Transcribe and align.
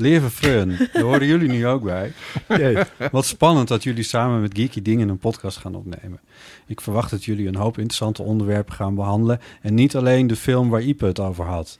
Lieve 0.00 0.30
Frun, 0.30 0.88
daar 0.92 1.02
horen 1.02 1.26
jullie 1.26 1.48
nu 1.48 1.66
ook 1.66 1.82
bij. 1.82 2.12
Wat 3.12 3.24
spannend 3.24 3.68
dat 3.68 3.82
jullie 3.82 4.02
samen 4.02 4.40
met 4.40 4.54
Geeky 4.54 4.82
Dingen 4.82 5.08
een 5.08 5.18
podcast 5.18 5.56
gaan 5.56 5.74
opnemen. 5.74 6.20
Ik 6.66 6.80
verwacht 6.80 7.10
dat 7.10 7.24
jullie 7.24 7.48
een 7.48 7.54
hoop 7.54 7.78
interessante 7.78 8.22
onderwerpen 8.22 8.74
gaan 8.74 8.94
behandelen... 8.94 9.40
en 9.60 9.74
niet 9.74 9.96
alleen 9.96 10.26
de 10.26 10.36
film 10.36 10.68
waar 10.68 10.82
Ipe 10.82 11.06
het 11.06 11.20
over 11.20 11.44
had. 11.44 11.78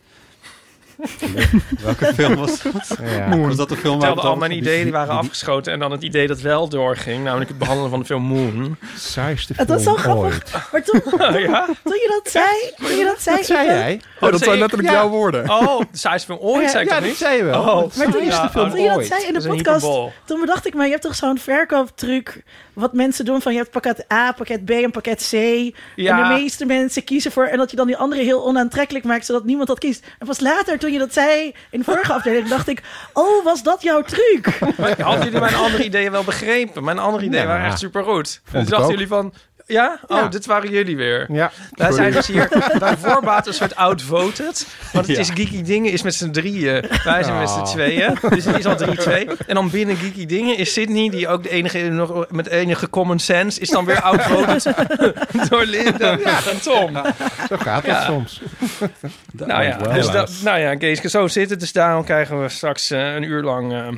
Welke 1.83 2.15
film 2.15 2.34
was 2.37 2.62
dat? 2.62 2.98
Ja. 3.05 3.37
Was 3.39 3.56
dat 3.56 3.69
de 3.69 3.77
film 3.77 4.01
waar 4.01 4.11
het 4.11 4.19
al 4.19 4.37
mijn 4.37 4.53
ideeën 4.53 4.83
die 4.83 4.93
waren 4.93 5.15
afgeschoten 5.15 5.73
en 5.73 5.79
dan 5.79 5.91
het 5.91 6.03
idee 6.03 6.27
dat 6.27 6.41
wel 6.41 6.69
doorging, 6.69 7.25
namelijk 7.25 7.48
het 7.51 7.59
behandelen 7.59 7.91
van 7.91 7.98
de 8.01 8.05
film 8.05 8.23
Moon. 8.23 8.77
Saaiste 8.97 9.53
Het 9.56 9.69
was 9.69 9.83
zo 9.83 9.97
film 9.97 10.03
grappig. 10.03 10.33
ooit. 10.55 10.69
Maar 10.73 10.83
toen, 10.84 11.01
ja? 11.51 11.65
toen 11.65 11.95
je 11.95 12.21
dat 12.23 12.33
zei, 12.33 12.47
toen 12.77 12.97
je 12.98 13.05
dat 13.05 13.21
zei, 13.23 13.37
Wat 13.37 13.47
zei 13.47 13.67
jij? 13.67 14.01
Oh, 14.21 14.31
dat 14.31 14.41
zijn 14.43 14.59
letterlijk 14.59 14.89
Ja. 14.91 14.95
jouw 14.95 15.09
woorden. 15.09 15.51
Oh, 15.51 15.78
de 15.78 15.98
saaiste 15.98 16.27
film 16.27 16.39
ooit, 16.43 16.71
zei 16.71 16.83
ik 16.84 16.89
ja, 16.91 16.95
dat 16.98 17.05
niet? 17.09 17.17
zei 17.17 17.37
je 17.37 17.45
wel. 17.45 17.61
Oh. 17.61 17.67
Maar 17.75 17.91
toen, 18.11 18.12
saaiste 18.12 18.25
Ja, 18.43 18.51
film 18.51 18.71
toen 18.71 18.81
je 18.81 18.89
dat 18.89 19.05
zei 19.05 19.25
in 19.27 19.33
de 19.33 19.41
Dat 19.43 19.48
podcast, 19.56 19.87
toen 20.25 20.41
bedacht 20.41 20.67
ik 20.67 20.75
me, 20.75 20.84
je 20.84 20.91
hebt 20.91 21.03
toch 21.03 21.15
zo'n 21.15 21.39
verkooptruc 21.39 22.43
wat 22.81 22.92
mensen 22.92 23.25
doen 23.25 23.41
van 23.42 23.53
je 23.53 23.59
hebt 23.59 23.70
pakket 23.70 24.12
A, 24.12 24.33
pakket 24.33 24.64
B 24.64 24.70
en 24.70 24.91
pakket 24.91 25.28
C. 25.31 25.33
Ja. 25.33 25.73
En 25.97 26.28
de 26.28 26.41
meeste 26.42 26.67
mensen 26.67 27.05
kiezen 27.05 27.33
voor 27.33 27.45
en 27.45 27.59
dat 27.59 27.70
je 27.70 27.77
dan 27.77 27.87
die 27.87 27.97
andere 27.97 28.22
heel 28.22 28.45
onaantrekkelijk 28.47 29.05
maakt 29.05 29.27
zodat 29.27 29.45
niemand 29.45 29.69
dat 29.69 29.78
kiest. 29.78 30.06
En 30.19 30.27
pas 30.27 30.41
later 30.41 30.78
toen 30.78 30.92
je 30.92 30.98
dat 30.98 31.12
zei 31.12 31.55
in 31.70 31.78
de 31.78 31.84
vorige 31.84 32.12
aflevering 32.12 32.48
dacht 32.48 32.69
ik, 32.69 32.83
oh 33.12 33.45
was 33.45 33.62
dat 33.62 33.83
jouw 33.83 34.03
truc? 34.03 34.61
Maar 34.78 35.03
hadden 35.03 35.25
jullie 35.25 35.41
mijn 35.41 35.55
andere 35.55 35.84
ideeën 35.84 36.11
wel 36.11 36.25
begrepen? 36.25 36.84
Mijn 36.84 36.98
andere 36.98 37.25
ideeën 37.25 37.42
Ja. 37.42 37.48
waren 37.48 37.67
echt 37.67 37.78
supergoed. 37.78 38.41
Vond 38.45 38.53
Dus 38.62 38.69
dachten 38.70 38.87
ook. 38.87 38.91
jullie 38.92 39.09
van... 39.09 39.33
Ja? 39.70 39.98
Oh, 40.06 40.16
Ja. 40.18 40.28
dit 40.28 40.46
waren 40.46 40.70
jullie 40.70 40.96
weer. 40.96 41.26
Ja, 41.32 41.50
Wij 41.70 41.92
zijn 41.92 42.12
dus 42.12 42.26
hier 42.26 42.48
bij 42.78 42.96
voorbaat 42.96 43.46
een 43.46 43.54
soort 43.54 43.76
outvoted. 43.76 44.66
Want 44.92 45.06
het 45.06 45.16
Ja. 45.16 45.22
is 45.22 45.30
Geeky 45.30 45.62
Dingen 45.62 45.92
is 45.92 46.02
met 46.02 46.14
z'n 46.14 46.30
drieën. 46.30 46.84
Wij 47.04 47.22
zijn 47.22 47.38
met 47.38 47.50
z'n 47.50 47.62
tweeën. 47.64 48.16
Dus 48.28 48.44
het 48.44 48.58
is 48.58 48.66
al 48.66 48.76
3-2. 48.76 49.28
En 49.46 49.54
dan 49.54 49.70
binnen 49.70 49.96
Geeky 49.96 50.26
Dingen 50.26 50.56
is 50.56 50.72
Sydney, 50.72 51.08
die 51.10 51.28
ook 51.28 51.42
de 51.42 51.50
enige 51.50 51.78
nog 51.78 52.26
met 52.30 52.46
enige 52.48 52.91
common 52.91 53.18
sense, 53.18 53.60
is 53.60 53.68
dan 53.68 53.84
weer 53.84 54.00
outvoted 54.00 54.62
door 55.50 55.64
Linda 55.64 56.18
en 56.18 56.60
Tom. 56.62 56.92
zo 57.48 57.56
gaat 57.56 57.82
het 57.82 57.91
Ja. 57.91 58.04
soms. 58.04 58.41
Nou 59.32 59.62
ja, 59.62 59.76
dus 59.76 60.10
dat, 60.10 60.32
nou 60.44 60.59
ja, 60.59 60.76
Geeske, 60.78 61.09
zo 61.09 61.28
zit 61.28 61.50
het. 61.50 61.60
Dus 61.60 61.72
daarom 61.72 62.04
krijgen 62.04 62.42
we 62.42 62.48
straks 62.48 62.91
eh, 62.91 63.14
een 63.14 63.22
uur 63.22 63.42
lang 63.42 63.72
eh, 63.72 63.88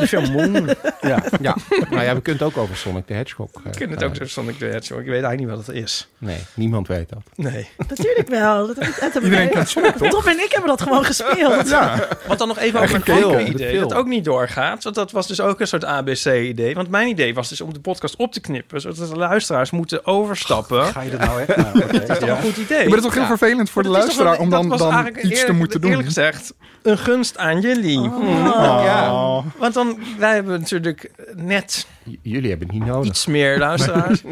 de 0.00 0.06
film 0.06 0.32
Moon. 0.32 0.68
Ja, 1.00 1.22
ja. 1.40 1.56
Nou 1.90 2.02
ja, 2.04 2.14
we 2.14 2.20
kunnen 2.20 2.42
het 2.42 2.42
ook 2.42 2.56
over 2.56 2.76
Sonic 2.76 3.06
the 3.06 3.12
Hedgehog. 3.12 3.50
eh, 3.54 3.60
Ik 3.72 3.78
ken 3.78 3.90
het 3.90 4.04
ook 4.04 4.16
zo 4.16 4.26
Sonic 4.26 4.58
the 4.58 4.64
Hedgehog. 4.64 5.04
Ik 5.06 5.12
weet 5.12 5.22
eigenlijk 5.22 5.56
niet 5.56 5.66
wat 5.66 5.74
het 5.76 5.84
is. 5.84 6.08
Nee, 6.18 6.38
niemand 6.54 6.88
weet 6.88 7.08
dat. 7.08 7.22
Nee. 7.34 7.68
Natuurlijk 7.88 8.28
wel. 8.28 8.66
Dat 8.66 8.76
heb 8.76 8.88
ik, 8.88 9.00
dat 9.00 9.12
heb 9.14 9.22
Iedereen 9.22 9.48
kent 9.50 9.68
Sonic, 9.68 9.96
toch? 9.96 10.08
Tom 10.10 10.26
en 10.26 10.38
ik 10.40 10.48
hebben 10.50 10.68
dat 10.70 10.82
gewoon 10.82 11.04
gespeeld. 11.04 11.68
Ja, 11.68 12.08
Want 12.26 12.38
dan 12.38 12.48
nog 12.48 12.58
even 12.58 12.80
over 12.80 12.94
een 12.94 13.02
een 13.06 13.12
ander 13.24 13.30
film, 13.38 13.44
de 13.44 13.50
idee 13.64 13.78
dat 13.78 13.94
ook 13.94 14.06
niet 14.06 14.24
doorgaat. 14.24 14.82
Want 14.82 14.94
dat 14.96 15.10
was 15.12 15.26
dus 15.26 15.40
ook 15.40 15.60
een 15.60 15.66
soort 15.66 15.84
ABC-idee. 15.84 16.74
Want 16.74 16.90
mijn 16.90 17.08
idee 17.08 17.34
was 17.34 17.48
dus 17.48 17.60
om 17.60 17.72
de 17.72 17.80
podcast 17.80 18.16
op 18.16 18.32
te 18.32 18.40
knippen... 18.40 18.80
zodat 18.80 18.96
de 19.10 19.16
luisteraars 19.16 19.70
moeten 19.70 20.06
overstappen. 20.06 20.84
Ga 20.86 21.00
je 21.00 21.10
er 21.10 21.18
nou 21.26 21.40
echt 21.40 21.56
nou, 21.56 21.78
dat 21.92 22.08
is 22.10 22.18
toch 22.18 22.28
Ja. 22.28 22.36
een 22.36 22.42
goed 22.42 22.56
idee? 22.56 22.76
maar 22.78 22.86
het 22.86 22.96
is 22.96 23.02
toch 23.02 23.12
heel 23.14 23.22
Ja. 23.22 23.28
vervelend 23.28 23.70
voor 23.70 23.82
de 23.82 23.88
dat 23.88 23.98
luisteraar 23.98 24.30
wel- 24.30 24.40
om 24.40 24.50
dat 24.50 24.78
dan, 24.78 24.78
dan 24.92 25.16
iets 25.22 25.44
te 25.44 25.52
moeten 25.52 25.80
doen. 25.80 25.90
Eerlijk 25.90 26.08
gezegd, 26.08 26.54
een 26.82 26.98
gunst 26.98 27.38
aan 27.38 27.60
jullie. 27.60 27.98
Oh. 28.00 28.80
Ja. 28.84 29.42
Want 29.58 29.74
dan, 29.74 29.98
wij 30.18 30.34
hebben 30.34 30.60
natuurlijk 30.60 31.10
net 31.34 31.86
J- 32.04 32.16
Jullie 32.22 32.48
hebben 32.50 32.68
het 32.68 32.76
niet 32.78 32.86
nodig. 32.86 33.08
iets 33.08 33.26
meer 33.26 33.58
luisteraars. 33.58 34.22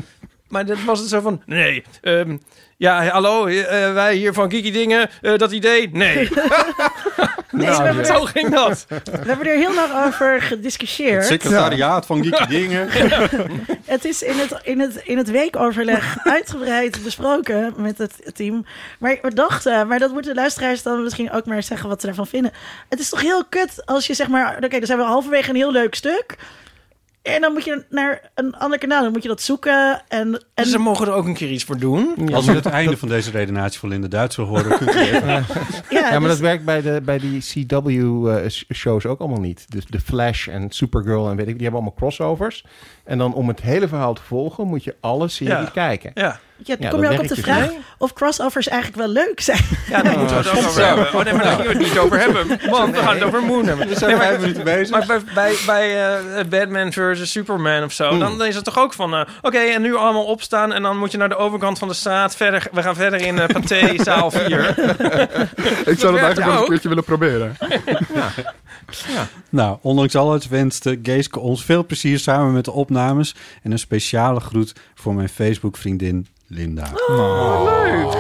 maar 0.55 0.67
dat 0.67 0.83
was 0.85 1.01
het 1.01 1.09
zo 1.09 1.21
van, 1.21 1.43
nee, 1.47 1.85
ehm, 2.01 2.37
ja, 2.77 3.07
hallo, 3.07 3.47
eh, 3.47 3.93
wij 3.93 4.15
hier 4.15 4.33
van 4.33 4.49
Kiki 4.49 4.73
Dingen, 4.73 5.11
eh, 5.23 5.37
dat 5.37 5.53
idee, 5.53 5.91
nee. 5.93 6.29
Nee, 7.51 7.67
we, 7.77 7.83
hebben 7.83 8.07
Zo 8.07 8.25
ging 8.25 8.55
dat. 8.55 8.87
we 8.89 9.27
hebben 9.27 9.47
er 9.47 9.57
heel 9.57 9.75
lang 9.75 9.93
over 10.07 10.33
Het 10.33 10.43
gediscussieerd. 10.43 11.25
secretariaat 11.25 12.07
van 12.07 12.25
Geeky 12.25 12.47
Dingen. 12.47 12.89
Het 13.95 14.05
is 14.05 14.23
in 14.23 14.39
het, 14.39 14.61
in 14.63 14.81
het, 14.81 14.97
in 15.05 15.19
het 15.19 15.31
weekoverleg 15.31 16.17
uitgebreid 16.23 17.03
besproken 17.05 17.75
met 17.77 17.99
het 17.99 18.31
team. 18.35 18.67
Maar 18.99 19.19
we 19.23 19.35
dachten, 19.35 19.87
maar 19.87 19.99
dat 19.99 20.13
moeten 20.13 20.35
de 20.35 20.41
luisteraars 20.41 20.83
dan 20.83 21.03
misschien 21.03 21.31
ook 21.33 21.47
maar 21.47 21.63
zeggen 21.63 21.89
wat 21.89 22.01
ze 22.01 22.07
daarvan 22.07 22.27
vinden. 22.27 22.53
Het 22.89 23.01
is 23.01 23.09
toch 23.09 23.21
heel 23.21 23.45
kut 23.45 23.83
als 23.85 24.07
je 24.07 24.15
zeg 24.15 24.29
maar, 24.29 24.57
oké, 24.57 24.79
dan 24.79 24.87
zijn 24.87 24.99
we 24.99 25.05
halverwege 25.05 25.51
een 25.51 25.57
heel 25.57 25.73
leuk 25.73 25.95
stuk. 25.95 26.37
En 27.25 27.41
dan 27.41 27.53
moet 27.53 27.65
je 27.65 27.85
naar 27.91 28.31
een 28.35 28.55
ander 28.57 28.79
kanaal, 28.79 29.03
dan 29.03 29.13
moet 29.13 29.23
je 29.23 29.29
dat 29.29 29.43
zoeken. 29.43 30.03
En, 30.09 30.33
en 30.33 30.43
En 30.55 30.67
ze 30.67 30.79
mogen 30.79 31.07
er 31.07 31.13
ook 31.13 31.27
een 31.27 31.35
keer 31.35 31.51
iets 31.51 31.65
voor 31.65 31.79
doen. 31.79 32.33
Als 32.35 32.47
we 32.47 32.53
het 32.53 32.67
einde 32.67 32.97
van 32.97 33.09
deze 33.09 33.31
redenatie 33.31 33.79
van 33.81 33.89
Linda 33.89 34.09
Duits 34.09 34.37
wil 34.37 34.47
horen, 34.47 34.79
kunt 34.79 34.95
u 34.95 34.99
even... 34.99 35.29
ja, 35.29 35.45
Ja, 35.91 36.11
maar 36.11 36.21
dus- 36.21 36.29
dat 36.29 36.39
werkt 36.39 36.65
bij, 36.65 36.83
de, 36.83 37.01
bij 37.05 37.19
die 37.19 37.41
CW-shows 37.41 39.07
ook 39.07 39.21
allemaal 39.21 39.41
niet. 39.41 39.67
Dus 39.69 39.85
The 39.91 40.01
Flash 40.01 40.49
en 40.49 40.71
Supergirl 40.71 41.31
en 41.31 41.37
weet 41.37 41.49
ik, 41.49 41.55
die 41.55 41.63
hebben 41.63 41.81
allemaal 41.81 41.99
crossovers. 41.99 42.65
En 43.05 43.19
dan 43.19 43.35
om 43.35 43.49
het 43.49 43.61
hele 43.61 43.89
verhaal 43.89 44.15
te 44.15 44.23
volgen, 44.23 44.67
moet 44.67 44.85
je 44.85 44.95
alle 45.01 45.29
series 45.29 45.53
Ja. 45.65 45.71
kijken. 45.73 46.11
Ja, 46.15 46.23
ja, 46.57 46.77
dan 46.77 46.77
Ja, 46.79 46.89
kom 46.89 47.03
je 47.03 47.07
ook 47.09 47.21
op 47.21 47.29
de 47.29 47.35
dus 47.35 47.45
vraag 47.45 47.69
of 47.99 48.13
crossovers 48.13 48.69
eigenlijk 48.69 49.03
wel 49.03 49.13
leuk 49.13 49.41
zijn. 49.41 49.61
ja 49.91 50.03
daar 50.03 50.19
moeten 50.19 50.37
we 50.37 50.43
het 50.43 50.59
ook 50.59 50.67
over 50.69 50.87
hebben. 50.87 51.15
Oh 51.15 51.25
nee, 51.25 51.33
maar 51.35 51.45
daar 51.45 51.57
we 51.63 51.69
het 51.69 51.79
niet 51.79 51.99
over 51.99 52.19
hebben. 52.19 52.47
Want 52.71 52.95
we 52.95 53.01
gaan 53.03 53.15
het 53.15 53.23
over 53.25 53.43
Moon 53.43 53.67
hebben. 53.67 53.89
We 53.89 53.95
zijn 53.95 54.17
vijf 54.17 54.41
minuten 54.41 54.65
bezig. 54.65 54.91
Maar 54.91 55.07
bij, 55.07 55.21
bij, 55.35 55.55
bij 55.67 56.17
eh, 56.19 56.45
Batman 56.49 56.93
versus 56.93 57.31
Superman 57.31 57.83
of 57.85 57.93
zo, 57.93 58.19
dan 58.19 58.45
is 58.45 58.55
het 58.55 58.65
toch 58.65 58.79
ook 58.79 58.93
van... 58.93 59.15
eh, 59.15 59.21
Oké, 59.43 59.59
en 59.59 59.83
nu 59.83 59.97
allemaal 59.97 60.25
opstaan 60.25 60.73
en 60.73 60.83
dan 60.83 60.99
moet 60.99 61.11
je 61.13 61.19
naar 61.19 61.29
de 61.29 61.37
overkant 61.37 61.79
van 61.79 61.89
de 61.89 61.95
straat. 61.95 62.37
Verder, 62.37 62.67
we 62.73 62.83
gaan 62.83 62.95
verder 62.95 63.21
in 63.21 63.39
eh 63.39 63.47
Pathé, 63.47 63.95
zaal 64.03 64.31
4. 64.31 64.69
Ik 65.93 65.99
zou 65.99 66.13
dat 66.13 66.23
eigenlijk 66.23 66.45
wel 66.53 66.61
een 66.63 66.69
keertje 66.69 66.89
willen 66.89 67.05
proberen. 67.05 67.57
Nou, 69.49 69.79
ondanks 69.83 70.15
al 70.17 70.33
het 70.33 70.49
wenste 70.49 70.99
Geeske 71.03 71.41
ons 71.41 71.65
veel 71.65 71.87
plezier 71.87 72.19
samen 72.19 72.53
met 72.53 72.65
de 72.65 72.73
opnames. 72.95 73.35
En 73.63 73.73
een 73.73 73.79
speciale 73.79 74.41
groet 74.41 74.73
voor 74.95 75.15
mijn 75.15 75.29
Facebook-vriendin 75.29 76.27
Linda. 76.47 76.91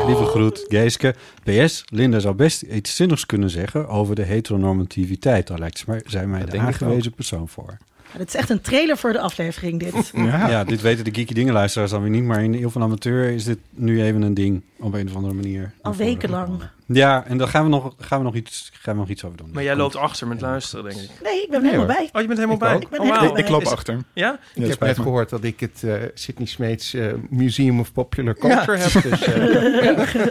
Lieve 0.07 0.25
groet, 0.25 0.65
Geeske. 0.69 1.15
PS, 1.43 1.85
Linda 1.89 2.19
zou 2.19 2.35
best 2.35 2.63
iets 2.63 2.97
zinnigs 2.97 3.27
kunnen 3.27 3.51
zeggen 3.51 3.89
over 3.89 4.15
de 4.15 4.23
heteronormativiteit. 4.23 5.47
Daar 5.47 5.59
lijkt 5.59 5.85
zij 6.05 6.27
mij 6.27 6.41
de 6.41 6.51
denk 6.51 6.63
ik 6.63 6.69
aangewezen 6.69 7.13
persoon 7.13 7.49
voor. 7.49 7.77
Het 8.19 8.29
is 8.29 8.35
echt 8.35 8.51
een 8.51 8.61
trailer 8.61 8.97
voor 8.97 9.13
de 9.13 9.21
aflevering, 9.21 9.81
dit. 9.81 10.11
Ja. 10.15 10.65
dit 10.65 10.81
weten 10.81 11.05
de 11.05 11.15
geeky 11.15 11.35
dingenluisteraars 11.35 11.91
dan 11.91 12.01
weer 12.03 12.11
niet. 12.11 12.25
Maar 12.25 12.43
in 12.43 12.53
de 12.53 12.61
eeuw 12.61 12.71
van 12.71 12.83
amateur 12.83 13.29
is 13.31 13.45
dit 13.45 13.59
nu 13.71 14.03
even 14.03 14.23
een 14.23 14.35
ding. 14.35 14.63
Op 14.79 14.95
een 14.95 15.09
of 15.09 15.15
andere 15.15 15.35
manier. 15.35 15.73
Al 15.83 15.95
wekenlang. 15.95 16.63
Ja, 16.87 17.25
en 17.27 17.39
daar 17.39 17.49
gaan 17.49 17.63
we 17.65 17.69
nog, 17.69 17.95
gaan 17.99 18.19
we 18.19 18.25
nog, 18.25 18.35
iets, 18.35 18.71
gaan 18.81 18.95
we 18.95 19.01
nog 19.01 19.09
iets 19.09 19.25
over 19.25 19.37
doen. 19.39 19.51
Maar 19.53 19.63
jij 19.63 19.77
loopt 19.77 19.97
achter 19.97 20.27
met 20.27 20.41
luisteren, 20.41 20.85
denk 20.85 20.97
ik. 20.97 21.11
Nee, 21.23 21.43
ik 21.43 21.51
ben 21.51 21.59
er 21.59 21.65
helemaal 21.65 21.87
hoor. 21.87 21.95
bij. 21.97 22.09
Oh, 22.13 22.21
je 22.21 22.27
bent 22.27 22.39
helemaal 22.39 22.55
Ik 22.57 22.59
bij. 22.63 22.75
ook. 22.75 22.83
Ik 22.83 22.89
ben 22.89 23.01
Oh, 23.01 23.07
helemaal. 23.07 23.39
Ik, 23.39 23.45
ik 23.45 23.51
loop 23.51 23.63
Is- 23.63 23.69
achter. 23.71 23.95
Ja? 23.95 24.03
Ja, 24.15 24.33
Ik 24.55 24.63
heb 24.63 24.73
spijt 24.73 24.97
net 24.97 25.07
gehoord 25.07 25.31
dat 25.31 25.45
ik 25.45 25.61
het 25.61 25.83
eh, 25.85 25.93
Sydney 26.15 26.47
Smeets 26.47 26.95
eh, 26.95 27.07
Museum 27.31 27.81
of 27.81 27.93
Popular 27.93 28.35
Culture 28.35 28.77
heb. 28.79 29.03
Dus, 29.03 29.23
eh, 29.27 30.27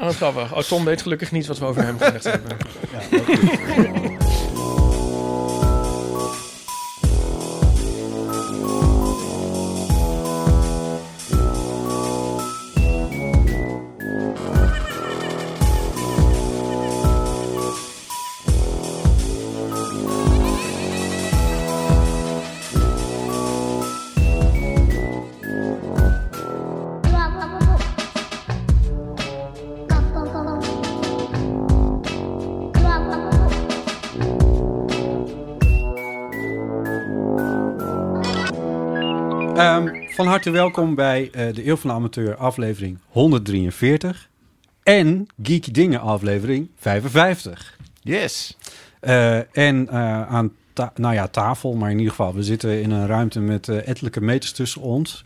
Oh, 0.00 0.08
grappig. 0.08 0.54
Oh, 0.54 0.58
Tom 0.62 0.84
weet 0.84 1.02
gelukkig 1.02 1.32
niet 1.32 1.46
wat 1.46 1.58
we 1.58 1.64
over 1.64 1.82
hem 1.84 1.98
gezegd 1.98 2.24
hebben. 2.24 2.56
Ehm, 3.10 4.80
van 40.22 40.30
harte 40.30 40.50
welkom 40.50 40.94
bij 40.94 41.30
eh, 41.32 41.54
de 41.54 41.66
Eeuw 41.66 41.76
van 41.76 41.90
de 41.90 41.96
Amateur 41.96 42.36
aflevering 42.36 42.98
143 43.08 44.28
en 44.82 45.26
Geeky 45.42 45.70
Dingen 45.70 46.00
aflevering 46.00 46.70
55. 46.76 47.76
Yes. 48.00 48.56
Eh, 49.00 49.56
en 49.56 49.88
eh, 49.88 50.28
aan 50.28 50.52
nou 50.94 51.14
ja, 51.14 51.28
tafel, 51.28 51.74
maar 51.74 51.90
in 51.90 51.96
ieder 51.96 52.10
geval, 52.10 52.34
we 52.34 52.42
zitten 52.42 52.82
in 52.82 52.90
een 52.90 53.06
ruimte 53.06 53.40
met 53.40 53.68
ettelijke 53.68 54.20
meters 54.20 54.52
tussen 54.52 54.80
ons. 54.80 55.24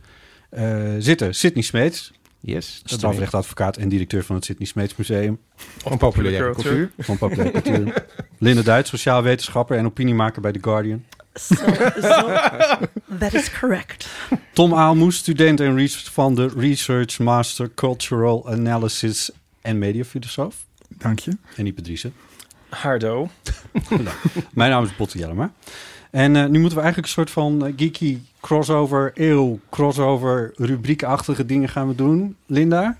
Zitten 0.98 1.34
Sidney 1.34 1.62
Smeets, 1.62 2.12
Yes. 2.40 2.82
strafrechtadvocaat 2.84 3.76
en 3.76 3.88
directeur 3.88 4.24
van 4.24 4.36
het 4.36 4.44
Sidney 4.44 4.66
Smeets 4.66 4.96
Museum 4.96 5.38
Van 5.56 5.98
populaire 5.98 6.52
cultuur. 6.52 6.90
van 6.98 7.18
Populaire 7.18 7.62
Cultuur. 7.62 8.06
Linde 8.38 8.62
Duits, 8.62 8.90
sociaal 8.90 9.22
wetenschapper 9.22 9.76
en 9.78 9.86
opiniemaker 9.86 10.42
bij 10.42 10.52
The 10.52 10.58
Guardian. 10.62 11.04
So, 11.38 11.54
so, 12.00 12.28
that 13.18 13.34
is 13.34 13.50
correct. 13.58 14.08
Tom 14.52 14.74
Aalmoes, 14.74 15.16
student 15.16 15.60
en 15.60 15.74
research 15.74 16.12
van 16.12 16.34
de 16.34 16.48
Research 16.56 17.18
Master 17.18 17.70
Cultural 17.74 18.48
Analysis 18.48 19.30
en 19.60 19.78
mediafilosoof. 19.78 20.64
Dank 20.88 21.18
je. 21.18 21.30
En 21.56 21.74
Driessen. 21.74 22.14
Hardo. 22.68 23.28
Mijn 24.54 24.70
naam 24.70 24.84
is 24.84 24.96
Botte 24.96 25.18
Jellema. 25.18 25.52
En 26.10 26.36
eh, 26.36 26.46
nu 26.46 26.58
moeten 26.58 26.78
we 26.78 26.84
eigenlijk 26.84 27.06
een 27.06 27.12
soort 27.12 27.30
van 27.30 27.66
eh, 27.66 27.72
geeky 27.76 28.18
crossover, 28.40 29.10
eeuw 29.14 29.60
crossover, 29.70 30.52
rubriekachtige 30.56 31.46
dingen 31.46 31.68
gaan 31.68 31.88
we 31.88 31.94
doen. 31.94 32.36
Linda? 32.46 32.98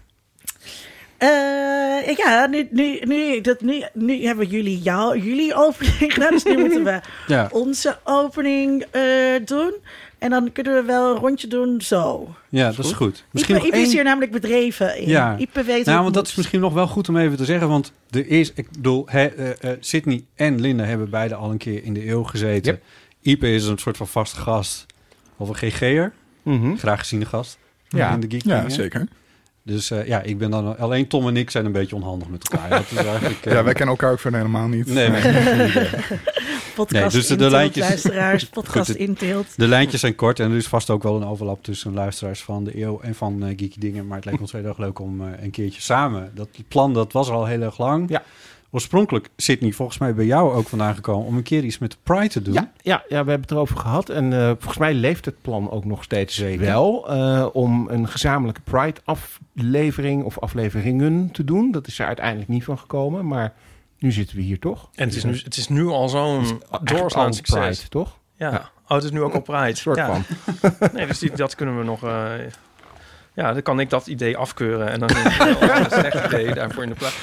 Eh, 1.19 2.17
ja, 2.17 2.47
nu, 2.47 2.69
nu, 2.71 2.99
nu, 3.05 3.41
dat, 3.41 3.61
nu, 3.61 3.83
nu 3.93 4.25
hebben 4.25 4.47
jullie 4.47 4.79
jou, 4.79 5.19
jullie 5.19 5.55
opening 5.55 6.13
gedaan. 6.13 6.31
Dus 6.37 6.43
nu 6.45 6.59
moeten 6.65 6.85
we 6.85 7.01
Ja, 7.27 7.49
onze 7.53 7.99
opening 8.05 8.85
eh, 8.91 9.03
doen. 9.45 9.75
En 10.19 10.31
dan 10.31 10.53
kunnen 10.53 10.75
we 10.75 10.83
wel 10.83 11.15
een 11.15 11.21
rondje 11.21 11.47
doen 11.47 11.81
zo. 11.81 12.35
ja 12.49 12.73
dat 12.73 12.85
is 12.85 12.93
goed. 12.93 13.25
Misschien 13.31 13.55
nog 13.55 13.65
Ipe 13.67 13.77
is 13.77 13.83
één- 13.83 13.93
hier 13.93 14.05
namelijk 14.05 14.33
bedreven 14.33 14.99
in. 14.99 15.09
Ja. 15.09 15.37
Ipe 15.39 15.63
weet 15.63 15.85
Nou, 15.87 16.03
want 16.03 16.15
dat 16.15 16.23
moet. 16.23 16.31
is 16.33 16.37
misschien 16.37 16.61
nog 16.61 16.73
wel 16.73 16.87
goed 16.87 17.09
om 17.09 17.17
even 17.17 17.37
te 17.37 17.45
zeggen. 17.45 17.69
Want 17.69 17.93
er 18.11 18.27
is, 18.27 18.53
ik 18.55 18.71
bedoel, 18.71 19.03
hè, 19.11 19.25
eh, 19.27 19.71
Sydney 19.81 20.25
en 20.35 20.61
Linda 20.61 20.85
hebben 20.85 21.11
beide 21.11 21.35
al 21.35 21.51
een 21.51 21.57
keer 21.59 21.85
in 21.85 21.95
de 21.95 22.09
eeuw 22.09 22.23
gezeten. 22.23 22.73
Yep. 22.73 22.83
Ipe 23.23 23.55
is 23.55 23.65
een 23.67 23.79
soort 23.79 23.97
van 23.97 24.07
vaste 24.09 24.41
gast. 24.41 24.87
Of 25.37 25.49
een 25.49 25.55
GG'er. 25.71 26.13
Mhm. 26.43 26.77
Graag 26.77 26.99
geziene 26.99 27.25
gast. 27.25 27.59
Ja. 27.89 28.13
In 28.13 28.21
de 28.21 28.27
geek 28.31 28.45
Ja, 28.45 28.57
dingen. 28.57 28.71
zeker. 28.71 29.09
Dus 29.67 29.91
eh, 29.91 30.07
ja, 30.07 30.23
ik 30.23 30.39
ben 30.39 30.51
dan 30.51 30.79
alleen 30.79 31.07
Tom 31.07 31.27
en 31.29 31.37
ik 31.37 31.51
zijn 31.51 31.65
een 31.65 31.73
beetje 31.73 31.97
onhandig 31.97 32.29
met 32.29 32.49
elkaar. 32.49 32.69
Dat 32.71 32.85
is 32.91 32.97
eigenlijk. 32.97 33.45
eh, 33.47 33.53
Ja, 33.53 33.65
wij 33.65 33.73
kennen 33.73 33.95
elkaar 33.97 34.13
ook 34.13 34.21
verder 34.21 34.41
helemaal 34.41 34.69
niet. 34.69 34.87
Nee, 34.87 35.09
nee. 35.09 35.23
Podcast 36.75 37.15
Nee, 37.15 37.23
dus 37.23 37.27
de 37.39 37.51
lijntjes- 37.51 37.89
luisteraars, 37.89 38.45
podcast 38.47 38.91
Goed, 38.91 38.97
inteelt. 38.99 39.47
De 39.57 39.67
lijntjes 39.69 40.01
zijn 40.01 40.15
kort 40.15 40.41
en 40.41 40.51
er 40.51 40.57
is 40.57 40.67
vast 40.67 40.91
ook 40.91 41.03
wel 41.03 41.17
een 41.17 41.27
overlap 41.27 41.65
tussen 41.65 41.95
luisteraars 41.95 42.43
van 42.43 42.65
de 42.65 42.83
eeuw 42.83 43.01
en 43.01 43.15
van 43.15 43.43
eh, 43.43 43.49
Geeky 43.49 43.79
Dingen. 43.79 44.07
Maar 44.07 44.17
het 44.17 44.25
lijkt 44.25 44.41
ons 44.41 44.53
heel 44.53 44.65
erg 44.65 44.79
leuk 44.79 44.99
om 44.99 45.21
eh, 45.21 45.43
een 45.43 45.51
keertje 45.51 45.81
samen. 45.81 46.31
Dat 46.35 46.49
plan 46.69 46.95
dat 46.95 47.13
was 47.13 47.29
er 47.29 47.35
al 47.35 47.47
heel 47.47 47.63
erg 47.63 47.79
lang. 47.79 48.09
Ja. 48.11 48.23
Oorspronkelijk, 48.77 49.29
Sydney, 49.37 49.73
volgens 49.73 49.99
mij 49.99 50.15
bij 50.15 50.25
jou 50.25 50.53
ook 50.55 50.69
vandaan 50.69 50.95
gekomen 50.95 51.27
om 51.27 51.37
een 51.37 51.43
keer 51.43 51.65
iets 51.65 51.79
met 51.79 51.91
de 51.91 51.97
Pride 52.03 52.29
te 52.29 52.43
doen. 52.43 52.55
Ja, 52.55 52.73
ja, 52.83 52.93
ja, 53.09 53.25
we 53.25 53.31
hebben 53.31 53.41
het 53.41 53.51
erover 53.51 53.77
gehad. 53.77 54.09
En 54.09 54.33
eh, 54.33 54.47
volgens 54.47 54.79
mij 54.79 54.95
leeft 54.95 55.25
het 55.25 55.43
plan 55.43 55.71
ook 55.71 55.85
nog 55.85 56.03
steeds 56.03 56.35
Zeker. 56.35 56.67
wel. 56.67 57.11
eh, 57.11 57.47
om 57.53 57.89
een 57.89 58.09
gezamenlijke 58.09 58.61
Pride-aflevering 58.61 60.23
of 60.25 60.39
afleveringen 60.39 61.31
te 61.31 61.45
doen. 61.45 61.71
Dat 61.71 61.87
is 61.87 61.99
er 61.99 62.07
uiteindelijk 62.07 62.49
niet 62.49 62.65
van 62.65 62.79
gekomen. 62.79 63.27
Maar 63.27 63.53
nu 63.99 64.13
zitten 64.13 64.37
we 64.37 64.43
hier 64.43 64.59
toch? 64.59 64.89
En 64.95 65.07
het 65.07 65.17
is 65.17 65.25
nu, 65.25 65.41
het 65.45 65.57
is 65.57 65.69
nu 65.69 65.87
al 65.87 66.09
zo'n 66.09 66.63
doorslaand 66.83 67.35
succes. 67.35 67.59
Pride, 67.77 67.89
toch? 67.89 68.19
Ja. 68.37 68.51
Ja. 68.51 68.71
Oh, 68.89 68.91
het 68.97 69.05
is 69.05 69.11
nu 69.11 69.23
ook 69.23 69.35
al 69.35 69.41
Pride. 69.43 69.69
Een 69.69 69.77
soort 69.77 69.97
ja. 69.97 70.07
van. 70.07 70.25
Nee, 70.93 71.07
dus 71.07 71.19
die, 71.19 71.31
dat 71.37 71.55
kunnen 71.55 71.79
we 71.79 71.85
nog... 71.85 72.03
eh, 72.05 72.31
ja, 73.37 73.53
dan 73.53 73.63
kan 73.63 73.81
ik 73.81 73.91
dat 73.91 74.07
idee 74.07 74.37
afkeuren. 74.37 74.91
En 74.91 75.01
dan 75.01 75.09
het 75.13 75.59
wel 75.61 75.77
een 75.77 75.91
slecht 76.11 76.27
idee 76.27 76.55
daarvoor 76.55 76.83
in 76.83 76.89
de 76.89 76.95
plaats. 76.95 77.17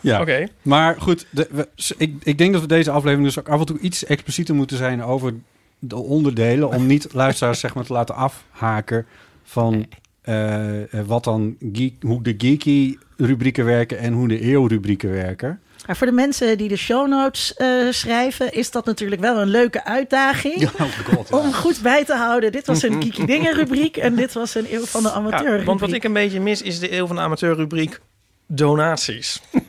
Ja. 0.00 0.20
Oké. 0.20 0.46
Maar 0.62 1.00
goed, 1.00 1.26
de, 1.30 1.48
we- 1.50 1.68
ik, 1.98 2.14
ik 2.22 2.38
denk 2.38 2.52
dat 2.52 2.60
we 2.62 2.66
deze 2.68 2.90
aflevering 2.90 3.26
dus 3.26 3.38
ook 3.38 3.48
af 3.48 3.60
en 3.60 3.66
toe 3.66 3.78
iets 3.78 4.04
explicieter 4.04 4.54
moeten 4.54 4.76
zijn 4.76 5.02
over 5.02 5.34
de 5.78 5.96
onderdelen. 5.96 6.68
Om 6.68 6.86
niet 6.86 7.08
luisteraars 7.22 7.60
zeg 7.60 7.74
maar 7.74 7.84
te 7.84 7.92
laten 7.92 8.14
afhaken 8.14 9.06
van 9.44 9.86
eh, 10.22 10.82
eh, 10.82 11.06
wat 11.06 11.24
dan 11.24 11.56
geek, 11.72 11.94
hoe 12.00 12.22
de 12.22 12.34
geeky 12.38 12.96
rubrieken 13.16 13.64
werken 13.64 13.98
en 13.98 14.12
hoe 14.12 14.28
de 14.28 14.44
eeuw 14.52 14.66
rubrieken 14.66 15.10
werken. 15.10 15.60
Maar 15.86 15.96
voor 15.96 16.06
de 16.06 16.12
mensen 16.12 16.58
die 16.58 16.68
de 16.68 16.76
show 16.76 17.08
notes 17.08 17.54
eh, 17.54 17.68
schrijven, 17.90 18.52
is 18.52 18.70
dat 18.70 18.84
natuurlijk 18.84 19.20
wel 19.20 19.38
een 19.40 19.48
leuke 19.48 19.84
uitdaging. 19.84 20.70
oh 20.80 20.80
god. 21.14 21.30
Om 21.32 21.52
goed 21.54 21.80
bij 21.82 22.04
te 22.04 22.14
houden. 22.14 22.52
Dit 22.52 22.66
was 22.66 22.82
een 22.82 22.98
Kiki 23.04 23.24
Dingen 23.26 23.54
rubriek 23.54 23.96
en 23.96 24.14
dit 24.14 24.32
was 24.32 24.54
een 24.54 24.66
Eeuw 24.74 24.84
van 24.84 25.02
de 25.02 25.10
Amateur 25.10 25.42
Ja, 25.42 25.46
rubriek. 25.48 25.66
want 25.66 25.80
wat 25.80 25.92
ik 25.92 26.04
een 26.04 26.12
beetje 26.12 26.40
mis 26.40 26.62
is 26.62 26.78
de 26.78 26.92
Eeuw 26.96 27.06
van 27.06 27.16
de 27.16 27.22
Amateur 27.22 27.54
rubriek 27.56 28.00
donaties. 28.46 29.40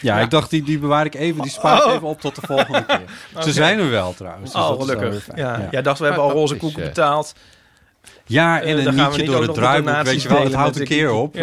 Ja, 0.00 0.18
ik 0.20 0.30
dacht, 0.30 0.50
die, 0.50 0.62
die 0.62 0.78
bewaar 0.78 1.04
ik 1.04 1.14
even, 1.14 1.42
die 1.42 1.50
spaar 1.50 1.76
ik 1.76 1.84
Oh. 1.86 1.92
even 1.94 2.06
op 2.08 2.20
tot 2.20 2.34
de 2.34 2.40
volgende 2.46 2.84
keer. 2.86 3.00
Ze 3.44 3.52
zijn 3.52 3.78
er 3.78 3.90
wel 3.90 4.14
trouwens. 4.14 4.52
dus 4.52 4.60
Oh, 4.62 4.80
gelukkig. 4.80 5.26
Ja, 5.34 5.58
Ja. 5.58 5.68
Jij 5.70 5.82
dacht, 5.82 5.98
we 5.98 6.04
hebben 6.04 6.22
al 6.22 6.30
roze 6.30 6.56
koeken 6.56 6.82
eh, 6.82 6.88
betaald. 6.88 7.34
Ja, 8.26 8.60
Eh, 8.62 8.70
en 8.70 8.76
dan 8.76 8.86
een 8.86 8.92
gaan 8.98 9.10
we 9.10 9.16
nietje 9.16 9.22
niet 9.22 9.30
door 9.30 9.42
het 9.42 9.54
donaties 9.84 10.12
weet 10.12 10.22
je 10.22 10.28
wel, 10.28 10.44
het 10.44 10.52
houdt 10.52 10.76
een 10.76 10.82
de 10.82 10.88
keer 10.88 11.10
op. 11.12 11.34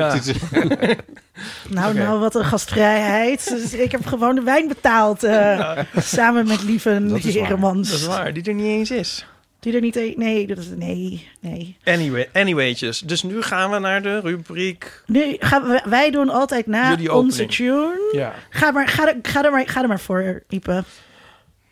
Nou, 1.70 1.94
nou, 1.94 2.20
wat 2.20 2.36
een 2.36 2.46
gastvrijheid. 2.46 3.50
Dus 3.50 3.74
ik 3.74 3.92
heb 3.92 4.06
gewoon 4.06 4.36
de 4.36 4.42
wijn 4.42 4.68
betaald. 4.68 5.24
eh, 5.24 5.78
samen 5.98 6.48
met 6.48 6.64
lieve. 6.64 6.90
Heremans. 7.22 7.90
Dat 7.92 8.00
is 8.00 8.06
waar, 8.06 8.34
die 8.34 8.44
er 8.44 8.54
niet 8.54 8.66
eens 8.66 8.92
is. 8.92 9.26
Die 9.60 9.74
er 9.76 9.82
niet... 9.82 9.96
een- 9.96 10.14
Nee, 10.18 10.48
dat 10.48 10.58
is... 10.58 10.66
Nee, 10.76 11.28
nee. 11.42 11.78
Anyway, 11.84 12.30
anywaytjes. 12.34 13.00
Dus 13.00 13.24
nu 13.24 13.42
gaan 13.42 13.72
we 13.72 13.80
naar 13.80 14.02
de 14.02 14.20
rubriek... 14.20 15.04
Nu 15.06 15.36
gaan 15.40 15.64
we, 15.64 15.82
wij 15.86 16.12
doen 16.12 16.30
altijd 16.30 16.68
na 16.68 16.90
onze 17.12 17.46
tune. 17.46 18.10
Ja. 18.12 18.34
Ga, 18.50 18.72
maar, 18.72 18.88
ga, 18.88 19.08
er, 19.08 19.16
ga, 19.22 19.44
er 19.46 19.52
maar, 19.52 19.68
ga 19.68 19.82
er 19.82 19.88
maar 19.88 20.00
voor, 20.00 20.44
Ipe. 20.50 20.84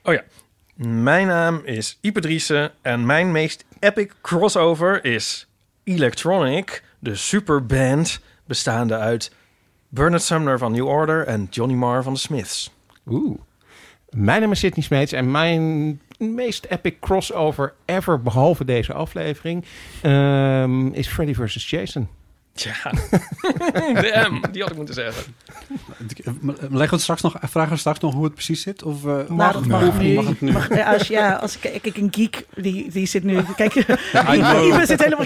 Oh 0.04 0.13
ja. 0.13 0.21
Mijn 0.78 1.28
naam 1.28 1.62
is 1.64 1.98
Ipe 2.02 2.19
Driessen 2.19 2.72
en 2.81 3.06
mijn 3.06 3.31
meest 3.31 3.66
epic 3.80 4.12
crossover 4.22 5.06
is 5.06 5.48
Electronic, 5.84 6.84
de 7.00 7.16
superband 7.16 8.19
bestaande 8.46 8.98
uit 8.98 9.31
Bernard 9.90 10.22
Sumner 10.22 10.57
van 10.57 10.72
New 10.72 10.88
Order 10.88 11.26
en 11.26 11.48
Johnny 11.50 11.76
Marr 11.76 12.04
van 12.04 12.14
de 12.14 12.19
Smiths. 12.19 12.72
Oeh. 13.07 13.40
Mijn 14.10 14.42
naam 14.42 14.52
is 14.52 14.60
Sidney 14.60 14.86
Smeets 14.86 15.12
en 15.12 15.31
mijn 15.31 16.02
meest 16.18 16.66
epic 16.66 17.00
crossover 17.00 17.74
ever, 17.86 18.22
behalve 18.22 18.66
deze 18.66 18.94
aflevering, 18.94 19.66
ehm, 20.02 20.88
is 20.88 21.07
Freddy 21.07 21.34
vs. 21.34 21.69
Jason. 21.69 22.07
Tja, 22.57 22.73
damn, 24.14 24.42
die 24.52 24.61
had 24.61 24.71
ik 24.71 24.76
moeten 24.78 24.95
zeggen. 24.95 25.23
Leggen 26.69 26.97
we 26.97 27.04
straks 27.04 27.21
nog, 27.21 27.35
vragen 27.42 27.71
we 27.71 27.78
straks 27.78 27.99
nog 27.99 28.14
hoe 28.14 28.23
het 28.23 28.33
precies 28.33 28.61
zit? 28.61 28.83
Of, 28.83 29.04
nou, 29.04 29.28
dat 29.54 29.66
mag, 29.66 29.97
Nee. 29.97 30.07
nu. 30.09 30.16
Mag 30.16 30.26
het 30.28 30.42
nu? 30.42 30.52
Mag- 30.52 30.76
ja, 30.76 30.94
als, 30.94 31.07
ja, 31.07 31.33
als 31.33 31.57
ik, 31.61 31.81
kijk, 31.81 31.97
een 31.97 32.07
geek, 32.11 32.45
die, 32.56 32.92
die 32.92 33.06
zit 33.06 33.23
nu... 33.23 33.40
Kijk, 33.56 33.76
I 33.76 33.83
know. 34.23 34.66
Ipe 34.73 34.85
zit 34.85 35.04
helemaal... 35.04 35.26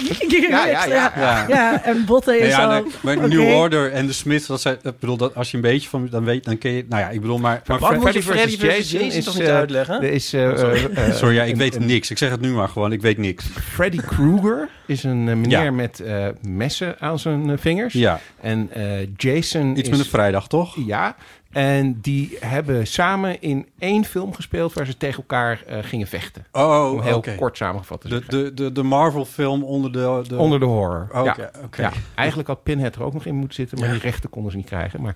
Ja, 0.49 0.65
ja, 0.65 0.85
ja. 0.85 1.13
Ja. 1.17 1.45
Ja, 1.47 1.83
en 1.83 2.05
Botte 2.05 2.33
is 2.33 2.39
Nee, 2.39 2.49
ja, 2.49 2.63
al... 2.75 2.83
nee, 3.03 3.15
maar. 3.17 3.27
New 3.27 3.47
Order 3.53 3.91
en 3.91 4.05
de 4.07 4.13
Smiths, 4.13 4.47
dat 4.47 4.61
zijn, 4.61 4.77
ik 4.83 4.99
bedoel, 4.99 5.17
dat 5.17 5.35
als 5.35 5.49
je 5.51 5.55
een 5.57 5.63
beetje 5.63 5.89
van, 5.89 6.07
dan 6.11 6.23
weet, 6.23 6.43
dan 6.43 6.57
ken 6.57 6.71
je, 6.71 6.85
nou 6.89 7.01
ja, 7.01 7.09
ik 7.09 7.21
bedoel, 7.21 7.37
maar, 7.37 7.61
maar 7.65 7.79
Wat 7.79 7.95
moet 7.97 8.13
je 8.13 8.23
Freddy 8.23 8.57
versus. 8.57 8.91
Jason 8.91 8.99
Jason 9.05 9.17
is, 9.17 9.25
toch 9.25 9.37
niet 9.39 9.47
uitleggen? 9.47 10.01
Is, 10.01 10.33
eh, 10.33 10.73
eh, 11.07 11.15
sorry, 11.15 11.35
ja, 11.35 11.43
ik 11.43 11.55
weet 11.55 11.79
niks. 11.79 12.11
Ik 12.11 12.17
zeg 12.17 12.29
het 12.29 12.41
nu 12.41 12.51
maar 12.51 12.69
gewoon, 12.69 12.91
ik 12.91 13.01
weet 13.01 13.17
niks. 13.17 13.45
Freddy 13.73 13.97
Krueger 13.97 14.69
is 14.85 15.03
een 15.03 15.23
meneer 15.23 15.63
Ja. 15.63 15.71
met 15.71 15.99
eh, 15.99 16.27
messen 16.41 16.95
aan 16.99 17.19
zijn 17.21 17.49
eh, 17.49 17.57
vingers. 17.57 17.93
Ja, 17.93 18.19
En 18.41 18.69
eh, 18.71 19.07
Jason 19.17 19.71
iets 19.71 19.81
is... 19.81 19.89
met 19.89 19.99
een 19.99 20.05
vrijdag, 20.11 20.47
toch? 20.47 20.75
Ja, 20.85 21.15
en 21.51 21.99
die 22.01 22.37
hebben 22.39 22.87
samen 22.87 23.41
in 23.41 23.67
één 23.79 24.05
film 24.05 24.33
gespeeld 24.33 24.73
waar 24.73 24.85
ze 24.85 24.97
tegen 24.97 25.17
elkaar 25.17 25.63
eh, 25.67 25.77
gingen 25.81 26.07
vechten. 26.07 26.45
Oh, 26.51 26.91
Om 26.93 27.01
heel 27.01 27.23
kort 27.37 27.57
samengevat 27.57 28.01
te 28.01 28.07
De, 28.07 28.13
zeggen. 28.15 28.43
de, 28.43 28.53
de, 28.53 28.71
de 28.71 28.83
Marvel-film 28.83 29.63
onder 29.63 29.91
de... 29.91 30.23
de... 30.27 30.37
Onder 30.37 30.59
de 30.59 30.65
horror. 30.65 31.07
Oh, 31.13 31.25
ja. 31.25 31.31
Oké, 31.31 31.51
oké. 31.63 31.81
Ja, 31.81 31.91
eigenlijk 32.15 32.47
had 32.47 32.63
Pinhead 32.63 32.95
er 32.95 33.03
ook 33.03 33.13
nog 33.13 33.25
in 33.25 33.35
moeten 33.35 33.55
zitten, 33.55 33.77
maar 33.79 33.87
Ja. 33.87 33.93
die 33.93 34.01
rechten 34.03 34.29
konden 34.29 34.51
ze 34.51 34.57
niet 34.57 34.65
krijgen. 34.67 35.01
Maar 35.01 35.15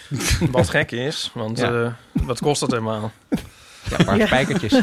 Wat 0.50 0.68
gek 0.70 0.90
is, 0.90 1.30
want 1.34 1.58
Ja. 1.58 1.82
eh, 1.84 1.92
wat 2.26 2.40
kost 2.40 2.60
dat 2.60 2.70
helemaal? 2.70 3.10
ja, 3.90 3.98
een 3.98 4.04
paar 4.04 4.16
Ja. 4.16 4.26
spijkertjes. 4.26 4.82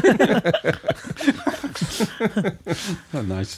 Oh, 3.12 3.20
nice. 3.36 3.56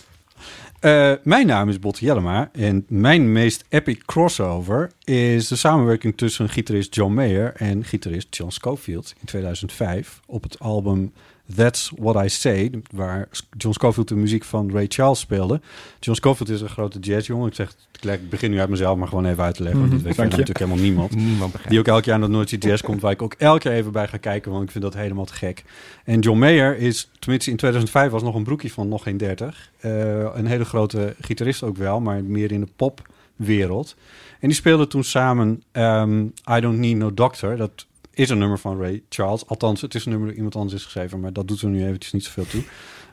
Eh, 0.83 1.13
mijn 1.23 1.47
naam 1.47 1.69
is 1.69 1.79
Botte 1.79 2.05
Jellema 2.05 2.51
en 2.53 2.85
mijn 2.89 3.33
meest 3.33 3.65
epic 3.69 4.03
crossover 4.05 4.91
is 5.05 5.49
de 5.49 5.57
samenwerking 5.57 6.17
tussen 6.17 6.49
gitarist 6.49 6.95
John 6.95 7.13
Mayer 7.15 7.53
en 7.55 7.85
gitarist 7.85 8.37
John 8.37 8.51
Scofield 8.51 9.15
in 9.21 9.27
2005 9.27 10.21
op 10.27 10.43
het 10.43 10.59
album 10.59 11.13
That's 11.55 11.93
What 11.97 12.25
I 12.25 12.29
Say, 12.29 12.71
waar 12.91 13.29
John 13.57 13.75
Scofield 13.75 14.09
de 14.09 14.15
muziek 14.15 14.45
van 14.45 14.71
Ray 14.73 14.87
Charles 14.89 15.19
speelde. 15.19 15.61
John 16.01 16.17
Scofield 16.17 16.49
is 16.49 16.61
een 16.61 16.69
grote 16.69 16.99
jazzjongen. 16.99 17.49
Ik 17.49 17.55
zeg, 17.55 17.75
ik 18.01 18.31
begin 18.31 18.51
nu 18.51 18.61
uit 18.61 18.69
mezelf, 18.69 18.99
maar 18.99 19.09
gewoon 19.09 19.27
even 19.27 19.45
uit 19.45 19.55
te 19.55 19.63
leggen, 19.63 19.81
want 19.81 19.93
dit 19.93 20.03
weet 20.03 20.17
Dank 20.17 20.33
verder 20.33 20.47
je. 20.47 20.53
natuurlijk 20.53 20.83
helemaal 20.83 21.09
niemand. 21.09 21.69
Die 21.69 21.79
ook 21.79 21.87
elk 21.87 22.05
jaar 22.05 22.19
naar 22.19 22.31
Noordse 22.31 22.57
Jazz 22.57 22.83
komt, 22.83 23.01
waar 23.01 23.13
ik 23.13 23.23
ook 23.23 23.35
elke 23.39 23.59
keer 23.59 23.73
even 23.73 23.93
bij 23.93 24.09
ga 24.09 24.17
kijken, 24.17 24.53
want 24.53 24.65
ik 24.65 24.71
vind 24.71 24.85
dat 24.85 24.95
helemaal 24.95 25.25
te 25.25 25.35
gek. 25.35 25.65
En 26.05 26.21
John 26.21 26.39
Mayer 26.39 26.77
is, 26.77 27.11
tenminste 27.19 27.51
in 27.51 27.57
2005 27.57 28.11
was 28.11 28.23
nog 28.23 28.35
een 28.35 28.45
broekje 28.45 28.71
van 28.71 28.89
nog 28.89 29.03
geen 29.03 29.17
30. 29.17 29.71
Eh, 29.81 29.91
een 30.35 30.47
hele 30.47 30.65
grote 30.65 31.15
gitarist 31.21 31.63
ook 31.63 31.77
wel, 31.77 32.01
maar 32.01 32.25
meer 32.25 32.53
in 32.53 32.61
de 32.61 32.69
popwereld. 32.77 33.97
En 34.41 34.49
die 34.49 34.57
speelden 34.57 34.89
toen 34.89 35.05
samen 35.05 35.63
ehm, 35.73 36.25
I 36.57 36.61
Don't 36.61 36.79
Need 36.79 36.97
No 36.97 37.15
Doctor. 37.15 37.57
Dat 37.57 37.87
is 38.15 38.31
een 38.31 38.39
nummer 38.39 38.59
van 38.59 38.81
Ray 38.81 39.03
Charles. 39.09 39.47
Althans, 39.47 39.81
het 39.81 39.95
is 39.95 40.05
een 40.05 40.11
nummer 40.11 40.29
dat 40.29 40.37
iemand 40.37 40.57
anders 40.57 40.75
is 40.75 40.85
geschreven, 40.85 41.21
maar 41.21 41.33
dat 41.33 41.49
doet 41.49 41.63
er 41.63 41.69
nu 41.69 41.85
eventjes 41.87 42.13
niet 42.13 42.25
zoveel 42.25 42.47
toe. 42.47 42.63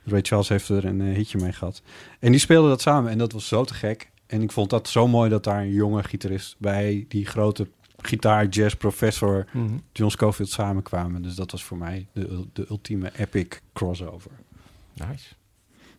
Ray 0.05 0.21
Charles 0.21 0.49
heeft 0.49 0.69
er 0.69 0.85
een 0.85 1.01
eh, 1.01 1.15
hitje 1.15 1.37
mee 1.37 1.51
gehad. 1.51 1.81
En 2.19 2.31
die 2.31 2.39
speelden 2.39 2.69
dat 2.69 2.81
samen 2.81 3.11
en 3.11 3.17
dat 3.17 3.31
was 3.31 3.47
zo 3.47 3.63
te 3.63 3.73
gek. 3.73 4.09
En 4.27 4.41
ik 4.41 4.51
vond 4.51 4.69
dat 4.69 4.87
zo 4.87 5.07
mooi 5.07 5.29
dat 5.29 5.43
daar 5.43 5.61
een 5.61 5.73
jonge 5.73 6.03
gitarist 6.03 6.55
bij 6.57 7.05
die 7.07 7.25
grote 7.25 7.67
gitaar 8.01 8.47
jazz 8.47 8.75
professor 8.75 9.45
Mhm. 9.51 9.73
John 9.93 10.11
Scofield 10.11 10.49
samenkwamen. 10.49 11.21
Dus 11.21 11.35
dat 11.35 11.51
was 11.51 11.63
voor 11.63 11.77
mij 11.77 12.07
de, 12.13 12.45
de 12.53 12.65
ultieme 12.69 13.11
epic 13.17 13.47
crossover. 13.73 14.31
Nice. 14.93 15.25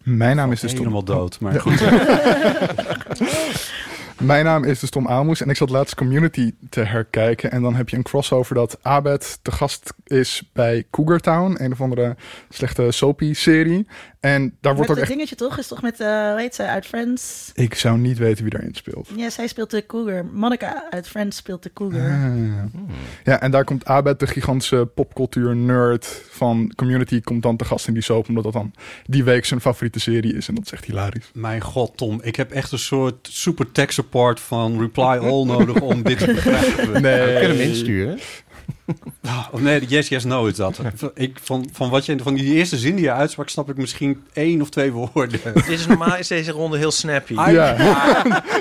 Mijn 0.02 0.36
naam 0.36 0.52
is 0.52 0.60
dus. 0.60 0.72
Helemaal 0.72 1.04
dood, 1.04 1.40
maar 1.40 1.60
goed. 1.60 1.80
Mijn 4.20 4.44
naam 4.44 4.64
is 4.64 4.80
dus 4.80 4.90
Tom 4.90 5.08
Aalmoes 5.08 5.40
en 5.40 5.48
ik 5.48 5.56
zat 5.56 5.70
laatst 5.70 5.94
Community 5.94 6.54
te 6.70 6.80
herkijken. 6.80 7.50
En 7.50 7.62
dan 7.62 7.74
heb 7.74 7.88
je 7.88 7.96
een 7.96 8.02
crossover 8.02 8.54
dat 8.54 8.78
Abed 8.82 9.38
te 9.42 9.52
gast 9.52 9.94
is 10.04 10.50
bij 10.52 10.84
Cougar 10.90 11.18
Town. 11.18 11.56
Een 11.58 11.72
of 11.72 11.80
andere 11.80 12.16
slechte 12.48 12.90
soapy-serie. 12.90 13.86
En 14.20 14.40
daar 14.40 14.50
Met 14.60 14.62
wordt 14.74 14.80
ook 14.80 14.88
het 14.88 14.98
echt... 14.98 15.08
dingetje 15.08 15.34
toch? 15.34 15.58
Is 15.58 15.66
toch 15.66 15.82
met, 15.82 16.00
eh 16.00 16.06
hoe 16.06 16.40
heet 16.40 16.54
ze, 16.54 16.62
uit 16.66 16.86
Friends? 16.86 17.50
Ik 17.54 17.74
zou 17.74 17.98
niet 17.98 18.18
weten 18.18 18.42
wie 18.42 18.52
daarin 18.52 18.74
speelt. 18.74 19.08
Ja, 19.16 19.30
zij 19.30 19.46
speelt 19.46 19.70
de 19.70 19.86
Cougar. 19.86 20.24
Monica 20.24 20.84
uit 20.90 21.08
Friends 21.08 21.36
speelt 21.36 21.62
de 21.62 21.72
Cougar. 21.72 22.00
Ah. 22.10 22.34
Ja, 23.24 23.40
en 23.40 23.50
daar 23.50 23.64
komt 23.64 23.84
Abed, 23.84 24.18
de 24.20 24.26
gigantische 24.26 24.88
popcultuur-nerd 24.94 26.22
van 26.30 26.72
Community, 26.76 27.20
komt 27.20 27.42
dan 27.42 27.56
te 27.56 27.64
gast 27.64 27.86
in 27.88 27.94
die 27.94 28.02
soap. 28.02 28.28
Omdat 28.28 28.44
dat 28.44 28.52
dan 28.52 28.72
die 29.04 29.24
week 29.24 29.44
zijn 29.44 29.60
favoriete 29.60 30.00
serie 30.00 30.34
is. 30.34 30.48
En 30.48 30.54
dat 30.54 30.64
is 30.64 30.72
echt 30.72 30.84
hilarisch. 30.84 31.30
Mijn 31.34 31.60
god, 31.60 31.96
Tom. 31.96 32.20
Ik 32.22 32.36
heb 32.36 32.50
echt 32.50 32.72
een 32.72 32.78
soort 32.78 33.28
super 33.30 33.72
tech 33.72 33.92
support 33.92 34.40
van 34.40 34.80
Reply 34.80 35.02
All 35.02 35.44
nodig 35.44 35.80
om 35.80 36.02
dit 36.02 36.18
te 36.18 36.26
begrijpen. 36.34 37.02
Nee. 37.02 37.34
We 37.34 37.38
kunnen 37.40 37.58
hem 37.58 37.68
insturen. 37.68 38.18
Of 39.52 39.60
nee, 39.60 39.86
yes, 39.86 40.08
yes, 40.08 40.24
no 40.24 40.46
is 40.46 40.56
dat. 40.56 40.80
Ik, 41.14 41.38
van, 41.42 41.68
van, 41.72 41.90
wat 41.90 42.06
je, 42.06 42.18
van 42.22 42.34
die 42.34 42.54
eerste 42.54 42.78
zin 42.78 42.94
die 42.94 43.04
je 43.04 43.12
uitsprak, 43.12 43.48
snap 43.48 43.70
ik 43.70 43.76
misschien 43.76 44.22
één 44.32 44.60
of 44.60 44.68
twee 44.70 44.92
woorden. 44.92 45.40
Dit 45.54 45.68
is 45.68 45.86
normaal 45.86 46.16
is 46.16 46.28
deze 46.28 46.50
ronde 46.50 46.78
heel 46.78 46.90
snappy. 46.90 47.34
Ja, 47.34 47.74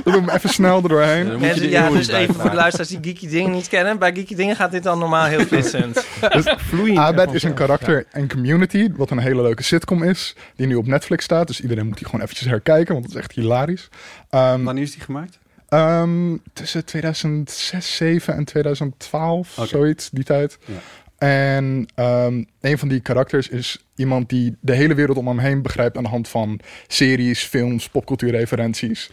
dat 0.04 0.14
doen 0.14 0.26
we 0.26 0.34
even 0.34 0.50
snel 0.50 0.84
er 0.84 0.90
doorheen. 0.90 1.30
En, 1.30 1.56
de 1.56 1.70
ja, 1.70 1.90
dus 1.90 2.08
even 2.08 2.36
voor 2.36 2.50
de 2.50 2.56
luisteraars 2.56 2.90
die 2.90 3.00
Geeky 3.02 3.28
Dingen 3.28 3.52
niet 3.52 3.68
kennen. 3.68 4.00
Bij 4.00 4.14
Geeky 4.14 4.36
Dingen 4.36 4.56
gaat 4.56 4.72
dit 4.72 4.84
dan 4.84 5.00
normaal 5.00 5.26
heel 5.26 5.46
flitsend. 5.46 6.06
Vloeiend. 6.70 6.98
Abed 6.98 7.34
is 7.34 7.44
een 7.44 7.54
karakter 7.54 8.06
in 8.14 8.28
Community, 8.28 8.90
wat 8.96 9.12
een 9.12 9.20
hele 9.20 9.42
leuke 9.42 9.64
sitcom 9.64 10.04
is, 10.04 10.36
die 10.56 10.68
nu 10.68 10.76
op 10.76 10.88
Netflix 10.88 11.24
staat. 11.24 11.48
Dus 11.48 11.62
iedereen 11.62 11.88
moet 11.88 11.98
die 11.98 12.06
gewoon 12.06 12.22
eventjes 12.22 12.48
herkijken, 12.48 12.94
want 12.94 13.06
het 13.06 13.16
is 13.16 13.22
echt 13.22 13.32
hilarisch. 13.32 13.90
Ehm, 14.30 14.64
Wanneer 14.64 14.84
is 14.84 14.92
die 14.92 15.02
gemaakt? 15.02 15.40
Ehm, 15.70 16.38
tussen 16.54 16.86
2006, 16.86 17.68
2007 17.70 18.36
en 18.36 18.46
2012, 18.46 19.58
Oké. 19.58 19.68
zoiets, 19.68 20.10
die 20.10 20.24
tijd. 20.24 20.58
Ja. 20.66 20.74
En 21.18 21.86
ehm, 21.96 22.44
een 22.62 22.78
van 22.78 22.88
die 22.88 23.00
karakters 23.00 23.48
is 23.50 23.86
iemand 23.96 24.30
die 24.30 24.56
de 24.62 24.74
hele 24.74 24.94
wereld 24.94 25.18
om 25.18 25.28
hem 25.28 25.40
heen 25.40 25.62
begrijpt 25.62 25.98
aan 25.98 26.04
de 26.04 26.10
hand 26.10 26.28
van 26.28 26.60
series, 26.88 27.44
films, 27.44 27.90
popcultuurreferenties. 27.90 29.10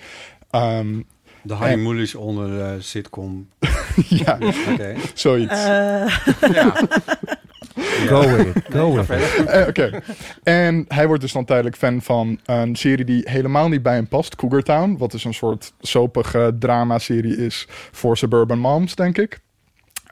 Ehm, 0.50 1.00
De 1.42 1.54
Harry 1.54 1.78
Mulisch 1.80 2.14
onder 2.14 2.60
eh, 2.60 2.72
sitcom. 2.78 3.48
ja, 4.24 4.38
Oké. 4.72 4.94
zoiets. 5.14 5.64
Eh, 5.64 6.06
Go 8.06 8.20
with 8.20 8.56
it. 8.56 8.64
Go 8.70 8.94
with 8.94 9.10
it. 9.10 9.44
Eh, 9.46 9.66
Oké. 9.68 10.02
En 10.42 10.84
hij 10.88 11.06
wordt 11.06 11.22
dus 11.22 11.32
dan 11.32 11.44
tijdelijk 11.44 11.76
fan 11.76 12.02
van 12.02 12.38
een 12.44 12.76
serie 12.76 13.04
die 13.04 13.22
helemaal 13.30 13.68
niet 13.68 13.82
bij 13.82 13.94
hem 13.94 14.08
past. 14.08 14.36
Cougar 14.36 14.62
Town. 14.62 14.96
Wat 14.98 15.10
dus 15.10 15.24
een 15.24 15.34
soort 15.34 15.72
soapige 15.80 16.56
drama-serie 16.58 17.36
is 17.36 17.66
voor 17.92 18.16
suburban 18.16 18.58
moms, 18.58 18.94
denk 18.94 19.18
ik. 19.18 19.38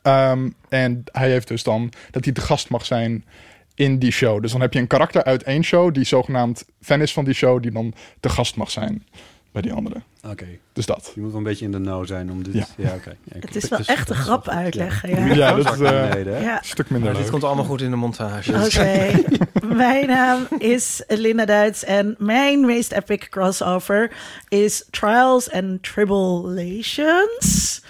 Ehm, 0.02 0.50
en 0.68 1.04
hij 1.12 1.30
heeft 1.30 1.48
dus 1.48 1.62
dan 1.62 1.92
dat 2.10 2.24
hij 2.24 2.34
te 2.34 2.40
gast 2.40 2.68
mag 2.70 2.86
zijn 2.86 3.24
in 3.74 3.98
die 3.98 4.12
show. 4.12 4.42
Dus 4.42 4.52
dan 4.52 4.60
heb 4.60 4.72
je 4.72 4.78
een 4.78 4.86
karakter 4.86 5.24
uit 5.24 5.42
één 5.42 5.64
show 5.64 5.94
die 5.94 6.04
zogenaamd 6.04 6.64
fan 6.80 7.00
is 7.00 7.12
van 7.12 7.24
die 7.24 7.34
show, 7.34 7.62
die 7.62 7.70
dan 7.70 7.94
te 8.20 8.28
gast 8.28 8.56
mag 8.56 8.70
zijn 8.70 9.06
bij 9.54 9.62
die 9.62 9.72
andere. 9.72 10.02
Oké. 10.30 10.46
Dus 10.72 10.86
dat. 10.86 11.12
Je 11.14 11.20
moet 11.20 11.30
wel 11.30 11.38
een 11.38 11.46
beetje 11.46 11.64
in 11.64 11.72
de 11.72 11.80
know 11.80 12.06
zijn 12.06 12.30
om 12.30 12.42
dit... 12.42 12.54
Ja. 12.54 12.66
Ja, 12.76 12.94
oké. 12.94 13.16
Ja, 13.24 13.36
het 13.40 13.56
is 13.56 13.68
wel 13.68 13.78
echt 13.78 14.10
een 14.10 14.16
grap 14.16 14.48
uitleggen. 14.48 15.10
Ja. 15.10 15.34
Ja, 15.34 15.54
dat 15.54 15.74
is 15.74 15.80
Naar 15.80 15.94
eh, 15.94 16.10
beneden, 16.10 16.36
hè? 16.36 16.44
Ja. 16.44 16.58
een 16.58 16.64
stuk 16.64 16.90
minder 16.90 17.12
Maar 17.12 17.20
dit 17.20 17.30
komt 17.30 17.44
allemaal 17.44 17.64
goed 17.64 17.80
in 17.80 17.90
de 17.90 17.96
montage. 17.96 18.64
Oké, 18.64 19.10
mijn 19.84 20.06
naam 20.06 20.46
is 20.58 21.02
Linda 21.08 21.44
Duits 21.44 21.84
en 21.84 22.14
mijn 22.18 22.66
meest 22.66 22.92
epic 22.92 23.28
crossover 23.28 24.12
is 24.48 24.84
Trials 24.90 25.50
and 25.50 25.82
Tribulations. 25.82 27.82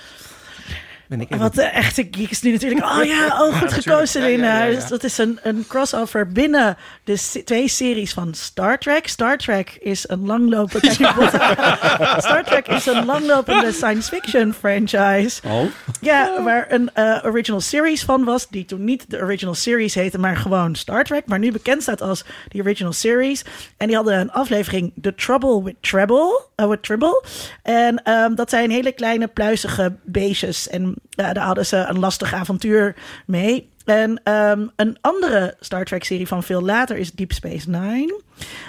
Ben 1.08 1.20
ik 1.20 1.26
even- 1.30 1.38
Wat 1.42 1.54
de 1.54 1.62
echte 1.62 2.08
geek 2.10 2.30
is 2.30 2.42
nu 2.42 2.52
natuurlijk. 2.52 2.84
Oh 2.84 3.04
ja, 3.04 3.26
oh 3.42 3.58
goed 3.60 3.72
gekozen 3.72 4.20
Ja, 4.22 4.26
ja, 4.28 4.64
ja. 4.64 4.74
Dus 4.74 4.88
dat 4.88 5.04
is 5.04 5.18
een, 5.18 5.38
een 5.42 5.64
crossover 5.68 6.28
binnen 6.28 6.76
de 7.04 7.16
se- 7.16 7.44
twee 7.44 7.68
series 7.68 8.12
van 8.12 8.34
Star 8.34 8.78
Trek. 8.78 9.08
Star 9.08 9.36
Trek 9.36 9.76
is 9.80 10.08
een 10.08 10.26
langlopende... 10.26 10.90
Star 12.18 12.44
Trek 12.44 12.68
is 12.68 12.86
een 12.86 13.04
langlopende 13.04 13.72
science 13.72 14.08
fiction 14.08 14.52
franchise. 14.54 15.40
Oh, 15.46 15.62
Ja, 16.00 16.42
waar 16.42 16.66
een 16.72 16.90
eh, 16.94 17.18
original 17.24 17.60
series 17.60 18.04
van 18.04 18.24
was, 18.24 18.48
die 18.48 18.64
toen 18.64 18.84
niet 18.84 19.04
de 19.10 19.20
original 19.20 19.54
series 19.54 19.94
heette, 19.94 20.18
maar 20.18 20.36
gewoon 20.36 20.74
Star 20.74 21.04
Trek, 21.04 21.26
maar 21.26 21.38
nu 21.38 21.52
bekend 21.52 21.82
staat 21.82 22.00
als 22.02 22.24
de 22.48 22.60
original 22.60 22.92
series. 22.92 23.44
En 23.76 23.86
die 23.86 23.96
hadden 23.96 24.18
een 24.18 24.32
aflevering 24.32 24.92
The 25.02 25.14
Trouble 25.14 25.62
with 25.62 25.74
Treble, 25.80 26.42
eh, 26.54 26.68
with 26.68 26.82
Tribble. 26.82 27.24
En 27.62 28.02
ehm, 28.02 28.34
dat 28.34 28.50
zijn 28.50 28.70
hele 28.70 28.92
kleine 28.92 29.26
pluizige 29.26 29.92
beestjes 30.02 30.68
en 30.68 30.94
daar 31.10 31.38
hadden 31.38 31.66
ze 31.66 31.76
een 31.76 31.98
lastig 31.98 32.34
avontuur 32.34 32.94
mee. 33.26 33.72
En 33.84 34.20
ehm, 34.22 34.66
een 34.76 34.98
andere 35.00 35.56
Star 35.60 35.84
Trek 35.84 36.04
serie 36.04 36.26
van 36.28 36.42
veel 36.42 36.62
later 36.62 36.96
is 36.96 37.12
Deep 37.12 37.32
Space 37.32 37.70
Nine. 37.70 38.20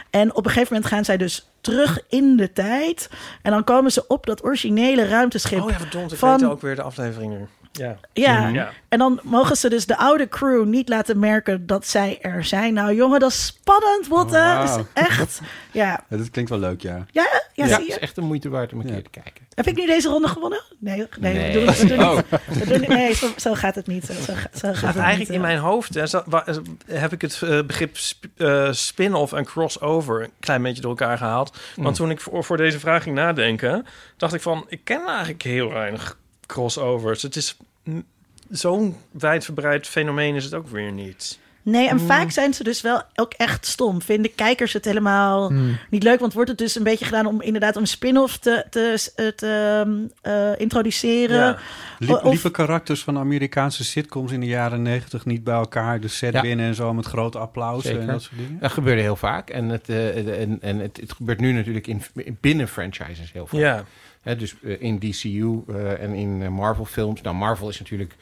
En 0.09 0.35
op 0.35 0.45
een 0.45 0.51
gegeven 0.51 0.73
moment 0.73 0.91
gaan 0.93 1.05
zij 1.05 1.17
dus 1.17 1.49
terug 1.61 1.99
in 2.09 2.35
de 2.37 2.53
tijd. 2.53 3.09
En 3.41 3.51
dan 3.51 3.63
komen 3.63 3.91
ze 3.91 4.07
op 4.07 4.25
dat 4.25 4.43
originele 4.43 5.07
ruimteschip. 5.07 5.61
Oh 5.61 5.69
ja, 5.69 5.77
verdomd. 5.79 6.11
Ik 6.11 6.17
Van- 6.17 6.39
weet 6.39 6.49
ook 6.49 6.61
weer 6.61 6.75
de 6.75 6.81
aflevering 6.81 7.31
nu. 7.37 7.45
Ja. 7.71 7.97
Ja, 8.13 8.47
Ja. 8.47 8.71
en 8.89 8.99
dan 8.99 9.19
mogen 9.23 9.55
ze 9.55 9.69
dus 9.69 9.85
de 9.85 9.97
oude 9.97 10.27
crew 10.29 10.65
niet 10.65 10.89
laten 10.89 11.19
merken 11.19 11.67
dat 11.67 11.87
zij 11.87 12.17
er 12.21 12.43
zijn. 12.43 12.73
Nou 12.73 12.93
jongen, 12.95 13.19
dat 13.19 13.31
is 13.31 13.45
spannend, 13.45 14.07
Botte. 14.09 14.37
Oh, 14.37 14.63
is 14.77 14.83
echt, 15.03 15.41
ja. 15.71 16.03
ja, 16.09 16.17
dat 16.17 16.29
klinkt 16.29 16.49
wel 16.49 16.59
leuk, 16.59 16.81
ja. 16.81 17.05
Ja, 17.11 17.27
ja, 17.31 17.41
Ja, 17.53 17.65
zie 17.65 17.73
het 17.75 17.87
is 17.87 17.93
je? 17.93 17.99
echt 17.99 18.15
de 18.15 18.21
moeite 18.21 18.49
waard 18.49 18.73
om 18.73 18.79
een 18.79 18.87
Ja. 18.87 18.93
keer 18.93 19.03
te 19.03 19.09
kijken. 19.09 19.44
Heb 19.55 19.67
ik 19.67 19.75
nu 19.75 19.85
deze 19.85 20.09
ronde 20.09 20.27
gewonnen? 20.27 20.61
Nee, 20.79 21.07
nee, 21.19 21.33
Nee. 21.33 21.53
We 21.53 21.59
doen, 21.65 21.75
we 21.75 21.85
doen 21.95 22.03
Oh. 22.05 22.15
niet. 22.15 22.25
We 22.59 22.65
doen 22.65 22.79
niet- 22.79 22.89
nee 22.89 23.13
zo, 23.13 23.27
zo 23.37 23.53
gaat 23.53 23.75
het 23.75 23.87
niet. 23.87 24.05
Zo, 24.05 24.13
zo, 24.13 24.33
ga- 24.33 24.49
zo 24.53 24.73
gaat 24.73 24.93
het 24.93 25.03
Eigenlijk 25.03 25.17
niet, 25.17 25.27
in 25.29 25.33
eh. 25.35 25.41
mijn 25.41 25.57
hoofd 25.57 25.93
hè, 25.93 26.07
zo- 26.07 26.23
wa- 26.25 26.45
eh, 26.47 26.55
heb 26.85 27.11
ik 27.13 27.21
het 27.21 27.41
eh, 27.41 27.61
begrip 27.63 27.97
sp- 27.97 28.25
eh, 28.37 28.71
spin-off 28.71 29.33
en 29.33 29.45
crossover 29.45 30.23
een 30.23 30.31
klein 30.39 30.61
beetje 30.61 30.81
door 30.81 30.89
elkaar 30.91 31.17
gehaald. 31.17 31.57
Want 31.75 31.95
toen 31.95 32.09
ik 32.09 32.19
voor, 32.21 32.43
voor 32.43 32.57
deze 32.57 32.79
vraag 32.79 33.03
ging 33.03 33.15
nadenken, 33.15 33.85
dacht 34.17 34.33
ik 34.33 34.41
van, 34.41 34.65
ik 34.69 34.81
ken 34.83 35.05
eigenlijk 35.07 35.41
heel 35.41 35.69
weinig 35.71 36.17
crossovers. 36.45 37.21
Het 37.21 37.35
is 37.35 37.57
mm, 37.83 38.05
zo'n 38.49 38.97
wijdverbreid 39.11 39.87
fenomeen 39.87 40.35
is 40.35 40.43
het 40.43 40.53
ook 40.53 40.67
weer 40.67 40.91
niet. 40.91 41.39
Nee, 41.65 41.83
Mm. 41.83 41.89
en 41.89 41.99
vaak 41.99 42.31
zijn 42.31 42.53
ze 42.53 42.63
dus 42.63 42.81
wel 42.81 43.01
ook 43.15 43.33
echt 43.33 43.65
stom. 43.65 44.01
Vinden 44.01 44.35
kijkers 44.35 44.73
het 44.73 44.85
helemaal 44.85 45.49
Mm. 45.49 45.77
niet 45.89 46.03
leuk? 46.03 46.19
Want 46.19 46.33
wordt 46.33 46.49
het 46.49 46.57
dus 46.57 46.75
een 46.75 46.83
beetje 46.83 47.05
gedaan 47.05 47.25
om 47.25 47.41
inderdaad 47.41 47.75
een 47.75 47.87
spin-off 47.87 48.37
te, 48.37 48.65
te, 48.69 49.11
te 49.35 49.83
ehm, 49.85 49.93
eh, 50.33 50.59
introduceren? 50.59 51.37
Ja. 51.37 51.57
Liep, 51.99 52.09
Of- 52.09 52.23
liepen 52.31 52.51
karakters 52.51 53.03
van 53.03 53.17
Amerikaanse 53.17 53.83
sitcoms 53.83 54.31
in 54.31 54.39
de 54.39 54.45
jaren 54.45 54.81
negentig 54.81 55.25
niet 55.25 55.43
bij 55.43 55.55
elkaar 55.55 55.99
de 55.99 56.07
set 56.07 56.33
Ja. 56.33 56.41
binnen 56.41 56.65
en 56.65 56.75
zo 56.75 56.93
met 56.93 57.05
grote 57.05 57.37
applaus 57.39 57.85
en 57.85 58.07
dat 58.07 58.21
soort 58.21 58.37
dingen? 58.37 58.59
Dat 58.59 58.71
gebeurde 58.71 59.01
heel 59.01 59.15
vaak. 59.15 59.49
En 59.49 59.69
het, 59.69 59.89
eh, 59.89 60.41
en, 60.41 60.57
en 60.61 60.79
het, 60.79 60.97
het 61.01 61.11
gebeurt 61.13 61.39
nu 61.39 61.51
natuurlijk 61.51 61.87
in, 61.87 62.01
binnen 62.41 62.67
franchises 62.67 63.31
heel 63.33 63.47
vaak. 63.47 63.59
Ja. 63.59 63.83
Hè, 64.21 64.35
dus 64.35 64.55
eh, 64.63 64.75
in 64.81 64.99
DCU 64.99 65.63
eh, 65.67 66.03
en 66.03 66.13
in 66.13 66.41
eh, 66.43 66.49
Marvel 66.49 66.85
films. 66.85 67.21
Nou, 67.21 67.35
Marvel 67.35 67.69
is 67.69 67.79
natuurlijk 67.79 68.15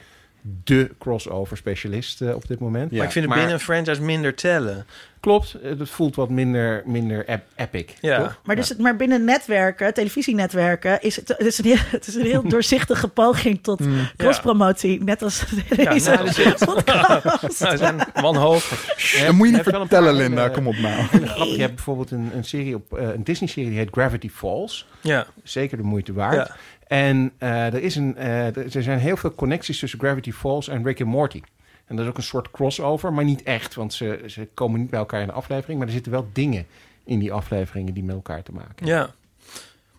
de 0.64 0.90
crossover 0.98 1.56
specialist 1.56 2.20
eh, 2.22 2.34
op 2.34 2.46
dit 2.48 2.58
moment. 2.58 2.90
Ja. 2.90 2.96
Maar 2.96 3.06
ik 3.06 3.12
vind 3.12 3.24
het 3.24 3.34
Maar- 3.34 3.42
binnen 3.44 3.54
een 3.58 3.64
franchise 3.64 4.02
minder 4.02 4.34
tellen. 4.34 4.86
Klopt, 5.20 5.54
eh, 5.54 5.78
het 5.78 5.90
voelt 5.90 6.14
wat 6.16 6.28
minder, 6.30 6.82
minder 6.86 7.26
ep- 7.28 7.44
epic. 7.56 7.84
Ja. 8.00 8.18
toch? 8.22 8.40
Maar, 8.44 8.56
dus, 8.56 8.68
het- 8.68 8.78
maar 8.78 8.96
binnen 8.96 9.24
netwerken, 9.24 9.94
televisienetwerken, 9.94 11.02
is 11.02 11.16
het, 11.16 11.28
het, 11.28 11.40
is 11.46 11.58
een 11.58 11.64
heel, 11.64 11.76
het 11.98 12.06
is 12.06 12.14
een 12.14 12.24
heel 12.24 12.48
doorzichtige 12.54 13.08
poging 13.08 13.62
tot 13.62 13.80
crosspromotie. 14.16 15.02
Net 15.04 15.22
als 15.22 15.44
deze 15.76 16.10
nou, 16.10 16.24
dat 16.26 16.38
is- 16.38 16.64
podcast. 16.64 17.60
Nou, 17.60 17.76
zijn 17.76 17.96
wanhopig. 18.14 18.94
Dat 19.24 19.34
moet 19.34 19.48
je 19.48 19.54
niet 19.54 19.62
vertellen, 19.62 20.14
Linda. 20.14 20.44
eh, 20.46 20.52
Kom 20.52 20.66
op 20.66 20.76
nou. 20.76 21.02
Grappig, 21.02 21.54
je 21.54 21.60
hebt 21.60 21.74
bijvoorbeeld 21.74 22.10
een, 22.10 22.30
een 22.34 22.44
serie 22.44 22.74
op 22.74 22.98
eh, 22.98 23.08
een 23.14 23.24
Disney-serie 23.24 23.68
die 23.70 23.78
heet 23.78 23.90
Gravity 23.92 24.28
Falls. 24.30 24.86
Ja, 25.00 25.26
Zeker 25.42 25.76
de 25.76 25.82
moeite 25.82 26.12
waard. 26.12 26.50
En 26.94 27.32
eh, 27.38 27.66
er, 27.66 27.82
is 27.82 27.96
een, 27.96 28.16
eh, 28.16 28.56
er 28.56 28.82
zijn 28.82 28.98
heel 28.98 29.16
veel 29.16 29.34
connecties 29.34 29.78
tussen 29.78 29.98
Gravity 29.98 30.32
Falls 30.32 30.68
en 30.68 30.84
Rick 30.84 31.00
and 31.00 31.10
Morty. 31.10 31.42
En 31.86 31.96
dat 31.96 32.04
is 32.04 32.10
ook 32.10 32.16
een 32.16 32.22
soort 32.22 32.50
crossover, 32.50 33.12
maar 33.12 33.24
niet 33.24 33.42
echt, 33.42 33.74
want 33.74 33.92
ze, 33.92 34.22
ze 34.26 34.48
komen 34.54 34.80
niet 34.80 34.90
bij 34.90 34.98
elkaar 34.98 35.20
in 35.20 35.26
de 35.26 35.32
aflevering. 35.32 35.78
Maar 35.78 35.86
er 35.86 35.94
zitten 35.94 36.12
wel 36.12 36.28
dingen 36.32 36.66
in 37.04 37.18
die 37.18 37.32
afleveringen 37.32 37.94
die 37.94 38.04
met 38.04 38.14
elkaar 38.14 38.42
te 38.42 38.52
maken 38.52 38.74
hebben. 38.74 38.94
ja. 38.96 39.14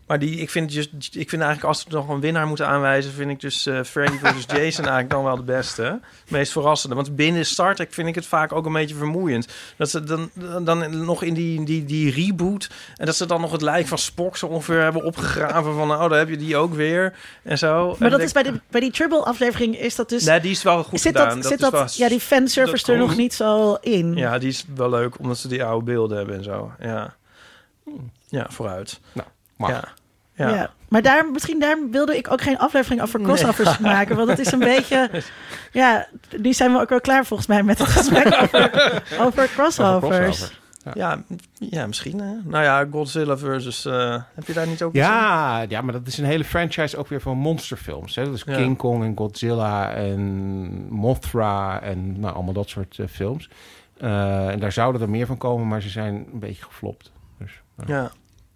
Maar 0.06 0.20
die, 0.20 0.40
ik, 0.40 0.50
vind 0.50 0.74
just, 0.74 0.90
ik 0.96 1.30
vind 1.30 1.42
eigenlijk 1.42 1.64
als 1.64 1.84
we 1.84 1.96
nog 1.96 2.10
een 2.10 2.20
winnaar 2.20 2.48
moeten 2.48 2.68
aanwijzen... 2.68 3.12
vind 3.12 3.30
ik 3.30 3.40
dus 3.40 3.66
eh 3.66 3.84
Freddy 3.84 4.18
versus 4.18 4.46
Jason 4.58 4.84
eigenlijk 4.84 5.10
dan 5.10 5.24
wel 5.24 5.36
de 5.36 5.44
beste. 5.44 5.84
Het 5.84 6.02
meest 6.30 6.52
verrassende. 6.52 6.96
Want 6.96 7.16
binnen 7.16 7.46
Star 7.46 7.76
Trek 7.76 7.94
vind 7.94 8.08
ik 8.08 8.16
het 8.16 8.26
vaak 8.26 8.52
ook 8.52 8.66
een 8.66 8.74
beetje 8.74 8.96
vermoeiend. 8.96 9.48
Dat 9.78 9.90
ze 9.90 10.04
dan, 10.04 10.30
dan 10.64 11.06
nog 11.06 11.24
in 11.24 11.34
die, 11.34 11.64
die, 11.64 11.86
die 11.86 12.12
reboot... 12.12 12.70
en 12.96 13.06
dat 13.06 13.16
ze 13.16 13.26
dan 13.26 13.42
nog 13.42 13.52
het 13.52 13.62
lijk 13.62 13.88
van 13.88 13.98
Spock 13.98 14.38
zo 14.38 14.46
ongeveer 14.46 14.82
hebben 14.82 15.04
opgegraven... 15.04 15.74
van 15.74 15.92
oh, 15.92 16.10
daar 16.10 16.20
heb 16.20 16.30
je 16.30 16.38
die 16.38 16.58
ook 16.58 16.74
weer 16.74 17.14
en 17.44 17.58
zo. 17.58 17.88
Maar 17.88 18.12
En 18.12 18.18
dat 18.18 18.22
is 18.22 18.32
bij, 18.32 18.44
de, 18.44 18.60
bij 18.70 18.82
die 18.82 18.92
Trouble-aflevering 18.92 19.80
is 19.80 19.96
dat 19.96 20.10
dus... 20.10 20.24
Nee, 20.24 20.40
die 20.40 20.52
is 20.52 20.64
wel 20.64 20.84
goed 20.84 21.02
zit 21.02 21.18
gedaan. 21.18 21.36
dat, 21.36 21.44
zit 21.44 21.54
is 21.54 21.60
dat, 21.60 21.72
wel- 21.72 21.88
ja, 21.94 22.10
die 22.10 22.20
fanservice 22.20 22.92
er 22.92 22.98
dat 22.98 23.08
nog 23.08 23.18
niet 23.18 23.34
zo 23.34 23.74
in. 23.82 24.16
Ja, 24.16 24.38
die 24.38 24.50
is 24.50 24.66
wel 24.76 24.90
leuk, 24.90 25.20
omdat 25.20 25.38
ze 25.38 25.48
die 25.48 25.64
oude 25.64 25.86
beelden 25.86 26.18
hebben 26.18 26.36
en 26.38 26.44
zo. 26.44 26.72
Ja, 26.80 27.16
ja 28.30 28.48
vooruit. 28.50 29.00
Nou, 29.14 29.28
mag. 29.58 29.70
Ja. 29.70 29.84
Ja. 30.36 30.50
Ja. 30.56 30.70
Maar 30.90 31.02
daar, 31.02 31.32
misschien 31.32 31.60
daar 31.60 31.78
wilde 31.92 32.18
ik 32.18 32.32
ook 32.32 32.42
geen 32.42 32.58
aflevering 32.58 33.02
over 33.02 33.22
crossovers 33.22 33.78
maken. 33.94 34.16
Want 34.16 34.30
het 34.30 34.40
is 34.40 34.52
een 34.52 34.60
beetje... 34.60 35.10
Ja, 35.72 36.08
nu 36.38 36.54
zijn 36.54 36.72
we 36.74 36.80
ook 36.80 36.90
wel 36.90 37.02
klaar 37.02 37.26
volgens 37.26 37.48
mij 37.48 37.64
met 37.64 37.78
het 37.78 37.88
gesprek 37.88 38.34
over, 38.42 39.04
over 39.20 39.50
crossovers. 39.54 40.18
crossover. 40.20 40.60
Ja, 40.94 41.22
ja, 41.54 41.88
misschien. 41.88 42.20
Hè? 42.20 42.34
Nou 42.44 42.64
ja, 42.64 42.88
Godzilla 42.92 43.38
versus... 43.38 43.86
eh, 43.86 44.22
heb 44.34 44.48
je 44.48 44.54
daar 44.54 44.68
niet 44.68 44.84
ook 44.84 44.92
gezien? 44.92 45.08
Ja, 45.08 45.66
ja, 45.70 45.82
maar 45.82 45.94
dat 45.94 46.08
is 46.08 46.18
een 46.18 46.26
hele 46.26 46.44
franchise 46.44 46.98
ook 46.98 47.08
weer 47.08 47.22
van 47.22 47.38
monsterfilms. 47.38 48.16
Hè? 48.16 48.26
Dat 48.26 48.34
is 48.34 48.44
Ja. 48.46 48.56
King 48.56 48.78
Kong 48.78 49.04
en 49.04 49.18
Godzilla 49.18 49.92
en 49.94 50.22
Mothra 50.90 51.82
en 51.82 52.20
nou, 52.20 52.34
allemaal 52.36 52.54
dat 52.54 52.70
soort 52.70 53.00
eh, 53.00 53.08
films. 53.08 53.50
Eh, 53.98 54.48
en 54.50 54.60
daar 54.60 54.72
zouden 54.72 55.02
er 55.02 55.10
meer 55.10 55.26
van 55.26 55.38
komen, 55.38 55.68
maar 55.68 55.82
ze 55.82 55.90
zijn 55.90 56.14
een 56.34 56.40
beetje 56.40 56.64
geflopt. 56.64 57.12
Dus. 57.40 57.62
Ja. 57.86 58.12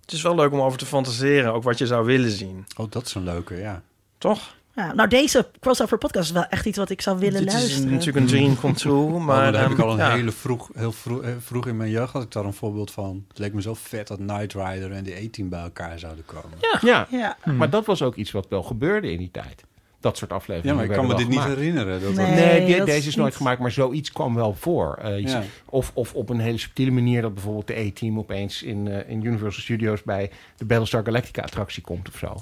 Het 0.10 0.18
is 0.18 0.24
wel 0.24 0.36
leuk 0.36 0.52
om 0.52 0.62
over 0.62 0.78
te 0.78 0.86
fantaseren, 0.86 1.54
ook 1.54 1.64
wat 1.64 1.78
je 1.78 1.86
zou 1.88 2.06
willen 2.06 2.32
zien. 2.32 2.66
Oh, 2.78 2.92
dat 2.92 3.06
is 3.06 3.14
een 3.14 3.24
leuke, 3.24 3.56
ja. 3.56 3.82
Toch? 4.18 4.56
Ja, 4.76 4.94
nou, 4.94 5.10
deze 5.10 5.48
crossover 5.60 5.98
podcast 5.98 6.26
is 6.26 6.34
wel 6.34 6.46
echt 6.46 6.66
iets 6.66 6.78
wat 6.78 6.90
ik 6.90 7.02
zou 7.02 7.20
willen 7.20 7.40
Dit 7.40 7.48
is 7.48 7.54
luisteren. 7.54 7.90
natuurlijk 7.92 8.18
een 8.18 8.26
dream 8.26 8.56
come 8.60 8.74
true, 8.74 9.10
maar... 9.10 9.22
Maar 9.22 9.52
daar 9.52 9.62
heb 9.62 9.72
ik 9.72 9.78
ehm, 9.78 9.88
al 9.88 9.94
een 9.94 9.98
ja. 10.00 10.12
hele 10.12 10.32
vroeg, 10.32 10.70
heel 10.74 10.92
vroeg, 10.92 11.22
eh, 11.22 11.32
vroeg 11.40 11.68
in 11.68 11.78
mijn 11.78 11.90
jeugd 11.90 12.14
had 12.14 12.24
ik 12.24 12.32
daar 12.32 12.46
een 12.46 12.54
voorbeeld 12.54 12.92
van. 12.92 13.26
Het 13.28 13.38
leek 13.40 13.54
me 13.54 13.62
zo 13.62 13.74
vet 13.74 14.08
dat 14.08 14.18
Knight 14.18 14.54
Rider 14.54 14.92
en 14.92 15.04
die 15.04 15.16
A-Team 15.26 15.50
bij 15.50 15.62
elkaar 15.62 16.00
zouden 16.00 16.26
komen. 16.26 16.58
Ja, 16.82 17.08
Ja. 17.12 17.38
maar 17.46 17.70
dat 17.70 17.86
was 17.86 18.02
ook 18.02 18.16
iets 18.16 18.32
wat 18.32 18.46
wel 18.50 18.64
gebeurde 18.64 19.12
in 19.12 19.18
die 19.18 19.32
tijd. 19.32 19.64
Dat 20.02 20.18
soort 20.18 20.30
Ja, 20.32 20.36
afleveringen. 20.38 20.76
maar 20.76 20.86
ik 20.86 20.92
kan 20.92 21.08
me 21.08 21.16
dit 21.16 21.28
niet 21.28 21.44
herinneren. 21.44 22.02
Dat 22.02 22.14
Nee. 22.14 22.32
Nee, 22.36 22.66
die- 22.66 22.78
dat 22.78 22.86
deze 22.86 23.08
is 23.08 23.16
nooit 23.16 23.28
niet- 23.28 23.38
gemaakt, 23.38 23.60
maar 23.60 23.72
zoiets 23.72 24.12
kwam 24.12 24.36
wel 24.36 24.54
voor. 24.60 24.98
Eh, 25.02 25.20
Ja. 25.20 25.44
of, 25.66 25.92
of 25.94 26.14
op 26.14 26.30
een 26.30 26.40
hele 26.40 26.58
subtiele 26.58 26.92
manier 26.92 27.22
dat 27.22 27.34
bijvoorbeeld 27.34 27.68
de 27.68 27.76
A-Team 27.78 28.18
opeens 28.20 28.64
in, 28.64 28.88
eh, 28.88 29.10
in 29.10 29.26
Universal 29.26 29.62
Studios 29.64 30.04
bij 30.04 30.30
de 30.58 30.66
Battlestar 30.66 31.04
Galactica 31.06 31.42
attractie 31.42 31.82
komt 31.84 32.08
of 32.08 32.18
zo. 32.18 32.36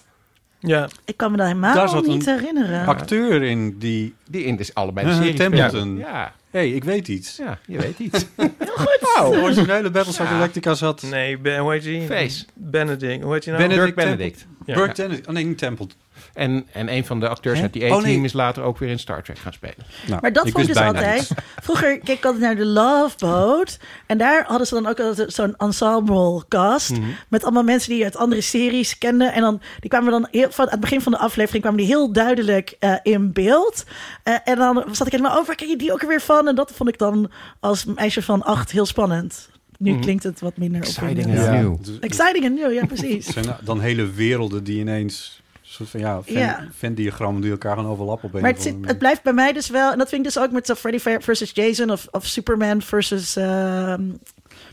Ja, 0.60 0.90
Ik 1.06 1.18
kan 1.18 1.32
me 1.32 1.38
dat 1.38 1.48
helemaal 1.48 1.74
Daar 1.76 1.90
zat 1.90 2.06
niet 2.08 2.28
een 2.28 2.40
herinneren. 2.40 2.86
acteur 2.88 3.44
in 3.44 3.78
die... 3.78 4.14
Die 4.30 4.44
in 4.44 4.56
dus 4.56 4.74
allebei 4.74 5.20
de 5.20 5.28
Uh. 5.30 5.36
Templeton. 5.36 5.98
Ja, 5.98 6.34
Hé, 6.50 6.60
hey, 6.60 6.70
ik 6.70 6.84
weet 6.84 7.08
iets. 7.08 7.36
ja, 7.38 7.60
je 7.68 7.78
weet 7.78 8.00
iets. 8.00 8.26
De 8.36 9.40
originele 9.44 9.90
Battlestar 9.90 10.26
Ja. 10.26 10.32
Galactica 10.32 10.74
zat... 10.74 11.02
nee, 11.02 11.38
ben, 11.38 11.60
hoe 11.60 11.72
heet 11.72 11.84
die? 11.84 12.02
Face. 12.02 12.46
Benedict. 12.54 13.24
Hoe 13.24 13.34
heet 13.34 13.44
die 13.44 13.54
nou? 13.54 13.68
Benedict 13.68 13.96
Dirk 13.96 14.08
Benedict. 14.10 14.46
Ja. 14.66 14.74
Burt 14.76 14.96
Tennis. 14.96 15.20
Oh 15.26 15.34
nee, 15.34 15.46
niet 15.46 15.58
Templeton. 15.58 15.98
En, 16.38 16.66
en 16.72 16.94
een 16.94 17.06
van 17.06 17.20
de 17.20 17.28
acteurs 17.28 17.58
Hè? 17.58 17.64
uit 17.64 17.74
die 17.74 17.82
Oh, 17.84 17.88
A-Team 17.98 18.04
nee. 18.16 18.24
is 18.24 18.34
later 18.34 18.64
ook 18.64 18.78
weer 18.78 18.90
in 18.90 19.00
Star 19.00 19.24
Trek 19.24 19.38
gaan 19.40 19.54
spelen. 19.54 19.76
Nou, 20.08 20.22
Maar 20.22 20.34
dat 20.34 20.46
ik 20.46 20.52
vond 20.52 20.68
ik 20.68 20.74
wist 20.74 20.86
dus 20.88 20.94
bijna 20.94 21.08
altijd. 21.10 21.32
Vroeger 21.66 22.00
keek 22.00 22.18
ik 22.18 22.26
altijd 22.26 22.44
naar 22.44 22.56
de 22.56 22.66
Love 22.66 23.18
Boat. 23.18 23.78
En 24.06 24.18
daar 24.18 24.44
hadden 24.48 24.68
ze 24.68 24.74
dan 24.74 24.88
ook 24.88 25.00
altijd 25.00 25.34
zo'n 25.34 25.56
ensemble 25.58 26.44
cast. 26.48 26.92
Mhm. 26.92 27.02
Met 27.28 27.44
allemaal 27.44 27.64
mensen 27.64 27.90
die 27.90 27.98
je 27.98 28.04
uit 28.04 28.16
andere 28.18 28.42
series 28.42 28.98
kenden. 28.98 29.34
En 29.34 29.42
dan, 29.42 29.62
die 29.80 29.90
kwamen 29.90 30.12
dan 30.12 30.28
heel, 30.32 30.52
van, 30.52 30.66
aan 30.66 30.72
het 30.72 30.80
begin 30.80 31.02
van 31.02 31.12
de 31.12 31.18
aflevering 31.18 31.62
kwamen 31.64 31.80
die 31.80 31.90
heel 31.90 32.12
duidelijk 32.12 32.76
eh, 32.80 32.94
in 33.04 33.34
beeld. 33.34 33.84
Eh, 34.24 34.34
en 34.44 34.56
dan 34.58 34.84
zat 34.92 35.06
ik 35.08 35.12
helemaal 35.14 35.38
over, 35.38 35.56
ken 35.56 35.68
je 35.70 35.76
die 35.78 35.92
ook 35.94 36.02
er 36.02 36.08
weer 36.08 36.22
van? 36.22 36.48
En 36.48 36.56
dat 36.56 36.72
vond 36.76 36.90
ik 36.90 36.98
dan 36.98 37.32
als 37.60 37.86
meisje 37.86 38.22
van 38.22 38.44
acht 38.44 38.72
heel 38.72 38.86
spannend. 38.86 39.50
Nu 39.80 39.92
Mhm. 39.92 40.02
klinkt 40.02 40.24
het 40.24 40.40
wat 40.40 40.58
minder 40.58 40.82
Exciting 40.82 41.10
opwindend. 41.18 41.46
en 41.48 41.54
Ja. 41.54 41.60
nieuw. 41.62 41.80
Exciting 42.00 42.46
en 42.46 42.54
nieuw, 42.54 42.70
ja 42.70 42.86
precies. 42.86 43.26
Zijn 43.34 43.46
dan 43.64 43.80
hele 43.80 44.12
werelden 44.12 44.64
die 44.64 44.80
ineens... 44.80 45.42
soort 45.78 45.90
van, 45.90 46.00
ja, 46.00 46.22
fan, 46.24 46.34
Ja. 46.34 46.68
fan-diagrammen 46.76 47.42
die 47.42 47.52
elkaar 47.52 47.76
gaan 47.76 47.88
overlappen 47.88 48.34
op 48.34 48.42
Maar 48.42 48.52
het, 48.52 48.62
zit, 48.62 48.76
het 48.82 48.98
blijft 48.98 49.24
bij 49.24 49.34
mij 49.34 49.54
dus 49.54 49.70
wel... 49.70 49.92
En 49.92 49.98
dat 49.98 50.10
vind 50.10 50.26
ik 50.26 50.34
dus 50.34 50.44
ook 50.44 50.52
met 50.52 50.74
Freddy 50.78 51.20
versus 51.20 51.52
Jason... 51.54 51.92
of, 51.92 52.08
of 52.12 52.26
Superman 52.26 52.82
versus 52.82 53.36
ehm, 53.36 54.02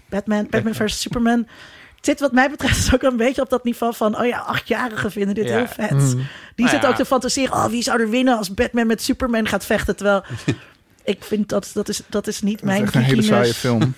Batman. 0.09 0.47
Batman 0.51 0.75
versus 0.75 1.01
Superman. 1.01 1.38
Het 1.97 2.05
zit 2.05 2.21
wat 2.21 2.33
mij 2.33 2.51
betreft 2.51 2.75
dus 2.75 2.95
ook 2.95 3.03
een 3.03 3.17
beetje 3.17 3.43
op 3.43 3.51
dat 3.51 3.64
niveau 3.64 3.95
van... 3.95 4.19
oh 4.19 4.27
ja, 4.27 4.38
achtjarigen 4.38 5.11
vinden 5.11 5.35
dit 5.35 5.49
Ja. 5.49 5.57
heel 5.57 5.67
vet. 5.67 5.90
Mm. 5.90 6.09
Die 6.09 6.17
Nou 6.57 6.69
zitten 6.69 6.81
ja. 6.81 6.88
ook 6.88 6.97
te 6.97 7.05
fantaseren... 7.05 7.53
oh, 7.53 7.67
wie 7.67 7.83
zou 7.83 8.01
er 8.01 8.11
winnen 8.11 8.37
als 8.37 8.55
Batman 8.55 8.87
met 8.87 9.03
Superman 9.03 9.49
gaat 9.49 9.67
vechten? 9.67 9.97
Terwijl... 9.97 10.25
Ik 11.05 11.25
vind 11.25 11.49
dat, 11.49 11.71
dat, 11.75 11.88
is, 11.88 12.03
dat 12.09 12.27
is 12.27 12.40
niet 12.40 12.61
Dat 12.61 12.62
is 12.62 12.69
mijn 12.69 12.83
echt 12.83 12.95
een 12.95 13.03
hele 13.03 13.23
saaie 13.23 13.55
film. 13.55 13.81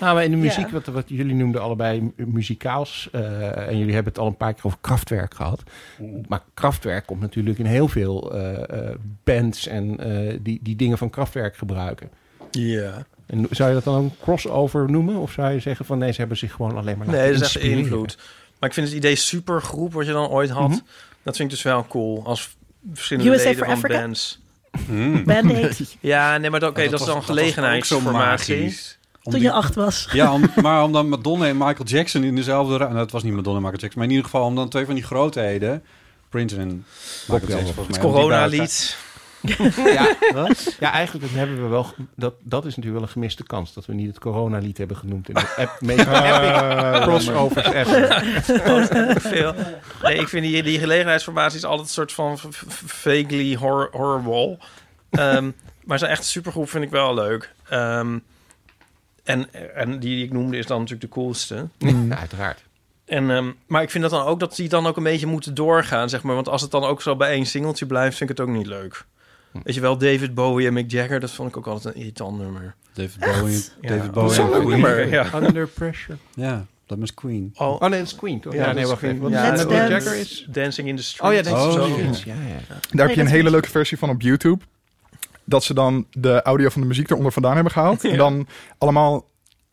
Nou, 0.00 0.14
maar 0.14 0.24
in 0.24 0.30
de 0.30 0.36
Ja. 0.36 0.42
muziek, 0.42 0.68
wat, 0.70 0.86
wat 0.86 1.04
jullie 1.06 1.34
noemden 1.34 1.62
allebei 1.62 2.00
mu- 2.16 2.26
muzikaals. 2.26 3.08
eh, 3.12 3.68
en 3.68 3.78
jullie 3.78 3.94
hebben 3.94 4.12
het 4.12 4.22
al 4.22 4.26
een 4.26 4.36
paar 4.36 4.54
keer 4.54 4.64
over 4.64 4.78
Kraftwerk 4.80 5.34
gehad. 5.34 5.62
Maar 6.28 6.40
Kraftwerk 6.54 7.06
komt 7.06 7.20
natuurlijk 7.20 7.58
in 7.58 7.64
heel 7.66 7.88
veel 7.88 8.34
eh, 8.34 8.88
eh, 8.88 8.94
bands 9.24 9.66
en 9.66 9.98
eh, 9.98 10.38
die, 10.42 10.58
die 10.62 10.76
dingen 10.76 10.98
van 10.98 11.10
Kraftwerk 11.10 11.56
gebruiken. 11.56 12.10
Ja. 12.50 13.06
En 13.26 13.46
zou 13.50 13.68
je 13.68 13.74
dat 13.74 13.84
dan 13.84 13.94
een 13.94 14.12
crossover 14.22 14.90
noemen? 14.90 15.16
Of 15.16 15.32
zou 15.32 15.52
je 15.52 15.60
zeggen 15.60 15.84
van 15.84 15.98
nee, 15.98 16.12
ze 16.12 16.18
hebben 16.18 16.36
zich 16.36 16.52
gewoon 16.52 16.76
alleen 16.76 16.98
maar 16.98 17.06
laten 17.06 17.20
Nee, 17.22 17.32
dat 17.32 17.40
is 17.42 17.56
echt 17.56 17.64
invloed. 17.64 18.18
Maar 18.58 18.68
ik 18.68 18.74
vind 18.74 18.86
het 18.86 18.96
idee 18.96 19.14
supergroep, 19.16 19.92
wat 19.92 20.06
je 20.06 20.12
dan 20.12 20.28
ooit 20.28 20.50
had... 20.50 20.68
Mhm. 20.68 20.78
dat 21.22 21.36
vind 21.36 21.48
ik 21.50 21.54
dus 21.54 21.62
wel 21.62 21.86
cool. 21.88 22.24
Als 22.24 22.56
verschillende 22.92 23.30
USA 23.30 23.44
leden 23.48 23.64
van 23.64 23.74
Africa? 23.74 24.00
bands. 24.00 24.40
Mm. 24.88 25.24
Band-Aid, 25.24 25.96
Ja, 26.00 26.36
nee, 26.38 26.50
maar 26.50 26.60
dat- 26.60 26.70
oké, 26.70 26.82
dat, 26.88 26.92
is 26.92 26.98
dan 26.98 27.06
was- 27.06 27.08
was 27.08 27.16
ook 27.16 27.24
gelegenheidsinformatie. 27.38 28.76
Om 29.22 29.32
toen 29.32 29.40
die- 29.40 29.48
je 29.48 29.54
acht 29.54 29.74
was. 29.74 30.08
Ja, 30.12 30.32
om, 30.32 30.44
maar 30.62 30.82
om 30.82 30.92
dan 30.92 31.08
Madonna 31.08 31.46
en 31.46 31.56
Michael 31.56 31.84
Jackson 31.84 32.22
in 32.24 32.34
dezelfde... 32.36 32.70
ruimte. 32.70 32.88
Nou, 32.92 33.02
het 33.04 33.12
was 33.12 33.22
niet 33.22 33.32
Madonna 33.34 33.56
en 33.56 33.62
Michael 33.62 33.80
Jackson. 33.80 33.98
Maar 34.00 34.08
in 34.10 34.14
ieder 34.16 34.30
geval 34.30 34.46
om 34.46 34.54
dan 34.54 34.68
twee 34.68 34.84
van 34.84 34.94
die 34.94 35.04
grootheden... 35.04 35.82
Prince 36.28 36.56
en 36.56 36.84
Michael 37.28 37.40
Dylan. 37.40 37.56
Jackson 37.56 37.74
volgens 37.74 37.96
Het 37.96 38.06
mij. 38.06 38.12
corona-lied. 38.14 38.96
Ja, 39.84 40.16
ja, 40.80 40.92
eigenlijk 40.92 41.26
dat 41.26 41.36
hebben 41.38 41.62
we 41.62 41.68
wel. 41.68 41.86
Dat, 42.16 42.34
dat 42.42 42.60
is 42.64 42.68
natuurlijk 42.76 42.94
wel 42.94 43.02
een 43.02 43.08
gemiste 43.12 43.42
kans. 43.42 43.72
Dat 43.72 43.86
we 43.86 43.92
niet 43.94 44.06
het 44.06 44.18
coronalied 44.18 44.78
hebben 44.78 44.96
genoemd. 44.96 45.28
In 45.28 45.34
de 45.34 45.54
app, 45.56 45.80
meest 45.80 46.04
crossovers 47.02 47.66
ever. 47.66 48.22
Veel. 49.20 49.54
Nee, 50.02 50.14
ik 50.18 50.28
vind 50.28 50.42
die, 50.44 50.62
die 50.62 50.78
gelegenheidsformaties 50.78 51.64
altijd 51.64 51.86
een 51.86 51.92
soort 51.92 52.12
van 52.12 52.38
vaguely 52.86 53.54
horror, 53.56 53.88
horrible. 53.92 54.58
Ehm, 55.10 55.50
maar 55.84 55.98
zijn 55.98 56.10
echt 56.10 56.24
supergroep 56.24 56.70
vind 56.70 56.84
ik 56.84 56.90
wel 56.90 57.14
leuk. 57.14 57.52
Ehm, 57.68 58.18
en, 59.30 59.74
en 59.74 59.90
die 59.98 60.14
die 60.16 60.24
ik 60.24 60.32
noemde 60.32 60.56
is 60.56 60.66
dan 60.66 60.78
natuurlijk 60.78 61.12
de 61.12 61.20
coolste. 61.20 61.68
Ja, 61.78 62.16
uiteraard. 62.18 62.62
En, 63.04 63.30
ehm, 63.30 63.50
maar 63.66 63.82
ik 63.82 63.90
vind 63.90 64.02
dat 64.02 64.12
dan 64.12 64.26
ook 64.26 64.40
dat 64.40 64.56
die 64.56 64.68
dan 64.68 64.86
ook 64.86 64.96
een 64.96 65.02
beetje 65.02 65.26
moeten 65.26 65.54
doorgaan, 65.54 66.08
zeg 66.08 66.22
maar. 66.22 66.34
Want 66.34 66.48
als 66.48 66.62
het 66.62 66.70
dan 66.70 66.84
ook 66.84 67.02
zo 67.02 67.16
bij 67.16 67.30
één 67.30 67.46
singeltje 67.46 67.86
blijft, 67.86 68.16
vind 68.16 68.30
ik 68.30 68.38
het 68.38 68.46
ook 68.48 68.54
niet 68.54 68.66
leuk. 68.66 69.04
Weet 69.62 69.74
je 69.74 69.80
wel, 69.80 69.98
David 69.98 70.34
Bowie 70.34 70.66
en 70.66 70.72
Mick 70.72 70.90
Jagger, 70.90 71.20
dat 71.20 71.30
vond 71.30 71.48
ik 71.48 71.56
ook 71.56 71.66
altijd 71.66 71.94
een 71.94 72.00
irritant 72.00 72.38
nummer. 72.38 72.74
David 72.92 73.18
Bowie, 73.18 73.64
Ja. 73.80 73.88
David 73.96 74.10
Bowie 74.12 74.32
Zo'n 74.34 74.44
en 74.46 74.50
leuk 74.52 74.60
Queen. 74.60 74.80
nummer, 74.80 75.08
ja. 75.08 75.26
Under 75.42 75.66
pressure. 75.68 76.18
Ja, 76.34 76.66
dat 76.86 76.98
was 76.98 77.14
Queen. 77.14 77.50
Oh, 77.54 77.68
Oh 77.74 77.80
nee, 77.80 77.98
dat 77.98 78.08
is 78.08 78.14
Queen 78.14 78.40
toch? 78.40 78.52
Ja, 78.54 78.72
nee, 78.72 78.82
is 78.82 78.88
wacht 78.88 79.02
even. 79.02 79.18
Wat 79.20 79.30
is? 79.30 79.36
Mick 79.40 79.68
Dance. 79.68 79.74
Jagger 79.92 80.16
is. 80.16 80.46
Dancing 80.48 80.88
in 80.88 80.96
the 80.96 81.02
Street. 81.02 81.30
Oh 81.30 81.36
ja, 81.36 81.42
deze 81.42 81.56
Oh, 81.56 82.08
is 82.10 82.22
ja. 82.24 82.34
ja, 82.34 82.40
ja. 82.48 82.48
ja. 82.68 82.74
Daar 82.90 83.06
heb 83.06 83.14
je 83.16 83.20
een 83.22 83.26
hele 83.26 83.44
is- 83.44 83.50
leuke 83.50 83.68
versie 83.68 83.98
van 83.98 84.08
op 84.10 84.20
YouTube. 84.22 84.64
Dat 85.50 85.64
ze 85.64 85.74
dan 85.74 86.06
de 86.10 86.42
audio 86.42 86.68
van 86.68 86.80
de 86.80 86.86
muziek 86.86 87.10
eronder 87.10 87.32
vandaan 87.32 87.54
hebben 87.54 87.72
gehaald. 87.72 88.04
En 88.10 88.16
dan 88.16 88.46
allemaal 88.78 89.24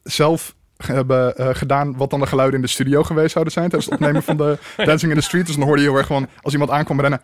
zelf 0.04 0.56
hebben 0.78 1.36
eh, 1.38 1.50
gedaan 1.52 1.98
wat 1.98 2.10
dan 2.10 2.20
de 2.20 2.26
geluiden 2.28 2.60
in 2.60 2.66
de 2.66 2.72
studio 2.72 3.04
geweest 3.04 3.32
zouden 3.32 3.54
zijn 3.54 3.70
tijdens 3.70 3.92
het 3.92 4.00
opnemen 4.00 4.24
van 4.24 4.38
de 4.38 4.58
Dancing 4.86 5.12
in 5.12 5.18
the 5.18 5.24
Street. 5.24 5.46
Dus 5.46 5.56
dan 5.56 5.66
hoorde 5.66 5.82
je 5.82 5.88
heel 5.88 5.98
erg 5.98 6.08
gewoon 6.08 6.28
als 6.42 6.54
iemand 6.54 6.72
aankwam 6.72 7.02
rennen. 7.02 7.22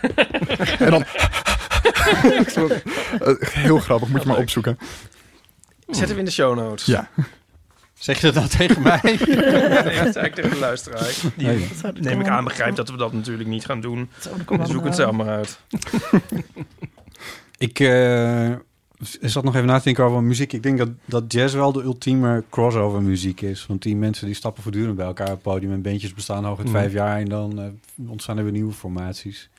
en 0.78 0.90
dan 0.90 1.04
eh, 3.20 3.34
heel 3.40 3.78
grappig, 3.78 4.08
moet 4.08 4.22
je 4.22 4.28
maar 4.28 4.36
opzoeken. 4.36 4.78
Zet 5.86 6.08
hem 6.08 6.18
in 6.18 6.24
de 6.24 6.30
show 6.30 6.56
notes. 6.56 6.84
Ja. 6.86 7.08
Zeg 7.94 8.20
je 8.20 8.26
dat 8.26 8.34
nou 8.34 8.48
tegen 8.48 8.82
mij? 8.82 9.00
Nee, 9.02 10.04
dat 10.04 10.12
zei 10.12 10.26
ik 10.26 10.34
tegen 10.34 10.50
de 10.50 10.58
luisteraar. 10.58 11.08
Die, 11.36 11.46
Nee. 11.46 11.68
neem 11.94 12.20
ik 12.20 12.28
aan, 12.28 12.44
begrijpt 12.44 12.76
dat 12.76 12.90
we 12.90 12.96
dat 12.96 13.12
natuurlijk 13.12 13.48
niet 13.48 13.64
gaan 13.64 13.80
doen. 13.80 14.10
Zoek 14.62 14.84
het 14.84 14.94
zelf 14.94 15.12
maar 15.12 15.28
uit. 15.28 15.58
Ik 17.60 17.80
eh, 17.80 18.54
zat 19.20 19.44
nog 19.44 19.54
even 19.54 19.66
na 19.66 19.78
te 19.78 19.84
denken 19.84 20.04
over 20.04 20.22
muziek. 20.22 20.52
Ik 20.52 20.62
denk 20.62 20.78
dat, 20.78 20.88
dat 21.04 21.32
jazz 21.32 21.54
wel 21.54 21.72
de 21.72 21.82
ultieme 21.82 22.44
crossover 22.50 23.02
muziek 23.02 23.40
is. 23.40 23.66
Want 23.66 23.82
die 23.82 23.96
mensen 23.96 24.26
die 24.26 24.34
stappen 24.34 24.62
voortdurend 24.62 24.96
bij 24.96 25.06
elkaar 25.06 25.26
op 25.26 25.32
het 25.32 25.42
podium. 25.42 25.72
En 25.72 25.82
bandjes 25.82 26.14
bestaan 26.14 26.44
hooguit 26.44 26.66
Mm. 26.66 26.74
vijf 26.74 26.92
jaar. 26.92 27.18
En 27.18 27.28
dan 27.28 27.60
eh, 27.60 28.10
ontstaan 28.10 28.36
er 28.38 28.42
weer 28.42 28.52
nieuwe 28.52 28.72
formaties. 28.72 29.50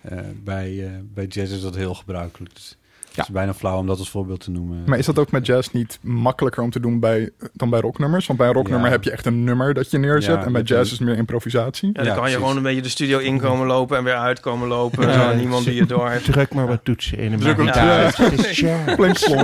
Eh, 0.00 0.18
bij, 0.44 0.90
bij 1.14 1.26
jazz 1.26 1.52
is 1.52 1.60
dat 1.60 1.74
heel 1.74 1.94
gebruikelijk. 1.94 2.54
Dus 2.54 2.76
het 3.14 3.26
is 3.28 3.32
bijna 3.32 3.54
flauw 3.54 3.78
om 3.78 3.86
dat 3.86 3.98
als 3.98 4.10
voorbeeld 4.10 4.40
te 4.40 4.50
noemen. 4.50 4.82
Maar 4.86 4.98
is 4.98 5.06
dat 5.06 5.18
ook 5.18 5.30
met 5.30 5.46
jazz 5.46 5.68
niet 5.72 5.98
makkelijker 6.02 6.62
om 6.62 6.70
te 6.70 6.80
doen 6.80 7.00
bij, 7.00 7.30
dan 7.52 7.70
bij 7.70 7.80
rocknummers? 7.80 8.26
Want 8.26 8.38
bij 8.38 8.48
een 8.48 8.54
rocknummer 8.54 8.86
Ja. 8.86 8.92
heb 8.92 9.04
je 9.04 9.10
echt 9.10 9.26
een 9.26 9.44
nummer 9.44 9.74
dat 9.74 9.90
je 9.90 9.98
neerzet. 9.98 10.34
Ja, 10.40 10.44
en 10.44 10.52
bij 10.52 10.62
jazz 10.62 10.92
is- 10.92 10.98
het 10.98 11.00
meer 11.08 11.16
improvisatie. 11.16 11.86
Ja, 11.86 11.92
dan 11.92 12.04
Ja, 12.04 12.14
kan 12.14 12.30
je 12.30 12.36
gewoon 12.36 12.56
een 12.56 12.62
beetje 12.62 12.82
de 12.82 12.88
studio 12.88 13.18
inkomen 13.18 13.66
lopen 13.66 13.96
en 13.96 14.04
weer 14.04 14.14
uitkomen 14.16 14.68
lopen. 14.68 15.06
Ja, 15.08 15.12
Zo, 15.12 15.30
en 15.30 15.36
niemand 15.36 15.64
die 15.64 15.74
je 15.74 15.86
door 15.86 16.10
heeft. 16.10 16.24
Druk 16.24 16.54
maar 16.54 16.66
wat 16.66 16.80
toetsen 16.84 17.18
in. 17.18 17.32
en 17.32 17.38
Druk 17.38 17.56
maak 17.56 17.74
hem 17.74 18.28
het 18.30 18.46
is 18.46 18.58
jazz. 18.58 19.26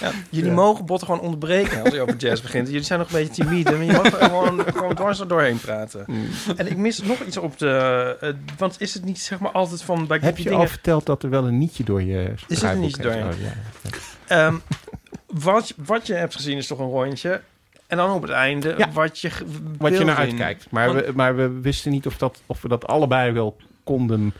Ja, 0.00 0.10
jullie 0.30 0.50
mogen 0.50 0.86
botten 0.86 1.06
gewoon 1.06 1.22
onderbreken 1.22 1.82
als 1.82 1.94
je 1.94 2.00
over 2.00 2.16
jazz 2.16 2.42
begint. 2.42 2.66
Jullie 2.68 2.82
zijn 2.82 2.98
nog 2.98 3.08
een 3.12 3.18
beetje 3.26 3.44
timide, 3.44 3.70
maar 3.70 3.84
je 3.84 3.92
mag 3.92 4.04
er 4.20 4.24
gewoon, 4.28 4.62
gewoon 4.74 4.94
dwars 4.94 5.20
er 5.20 5.28
doorheen 5.28 5.60
praten. 5.60 6.04
Mm. 6.06 6.24
En 6.56 6.66
ik 6.70 6.76
mis 6.76 7.02
nog 7.02 7.20
iets 7.26 7.36
op 7.36 7.58
de... 7.58 8.16
eh, 8.20 8.28
want 8.58 8.76
is 8.80 8.94
het 8.94 9.04
niet 9.04 9.18
zeg 9.18 9.38
maar 9.38 9.50
altijd 9.50 9.82
van... 9.82 10.06
Bij 10.06 10.18
Heb 10.20 10.36
je 10.36 10.42
dingen, 10.44 10.58
al 10.58 10.64
verteld 10.84 11.06
dat 11.06 11.22
er 11.22 11.30
wel 11.30 11.46
een 11.46 11.58
nietje 11.58 11.84
door 11.84 12.02
je 12.02 12.14
er 12.48 12.64
een 12.64 12.80
nietje 12.80 13.02
heeft? 13.02 13.02
doorheen? 13.02 13.32
Oh, 13.32 13.40
ja. 13.40 13.52
Ehm, 14.26 14.54
wat, 15.26 15.74
wat 15.76 16.06
je 16.06 16.14
hebt 16.14 16.34
gezien 16.34 16.56
is 16.56 16.66
toch 16.66 16.78
een 16.78 16.88
rondje. 16.90 17.40
En 17.86 17.96
dan 17.96 18.10
op 18.10 18.22
het 18.22 18.30
einde 18.30 18.74
Ja. 18.78 18.90
wat 18.92 19.18
je 19.18 19.30
Wat 19.78 19.98
je 19.98 20.04
naar 20.04 20.16
zien. 20.16 20.24
uitkijkt. 20.24 20.66
Maar, 20.70 20.92
Want- 20.92 21.06
we, 21.06 21.12
maar 21.14 21.36
we 21.36 21.48
wisten 21.60 21.90
niet 21.90 22.06
of, 22.06 22.16
dat, 22.16 22.40
of 22.46 22.62
we 22.62 22.68
dat 22.68 22.86
allebei 22.86 23.32
wel 23.32 23.56
konden 23.84 24.34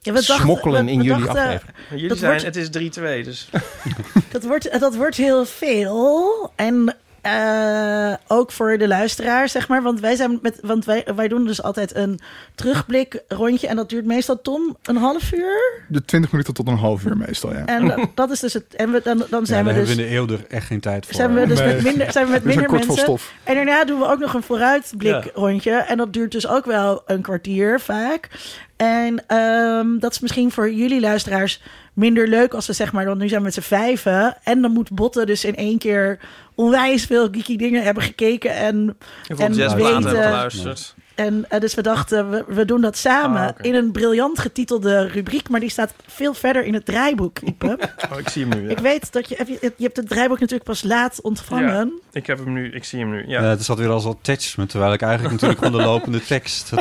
Ja, 0.00 0.12
we 0.12 0.18
dachten- 0.18 0.34
smokkelen 0.44 0.84
we- 0.84 0.90
in 0.90 0.98
we 0.98 1.04
jullie 1.04 1.24
dachten, 1.24 1.42
aflevering. 1.44 1.76
Jullie 1.90 2.08
Dat 2.08 2.18
zijn, 2.18 2.30
wordt- 2.30 2.44
het 2.46 2.56
is 2.56 2.68
3-2, 2.68 3.24
dus... 3.24 3.48
Dat 4.32 4.44
wordt, 4.44 4.80
dat 4.80 4.94
wordt 4.96 5.16
heel 5.16 5.44
veel. 5.44 6.52
En 6.56 6.96
eh, 7.26 8.14
ook 8.26 8.52
voor 8.52 8.78
de 8.78 8.88
luisteraar, 8.88 9.48
zeg 9.48 9.68
maar. 9.68 9.82
Want 9.82 10.00
wij, 10.00 10.16
zijn 10.16 10.38
met, 10.42 10.58
want 10.62 10.84
wij, 10.84 11.06
wij 11.16 11.28
doen 11.28 11.46
dus 11.46 11.62
altijd 11.62 11.94
een 11.96 12.20
terugblik 12.54 13.22
rondje. 13.28 13.66
En 13.66 13.76
dat 13.76 13.88
duurt 13.88 14.04
meestal, 14.04 14.40
Tom, 14.42 14.76
een 14.82 14.96
half 14.96 15.32
uur. 15.32 15.82
De 15.88 16.04
20 16.04 16.30
minuten 16.32 16.54
tot 16.54 16.68
een 16.68 16.76
half 16.76 17.04
uur 17.04 17.16
meestal, 17.16 17.52
ja. 17.52 17.64
En 17.66 18.10
dat 18.14 18.30
is 18.30 18.40
dus 18.40 18.52
het. 18.52 18.64
En 18.74 18.92
we, 18.92 19.00
dan, 19.04 19.24
dan 19.30 19.46
zijn 19.46 19.64
we 19.64 19.70
hebben 19.70 19.86
dus. 19.88 19.96
we 19.96 20.02
in 20.02 20.08
de 20.08 20.14
eeuw 20.16 20.28
er 20.38 20.44
echt 20.48 20.66
geen 20.66 20.80
tijd 20.80 21.06
voor. 21.06 21.14
Zijn 21.14 21.34
we 21.34 21.46
dus 21.46 21.58
Nee. 21.58 21.74
met 21.74 21.82
minder, 21.82 22.12
zijn 22.12 22.26
we 22.26 22.32
met 22.32 22.42
We 22.42 22.52
zijn 22.52 22.60
minder 22.60 22.66
kort 22.78 22.84
van 22.86 22.94
mensen. 22.96 23.04
stof. 23.04 23.32
En 23.44 23.54
daarna 23.54 23.84
doen 23.84 23.98
we 23.98 24.06
ook 24.06 24.18
nog 24.18 24.34
een 24.34 24.42
vooruitblik 24.42 25.24
Ja. 25.24 25.30
rondje. 25.34 25.72
En 25.72 25.96
dat 25.96 26.12
duurt 26.12 26.32
dus 26.32 26.48
ook 26.48 26.64
wel 26.64 27.02
een 27.06 27.22
kwartier 27.22 27.80
vaak. 27.80 28.28
En 28.76 29.24
ehm, 29.26 29.98
dat 29.98 30.12
is 30.12 30.20
misschien 30.20 30.52
voor 30.52 30.70
jullie 30.72 31.00
luisteraars 31.00 31.60
minder 31.96 32.28
leuk 32.28 32.54
als 32.54 32.66
we 32.66 32.72
zeg 32.72 32.92
maar, 32.92 33.04
dan 33.04 33.18
nu 33.18 33.28
zijn 33.28 33.40
we 33.40 33.46
met 33.46 33.54
z'n 33.54 33.60
vijven. 33.60 34.36
En 34.42 34.62
dan 34.62 34.70
moet 34.70 34.90
Botten 34.90 35.26
dus 35.26 35.44
in 35.44 35.56
één 35.56 35.78
keer 35.78 36.18
onwijs 36.54 37.04
veel 37.04 37.28
geeky 37.30 37.56
dingen 37.56 37.82
hebben 37.82 38.02
gekeken. 38.02 38.50
En, 38.50 38.96
En 39.36 39.54
jazzplaten 39.54 40.12
weten-. 40.12 40.95
En 41.16 41.44
eh, 41.48 41.60
dus 41.60 41.74
we 41.74 41.82
dachten, 41.82 42.30
we, 42.30 42.44
we 42.48 42.64
doen 42.64 42.80
dat 42.80 42.96
samen 42.96 43.54
Ah, 43.54 43.64
in 43.64 43.74
een 43.74 43.92
briljant 43.92 44.38
getitelde 44.38 45.06
rubriek. 45.06 45.48
Maar 45.48 45.60
die 45.60 45.70
staat 45.70 45.94
veel 46.06 46.34
verder 46.34 46.64
in 46.64 46.74
het 46.74 46.84
draaiboek, 46.84 47.38
Ipe. 47.38 47.78
Oh, 48.12 48.18
ik 48.18 48.28
zie 48.28 48.46
hem 48.46 48.58
nu, 48.58 48.64
ja. 48.64 48.70
Ik 48.70 48.78
weet 48.78 49.12
dat 49.12 49.28
je, 49.28 49.34
heb 49.38 49.48
je, 49.48 49.58
je 49.76 49.84
hebt 49.84 49.96
het 49.96 50.08
draaiboek 50.08 50.38
natuurlijk 50.40 50.68
pas 50.68 50.82
laat 50.82 51.20
ontvangen. 51.22 52.00
Ik 52.12 52.26
heb 52.26 52.38
hem 52.38 52.52
nu, 52.52 52.72
ik 52.72 52.84
zie 52.84 52.98
hem 53.00 53.10
nu, 53.10 53.24
ja. 53.26 53.40
Ja. 53.42 53.48
het 53.48 53.64
zat 53.64 53.78
weer 53.78 53.88
als 53.90 54.04
attachment, 54.06 54.70
terwijl 54.70 54.92
ik 54.92 55.02
eigenlijk 55.02 55.32
natuurlijk 55.40 55.60
gewoon 55.64 55.78
de 55.80 55.86
lopende 55.86 56.20
tekst... 56.22 56.70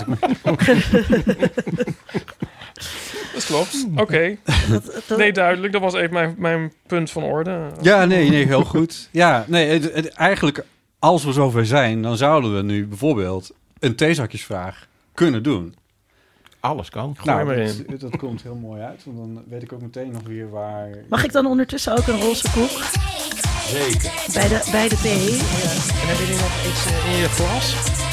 Dat 3.34 3.46
klopt. 3.46 3.88
Oké. 3.96 4.36
Nee, 5.18 5.34
duidelijk. 5.34 5.74
Dat 5.74 5.82
was 5.82 5.94
even 5.94 6.14
mijn, 6.14 6.36
mijn 6.38 6.74
punt 6.88 7.12
van 7.12 7.24
orde. 7.24 7.60
Ja, 7.82 8.06
nee, 8.06 8.30
nee, 8.30 8.46
heel 8.46 8.64
goed. 8.64 9.10
Ja, 9.12 9.46
nee, 9.48 9.68
het, 9.70 9.94
het- 9.94 10.10
eigenlijk, 10.10 10.66
als 11.00 11.24
we 11.24 11.32
zover 11.32 11.66
zijn, 11.66 12.02
dan 12.02 12.18
zouden 12.18 12.56
we 12.56 12.62
nu 12.62 12.88
bijvoorbeeld 12.88 13.52
een 13.80 13.96
theezakjesvraag 13.96 14.88
kunnen 15.14 15.44
doen. 15.44 15.76
Alles 16.60 16.90
kan. 16.90 17.16
Gooi 17.18 17.46
maar 17.46 17.56
dat, 17.56 17.76
in. 17.88 17.98
dat 17.98 18.18
komt 18.18 18.42
heel 18.44 18.56
mooi 18.56 18.82
uit, 18.82 19.04
want 19.06 19.18
dan 19.18 19.44
weet 19.50 19.64
ik 19.64 19.74
ook 19.74 19.82
meteen 19.82 20.12
nog 20.12 20.24
weer 20.24 20.50
waar... 20.50 20.90
Mag 21.10 21.24
ik 21.24 21.32
dan 21.32 21.46
ondertussen 21.46 21.98
ook 21.98 22.08
een 22.08 22.20
roze 22.22 22.52
koek? 22.52 22.84
Zeker. 23.68 24.12
Bij 24.34 24.48
de, 24.48 24.68
bij 24.72 24.90
de 24.90 24.96
thee. 24.96 25.30
En 25.30 26.08
hebben 26.08 26.26
jullie 26.26 26.42
nog 26.42 26.66
iets 26.68 26.86
eh, 26.86 27.14
in 27.14 27.20
je 27.20 27.30
glas? 27.30 28.05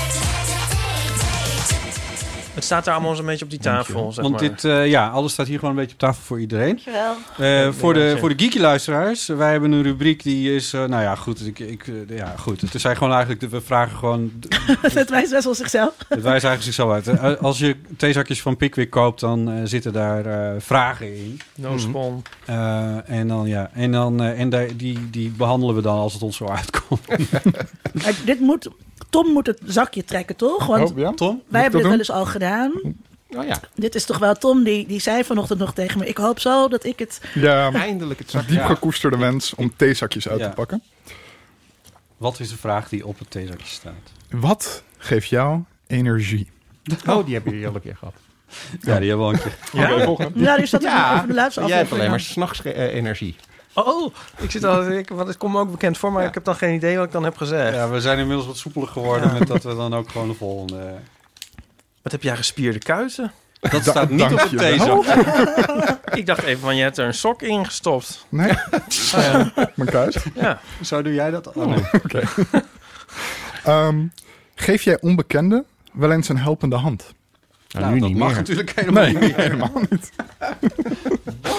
Het 2.54 2.64
staat 2.64 2.84
daar 2.84 2.94
allemaal 2.94 3.14
zo'n 3.14 3.26
beetje 3.26 3.44
op 3.44 3.50
die 3.50 3.58
tafel, 3.58 4.12
zeg 4.12 4.24
Want 4.24 4.40
maar. 4.40 4.50
dit, 4.50 4.64
eh, 4.64 4.86
ja, 4.86 5.08
alles 5.08 5.32
staat 5.32 5.46
hier 5.46 5.58
gewoon 5.58 5.70
een 5.70 5.80
beetje 5.80 5.92
op 5.92 5.98
tafel 6.00 6.22
voor 6.22 6.40
iedereen. 6.40 6.66
Dankjewel. 6.84 7.14
Eh, 7.38 7.72
voor, 7.72 7.94
de, 7.94 8.16
voor 8.18 8.28
de 8.28 8.42
geeky 8.44 8.58
luisteraars, 8.58 9.26
wij 9.26 9.50
hebben 9.50 9.72
een 9.72 9.82
rubriek 9.82 10.22
die 10.22 10.54
is, 10.54 10.72
eh, 10.72 10.84
nou 10.84 11.02
ja, 11.02 11.14
goed, 11.14 11.46
ik, 11.46 11.58
ik, 11.58 11.84
ja, 12.08 12.34
goed. 12.38 12.60
Het 12.60 12.80
zijn 12.80 12.96
gewoon 12.96 13.12
eigenlijk, 13.12 13.50
we 13.50 13.60
vragen 13.60 13.96
gewoon, 13.98 14.32
Het 14.80 15.10
wijst 15.16 15.30
best 15.30 15.44
wel 15.44 15.54
zichzelf. 15.54 15.94
het 15.98 16.22
wijst 16.22 16.44
eigenlijk 16.44 16.62
zichzelf 16.62 16.92
uit. 16.92 17.38
Als 17.40 17.58
je 17.58 17.76
theezakjes 17.96 18.42
van 18.42 18.56
Pickwick 18.56 18.90
koopt, 18.90 19.20
dan 19.20 19.50
eh, 19.50 19.60
zitten 19.64 19.92
daar 19.92 20.26
eh, 20.26 20.60
vragen 20.60 21.14
in. 21.16 21.40
No 21.54 21.78
spon. 21.78 22.22
Eh, 22.44 23.10
en 23.10 23.28
dan, 23.28 23.46
ja, 23.48 23.70
en 23.72 23.92
dan, 23.92 24.22
eh, 24.22 24.40
en 24.40 24.50
daar, 24.50 24.66
die, 24.76 25.10
die 25.10 25.30
behandelen 25.30 25.74
we 25.74 25.82
dan 25.82 25.98
als 25.98 26.12
het 26.12 26.22
ons 26.22 26.36
zo 26.36 26.46
uitkomt. 26.46 27.00
Dit 28.24 28.40
moet, 28.40 28.68
Tom 29.12 29.33
moet 29.33 29.46
het 29.46 29.59
zakje 29.64 30.05
trekken, 30.05 30.37
toch? 30.37 30.66
Want 30.66 30.90
Oh, 30.90 30.98
ja? 30.98 31.12
Tom? 31.12 31.42
wij 31.48 31.62
hebben 31.62 31.81
dat 31.83 31.90
dit 31.90 31.98
wel 31.98 32.16
eens 32.16 32.27
al 32.27 32.33
gedaan. 32.33 32.72
Oh 33.37 33.44
ja, 33.46 33.61
Dit 33.75 33.94
is 33.94 34.05
toch 34.05 34.18
wel 34.18 34.35
Tom, 34.35 34.62
die, 34.64 34.87
die 34.87 35.01
zei 35.01 35.25
vanochtend 35.25 35.59
nog 35.59 35.75
tegen 35.75 35.98
me... 35.98 36.07
ik 36.07 36.16
hoop 36.16 36.40
zo 36.40 36.68
dat 36.68 36.85
ik 36.85 36.98
het... 36.98 37.20
Ja, 37.35 37.72
eindelijk 37.72 38.18
het 38.18 38.31
zakje. 38.31 38.46
diep 38.55 38.64
gekoesterde 38.64 39.16
wens 39.16 39.55
om 39.55 39.72
theezakjes 39.77 40.29
uit 40.29 40.40
Ja. 40.40 40.48
te 40.48 40.55
pakken. 40.55 40.83
Wat 42.16 42.40
is 42.40 42.48
de 42.48 42.57
vraag 42.57 42.88
die 42.88 43.07
op 43.07 43.18
het 43.18 43.31
theezakje 43.31 43.66
staat? 43.66 44.12
Wat 44.31 44.83
geeft 44.98 45.29
jou 45.29 45.61
energie? 45.87 46.51
Oh, 47.09 47.25
die 47.25 47.35
hebben 47.35 47.53
jullie 47.53 47.66
al 47.68 47.75
een 47.75 47.81
keer 47.81 47.96
gehad. 47.96 48.14
Ja, 48.81 48.98
die 48.98 49.09
hebben 49.09 49.18
we 49.18 49.33
al 49.33 49.33
een 49.33 49.40
keer. 49.72 49.81
Ja? 49.98 50.05
volgende. 50.05 50.40
Ja, 50.40 50.57
die 50.57 50.66
staat 50.66 50.83
Ja, 50.83 51.14
over 51.14 51.29
de 51.29 51.35
laatste 51.35 51.61
Jij 51.64 51.77
hebt 51.79 51.92
alleen 51.92 52.11
aflevering. 52.11 52.11
maar 52.11 52.20
s'nachts 52.53 52.64
uh, 52.64 52.94
energie. 52.94 53.37
Oh, 53.74 54.14
ik 54.38 54.50
zit 54.50 54.64
al, 54.64 54.90
ik, 54.90 55.08
want 55.08 55.28
het 55.28 55.37
komt 55.37 55.52
me 55.54 55.61
ook 55.61 55.70
bekend 55.70 55.98
voor, 55.98 56.12
maar 56.12 56.22
Ja. 56.22 56.28
ik 56.28 56.35
heb 56.35 56.44
dan 56.44 56.54
geen 56.56 56.74
idee 56.74 56.96
wat 56.96 57.06
ik 57.06 57.12
dan 57.12 57.24
heb 57.24 57.37
gezegd. 57.37 57.74
Ja, 57.74 57.88
we 57.88 58.00
zijn 58.00 58.18
inmiddels 58.18 58.46
wat 58.46 58.56
soepeler 58.56 58.88
geworden 58.88 59.32
met 59.32 59.46
dat 59.48 59.62
we 59.62 59.74
dan 59.74 59.94
ook 59.94 60.11
gewoon 60.11 60.28
de 60.28 60.35
volgende... 60.35 60.94
Wat 62.02 62.12
heb 62.12 62.22
jij 62.22 62.37
gespierde 62.37 62.78
kuiten? 62.78 63.32
Dat 63.61 63.82
staat 63.82 64.11
niet 64.11 64.22
op 64.22 64.28
het 64.28 64.38
dankjewel. 64.38 65.02
theezakje. 65.02 65.98
Ik 66.20 66.26
dacht 66.26 66.42
even 66.42 66.61
van, 66.61 66.76
je 66.76 66.82
hebt 66.82 66.98
er 66.98 67.06
een 67.06 67.14
sok 67.14 67.42
in 67.42 67.64
gestopt. 67.64 68.26
Nee, 68.28 68.52
mijn 69.74 69.90
kuit. 69.90 70.24
Ja. 70.35 70.61
Zo 70.82 71.02
doe 71.02 71.14
jij 71.14 71.30
dat? 71.30 71.52
Oh, 71.52 71.66
nee. 71.66 71.85
Oké. 71.92 72.22
Ehm, 73.64 74.06
geef 74.54 74.82
jij 74.82 75.00
onbekenden 75.00 75.64
wel 75.92 76.12
eens 76.12 76.28
een 76.28 76.38
helpende 76.38 76.76
hand? 76.76 77.12
Nou, 77.68 77.85
Nou, 77.85 77.94
nu 77.94 78.00
dat 78.00 78.08
niet 78.08 78.18
mag 78.18 78.28
meer. 78.28 78.37
natuurlijk 78.37 78.70
helemaal 78.74 79.02
Nee, 79.02 79.12
niet 79.12 79.20
meer. 79.20 79.37
helemaal 79.37 79.70
niet. 79.90 80.12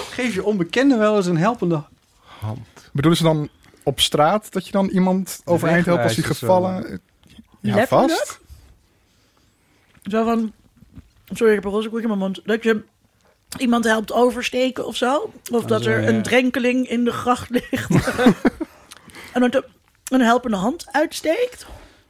Geef 0.09 0.33
je 0.33 0.43
onbekenden 0.43 0.99
wel 0.99 1.15
eens 1.15 1.25
een 1.25 1.37
helpende 1.37 1.83
Hand. 2.43 2.67
Bedoelen 2.93 3.17
ze 3.17 3.23
dan 3.25 3.49
op 3.83 3.99
straat 3.99 4.51
dat 4.51 4.65
je 4.65 4.71
dan 4.71 4.87
iemand 4.89 5.41
overeind 5.45 5.85
helpt 5.85 6.03
als 6.03 6.15
hij 6.15 6.23
gevallen? 6.23 7.01
Ja, 7.61 7.87
vast. 7.87 8.39
Zo 10.03 10.23
van... 10.23 10.53
Sorry, 11.25 11.49
ik 11.53 11.55
heb 11.55 11.65
een 11.65 11.71
roze 11.77 11.89
koek 11.89 11.99
in 12.01 12.07
mijn 12.07 12.19
mond. 12.19 12.41
Dat 12.43 12.63
je 12.63 12.83
iemand 13.57 13.83
helpt 13.85 14.11
oversteken 14.13 14.85
of 14.85 14.95
zo. 14.95 15.31
Of 15.51 15.65
dat 15.65 15.83
zo, 15.83 15.89
er 15.89 16.01
ja. 16.01 16.07
een 16.07 16.21
drenkeling 16.21 16.89
in 16.89 17.03
de 17.03 17.11
gracht 17.11 17.49
ligt. 17.49 17.89
en 19.33 19.41
dat 19.41 19.55
er 19.55 19.65
een 20.07 20.21
helpende 20.21 20.57
hand 20.57 20.85
uitsteekt. 20.91 21.65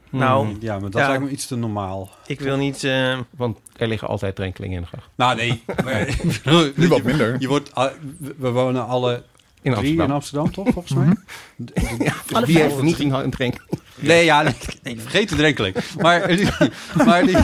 Nou, 0.09 0.55
Ja, 0.59 0.79
maar 0.79 0.89
dat 0.89 1.01
Ja. 1.01 1.07
lijkt 1.07 1.23
me 1.23 1.29
iets 1.29 1.47
te 1.47 1.55
normaal. 1.55 2.09
ik 2.25 2.39
wil 2.39 2.57
niet... 2.57 2.83
eh, 2.83 3.19
Want 3.37 3.57
er 3.75 3.87
liggen 3.87 4.07
altijd 4.07 4.35
drenkelingen 4.35 4.75
in 4.75 4.81
de 4.81 4.87
gracht. 4.87 5.09
Nou, 5.15 5.35
nee. 5.35 5.63
Maar, 5.83 6.07
Nu 6.75 6.87
wat 6.87 7.03
minder. 7.03 7.35
Je 7.39 7.47
wordt, 7.47 7.75
ah, 7.75 7.91
we- 8.19 8.35
we 8.37 8.49
wonen 8.49 8.85
alle 8.87 9.23
In 9.63 9.73
drie 9.73 9.75
Amsterdam. 10.01 10.05
in 10.05 10.11
Amsterdam, 10.11 10.51
toch, 10.51 10.67
volgens 10.73 10.93
mij? 10.93 11.05
Alle 12.33 12.45
Wie 12.45 12.55
vijf. 12.57 12.71
heeft 12.71 12.81
niet 12.81 12.99
een 12.99 13.29
drenkeling? 13.31 13.61
Nee, 13.95 14.25
ja, 14.25 14.41
nee, 14.41 14.53
nee, 14.83 14.99
vergeet 14.99 15.29
de 15.29 15.35
drenkeling. 15.35 15.75
Maar, 16.01 16.27
die, 16.27 16.47
maar, 17.05 17.25
die, 17.25 17.37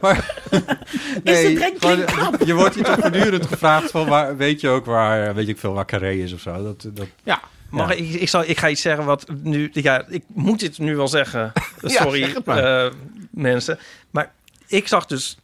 maar 0.00 0.34
gewoon, 1.24 1.98
je 2.46 2.54
wordt 2.54 2.74
hier 2.74 2.84
toch 2.84 2.98
voortdurend 3.00 3.46
gevraagd 3.46 3.90
van, 3.90 4.06
waar, 4.08 4.36
weet 4.36 4.60
je 4.60 4.68
ook 4.68 4.84
waar, 4.84 5.34
weet 5.34 5.48
ik 5.48 5.58
veel, 5.58 5.72
waar 5.72 5.84
Carré 5.84 6.12
is 6.12 6.32
of 6.32 6.40
zo. 6.40 6.62
Dat, 6.62 6.86
dat, 6.96 7.06
Ja, 7.24 7.40
mag 7.70 7.88
Ja. 7.88 7.94
Ik, 8.04 8.08
ik, 8.20 8.28
zal, 8.28 8.44
ik 8.46 8.58
ga 8.58 8.68
iets 8.68 8.80
zeggen 8.82 9.04
wat 9.04 9.26
nu... 9.42 9.70
Ja, 9.72 10.04
ik 10.08 10.22
moet 10.26 10.60
dit 10.60 10.78
nu 10.78 10.96
wel 10.96 11.08
zeggen. 11.08 11.52
Ja, 11.80 11.88
Sorry, 12.02 12.22
zeg 12.24 12.34
het 12.34 12.44
maar. 12.44 12.84
eh, 12.86 12.92
mensen. 13.30 13.78
Maar 14.10 14.32
ik 14.66 14.88
zag 14.88 15.06
dus 15.06 15.36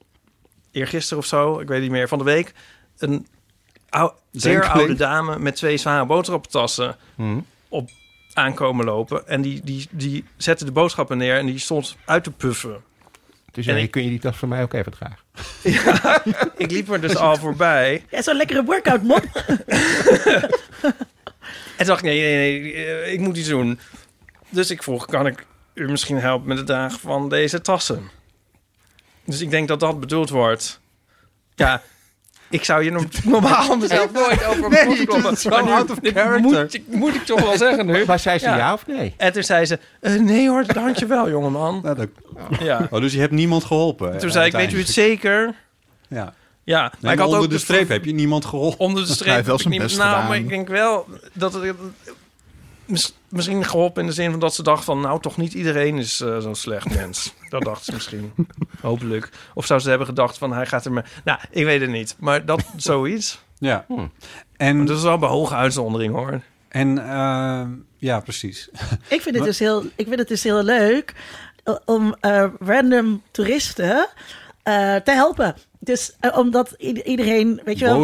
eergisteren 0.72 1.18
of 1.18 1.26
zo, 1.28 1.58
ik 1.60 1.68
weet 1.68 1.80
niet 1.80 1.90
meer, 1.90 2.08
van 2.08 2.18
de 2.18 2.24
week... 2.24 2.52
een 2.98 3.26
ou- 3.88 4.12
zeer 4.32 4.68
oude 4.68 4.94
dame 4.94 5.38
met 5.38 5.56
twee 5.56 5.76
zware 5.76 6.06
boodschappentassen 6.06 6.96
Hm. 7.14 7.38
op 7.68 7.90
aankomen 8.34 8.84
lopen. 8.84 9.28
En 9.28 9.42
die, 9.42 9.60
die, 9.64 9.86
die 9.90 10.24
zette 10.36 10.64
de 10.64 10.72
boodschappen 10.72 11.18
neer 11.18 11.36
en 11.38 11.46
die 11.46 11.58
stond 11.58 11.96
uit 12.04 12.24
te 12.24 12.30
puffen. 12.30 12.82
Dus 13.52 13.66
En 13.66 13.76
ja, 13.76 13.82
ik- 13.82 13.90
kun 13.90 14.02
je 14.02 14.08
die 14.08 14.18
tas 14.18 14.36
voor 14.36 14.48
mij 14.48 14.62
ook 14.62 14.72
even 14.72 14.92
dragen? 14.92 15.18
Ik 16.56 16.70
liep 16.70 16.90
er 16.90 17.00
dus 17.00 17.16
al 17.16 17.36
voorbij. 17.36 18.04
Ja, 18.10 18.22
zo'n 18.22 18.36
lekkere 18.36 18.64
workout 18.64 19.02
mop. 19.02 19.24
En 21.76 21.86
dacht 21.86 21.98
ik, 21.98 22.04
nee, 22.04 22.20
nee, 22.20 22.60
nee, 22.60 22.72
eh, 22.86 23.12
ik 23.12 23.20
moet 23.20 23.36
iets 23.36 23.48
doen. 23.48 23.78
Dus 24.48 24.70
ik 24.70 24.82
vroeg, 24.82 25.06
kan 25.06 25.26
ik 25.26 25.46
u 25.74 25.90
misschien 25.90 26.16
helpen 26.18 26.48
met 26.48 26.56
het 26.58 26.66
dragen 26.66 26.98
van 27.00 27.28
deze 27.28 27.60
tassen? 27.60 28.10
Dus 29.24 29.40
ik 29.40 29.50
denk 29.50 29.68
dat 29.68 29.80
dat 29.80 30.00
bedoeld 30.00 30.30
wordt. 30.30 30.80
Ja, 31.54 31.82
ik 32.50 32.64
zou 32.64 32.82
je 32.84 32.90
no- 32.90 33.04
normaal 33.24 33.76
mezelf 33.76 34.12
nooit 34.12 34.44
over 34.50 34.68
mijn 34.70 34.88
Nee, 34.88 35.06
kloppen. 35.06 35.36
zo 35.36 35.48
maar 35.50 35.64
nu- 35.64 35.70
out 35.70 35.90
of 35.90 35.98
character. 36.02 36.40
Moet, 36.40 36.74
ik- 36.74 36.86
moet 36.86 37.14
ik 37.14 37.24
toch 37.24 37.40
wel 37.40 37.56
zeggen 37.56 37.86
nu. 37.86 38.04
Maar 38.06 38.18
zei 38.18 38.38
ze 38.38 38.44
ja, 38.46 38.56
Ja. 38.56 38.72
of 38.72 38.86
nee? 38.86 39.14
En 39.16 39.32
toen 39.32 39.42
zei 39.42 39.64
ze, 39.64 39.78
eh, 40.00 40.14
nee 40.14 40.48
hoor, 40.48 40.64
dankjewel 40.72 41.30
jongeman. 41.30 41.80
Nou, 41.82 41.96
dat- 41.96 42.08
Ja. 42.60 42.86
oh, 42.90 43.00
dus 43.00 43.12
je 43.12 43.20
hebt 43.20 43.32
niemand 43.32 43.64
geholpen? 43.64 44.18
Toen 44.18 44.30
zei 44.30 44.46
ik, 44.46 44.52
weet 44.52 44.72
u 44.72 44.78
het 44.78 44.88
zeker? 44.88 45.54
Ja. 46.08 46.34
Ja, 46.64 46.80
Nee, 46.80 46.90
maar 46.90 46.96
ik 46.98 47.02
maar 47.02 47.16
had 47.16 47.26
onder 47.26 47.38
ook 47.40 47.48
de 47.48 47.54
de 47.54 47.58
streep 47.62 47.88
heb 47.88 48.04
je 48.04 48.12
niemand 48.14 48.44
geholpen. 48.44 48.78
Onder 48.78 49.00
de 49.02 49.06
Hij 49.06 49.16
streep 49.16 49.34
heeft 49.34 49.46
wel 49.46 49.58
zijn 49.58 49.78
best 49.78 49.98
nou, 49.98 50.10
gedaan. 50.10 50.28
maar 50.28 50.36
ik 50.36 50.48
denk 50.48 50.68
wel 50.68 51.06
dat 51.32 51.52
het 51.52 51.74
misschien 53.28 53.64
geholpen 53.64 54.00
in 54.02 54.08
de 54.08 54.14
zin 54.14 54.30
van 54.30 54.40
dat 54.40 54.54
ze 54.54 54.62
dacht 54.62 54.84
van 54.84 55.00
nou 55.00 55.20
toch 55.20 55.36
niet 55.36 55.54
iedereen 55.54 55.98
is 55.98 56.20
eh, 56.20 56.38
zo'n 56.38 56.54
slecht 56.54 56.94
mens. 56.94 57.34
dat 57.48 57.62
dacht 57.62 57.84
ze 57.84 57.92
misschien. 57.92 58.32
Hopelijk. 58.80 59.30
Of 59.54 59.66
zou 59.66 59.80
ze 59.80 59.88
hebben 59.88 60.06
gedacht 60.06 60.38
van 60.38 60.52
hij 60.52 60.66
gaat 60.66 60.84
er 60.84 60.92
maar. 60.92 61.10
Nou, 61.24 61.38
ik 61.50 61.64
weet 61.64 61.80
het 61.80 61.90
niet, 61.90 62.16
maar 62.18 62.44
dat 62.44 62.64
zoiets. 62.76 63.42
Ja. 63.58 63.84
Hm. 63.88 64.06
En, 64.56 64.84
Dat 64.84 64.96
is 64.96 65.02
wel 65.02 65.18
bij 65.18 65.28
hoge 65.28 65.54
uitzondering 65.54 66.14
hoor. 66.14 66.40
en 66.68 66.98
eh, 67.08 67.66
ja, 67.96 68.20
precies. 68.20 68.68
Ik 69.08 69.20
vind 69.22 69.34
het 69.34 69.44
dus 69.44 69.58
heel, 69.58 69.82
ik 69.96 70.06
vind 70.06 70.18
het 70.18 70.28
dus 70.28 70.42
heel 70.42 70.62
leuk 70.62 71.14
om 71.84 72.16
eh, 72.20 72.44
random 72.58 73.22
toeristen 73.30 74.08
eh, 74.62 74.96
te 74.96 75.10
helpen. 75.10 75.54
Dus 75.80 76.16
eh, 76.20 76.38
omdat 76.38 76.74
iedereen, 77.04 77.60
weet 77.64 77.78
je 77.78 77.84
wel, 77.84 77.94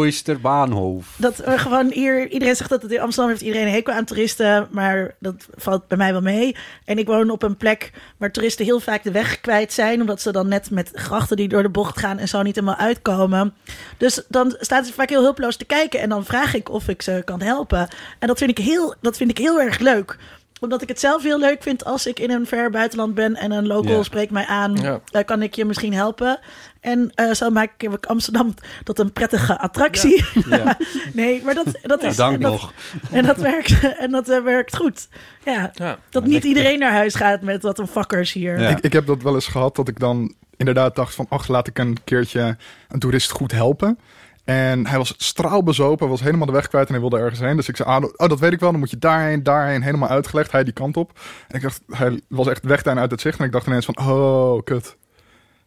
dat 1.17 1.45
er 1.45 1.59
gewoon 1.59 1.91
hier, 1.91 2.27
iedereen 2.29 2.55
zegt 2.55 2.69
dat 2.69 2.81
het 2.81 2.91
in 2.91 2.99
Amsterdam 2.99 3.31
heeft 3.31 3.43
iedereen 3.45 3.67
een 3.67 3.73
hekel 3.73 3.93
aan 3.93 4.05
toeristen, 4.05 4.67
maar 4.71 5.15
dat 5.19 5.47
valt 5.55 5.87
bij 5.87 5.97
mij 5.97 6.11
wel 6.11 6.21
mee. 6.21 6.55
En 6.85 6.97
ik 6.97 7.07
woon 7.07 7.29
op 7.29 7.43
een 7.43 7.57
plek 7.57 7.91
waar 8.17 8.31
toeristen 8.31 8.65
heel 8.65 8.79
vaak 8.79 9.03
de 9.03 9.11
weg 9.11 9.41
kwijt 9.41 9.73
zijn, 9.73 10.01
omdat 10.01 10.21
ze 10.21 10.31
dan 10.31 10.47
net 10.47 10.71
met 10.71 10.89
grachten 10.93 11.37
die 11.37 11.47
door 11.47 11.63
de 11.63 11.69
bocht 11.69 11.99
gaan 11.99 12.17
en 12.17 12.27
zo 12.27 12.41
niet 12.41 12.55
helemaal 12.55 12.75
uitkomen. 12.75 13.53
Dus 13.97 14.23
dan 14.27 14.55
staat 14.59 14.85
ze 14.85 14.93
vaak 14.93 15.09
heel 15.09 15.23
hulpeloos 15.23 15.57
te 15.57 15.65
kijken 15.65 15.99
en 15.99 16.09
dan 16.09 16.25
vraag 16.25 16.53
ik 16.53 16.69
of 16.69 16.87
ik 16.87 17.01
ze 17.01 17.21
kan 17.25 17.41
helpen. 17.41 17.87
En 18.19 18.27
dat 18.27 18.37
vind 18.37 18.49
ik 18.49 18.57
heel, 18.57 18.95
dat 19.01 19.17
vind 19.17 19.29
ik 19.29 19.37
heel 19.37 19.61
erg 19.61 19.79
leuk 19.79 20.17
omdat 20.59 20.81
ik 20.81 20.87
het 20.87 20.99
zelf 20.99 21.23
heel 21.23 21.39
leuk 21.39 21.63
vind 21.63 21.85
als 21.85 22.07
ik 22.07 22.19
in 22.19 22.31
een 22.31 22.45
ver 22.45 22.69
buitenland 22.69 23.13
ben 23.13 23.35
en 23.35 23.51
een 23.51 23.67
local 23.67 24.03
spreekt 24.03 24.31
mij 24.31 24.45
aan. 24.45 25.01
Eh, 25.11 25.23
kan 25.25 25.41
ik 25.41 25.55
je 25.55 25.65
misschien 25.65 25.93
helpen? 25.93 26.39
En 26.79 27.11
eh, 27.15 27.31
zo 27.31 27.49
maak 27.49 27.71
ik 27.77 28.05
Amsterdam 28.05 28.53
tot 28.83 28.99
een 28.99 29.11
prettige 29.13 29.59
attractie. 29.59 30.25
Ja. 30.49 30.77
nee, 31.13 31.41
maar 31.43 31.53
dat, 31.53 31.65
dat 31.81 32.03
is. 32.03 32.15
Dank 32.15 32.33
en 32.35 32.41
dat, 32.41 32.51
nog. 32.51 32.73
En 33.11 33.25
dat 33.25 33.37
werkt, 33.37 33.73
en 34.03 34.11
dat 34.11 34.29
eh, 34.29 34.43
werkt 34.43 34.75
goed. 34.75 35.07
Ja, 35.45 35.71
Ja. 35.73 35.97
dat 36.09 36.25
niet 36.25 36.43
iedereen 36.43 36.79
naar 36.79 36.91
huis 36.91 37.15
gaat 37.15 37.41
met 37.41 37.61
wat 37.61 37.79
een 37.79 37.87
fuckers 37.87 38.33
hier. 38.33 38.59
Ja. 38.59 38.69
Ik, 38.69 38.79
ik 38.79 38.93
heb 38.93 39.05
dat 39.05 39.21
wel 39.21 39.33
eens 39.33 39.47
gehad 39.47 39.75
dat 39.75 39.87
ik 39.87 39.99
dan 39.99 40.33
inderdaad 40.57 40.95
dacht 40.95 41.15
van... 41.15 41.25
ach, 41.29 41.47
laat 41.47 41.67
ik 41.67 41.79
een 41.79 41.97
keertje 42.03 42.57
een 42.87 42.99
toerist 42.99 43.31
goed 43.31 43.51
helpen. 43.51 43.99
En 44.45 44.87
hij 44.87 44.97
was 44.97 45.13
straalbezopen, 45.17 46.09
was 46.09 46.21
helemaal 46.21 46.45
de 46.45 46.51
weg 46.51 46.67
kwijt 46.67 46.85
en 46.87 46.91
hij 46.91 47.01
wilde 47.01 47.17
ergens 47.17 47.39
heen. 47.39 47.55
Dus 47.55 47.67
ik 47.67 47.75
zei, 47.75 47.89
ah, 47.89 48.03
oh, 48.15 48.29
dat 48.29 48.39
weet 48.39 48.51
ik 48.51 48.59
wel, 48.59 48.71
dan 48.71 48.79
moet 48.79 48.89
je 48.89 48.97
daarheen, 48.97 49.43
daarheen, 49.43 49.81
helemaal 49.81 50.09
uitgelegd. 50.09 50.51
Hij 50.51 50.63
die 50.63 50.73
kant 50.73 50.97
op. 50.97 51.19
En 51.47 51.55
ik 51.55 51.61
dacht, 51.61 51.81
hij 51.89 52.21
was 52.27 52.47
echt 52.47 52.63
weg 52.63 52.81
daar 52.81 52.97
uit 52.97 53.11
het 53.11 53.21
zicht. 53.21 53.39
En 53.39 53.45
ik 53.45 53.51
dacht 53.51 53.67
ineens 53.67 53.85
van, 53.85 53.97
oh, 53.99 54.63
kut. 54.63 54.95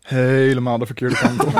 Helemaal 0.02 0.78
de 0.78 0.86
verkeerde 0.86 1.14
kant 1.24 1.44
op. 1.44 1.52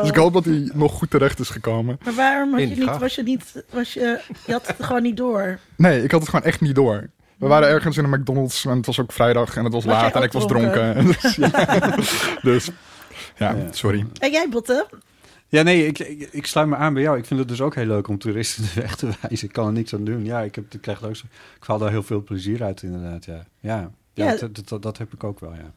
dus 0.00 0.08
ik 0.08 0.16
hoop 0.16 0.32
dat 0.32 0.44
hij 0.44 0.70
nog 0.74 0.92
goed 0.92 1.10
terecht 1.10 1.38
is 1.38 1.48
gekomen. 1.50 1.98
Maar 2.04 2.14
waarom 2.14 2.50
had 2.50 2.60
je 2.60 2.66
niet, 2.66 2.98
was 2.98 3.14
je 3.14 3.22
niet, 3.22 3.64
was 3.70 3.92
je, 3.92 4.20
je 4.46 4.52
had 4.52 4.66
het 4.66 4.76
gewoon 4.84 5.02
niet 5.02 5.16
door. 5.16 5.58
Nee, 5.76 6.02
ik 6.02 6.10
had 6.10 6.20
het 6.20 6.28
gewoon 6.30 6.44
echt 6.44 6.60
niet 6.60 6.74
door. 6.74 7.10
We 7.38 7.46
waren 7.46 7.68
ergens 7.68 7.96
in 7.96 8.04
een 8.04 8.10
McDonald's 8.20 8.64
en 8.64 8.76
het 8.76 8.86
was 8.86 9.00
ook 9.00 9.12
vrijdag 9.12 9.56
en 9.56 9.64
het 9.64 9.72
was, 9.72 9.84
laat 9.84 10.14
en 10.14 10.22
ik 10.22 10.32
was 10.32 10.46
dronken? 10.46 10.94
dronken. 10.94 11.06
dus, 11.22 11.36
ja. 11.36 11.50
dus 12.42 12.70
ja, 13.36 13.50
Ja. 13.50 13.56
sorry. 13.70 14.06
En 14.20 14.30
jij, 14.30 14.46
Botte? 14.50 14.86
Ja, 15.48 15.62
nee, 15.62 15.86
ik, 15.86 15.98
ik, 15.98 16.28
ik 16.32 16.46
sluit 16.46 16.68
me 16.68 16.76
aan 16.76 16.94
bij 16.94 17.02
jou. 17.02 17.18
Ik 17.18 17.24
vind 17.24 17.40
het 17.40 17.48
dus 17.48 17.60
ook 17.60 17.74
heel 17.74 17.86
leuk 17.86 18.08
om 18.08 18.18
toeristen 18.18 18.62
de 18.74 18.80
weg 18.80 18.96
te 18.96 19.06
wijzen. 19.20 19.46
Ik 19.48 19.52
kan 19.52 19.66
er 19.66 19.72
niks 19.72 19.94
aan 19.94 20.04
doen. 20.04 20.24
Ja, 20.24 20.40
ik, 20.40 20.54
heb, 20.54 20.74
ik 20.74 20.80
krijg 20.80 21.04
ook 21.04 21.16
zo, 21.16 21.26
ik 21.60 21.64
haal 21.66 21.78
daar 21.78 21.90
heel 21.90 22.02
veel 22.02 22.22
plezier 22.22 22.62
uit, 22.62 22.82
inderdaad. 22.82 23.24
Ja, 23.24 23.44
ja, 23.60 23.90
ja, 24.12 24.24
Ja. 24.32 24.36
Dat, 24.36 24.68
dat, 24.68 24.82
dat 24.82 24.98
heb 24.98 25.12
ik 25.12 25.24
ook 25.24 25.40
wel, 25.40 25.54
ja. 25.54 25.72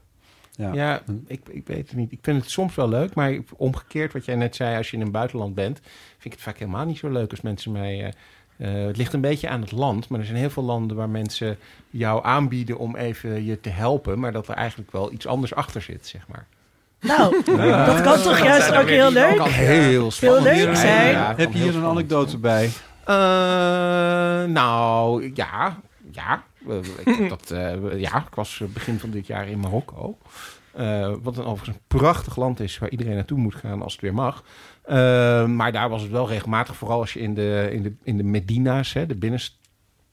Ja. 0.55 0.73
Ja, 0.73 1.01
ik, 1.27 1.49
ik 1.49 1.67
weet 1.67 1.87
het 1.87 1.95
niet. 1.97 2.11
Ik 2.11 2.19
vind 2.21 2.41
het 2.41 2.51
soms 2.51 2.75
wel 2.75 2.89
leuk, 2.89 3.13
maar 3.13 3.37
omgekeerd 3.57 4.13
wat 4.13 4.25
jij 4.25 4.35
net 4.35 4.55
zei, 4.55 4.77
als 4.77 4.89
je 4.91 4.97
in 4.97 5.03
een 5.03 5.11
buitenland 5.11 5.55
bent, 5.55 5.79
vind 6.09 6.25
ik 6.25 6.31
het 6.31 6.41
vaak 6.41 6.57
helemaal 6.57 6.85
niet 6.85 6.97
zo 6.97 7.09
leuk 7.09 7.31
als 7.31 7.41
mensen 7.41 7.71
mij. 7.71 8.03
eh, 8.03 8.11
eh, 8.81 8.87
het 8.87 8.97
ligt 8.97 9.13
een 9.13 9.21
beetje 9.21 9.49
aan 9.49 9.61
het 9.61 9.71
land, 9.71 10.09
maar 10.09 10.19
er 10.19 10.25
zijn 10.25 10.37
heel 10.37 10.49
veel 10.49 10.63
landen 10.63 10.97
waar 10.97 11.09
mensen 11.09 11.57
jou 11.89 12.25
aanbieden 12.25 12.77
om 12.77 12.95
even 12.95 13.45
je 13.45 13.59
te 13.61 13.69
helpen, 13.69 14.19
maar 14.19 14.31
dat 14.31 14.47
er 14.47 14.55
eigenlijk 14.55 14.91
wel 14.91 15.11
iets 15.11 15.27
anders 15.27 15.53
achter 15.53 15.81
zit, 15.81 16.07
zeg 16.07 16.27
maar. 16.27 16.47
Nou, 17.01 17.35
dat 17.85 18.01
kan 18.01 18.21
toch 18.21 18.43
juist 18.43 18.75
ook 18.75 18.87
heel 18.89 19.11
leuk? 19.11 19.35
kan 19.35 19.49
heel 19.49 20.11
spannend 20.11 20.43
leuk 20.43 20.75
zijn. 20.75 21.11
Ja, 21.11 21.33
heb 21.37 21.51
je 21.51 21.57
hier 21.59 21.71
heel 21.71 21.81
een 21.81 21.87
anekdote 21.87 22.37
bij? 22.37 22.69
Eh, 23.05 24.43
nou, 24.51 25.31
ja. 25.33 25.79
Ja. 26.11 26.43
Eh, 26.69 27.15
Ik, 27.17 27.29
dat, 27.29 27.51
eh, 27.51 27.99
ja, 27.99 28.17
ik 28.17 28.35
was 28.35 28.61
begin 28.73 28.99
van 28.99 29.09
dit 29.09 29.27
jaar 29.27 29.47
in 29.47 29.59
Marokko. 29.59 30.17
Eh, 30.73 31.13
wat 31.21 31.37
een 31.37 31.43
overigens 31.45 31.67
een 31.77 31.97
prachtig 31.99 32.35
land 32.37 32.59
is 32.59 32.77
waar 32.77 32.89
iedereen 32.89 33.15
naartoe 33.15 33.37
moet 33.37 33.55
gaan 33.55 33.81
als 33.81 33.91
het 33.93 34.01
weer 34.01 34.13
mag. 34.13 34.43
Eh, 34.83 35.45
maar 35.45 35.71
daar 35.71 35.89
was 35.89 36.01
het 36.01 36.11
wel 36.11 36.27
regelmatig, 36.27 36.75
vooral 36.75 36.99
als 36.99 37.13
je 37.13 37.19
in 37.19 37.33
de, 37.33 37.69
in 37.71 37.83
de, 37.83 37.93
in 38.03 38.17
de 38.17 38.23
Medina's, 38.23 38.93
hè, 38.93 39.05
de, 39.05 39.15
binnenst, 39.15 39.57
bi- 39.60 39.60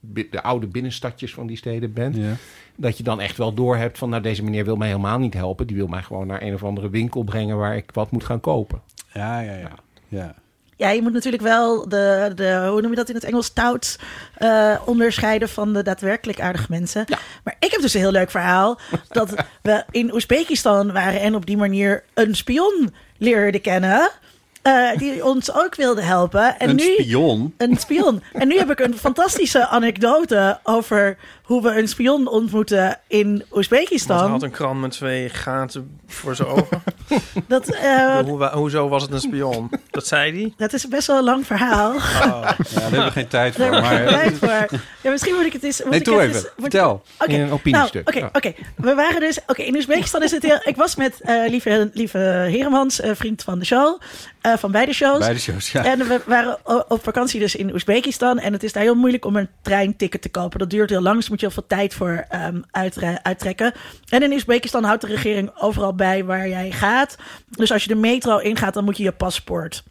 de 0.00 0.42
oude 0.42 0.66
binnenstadjes 0.66 1.34
van 1.34 1.46
die 1.46 1.56
steden 1.56 1.92
bent. 1.92 2.16
Ja. 2.16 2.32
Dat 2.76 2.96
je 2.96 3.02
dan 3.02 3.20
echt 3.20 3.36
wel 3.36 3.54
doorhebt 3.54 3.98
van, 3.98 4.08
nou 4.08 4.22
deze 4.22 4.42
meneer 4.42 4.64
wil 4.64 4.76
mij 4.76 4.88
helemaal 4.88 5.18
niet 5.18 5.34
helpen. 5.34 5.66
Die 5.66 5.76
wil 5.76 5.86
mij 5.86 6.02
gewoon 6.02 6.26
naar 6.26 6.42
een 6.42 6.54
of 6.54 6.64
andere 6.64 6.90
winkel 6.90 7.22
brengen 7.22 7.56
waar 7.56 7.76
ik 7.76 7.90
wat 7.92 8.10
moet 8.10 8.24
gaan 8.24 8.40
kopen. 8.40 8.82
Ja, 9.12 9.40
ja, 9.40 9.54
ja. 9.54 9.70
ja. 10.08 10.34
Ja, 10.78 10.90
je 10.90 11.02
moet 11.02 11.12
natuurlijk 11.12 11.42
wel 11.42 11.88
de, 11.88 12.32
de 12.34 12.66
hoe 12.70 12.80
noem 12.80 12.90
je 12.90 12.96
dat 12.96 13.08
in 13.08 13.14
het 13.14 13.24
Engels, 13.24 13.52
touts 13.52 13.98
eh, 14.34 14.80
onderscheiden 14.84 15.48
van 15.48 15.72
de 15.72 15.82
daadwerkelijk 15.82 16.40
aardige 16.40 16.66
mensen. 16.68 17.04
Maar 17.44 17.56
ik 17.58 17.70
heb 17.70 17.80
dus 17.80 17.94
een 17.94 18.00
heel 18.00 18.10
leuk 18.10 18.30
verhaal 18.30 18.78
dat 19.08 19.44
we 19.62 19.84
in 19.90 20.14
Oezbekistan 20.14 20.92
waren 20.92 21.20
en 21.20 21.34
op 21.34 21.46
die 21.46 21.56
manier 21.56 22.04
een 22.14 22.34
spion 22.34 22.94
leerden 23.16 23.60
kennen. 23.60 24.10
Eh, 24.62 24.96
die 24.96 25.24
ons 25.24 25.54
ook 25.54 25.74
wilde 25.74 26.02
helpen. 26.02 26.58
En 26.58 26.68
een 26.68 26.76
nu, 26.76 26.94
spion. 26.98 27.54
Een 27.56 27.76
spion. 27.76 28.22
En 28.32 28.48
nu 28.48 28.58
heb 28.58 28.70
ik 28.70 28.80
een 28.80 28.98
fantastische 28.98 29.66
anekdote 29.66 30.58
over 30.62 31.16
hoe 31.48 31.62
we 31.62 31.78
een 31.78 31.88
spion 31.88 32.26
ontmoeten 32.28 32.98
in 33.06 33.28
Want 33.28 33.38
hij 33.48 33.56
Oezbekistan. 33.58 34.30
had 34.30 34.42
een 34.42 34.50
krant 34.50 34.80
met 34.80 34.90
twee 34.90 35.28
gaten 35.28 35.98
voor 36.06 36.34
zijn 36.34 36.48
ogen. 36.48 36.82
Dat, 37.48 37.68
eh, 37.68 38.18
Hoe, 38.18 38.44
hoezo 38.46 38.88
was 38.88 39.02
het 39.02 39.12
een 39.12 39.20
spion? 39.20 39.70
Dat 39.90 40.06
zei 40.06 40.32
hij. 40.32 40.52
dat 40.56 40.72
is 40.72 40.88
best 40.88 41.06
wel 41.06 41.16
een 41.18 41.24
lang 41.24 41.46
verhaal. 41.46 41.92
Ja, 41.94 42.40
daar 42.40 42.56
hebben 42.82 43.04
we 43.04 43.10
geen 43.10 43.28
tijd 43.28 43.54
voor. 43.54 43.70
Daar 43.70 43.90
heb 43.92 44.08
ik 44.08 44.08
geen 44.08 44.10
Maar, 44.10 44.20
tijd 44.20 44.38
voor. 44.70 44.78
Ja, 45.02 45.10
misschien 45.10 45.34
moet 45.34 45.44
ik 45.44 45.52
het 45.52 45.62
eens... 45.62 45.80
moet 45.80 45.90
nee, 45.90 45.98
ik 45.98 46.04
toe 46.04 46.14
het 46.14 46.22
even. 46.24 46.34
eens- 46.36 46.44
moet- 46.56 46.70
Vertel. 46.70 47.02
Oké, 47.18 47.30
In 47.32 47.34
een 47.34 47.40
nou, 47.40 47.52
opiniestuk. 47.52 48.08
oké, 48.08 48.18
Ja. 48.18 48.30
oké. 48.32 48.52
We 48.76 48.94
waren 48.94 49.20
dus... 49.20 49.38
Oké, 49.46 49.62
in 49.62 49.74
Oezbekistan 49.74 50.22
is 50.22 50.30
het 50.30 50.42
heel... 50.42 50.60
Ik 50.62 50.76
was 50.76 50.96
met 50.96 51.20
eh, 51.20 51.48
lieve, 51.48 51.90
lieve 51.92 52.18
Heremans, 52.18 53.00
eh, 53.00 53.10
vriend 53.14 53.42
van 53.42 53.58
de 53.58 53.64
show, 53.64 54.00
eh, 54.40 54.56
van 54.56 54.70
beide 54.72 54.92
shows. 54.92 55.18
Bij 55.18 55.32
de 55.32 55.40
shows, 55.40 55.72
ja. 55.72 55.84
En 55.84 55.98
we 55.98 56.20
waren 56.26 56.58
op 56.90 57.04
vakantie 57.04 57.40
dus 57.40 57.54
in 57.56 57.72
Oezbekistan. 57.72 58.38
En 58.38 58.52
het 58.52 58.62
is 58.62 58.72
daar 58.72 58.82
heel 58.82 58.94
moeilijk 58.94 59.24
om 59.24 59.36
een 59.36 59.48
treinticket 59.62 60.22
te 60.22 60.28
kopen. 60.28 60.58
Dat 60.58 60.70
duurt 60.70 60.90
heel 60.90 61.02
lang, 61.02 61.16
dus 61.16 61.28
moet 61.38 61.50
je 61.50 61.56
heel 61.56 61.64
veel 61.68 61.78
tijd 61.78 61.94
voor 61.94 62.24
ehm, 62.28 62.60
uittrekken. 63.22 63.72
En 64.08 64.22
in 64.22 64.32
Oezbekistan 64.32 64.84
houdt 64.84 65.00
de 65.00 65.06
regering 65.06 65.50
overal 65.60 65.94
bij 65.94 66.24
waar 66.24 66.48
jij 66.48 66.70
gaat. 66.70 67.16
Dus 67.50 67.72
als 67.72 67.82
je 67.82 67.88
de 67.88 67.94
metro 67.94 68.38
ingaat, 68.38 68.74
dan 68.74 68.84
moet 68.84 68.96
je 68.96 69.02
je 69.02 69.12
paspoort 69.12 69.82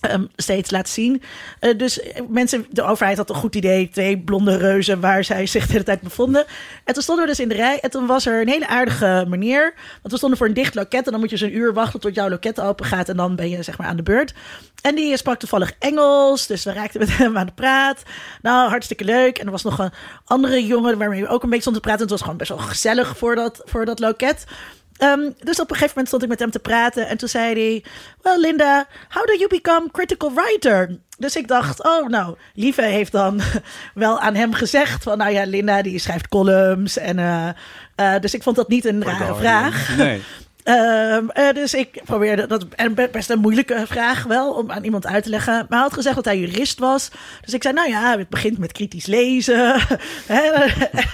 ehm, 0.00 0.24
steeds 0.36 0.70
laten 0.70 0.92
zien. 0.92 1.22
Eh, 1.60 1.78
dus 1.78 2.00
mensen, 2.28 2.66
de 2.70 2.82
overheid 2.82 3.16
had 3.16 3.30
een 3.30 3.36
goed 3.36 3.54
idee. 3.54 3.88
Twee 3.88 4.18
blonde 4.18 4.56
reuzen 4.56 5.00
waar 5.00 5.24
zij 5.24 5.46
zich 5.46 5.66
de 5.66 5.72
hele 5.72 5.84
tijd 5.84 6.00
bevonden. 6.00 6.44
En 6.84 6.94
toen 6.94 7.02
stonden 7.02 7.24
we 7.24 7.30
dus 7.30 7.40
in 7.40 7.48
de 7.48 7.54
rij. 7.54 7.80
En 7.80 7.90
toen 7.90 8.06
was 8.06 8.26
er 8.26 8.40
een 8.40 8.48
hele 8.48 8.66
aardige 8.66 9.24
meneer. 9.28 9.74
Want 9.74 10.12
we 10.12 10.16
stonden 10.16 10.38
voor 10.38 10.46
een 10.46 10.54
dicht 10.54 10.74
loket. 10.74 11.06
En 11.06 11.10
dan 11.12 11.20
moet 11.20 11.30
je 11.30 11.44
een 11.44 11.56
uur 11.56 11.72
wachten 11.72 12.00
tot 12.00 12.14
jouw 12.14 12.28
loket 12.28 12.60
open 12.60 12.86
gaat. 12.86 13.08
En 13.08 13.16
dan 13.16 13.36
ben 13.36 13.48
je 13.48 13.62
zeg 13.62 13.78
maar 13.78 13.86
aan 13.86 13.96
de 13.96 14.02
beurt. 14.02 14.34
En 14.82 14.94
die 14.94 15.16
sprak 15.16 15.38
toevallig 15.38 15.72
Engels. 15.78 16.46
Dus 16.46 16.64
we 16.64 16.72
raakten 16.72 17.00
met 17.00 17.16
hem 17.16 17.36
aan 17.38 17.46
de 17.46 17.52
praat. 17.52 18.02
Nou, 18.42 18.68
hartstikke 18.68 19.04
leuk. 19.04 19.38
En 19.38 19.44
er 19.44 19.50
was 19.50 19.62
nog 19.62 19.78
een 19.78 19.92
andere 20.24 20.66
jongen 20.66 20.98
waarmee 20.98 21.22
we 21.22 21.28
ook 21.28 21.42
een 21.42 21.48
beetje 21.48 21.60
stonden 21.60 21.82
te 21.82 21.88
praten. 21.88 22.02
Het 22.02 22.10
was 22.10 22.22
gewoon 22.22 22.36
best 22.36 22.50
wel 22.50 22.58
gezellig 22.58 23.16
voor 23.16 23.34
dat, 23.34 23.62
voor 23.64 23.84
dat 23.84 23.98
loket. 23.98 24.44
Ehm, 24.98 25.30
dus 25.38 25.60
op 25.60 25.70
een 25.70 25.76
gegeven 25.76 25.88
moment 25.88 26.06
stond 26.08 26.22
ik 26.22 26.28
met 26.28 26.38
hem 26.38 26.50
te 26.50 26.58
praten. 26.58 27.08
En 27.08 27.16
toen 27.16 27.28
zei 27.28 27.54
hij: 27.54 27.84
Well, 28.22 28.40
Linda, 28.40 28.86
how 29.08 29.26
do 29.26 29.32
you 29.32 29.48
become 29.48 29.90
critical 29.90 30.32
writer? 30.34 30.98
Dus 31.18 31.36
ik 31.36 31.48
dacht, 31.48 31.84
oh, 31.84 32.08
nou, 32.08 32.36
Lieve 32.54 32.82
heeft 32.82 33.12
dan 33.12 33.40
wel 33.94 34.20
aan 34.20 34.34
hem 34.34 34.52
gezegd 34.52 35.02
van, 35.02 35.18
nou 35.18 35.32
ja, 35.32 35.44
Linda 35.44 35.82
die 35.82 35.98
schrijft 35.98 36.28
columns 36.28 36.98
en 36.98 37.18
eh, 37.18 37.48
eh, 37.94 38.20
dus 38.20 38.34
ik 38.34 38.42
vond 38.42 38.56
dat 38.56 38.68
niet 38.68 38.84
een 38.84 39.04
rare 39.04 39.34
vraag. 39.34 39.96
Nee. 39.96 40.22
Ehm, 40.66 41.28
eh, 41.28 41.52
dus 41.52 41.74
ik 41.74 42.00
probeerde 42.04 42.46
dat 42.46 42.66
en 42.74 42.94
be- 42.94 43.08
best 43.12 43.30
een 43.30 43.38
moeilijke 43.38 43.82
vraag 43.86 44.24
wel 44.24 44.52
om 44.52 44.70
aan 44.70 44.84
iemand 44.84 45.06
uit 45.06 45.22
te 45.22 45.30
leggen. 45.30 45.52
Maar 45.54 45.66
hij 45.68 45.78
had 45.78 45.92
gezegd 45.92 46.14
dat 46.14 46.24
hij 46.24 46.38
jurist 46.38 46.78
was. 46.78 47.10
Dus 47.44 47.54
ik 47.54 47.62
zei, 47.62 47.74
nou 47.74 47.88
ja, 47.88 48.18
het 48.18 48.28
begint 48.28 48.58
met 48.58 48.72
kritisch 48.72 49.06
lezen. 49.06 49.74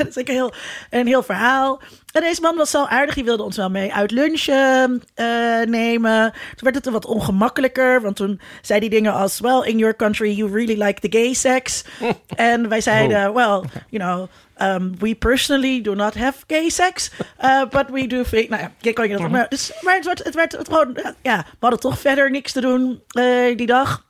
Dus 0.04 0.16
ik 0.22 0.28
een 0.28 0.34
heel, 0.34 0.52
een 0.90 1.06
heel 1.06 1.22
verhaal. 1.22 1.80
En 2.12 2.20
deze 2.20 2.40
man 2.40 2.56
was 2.56 2.70
zo 2.70 2.84
aardig, 2.84 3.14
die 3.14 3.24
wilde 3.24 3.42
ons 3.42 3.56
wel 3.56 3.70
mee 3.70 3.94
uit 3.94 4.10
lunchen 4.10 5.02
eh, 5.14 5.26
nemen. 5.66 6.30
Toen 6.32 6.72
werd 6.72 6.74
het 6.74 6.88
wat 6.90 7.06
ongemakkelijker, 7.06 8.00
want 8.00 8.16
toen 8.16 8.40
zei 8.62 8.80
hij 8.80 8.88
dingen 8.88 9.12
als... 9.12 9.40
Well, 9.40 9.62
in 9.64 9.78
your 9.78 9.96
country 9.96 10.32
you 10.32 10.52
really 10.52 10.82
like 10.82 11.08
the 11.08 11.18
gay 11.18 11.32
sex. 11.32 11.84
en 12.36 12.68
wij 12.68 12.80
zeiden, 12.80 13.32
well, 13.34 13.62
you 13.88 14.02
know... 14.02 14.28
Um, 14.62 14.92
we 14.98 15.14
personally 15.14 15.80
do 15.80 15.94
not 15.94 16.14
have 16.14 16.44
gay 16.46 16.68
sex, 16.68 17.10
uh, 17.44 17.64
but 17.70 17.90
we 17.90 18.06
do 18.06 18.22
think. 18.22 18.48
Nou 18.48 18.62
ja, 18.62 18.72
je 18.78 18.92
kan 18.92 19.08
je 19.08 19.16
dat. 19.16 19.30
Maar, 19.30 19.48
dus, 19.48 19.72
maar 19.80 19.94
het 19.94 20.04
werd, 20.04 20.24
het 20.24 20.34
werd 20.34 20.52
het 20.52 20.68
gewoon. 20.68 20.96
Ja, 21.22 21.36
we 21.36 21.56
hadden 21.58 21.80
toch 21.80 21.98
verder 21.98 22.30
niks 22.30 22.52
te 22.52 22.60
doen 22.60 23.02
eh, 23.08 23.56
die 23.56 23.66
dag. 23.66 24.04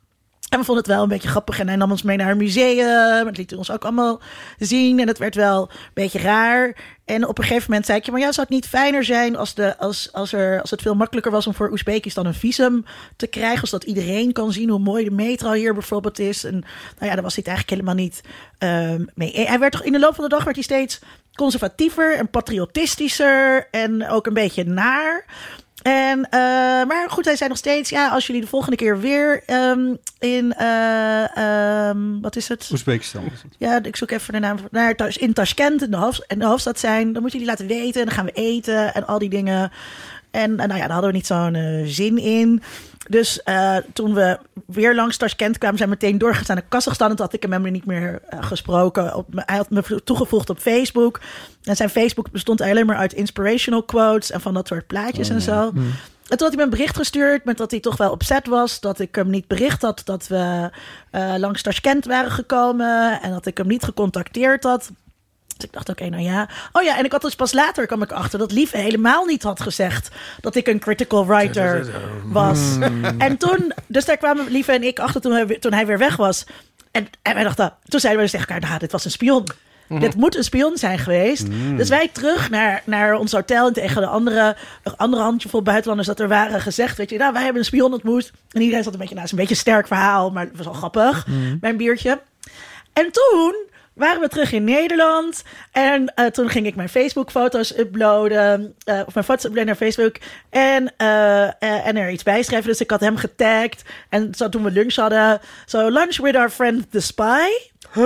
En 0.52 0.58
we 0.58 0.64
vonden 0.64 0.84
het 0.84 0.92
wel 0.92 1.02
een 1.02 1.08
beetje 1.08 1.28
grappig. 1.28 1.58
En 1.58 1.66
hij 1.68 1.76
nam 1.76 1.90
ons 1.90 2.02
mee 2.02 2.16
naar 2.16 2.30
een 2.30 2.36
museum. 2.36 3.26
Het 3.26 3.36
liet 3.36 3.56
ons 3.56 3.70
ook 3.70 3.82
allemaal 3.82 4.20
zien. 4.58 5.00
En 5.00 5.08
het 5.08 5.18
werd 5.18 5.34
wel 5.34 5.62
een 5.70 5.90
beetje 5.94 6.18
raar. 6.18 6.76
En 7.04 7.28
op 7.28 7.38
een 7.38 7.44
gegeven 7.44 7.66
moment 7.68 7.86
zei 7.86 7.98
ik... 7.98 8.10
maar 8.10 8.20
ja, 8.20 8.32
zou 8.32 8.46
het 8.46 8.54
niet 8.54 8.68
fijner 8.68 9.04
zijn... 9.04 9.36
als, 9.36 9.54
de, 9.54 9.78
als, 9.78 10.12
als, 10.12 10.32
er, 10.32 10.60
als 10.60 10.70
het 10.70 10.82
veel 10.82 10.94
makkelijker 10.94 11.32
was 11.32 11.46
om 11.46 11.54
voor 11.54 11.70
Oezbekistan 11.70 12.26
een 12.26 12.34
visum 12.34 12.84
te 13.16 13.26
krijgen... 13.26 13.68
zodat 13.68 13.88
iedereen 13.88 14.32
kan 14.32 14.52
zien 14.52 14.68
hoe 14.68 14.78
mooi 14.78 15.04
de 15.04 15.10
metro 15.10 15.52
hier 15.52 15.72
bijvoorbeeld 15.72 16.18
is. 16.18 16.44
En 16.44 16.54
nou 16.98 17.06
ja, 17.06 17.14
daar 17.14 17.22
was 17.22 17.34
hij 17.34 17.44
het 17.46 17.52
eigenlijk 17.52 17.70
helemaal 17.70 18.04
niet 18.04 18.20
ehm, 18.58 19.04
mee. 19.14 19.46
Hij 19.46 19.58
werd 19.58 19.72
toch 19.72 19.84
in 19.84 19.92
de 19.92 19.98
loop 19.98 20.14
van 20.14 20.24
de 20.24 20.30
dag 20.30 20.44
werd 20.44 20.56
hij 20.56 20.64
steeds 20.64 21.00
conservatiever 21.34 22.16
en 22.16 22.30
patriotistischer... 22.30 23.68
en 23.70 24.08
ook 24.08 24.26
een 24.26 24.34
beetje 24.34 24.64
naar... 24.64 25.24
En, 25.82 26.28
eh, 26.30 26.40
maar 26.86 27.06
goed, 27.08 27.24
hij 27.24 27.36
zei 27.36 27.48
nog 27.48 27.58
steeds: 27.58 27.90
ja, 27.90 28.08
als 28.08 28.26
jullie 28.26 28.42
de 28.42 28.48
volgende 28.48 28.76
keer 28.76 29.00
weer 29.00 29.42
ehm, 29.46 29.94
in. 30.18 30.52
eh, 30.52 31.36
ehm, 31.36 32.20
wat 32.20 32.36
is 32.36 32.48
het? 32.48 32.68
Oezbekistan 32.72 33.24
is 33.24 33.42
het. 33.42 33.54
Ja, 33.58 33.82
ik 33.82 33.96
zoek 33.96 34.10
even 34.10 34.32
de 34.32 34.38
naam. 34.38 34.58
Naar, 34.70 34.94
in 35.18 35.32
Tashkent, 35.32 35.82
in 35.82 35.90
de, 35.90 35.96
hoofd, 35.96 36.24
in 36.26 36.38
de 36.38 36.44
hoofdstad 36.46 36.78
zijn. 36.78 37.12
Dan 37.12 37.22
moeten 37.22 37.40
jullie 37.40 37.54
laten 37.58 37.66
weten. 37.76 38.00
En 38.00 38.06
dan 38.06 38.16
gaan 38.16 38.24
we 38.24 38.32
eten 38.32 38.94
en 38.94 39.06
al 39.06 39.18
die 39.18 39.28
dingen. 39.28 39.72
En 40.30 40.50
eh, 40.60 40.66
nou 40.66 40.80
ja, 40.80 40.86
daar 40.86 40.90
hadden 40.90 41.10
we 41.10 41.16
niet 41.16 41.26
zo'n 41.26 41.82
zin 41.86 42.18
in. 42.18 42.62
Dus 43.08 43.42
eh, 43.42 43.76
toen 43.92 44.14
we 44.14 44.38
weer 44.66 44.94
langs 44.94 45.16
Tashkent 45.16 45.58
kwamen, 45.58 45.78
zijn 45.78 45.90
we 45.90 45.96
meteen 46.00 46.18
doorgegaan 46.18 46.56
naar 46.56 46.64
Kazachstan. 46.68 47.10
En 47.10 47.16
toen 47.16 47.24
had 47.24 47.34
ik 47.34 47.42
hem 47.42 47.50
helemaal 47.50 47.72
niet 47.72 47.86
meer 47.86 48.22
eh, 48.28 48.42
gesproken. 48.42 49.14
Op, 49.14 49.26
hij 49.30 49.56
had 49.56 49.70
me 49.70 50.02
toegevoegd 50.04 50.50
op 50.50 50.58
Facebook. 50.58 51.20
En 51.62 51.76
zijn 51.76 51.90
Facebook 51.90 52.30
bestond 52.30 52.60
alleen 52.60 52.86
maar 52.86 52.96
uit 52.96 53.12
inspirational 53.12 53.82
quotes 53.82 54.30
en 54.30 54.40
van 54.40 54.54
dat 54.54 54.68
soort 54.68 54.86
plaatjes 54.86 55.28
en 55.28 55.40
zo. 55.40 55.72
En 56.32 56.38
toen 56.38 56.46
had 56.46 56.56
hij 56.56 56.56
me 56.56 56.62
een 56.62 56.78
bericht 56.78 56.96
gestuurd 56.96 57.44
met 57.44 57.56
dat 57.56 57.70
hij 57.70 57.80
toch 57.80 57.96
wel 57.96 58.10
opzet 58.10 58.46
was. 58.46 58.80
Dat 58.80 58.98
ik 58.98 59.14
hem 59.14 59.30
niet 59.30 59.46
bericht 59.46 59.82
had 59.82 60.02
dat 60.04 60.26
we 60.26 60.70
eh, 61.10 61.34
langs 61.36 61.62
Tashkent 61.62 62.04
waren 62.04 62.30
gekomen. 62.30 63.20
En 63.22 63.30
dat 63.30 63.46
ik 63.46 63.58
hem 63.58 63.66
niet 63.66 63.82
gecontacteerd 63.82 64.64
had. 64.64 64.90
Dus 65.62 65.70
ik 65.70 65.76
dacht, 65.76 65.88
oké, 66.00 66.08
nou 66.08 66.22
ja. 66.22 66.48
Oh 66.72 66.82
ja, 66.82 66.98
en 66.98 67.04
ik 67.04 67.12
had 67.12 67.22
dus 67.22 67.34
pas 67.34 67.52
later 67.52 67.86
kwam 67.86 68.02
ik 68.02 68.12
achter 68.12 68.38
dat 68.38 68.52
Lieve 68.52 68.76
helemaal 68.76 69.24
niet 69.24 69.42
had 69.42 69.60
gezegd 69.60 70.08
dat 70.40 70.54
ik 70.54 70.66
een 70.66 70.78
critical 70.78 71.26
writer 71.26 71.90
was. 72.24 72.58
En 73.18 73.36
toen, 73.36 73.72
dus 73.86 74.04
daar 74.04 74.16
kwamen 74.16 74.46
Lieve 74.50 74.72
en 74.72 74.82
ik 74.82 74.98
achter 74.98 75.20
toen 75.20 75.32
hij, 75.32 75.46
weer- 75.46 75.60
toen 75.60 75.72
hij 75.72 75.86
weer 75.86 75.98
weg 75.98 76.16
was. 76.16 76.44
En, 76.90 77.08
en 77.22 77.34
wij 77.34 77.42
dachten, 77.44 77.74
toen 77.88 78.00
zeiden 78.00 78.22
we 78.24 78.30
dus 78.30 78.40
tegen 78.40 78.54
elkaar, 78.54 78.68
nou, 78.68 78.80
dit 78.80 78.92
was 78.92 79.04
een 79.04 79.10
spion. 79.10 79.46
Dit 80.00 80.14
moet 80.16 80.36
een 80.36 80.44
spion 80.44 80.76
zijn 80.76 80.98
geweest. 80.98 81.46
Dus 81.76 81.88
wij 81.88 82.08
terug 82.12 82.50
naar, 82.50 82.82
naar 82.84 83.14
ons 83.14 83.32
hotel 83.32 83.66
en 83.66 83.72
tegen 83.72 84.00
de 84.02 84.06
andere, 84.08 84.56
de 84.82 84.96
andere 84.96 85.22
handjevol 85.22 85.62
buitenlanders 85.62 86.08
dat 86.08 86.20
er 86.20 86.28
waren 86.28 86.60
gezegd, 86.60 86.96
weet 86.96 87.10
je, 87.10 87.18
nou, 87.18 87.32
wij 87.32 87.42
hebben 87.42 87.60
een 87.60 87.66
spion 87.66 87.92
ontmoet. 87.92 88.32
En 88.50 88.60
iedereen 88.60 88.84
zat 88.84 88.92
een 88.92 88.98
beetje, 88.98 89.14
nou, 89.14 89.26
het 89.26 89.32
is 89.32 89.40
een 89.40 89.48
beetje 89.48 89.54
een 89.54 89.72
sterk 89.72 89.86
verhaal, 89.86 90.30
maar 90.30 90.44
het 90.44 90.56
was 90.56 90.66
wel 90.66 90.74
grappig, 90.74 91.26
mijn 91.60 91.76
biertje. 91.76 92.20
En 92.92 93.08
toen 93.12 93.54
waren 93.94 94.20
we 94.20 94.28
terug 94.28 94.52
in 94.52 94.64
Nederland. 94.64 95.42
En 95.72 96.14
eh, 96.14 96.26
toen 96.26 96.48
ging 96.48 96.66
ik 96.66 96.76
mijn 96.76 96.88
Facebook-foto's 96.88 97.78
uploaden. 97.78 98.74
eh, 98.84 99.00
of 99.06 99.14
mijn 99.14 99.26
foto's 99.26 99.44
uploaden 99.44 99.66
naar 99.66 99.76
Facebook. 99.90 100.16
En, 100.50 100.92
eh, 100.96 101.86
en 101.86 101.96
er 101.96 102.10
iets 102.10 102.22
bijschrijven. 102.22 102.68
Dus 102.70 102.80
ik 102.80 102.90
had 102.90 103.00
hem 103.00 103.16
getagd. 103.16 103.82
En 104.08 104.34
zo 104.34 104.48
toen 104.48 104.62
we 104.62 104.70
lunch 104.70 104.94
hadden. 104.94 105.40
Zo, 105.66 105.88
lunch 105.90 106.16
with 106.16 106.36
our 106.36 106.50
friend 106.50 106.90
the 106.90 107.00
spy. 107.00 107.46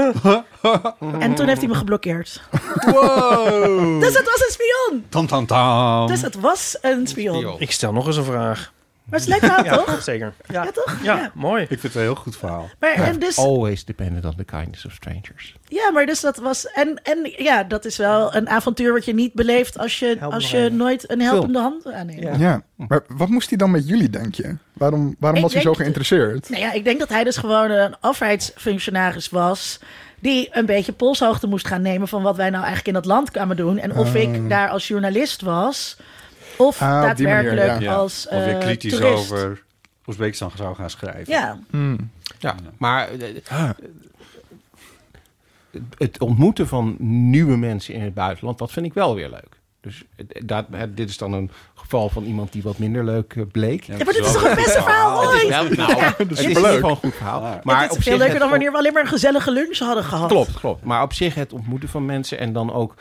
en 1.19 1.35
toen 1.35 1.47
heeft 1.47 1.61
hij 1.61 1.69
me 1.69 1.75
geblokkeerd. 1.75 2.43
Wow. 2.85 4.01
Dus 4.05 4.15
het 4.15 4.25
was 4.25 4.41
een 4.47 4.53
spion. 4.53 5.07
Tam, 5.09 5.27
tam, 5.27 5.47
tam. 5.47 6.07
Dus 6.07 6.23
het 6.23 6.35
was 6.41 6.79
een 6.81 7.07
spion. 7.07 7.55
Ik 7.59 7.71
stel 7.73 7.93
nog 7.93 8.07
eens 8.07 8.17
een 8.17 8.25
vraag. 8.25 8.73
Maar 9.11 9.21
het 9.21 9.29
is 9.29 9.35
leuk 9.35 9.45
verhaal, 9.53 9.65
Ja, 9.65 9.77
toch? 9.77 10.03
zeker. 10.03 10.33
Ja, 10.49 10.65
Ja, 10.65 10.71
toch? 10.73 10.97
ja, 11.03 11.31
mooi. 11.35 11.63
Ik 11.63 11.69
vind 11.69 11.83
het 11.83 11.95
een 11.95 12.01
heel 12.01 12.15
goed 12.15 12.37
verhaal. 12.37 12.69
Maar, 12.81 12.93
en 12.93 13.19
dus, 13.19 13.39
Always 13.39 13.85
dependent 13.85 14.25
on 14.25 14.35
the 14.37 14.45
kindness 14.45 14.85
of 14.87 14.93
strangers. 14.93 15.55
Ja, 15.69 15.91
maar 15.91 16.07
dus 16.07 16.21
dat 16.21 16.37
was. 16.37 16.67
En, 16.67 17.01
en 17.03 17.33
ja, 17.37 17.65
dat 17.65 17.85
is 17.85 17.97
wel 17.97 18.35
een 18.35 18.49
avontuur 18.49 18.93
wat 18.93 19.05
je 19.05 19.15
niet 19.15 19.33
beleeft 19.33 19.79
als 19.79 19.99
je, 19.99 20.17
als 20.21 20.51
je 20.51 20.69
nooit 20.71 21.11
een 21.11 21.21
helpende 21.21 21.59
hand 21.59 21.87
aanneemt. 21.93 22.23
Ja. 22.23 22.35
Ja, 22.39 22.63
maar 22.75 23.05
wat 23.09 23.29
moest 23.29 23.49
hij 23.49 23.59
dan 23.59 23.71
met 23.71 23.89
jullie, 23.89 24.11
denk 24.11 24.35
je? 24.35 24.57
Waarom, 24.73 25.17
waarom 25.19 25.37
Ik 25.39 25.45
was 25.45 25.53
hij 25.53 25.63
zo 25.63 25.75
geïnteresseerd? 25.75 26.49
Nou 26.51 26.63
ja, 26.63 26.73
ik 26.73 26.85
denk 26.85 26.99
dat 26.99 27.09
hij 27.09 27.25
dus 27.25 27.37
gewoon 27.37 27.71
een 27.71 27.95
overheidsfunctionaris 28.01 29.29
was. 29.31 29.79
Die 30.21 30.49
een 30.53 30.67
beetje 30.67 30.93
polshoogte 30.93 31.47
moest 31.47 31.67
gaan 31.67 31.83
nemen 31.83 32.09
van 32.09 32.23
wat 32.23 32.37
wij 32.37 32.51
nou 32.51 32.65
eigenlijk 32.65 32.87
in 32.87 32.95
dat 32.95 33.05
land 33.05 33.31
kwamen 33.31 33.57
doen. 33.57 33.79
En 33.79 33.97
of 33.97 34.15
ik 34.15 34.49
daar 34.49 34.69
als 34.69 34.89
journalist 34.89 35.43
was. 35.43 35.97
Of 36.57 36.83
Ah, 36.83 36.89
op 36.89 36.95
manier, 37.03 37.07
daadwerkelijk 37.07 37.81
Ja. 37.81 37.95
als 37.95 38.27
of 38.31 38.45
weer 38.45 38.55
eh, 38.55 38.59
kritisch 38.61 38.93
toerist. 38.93 39.13
over 39.33 39.63
Oezbekistan 40.07 40.51
zou 40.57 40.75
gaan 40.75 40.91
schrijven. 40.91 41.33
Ja, 41.33 41.59
Hmm. 41.71 42.11
Ja, 42.39 42.55
maar 42.79 43.09
eh, 43.09 43.19
Ah. 43.51 43.71
het 45.99 46.21
ontmoeten 46.21 46.69
van 46.69 46.97
nieuwe 47.31 47.57
mensen 47.57 47.95
in 47.95 48.01
het 48.03 48.15
buitenland, 48.15 48.59
dat 48.59 48.73
vind 48.73 48.87
ik 48.87 48.95
wel 48.95 49.15
weer 49.15 49.29
leuk. 49.31 49.49
Dus 49.81 50.05
eh, 50.17 50.27
dat, 50.45 50.67
dit 50.89 51.09
is 51.09 51.19
dan 51.19 51.33
een 51.33 51.51
geval 51.75 52.09
van 52.09 52.25
iemand 52.25 52.53
die 52.53 52.63
wat 52.63 52.79
minder 52.79 53.05
leuk 53.05 53.35
bleek. 53.53 53.83
ja, 53.85 53.97
maar 53.97 54.05
dit 54.15 54.25
is 54.25 54.33
toch 54.33 54.43
het 54.47 54.55
beste 54.55 54.83
verhaal 54.83 55.23
Het 55.23 55.33
is 55.33 55.43
ooit? 55.43 55.49
wel, 55.77 55.87
nou, 55.87 56.03
het 56.17 56.31
is 56.31 56.41
ieder 56.47 56.63
geval 56.65 56.91
een 56.91 56.97
goed 56.97 57.15
verhaal. 57.15 57.43
Ja. 57.43 57.61
Maar 57.63 57.83
het 57.83 57.91
op 57.91 57.99
is 57.99 58.05
veel 58.05 58.13
zich 58.13 58.21
leuker 58.23 58.33
het 58.33 58.41
dan 58.43 58.51
wanneer 58.51 58.73
we 58.73 58.79
alleen 58.79 58.93
maar 58.93 59.03
een 59.03 59.09
gezellige 59.09 59.51
lunch 59.53 59.79
hadden 59.79 60.05
gehad. 60.05 60.29
Klopt, 60.29 60.53
klopt. 60.61 60.85
Maar 60.85 61.03
op 61.03 61.13
zich 61.13 61.35
het 61.35 61.53
ontmoeten 61.53 61.89
van 61.89 62.05
mensen 62.07 62.39
en 62.39 62.53
dan 62.53 62.73
ook 62.73 62.95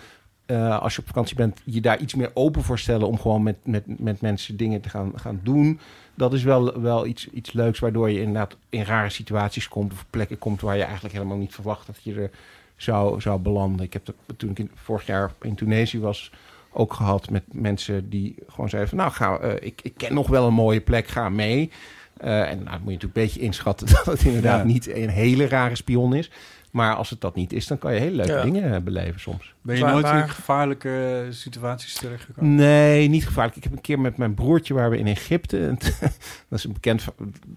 eh, 0.46 0.80
als 0.80 0.96
je 0.96 1.00
op 1.02 1.08
vakantie 1.08 1.36
bent, 1.36 1.62
je 1.64 1.82
daar 1.82 2.00
iets 2.00 2.16
meer 2.16 2.32
open 2.34 2.64
voor 2.64 2.80
stellen 2.80 3.08
om 3.08 3.20
gewoon 3.20 3.44
met, 3.44 3.56
met, 3.64 4.00
met 4.00 4.22
mensen 4.22 4.58
dingen 4.58 4.82
te 4.82 4.90
gaan, 4.90 5.12
gaan 5.16 5.40
doen. 5.44 5.80
Dat 6.16 6.34
is 6.34 6.44
wel, 6.44 6.82
wel 6.82 7.06
iets, 7.06 7.30
iets 7.30 7.52
leuks, 7.52 7.80
waardoor 7.80 8.12
je 8.12 8.20
inderdaad 8.20 8.56
in 8.70 8.84
rare 8.84 9.10
situaties 9.10 9.68
komt 9.68 9.92
of 9.92 10.06
plekken 10.10 10.38
komt 10.38 10.62
waar 10.62 10.78
je 10.78 10.84
eigenlijk 10.84 11.14
helemaal 11.14 11.38
niet 11.38 11.54
verwacht 11.54 11.88
dat 11.88 11.98
je 12.02 12.14
er 12.14 12.32
zou, 12.76 13.22
zou 13.22 13.40
belanden. 13.40 13.86
Ik 13.86 13.94
heb 13.94 14.06
dat 14.06 14.16
toen 14.38 14.50
ik 14.50 14.60
in, 14.60 14.72
vorig 14.76 15.06
jaar 15.06 15.32
in 15.42 15.56
Tunesië 15.56 16.00
was 16.00 16.32
ook 16.74 16.94
gehad 16.94 17.30
met 17.30 17.44
mensen 17.52 18.10
die 18.10 18.36
gewoon 18.48 18.70
zeiden 18.70 18.90
van 18.90 19.00
nou, 19.00 19.12
ga, 19.12 19.38
eh, 19.38 19.68
ik, 19.68 19.80
ik 19.84 19.94
ken 19.98 20.14
nog 20.14 20.28
wel 20.28 20.48
een 20.48 20.54
mooie 20.54 20.82
plek, 20.82 21.08
ga 21.08 21.30
mee. 21.30 21.72
Eh, 22.18 22.50
en 22.50 22.58
nou, 22.58 22.70
dan 22.70 22.82
moet 22.82 22.92
je 22.92 22.94
natuurlijk 22.94 23.04
een 23.04 23.24
beetje 23.24 23.40
inschatten 23.40 23.88
dat 23.96 24.06
het 24.06 24.24
inderdaad 24.24 24.60
Ja. 24.60 24.66
niet 24.66 24.96
een 24.96 25.10
hele 25.10 25.48
rare 25.48 25.76
spion 25.76 26.14
is. 26.14 26.32
Maar 26.76 26.96
als 26.96 27.10
het 27.10 27.22
dat 27.22 27.36
niet 27.36 27.54
is, 27.54 27.68
dan 27.68 27.78
kan 27.78 27.94
je 27.94 28.00
hele 28.00 28.16
leuke 28.16 28.32
Ja. 28.32 28.42
dingen 28.44 28.74
eh, 28.76 28.82
beleven 28.82 29.20
soms. 29.20 29.54
Ben 29.62 29.78
je 29.78 29.84
nooit 29.86 30.04
waar- 30.04 30.22
in 30.22 30.30
gevaarlijke 30.30 31.24
eh, 31.26 31.32
situaties 31.34 31.94
terechtgekomen? 31.94 32.56
Nee, 32.56 33.08
niet 33.10 33.26
gevaarlijk. 33.26 33.56
Ik 33.58 33.64
heb 33.64 33.72
een 33.72 33.82
keer 33.82 34.00
met 34.00 34.18
mijn 34.18 34.34
broertje 34.34 34.74
waar 34.74 34.90
we 34.90 34.98
in 34.98 35.08
Egypte. 35.08 35.68
en 35.68 35.78
dat 36.50 36.58
is 36.60 36.64
een 36.64 36.74
bekend. 36.74 37.06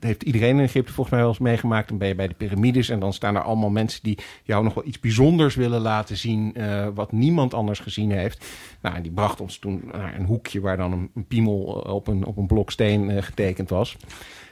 heeft 0.00 0.22
iedereen 0.22 0.56
in 0.58 0.64
Egypte 0.64 0.92
volgens 0.92 1.10
mij 1.10 1.18
wel 1.20 1.28
eens 1.28 1.38
meegemaakt. 1.38 1.88
Dan 1.88 1.98
ben 1.98 2.08
je 2.08 2.14
bij 2.14 2.28
de 2.28 2.34
piramides 2.34 2.88
en 2.88 3.00
dan 3.00 3.12
staan 3.12 3.36
er 3.36 3.42
allemaal 3.42 3.70
mensen 3.70 4.02
die 4.02 4.18
jou 4.42 4.64
nog 4.64 4.74
wel 4.74 4.86
iets 4.86 5.00
bijzonders 5.00 5.54
willen 5.54 5.80
laten 5.80 6.16
zien. 6.16 6.54
eh, 6.54 6.86
wat 6.94 7.12
niemand 7.12 7.54
anders 7.54 7.78
gezien 7.80 8.10
heeft. 8.10 8.46
Nou, 8.82 8.96
en 8.96 9.02
die 9.02 9.12
bracht 9.12 9.40
ons 9.40 9.58
toen 9.58 9.82
naar 9.92 10.14
een 10.18 10.24
hoekje 10.26 10.60
waar 10.60 10.76
dan 10.76 10.92
een, 10.92 11.10
een 11.14 11.26
piemel 11.26 11.58
op 11.88 12.06
een, 12.08 12.24
op 12.24 12.36
een 12.36 12.46
blok 12.46 12.70
steen 12.70 13.22
getekend 13.22 13.70
was. 13.70 13.96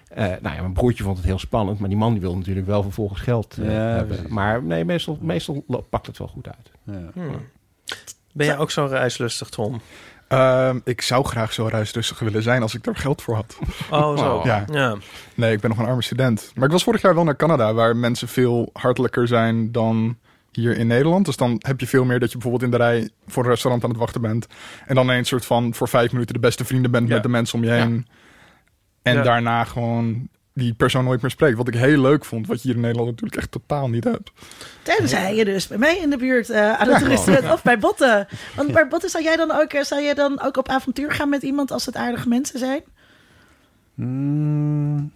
Eh, 0.09 0.25
nou 0.25 0.55
ja, 0.55 0.61
mijn 0.61 0.73
broertje 0.73 1.05
vond 1.05 1.17
het 1.17 1.27
heel 1.27 1.39
spannend, 1.39 1.79
maar 1.79 1.89
die 1.89 1.99
man 1.99 2.13
die 2.13 2.21
wil 2.21 2.37
natuurlijk 2.37 2.67
wel 2.67 2.83
vervolgens 2.83 3.21
geld 3.21 3.57
eh, 3.61 3.65
Ja, 3.65 3.71
hebben. 3.73 4.07
precies. 4.07 4.29
Maar 4.29 4.63
nee, 4.63 4.85
meestal, 4.85 5.19
meestal 5.21 5.65
pakt 5.91 6.07
het 6.07 6.19
wel 6.19 6.29
goed 6.29 6.47
uit. 6.47 6.71
Ja. 6.85 7.11
Hmm. 7.15 7.31
Ben 8.33 8.47
jij 8.47 8.59
ook 8.59 8.71
zo 8.71 8.85
reislustig, 8.85 9.49
Tom? 9.49 9.81
Ehm, 10.29 10.79
ik 10.85 11.01
zou 11.01 11.25
graag 11.25 11.53
zo 11.53 11.67
reisrustig 11.67 12.19
willen 12.19 12.43
zijn 12.43 12.63
als 12.63 12.75
ik 12.75 12.87
er 12.87 12.97
geld 12.97 13.23
voor 13.23 13.35
had. 13.35 13.59
Oh, 13.91 14.19
zo. 14.19 14.35
Oh. 14.35 14.45
Ja. 14.45 14.65
ja. 14.73 14.97
Nee, 15.35 15.53
ik 15.53 15.61
ben 15.61 15.71
nog 15.71 15.79
een 15.79 15.87
arme 15.87 16.03
student. 16.03 16.53
Maar 16.55 16.65
ik 16.65 16.71
was 16.71 16.85
vorig 16.85 17.03
jaar 17.03 17.15
wel 17.15 17.25
naar 17.25 17.37
Canada, 17.37 17.75
waar 17.75 17.97
mensen 17.97 18.29
veel 18.29 18.71
hartelijker 18.73 19.29
zijn 19.29 19.73
dan 19.73 20.17
hier 20.53 20.77
in 20.77 20.87
Nederland. 20.87 21.25
Dus 21.25 21.37
dan 21.37 21.57
heb 21.59 21.81
je 21.81 21.87
veel 21.87 22.05
meer 22.05 22.19
dat 22.19 22.29
je 22.33 22.39
bijvoorbeeld 22.39 22.73
in 22.73 22.79
de 22.79 22.85
rij 22.85 23.11
voor 23.27 23.43
een 23.45 23.51
restaurant 23.51 23.85
aan 23.85 23.91
het 23.91 23.99
wachten 23.99 24.21
bent. 24.21 24.47
En 24.87 24.95
dan 24.95 25.09
een 25.09 25.25
soort 25.25 25.47
van 25.47 25.75
voor 25.75 25.89
vijf 25.89 26.13
minuten 26.13 26.35
de 26.35 26.41
beste 26.41 26.65
vrienden 26.65 26.91
bent 26.91 27.09
Ja. 27.09 27.15
met 27.15 27.23
de 27.23 27.29
mensen 27.29 27.59
om 27.59 27.65
je 27.65 27.71
heen. 27.71 28.07
En 29.07 29.15
Ja. 29.15 29.23
daarna 29.23 29.65
gewoon 29.65 30.29
die 30.55 30.75
persoon 30.75 31.05
nooit 31.05 31.21
meer 31.23 31.31
spreekt. 31.31 31.57
Wat 31.57 31.69
ik 31.69 31.75
heel 31.75 32.01
leuk 32.01 32.25
vond, 32.25 32.47
wat 32.47 32.57
je 32.57 32.63
hier 32.69 32.75
in 32.77 32.81
Nederland 32.83 33.11
natuurlijk 33.11 33.37
echt 33.37 33.51
totaal 33.51 33.89
niet 33.89 34.05
hebt. 34.05 34.31
Tenzij 34.83 35.35
je 35.35 35.45
dus 35.45 35.67
bij 35.67 35.79
mij 35.79 35.99
in 35.99 36.11
de 36.11 36.17
buurt 36.17 36.51
eh, 36.51 36.73
aan 36.73 36.89
het 36.89 36.99
toeristen 36.99 37.33
bent 37.41 37.53
of 37.53 37.63
bij 37.63 37.79
Botten. 37.79 38.27
Want 38.57 38.73
bij 38.73 38.89
Botten 38.89 39.11
zou 39.11 39.25
jij 39.25 39.37
dan 39.37 39.51
ook, 39.51 39.73
eh, 39.73 39.83
zou 39.83 40.03
jij 40.03 40.15
dan 40.15 40.41
ook 40.41 40.57
op 40.57 40.69
avontuur 40.69 41.13
gaan 41.13 41.29
met 41.29 41.43
iemand 41.43 41.71
als 41.71 41.87
het 41.87 41.97
aardige 41.97 42.29
mensen 42.29 42.59
zijn? 42.59 42.83
Mm, 43.95 45.13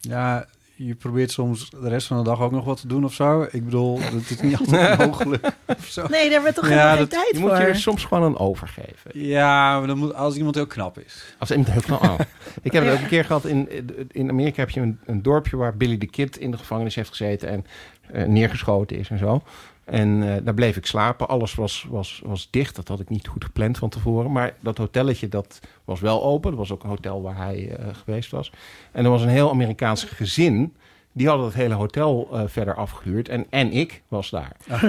ja, 0.00 0.46
je 0.80 0.94
probeert 0.94 1.30
soms 1.30 1.70
de 1.70 1.88
rest 1.88 2.06
van 2.06 2.16
de 2.16 2.22
dag 2.22 2.40
ook 2.40 2.50
nog 2.50 2.64
wat 2.64 2.80
te 2.80 2.86
doen 2.86 3.04
of 3.04 3.12
zo. 3.12 3.46
Ik 3.50 3.64
bedoel, 3.64 3.98
dat 4.12 4.30
is 4.30 4.40
niet 4.40 4.58
altijd 4.58 4.98
mogelijk. 5.06 5.46
of 5.66 5.84
zo. 5.84 6.00
Nee, 6.02 6.10
daar 6.22 6.30
hebben 6.42 6.54
we 6.54 6.60
toch 6.60 6.68
Ja, 6.70 6.88
geen 6.90 6.98
dat- 6.98 7.10
tijd 7.10 7.28
Je 7.30 7.38
voor. 7.38 7.48
moet 7.48 7.58
je 7.58 7.64
er 7.64 7.76
soms 7.76 8.04
gewoon 8.04 8.22
een 8.24 8.36
overgeven. 8.38 9.10
Ja, 9.12 9.78
maar 9.78 9.86
dan 9.86 9.98
moet, 9.98 10.14
als 10.14 10.36
iemand 10.36 10.54
heel 10.54 10.66
knap 10.66 10.98
is. 10.98 11.34
Als 11.38 11.50
iemand 11.50 11.70
heel 11.70 11.80
knap. 11.80 12.02
Oh. 12.02 12.18
Ik 12.62 12.72
heb 12.72 12.84
het 12.84 12.92
ook 12.92 13.00
een 13.00 13.06
keer 13.08 13.24
gehad 13.24 13.44
in, 13.44 13.68
in 14.10 14.28
Amerika 14.30 14.60
heb 14.60 14.70
je 14.70 14.80
een, 14.80 14.98
een 15.06 15.22
dorpje 15.22 15.56
waar 15.56 15.76
Billy 15.76 15.96
the 15.96 16.06
Kid 16.06 16.36
in 16.36 16.50
de 16.50 16.58
gevangenis 16.58 16.94
heeft 16.94 17.08
gezeten 17.10 17.48
en 17.48 17.64
eh, 18.12 18.24
neergeschoten 18.26 18.98
is 18.98 19.10
en 19.10 19.18
zo. 19.18 19.42
En 19.90 20.34
eh, 20.34 20.44
daar 20.44 20.54
bleef 20.54 20.76
ik 20.76 20.86
slapen. 20.86 21.28
Alles 21.28 21.54
was, 21.54 21.86
was, 21.90 22.22
was 22.24 22.48
dicht. 22.50 22.76
Dat 22.76 22.88
had 22.88 23.00
ik 23.00 23.08
niet 23.08 23.28
goed 23.28 23.44
gepland 23.44 23.78
van 23.78 23.88
tevoren. 23.88 24.32
Maar 24.32 24.54
dat 24.60 24.78
hotelletje 24.78 25.28
dat 25.28 25.60
was 25.84 26.00
wel 26.00 26.24
open. 26.24 26.50
Dat 26.50 26.58
was 26.58 26.72
ook 26.72 26.82
een 26.82 26.88
hotel 26.88 27.22
waar 27.22 27.36
hij 27.36 27.76
eh, 27.76 27.86
geweest 27.92 28.30
was. 28.30 28.52
En 28.92 29.04
er 29.04 29.10
was 29.10 29.22
een 29.22 29.28
heel 29.28 29.50
Amerikaans 29.50 30.04
gezin. 30.04 30.74
Die 31.12 31.28
hadden 31.28 31.46
het 31.46 31.54
hele 31.54 31.74
hotel 31.74 32.28
eh, 32.32 32.42
verder 32.46 32.74
afgehuurd. 32.74 33.28
En, 33.28 33.46
en 33.50 33.72
ik 33.72 34.02
was 34.08 34.30
daar. 34.30 34.56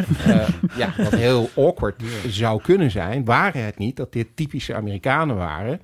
Ja, 0.78 0.94
wat 0.98 1.12
heel 1.16 1.50
awkward 1.56 2.02
zou 2.28 2.62
kunnen 2.62 2.92
zijn. 2.92 3.26
Waren 3.26 3.66
het 3.66 3.78
niet 3.78 3.96
dat 3.96 4.14
dit 4.14 4.28
typische 4.36 4.76
Amerikanen 4.76 5.36
waren 5.36 5.82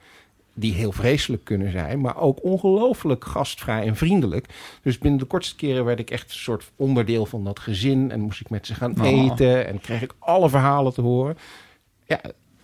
die 0.56 0.74
heel 0.74 0.92
vreselijk 0.92 1.44
kunnen 1.44 1.72
zijn, 1.72 2.02
maar 2.02 2.18
ook 2.18 2.44
ongelooflijk 2.44 3.26
gastvrij 3.26 3.86
en 3.88 3.96
vriendelijk. 3.96 4.46
Dus 4.82 4.98
binnen 4.98 5.20
de 5.20 5.26
kortste 5.26 5.56
keren 5.56 5.86
werd 5.86 6.00
ik 6.00 6.10
echt 6.10 6.30
een 6.30 6.36
soort 6.38 6.72
onderdeel 6.76 7.26
van 7.26 7.44
dat 7.44 7.60
gezin 7.60 8.12
en 8.12 8.20
moest 8.20 8.40
ik 8.42 8.50
met 8.50 8.66
ze 8.68 8.74
gaan 8.74 8.94
Oh. 9.02 9.08
eten 9.08 9.68
en 9.68 9.80
kreeg 9.80 10.02
ik 10.02 10.14
alle 10.20 10.50
verhalen 10.50 10.94
te 10.94 11.02
horen. 11.02 11.38
Ja, 12.06 12.22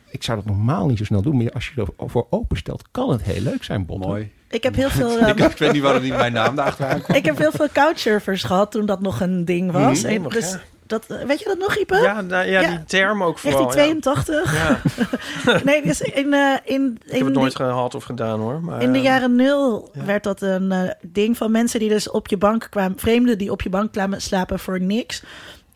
ik 0.09 0.23
zou 0.23 0.37
dat 0.37 0.45
normaal 0.55 0.87
niet 0.87 0.97
zo 0.97 1.03
snel 1.03 1.21
doen, 1.21 1.37
maar 1.37 1.51
als 1.51 1.71
je 1.75 1.85
ervoor 1.97 2.27
openstelt, 2.29 2.83
kan 2.91 3.09
het 3.09 3.23
heel 3.23 3.41
leuk 3.41 3.63
zijn, 3.63 3.85
Bob. 3.85 4.05
Mooi. 4.05 4.31
Ik 4.49 4.63
heb 4.63 4.75
heel 4.75 4.89
veel... 4.99 5.11
ik, 5.19 5.37
ehm, 5.37 5.49
ik 5.51 5.57
weet 5.57 5.71
niet 5.71 5.81
waarom 5.81 6.01
niet 6.03 6.15
mijn 6.17 6.33
naam 6.33 6.55
daarachteraan 6.55 7.01
komt. 7.01 7.17
ik 7.21 7.25
heb 7.25 7.37
heel 7.37 7.51
veel 7.51 7.69
couchsurfers 7.73 8.43
gehad 8.43 8.71
toen 8.71 8.85
dat 8.85 9.01
nog 9.01 9.19
een 9.21 9.45
ding 9.45 9.71
was. 9.71 10.03
En 10.03 10.23
dus 10.23 10.51
ja. 10.51 10.61
Dat, 10.91 11.05
eh, 11.07 11.25
weet 11.25 11.39
je 11.39 11.45
dat 11.45 11.57
nog, 11.57 11.75
Ipe? 11.77 11.95
Ja, 11.95 12.21
nou, 12.21 12.45
ja, 12.45 12.61
Ja. 12.61 12.69
die 12.69 12.83
term 12.83 13.23
ook 13.23 13.37
vooral. 13.39 13.59
ja. 13.75 13.75
1982. 13.75 14.53
Ja. 14.55 15.61
nee, 15.71 15.81
dus 15.81 16.01
in, 16.01 16.33
eh, 16.33 16.55
in, 16.63 16.97
Ik 17.03 17.11
heb 17.11 17.19
in 17.19 17.25
het 17.25 17.33
nooit 17.33 17.57
die- 17.57 17.65
gehad 17.65 17.95
of 17.95 18.03
gedaan 18.03 18.39
hoor. 18.39 18.61
Maar, 18.63 18.81
In 18.81 18.91
de 18.91 18.97
eh, 18.97 19.03
jaren 19.03 19.35
nul 19.35 19.89
ja. 19.93 20.05
werd 20.05 20.23
dat 20.23 20.41
een 20.41 20.71
eh, 20.71 20.89
ding 21.01 21.37
van 21.37 21.51
mensen 21.51 21.79
die 21.79 21.89
dus 21.89 22.09
op 22.09 22.27
je 22.27 22.37
bank 22.37 22.67
kwamen, 22.69 22.99
vreemden 22.99 23.37
die 23.37 23.51
op 23.51 23.61
je 23.61 23.69
bank 23.69 23.91
kwamen 23.91 24.21
slapen 24.21 24.59
voor 24.59 24.81
niks. 24.81 25.23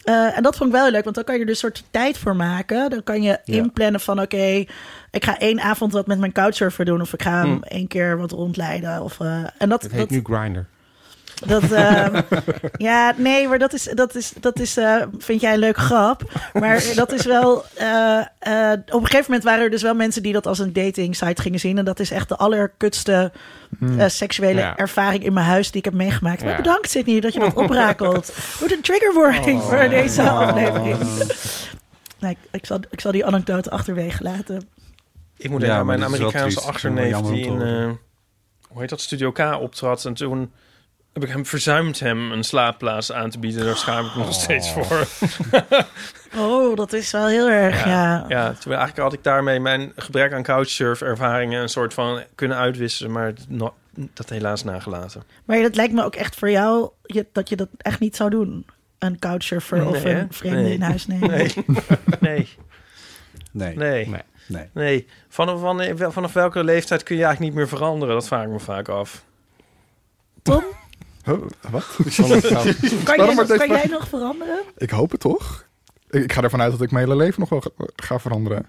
Eh, 0.04 0.38
en 0.38 0.44
dat 0.44 0.56
vond 0.56 0.70
ik 0.70 0.76
wel 0.76 0.92
leuk, 0.92 1.04
want 1.04 1.16
dan 1.16 1.24
kan 1.24 1.36
je 1.38 1.44
er 1.44 1.50
een 1.50 1.56
soort 1.56 1.84
tijd 1.92 2.18
voor 2.18 2.36
maken. 2.36 2.90
Dan 2.90 3.04
kan 3.04 3.22
je 3.22 3.40
inplannen 3.46 4.00
van 4.00 4.22
oké, 4.22 4.64
ik 5.12 5.24
ga 5.26 5.38
één 5.40 5.60
avond 5.62 5.92
wat 5.94 6.08
met 6.08 6.20
mijn 6.20 6.32
couchsurfer 6.32 6.86
doen. 6.86 7.02
Of 7.02 7.14
ik 7.14 7.22
ga 7.22 7.32
hem 7.32 7.46
Hmm. 7.46 7.64
één 7.64 7.88
keer 7.88 8.18
wat 8.18 8.32
rondleiden. 8.32 9.02
Of, 9.02 9.20
eh, 9.20 9.38
en 9.58 9.70
dat, 9.70 9.82
Het 9.82 9.92
heet 9.92 10.00
dat, 10.00 10.10
nu 10.10 10.22
Grinder. 10.24 10.66
Dat, 11.46 11.72
ehm, 11.72 12.22
ja, 12.78 13.14
nee, 13.18 13.48
maar 13.48 13.60
dat 13.60 13.74
is, 13.74 13.84
dat 13.94 14.16
is, 14.16 14.34
dat 14.40 14.60
is 14.60 14.78
eh, 14.78 15.02
vind 15.18 15.42
jij 15.42 15.54
een 15.54 15.60
leuke 15.60 15.80
grap. 15.80 16.22
Maar 16.54 16.84
dat 16.96 17.12
is 17.12 17.26
wel, 17.26 17.66
eh, 17.74 18.18
eh, 18.40 18.72
op 18.72 18.94
een 19.02 19.06
gegeven 19.06 19.26
moment 19.28 19.44
waren 19.44 19.64
er 19.64 19.70
dus 19.70 19.82
wel 19.82 19.94
mensen 19.96 20.24
die 20.24 20.34
dat 20.34 20.48
als 20.48 20.60
een 20.60 20.74
dating 20.74 21.16
site 21.16 21.42
gingen 21.42 21.60
zien. 21.60 21.78
En 21.78 21.86
dat 21.86 22.00
is 22.00 22.12
echt 22.12 22.30
de 22.30 22.36
allerkutste 22.36 23.32
eh, 23.98 24.08
seksuele 24.08 24.60
Ja. 24.60 24.78
ervaring 24.78 25.24
in 25.24 25.34
mijn 25.34 25.46
huis 25.46 25.68
die 25.72 25.78
ik 25.80 25.86
heb 25.86 25.94
meegemaakt. 25.94 26.44
Maar 26.44 26.56
bedankt 26.56 26.90
Sydney 26.90 27.20
dat 27.20 27.34
je 27.34 27.40
dat 27.40 27.54
oprakelt. 27.64 28.34
Wordt 28.60 28.74
een 28.74 28.82
trigger 28.82 29.14
warning 29.14 29.62
voor 29.62 29.90
deze 29.90 30.22
aflevering. 30.30 30.98
Nee, 32.20 32.32
ik, 32.32 32.38
ik, 32.52 32.66
zal, 32.66 32.80
ik 32.90 33.02
zal 33.02 33.12
die 33.12 33.26
anekdote 33.26 33.70
achterwege 33.70 34.24
laten. 34.24 34.68
Ik 35.38 35.50
moet 35.50 35.62
Ja, 35.62 35.68
denken 35.68 35.80
aan 35.80 35.86
mijn 35.86 36.04
Amerikaanse 36.04 36.62
achterneef 36.62 37.18
die 37.18 37.46
in, 37.46 37.62
eh, 37.62 37.90
hoe 38.70 38.80
heet 38.82 38.90
dat, 38.90 39.02
Studio 39.02 39.32
K 39.32 39.40
optrad. 39.40 40.06
En 40.06 40.14
toen 40.14 40.52
heb 41.16 41.24
ik 41.24 41.30
hem 41.30 41.46
verzuimd 41.46 42.00
hem 42.00 42.32
een 42.32 42.44
slaapplaats 42.44 43.12
aan 43.12 43.30
te 43.30 43.40
bieden. 43.40 43.66
Daar 43.66 43.78
schaam 43.78 44.06
ik 44.06 44.16
me 44.16 44.24
nog 44.24 44.34
steeds 44.34 44.72
voor. 44.72 44.86
Oh, 46.38 46.76
dat 46.76 46.94
is 46.94 47.12
wel 47.12 47.28
heel 47.28 47.50
erg, 47.50 47.86
ja. 47.86 48.26
Ja, 48.28 48.52
terwijl 48.54 48.80
eigenlijk 48.82 48.98
had 48.98 49.14
ik 49.14 49.24
daarmee 49.24 49.60
mijn 49.60 49.92
gebrek 49.96 50.34
aan 50.34 50.44
couchsurf 50.44 51.02
ervaringen 51.02 51.62
een 51.62 51.70
soort 51.70 51.94
van 51.94 52.24
kunnen 52.36 52.58
uitwisselen, 52.58 53.12
maar 53.12 53.34
no- 53.48 53.74
dat 54.14 54.30
helaas 54.30 54.64
nagelaten. 54.64 55.24
Maar 55.46 55.62
dat 55.62 55.76
lijkt 55.76 55.94
me 55.94 56.04
ook 56.04 56.16
echt 56.16 56.36
voor 56.36 56.50
jou 56.52 56.90
je, 57.04 57.26
dat 57.32 57.50
je 57.50 57.56
dat 57.56 57.68
echt 57.78 58.00
niet 58.00 58.16
zou 58.16 58.30
doen. 58.30 58.66
Een 59.00 59.20
couchsurfer 59.20 59.86
of 59.88 60.04
hè? 60.04 60.20
een 60.20 60.28
vreemde 60.34 60.62
Nee. 60.62 60.74
in 60.74 60.82
huis 60.82 61.08
nemen. 61.18 61.30
Nee, 61.30 61.54
nee, 62.20 62.48
Nee. 63.52 63.76
nee, 63.76 64.08
Nee. 64.08 64.22
nee. 64.48 64.70
nee. 64.74 65.08
Vanaf, 65.30 65.62
wanneer- 65.62 66.12
vanaf 66.12 66.34
welke 66.34 66.64
leeftijd 66.64 67.04
kun 67.04 67.16
je 67.18 67.24
eigenlijk 67.24 67.54
niet 67.54 67.62
meer 67.64 67.78
veranderen? 67.78 68.14
Dat 68.16 68.28
vraag 68.28 68.44
ik 68.44 68.50
me 68.50 68.60
vaak 68.60 68.90
af. 68.90 69.24
Tom, 70.42 70.64
Huh, 71.26 71.36
wat? 71.70 71.86
kan, 73.04 73.16
jij, 73.26 73.34
nog, 73.36 73.48
kan 73.58 73.68
jij 73.68 73.88
nog 73.90 74.08
veranderen? 74.08 74.60
Ik 74.78 74.90
hoop 74.90 75.12
het 75.12 75.20
toch? 75.20 75.66
Ik, 76.10 76.24
ik 76.24 76.34
ga 76.34 76.42
ervan 76.42 76.62
uit 76.62 76.72
dat 76.72 76.82
ik 76.82 76.92
mijn 76.92 77.06
hele 77.06 77.18
leven 77.18 77.40
nog 77.40 77.50
wel 77.50 77.62
ga, 77.62 77.70
ga 77.96 78.20
veranderen. 78.20 78.66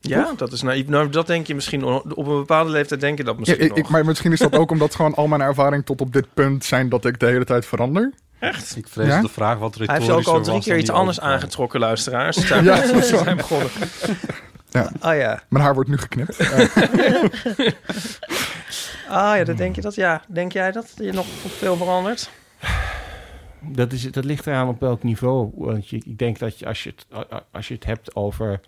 Ja, 0.00 0.32
dat 0.36 0.52
is 0.52 0.62
naïef. 0.62 0.86
Nou, 0.86 1.08
dat 1.08 1.26
denk 1.26 1.46
je 1.46 1.54
misschien. 1.54 1.84
Op 1.84 2.04
een 2.16 2.24
bepaalde 2.24 2.70
leeftijd 2.70 3.00
denk 3.00 3.18
je 3.18 3.24
dat 3.24 3.32
Ja, 3.34 3.38
misschien 3.40 3.60
ik, 3.64 3.68
nog. 3.68 3.78
ik, 3.78 3.88
maar 3.88 4.04
misschien 4.04 4.32
is 4.32 4.38
dat 4.38 4.56
ook 4.56 4.70
omdat 4.70 4.94
gewoon 4.94 5.14
al 5.14 5.26
mijn 5.26 5.40
ervaring 5.40 5.84
tot 5.84 6.00
op 6.00 6.12
dit 6.12 6.26
punt 6.34 6.64
zijn 6.64 6.88
dat 6.88 7.04
ik 7.04 7.20
de 7.20 7.26
hele 7.26 7.44
tijd 7.44 7.66
verander. 7.66 8.12
Echt? 8.38 8.76
Ik 8.76 8.88
vrees 8.88 9.06
Ja? 9.06 9.20
de 9.20 9.28
vraag 9.28 9.58
wat 9.58 9.74
Hij 9.74 9.96
heeft 9.98 10.10
ook 10.10 10.26
al 10.26 10.40
drie 10.40 10.60
keer 10.60 10.78
iets 10.78 10.90
anders 10.90 11.20
aangetrokken, 11.20 11.80
luisteraars. 11.80 12.36
Zijn, 12.46 12.64
Ja, 12.64 12.76
dat 12.80 12.94
is 12.94 13.10
waar. 13.10 13.24
zijn 13.24 13.36
begonnen. 13.36 13.70
Ja. 14.70 14.90
Oh 15.02 15.14
ja. 15.16 15.42
Mijn 15.48 15.64
haar 15.64 15.74
wordt 15.74 15.88
nu 15.90 15.96
geknipt. 15.98 16.38
Ah 19.08 19.36
ja, 19.36 19.44
dat 19.44 19.56
denk 19.56 19.74
je 19.74 19.80
dat? 19.80 19.94
Ja. 19.94 20.22
Denk 20.28 20.52
jij 20.52 20.72
dat 20.72 20.92
je 20.96 21.12
nog 21.12 21.26
veel 21.26 21.76
verandert? 21.76 22.30
Dat, 23.60 23.92
is, 23.92 24.02
dat 24.12 24.24
ligt 24.24 24.46
eraan 24.46 24.68
op 24.68 24.80
welk 24.80 25.02
niveau. 25.02 25.50
Want 25.54 25.88
je, 25.88 25.96
ik 25.96 26.18
denk 26.18 26.38
dat 26.38 26.58
je, 26.58 26.66
als, 26.66 26.82
je 26.82 26.92
het, 26.96 27.26
als 27.50 27.68
je 27.68 27.74
het 27.74 27.84
hebt 27.84 28.14
over 28.16 28.60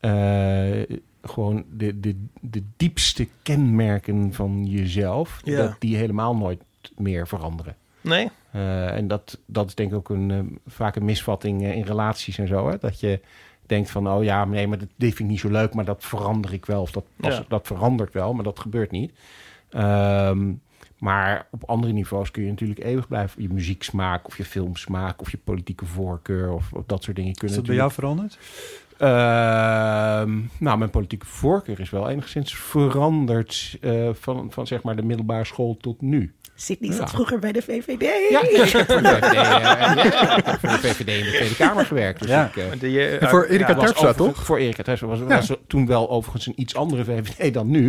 eh, 0.00 0.82
gewoon 1.22 1.64
de, 1.70 2.00
de, 2.00 2.26
de 2.40 2.62
diepste 2.76 3.28
kenmerken 3.42 4.32
van 4.32 4.64
jezelf, 4.66 5.40
Ja. 5.44 5.56
dat 5.56 5.76
die 5.78 5.96
helemaal 5.96 6.36
nooit 6.36 6.60
meer 6.96 7.26
veranderen. 7.28 7.76
Nee? 8.00 8.30
Eh, 8.50 8.96
en 8.96 9.08
dat, 9.08 9.38
dat 9.46 9.66
is 9.68 9.74
denk 9.74 9.90
ik 9.90 9.96
ook 9.96 10.08
een, 10.08 10.30
eh, 10.30 10.38
vaak 10.66 10.96
een 10.96 11.04
misvatting 11.04 11.62
in 11.62 11.82
relaties 11.84 12.38
en 12.38 12.48
zo. 12.48 12.68
Hè? 12.70 12.78
Dat 12.78 13.00
je 13.00 13.20
denkt 13.66 13.90
van, 13.90 14.08
oh 14.08 14.24
ja, 14.24 14.44
nee, 14.44 14.66
maar 14.66 14.78
dat, 14.78 14.88
vind 14.98 15.18
ik 15.20 15.26
niet 15.26 15.40
zo 15.40 15.50
leuk, 15.50 15.74
maar 15.74 15.84
dat 15.84 16.04
verander 16.04 16.52
ik 16.52 16.66
wel. 16.66 16.80
Of 16.80 16.90
dat, 16.90 17.04
pas, 17.16 17.36
Ja. 17.36 17.44
dat 17.48 17.66
verandert 17.66 18.12
wel, 18.12 18.34
maar 18.34 18.44
dat 18.44 18.58
gebeurt 18.58 18.90
niet. 18.90 19.12
Ehm, 19.70 20.52
maar 20.98 21.46
op 21.50 21.64
andere 21.64 21.92
niveaus 21.92 22.30
kun 22.30 22.42
je 22.42 22.50
natuurlijk 22.50 22.84
eeuwig 22.84 23.08
blijven. 23.08 23.42
Je 23.42 23.48
muzieksmaak 23.48 24.26
of 24.26 24.36
je 24.36 24.44
filmsmaak 24.44 25.20
of 25.20 25.30
je 25.30 25.38
politieke 25.44 25.86
voorkeur 25.86 26.52
of, 26.52 26.72
of 26.72 26.82
dat 26.86 27.02
soort 27.02 27.16
dingen 27.16 27.32
Is 27.32 27.38
kunnen 27.38 27.56
dat 27.56 27.66
bij 27.66 27.76
jou 27.76 27.90
veranderd? 27.90 28.38
Ehm, 28.98 30.40
nou, 30.58 30.78
mijn 30.78 30.90
politieke 30.90 31.26
voorkeur 31.26 31.80
is 31.80 31.90
wel 31.90 32.08
enigszins 32.08 32.56
veranderd 32.56 33.78
eh, 33.80 34.08
van, 34.12 34.50
van 34.50 34.66
zeg 34.66 34.82
maar 34.82 34.96
de 34.96 35.02
middelbare 35.02 35.44
school 35.44 35.76
tot 35.80 36.00
nu. 36.00 36.34
Sydney 36.56 36.92
zat 36.92 37.00
Ja. 37.00 37.06
vroeger 37.14 37.38
bij 37.38 37.52
de 37.52 37.62
VVD. 37.62 38.30
Ja, 38.30 38.42
ik 38.42 38.70
heb 38.70 38.86
voor 38.90 39.02
de 39.02 39.08
VVD, 39.20 39.34
eh, 39.34 40.36
ik 40.36 40.44
heb 40.44 40.58
voor 40.60 40.68
de 40.70 40.78
VVD 40.78 41.08
in 41.08 41.24
de 41.24 41.30
Tweede 41.36 41.56
Kamer 41.56 41.86
gewerkt. 41.86 42.20
Dus 42.20 42.28
Ja. 42.30 42.50
ik, 42.54 42.80
De, 42.80 42.86
eh, 42.86 43.22
En 43.22 43.28
voor 43.28 43.44
Erika 43.44 43.68
ja, 43.68 43.74
was 43.74 43.84
Terpstra, 43.84 44.12
toch? 44.12 44.44
Voor 44.44 44.58
Erika 44.58 44.82
Terpstra 44.82 45.08
was, 45.08 45.20
was 45.20 45.52
toen 45.66 45.86
wel 45.86 46.10
overigens 46.10 46.46
een 46.46 46.52
iets 46.56 46.74
andere 46.74 47.04
VVD 47.04 47.54
dan 47.54 47.70
nu. 47.70 47.82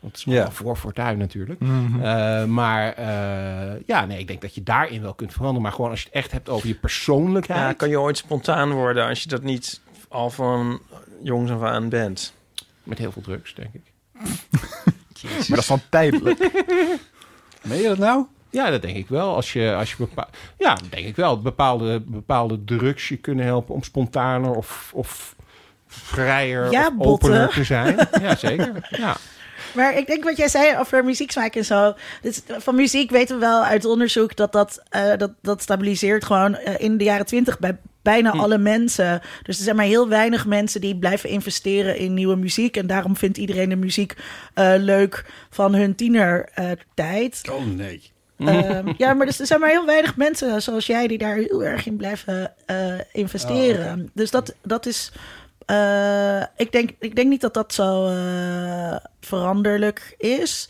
Want 0.00 0.12
het 0.12 0.16
is 0.16 0.24
wel 0.24 0.34
Ja. 0.34 0.50
voor 0.50 0.76
Fortuyn 0.76 1.18
natuurlijk. 1.18 1.60
mhm. 1.60 2.00
Eh, 2.02 2.44
maar 2.44 2.92
eh, 2.92 3.80
ja, 3.86 4.06
nee, 4.06 4.18
ik 4.18 4.26
denk 4.26 4.40
dat 4.40 4.54
je 4.54 4.62
daarin 4.62 5.02
wel 5.02 5.14
kunt 5.14 5.32
veranderen. 5.32 5.62
Maar 5.62 5.72
gewoon 5.72 5.90
als 5.90 6.00
je 6.00 6.06
het 6.06 6.14
echt 6.14 6.32
hebt 6.32 6.48
over 6.48 6.68
je 6.68 6.74
persoonlijkheid. 6.74 7.60
ja, 7.60 7.72
kan 7.72 7.88
je 7.88 8.00
ooit 8.00 8.16
spontaan 8.16 8.70
worden 8.72 9.06
als 9.08 9.22
je 9.22 9.28
dat 9.28 9.42
niet 9.42 9.80
al 10.08 10.30
van 10.30 10.80
jongs 11.22 11.50
af 11.50 11.62
aan 11.62 11.88
bent? 11.88 12.34
Met 12.82 12.98
heel 12.98 13.12
veel 13.12 13.22
drugs, 13.22 13.54
denk 13.54 13.74
ik. 13.74 13.82
Maar 15.22 15.46
dat 15.48 15.58
is 15.58 15.66
dan 15.66 15.80
tijdelijk. 15.88 16.38
Meen 17.62 17.80
je 17.82 17.88
dat 17.88 17.98
nou? 17.98 18.26
Ja, 18.50 18.70
dat 18.70 18.82
denk 18.82 18.96
ik 18.96 19.08
wel. 19.08 19.34
Als 19.34 19.52
je, 19.52 19.74
als 19.74 19.90
je 19.90 19.96
bepa- 19.98 20.28
ja, 20.58 20.74
dat 20.74 20.90
denk 20.90 21.06
ik 21.06 21.16
wel. 21.16 21.40
Bepaalde, 21.40 22.00
bepaalde 22.00 22.64
drugs 22.64 23.08
je 23.08 23.16
kunnen 23.16 23.44
helpen 23.44 23.74
om 23.74 23.82
spontaner 23.82 24.50
of, 24.50 24.90
of 24.94 25.34
vrijer 25.86 26.70
Ja, 26.70 26.90
of 26.98 27.06
opener 27.06 27.48
te 27.48 27.64
zijn. 27.64 28.08
Ja, 28.22 28.36
zeker. 28.36 28.88
Ja. 28.90 29.16
Maar 29.74 29.96
ik 29.98 30.06
denk 30.06 30.24
wat 30.24 30.36
jij 30.36 30.48
zei 30.48 30.78
over 30.78 31.04
muzieksmaak 31.04 31.54
en 31.54 31.64
zo. 31.64 31.94
Van 32.46 32.74
muziek 32.74 33.10
weten 33.10 33.34
we 33.34 33.40
wel 33.40 33.62
uit 33.64 33.84
onderzoek 33.84 34.36
dat 34.36 34.52
dat, 34.52 34.82
eh, 34.88 35.16
dat, 35.16 35.30
dat 35.42 35.62
stabiliseert 35.62 36.24
gewoon 36.24 36.54
eh, 36.56 36.74
in 36.78 36.96
de 36.96 37.04
jaren 37.04 37.26
twintig 37.26 37.58
bij 37.58 37.76
bijna 38.02 38.30
alle 38.30 38.58
mensen. 38.58 39.20
Dus 39.42 39.58
er 39.58 39.64
zijn 39.64 39.76
maar 39.76 39.84
heel 39.84 40.08
weinig 40.08 40.46
mensen 40.46 40.80
die 40.80 40.96
blijven 40.96 41.28
investeren 41.30 41.96
in 41.96 42.14
nieuwe 42.14 42.36
muziek. 42.36 42.76
En 42.76 42.86
daarom 42.86 43.16
vindt 43.16 43.38
iedereen 43.38 43.68
de 43.68 43.76
muziek 43.76 44.14
eh, 44.54 44.74
leuk 44.78 45.24
van 45.50 45.74
hun 45.74 45.94
tienertijd. 45.94 47.40
Oh 47.50 47.64
nee. 47.66 48.10
Ehm, 48.38 48.92
ja, 49.02 49.14
maar 49.14 49.26
dus 49.26 49.40
er 49.40 49.46
zijn 49.46 49.60
maar 49.60 49.68
heel 49.68 49.86
weinig 49.86 50.16
mensen 50.16 50.62
zoals 50.62 50.86
jij 50.86 51.06
die 51.06 51.18
daar 51.18 51.36
heel 51.36 51.64
erg 51.64 51.86
in 51.86 51.96
blijven 51.96 52.52
eh, 52.66 52.94
investeren. 53.12 54.10
Dus 54.14 54.30
dat, 54.30 54.54
dat 54.62 54.86
is. 54.86 55.12
eh, 55.66 56.40
ik, 56.56 56.72
denk, 56.72 56.90
ik 56.98 57.16
denk 57.16 57.28
niet 57.28 57.40
dat 57.40 57.54
dat 57.54 57.74
zo 57.74 58.06
eh, 58.06 58.96
veranderlijk 59.20 60.14
is. 60.18 60.68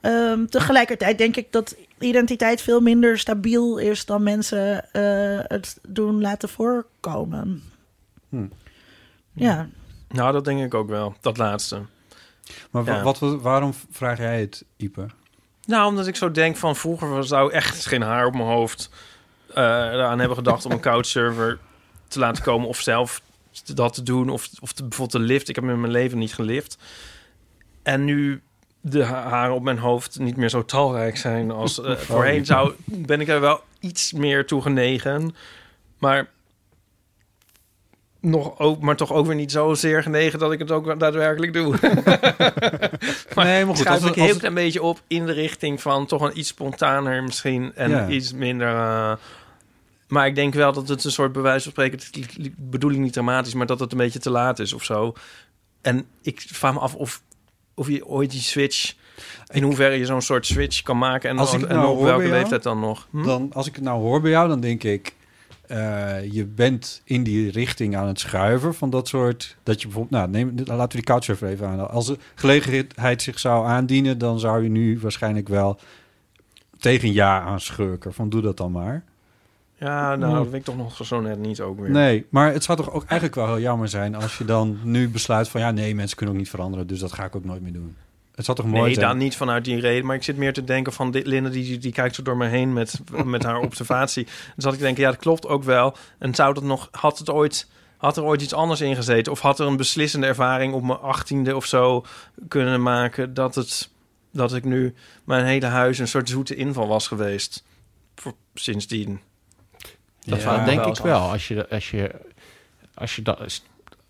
Ehm, 0.00 0.46
tegelijkertijd 0.46 1.18
denk 1.18 1.36
ik 1.36 1.52
dat 1.52 1.76
identiteit 2.02 2.62
veel 2.62 2.80
minder 2.80 3.18
stabiel 3.18 3.78
is 3.78 4.04
dan 4.04 4.22
mensen 4.22 4.92
eh, 4.92 5.40
het 5.42 5.78
doen 5.88 6.20
laten 6.20 6.48
voorkomen. 6.48 7.62
Hm. 8.28 8.46
Ja, 9.32 9.68
Nou, 10.08 10.32
dat 10.32 10.44
denk 10.44 10.60
ik 10.60 10.74
ook 10.74 10.88
wel. 10.88 11.14
Dat 11.20 11.36
laatste. 11.36 11.80
Maar 12.70 12.84
Ja. 12.84 13.02
wat, 13.02 13.18
waarom 13.18 13.72
vraag 13.90 14.18
jij 14.18 14.40
het, 14.40 14.64
Ipe? 14.76 15.06
Nou, 15.66 15.86
omdat 15.88 16.06
ik 16.06 16.16
zo 16.16 16.30
denk 16.30 16.56
van 16.56 16.76
vroeger 16.76 17.24
zou 17.24 17.52
echt 17.52 17.86
geen 17.86 18.02
haar 18.02 18.26
op 18.26 18.32
mijn 18.32 18.48
hoofd 18.48 18.90
eh 19.54 19.64
eraan 19.64 20.18
hebben 20.18 20.36
gedacht 20.36 20.64
om 20.64 20.70
een 20.72 20.80
couchsurfer 20.80 21.58
te 22.08 22.18
laten 22.18 22.42
komen 22.42 22.68
of 22.68 22.80
zelf 22.80 23.22
dat 23.74 23.94
te 23.94 24.02
doen 24.02 24.28
of, 24.28 24.48
of 24.60 24.72
te, 24.72 24.82
bijvoorbeeld 24.82 25.22
de 25.22 25.28
lift. 25.32 25.48
Ik 25.48 25.54
heb 25.54 25.64
in 25.64 25.80
mijn 25.80 25.92
leven 25.92 26.18
niet 26.18 26.34
gelift. 26.34 26.78
En 27.82 28.04
nu 28.04 28.42
de 28.80 29.04
ha- 29.04 29.28
haren 29.28 29.54
op 29.54 29.62
mijn 29.62 29.78
hoofd 29.78 30.18
niet 30.18 30.36
meer 30.36 30.48
zo 30.48 30.64
talrijk 30.64 31.16
zijn 31.16 31.50
als 31.50 31.80
eh, 31.82 31.96
voorheen 32.08 32.46
zou, 32.46 32.72
ben 32.84 33.20
ik 33.20 33.28
er 33.28 33.40
wel 33.40 33.60
iets 33.80 34.12
meer 34.12 34.46
toe 34.46 34.62
genegen. 34.62 35.34
Maar 35.98 36.28
nog 38.20 38.58
ook, 38.58 38.80
maar 38.80 38.96
toch 38.96 39.12
ook 39.12 39.26
weer 39.26 39.34
niet 39.34 39.52
zozeer 39.52 40.02
genegen 40.02 40.38
dat 40.38 40.52
ik 40.52 40.58
het 40.58 40.70
ook 40.70 40.98
daadwerkelijk 41.00 41.52
doe. 41.52 41.74
maar 43.34 43.44
Nee, 43.44 43.64
maar 43.64 43.74
goed, 43.76 43.84
schuif 43.84 44.06
ik 44.06 44.14
heel 44.14 44.36
klein 44.36 44.54
beetje 44.54 44.82
op 44.82 45.00
in 45.06 45.26
de 45.26 45.32
richting 45.32 45.80
van 45.80 46.06
toch 46.06 46.20
een 46.22 46.38
iets 46.38 46.48
spontaner 46.48 47.22
misschien 47.22 47.72
en 47.74 47.90
Ja. 47.90 48.08
iets 48.08 48.32
minder. 48.32 48.68
eh, 48.68 49.12
maar 50.08 50.26
ik 50.26 50.34
denk 50.34 50.54
wel 50.54 50.72
dat 50.72 50.88
het 50.88 51.04
een 51.04 51.10
soort 51.10 51.32
bewijs 51.32 51.62
van 51.62 51.72
spreken, 51.72 51.98
het 51.98 52.16
li- 52.16 52.42
li- 52.42 52.54
bedoel 52.56 52.90
ik 52.90 52.98
niet 52.98 53.12
dramatisch, 53.12 53.54
maar 53.54 53.66
dat 53.66 53.80
het 53.80 53.92
een 53.92 53.98
beetje 53.98 54.18
te 54.18 54.30
laat 54.30 54.58
is 54.58 54.72
of 54.72 54.84
zo. 54.84 55.12
En 55.80 56.06
ik 56.22 56.40
vraag 56.52 56.72
me 56.72 56.78
af 56.78 56.94
of, 56.94 57.22
of 57.80 57.88
je 57.88 58.06
ooit 58.06 58.30
die 58.30 58.40
switch, 58.40 58.94
in 59.52 59.62
hoeverre 59.62 59.98
je 59.98 60.04
zo'n 60.06 60.22
soort 60.22 60.46
switch 60.46 60.82
kan 60.82 60.98
maken 60.98 61.30
en, 61.30 61.38
Als 61.38 61.50
dan, 61.50 61.60
ik 61.60 61.68
en 61.68 61.76
nou 61.76 61.96
op 61.96 62.02
welke 62.02 62.22
jou, 62.22 62.34
leeftijd 62.34 62.62
dan 62.62 62.80
nog. 62.80 63.08
Hm? 63.10 63.22
Dan, 63.22 63.50
als 63.52 63.66
ik 63.66 63.74
het 63.74 63.84
nou 63.84 64.00
hoor 64.00 64.20
bij 64.20 64.30
jou, 64.30 64.48
dan 64.48 64.60
denk 64.60 64.82
ik... 64.82 65.14
eh, 65.66 66.32
je 66.32 66.44
bent 66.44 67.02
in 67.04 67.22
die 67.22 67.50
richting 67.50 67.96
aan 67.96 68.06
het 68.06 68.20
schuiven 68.20 68.74
van 68.74 68.90
dat 68.90 69.08
soort... 69.08 69.56
Dat 69.62 69.80
je 69.80 69.86
bijvoorbeeld... 69.86 70.20
Nou, 70.20 70.30
neem, 70.30 70.54
laten 70.64 70.88
we 70.88 70.94
die 70.94 71.02
couchsurfer 71.02 71.48
even 71.48 71.66
aan. 71.66 71.90
Als 71.90 72.06
de 72.06 72.18
gelegenheid 72.34 73.22
zich 73.22 73.38
zou 73.38 73.66
aandienen... 73.66 74.18
dan 74.18 74.40
zou 74.40 74.62
je 74.62 74.68
nu 74.68 74.98
waarschijnlijk 75.00 75.48
wel 75.48 75.78
tegen 76.78 77.12
ja 77.12 77.40
aanschurken. 77.40 78.14
Van 78.14 78.28
doe 78.28 78.42
dat 78.42 78.56
dan 78.56 78.72
maar. 78.72 79.04
Ja, 79.80 80.16
nou, 80.16 80.34
dat 80.34 80.44
weet 80.44 80.54
ik 80.54 80.64
toch 80.64 80.76
nog 80.76 81.06
zo 81.06 81.20
net 81.20 81.38
niet 81.38 81.60
ook 81.60 81.80
weer. 81.80 81.90
Nee, 81.90 82.26
maar 82.30 82.52
het 82.52 82.64
zou 82.64 82.78
toch 82.78 82.90
ook 82.90 83.04
eigenlijk 83.04 83.34
wel 83.34 83.46
heel 83.46 83.60
jammer 83.60 83.88
zijn... 83.88 84.14
als 84.14 84.38
je 84.38 84.44
dan 84.44 84.78
nu 84.82 85.08
besluit 85.08 85.48
van... 85.48 85.60
ja, 85.60 85.70
nee, 85.70 85.94
mensen 85.94 86.16
kunnen 86.16 86.34
ook 86.34 86.40
niet 86.40 86.50
veranderen... 86.50 86.86
dus 86.86 86.98
dat 86.98 87.12
ga 87.12 87.24
ik 87.24 87.36
ook 87.36 87.44
nooit 87.44 87.62
meer 87.62 87.72
doen. 87.72 87.96
Het 88.34 88.44
zou 88.44 88.56
toch 88.56 88.66
mooi 88.66 88.82
Nee, 88.82 88.94
zijn? 88.94 89.06
dan 89.06 89.18
niet 89.18 89.36
vanuit 89.36 89.64
die 89.64 89.80
reden. 89.80 90.06
Maar 90.06 90.16
ik 90.16 90.22
zit 90.22 90.36
meer 90.36 90.52
te 90.52 90.64
denken 90.64 90.92
van... 90.92 91.10
Dit, 91.10 91.26
Linda, 91.26 91.50
die, 91.50 91.78
die 91.78 91.92
kijkt 91.92 92.14
zo 92.14 92.22
door 92.22 92.36
me 92.36 92.46
heen 92.46 92.72
met, 92.72 93.00
met 93.24 93.42
haar 93.42 93.58
observatie. 93.58 94.24
Dan 94.24 94.54
zat 94.56 94.72
ik 94.72 94.78
te 94.78 94.84
denken, 94.84 95.02
ja, 95.02 95.10
dat 95.10 95.20
klopt 95.20 95.46
ook 95.46 95.64
wel. 95.64 95.96
En 96.18 96.34
zou 96.34 96.54
dat 96.54 96.62
nog... 96.62 96.88
Had 96.90 97.18
het 97.18 97.30
ooit... 97.30 97.68
Had 97.96 98.16
er 98.16 98.22
ooit 98.22 98.42
iets 98.42 98.54
anders 98.54 98.80
in 98.80 98.96
gezeten? 98.96 99.32
Of 99.32 99.40
had 99.40 99.58
er 99.60 99.66
een 99.66 99.76
beslissende 99.76 100.26
ervaring 100.26 100.72
op 100.72 100.82
mijn 100.82 100.98
achttiende 100.98 101.56
of 101.56 101.66
zo 101.66 102.04
kunnen 102.48 102.82
maken... 102.82 103.34
dat, 103.34 103.54
het, 103.54 103.90
dat 104.32 104.54
ik 104.54 104.64
nu 104.64 104.94
mijn 105.24 105.44
hele 105.44 105.66
huis 105.66 105.98
een 105.98 106.08
soort 106.08 106.28
zoete 106.28 106.54
inval 106.54 106.88
was 106.88 107.08
geweest? 107.08 107.64
Voor, 108.14 108.34
sindsdien. 108.54 109.20
Dat 110.24 110.42
Ja, 110.42 110.64
denk 110.64 110.78
wel 110.80 110.88
ik 110.88 110.96
wel. 110.96 111.20
Als 111.20 111.48
je, 111.48 111.68
als, 111.68 111.90
je, 111.90 112.10
als, 112.94 113.16
je 113.16 113.22
dat, 113.22 113.62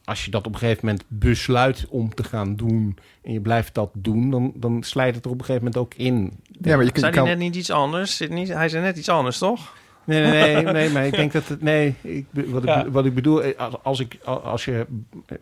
als 0.05 0.25
je 0.25 0.31
dat 0.31 0.47
op 0.47 0.53
een 0.53 0.59
gegeven 0.59 0.87
moment 0.87 1.05
besluit 1.09 1.87
om 1.89 2.15
te 2.15 2.25
gaan 2.25 2.57
doen... 2.57 2.99
en 3.23 3.33
je 3.33 3.41
blijft 3.41 3.75
dat 3.75 3.91
doen, 3.93 4.31
dan, 4.31 4.53
dan 4.55 4.83
slijt 4.83 5.15
het 5.15 5.25
er 5.25 5.31
op 5.31 5.39
een 5.39 5.45
gegeven 5.45 5.65
moment 5.65 5.83
ook 5.83 5.95
in. 5.95 6.39
Ja, 6.61 6.77
maar 6.77 6.85
je, 6.85 6.91
Zei 6.95 7.13
kan, 7.13 7.25
hij 7.25 7.35
net 7.35 7.43
niet 7.43 7.57
iets 7.57 7.71
anders? 7.71 8.17
Zit 8.17 8.31
niet, 8.31 8.49
hij 8.49 8.69
zei 8.69 8.83
net 8.83 8.97
iets 8.97 9.09
anders, 9.09 9.39
toch? 9.39 9.73
Nee, 10.05 10.23
nee, 10.23 10.55
nee, 10.55 10.73
nee 10.73 10.91
maar 10.91 11.07
ik 11.07 11.15
denk 11.15 11.33
dat 11.33 11.49
het... 11.49 11.63
Nee, 11.63 11.95
ik, 12.01 12.27
wat, 12.33 12.63
ik, 12.63 12.69
Ja. 12.69 12.91
wat 12.91 13.05
ik 13.05 13.15
bedoel, 13.15 13.43
eh, 13.43 13.59
als, 13.59 13.75
als, 13.83 14.01
ik, 14.01 14.19
als 14.25 14.65
je 14.65 14.87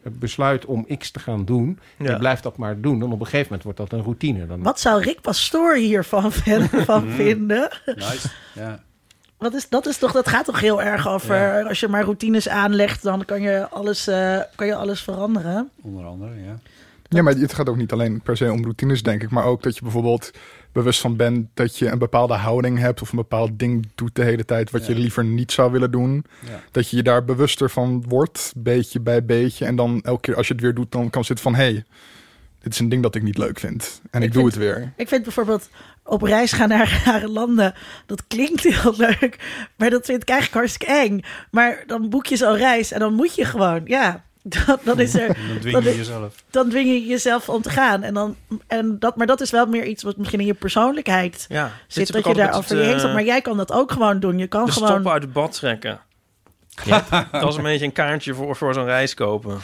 besluit 0.02 0.64
om 0.64 0.86
X 0.98 1.10
te 1.10 1.18
gaan 1.18 1.44
doen... 1.44 1.78
Ja. 1.98 2.10
je 2.10 2.18
blijft 2.18 2.42
dat 2.42 2.56
maar 2.56 2.80
doen, 2.80 2.98
dan 2.98 3.12
op 3.12 3.20
een 3.20 3.26
gegeven 3.26 3.46
moment 3.46 3.62
wordt 3.62 3.78
dat 3.78 3.92
een 3.92 4.02
routine. 4.02 4.46
Dan, 4.46 4.62
wat 4.62 4.80
zou 4.80 5.02
Rick 5.02 5.20
Pastoor 5.20 5.76
hiervan 5.76 6.32
van, 6.32 6.68
van 6.68 7.08
vinden? 7.08 7.70
Nice. 7.84 8.28
Ja. 8.54 8.86
Wat 9.38 9.54
is, 9.54 9.68
dat, 9.68 9.86
is 9.86 9.98
toch, 9.98 10.12
dat 10.12 10.28
gaat 10.28 10.44
toch 10.44 10.60
heel 10.60 10.82
erg 10.82 11.08
over... 11.08 11.64
als 11.68 11.80
je 11.80 11.88
maar 11.88 12.02
routines 12.02 12.48
aanlegt... 12.48 13.02
dan 13.02 13.24
kan 13.24 13.40
je 13.42 13.68
alles, 13.68 14.06
eh, 14.06 14.38
kan 14.54 14.66
je 14.66 14.74
alles 14.74 15.02
veranderen. 15.02 15.70
Onder 15.82 16.04
andere, 16.04 16.34
ja. 16.44 16.58
Ja, 17.08 17.22
maar 17.22 17.34
het 17.34 17.52
gaat 17.54 17.68
ook 17.68 17.76
niet 17.76 17.92
alleen 17.92 18.20
per 18.20 18.36
se 18.36 18.52
om 18.52 18.62
routines, 18.62 19.02
denk 19.02 19.22
ik. 19.22 19.30
Maar 19.30 19.44
ook 19.44 19.62
dat 19.62 19.74
je 19.76 19.82
bijvoorbeeld 19.82 20.30
bewust 20.72 21.00
van 21.00 21.16
bent 21.16 21.48
dat 21.54 21.78
je 21.78 21.88
een 21.90 21.98
bepaalde 21.98 22.34
houding 22.34 22.78
hebt. 22.78 23.02
of 23.02 23.10
een 23.10 23.16
bepaald 23.16 23.58
ding 23.58 23.86
doet 23.94 24.14
de 24.14 24.22
hele 24.24 24.44
tijd. 24.44 24.70
wat 24.70 24.86
je 24.86 24.94
liever 24.94 25.24
niet 25.24 25.52
zou 25.52 25.72
willen 25.72 25.90
doen. 25.90 26.24
Ja. 26.46 26.60
Dat 26.70 26.90
je 26.90 26.96
je 26.96 27.02
daar 27.02 27.24
bewuster 27.24 27.70
van 27.70 28.04
wordt, 28.08 28.52
beetje 28.56 29.00
bij 29.00 29.24
beetje. 29.24 29.64
En 29.64 29.76
dan 29.76 30.00
elke 30.02 30.20
keer 30.20 30.36
als 30.36 30.46
je 30.48 30.52
het 30.52 30.62
weer 30.62 30.74
doet, 30.74 30.92
dan 30.92 31.10
kan 31.10 31.24
zitten 31.24 31.44
van: 31.44 31.54
hé, 31.54 31.62
hey, 31.72 31.84
dit 32.60 32.72
is 32.72 32.78
een 32.78 32.88
ding 32.88 33.02
dat 33.02 33.14
ik 33.14 33.22
niet 33.22 33.38
leuk 33.38 33.58
vind. 33.58 34.00
En 34.10 34.20
ik, 34.22 34.26
Ik 34.28 34.32
doe 34.32 34.42
vind- 34.42 34.54
het 34.54 34.62
weer. 34.62 34.92
Ik 34.96 35.08
vind 35.08 35.22
bijvoorbeeld 35.22 35.68
op 36.08 36.22
reis 36.22 36.52
gaan 36.52 36.68
naar 36.68 37.00
rare 37.04 37.28
landen... 37.28 37.74
dat 38.06 38.22
klinkt 38.26 38.62
heel 38.62 38.94
leuk, 38.96 39.36
maar 39.76 39.90
dat 39.90 40.04
vind 40.06 40.22
ik 40.22 40.28
eigenlijk 40.28 40.58
hartstikke 40.60 40.94
eng. 40.94 41.20
Maar 41.50 41.82
dan 41.86 42.08
boek 42.08 42.26
je 42.26 42.36
zo'n 42.36 42.56
reis 42.56 42.92
en 42.92 43.00
dan 43.00 43.14
moet 43.14 43.34
je 43.34 43.44
gewoon... 43.44 43.80
Ja, 43.84 44.24
dan, 44.66 44.78
dan 44.84 45.00
is 45.00 45.14
er... 45.14 45.26
Dan 45.26 45.58
dwing 45.60 45.84
je 45.84 45.96
jezelf. 45.96 46.34
dan 46.50 46.68
dwing 46.68 46.88
je 46.88 47.06
jezelf 47.06 47.48
om 47.48 47.62
te 47.62 47.70
gaan. 47.70 48.02
En 48.02 48.14
dan, 48.14 48.36
en 48.66 48.98
dat, 48.98 49.16
maar 49.16 49.26
dat 49.26 49.40
is 49.40 49.50
wel 49.50 49.66
meer 49.66 49.84
iets 49.84 50.02
wat 50.02 50.16
misschien 50.16 50.40
in 50.40 50.46
je 50.46 50.54
persoonlijkheid 50.54 51.46
Ja. 51.48 51.70
zit. 51.86 52.12
Dat 52.12 52.24
je 52.26 52.34
daar 52.34 52.54
over 52.56 52.76
je 52.76 52.82
heen 52.82 52.98
staat. 52.98 53.08
eh, 53.08 53.14
Maar 53.14 53.24
jij 53.24 53.40
kan 53.40 53.56
dat 53.56 53.72
ook 53.72 53.92
gewoon 53.92 54.20
doen. 54.20 54.38
Je 54.38 54.46
kan 54.46 54.64
de 54.64 54.72
gewoon... 54.72 54.88
stoppen 54.88 55.12
uit 55.12 55.22
het 55.22 55.32
bad 55.32 55.52
trekken. 55.52 56.00
Dat 57.32 57.48
is 57.48 57.56
een 57.56 57.62
beetje 57.62 57.84
een 57.84 57.92
kaartje 57.92 58.34
voor, 58.34 58.56
voor 58.56 58.74
zo'n 58.74 58.84
reis 58.84 59.14
kopen. 59.14 59.60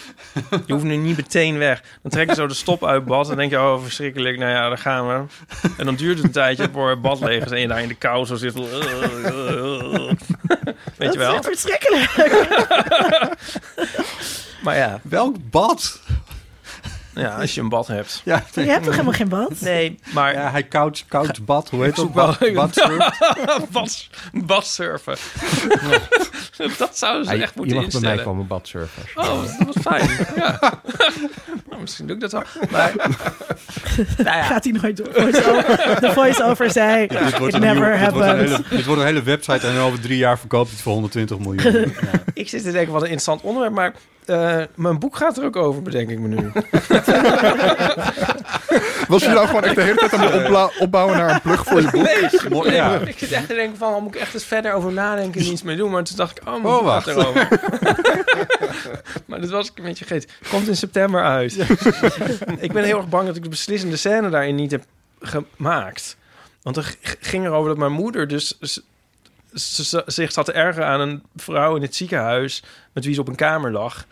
Je 0.67 0.73
hoeft 0.73 0.85
nu 0.85 0.97
niet 0.97 1.17
meteen 1.17 1.59
weg. 1.59 1.83
Dan 2.03 2.11
trek 2.11 2.29
je 2.29 2.35
zo 2.35 2.47
de 2.47 2.55
stop 2.55 2.85
uit 2.85 2.95
het 2.95 3.05
bad. 3.05 3.31
En 3.31 3.37
denk 3.37 3.51
je, 3.51 3.59
oh, 3.59 3.83
verschrikkelijk. 3.83 4.39
Nou 4.39 4.51
ja, 4.51 4.69
daar 4.69 4.79
gaan 4.79 5.09
we. 5.09 5.25
En 5.77 5.85
dan 5.85 5.95
duurt 5.95 6.17
het 6.17 6.27
een 6.27 6.33
tijdje 6.33 6.69
voor 6.73 6.91
het 6.91 7.03
bad 7.03 7.21
leeg 7.21 7.45
is. 7.45 7.51
En 7.51 7.61
je 7.61 7.69
daar 7.69 7.83
in 7.83 7.89
de 7.89 7.95
kou 7.95 8.27
zo 8.27 8.37
zit. 8.37 8.55
Weet 8.55 8.71
dat 10.97 11.13
je 11.13 11.19
wel? 11.19 11.31
is 11.31 11.37
echt 11.37 11.47
verschrikkelijk. 11.47 12.11
Maar 14.65 14.77
ja, 14.77 15.01
Welk 15.03 15.37
bad? 15.51 16.01
Ja, 17.15 17.37
als 17.41 17.55
je 17.55 17.61
een 17.61 17.69
bad 17.69 17.87
hebt. 17.87 18.21
Ja, 18.25 18.43
je 18.55 18.61
hebt 18.61 18.85
toch 18.85 18.93
helemaal 18.93 19.13
geen 19.13 19.29
bad? 19.29 19.61
Nee, 19.61 19.99
maar 20.15 20.33
ja 20.33 20.51
hij 20.51 20.69
couch, 20.69 21.07
couch 21.09 21.43
bad. 21.45 21.71
Hoe 21.71 21.85
heet 21.85 21.97
wel- 21.97 22.11
Bad, 22.11 22.39
badsurf? 22.55 23.19
bad, 23.71 24.09
badsurfen. 24.33 25.17
dat 26.79 26.99
zouden 26.99 27.25
ze 27.25 27.31
Ja, 27.31 27.37
je, 27.37 27.43
echt 27.43 27.53
je 27.55 27.61
moeten 27.61 27.77
mag 27.77 27.85
bij 27.91 28.01
mij 28.01 28.11
instellen. 28.11 28.25
komen 28.25 28.47
badsurfen. 28.47 29.03
Oh, 29.15 29.43
dat 29.59 29.67
was 29.75 29.77
fijn. 29.83 30.27
Ja. 30.37 30.59
Nou, 31.69 31.81
misschien 31.81 32.07
doe 32.07 32.15
ik 32.17 32.23
dat 32.23 32.33
wel. 32.33 32.43
Maar, 32.71 32.93
nou 34.17 34.37
ja, 34.37 34.43
Gaat 34.43 34.65
hij 34.65 34.73
nooit 34.83 34.97
door. 34.97 35.13
De 35.13 36.11
voice-over 36.15 36.71
zei, 36.71 37.07
Dit 37.07 37.21
it 37.21 37.39
wordt, 37.39 37.55
een 37.55 37.61
never 37.61 37.89
nieuw- 37.91 37.99
dit, 37.99 38.13
wordt 38.13 38.27
een 38.29 38.37
happened. 38.37 38.51
hele, 38.67 38.77
dit 38.77 38.85
wordt 38.85 39.01
een 39.01 39.07
hele 39.07 39.23
website 39.23 39.67
en 39.67 39.79
over 39.79 40.01
drie 40.01 40.19
jaar 40.19 40.39
verkoopt 40.39 40.71
het 40.71 40.81
voor 40.81 40.93
120 40.93 41.39
miljoen. 41.39 41.73
Ja. 41.73 41.89
ik 42.35 42.49
zit 42.49 42.63
te 42.63 42.73
denken, 42.73 42.93
wat 42.93 43.03
een 43.03 43.09
interessant 43.09 43.41
onderwerp. 43.43 43.75
Maar 43.75 43.95
eh, 44.27 44.61
mijn 44.75 44.99
boek 44.99 45.17
gaat 45.17 45.37
er 45.39 45.45
ook 45.45 45.57
over, 45.57 45.83
bedenk 45.83 46.11
ik 46.11 46.19
me 46.19 46.29
nu. 46.29 46.53
Was 49.09 49.23
je 49.23 49.29
nou 49.29 49.47
gewoon 49.47 49.65
echt 49.65 49.75
de 49.75 49.83
hele 49.83 49.97
tijd 49.97 50.13
aan 50.13 50.33
het 50.33 50.79
opbouwen 50.79 51.17
naar 51.17 51.31
een 51.35 51.41
plug 51.41 51.65
voor 51.65 51.81
je 51.81 51.91
boek? 51.91 52.49
Mooi, 52.51 52.73
ja. 52.73 52.99
Ik 52.99 53.19
zit 53.19 53.33
echt 53.33 53.49
te 53.49 53.55
denken 53.55 53.79
van, 53.79 54.03
moet 54.03 54.15
ik 54.15 54.21
echt 54.21 54.35
eens 54.35 54.45
verder 54.45 54.73
over 54.73 54.93
nadenken 54.93 55.41
en 55.41 55.47
niets 55.47 55.63
meer 55.63 55.77
doen. 55.77 55.91
Maar 55.91 56.05
toen 56.05 56.17
dacht 56.17 56.39
ik, 56.39 56.47
oh, 56.49 56.53
mijn 56.53 56.75
Oh, 56.75 56.79
boek 56.79 56.89
gaat 56.89 57.05
wacht. 57.05 57.07
erover. 57.07 57.49
maar 59.27 59.41
dat 59.41 59.51
was 59.51 59.71
ik 59.71 59.79
een 59.79 59.85
beetje 59.85 60.05
vergeten. 60.05 60.31
Komt 60.51 60.69
in 60.69 60.77
september 60.77 61.23
uit. 61.25 61.53
ik 62.59 62.73
ben 62.73 62.85
heel 62.85 62.97
erg 62.97 63.09
bang 63.09 63.27
dat 63.27 63.37
ik 63.37 63.43
de 63.43 63.49
beslissende 63.49 63.97
scène 63.97 64.31
daarin 64.31 64.55
niet 64.55 64.71
heb 64.71 64.85
gemaakt. 65.21 66.17
Want 66.63 66.77
er 66.77 66.95
ging 67.21 67.45
erover 67.45 67.69
dat 67.69 67.79
mijn 67.79 67.93
moeder 67.93 68.29
dus 68.29 68.59
s- 69.55 70.03
zich 70.07 70.33
zat 70.33 70.45
te 70.45 70.53
aan 70.87 71.01
een 71.01 71.23
vrouw 71.37 71.77
in 71.77 71.83
het 71.83 71.95
ziekenhuis... 71.95 72.63
met 72.93 73.05
wie 73.05 73.15
ze 73.15 73.21
op 73.21 73.29
een 73.29 73.35
kamer 73.35 73.73
lag. 73.73 74.07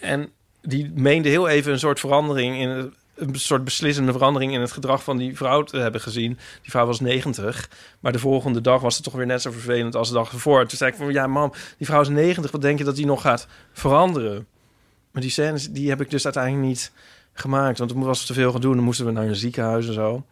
En 0.00 0.30
die 0.62 0.90
meende 0.94 1.28
heel 1.28 1.48
even 1.48 1.72
een 1.72 1.78
soort 1.78 2.00
verandering 2.00 2.56
in 2.56 2.92
een 3.14 3.34
soort 3.38 3.64
beslissende 3.64 4.12
verandering 4.12 4.52
in 4.52 4.60
het 4.60 4.72
gedrag 4.72 5.04
van 5.04 5.16
die 5.16 5.36
vrouw 5.36 5.62
te 5.62 5.76
hebben 5.78 6.00
gezien. 6.00 6.38
Die 6.62 6.70
vrouw 6.70 6.86
was 6.86 7.00
90, 7.00 7.70
maar 8.00 8.12
de 8.12 8.18
volgende 8.18 8.60
dag 8.60 8.80
was 8.80 8.94
het 8.94 9.04
toch 9.04 9.14
weer 9.14 9.26
net 9.26 9.42
zo 9.42 9.50
vervelend 9.50 9.94
als 9.94 10.08
de 10.08 10.14
dag 10.14 10.32
ervoor. 10.32 10.66
Toen 10.66 10.78
zei 10.78 10.90
ik 10.90 10.96
van, 10.96 11.12
ja 11.12 11.26
mam, 11.26 11.52
die 11.78 11.86
vrouw 11.86 12.00
is 12.00 12.08
90, 12.08 12.50
wat 12.50 12.62
denk 12.62 12.78
je 12.78 12.84
dat 12.84 12.96
die 12.96 13.06
nog 13.06 13.20
gaat 13.20 13.46
veranderen? 13.72 14.46
Maar 15.10 15.22
die 15.22 15.30
scènes, 15.30 15.70
die 15.70 15.88
heb 15.88 16.00
ik 16.00 16.10
dus 16.10 16.24
uiteindelijk 16.24 16.66
niet 16.66 16.92
gemaakt, 17.32 17.78
want 17.78 17.90
toen 17.90 18.02
was 18.04 18.26
te 18.26 18.34
veel 18.34 18.52
gedoe. 18.52 18.74
Dan 18.74 18.84
moesten 18.84 19.06
we 19.06 19.12
naar 19.12 19.26
een 19.26 19.36
ziekenhuis 19.36 19.86
en 19.86 19.92
zo. 19.94 20.24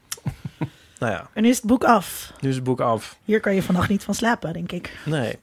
Nou 1.03 1.15
ja, 1.15 1.29
En 1.33 1.43
nu 1.43 1.49
is 1.49 1.57
het 1.57 1.67
boek 1.67 1.85
af. 1.85 2.33
nu 2.41 2.49
is 2.49 2.55
het 2.55 2.65
boek 2.65 2.81
af. 2.81 3.19
Hier 3.25 3.41
kan 3.41 3.55
je 3.55 3.63
vannacht 3.63 3.89
niet 3.89 4.05
van 4.05 4.15
slapen, 4.15 4.53
denk 4.53 4.73
ik. 4.73 4.99
Nee. 5.05 5.39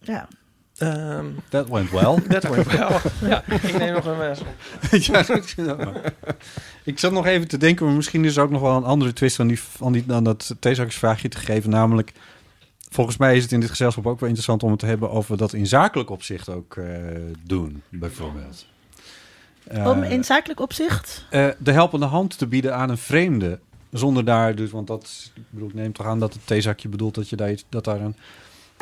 Ja. 0.00 0.28
Ehm 0.76 1.26
That 1.48 1.68
went 1.68 1.90
well. 1.90 2.22
dat 2.28 2.46
wordt 2.46 2.76
wel. 2.76 3.00
ja, 3.30 3.44
ik 3.48 3.78
neem 3.78 3.92
nog 3.92 4.04
een 4.04 4.18
mes. 4.18 4.40
ja. 5.06 5.24
Ik 6.84 6.98
zat 6.98 7.12
nog 7.12 7.26
even 7.26 7.48
te 7.48 7.56
denken, 7.56 7.86
maar 7.86 7.94
misschien 7.94 8.24
is 8.24 8.36
er 8.36 8.42
ook 8.42 8.50
nog 8.50 8.60
wel 8.60 8.76
een 8.76 8.84
andere 8.84 9.12
twist 9.12 9.36
van, 9.36 9.46
die, 9.46 9.60
van 9.60 9.92
die, 9.92 10.06
dan 10.06 10.24
dat 10.24 10.54
theezakjesvraagje 10.58 11.28
te 11.28 11.38
geven. 11.38 11.70
Namelijk, 11.70 12.12
volgens 12.88 13.16
mij 13.16 13.36
is 13.36 13.42
het 13.42 13.52
in 13.52 13.60
dit 13.60 13.70
gezelschap 13.70 14.06
ook 14.06 14.20
wel 14.20 14.28
interessant 14.28 14.62
om 14.62 14.70
het 14.70 14.78
te 14.78 14.86
hebben 14.86 15.10
over 15.10 15.36
dat 15.36 15.52
in 15.52 15.66
zakelijk 15.66 16.10
opzicht 16.10 16.48
ook 16.48 16.76
eh, 16.76 16.84
doen, 17.44 17.82
bijvoorbeeld. 17.88 18.66
Eh, 19.68 19.86
Om 19.86 20.02
in 20.02 20.24
zakelijk 20.24 20.60
opzicht... 20.60 21.24
eh, 21.30 21.46
de 21.58 21.72
helpende 21.72 22.06
hand 22.06 22.38
te 22.38 22.46
bieden 22.46 22.74
aan 22.74 22.90
een 22.90 22.98
vreemde. 22.98 23.58
Zonder 23.90 24.24
daar 24.24 24.54
dus, 24.54 24.70
want 24.70 24.86
dat, 24.86 25.30
ik 25.34 25.42
bedoel, 25.50 25.68
ik 25.68 25.74
neem 25.74 25.92
toch 25.92 26.06
aan 26.06 26.18
dat 26.18 26.32
het 26.32 26.42
theezakje 26.46 26.88
bedoelt 26.88 27.14
dat, 27.14 27.28
je 27.28 27.36
daar, 27.36 27.50
iets- 27.50 27.64
dat 27.68 27.84
daar 27.84 28.00
een 28.00 28.16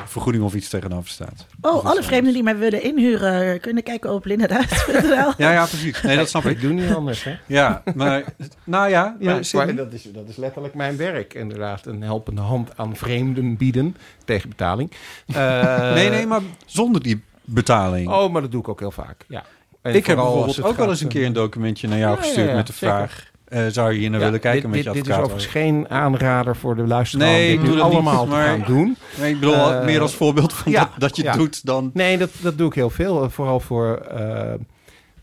vergoeding 0.04 0.44
of 0.44 0.54
iets 0.54 0.68
tegenover 0.68 1.10
staat. 1.10 1.46
Oh, 1.60 1.84
alle 1.84 2.02
vreemden 2.02 2.32
die 2.32 2.42
mij 2.42 2.56
willen 2.56 2.82
inhuren... 2.82 3.60
kunnen 3.60 3.82
kijken 3.82 4.12
op 4.12 4.24
lindaduit.nl. 4.24 5.32
Ja, 5.36 5.52
ja, 5.52 5.66
precies. 5.66 6.02
Nee, 6.02 6.16
dat 6.16 6.28
snap 6.28 6.44
Ik 6.44 6.50
ik. 6.50 6.60
doe 6.60 6.72
niet 6.72 6.94
anders, 6.94 7.24
hè? 7.24 7.36
Ja, 7.46 7.82
maar, 7.94 8.24
nou 8.64 8.88
ja, 8.90 9.16
Ja, 9.20 9.32
maar, 9.32 9.44
Sidney? 9.44 9.66
maar 9.66 9.84
dat, 9.84 9.92
is, 9.92 10.02
dat 10.12 10.28
is 10.28 10.36
letterlijk 10.36 10.74
mijn 10.74 10.96
werk. 10.96 11.34
Inderdaad, 11.34 11.86
een 11.86 12.02
helpende 12.02 12.40
hand 12.40 12.70
aan 12.76 12.96
vreemden 12.96 13.56
bieden 13.56 13.96
tegen 14.24 14.48
betaling. 14.48 14.90
Eh, 15.26 15.92
nee, 15.94 16.08
nee, 16.10 16.26
maar 16.26 16.40
zonder 16.66 17.02
die 17.02 17.22
betaling. 17.44 18.08
Oh, 18.08 18.32
maar 18.32 18.42
dat 18.42 18.50
doe 18.50 18.60
ik 18.60 18.68
ook 18.68 18.80
heel 18.80 18.90
vaak, 18.90 19.24
ja. 19.28 19.44
En 19.86 19.94
ik 19.94 20.06
heb 20.06 20.16
bijvoorbeeld 20.16 20.62
ook 20.62 20.76
wel 20.76 20.88
eens 20.88 21.00
een 21.00 21.06
eh, 21.08 21.12
keer 21.14 21.26
een 21.26 21.32
documentje 21.32 21.88
naar 21.88 21.98
jou 21.98 22.16
gestuurd 22.16 22.48
ja, 22.48 22.54
met 22.54 22.66
de 22.66 22.72
zeker. 22.72 22.96
vraag... 22.96 23.30
eh, 23.44 23.66
zou 23.66 23.92
je 23.92 23.98
hier 23.98 24.10
naar 24.10 24.18
ja, 24.18 24.24
willen 24.24 24.40
kijken 24.40 24.60
dit, 24.62 24.70
met 24.70 24.84
dit, 24.84 24.94
je 24.94 25.00
dit 25.02 25.10
is 25.10 25.16
overigens 25.18 25.46
geen 25.46 25.88
aanrader 25.90 26.56
voor 26.56 26.76
de 26.76 26.86
luisteraar 26.86 27.26
Nee, 27.28 27.46
om 27.48 27.52
ik 27.54 27.60
dit 27.60 27.68
doe 27.68 27.76
dat 27.78 27.84
niet, 27.86 27.94
allemaal 27.94 28.26
maar- 28.26 28.44
te 28.44 28.50
gaan 28.62 28.74
doen. 28.74 28.96
Nee, 29.18 29.32
ik 29.32 29.40
bedoel 29.40 29.54
Eh, 29.72 29.84
meer 29.84 30.00
als 30.00 30.14
voorbeeld 30.14 30.52
van 30.52 30.72
ja, 30.72 30.80
dat, 30.80 30.90
dat 31.00 31.16
je 31.16 31.22
ja. 31.22 31.32
doet 31.36 31.66
dan... 31.66 31.90
Nee, 31.94 32.18
dat, 32.18 32.30
dat 32.40 32.58
doe 32.58 32.68
ik 32.68 32.74
heel 32.74 32.90
veel. 32.90 33.22
eh, 33.22 33.28
Vooral 33.30 33.60
voor, 33.60 33.96
eh, 33.96 34.54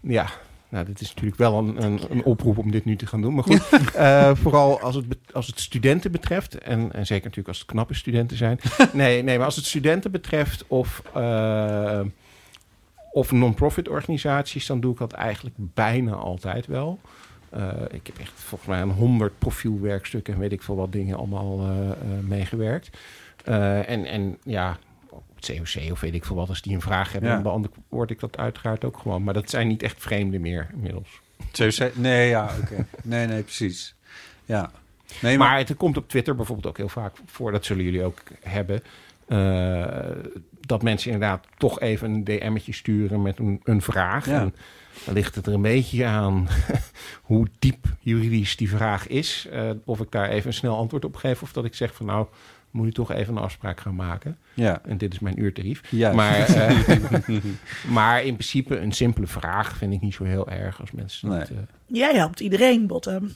ja, 0.01 0.25
nou, 0.69 0.85
dit 0.85 1.01
is 1.01 1.07
natuurlijk 1.07 1.37
wel 1.37 1.57
een, 1.57 1.83
een, 1.83 1.99
een 2.09 2.23
oproep 2.23 2.57
om 2.57 2.71
dit 2.71 2.85
nu 2.85 2.95
te 2.95 3.05
gaan 3.05 3.21
doen. 3.21 3.33
Maar 3.33 3.43
goed, 3.43 3.61
eh, 3.95 4.31
vooral 4.33 4.79
als 4.81 4.95
het, 4.95 5.05
als 5.33 5.47
het 5.47 5.59
studenten 5.59 6.11
betreft, 6.11 6.57
en, 6.57 6.79
en 6.93 7.05
zeker 7.05 7.23
natuurlijk 7.23 7.47
als 7.47 7.57
het 7.59 7.67
knappe 7.67 7.93
studenten 7.93 8.37
zijn. 8.37 8.59
Nee, 8.93 9.23
nee 9.23 9.37
maar 9.37 9.45
als 9.45 9.55
het 9.55 9.65
studenten 9.65 10.11
betreft 10.11 10.63
of, 10.67 11.01
eh, 11.13 11.99
of 13.13 13.31
non-profit 13.31 13.87
organisaties, 13.87 14.65
dan 14.65 14.79
doe 14.79 14.91
ik 14.91 14.97
dat 14.97 15.11
eigenlijk 15.11 15.55
bijna 15.57 16.13
altijd 16.13 16.65
wel. 16.65 16.99
Eh, 17.49 17.69
ik 17.89 18.07
heb 18.07 18.17
echt 18.17 18.31
volgens 18.35 18.69
mij 18.69 18.81
een 18.81 18.89
honderd 18.89 19.39
profielwerkstukken 19.39 20.33
en 20.33 20.39
weet 20.39 20.51
ik 20.51 20.61
veel 20.61 20.75
wat 20.75 20.91
dingen 20.91 21.17
allemaal 21.17 21.59
eh, 21.59 21.89
eh, 21.91 21.95
meegewerkt. 22.27 22.97
En, 23.43 24.05
en 24.05 24.37
ja, 24.43 24.77
op 25.09 25.23
het 25.35 25.45
COC 25.45 25.91
of 25.91 25.99
weet 25.99 26.13
ik 26.13 26.25
veel 26.25 26.35
wat, 26.35 26.49
als 26.49 26.61
die 26.61 26.73
een 26.73 26.81
vraag 26.81 27.11
hebben, 27.11 27.29
Ja. 27.29 27.35
dan 27.35 27.43
beantwoord 27.43 28.09
ik 28.09 28.19
dat 28.19 28.37
uiteraard 28.37 28.83
ook 28.85 28.97
gewoon. 28.97 29.23
Maar 29.23 29.33
dat 29.33 29.49
zijn 29.49 29.67
niet 29.67 29.83
echt 29.83 30.01
vreemden 30.01 30.41
meer 30.41 30.69
inmiddels. 30.73 31.21
COC 31.51 31.95
Nee, 31.95 32.29
ja, 32.29 32.49
oké. 32.61 32.85
Nee, 33.03 33.27
nee, 33.27 33.41
precies. 33.41 33.95
Ja. 34.45 34.71
Nee, 35.21 35.37
Maar 35.37 35.57
het 35.57 35.75
komt 35.75 35.97
op 35.97 36.09
Twitter 36.09 36.35
bijvoorbeeld 36.35 36.67
ook 36.67 36.77
heel 36.77 36.89
vaak 36.89 37.15
voor, 37.25 37.51
dat 37.51 37.65
zullen 37.65 37.83
jullie 37.83 38.03
ook 38.03 38.21
hebben. 38.41 38.83
Dat 40.65 40.81
mensen 40.83 41.11
inderdaad 41.11 41.45
toch 41.57 41.79
even 41.79 42.11
een 42.11 42.23
DM'tje 42.23 42.73
sturen 42.73 43.21
met 43.21 43.39
een, 43.39 43.61
een 43.63 43.81
vraag. 43.81 44.25
Ja. 44.25 44.41
En 44.41 44.55
dan 45.05 45.13
ligt 45.13 45.35
het 45.35 45.45
er 45.47 45.53
een 45.53 45.61
beetje 45.61 46.05
aan 46.05 46.47
hoe 47.21 47.47
diep 47.59 47.85
juridisch 47.99 48.55
die 48.55 48.69
vraag 48.69 49.07
is. 49.07 49.47
Eh, 49.51 49.69
of 49.85 49.99
ik 49.99 50.11
daar 50.11 50.29
even 50.29 50.47
een 50.47 50.53
snel 50.53 50.77
antwoord 50.77 51.05
op 51.05 51.15
geef. 51.15 51.41
Of 51.41 51.51
dat 51.53 51.65
ik 51.65 51.75
zeg 51.75 51.93
van 51.95 52.05
nou, 52.05 52.27
moet 52.71 52.87
u 52.87 52.91
toch 52.91 53.11
even 53.11 53.35
een 53.35 53.43
afspraak 53.43 53.79
gaan 53.79 53.95
maken. 53.95 54.37
Ja. 54.53 54.81
En 54.85 54.97
dit 54.97 55.13
is 55.13 55.19
mijn 55.19 55.41
uurtarief. 55.41 55.81
Juist. 55.89 56.15
Maar, 56.15 56.37
eh, 56.55 57.37
maar 57.89 58.23
in 58.23 58.33
principe 58.33 58.79
een 58.79 58.91
simpele 58.91 59.27
vraag 59.27 59.77
vind 59.77 59.93
ik 59.93 60.01
niet 60.01 60.13
zo 60.13 60.23
heel 60.23 60.49
erg 60.49 60.81
als 60.81 60.91
mensen 60.91 61.29
dat... 61.29 61.49
Eh, 61.49 61.57
Jij 61.85 62.15
helpt 62.15 62.39
iedereen, 62.39 62.87
Bottom. 62.87 63.31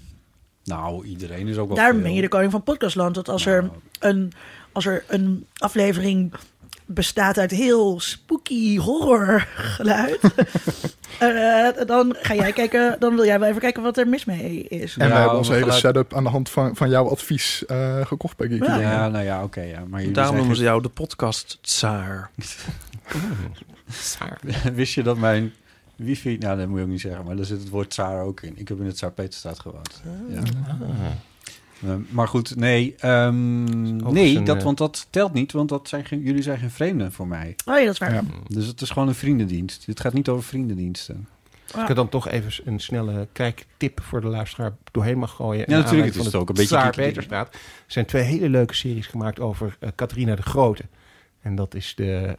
Nou, 0.63 1.05
iedereen 1.05 1.47
is 1.47 1.57
ook 1.57 1.67
wel 1.67 1.75
Daarom 1.77 1.95
veel. 1.95 2.05
ben 2.05 2.15
je 2.15 2.21
de 2.21 2.27
koning 2.27 2.51
van 2.51 2.63
Podcastland. 2.63 3.15
Dat 3.15 3.29
als, 3.29 3.45
er 3.45 3.61
Nou. 3.63 3.73
een, 3.99 4.31
als 4.71 4.85
er 4.85 5.03
een 5.07 5.45
aflevering 5.57 6.33
bestaat 6.87 7.37
uit 7.37 7.51
heel 7.51 7.99
spooky 7.99 8.77
horror 8.77 9.47
geluid... 9.55 10.19
eh, 11.19 11.67
dan 11.87 12.15
ga 12.19 12.33
jij 12.35 12.51
kijken, 12.53 12.95
dan 12.99 13.15
wil 13.15 13.25
jij 13.25 13.39
wel 13.39 13.49
even 13.49 13.61
kijken 13.61 13.83
wat 13.83 13.97
er 13.97 14.07
mis 14.07 14.25
mee 14.25 14.63
is. 14.63 14.97
En 14.97 15.07
we 15.07 15.13
Ja, 15.13 15.19
hebben 15.19 15.37
onze 15.37 15.51
hele 15.51 15.63
geluid- 15.63 15.81
setup 15.81 16.13
aan 16.13 16.23
de 16.23 16.29
hand 16.29 16.49
van, 16.49 16.75
van 16.75 16.89
jouw 16.89 17.09
advies 17.09 17.65
eh, 17.65 18.05
gekocht 18.05 18.37
bij 18.37 18.47
Geeky. 18.47 18.65
Ja. 18.65 18.79
Ja, 18.79 19.07
nou 19.09 19.23
ja, 19.25 19.43
oké. 19.43 19.61
ja. 19.61 19.83
Maar 19.87 20.01
Daarom 20.01 20.13
zijn 20.13 20.35
noemen 20.37 20.55
ze 20.55 20.63
jou 20.63 20.81
de 20.81 20.89
podcast 20.89 21.57
tsaar. 21.61 22.29
Wist 24.73 24.93
je 24.93 25.03
dat 25.03 25.17
mijn 25.17 25.53
wifi... 25.95 26.37
Nou, 26.37 26.57
dat 26.57 26.67
moet 26.67 26.77
je 26.77 26.83
ook 26.83 26.89
niet 26.89 27.01
zeggen, 27.01 27.25
maar 27.25 27.35
daar 27.35 27.45
zit 27.45 27.59
het 27.59 27.69
woord 27.69 27.89
Tsaar 27.89 28.21
ook 28.21 28.41
in. 28.41 28.53
Ik 28.55 28.67
heb 28.67 28.79
in 28.79 28.85
het 28.85 28.95
Tsaar-Peterstraat 28.95 29.59
gewoond. 29.59 30.01
Ja. 30.29 30.39
Eh, 31.83 31.93
maar 32.09 32.27
goed, 32.27 32.55
nee. 32.55 32.95
ehm, 32.97 33.95
nee, 34.13 34.37
een, 34.37 34.43
dat, 34.43 34.57
eh, 34.57 34.63
want 34.63 34.77
dat 34.77 35.07
telt 35.09 35.33
niet, 35.33 35.51
want 35.51 35.69
dat 35.69 35.87
zijn 35.87 36.05
geen, 36.05 36.21
jullie 36.21 36.41
zijn 36.41 36.59
geen 36.59 36.71
vreemden 36.71 37.11
voor 37.11 37.27
mij. 37.27 37.55
Oh 37.65 37.77
ja, 37.77 37.85
dat 37.85 37.93
is 37.93 37.99
waar. 37.99 38.13
Ja. 38.13 38.23
Dus 38.47 38.65
het 38.65 38.81
is 38.81 38.89
gewoon 38.89 39.07
een 39.07 39.15
vriendendienst. 39.15 39.85
Het 39.85 39.99
gaat 39.99 40.13
niet 40.13 40.29
over 40.29 40.43
vriendendiensten. 40.43 41.27
Als 41.71 41.81
ik 41.81 41.89
er 41.89 41.95
dan 41.95 42.09
toch 42.09 42.27
even 42.27 42.51
een 42.65 42.79
snelle 42.79 43.27
kijktip 43.31 44.01
voor 44.01 44.21
de 44.21 44.27
luisteraar 44.27 44.75
doorheen 44.91 45.17
mag 45.17 45.31
gooien. 45.31 45.65
Ja, 45.67 45.77
natuurlijk, 45.77 46.13
het 46.13 46.15
is 46.15 46.15
aanleiding 46.15 46.41
ook 46.41 46.49
een 46.49 46.55
beetje 46.55 46.79
geeky. 46.79 46.97
Peterstraat. 46.97 47.53
Er 47.53 47.59
zijn 47.87 48.05
twee 48.05 48.23
hele 48.23 48.49
leuke 48.49 48.73
series 48.73 49.07
gemaakt 49.07 49.39
over 49.39 49.77
eh 49.79 49.89
Catharina 49.95 50.35
de 50.35 50.41
Grote. 50.41 50.83
En 51.41 51.55
dat 51.55 51.75
is 51.75 51.95
de 51.95 52.37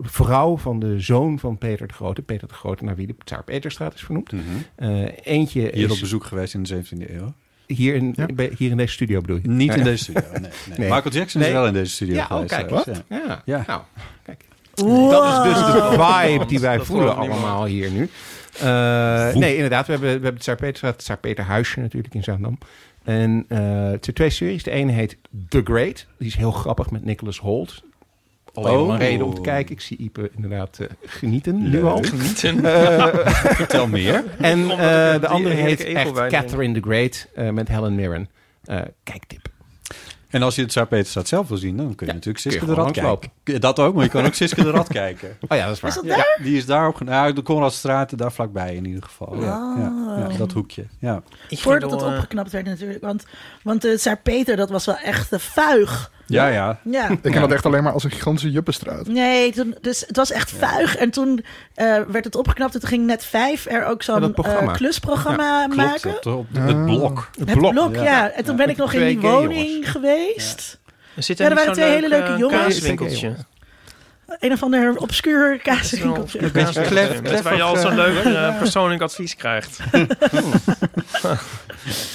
vrouw 0.00 0.56
van 0.56 0.78
de 0.78 1.00
zoon 1.00 1.38
van 1.38 1.58
Peter 1.58 1.86
de 1.86 1.94
Grote. 1.94 2.22
Peter 2.22 2.48
de 2.48 2.54
Grote, 2.54 2.84
naar 2.84 2.96
wie 2.96 3.06
de 3.06 3.14
Tsaar 3.24 3.44
Peterstraat 3.44 3.94
is 3.94 4.00
vernoemd. 4.00 4.32
Eh, 4.74 5.04
eentje 5.22 5.60
Hier 5.60 5.74
is 5.74 5.90
op 5.90 6.00
bezoek 6.00 6.24
geweest 6.24 6.54
in 6.54 6.62
de 6.62 6.68
17e 6.68 7.14
eeuw. 7.14 7.34
Hier, 7.74 7.94
in, 7.94 8.12
Ja. 8.16 8.26
bij- 8.34 8.50
hier 8.56 8.70
in 8.70 8.76
deze 8.76 8.92
studio 8.92 9.20
bedoel 9.20 9.38
je? 9.42 9.48
Niet 9.48 9.68
Ja, 9.72 9.78
in 9.78 9.84
deze 9.84 10.02
studio. 10.02 10.22
Nee, 10.32 10.40
nee. 10.40 10.50
Nee. 10.78 10.88
Michael 10.90 11.14
Jackson 11.14 11.40
Nee. 11.40 11.50
is 11.50 11.56
wel 11.56 11.66
in 11.66 11.72
deze 11.72 11.92
studio 11.92 12.14
Ja, 12.14 12.22
oh, 12.22 12.28
geweest. 12.28 12.48
kijk, 12.54 12.66
trouwens, 12.66 12.98
wat? 12.98 13.04
ja. 13.08 13.26
Ja. 13.26 13.42
Ja. 13.44 13.64
Nou, 13.66 13.80
kijk. 14.22 14.44
Wow. 14.74 15.10
Dat 15.10 15.46
is 15.46 15.52
dus 15.52 15.64
de 15.64 15.90
vibe 16.02 16.46
die 16.46 16.60
wij 16.60 16.80
voelen 16.80 17.16
allemaal 17.16 17.64
hier 17.64 17.90
nu. 17.90 18.08
Eh, 18.60 19.34
nee, 19.34 19.54
inderdaad. 19.54 19.86
We 19.86 19.92
hebben, 19.92 20.08
we 20.08 20.14
hebben 20.14 20.32
het 20.32 20.40
Tsaar 20.40 20.56
Peterstraat, 20.56 20.92
het 20.92 21.02
Tsaar 21.02 21.18
Peter 21.18 21.44
Huisje 21.44 21.80
natuurlijk 21.80 22.14
in 22.14 22.22
Zaandam. 22.22 22.58
En 23.04 23.44
eh, 23.48 23.58
het 23.90 24.04
zijn 24.04 24.16
twee 24.16 24.30
series. 24.30 24.62
De 24.62 24.70
ene 24.70 24.92
heet 24.92 25.16
The 25.48 25.60
Great. 25.64 26.06
Die 26.18 26.28
is 26.28 26.34
heel 26.36 26.50
grappig 26.52 26.90
met 26.90 27.04
Nicholas 27.04 27.38
Holt. 27.38 27.82
Alleen 28.58 28.76
Oh. 28.78 28.88
een 28.88 28.98
reden 28.98 29.26
om 29.26 29.34
te 29.34 29.40
kijken. 29.40 29.74
Ik 29.74 29.80
zie 29.80 29.96
Ipe 29.96 30.30
inderdaad 30.36 30.78
eh, 30.78 30.86
genieten 31.06 31.70
nu 31.70 31.84
al. 31.84 32.02
Genieten. 32.02 32.60
Vertel 33.56 33.86
meer. 33.86 34.24
En 34.38 34.70
eh, 34.70 35.20
de 35.20 35.28
andere 35.28 35.54
heet 35.54 35.84
echt. 35.84 36.12
Catherine 36.12 36.80
the 36.80 36.88
Great 36.88 37.26
eh, 37.34 37.50
met 37.50 37.68
Helen 37.68 37.94
Mirren. 37.94 38.28
Eh 38.64 38.80
kijktip. 39.02 39.46
En 40.28 40.42
als 40.42 40.54
je 40.54 40.60
het 40.60 40.70
Tsaar-Peterstraat 40.70 41.28
zelf 41.28 41.48
wil 41.48 41.56
zien, 41.56 41.76
dan 41.76 41.94
kun 41.94 42.06
je 42.06 42.12
Ja, 42.12 42.12
natuurlijk 42.18 42.44
je 42.44 42.50
Siske 42.50 42.66
de 42.66 42.74
Rad 42.74 42.90
kijken. 42.90 43.60
Dat 43.60 43.78
ook, 43.78 43.94
maar 43.94 44.04
je 44.04 44.10
kan 44.10 44.26
ook 44.26 44.34
Siske 44.34 44.62
de 44.62 44.70
Rad 44.70 44.88
kijken. 45.02 45.36
Oh 45.48 45.56
ja, 45.58 45.66
dat 45.66 45.74
is 45.74 45.80
waar. 45.80 45.90
Is 45.90 45.96
dat 45.96 46.04
Ja, 46.04 46.16
daar? 46.16 46.38
die 46.42 46.56
is 46.56 46.66
daar 46.66 46.86
ook. 46.86 47.00
Nou, 47.04 47.32
de 47.32 47.42
Konradstraat, 47.42 48.18
daar 48.18 48.32
vlakbij 48.32 48.74
in 48.74 48.84
ieder 48.86 49.02
geval. 49.02 49.36
Ja, 49.36 49.74
ja, 49.78 49.92
Oh. 50.26 50.30
ja, 50.32 50.36
dat 50.38 50.52
hoekje. 50.52 50.84
Ja. 50.98 51.22
Ik 51.48 51.58
Voordat 51.58 52.02
eh, 52.02 52.06
opgeknapt 52.08 52.50
werd 52.52 52.64
natuurlijk. 52.66 53.00
Want, 53.00 53.24
want 53.62 53.82
de 53.82 53.94
Tsaar 53.96 54.18
Peter, 54.22 54.56
dat 54.56 54.70
was 54.70 54.86
wel 54.86 54.96
echt 54.98 55.30
de 55.30 55.38
vuig. 55.38 56.10
Ja, 56.30 56.48
ja. 56.48 56.78
Ja. 56.82 57.08
Ik 57.08 57.22
ken 57.22 57.40
dat 57.40 57.52
echt 57.52 57.66
alleen 57.66 57.82
maar 57.82 57.92
als 57.92 58.04
een 58.04 58.10
gigantische 58.10 58.50
juppenstraat. 58.50 59.06
Nee, 59.06 59.52
toen, 59.52 59.74
dus 59.80 60.04
het 60.06 60.16
was 60.16 60.30
echt 60.30 60.50
vuig. 60.50 60.96
En 60.96 61.10
toen 61.10 61.44
eh, 61.74 62.00
werd 62.08 62.24
het 62.24 62.36
opgeknapt. 62.36 62.74
En 62.74 62.80
toen 62.80 62.88
ging 62.88 63.06
net 63.06 63.24
vijf 63.24 63.66
er 63.66 63.84
ook 63.84 64.02
zo'n 64.02 64.34
eh, 64.34 64.72
klusprogramma 64.72 65.66
Klopt, 65.68 65.76
maken. 65.76 66.36
op 66.38 66.46
de- 66.50 66.60
het 66.60 66.84
blok. 66.84 67.30
Het 67.38 67.48
Het 67.50 67.58
blok. 67.58 67.94
ja. 67.94 68.02
ja. 68.02 68.30
En 68.30 68.44
toen 68.44 68.56
Ja. 68.56 68.64
ben 68.64 68.72
ik 68.72 68.76
nog 68.76 68.92
in 68.92 69.06
die 69.06 69.20
woning 69.20 69.68
jongens. 69.68 69.88
geweest. 69.88 70.78
Er 71.16 71.22
zit 71.22 71.38
Ja, 71.38 71.48
er 71.48 71.54
waren 71.54 71.72
twee 71.72 71.88
hele 71.90 72.08
leuk, 72.08 72.18
leuke 72.18 72.32
eh, 72.32 72.38
jongens. 72.38 72.80
Een 74.38 74.52
of 74.52 74.62
ander 74.62 74.96
obscuur 74.96 75.52
Een 75.52 75.62
kaaswinkeltje. 75.62 76.22
obscuur 76.22 76.50
Beetje 76.52 76.82
klef- 76.82 77.22
Met 77.22 77.42
Waar 77.42 77.56
je 77.56 77.62
al 77.62 77.76
zo'n 77.76 77.94
leuk 77.94 78.24
eh, 78.24 78.58
persoonlijk 78.58 79.02
advies 79.02 79.36
krijgt. 79.36 79.78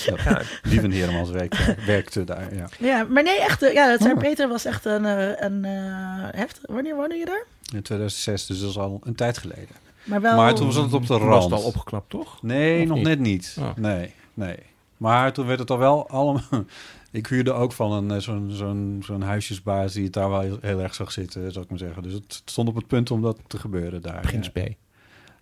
Ja, 0.06 0.42
Lieven 0.64 0.92
Heremans 0.92 1.30
werkte, 1.30 1.76
werkte 1.86 2.24
daar. 2.24 2.56
Ja. 2.56 2.68
Ja, 2.80 3.04
maar 3.10 3.24
nee, 3.24 3.40
echt. 3.40 3.62
eh, 3.64 3.74
Ja, 3.74 3.90
het 3.90 4.02
Oh. 4.02 4.18
Peter 4.18 4.48
was 4.48 4.66
echt 4.66 4.86
een, 4.86 5.06
eh, 5.06 5.28
een 5.48 5.66
eh, 5.66 6.40
heft. 6.40 6.60
Wanneer 6.62 6.96
woonde 6.96 7.16
je 7.16 7.26
daar? 7.26 7.44
In 7.74 7.82
2006, 7.82 8.46
dus 8.46 8.60
dat 8.60 8.70
is 8.70 8.78
al 8.78 9.02
een 9.04 9.16
tijd 9.16 9.38
geleden. 9.38 9.76
Maar 10.04 10.22
wel... 10.22 10.36
Maar 10.36 10.54
toen 10.54 10.66
was 10.66 10.76
het 10.76 10.94
op 10.94 11.08
de 11.08 11.14
was 11.18 11.22
rand. 11.24 11.44
het 11.44 11.54
al 11.54 11.62
opgeknapt, 11.64 12.10
toch? 12.10 12.42
Nee, 12.42 12.82
Of 12.82 12.88
nog 12.88 12.98
niet? 12.98 13.06
net 13.08 13.20
niet. 13.20 13.56
Oh. 13.60 13.70
Nee, 13.76 14.14
nee. 14.34 14.58
Maar 14.98 15.34
toen 15.34 15.48
werd 15.48 15.60
het 15.60 15.72
al 15.72 15.78
wel 15.78 16.10
allemaal... 16.10 16.44
Ik 17.14 17.28
huurde 17.28 17.52
ook 17.54 17.72
van 17.74 17.92
een 17.92 18.12
eh, 18.12 18.18
zo'n 18.18 18.50
zo'n 18.52 19.02
zo'n 19.06 19.22
huisjesbaas 19.22 19.94
die 19.94 20.04
het 20.04 20.14
daar 20.14 20.30
wel 20.30 20.40
heel, 20.40 20.58
heel 20.62 20.80
erg 20.82 20.96
zag 20.96 21.12
zitten, 21.12 21.52
zou 21.52 21.64
ik 21.64 21.70
maar 21.70 21.80
zeggen. 21.80 22.04
Dus 22.04 22.14
het 22.14 22.42
stond 22.46 22.68
op 22.68 22.76
het 22.76 22.88
punt 22.88 23.12
om 23.12 23.22
dat 23.22 23.40
te 23.48 23.58
gebeuren 23.58 24.02
daar. 24.02 24.20
Prins. 24.20 24.50
B. 24.50 24.60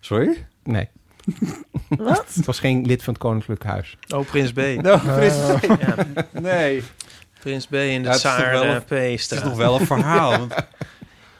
Sorry? 0.00 0.46
Nee, 0.62 0.88
Wat? 1.88 2.34
het 2.34 2.44
was 2.46 2.58
geen 2.60 2.86
lid 2.86 3.02
van 3.02 3.12
het 3.12 3.22
Koninklijk 3.22 3.64
Huis. 3.64 3.96
Oh, 4.14 4.26
Prins 4.26 4.52
B. 4.52 4.56
Nou, 4.82 4.98
Prins 5.00 5.36
Ja, 5.86 6.06
Nee. 6.30 6.82
Prins 7.40 7.66
B 7.66 7.74
in 7.74 8.02
de 8.02 8.08
Ja, 8.08 8.14
het 8.14 8.14
is 8.16 8.22
toch 8.22 8.32
Tsaar 8.32 8.50
wel 8.52 8.62
uh, 8.64 8.68
een- 8.68 9.10
Het 9.10 9.30
is 9.30 9.42
nog 9.42 9.56
wel 9.56 9.80
een 9.80 9.86
verhaal. 9.86 10.30
Want... 10.38 10.54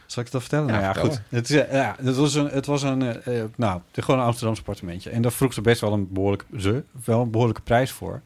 Zal 0.07 0.23
ik 0.23 0.33
het 0.33 0.33
dan 0.33 0.41
vertellen? 0.41 0.67
Ja, 0.67 0.73
nou 0.73 0.85
ja, 0.85 0.93
vertel 0.93 1.11
goed. 1.11 1.23
Het, 1.29 1.51
is, 1.51 1.57
eh, 1.57 1.73
ja, 1.73 1.97
het 2.03 2.17
was 2.17 2.35
een, 2.35 2.47
het 2.49 2.67
was 2.67 2.83
een 2.83 3.03
eh, 3.03 3.41
eh, 3.41 3.45
nou, 3.57 3.81
gewoon 3.93 4.21
een 4.21 4.27
Amsterdamse 4.27 4.61
appartementje. 4.61 5.11
En 5.11 5.23
daar 5.23 5.33
vroeg 5.33 5.53
ze 5.53 5.61
best 5.61 5.81
wel 5.81 5.93
een 5.93 6.09
behoorlijke, 6.13 6.45
ze, 6.59 6.85
wel 7.05 7.21
een 7.21 7.31
behoorlijke 7.31 7.63
prijs 7.63 7.91
voor. 7.91 8.21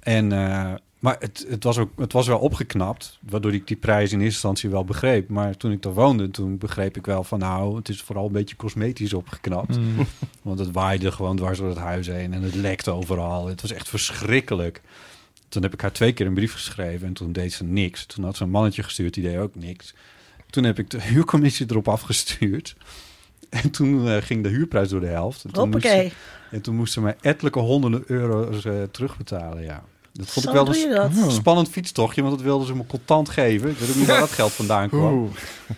En, 0.00 0.32
eh, 0.32 0.72
maar 1.04 1.16
het, 1.18 1.46
het, 1.48 1.64
was 1.64 1.78
ook, 1.78 1.90
het 1.96 2.12
was 2.12 2.26
wel 2.26 2.38
opgeknapt, 2.38 3.18
waardoor 3.28 3.54
ik 3.54 3.66
die 3.66 3.76
prijs 3.76 4.12
in 4.12 4.18
eerste 4.18 4.32
instantie 4.32 4.70
wel 4.70 4.84
begreep. 4.84 5.28
Maar 5.28 5.56
toen 5.56 5.72
ik 5.72 5.82
daar 5.82 5.92
woonde, 5.92 6.30
toen 6.30 6.58
begreep 6.58 6.96
ik 6.96 7.06
wel 7.06 7.24
van 7.24 7.38
nou, 7.38 7.76
het 7.76 7.88
is 7.88 8.02
vooral 8.02 8.26
een 8.26 8.32
beetje 8.32 8.56
cosmetisch 8.56 9.12
opgeknapt. 9.12 9.78
Want 10.42 10.58
het 10.58 10.72
waaide 10.72 11.12
gewoon 11.12 11.36
dwars 11.36 11.58
door 11.58 11.68
het 11.68 11.78
huis 11.78 12.06
heen 12.06 12.32
en 12.32 12.42
het 12.42 12.54
lekte 12.54 12.90
overal. 12.90 13.46
Het 13.46 13.60
was 13.60 13.72
echt 13.72 13.88
verschrikkelijk. 13.88 14.80
Toen 15.48 15.62
heb 15.62 15.72
ik 15.72 15.80
haar 15.80 15.92
twee 15.92 16.12
keer 16.12 16.26
een 16.26 16.34
brief 16.34 16.52
geschreven 16.52 17.06
en 17.06 17.12
toen 17.12 17.32
deed 17.32 17.52
ze 17.52 17.64
niks. 17.64 18.06
Toen 18.06 18.24
had 18.24 18.36
ze 18.36 18.42
een 18.42 18.50
mannetje 18.50 18.82
gestuurd, 18.82 19.14
die 19.14 19.22
deed 19.22 19.36
ook 19.36 19.54
niks. 19.54 19.94
Toen 20.50 20.64
heb 20.64 20.78
ik 20.78 20.90
de 20.90 21.02
huurcommissie 21.10 21.66
erop 21.68 21.88
afgestuurd. 21.88 22.76
En 23.48 23.70
toen 23.70 24.08
eh, 24.08 24.22
ging 24.22 24.42
de 24.42 24.48
huurprijs 24.48 24.88
door 24.88 25.00
de 25.00 25.06
helft. 25.06 25.44
En 25.44 25.52
toen, 25.52 25.70
moest 25.70 25.86
ze, 25.86 26.10
en 26.50 26.60
toen 26.60 26.76
moest 26.76 26.92
ze 26.92 27.00
mij 27.00 27.16
ettelijke 27.20 27.58
honderden 27.58 28.02
euro's 28.06 28.64
eh, 28.64 28.82
terugbetalen, 28.82 29.62
ja. 29.62 29.84
Dat 30.16 30.26
vond 30.30 30.44
Zo 30.44 30.50
ik 30.50 30.56
wel 30.66 30.74
een 30.74 31.12
dat. 31.20 31.32
spannend 31.32 31.68
fietstochtje, 31.68 32.22
want 32.22 32.34
dat 32.34 32.44
wilden 32.44 32.66
ze 32.66 32.74
me 32.74 32.86
contant 32.86 33.28
geven. 33.28 33.70
Ik 33.70 33.78
weet 33.78 33.88
ook 33.90 33.94
niet 33.96 34.06
waar 34.06 34.18
dat 34.20 34.30
geld 34.30 34.52
vandaan 34.52 34.88
kwam. 34.88 35.12
Oeh. 35.12 35.30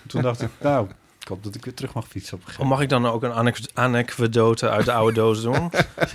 Toen 0.07 0.22
dacht 0.22 0.43
ik, 0.43 0.49
nou, 0.61 0.89
ik 1.20 1.28
hoop 1.28 1.45
dat 1.45 1.55
ik 1.55 1.64
weer 1.64 1.74
terug 1.74 1.93
mag 1.95 2.09
fietsen 2.09 2.32
op 2.34 2.39
een 2.41 2.45
gegeven 2.47 2.64
Of 2.64 2.70
mag 2.70 2.80
ik 2.82 2.89
dan 2.89 3.07
ook 3.07 3.22
een 3.22 3.32
anek- 3.32 3.70
anekdote 3.74 4.68
uit 4.70 4.84
de 4.84 4.93
oude 4.93 5.12
doos 5.14 5.43
doen? 5.43 5.70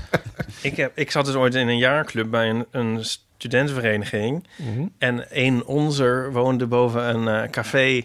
ik, 0.62 0.76
heb, 0.78 0.92
ik 0.98 1.12
zat 1.12 1.26
dus 1.26 1.36
ooit 1.36 1.56
in 1.56 1.68
een 1.68 1.78
jaarclub 1.78 2.30
bij 2.30 2.50
een, 2.50 2.66
een 2.72 3.06
studentenvereniging. 3.06 4.48
Mhm. 4.56 4.86
En 4.98 5.26
een 5.30 5.66
onze 5.66 6.30
woonde 6.32 6.66
boven 6.68 7.16
een 7.16 7.28
eh, 7.44 7.50
café 7.50 8.04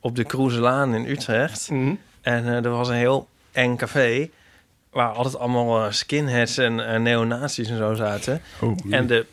op 0.00 0.16
de 0.16 0.24
Kroeselaan 0.24 0.94
in 0.94 1.06
Utrecht. 1.06 1.70
Mhm. 1.70 1.94
En 2.20 2.44
eh, 2.46 2.64
er 2.64 2.70
was 2.70 2.88
een 2.88 2.94
heel 2.94 3.28
eng 3.52 3.76
café... 3.76 4.28
waar 4.90 5.08
altijd 5.12 5.38
allemaal 5.38 5.84
eh, 5.84 5.92
skinheads 5.92 6.58
en 6.58 7.02
neonazies 7.02 7.68
en 7.68 7.76
zo 7.76 7.94
zaten. 7.94 8.40
En 8.90 9.06
de, 9.06 9.26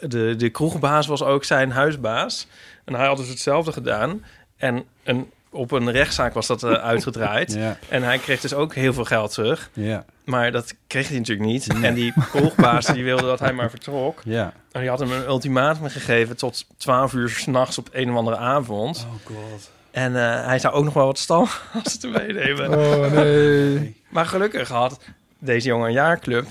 de, 0.00 0.34
de 0.36 0.48
kroegbaas 0.50 1.06
was 1.06 1.22
ook 1.22 1.44
zijn 1.44 1.70
huisbaas. 1.70 2.46
En 2.84 2.94
hij 2.94 3.06
had 3.06 3.16
dus 3.16 3.28
hetzelfde 3.28 3.72
gedaan. 3.72 4.24
En 4.56 4.84
een, 5.04 5.30
op 5.50 5.70
een 5.70 5.90
rechtszaak 5.90 6.34
was 6.34 6.46
dat 6.46 6.62
eh, 6.62 6.72
uitgedraaid. 6.72 7.52
Ja, 7.58 7.78
En 7.88 8.02
hij 8.02 8.18
kreeg 8.18 8.40
dus 8.40 8.54
ook 8.54 8.74
heel 8.74 8.92
veel 8.92 9.04
geld 9.04 9.32
terug. 9.34 9.70
ja, 9.72 10.04
Maar 10.24 10.52
dat 10.52 10.74
kreeg 10.86 11.08
hij 11.08 11.18
natuurlijk 11.18 11.48
niet. 11.48 11.66
En 11.82 11.94
die 11.94 12.12
kroegbaas 12.30 12.86
die 12.86 13.04
wilde 13.04 13.22
dat 13.26 13.40
hij 13.40 13.52
maar 13.52 13.70
vertrok. 13.70 14.20
ja. 14.24 14.52
En 14.72 14.80
die 14.80 14.88
had 14.90 14.98
hem 14.98 15.12
een 15.12 15.24
ultimatum 15.26 15.88
gegeven 15.88 16.36
tot 16.36 16.66
12 16.76 17.12
uur 17.12 17.28
s'nachts 17.28 17.78
op 17.78 17.88
een 17.92 18.10
of 18.10 18.16
andere 18.16 18.36
avond. 18.36 19.06
Oh 19.08 19.26
god. 19.36 19.70
En 19.90 20.16
eh, 20.16 20.46
hij 20.46 20.58
zou 20.58 20.74
ook 20.74 20.84
nog 20.84 20.94
wel 20.94 21.06
wat 21.06 21.18
stalgasten 21.18 22.10
meenemen. 22.18 22.70
Oh 22.78 23.12
nee. 23.12 24.02
Maar 24.08 24.26
gelukkig 24.26 24.68
had 24.68 24.98
deze 25.38 25.68
jongen 25.68 25.86
een 25.86 25.92
jaarclub. 25.92 26.46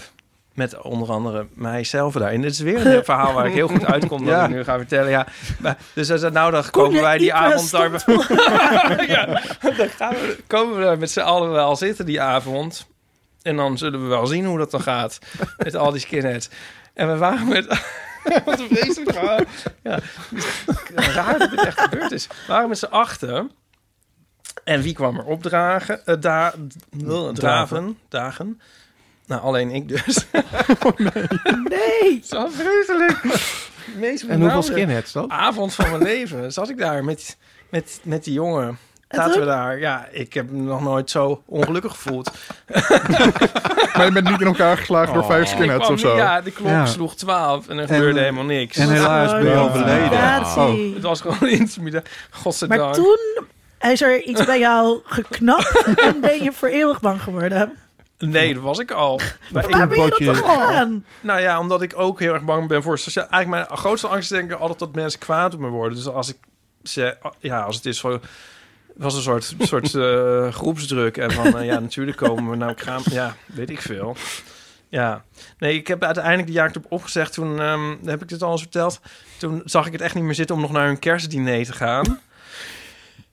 Met 0.54 0.82
onder 0.82 1.12
andere 1.12 1.48
mijzelf 1.54 2.14
daarin. 2.14 2.42
Dit 2.42 2.52
is 2.52 2.60
weer 2.60 2.86
een 2.96 3.04
verhaal 3.14 3.34
waar 3.34 3.48
ik 3.48 3.54
heel 3.54 3.68
goed 3.68 3.86
uitkom. 3.86 4.26
Dat 4.26 4.34
Ja. 4.34 4.44
ik 4.44 4.50
nu 4.50 4.64
ga 4.64 4.78
vertellen. 4.78 5.10
Ja, 5.10 5.28
maar, 5.60 5.78
dus 5.94 6.08
hij 6.08 6.18
zei, 6.18 6.32
nou, 6.32 6.52
dan 6.52 6.70
komen 6.70 7.02
wij 7.02 7.18
die 7.18 7.34
avond 7.34 7.72
daar... 7.72 7.92
ja, 9.16 9.26
dan 9.62 9.90
gaan 9.90 10.14
we, 10.14 10.38
komen 10.48 10.78
we 10.78 10.84
daar 10.84 10.98
met 10.98 11.12
z'n 11.12 11.20
allen 11.20 11.52
wel 11.52 11.76
zitten 11.76 12.06
die 12.06 12.22
avond. 12.22 12.88
En 13.42 13.56
dan 13.56 13.78
zullen 13.78 14.02
we 14.02 14.08
wel 14.08 14.26
zien 14.26 14.46
hoe 14.46 14.58
dat 14.58 14.72
dan 14.72 14.82
gaat. 14.82 15.20
Met 15.58 15.76
al 15.76 15.92
die 15.92 16.00
skinheads. 16.00 16.50
En 16.94 17.12
we 17.12 17.18
waren 17.18 17.48
met... 17.48 17.66
Wat 18.46 18.60
een 18.60 18.68
vreselijk 18.68 19.12
verhaal. 19.12 19.40
Ja, 19.84 20.00
raar 20.96 21.38
dat 21.40 21.50
dit 21.50 21.66
echt 21.66 21.80
gebeurd 21.82 22.12
is. 22.12 22.28
We 22.28 22.34
waren 22.48 22.70
met 22.70 22.78
z'n 22.78 22.86
achten. 22.86 23.52
En 24.64 24.82
wie 24.82 24.94
kwam 24.94 25.18
er 25.18 25.26
opdragen? 25.26 26.20
da, 26.20 26.54
draven, 27.34 27.98
dagen. 28.10 28.62
Nou, 29.28 29.42
alleen 29.42 29.72
ik 29.72 29.88
dus. 29.88 30.26
Nee. 31.70 32.22
Zo 32.26 32.48
vreselijk. 32.52 33.22
Meest 33.96 34.24
En 34.24 34.42
hoeveel 34.42 34.62
skinheads 34.64 35.12
dan? 35.12 35.32
avond 35.32 35.74
van 35.74 35.90
mijn 35.90 36.04
leven. 36.04 36.54
Zat 36.54 36.70
ik 36.70 36.78
daar 36.78 37.04
met, 37.04 37.38
met, 37.70 38.00
met 38.04 38.24
die 38.24 38.34
jongen. 38.34 38.78
Zaten 39.10 39.40
we 39.40 39.46
daar. 39.46 39.80
Ja, 39.80 40.08
ik 40.12 40.34
heb 40.34 40.52
me 40.52 40.58
nog 40.58 40.82
nooit 40.82 41.10
zo 41.10 41.44
ongelukkig 41.46 41.92
gevoeld. 41.92 42.32
Maar 43.96 44.06
je 44.06 44.12
bent 44.12 44.30
niet 44.30 44.42
in 44.42 44.48
elkaar 44.48 44.78
geslagen 44.78 45.14
door 45.14 45.26
vijf 45.26 45.42
Ik 45.42 45.48
skinheads 45.48 45.90
of 45.90 46.00
zo. 46.00 46.16
Ja, 46.16 46.42
de 46.42 46.52
klok 46.52 46.68
Ja. 46.70 46.86
sloeg 46.86 47.16
12 47.16 47.68
en 47.68 47.78
er 47.78 47.88
gebeurde 47.88 48.20
helemaal 48.20 48.44
niks. 48.44 48.78
En 48.78 48.90
helaas 48.92 49.32
ben 49.32 49.44
je 49.46 49.56
overleden. 49.56 50.12
Oh. 50.12 50.94
Het 50.94 51.04
was 51.04 51.22
gewoon 51.22 51.50
intimidatie. 51.60 52.10
Godzijdank. 52.30 52.82
Maar 52.82 52.94
toen 52.94 53.20
is 53.92 54.02
er 54.02 54.22
iets 54.24 54.46
bij 54.46 54.60
jou 54.60 55.00
geknapt 55.04 55.84
en 55.96 56.20
ben 56.22 56.44
je 56.44 56.52
voor 56.52 56.68
eeuwig 56.68 57.00
bang 57.00 57.22
geworden. 57.22 57.74
Nee, 58.18 58.54
dat 58.54 58.64
was 58.64 58.80
ik 58.80 58.92
al. 58.92 59.20
Maar 59.54 59.64
ik- 59.70 59.76
Waar 59.76 59.88
ben 59.88 59.98
je 60.18 60.26
dat 60.26 60.44
aan? 60.44 61.06
nou 61.22 61.40
ja, 61.42 61.60
omdat 61.60 61.82
ik 61.82 61.94
ook 62.00 62.20
heel 62.20 62.34
erg 62.34 62.44
bang 62.44 62.68
ben 62.68 62.84
voor 62.84 63.00
sociaal... 63.00 63.28
Eigenlijk 63.30 63.68
mijn 63.68 63.80
grootste 63.80 64.08
angst 64.08 64.32
is 64.32 64.38
denk 64.38 64.52
ik 64.52 64.60
altijd 64.60 64.80
dat 64.80 64.96
mensen 64.96 65.20
kwaad 65.20 65.54
op 65.54 65.60
me 65.60 65.68
worden. 65.70 65.98
Dus 65.98 66.08
als 66.08 66.30
ik 66.30 66.38
ze... 66.84 67.18
Ja, 67.40 67.62
als 67.62 67.76
het 67.76 67.86
is. 67.86 68.02
Het 68.02 68.22
was 68.98 69.16
een 69.16 69.22
soort, 69.22 69.56
soort 69.60 69.96
eh, 69.96 70.54
groepsdruk. 70.54 71.18
En 71.18 71.32
van, 71.32 71.58
eh, 71.58 71.66
ja, 71.66 71.80
natuurlijk 71.80 72.18
komen 72.18 72.50
we 72.50 72.56
nou 72.56 72.74
kraam... 72.74 73.02
Ja, 73.12 73.36
weet 73.46 73.70
ik 73.70 73.82
veel. 73.82 74.16
Ja. 74.90 75.24
Nee, 75.58 75.76
ik 75.76 75.88
heb 75.88 76.04
uiteindelijk 76.04 76.48
de 76.48 76.54
jaarclub 76.54 76.86
opgezegd. 76.90 77.34
Toen 77.34 77.60
ehm, 77.62 77.96
heb 78.06 78.22
ik 78.22 78.28
dit 78.28 78.42
al 78.42 78.52
eens 78.52 78.62
verteld. 78.62 79.00
Toen 79.38 79.62
zag 79.66 79.86
ik 79.86 79.92
het 79.92 80.02
echt 80.02 80.16
niet 80.16 80.24
meer 80.24 80.36
zitten 80.36 80.56
om 80.56 80.62
nog 80.62 80.72
naar 80.72 80.90
een 80.90 81.00
kerstdiner 81.00 81.66
te 81.66 81.74
gaan. 81.74 82.20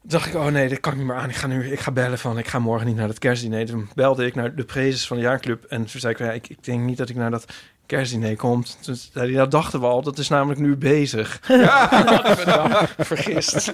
Toen 0.01 0.11
dacht 0.11 0.26
ik, 0.26 0.34
oh 0.34 0.46
nee, 0.46 0.68
dat 0.68 0.80
kan 0.80 0.92
ik 0.92 0.98
niet 0.98 1.07
meer 1.07 1.16
aan. 1.16 1.28
Ik 1.28 1.34
ga 1.36 1.46
nu, 1.46 1.72
ik 1.72 1.80
ga 1.80 1.90
bellen 1.90 2.18
van, 2.18 2.38
ik 2.38 2.46
ga 2.48 2.59
morgen 2.59 2.86
niet 2.86 2.96
naar 2.96 3.07
dat 3.07 3.18
kerstdiner. 3.18 3.66
Toen 3.66 3.88
belde 3.94 4.26
ik 4.26 4.34
naar 4.34 4.55
de 4.55 4.64
prezes 4.64 5.07
van 5.07 5.16
de 5.16 5.22
jaarclub. 5.22 5.64
En 5.64 5.84
toen 5.84 6.01
zei 6.01 6.12
ik, 6.12 6.18
ja, 6.18 6.30
ik, 6.32 6.48
ik 6.48 6.64
denk 6.64 6.80
niet 6.80 6.96
dat 6.98 7.09
ik 7.09 7.16
naar 7.16 7.30
dat 7.30 7.44
kerstdiner 7.86 8.36
kom. 8.36 8.64
Toen 8.80 8.94
zei 8.94 9.26
hij, 9.28 9.36
dat 9.36 9.51
dachten 9.51 9.80
we 9.80 9.86
al. 9.86 10.03
Dat 10.03 10.18
is 10.18 10.28
namelijk 10.28 10.61
nu 10.61 10.76
bezig. 10.76 11.40
Ja, 11.48 11.88
hadden 11.88 12.36
we 12.36 12.44
dan 12.44 12.88
vergist. 13.07 13.72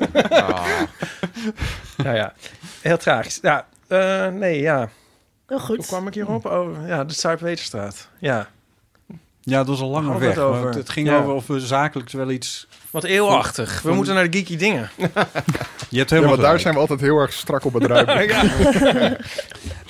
nou 1.97 2.17
ja, 2.17 2.35
heel 2.81 2.97
tragisch. 2.97 3.39
Ja, 3.43 3.67
eh, 3.89 4.29
nee, 4.29 4.61
ja. 4.61 4.79
Heel 5.47 5.59
Hoe 5.59 5.67
goed. 5.67 5.87
kwam 5.87 6.07
ik 6.07 6.15
hierop? 6.15 6.45
Oh, 6.45 6.87
ja, 6.87 7.05
de 7.05 7.15
Zuid-Weterstraat. 7.15 8.09
Ja, 8.19 8.49
Ja, 9.49 9.57
dat 9.59 9.67
was 9.67 9.81
al 9.81 9.89
langer 9.91 10.19
weg. 10.19 10.35
het 10.65 10.75
Het 10.75 10.89
ging 10.91 11.09
Ja. 11.09 11.19
over 11.19 11.33
of 11.33 11.47
we 11.47 11.61
zakelijk 11.61 12.11
wel 12.11 12.31
iets... 12.31 12.67
wat 12.91 13.05
eeuwachtig. 13.05 13.73
We 13.83 13.89
Van- 13.89 13.97
moeten 13.97 14.15
naar 14.15 14.31
de 14.31 14.37
geeky 14.39 14.57
dingen. 14.57 14.91
Je 14.99 15.09
hebt 15.09 15.21
Ja, 15.91 16.05
helemaal 16.17 16.29
want 16.29 16.41
daar 16.41 16.61
zijn 16.61 16.75
we 16.75 16.81
altijd 16.81 17.01
heel 17.01 17.19
erg 17.19 17.33
strak 17.33 17.65
op 17.65 17.73
het. 17.73 17.91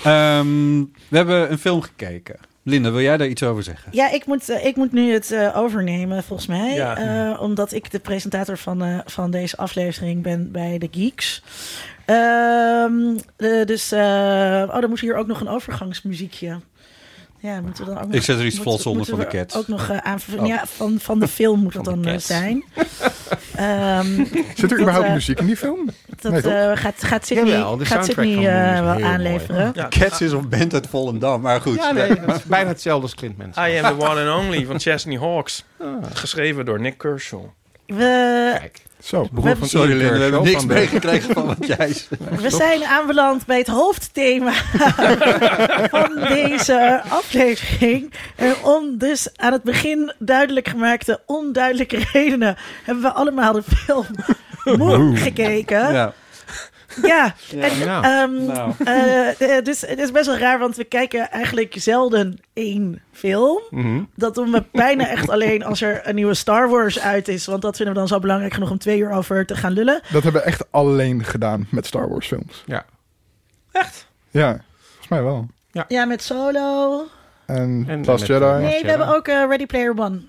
Ehm, 0.04 0.84
we 1.09 1.16
hebben 1.16 1.50
een 1.52 1.59
film 1.59 1.82
gekeken. 1.82 2.36
Linda, 2.62 2.90
wil 2.90 3.00
jij 3.00 3.16
daar 3.16 3.26
iets 3.26 3.42
over 3.42 3.62
zeggen? 3.62 3.88
Ja, 3.92 4.11
ik 4.12 4.26
moet, 4.26 4.48
eh, 4.48 4.64
ik 4.66 4.76
moet 4.76 4.92
nu 4.92 5.12
het 5.12 5.30
eh, 5.30 5.57
overnemen, 5.57 6.22
volgens 6.22 6.48
mij. 6.48 6.74
Ja. 6.74 6.96
Eh, 7.32 7.40
omdat 7.42 7.72
ik 7.72 7.90
de 7.90 7.98
presentator 7.98 8.59
van, 8.59 8.82
eh, 8.84 8.98
van 9.04 9.30
deze 9.30 9.57
aflevering 9.57 10.22
ben 10.22 10.50
bij 10.52 10.78
de 10.78 10.88
Geeks. 10.90 11.42
Ehm, 12.04 13.16
eh, 13.36 13.64
dus, 13.66 13.92
eh, 13.92 14.00
oh, 14.66 14.80
dan 14.80 14.88
moet 14.88 15.00
hier 15.00 15.16
ook 15.16 15.26
nog 15.26 15.40
een 15.40 15.48
overgangsmuziekje. 15.48 16.61
Ja, 17.41 17.61
moeten 17.61 17.84
we 17.84 17.91
dan 17.91 17.99
ook 18.03 18.07
nog, 18.07 18.14
Ik 18.16 18.22
zet 18.22 18.39
er 18.39 18.45
iets 18.45 18.55
moeten- 18.55 18.72
vlots 18.72 18.87
onder 18.87 19.07
van 19.07 19.18
de 19.18 19.24
we 19.24 19.30
Cats. 19.37 19.57
Ook 19.57 19.68
nog 19.68 19.89
eh, 19.89 19.97
aan, 19.97 20.18
Oh. 20.39 20.47
ja, 20.47 20.62
van, 20.66 20.99
van 21.01 21.20
de 21.20 21.28
film 21.28 21.61
moet 21.61 21.72
dat 21.72 21.84
dan 21.84 22.05
eh, 22.05 22.12
Cats. 22.12 22.26
zijn. 22.26 22.64
Ehm, 23.57 24.14
Zit 24.55 24.62
er 24.62 24.68
Dat, 24.68 24.78
überhaupt 24.80 25.07
eh, 25.07 25.12
muziek 25.12 25.39
in 25.41 25.47
die 25.47 25.57
film? 25.57 25.89
dat 26.20 26.32
Nee, 26.32 26.41
eh, 26.55 26.76
gaat, 26.76 27.05
gaat 27.05 27.26
Sydney, 27.26 27.47
Jawel, 27.53 27.78
gaat 27.82 28.05
Sydney 28.05 28.37
eh, 28.37 28.80
wel 28.97 29.03
aanleveren. 29.09 29.72
Ja, 29.74 29.87
Cats 29.89 30.20
is 30.20 30.32
een 30.32 30.49
band 30.49 30.74
uit 30.74 30.87
Volendam, 30.87 31.41
maar 31.41 31.61
goed. 31.61 31.74
Ja, 31.76 31.93
nee, 31.93 32.09
het 32.09 32.37
is 32.37 32.43
bijna 32.57 32.68
hetzelfde 32.68 33.03
als 33.03 33.14
Clint 33.14 33.39
Mansell. 33.39 33.74
I 33.74 33.78
am 33.78 33.99
the 33.99 34.05
one 34.07 34.24
and 34.30 34.45
only 34.45 34.64
van 34.64 34.80
Chesney 34.80 35.18
Hawks. 35.18 35.64
Geschreven 36.12 36.64
door 36.64 36.80
Nick 36.80 36.99
Kershaw. 36.99 37.45
We, 37.87 38.55
Kijk, 38.59 38.80
Zo. 39.07 39.28
broer 39.32 39.57
van 39.57 39.68
Sorry 39.68 39.90
Ian 39.90 39.98
Linda, 39.98 40.14
we 40.16 40.22
hebben 40.22 40.42
niks 40.42 40.64
meegekregen 40.64 41.34
van 41.34 41.46
wat 41.46 41.66
jij 41.66 41.92
zei. 41.92 42.40
We 42.42 42.50
zijn 42.50 42.84
aanbeland 42.84 43.46
bij 43.46 43.59
het 43.59 43.66
hoofdthema 43.66 44.52
van 45.96 46.14
deze 46.28 47.02
aflevering. 47.09 48.12
En 48.36 48.54
om 48.62 48.98
dus 48.98 49.28
aan 49.36 49.52
het 49.52 49.62
begin 49.62 50.12
duidelijk 50.18 50.68
gemaakte 50.68 51.20
onduidelijke 51.26 52.04
redenen 52.12 52.57
hebben 52.84 53.04
we 53.04 53.12
allemaal 53.12 53.52
de 53.52 53.62
film 53.62 54.07
Moe 54.78 55.16
gekeken. 55.16 55.92
Ja. 55.92 56.14
Ja, 57.03 57.34
en, 57.61 57.78
Nou. 57.86 58.05
ehm, 58.05 58.47
Nou. 58.47 58.72
eh, 58.84 59.57
eh, 59.57 59.64
dus 59.64 59.80
het 59.80 59.99
is 59.99 60.11
best 60.11 60.26
wel 60.26 60.36
raar, 60.38 60.59
want 60.59 60.76
we 60.76 60.84
kijken 60.84 61.30
eigenlijk 61.30 61.74
zelden 61.78 62.38
één 62.53 63.03
film. 63.12 63.61
Mhm. 63.70 64.03
Dat 64.14 64.34
doen 64.34 64.51
we 64.51 64.64
bijna 64.72 65.09
echt 65.09 65.28
alleen 65.30 65.64
als 65.64 65.80
er 65.80 66.01
een 66.09 66.14
nieuwe 66.14 66.34
Star 66.34 66.68
Wars 66.68 67.01
uit 67.01 67.28
is. 67.28 67.47
Want 67.47 67.62
dat 67.62 67.76
vinden 67.76 67.94
we 67.94 68.01
dan 68.01 68.09
zo 68.09 68.18
belangrijk 68.18 68.53
genoeg 68.55 68.70
om 68.70 68.78
twee 68.78 68.99
uur 68.99 69.11
over 69.11 69.47
te 69.47 69.57
gaan 69.57 69.72
lullen. 69.72 70.01
Dat 70.12 70.22
hebben 70.22 70.40
we 70.42 70.47
echt 70.47 70.64
alleen 70.72 71.24
gedaan 71.24 71.66
met 71.70 71.86
Star 71.86 72.09
Wars 72.09 72.26
films. 72.26 72.62
Ja. 72.66 72.84
Echt? 73.72 74.07
Ja, 74.30 74.61
volgens 74.88 75.09
mij 75.09 75.22
wel. 75.22 75.47
Ja, 75.88 76.05
met 76.05 76.22
Solo. 76.22 77.05
En, 77.47 77.84
En 77.88 78.05
Last 78.05 78.26
Jedi. 78.26 78.44
eh, 78.44 78.59
Nee, 78.59 78.82
we 78.82 78.88
hebben 78.88 79.09
ook 79.16 79.26
Ready 79.26 79.66
Player 79.66 79.94
One. 79.99 80.20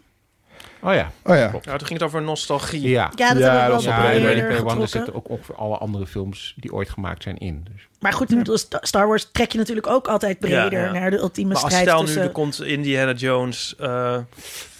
Oh 0.87 0.93
ja. 0.93 1.11
Oh 1.23 1.35
ja. 1.35 1.51
Ja, 1.61 1.77
toen 1.77 1.87
ging 1.87 1.89
het 1.99 2.03
over 2.03 2.21
nostalgie. 2.21 2.89
Ja. 2.89 3.11
Ja, 3.15 3.29
dat 3.33 3.37
Ja, 3.37 3.51
hebben 3.51 3.69
dat 3.69 3.71
we 3.71 3.77
is 3.77 3.85
wel 3.85 3.93
Ja, 3.93 3.99
breder 4.01 4.21
Ready 4.21 4.33
breder 4.41 4.47
Player 4.47 4.65
One 4.75 4.81
er 4.81 4.87
zitten 4.87 5.15
ook 5.15 5.29
ongeveer 5.29 5.55
alle 5.55 5.77
andere 5.77 6.07
films 6.07 6.53
die 6.57 6.73
ooit 6.73 6.89
gemaakt 6.89 7.23
zijn 7.23 7.37
in. 7.37 7.65
Dus. 7.73 7.87
Maar 7.99 8.13
goed, 8.13 8.49
Sta- 8.53 8.79
Star 8.81 9.07
Wars 9.07 9.29
trek 9.31 9.51
je 9.51 9.57
natuurlijk 9.57 9.87
ook 9.87 10.07
altijd 10.07 10.39
breder 10.39 10.71
Ja, 10.71 10.85
ja. 10.85 10.91
naar 10.91 11.11
de 11.11 11.17
ultieme 11.17 11.53
Maar 11.53 11.63
als 11.63 11.73
strijd 11.73 11.89
stel 11.89 12.03
nu, 12.15 12.21
er 12.27 12.31
komt 12.31 12.63
Indiana 12.63 13.13
Jones 13.13 13.75
eh 13.79 14.17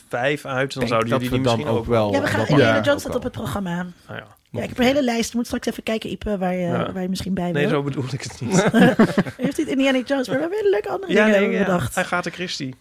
5 0.10 0.46
uit, 0.46 0.74
dan 0.74 0.80
denk 0.80 0.88
zouden 0.88 1.10
jullie 1.10 1.30
die 1.30 1.42
dan 1.42 1.52
misschien 1.56 1.74
ook 1.74 1.80
ook... 1.80 1.86
wel... 1.86 2.12
Ja, 2.14 2.22
we 2.22 2.28
gaan 2.28 2.40
Indiana 2.48 2.76
Ja, 2.76 2.82
Jones 2.82 3.00
staat 3.02 3.04
wel. 3.08 3.16
op 3.18 3.24
het 3.24 3.32
programma. 3.32 3.76
Nou 3.76 4.20
ja. 4.20 4.26
Ja, 4.52 4.62
ik 4.64 4.70
heb 4.70 4.78
een 4.78 4.86
hele 4.86 5.04
lijst. 5.04 5.34
Moet 5.34 5.46
straks 5.46 5.68
even 5.68 5.84
kijken, 5.84 6.10
Ipe, 6.12 6.38
waar 6.38 6.54
je, 6.54 6.60
Ja. 6.68 6.92
waar 6.92 7.02
je 7.02 7.10
misschien 7.10 7.34
bij 7.34 7.52
Nee, 7.52 7.62
wil. 7.68 7.70
zo 7.70 7.84
bedoel 7.84 8.04
ik 8.12 8.22
het 8.24 8.42
niet. 8.42 8.64
Heeft 9.38 9.58
niet 9.58 9.68
Indiana 9.68 10.02
Jones, 10.06 10.28
maar 10.28 10.36
we 10.36 10.42
hebben 10.42 10.58
hele 10.58 10.70
leuke 10.70 10.90
andere 10.90 11.14
ja, 11.14 11.26
dingen 11.26 11.40
nee, 11.40 11.50
hebben 11.50 11.60
ja. 11.68 11.76
bedacht. 11.78 11.98
Agatha 11.98 12.30
Christie. 12.30 12.76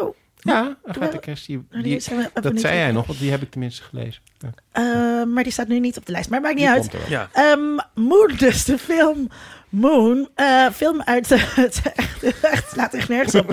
Oh, 0.00 0.14
Ja, 0.44 0.76
Agatha 0.86 1.18
Christie. 1.20 1.66
die 1.70 1.82
Die, 1.82 2.00
dat 2.32 2.60
zei 2.60 2.76
jij 2.76 2.92
nog, 2.92 3.06
want 3.06 3.18
die 3.18 3.30
heb 3.30 3.42
ik 3.42 3.50
tenminste 3.50 3.82
gelezen. 3.82 4.22
Ja, 4.38 4.48
Eh, 4.72 4.82
maar 5.26 5.42
die 5.42 5.52
staat 5.52 5.68
nu 5.68 5.80
niet 5.80 5.96
op 5.96 6.06
de 6.06 6.12
lijst. 6.12 6.30
Maar 6.30 6.40
maakt 6.40 6.54
niet 6.54 6.64
die 6.64 6.72
uit. 6.72 6.90
Ja. 7.08 7.28
Ehm, 7.32 7.78
Moon, 7.94 8.30
dus 8.36 8.64
de 8.64 8.78
film 8.78 9.28
Moon. 9.68 10.28
eh, 10.34 10.70
film 10.70 11.02
uit... 11.02 11.28
het, 11.60 11.82
echt, 11.94 12.20
het 12.40 12.64
slaat 12.72 12.94
echt 12.94 13.08
nergens 13.08 13.34
op. 13.34 13.50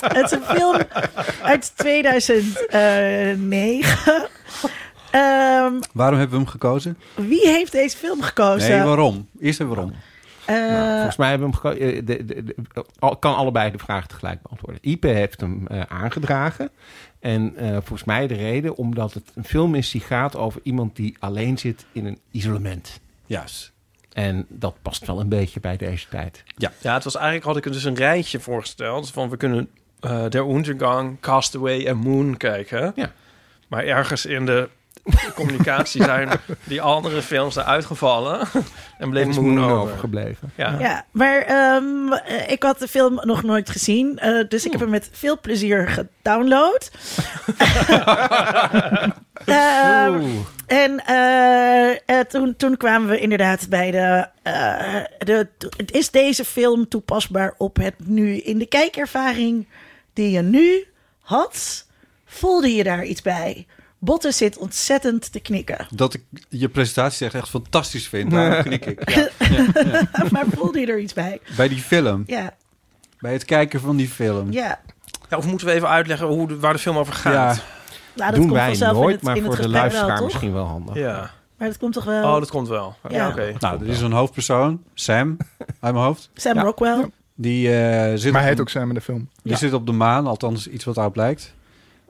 het 0.00 0.24
is 0.24 0.30
een 0.30 0.42
film 0.56 0.76
uit 1.42 1.72
2009. 1.76 4.28
Ehm, 5.10 5.72
Waarom 5.92 6.18
hebben 6.18 6.38
we 6.38 6.44
hem 6.44 6.46
gekozen? 6.46 6.98
wie 7.14 7.48
heeft 7.48 7.72
deze 7.72 7.96
film 7.96 8.22
gekozen? 8.22 8.70
Nee, 8.70 8.82
waarom? 8.82 9.28
Eerst 9.40 9.60
even 9.60 9.74
waarom. 9.74 9.94
Eh, 10.50 10.70
Nou, 10.70 10.92
volgens 10.94 11.16
mij 11.16 11.28
hebben 11.28 11.50
we 11.50 11.56
hem 11.56 11.62
geko- 11.62 11.84
eh, 11.86 12.06
de, 12.06 12.24
de, 12.24 12.44
de- 12.44 12.54
al- 12.98 13.16
kan 13.16 13.34
allebei 13.36 13.70
de 13.70 13.78
vragen 13.78 14.08
tegelijk 14.08 14.42
beantwoorden. 14.42 14.78
Ipe 14.82 15.08
heeft 15.08 15.40
hem 15.40 15.66
eh, 15.66 15.80
aangedragen. 15.88 16.70
En 17.20 17.56
eh, 17.56 17.70
volgens 17.70 18.04
mij 18.04 18.26
de 18.26 18.34
reden 18.34 18.76
omdat 18.76 19.14
het 19.14 19.30
een 19.34 19.44
film 19.44 19.74
is 19.74 19.90
die 19.90 20.00
gaat 20.00 20.36
over 20.36 20.60
iemand 20.64 20.96
die 20.96 21.16
alleen 21.18 21.58
zit 21.58 21.84
in 21.92 22.06
een 22.06 22.18
isolement. 22.30 23.00
Juist. 23.26 23.72
En 24.12 24.46
dat 24.48 24.74
past 24.82 25.06
wel 25.06 25.20
een 25.20 25.28
beetje 25.28 25.60
bij 25.60 25.76
deze 25.76 26.08
tijd. 26.08 26.42
Ja, 26.56 26.72
het 26.94 27.04
was 27.04 27.14
eigenlijk 27.16 27.44
had 27.46 27.56
ik 27.56 27.72
dus 27.72 27.84
een 27.84 27.94
rijtje 27.94 28.40
voorgesteld 28.40 29.10
van 29.10 29.28
we 29.30 29.36
kunnen 29.36 29.68
eh 30.00 30.24
Der 30.28 30.48
Untergang, 30.48 31.20
Castaway 31.20 31.86
en 31.86 31.96
Moon 31.96 32.36
kijken. 32.36 32.92
Ja. 32.94 33.12
Maar 33.68 33.84
ergens 33.84 34.26
in 34.26 34.46
de 34.46 34.68
communicatie 35.34 36.02
zijn 36.02 36.28
die 36.64 36.82
andere 36.82 37.22
films 37.22 37.56
eruit 37.56 37.84
gevallen 37.84 38.48
en 38.98 39.10
bleef 39.10 39.26
Moon, 39.26 39.44
Moon 39.54 39.64
over. 39.64 39.76
overgebleven. 39.76 40.52
Ja. 40.56 40.76
Ja, 40.78 41.04
maar 41.10 41.40
ehm, 41.42 42.12
eh, 42.12 42.50
ik 42.50 42.62
had 42.62 42.78
de 42.78 42.88
film 42.88 43.18
nog 43.22 43.42
nooit 43.42 43.70
gezien. 43.70 44.18
eh, 44.18 44.48
dus 44.48 44.64
ik 44.64 44.72
heb 44.72 44.80
hem 44.80 44.90
met 44.90 45.08
veel 45.12 45.40
plezier 45.40 45.88
gedownload. 45.88 46.90
Ehm, 49.44 50.24
en 50.66 51.04
eh, 51.06 51.90
eh, 51.90 52.26
toen, 52.28 52.56
toen 52.56 52.76
kwamen 52.76 53.08
we 53.08 53.18
inderdaad 53.18 53.68
bij 53.68 53.90
de, 53.90 54.26
eh, 54.42 55.04
de... 55.18 55.46
Is 55.86 56.10
deze 56.10 56.44
film 56.44 56.88
toepasbaar 56.88 57.54
op 57.58 57.76
het 57.76 57.94
nu 57.98 58.36
in 58.36 58.58
de 58.58 58.66
kijkervaring 58.66 59.68
die 60.12 60.30
je 60.30 60.42
nu 60.42 60.86
had? 61.20 61.86
Voelde 62.24 62.74
je 62.74 62.84
daar 62.84 63.04
iets 63.04 63.22
bij? 63.22 63.66
Botten 64.02 64.32
zit 64.32 64.56
ontzettend 64.58 65.32
te 65.32 65.40
knikken. 65.40 65.86
Dat 65.90 66.14
ik 66.14 66.22
je 66.48 66.68
presentatie 66.68 67.26
echt, 67.26 67.34
echt 67.34 67.48
fantastisch 67.48 68.08
vind. 68.08 68.30
Daarom 68.30 68.62
knik 68.62 68.86
ik. 68.86 69.10
Ja. 69.10 69.28
maar 70.30 70.44
voelde 70.56 70.80
je 70.80 70.86
er 70.86 70.98
iets 71.00 71.12
bij? 71.12 71.40
Bij 71.56 71.68
die 71.68 71.78
film. 71.80 72.22
Ja, 72.26 72.54
Bij 73.18 73.32
het 73.32 73.44
kijken 73.44 73.80
van 73.80 73.96
die 73.96 74.08
film. 74.08 74.52
ja. 74.52 74.80
Ja, 75.28 75.36
of 75.36 75.46
moeten 75.46 75.66
we 75.66 75.72
even 75.72 75.88
uitleggen 75.88 76.26
hoe 76.26 76.48
de, 76.48 76.58
waar 76.58 76.72
de 76.72 76.78
film 76.78 76.96
over 76.98 77.12
gaat? 77.14 77.32
Ja. 77.56 77.62
Nou, 78.14 78.30
dat 78.30 78.34
Doen 78.34 78.38
komt 78.48 78.52
wij 78.52 78.92
nooit, 78.92 79.14
het, 79.14 79.22
maar 79.24 79.36
in 79.36 79.44
het 79.44 79.54
voor 79.54 79.62
de 79.62 79.68
luisteraar 79.70 80.16
wel, 80.16 80.24
misschien 80.24 80.52
wel 80.52 80.64
handig. 80.64 80.94
Ja. 80.96 81.30
Maar 81.56 81.68
dat 81.68 81.78
komt 81.78 81.92
toch 81.92 82.04
wel... 82.04 82.24
Oh, 82.24 82.38
dat 82.38 82.50
komt 82.50 82.68
wel. 82.68 82.96
Ja, 83.08 83.16
Ja. 83.16 83.28
oké. 83.28 83.54
Nou, 83.58 83.80
er 83.80 83.86
is 83.88 84.00
een 84.00 84.12
hoofdpersoon, 84.12 84.82
Sam, 84.94 85.36
uit 85.58 85.78
mijn 85.80 85.94
hoofd. 86.04 86.30
Sam 86.34 86.54
Ja. 86.54 86.62
Rockwell. 86.62 87.10
Die, 87.34 87.68
eh, 87.78 88.16
zit, 88.16 88.32
Maar 88.32 88.40
hij 88.40 88.50
op, 88.50 88.56
heet 88.56 88.60
ook 88.60 88.68
Sam 88.68 88.88
in 88.88 88.94
de 88.94 89.00
film. 89.00 89.28
die 89.42 89.52
Ja. 89.52 89.58
zit 89.58 89.72
op 89.72 89.86
de 89.86 89.92
maan, 89.92 90.26
althans 90.26 90.66
iets 90.68 90.84
wat 90.84 90.98
uit 90.98 91.12
blijkt. 91.12 91.54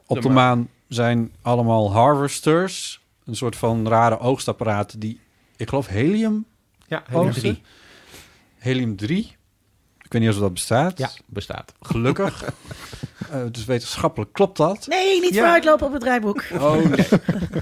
Op 0.06 0.16
De 0.16 0.22
de, 0.22 0.34
maan. 0.34 0.68
Zijn 0.94 1.32
allemaal 1.42 1.92
harvesters. 1.92 3.00
Een 3.24 3.36
soort 3.36 3.56
van 3.56 3.88
rare 3.88 4.18
oogstapparaten 4.18 4.98
die, 4.98 5.20
ik 5.56 5.68
geloof, 5.68 5.86
helium, 5.86 6.44
Ja, 6.86 7.02
oogsten. 7.12 7.42
drie. 7.42 7.62
Helium 8.58 8.96
3. 8.96 9.36
Ik 10.02 10.12
weet 10.12 10.22
niet 10.22 10.30
of 10.30 10.38
dat 10.38 10.52
bestaat. 10.52 10.98
Ja, 10.98 11.10
bestaat. 11.26 11.72
Gelukkig. 11.80 12.44
Eh, 13.30 13.40
dus 13.50 13.64
wetenschappelijk 13.64 14.32
klopt 14.32 14.56
dat. 14.56 14.86
Nee, 14.88 15.20
niet 15.20 15.34
Ja. 15.34 15.40
vooruitlopen 15.40 15.86
op 15.86 15.92
het 15.92 16.00
draaiboek. 16.02 16.44
Oh 16.52 16.74
nee. 16.84 17.06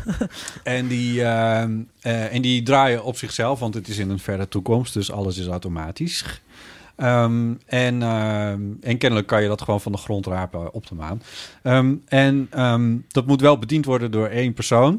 en, 0.79 0.87
die, 0.87 1.25
ehm, 1.25 1.79
eh, 2.01 2.35
en 2.35 2.43
die 2.43 2.63
draaien 2.63 3.05
op 3.05 3.17
zichzelf, 3.17 3.59
want 3.59 3.75
het 3.75 3.89
is 3.89 3.99
in 3.99 4.11
een 4.11 4.19
verre 4.19 4.49
toekomst, 4.49 4.95
dus 4.95 5.11
alles 5.13 5.37
is 5.39 5.47
automatisch. 5.47 6.25
Ehm, 6.99 7.55
en, 7.67 8.03
ehm, 8.03 8.63
en 8.81 8.99
kennelijk 8.99 9.27
kan 9.29 9.43
je 9.43 9.49
dat 9.49 9.63
gewoon 9.63 9.81
van 9.81 9.93
de 9.93 9.99
grond 9.99 10.27
rapen 10.27 10.73
op 10.73 10.87
de 10.87 10.95
maan. 10.95 11.23
Ehm, 11.63 11.95
en 12.07 12.49
dat 13.09 13.27
moet 13.27 13.41
wel 13.41 13.59
bediend 13.59 13.85
worden 13.85 14.11
door 14.11 14.27
één 14.27 14.53
persoon, 14.55 14.95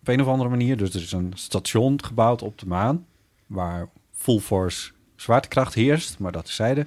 op 0.00 0.08
een 0.08 0.20
of 0.20 0.26
andere 0.26 0.50
manier. 0.50 0.76
Dus 0.76 0.94
er 0.94 1.00
is 1.00 1.12
een 1.12 1.32
station 1.34 2.04
gebouwd 2.04 2.42
op 2.42 2.58
de 2.58 2.66
maan, 2.66 3.06
waar 3.46 3.88
full 4.16 4.38
force 4.38 4.90
zwaartekracht 5.16 5.74
heerst, 5.74 6.18
maar 6.18 6.32
dat 6.32 6.46
is 6.48 6.54
zijde. 6.54 6.86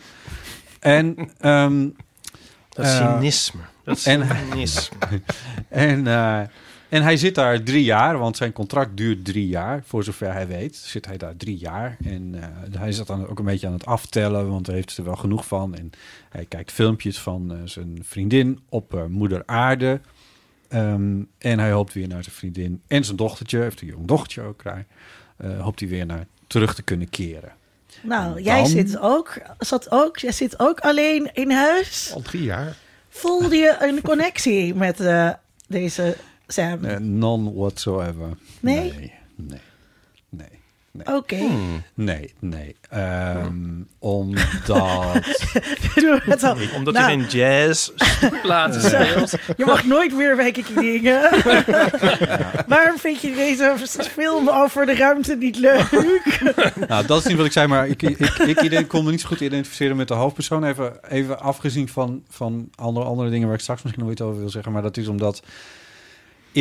En 0.79 1.15
Dat 2.69 2.85
Eh, 2.85 3.13
cynisme. 3.15 3.61
Dat 3.83 4.03
en- 4.03 4.27
cynisme. 4.51 4.97
En, 5.69 6.07
eh, 6.07 6.41
en 6.89 7.01
hij 7.01 7.17
zit 7.17 7.35
daar 7.35 7.63
drie 7.63 7.83
jaar, 7.83 8.17
want 8.17 8.37
zijn 8.37 8.51
contract 8.51 8.97
duurt 8.97 9.25
drie 9.25 9.47
jaar. 9.47 9.83
Voor 9.85 10.03
zover 10.03 10.33
hij 10.33 10.47
weet, 10.47 10.75
zit 10.75 11.05
hij 11.05 11.17
daar 11.17 11.35
drie 11.37 11.57
jaar. 11.57 11.97
En 12.03 12.35
eh, 12.41 12.79
hij 12.79 12.91
zit 12.91 13.07
dan 13.07 13.27
ook 13.27 13.39
een 13.39 13.45
beetje 13.45 13.67
aan 13.67 13.73
het 13.73 13.85
aftellen, 13.85 14.49
want 14.49 14.67
hij 14.67 14.75
heeft 14.75 14.97
er 14.97 15.03
wel 15.03 15.15
genoeg 15.15 15.47
van. 15.47 15.75
En 15.75 15.91
hij 16.29 16.45
kijkt 16.45 16.71
filmpjes 16.71 17.19
van 17.19 17.51
eh, 17.51 17.57
zijn 17.65 17.99
vriendin 18.03 18.59
op 18.69 18.93
eh, 18.93 19.05
moeder 19.05 19.43
aarde. 19.45 19.99
Ehm, 20.69 21.21
en 21.37 21.59
hij 21.59 21.71
hoopt 21.71 21.93
weer 21.93 22.07
naar 22.07 22.23
zijn 22.23 22.35
vriendin 22.35 22.81
en 22.87 23.03
zijn 23.03 23.17
dochtertje, 23.17 23.59
heeft 23.59 23.81
een 23.81 23.87
jong 23.87 24.07
dochtertje 24.07 24.41
ook, 24.41 24.63
eh, 25.39 25.61
hoopt 25.61 25.79
hij 25.79 25.89
weer 25.89 26.05
naar 26.05 26.25
terug 26.47 26.75
te 26.75 26.81
kunnen 26.81 27.09
keren. 27.09 27.51
Nou, 28.01 28.41
jij 28.41 28.65
zit 28.65 28.99
ook, 28.99 29.41
zat 29.57 29.91
ook, 29.91 30.17
jij 30.17 30.31
zit 30.31 30.59
ook 30.59 30.79
alleen 30.79 31.29
in 31.33 31.51
huis. 31.51 32.11
Al 32.13 32.21
drie 32.21 32.43
jaar. 32.43 32.75
Voelde 33.09 33.55
je 33.55 33.75
een 33.79 34.01
connectie 34.01 34.75
met 34.75 34.99
eh, 34.99 35.29
Sam? 36.51 36.85
Eh, 36.85 36.97
none 36.97 37.53
whatsoever. 37.53 38.27
Nee? 38.59 38.79
Nee, 38.79 39.13
nee, 39.35 39.59
nee. 40.29 41.15
Oké. 41.15 41.35
Hmm. 41.35 41.83
Nee, 41.93 42.33
nee. 42.39 42.75
Ehm, 42.89 43.55
omdat... 43.99 45.19
Doe 45.95 46.21
het 46.23 46.43
al. 46.43 46.55
Omdat 46.75 46.93
Nou. 46.93 47.05
er 47.11 47.19
geen 47.19 47.25
jazz 47.39 47.89
platen 48.41 48.81
speelt. 48.81 49.31
Je 49.57 49.65
mag 49.65 49.83
nooit 49.85 50.15
meer 50.15 50.35
bij 50.35 50.51
Kiki 50.51 50.73
dingen. 50.73 51.21
Waarom 52.67 52.97
vind 52.97 53.21
je 53.21 53.33
deze 53.35 53.75
film 54.11 54.49
over 54.49 54.85
de 54.85 54.95
ruimte 54.95 55.35
niet 55.35 55.57
leuk? 55.57 55.89
nou, 56.87 57.05
dat 57.05 57.19
is 57.19 57.25
niet 57.25 57.37
wat 57.37 57.45
ik 57.45 57.51
zei, 57.51 57.67
maar 57.67 57.87
ik, 57.87 58.01
ik, 58.01 58.19
ik 58.37 58.61
ident- 58.61 58.87
kon 58.87 59.03
me 59.05 59.11
niet 59.11 59.21
zo 59.21 59.27
goed 59.27 59.39
identificeren 59.39 59.95
met 59.95 60.07
de 60.07 60.13
hoofdpersoon. 60.13 60.63
Even, 60.63 61.09
even 61.09 61.39
afgezien 61.39 61.87
van, 61.89 62.23
van 62.29 62.69
andere, 62.75 63.05
andere 63.05 63.29
dingen 63.29 63.45
waar 63.47 63.55
ik 63.55 63.61
straks 63.61 63.81
misschien 63.81 64.03
nog 64.03 64.13
iets 64.13 64.21
over 64.21 64.39
wil 64.39 64.49
zeggen. 64.49 64.71
Maar 64.71 64.81
dat 64.81 64.97
is 64.97 65.07
omdat 65.07 65.41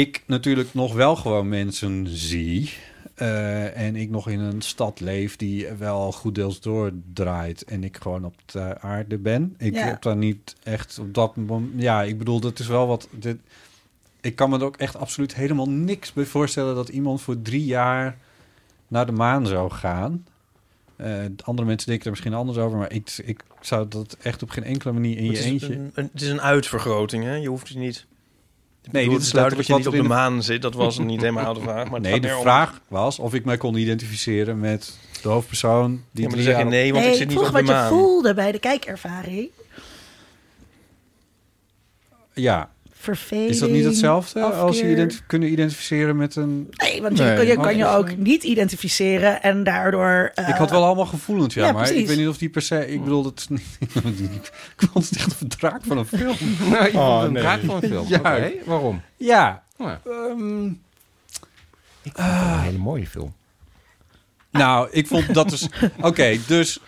ik 0.01 0.23
natuurlijk 0.27 0.75
nog 0.75 0.95
wel 0.95 1.17
gewoon 1.17 1.49
mensen 1.49 2.07
zie. 2.09 2.73
eh, 3.15 3.77
en 3.87 3.97
ik 3.97 4.11
nog 4.11 4.29
in 4.29 4.41
een 4.41 4.63
stad 4.63 5.01
leef 5.01 5.37
die 5.37 5.67
wel 5.79 6.13
goed 6.13 6.35
deels 6.35 6.61
doordraait. 6.61 7.65
En 7.65 7.85
ik 7.85 7.97
gewoon 7.97 8.25
op 8.25 8.35
de 8.47 8.81
aarde 8.81 9.19
ben. 9.19 9.55
Ik 9.59 9.75
Ja. 9.75 9.85
heb 9.87 10.03
daar 10.03 10.17
niet 10.17 10.57
echt 10.63 10.99
op 10.99 11.15
dat 11.15 11.37
moment... 11.37 11.83
Ja, 11.83 12.03
ik 12.03 12.19
bedoel, 12.19 12.41
dat 12.41 12.59
is 12.59 12.67
wel 12.67 12.87
wat... 12.87 13.09
Dit, 13.11 13.37
ik 14.21 14.37
kan 14.37 14.51
me 14.51 14.59
er 14.59 14.65
ook 14.65 14.77
echt 14.77 14.97
absoluut 14.97 15.35
helemaal 15.35 15.69
niks 15.69 16.13
bij 16.13 16.25
voorstellen... 16.25 16.75
dat 16.75 16.89
iemand 16.89 17.21
voor 17.23 17.43
drie 17.43 17.65
jaar 17.65 18.17
naar 18.89 19.07
de 19.07 19.13
maan 19.13 19.47
zou 19.47 19.71
gaan. 19.71 20.27
Eh, 20.97 21.25
andere 21.45 21.69
mensen 21.69 21.87
denken 21.89 22.05
er 22.05 22.11
misschien 22.11 22.35
anders 22.35 22.59
over... 22.59 22.79
maar 22.79 22.93
ik, 22.93 23.19
ik 23.25 23.41
zou 23.61 23.89
dat 23.89 24.17
echt 24.23 24.43
op 24.43 24.51
geen 24.51 24.65
enkele 24.65 24.93
manier 24.93 25.17
in 25.17 25.25
je 25.25 25.31
Het 25.31 25.39
is, 25.39 25.45
eentje... 25.45 25.75
een, 25.75 25.91
een- 25.95 26.09
het 26.13 26.23
is 26.23 26.29
een 26.29 26.41
uitvergroting, 26.43 27.25
hè? 27.25 27.35
Je 27.35 27.49
hoeft 27.49 27.69
het 27.69 27.77
niet... 27.79 28.07
Nee, 28.91 29.03
dit 29.05 29.13
dit 29.13 29.23
is 29.23 29.31
duidelijk 29.31 29.67
dat 29.67 29.67
je 29.67 29.75
niet 29.75 29.85
wat 29.85 29.95
op 29.95 30.01
de 30.03 30.09
maan 30.15 30.43
zit. 30.43 30.63
Dat 30.63 30.75
was 30.75 30.99
niet 30.99 31.21
helemaal 31.21 31.55
de 31.55 31.61
vraag. 31.61 31.85
Maar 31.85 32.01
het 32.01 32.03
Nee, 32.11 32.21
de 32.21 32.35
om- 32.37 32.41
vraag 32.43 32.81
was 32.89 33.19
of 33.19 33.35
ik 33.35 33.45
mij 33.45 33.57
kon 33.57 33.75
identificeren 33.77 34.61
met 34.61 34.99
de 35.23 35.29
hoofdpersoon 35.29 35.91
die 36.11 36.23
Ja, 36.23 36.29
maar 36.29 36.37
dan 36.37 36.45
zeg 36.47 36.59
je 36.59 36.65
nee, 36.65 36.93
want 36.93 37.03
nee, 37.05 37.13
ik 37.13 37.19
zit 37.19 37.29
niet 37.29 37.37
vroeg 37.37 37.49
op 37.49 37.55
de 37.55 37.61
wat 37.61 37.69
je 37.71 37.75
maan. 37.77 37.89
voelde 37.89 38.35
bij 38.35 38.53
de 38.53 38.59
kijkervaring. 38.59 39.49
Ja, 42.35 42.71
Verveling. 43.17 43.49
is 43.51 43.59
dat 43.59 43.71
niet 43.71 43.85
hetzelfde 43.85 44.43
als 44.43 44.79
je 44.79 44.91
identi- 44.91 45.19
kunnen 45.27 45.53
identificeren 45.53 46.17
met 46.17 46.37
een... 46.37 46.69
Nee, 46.71 47.03
want 47.03 47.19
je, 47.19 47.25
Nee. 47.25 47.37
kan- 47.37 47.47
je 47.47 47.57
kan 47.57 47.77
je 47.77 47.87
ook 47.87 48.17
niet 48.17 48.43
identificeren 48.45 49.43
en 49.43 49.65
daardoor... 49.65 50.31
eh, 50.35 50.49
ik 50.49 50.55
had 50.55 50.71
wel 50.71 50.85
allemaal 50.85 51.07
gevoelens, 51.07 51.55
ja, 51.55 51.67
ja, 51.67 51.73
maar 51.73 51.91
ik 51.91 52.07
weet 52.07 52.17
niet 52.17 52.29
of 52.29 52.39
die 52.39 52.49
per 52.49 52.63
se... 52.63 52.87
Ik 52.89 53.03
bedoel, 53.03 53.23
dat 53.23 53.49
ik 54.77 54.89
vond 54.93 55.09
het 55.09 55.19
echt 55.19 55.41
een 55.41 55.49
draak 55.49 55.81
van 55.87 55.99
een 55.99 56.07
film. 56.07 56.37
Nou, 56.71 56.85
je 56.85 56.99
Oh, 56.99 57.21
een 57.25 57.33
nee. 57.33 57.43
draak 57.43 57.61
van 57.65 57.75
een 57.83 57.89
film. 57.89 58.07
Ja. 58.09 58.41
Waarom? 58.65 59.01
Ja, 59.17 59.63
Ja, 59.79 60.01
ehm, 60.07 60.67
ik 62.03 62.13
vond 62.15 62.27
het 62.29 62.53
een 62.53 62.59
hele 62.61 62.79
mooie 62.79 63.07
film. 63.07 63.35
nou, 64.51 64.89
ik 64.91 65.07
vond 65.07 65.35
dat 65.35 65.49
dus... 65.51 65.69
Oké, 66.01 66.39
dus... 66.47 66.81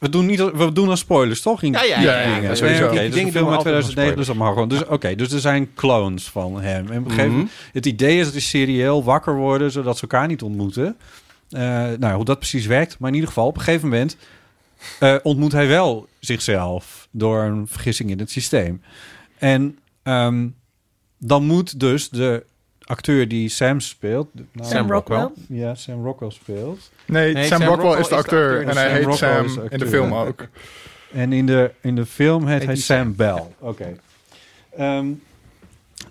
We 0.00 0.08
doen, 0.08 0.26
niet, 0.26 0.38
we 0.38 0.72
doen 0.72 0.90
aan 0.90 0.96
spoilers, 0.96 1.40
toch? 1.42 1.62
In 1.62 1.72
Ja, 1.72 1.82
ja, 1.82 2.00
ja, 2.00 2.20
ja, 2.20 2.34
dingen. 2.34 2.56
sowieso. 2.56 2.90
Dus 2.90 2.98
dingen 2.98 3.26
een 3.26 3.32
film 3.32 3.32
doen 3.32 3.44
we 3.44 3.48
uit 3.48 3.66
altijd 3.66 3.84
2009, 3.84 4.10
aan 4.10 4.16
dus 4.16 4.26
dat 4.26 4.36
mag 4.36 4.52
gewoon. 4.52 4.68
Dus, 4.68 4.86
Oké, 4.86 5.14
dus 5.14 5.32
er 5.32 5.40
zijn 5.40 5.74
clones 5.74 6.28
van 6.28 6.60
hem. 6.60 6.90
En 6.90 6.98
op 6.98 7.04
een 7.04 7.10
gegeven 7.10 7.30
moment... 7.30 7.50
Het 7.72 7.86
idee 7.86 8.18
is 8.18 8.24
dat 8.24 8.32
die 8.32 8.42
serieel 8.42 9.04
wakker 9.04 9.36
worden... 9.36 9.70
zodat 9.70 9.96
ze 9.96 10.02
elkaar 10.02 10.26
niet 10.26 10.42
ontmoeten. 10.42 10.96
Eh, 11.50 11.60
nou, 11.98 12.14
hoe 12.14 12.24
dat 12.24 12.38
precies 12.38 12.66
werkt. 12.66 12.98
Maar 12.98 13.08
in 13.08 13.14
ieder 13.14 13.28
geval, 13.28 13.46
op 13.46 13.56
een 13.56 13.62
gegeven 13.62 13.88
moment... 13.88 14.16
eh, 14.98 15.16
ontmoet 15.22 15.52
hij 15.52 15.68
wel 15.68 16.08
zichzelf... 16.20 17.08
door 17.10 17.42
een 17.42 17.66
vergissing 17.68 18.10
in 18.10 18.18
het 18.18 18.30
systeem. 18.30 18.82
En 19.38 19.78
ehm, 20.02 20.48
dan 21.18 21.44
moet 21.44 21.80
dus 21.80 22.08
de 22.08 22.44
acteur 22.90 23.28
die 23.28 23.48
Sam 23.48 23.80
speelt... 23.80 24.28
nou, 24.52 24.68
Sam 24.68 24.90
Rockwell. 24.90 25.30
Ja, 25.48 25.74
Sam 25.74 26.04
Rockwell 26.04 26.30
speelt. 26.30 26.90
Nee, 27.06 27.32
Nee, 27.32 27.46
Sam, 27.46 27.60
Sam 27.60 27.68
Rockwell 27.68 27.96
Rockwell 27.96 28.00
is 28.00 28.08
de 28.08 28.14
is 28.16 28.22
de 28.24 28.30
acteur 28.30 28.60
en 28.60 28.76
hij 28.76 28.86
Sam 28.86 28.94
heet 28.94 29.04
Rockwell 29.04 29.48
Sam 29.48 29.66
in 29.68 29.78
de 29.78 29.86
film 29.86 30.14
ook. 30.14 30.48
En 31.12 31.32
in 31.32 31.46
de, 31.46 31.70
in 31.80 31.94
de 31.94 32.06
film 32.06 32.46
heet 32.46 32.58
Heet 32.58 32.66
hij 32.66 32.76
Sam. 32.76 33.16
Bell. 33.16 33.42
Oké. 33.58 33.96
Ehm, 34.76 35.06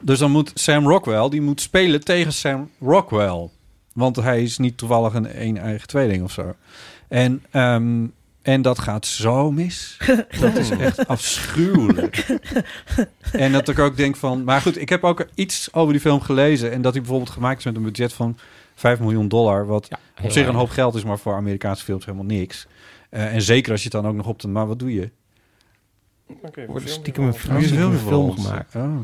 dus 0.01 0.19
dan 0.19 0.31
moet 0.31 0.51
Sam 0.53 0.87
Rockwell, 0.87 1.29
die 1.29 1.41
moet 1.41 1.61
spelen 1.61 2.03
tegen 2.03 2.33
Sam 2.33 2.69
Rockwell. 2.79 3.49
Want 3.93 4.15
hij 4.15 4.43
is 4.43 4.57
niet 4.57 4.77
toevallig 4.77 5.13
een 5.13 5.41
een 5.41 5.57
eigen 5.57 5.87
tweeling 5.87 6.23
of 6.23 6.31
zo. 6.31 6.55
En, 7.07 7.43
ehm, 7.51 8.05
en 8.49 8.61
dat 8.61 8.79
gaat 8.79 9.05
zo 9.05 9.51
mis. 9.51 9.97
Dat 10.39 10.55
is 10.57 10.69
echt 10.69 11.07
afschuwelijk. 11.07 12.25
En 13.31 13.51
dat 13.51 13.69
ik 13.69 13.79
ook 13.79 13.97
denk 13.97 14.15
van... 14.15 14.43
Maar 14.43 14.61
goed, 14.61 14.81
ik 14.81 14.89
heb 14.89 15.03
ook 15.03 15.27
iets 15.35 15.73
over 15.73 15.93
die 15.93 16.01
film 16.01 16.21
gelezen. 16.21 16.71
En 16.71 16.81
dat 16.81 16.91
hij 16.93 17.01
bijvoorbeeld 17.01 17.31
gemaakt 17.31 17.59
is 17.59 17.65
met 17.65 17.75
een 17.75 17.83
budget 17.83 18.13
van 18.13 18.37
5 18.75 18.99
miljoen 18.99 19.27
dollar. 19.27 19.65
Wat 19.65 19.87
Ja, 19.89 20.23
op 20.23 20.31
zich 20.31 20.47
een 20.47 20.55
hoop 20.55 20.69
geld 20.69 20.95
is, 20.95 21.03
maar 21.03 21.19
voor 21.19 21.35
Amerikaanse 21.35 21.83
films 21.83 22.05
helemaal 22.05 22.25
niks. 22.25 22.67
Eh, 23.09 23.33
en 23.33 23.41
zeker 23.41 23.71
als 23.71 23.83
je 23.83 23.89
het 23.91 24.01
dan 24.01 24.11
ook 24.11 24.17
nog 24.17 24.27
op 24.27 24.39
de... 24.39 24.47
Maar 24.47 24.67
wat 24.67 24.79
doe 24.79 24.93
je? 24.93 25.09
wordt 26.67 26.89
stiekem 26.89 27.23
een 27.23 27.33
Oh, 27.33 27.39
film, 27.39 27.61
stiekem 27.61 27.77
film 27.79 27.91
een 27.91 27.99
film 27.99 28.31
gemaakt. 28.31 28.75
Oh. 28.75 28.97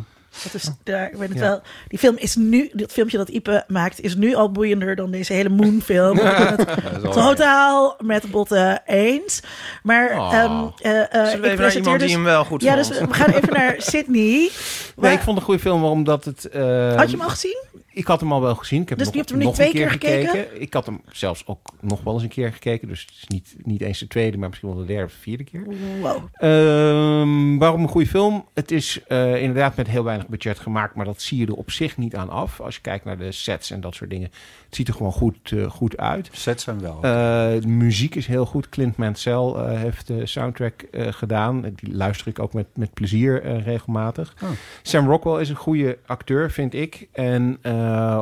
Dat 0.43 0.53
is, 0.53 0.69
daar, 0.83 1.09
ik 1.11 1.15
weet 1.17 1.29
het 1.29 1.37
Ja. 1.37 1.43
wel. 1.43 1.61
Die 1.87 1.99
film 1.99 2.15
is 2.17 2.35
nu, 2.35 2.69
dat 2.73 2.91
filmpje 2.91 3.17
dat 3.17 3.29
Ipe 3.29 3.63
maakt, 3.67 4.01
is 4.01 4.15
nu 4.15 4.35
al 4.35 4.51
boeiender 4.51 4.95
dan 4.95 5.11
deze 5.11 5.33
hele 5.33 5.49
Moon-film. 5.49 6.17
Ik 6.17 6.23
ben 6.23 6.47
het 7.01 7.11
totaal 7.11 7.95
met 7.99 8.31
botten 8.31 8.81
eens. 8.85 9.39
Maar 9.83 10.17
Oh. 10.19 10.33
ehm, 10.33 10.65
eh, 10.81 11.01
eh, 11.01 11.07
Zullen 11.11 11.33
ik 11.33 11.41
we 11.41 11.47
even 11.49 11.61
naar 11.61 11.75
iemand 11.75 11.99
dus... 11.99 12.07
die 12.07 12.15
hem 12.15 12.25
wel 12.25 12.45
goed 12.45 12.61
ja, 12.61 12.73
vond? 12.73 12.87
dus 12.87 12.99
we 12.99 13.13
gaan 13.13 13.31
even 13.33 13.53
naar 13.53 13.75
Sydney. 13.77 14.49
Nee, 14.95 15.13
ik 15.13 15.19
vond 15.19 15.25
het 15.27 15.35
een 15.37 15.41
goede 15.41 15.59
film 15.59 15.83
omdat 15.83 16.25
het... 16.25 16.45
eh, 16.49 16.95
Had 16.95 17.09
je 17.11 17.17
hem 17.17 17.25
al 17.25 17.29
gezien? 17.29 17.63
Ik 17.95 18.05
had 18.07 18.19
hem 18.19 18.31
al 18.31 18.41
wel 18.41 18.55
gezien. 18.55 18.81
Ik 18.81 18.89
heb 18.89 18.97
Dus 18.97 19.07
nog, 19.07 19.15
je 19.15 19.19
hebt 19.19 19.31
hem 19.31 19.39
niet 19.39 19.47
nog 19.47 19.57
twee 19.57 19.67
een 19.67 19.73
keer 19.73 19.97
keer 19.97 20.27
gekeken. 20.29 20.61
Ik 20.61 20.73
had 20.73 20.85
hem 20.85 21.01
zelfs 21.11 21.43
ook 21.47 21.71
nog 21.79 22.03
wel 22.03 22.13
eens 22.13 22.23
een 22.23 22.29
keer 22.29 22.53
gekeken. 22.53 22.87
Dus 22.87 23.01
het 23.01 23.11
is 23.11 23.27
niet, 23.27 23.55
niet 23.63 23.81
eens 23.81 23.99
de 23.99 24.07
tweede, 24.07 24.37
maar 24.37 24.49
misschien 24.49 24.69
wel 24.69 24.77
de 24.77 24.85
derde 24.85 25.05
of 25.05 25.11
de 25.11 25.17
vierde 25.17 25.43
keer. 25.43 25.63
Wow. 26.01 26.17
Ehm, 26.33 27.57
waarom 27.57 27.81
een 27.81 27.87
goede 27.89 28.07
film? 28.07 28.45
Het 28.53 28.71
is 28.71 29.03
eh, 29.07 29.41
inderdaad 29.41 29.75
met 29.75 29.87
heel 29.87 30.03
weinig 30.03 30.27
budget 30.27 30.59
gemaakt, 30.59 30.95
maar 30.95 31.05
dat 31.05 31.21
zie 31.21 31.37
je 31.39 31.45
er 31.45 31.53
op 31.53 31.71
zich 31.71 31.97
niet 31.97 32.15
aan 32.15 32.29
af. 32.29 32.61
Als 32.61 32.75
je 32.75 32.81
kijkt 32.81 33.05
naar 33.05 33.17
de 33.17 33.31
sets 33.31 33.71
en 33.71 33.81
dat 33.81 33.95
soort 33.95 34.09
dingen. 34.09 34.29
Het 34.65 34.75
ziet 34.75 34.87
er 34.87 34.93
gewoon 34.93 35.11
goed, 35.11 35.51
eh, 35.51 35.69
goed 35.69 35.97
uit. 35.97 36.29
Sets 36.31 36.63
zijn 36.63 36.79
wel. 36.81 36.95
Eh, 36.95 37.01
de 37.61 37.67
muziek 37.67 38.15
is 38.15 38.27
heel 38.27 38.45
goed. 38.45 38.69
Clint 38.69 38.97
Mansell 38.97 39.33
eh, 39.55 39.79
heeft 39.79 40.07
de 40.07 40.25
soundtrack 40.25 40.81
eh, 40.81 41.07
gedaan. 41.11 41.61
Die 41.75 41.95
luister 41.95 42.27
ik 42.27 42.39
ook 42.39 42.53
met, 42.53 42.67
met 42.73 42.93
plezier 42.93 43.43
eh, 43.43 43.63
regelmatig. 43.65 44.33
Oh. 44.43 44.49
Sam 44.81 45.07
Rockwell 45.07 45.41
is 45.41 45.49
een 45.49 45.55
goede 45.55 45.97
acteur, 46.05 46.51
vind 46.51 46.73
ik. 46.73 47.07
En 47.11 47.57
eh, 47.61 47.73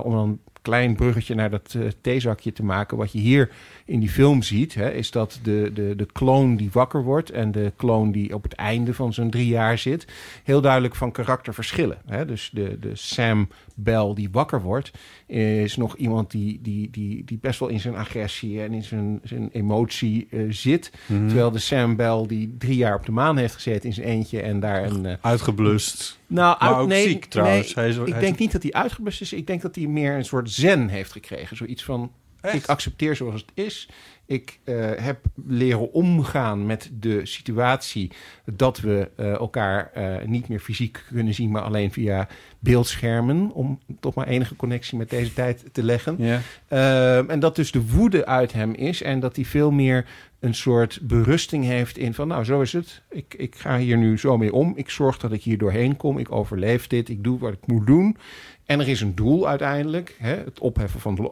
om 0.03 0.11
dan 0.11 0.29
een 0.29 0.39
klein 0.63 0.95
bruggetje 0.95 1.35
naar 1.35 1.49
dat 1.49 1.75
eh, 1.77 1.87
theezakje 2.01 2.51
te 2.51 2.63
maken. 2.63 2.97
Wat 2.97 3.11
je 3.11 3.19
hier 3.19 3.51
in 3.85 3.99
die 3.99 4.09
film 4.09 4.41
ziet, 4.41 4.73
hè, 4.73 4.91
is 4.91 5.11
dat 5.11 5.39
de, 5.43 5.71
de, 5.73 5.93
de 5.95 6.05
kloon 6.13 6.55
die 6.55 6.69
wakker 6.71 7.03
wordt... 7.03 7.29
en 7.29 7.51
de 7.51 7.71
kloon 7.75 8.11
die 8.11 8.33
op 8.33 8.43
het 8.43 8.53
einde 8.53 8.93
van 8.93 9.13
zijn 9.13 9.29
drie 9.29 9.47
jaar 9.47 9.77
zit... 9.77 10.07
heel 10.43 10.61
duidelijk 10.61 10.95
van 10.95 11.11
karakter 11.11 11.53
verschillen. 11.53 11.97
Hè. 12.05 12.25
Dus 12.25 12.49
de, 12.53 12.77
de 12.79 12.91
Sam 12.95 13.47
Bell 13.75 14.11
die 14.15 14.29
wakker 14.31 14.61
wordt... 14.61 14.91
is 15.27 15.75
nog 15.77 15.95
iemand 15.97 16.31
die, 16.31 16.59
die, 16.61 16.89
die, 16.91 17.23
die 17.25 17.37
best 17.41 17.59
wel 17.59 17.69
in 17.69 17.79
zijn 17.79 17.95
agressie 17.95 18.61
en 18.61 18.73
in 18.73 18.83
zijn, 18.83 19.19
zijn 19.23 19.49
emotie 19.51 20.27
eh, 20.31 20.39
zit. 20.49 20.91
Mhm. 21.05 21.27
Terwijl 21.27 21.51
de 21.51 21.59
Sam 21.59 21.95
Bell 21.95 22.23
die 22.27 22.55
drie 22.57 22.77
jaar 22.77 22.95
op 22.95 23.05
de 23.05 23.11
maan 23.11 23.37
heeft 23.37 23.53
gezeten 23.53 23.89
in 23.89 23.93
zijn 23.93 24.07
eentje... 24.07 24.41
en 24.41 24.59
daar 24.59 24.83
een... 24.85 25.05
eh, 25.05 25.13
Uitgeblust. 25.21 26.19
nou, 26.27 26.57
Maar 26.59 26.69
uit- 26.69 26.77
ook 26.81 26.87
nee, 26.87 27.07
ziek 27.07 27.25
trouwens. 27.25 27.73
nee, 27.73 27.85
Hij 27.85 27.93
is- 27.93 27.97
ik 27.99 28.11
hij 28.11 28.19
denk 28.21 28.33
is- 28.33 28.39
niet 28.39 28.51
dat 28.51 28.63
hij 28.63 28.71
uitgeblust 28.73 29.21
is. 29.21 29.33
Ik 29.33 29.47
denk 29.47 29.61
dat 29.61 29.75
hij 29.75 29.87
meer 29.87 30.15
een 30.15 30.25
soort 30.25 30.51
zen 30.51 30.87
heeft 30.87 31.11
gekregen. 31.11 31.57
Zoiets 31.57 31.83
van, 31.83 32.11
Echt? 32.43 32.55
ik 32.55 32.65
accepteer 32.65 33.15
zoals 33.15 33.41
het 33.41 33.51
is. 33.53 33.89
Ik 34.25 34.59
eh, 34.63 34.91
heb 34.95 35.19
leren 35.45 35.91
omgaan 35.93 36.65
met 36.65 36.89
de 36.99 37.25
situatie 37.25 38.11
dat 38.45 38.79
we 38.79 39.09
eh, 39.15 39.31
elkaar 39.31 39.91
eh, 39.93 40.25
niet 40.25 40.47
meer 40.47 40.59
fysiek 40.59 41.03
kunnen 41.11 41.33
zien, 41.33 41.51
maar 41.51 41.61
alleen 41.61 41.91
via 41.91 42.27
beeldschermen. 42.59 43.51
Om 43.51 43.79
toch 43.99 44.13
maar 44.13 44.27
enige 44.27 44.55
connectie 44.55 44.97
met 44.97 45.09
deze 45.09 45.33
tijd 45.33 45.63
te 45.71 45.83
leggen. 45.83 46.15
Ja. 46.19 46.41
Ehm, 46.67 47.29
en 47.29 47.39
dat 47.39 47.55
dus 47.55 47.71
de 47.71 47.87
woede 47.87 48.25
uit 48.25 48.53
hem 48.53 48.73
is 48.73 49.01
en 49.01 49.19
dat 49.19 49.35
hij 49.35 49.45
veel 49.45 49.71
meer 49.71 50.05
een 50.39 50.55
soort 50.55 50.99
berusting 51.01 51.65
heeft 51.65 51.97
in 51.97 52.13
van, 52.13 52.27
nou, 52.27 52.43
zo 52.43 52.61
is 52.61 52.73
het. 52.73 53.01
Ik, 53.09 53.33
ik 53.37 53.55
ga 53.55 53.77
hier 53.77 53.97
nu 53.97 54.17
zo 54.17 54.37
mee 54.37 54.53
om. 54.53 54.73
Ik 54.75 54.89
zorg 54.89 55.17
dat 55.17 55.31
ik 55.31 55.43
hier 55.43 55.57
doorheen 55.57 55.97
kom. 55.97 56.17
Ik 56.17 56.31
overleef 56.31 56.87
dit. 56.87 57.09
Ik 57.09 57.23
doe 57.23 57.39
wat 57.39 57.53
ik 57.53 57.67
moet 57.67 57.87
doen. 57.87 58.17
En 58.65 58.79
er 58.79 58.87
is 58.87 59.01
een 59.01 59.15
doel 59.15 59.47
uiteindelijk. 59.47 60.15
Hè? 60.19 60.35
Het 60.35 60.59
opheffen 60.59 60.99
van 60.99 61.15
de 61.15 61.29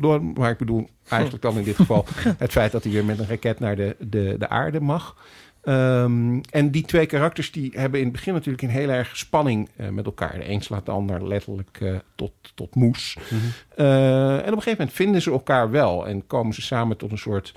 beloning. 0.00 0.36
Maar 0.36 0.50
ik 0.50 0.58
bedoel 0.58 0.88
eigenlijk 1.08 1.42
dan 1.42 1.56
in 1.58 1.64
dit 1.64 1.76
geval 1.76 2.04
het 2.38 2.52
feit 2.52 2.72
dat 2.72 2.82
hij 2.82 2.92
weer 2.92 3.04
met 3.04 3.18
een 3.18 3.28
raket 3.28 3.60
naar 3.60 3.76
de, 3.76 3.96
de, 3.98 4.36
de 4.38 4.48
aarde 4.48 4.80
mag. 4.80 5.16
Ehm, 5.64 6.40
en 6.50 6.70
die 6.70 6.84
twee 6.84 7.06
karakters 7.06 7.52
die 7.52 7.70
hebben 7.74 7.98
in 7.98 8.04
het 8.04 8.14
begin 8.14 8.32
natuurlijk 8.32 8.62
een 8.62 8.68
heel 8.68 8.88
erg 8.88 9.16
spanning 9.16 9.68
eh, 9.76 9.88
met 9.88 10.04
elkaar. 10.06 10.38
De 10.38 10.50
een 10.50 10.60
slaat 10.60 10.86
de 10.86 10.92
ander 10.92 11.28
letterlijk 11.28 11.78
eh, 11.80 11.94
tot, 12.14 12.32
tot 12.54 12.74
moes. 12.74 13.16
Eh, 13.76 14.32
en 14.32 14.38
op 14.38 14.46
een 14.46 14.52
gegeven 14.52 14.78
moment 14.78 14.92
vinden 14.92 15.22
ze 15.22 15.30
elkaar 15.30 15.70
wel 15.70 16.06
en 16.06 16.26
komen 16.26 16.54
ze 16.54 16.62
samen 16.62 16.96
tot 16.96 17.10
een 17.10 17.18
soort 17.18 17.54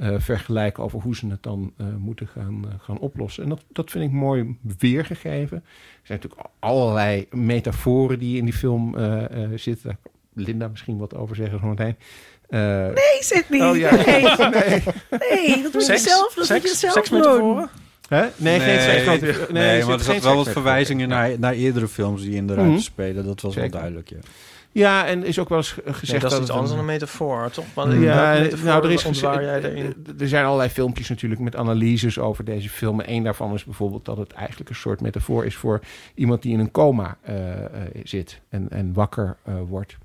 eh, 0.00 0.14
vergelijk 0.18 0.78
over 0.78 1.00
hoe 1.00 1.16
ze 1.16 1.26
het 1.26 1.42
dan 1.42 1.72
eh, 1.76 1.86
moeten 1.98 2.26
gaan, 2.26 2.64
eh, 2.68 2.74
gaan 2.80 2.98
oplossen. 2.98 3.42
En 3.42 3.48
dat, 3.48 3.62
dat 3.72 3.90
vind 3.90 4.04
ik 4.04 4.10
mooi 4.10 4.56
weergegeven. 4.78 5.56
Er 5.56 6.00
zijn 6.06 6.18
natuurlijk 6.22 6.48
allerlei 6.58 7.26
metaforen 7.30 8.18
die 8.18 8.36
in 8.36 8.44
die 8.44 8.54
film 8.54 8.96
eh, 8.96 9.24
eh, 9.44 9.50
zitten. 9.54 9.88
Daar 9.88 9.98
kan 10.34 10.44
Linda 10.44 10.68
misschien 10.68 10.98
wat 10.98 11.14
over 11.14 11.36
zeggen 11.36 11.58
zo 11.60 11.66
meteen. 11.66 11.96
Eh, 12.48 12.60
Nee, 12.86 13.18
Sydney. 13.20 13.68
Oh 13.70 13.76
ja. 13.76 13.94
Nee, 13.94 14.22
nee. 14.22 14.82
nee, 15.30 15.62
dat 15.62 15.72
moet 15.72 15.72
je 15.72 15.80
Seks? 15.80 16.02
zelf, 16.02 16.34
dat 16.34 16.48
moet 16.48 16.62
je 16.62 16.68
Seks? 16.68 16.80
zelf 16.80 16.92
Seks 16.92 17.08
doen. 17.08 17.68
Nee, 18.36 18.60
geen 18.60 18.80
seks. 18.80 19.06
nee, 19.06 19.20
nee, 19.20 19.32
nee, 19.50 19.80
er 19.80 19.86
maar 19.86 19.94
er 19.94 20.00
zit 20.00 20.04
zat 20.04 20.14
geen 20.14 20.22
wel 20.22 20.34
wat 20.34 20.44
seks- 20.44 20.52
verwijzingen 20.56 21.08
naar, 21.08 21.38
naar 21.38 21.52
eerdere 21.52 21.88
films 21.88 22.22
die 22.22 22.34
in 22.34 22.46
de 22.46 22.54
ruimte 22.54 22.72
Mhm. 22.72 22.80
spelen. 22.82 23.24
Dat 23.24 23.40
was 23.40 23.52
Zeker. 23.54 23.70
wel 23.70 23.78
duidelijk, 23.80 24.08
ja. 24.08 24.16
Ja, 24.72 25.06
en 25.06 25.24
is 25.24 25.38
ook 25.38 25.48
wel 25.48 25.58
eens 25.58 25.70
ge- 25.72 25.82
gezegd 25.84 26.10
Nee, 26.10 26.20
dat 26.20 26.30
is 26.30 26.36
het 26.36 26.42
iets 26.42 26.50
anders 26.50 26.70
dan 26.70 26.78
een- 26.78 26.84
metafoor, 26.84 27.50
toch? 27.50 27.64
Mm. 27.74 28.02
Ja, 28.02 28.32
metafoor 28.38 28.66
nou, 28.66 28.84
er 28.84 28.90
is 28.90 29.04
ontwaar 29.04 29.42
jij 29.42 29.62
erin? 29.62 29.94
Er 30.18 30.28
zijn 30.28 30.44
allerlei 30.44 30.68
filmpjes 30.70 31.08
natuurlijk 31.08 31.40
met 31.40 31.56
analyses 31.56 32.18
over 32.18 32.44
deze 32.44 32.68
film. 32.68 33.00
En 33.00 33.12
Eén 33.12 33.22
daarvan 33.22 33.54
is 33.54 33.64
bijvoorbeeld 33.64 34.04
dat 34.04 34.16
het 34.16 34.32
eigenlijk 34.32 34.70
een 34.70 34.76
soort 34.76 35.00
metafoor 35.00 35.44
is 35.44 35.54
voor 35.56 35.80
iemand 36.14 36.42
die 36.42 36.52
in 36.52 36.58
een 36.58 36.70
coma 36.70 37.16
eh, 37.22 37.64
eh, 37.64 37.68
zit 38.04 38.40
en, 38.48 38.66
en 38.70 38.92
wakker 38.92 39.36
eh, 39.44 39.54
wordt. 39.68 39.96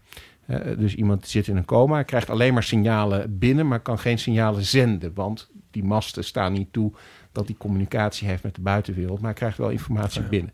Eh, 0.45 0.59
dus 0.77 0.95
iemand 0.95 1.27
zit 1.27 1.47
in 1.47 1.57
een 1.57 1.65
coma, 1.65 2.03
krijgt 2.03 2.29
alleen 2.29 2.53
maar 2.53 2.63
signalen 2.63 3.37
binnen, 3.39 3.67
maar 3.67 3.79
kan 3.79 3.99
geen 3.99 4.19
signalen 4.19 4.63
zenden. 4.63 5.11
Want 5.13 5.49
die 5.71 5.83
masten 5.83 6.23
staan 6.23 6.53
niet 6.53 6.73
toe 6.73 6.91
dat 7.31 7.47
hij 7.47 7.55
communicatie 7.59 8.27
heeft 8.27 8.43
met 8.43 8.55
de 8.55 8.61
buitenwereld, 8.61 9.21
maar 9.21 9.33
krijgt 9.33 9.57
wel 9.57 9.69
informatie 9.69 10.21
binnen. 10.21 10.53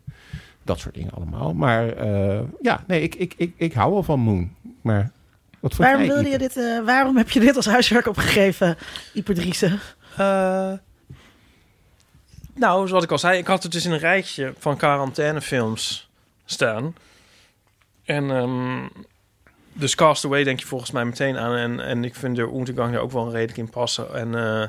Dat 0.62 0.78
soort 0.78 0.94
dingen 0.94 1.10
allemaal. 1.10 1.54
Maar 1.54 1.88
eh, 1.88 2.40
ja, 2.60 2.84
nee, 2.86 3.02
ik, 3.02 3.14
ik, 3.14 3.34
ik, 3.36 3.54
ik 3.56 3.72
hou 3.72 3.92
wel 3.92 4.02
van 4.02 4.20
Moon. 4.20 4.52
Maar 4.80 5.10
wat 5.60 5.74
vond 5.74 5.88
Waarom, 5.88 6.04
jij, 6.04 6.14
wilde 6.14 6.28
je 6.28 6.38
dit, 6.38 6.56
eh, 6.56 6.84
waarom 6.84 7.16
heb 7.16 7.30
je 7.30 7.40
dit 7.40 7.56
als 7.56 7.66
huiswerk 7.66 8.06
opgegeven, 8.06 8.76
Ipe 9.12 9.32
Driessen? 9.32 9.80
Eh, 10.16 10.72
nou, 12.54 12.88
zoals 12.88 13.04
ik 13.04 13.10
al 13.10 13.18
zei, 13.18 13.38
ik 13.38 13.46
had 13.46 13.62
het 13.62 13.72
dus 13.72 13.84
in 13.84 13.92
een 13.92 13.98
rijtje 13.98 14.54
van 14.58 14.76
quarantainefilms 14.76 16.10
staan. 16.44 16.94
En 18.04 18.30
ehm 18.30 18.86
dus 19.72 19.94
Castaway 19.94 20.44
denk 20.44 20.60
je 20.60 20.66
volgens 20.66 20.90
mij 20.90 21.04
meteen 21.04 21.36
aan. 21.36 21.56
En, 21.56 21.80
en 21.80 22.04
ik 22.04 22.14
vind 22.14 22.36
de 22.36 22.52
Untergang 22.54 22.94
er 22.94 23.00
ook 23.00 23.12
wel 23.12 23.30
redelijk 23.30 23.58
in 23.58 23.70
passen. 23.70 24.14
En 24.14 24.34
eh, 24.34 24.68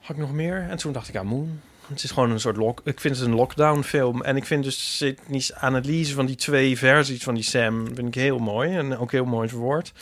had 0.00 0.16
ik 0.16 0.16
nog 0.16 0.32
meer? 0.32 0.66
En 0.68 0.76
toen 0.76 0.92
dacht 0.92 1.08
ik 1.08 1.16
aan 1.16 1.26
Moon. 1.26 1.60
Het 1.88 2.02
is 2.02 2.10
gewoon 2.10 2.30
een 2.30 2.40
soort 2.40 2.56
lock. 2.56 2.80
Ik 2.84 3.00
vind 3.00 3.16
het 3.16 3.26
een 3.26 3.34
lockdown 3.34 3.80
film. 3.80 4.22
En 4.22 4.36
ik 4.36 4.44
vind 4.44 4.64
dus 4.64 4.96
Sydney's 4.96 5.52
analyse 5.52 6.14
van 6.14 6.26
die 6.26 6.36
twee 6.36 6.78
versies 6.78 7.22
van 7.22 7.34
die 7.34 7.42
Sam 7.42 7.86
vind 7.94 8.08
ik 8.08 8.14
heel 8.14 8.38
mooi. 8.38 8.76
En 8.76 8.98
ook 8.98 9.12
heel 9.12 9.24
mooi 9.24 9.48
verwoord. 9.48 9.92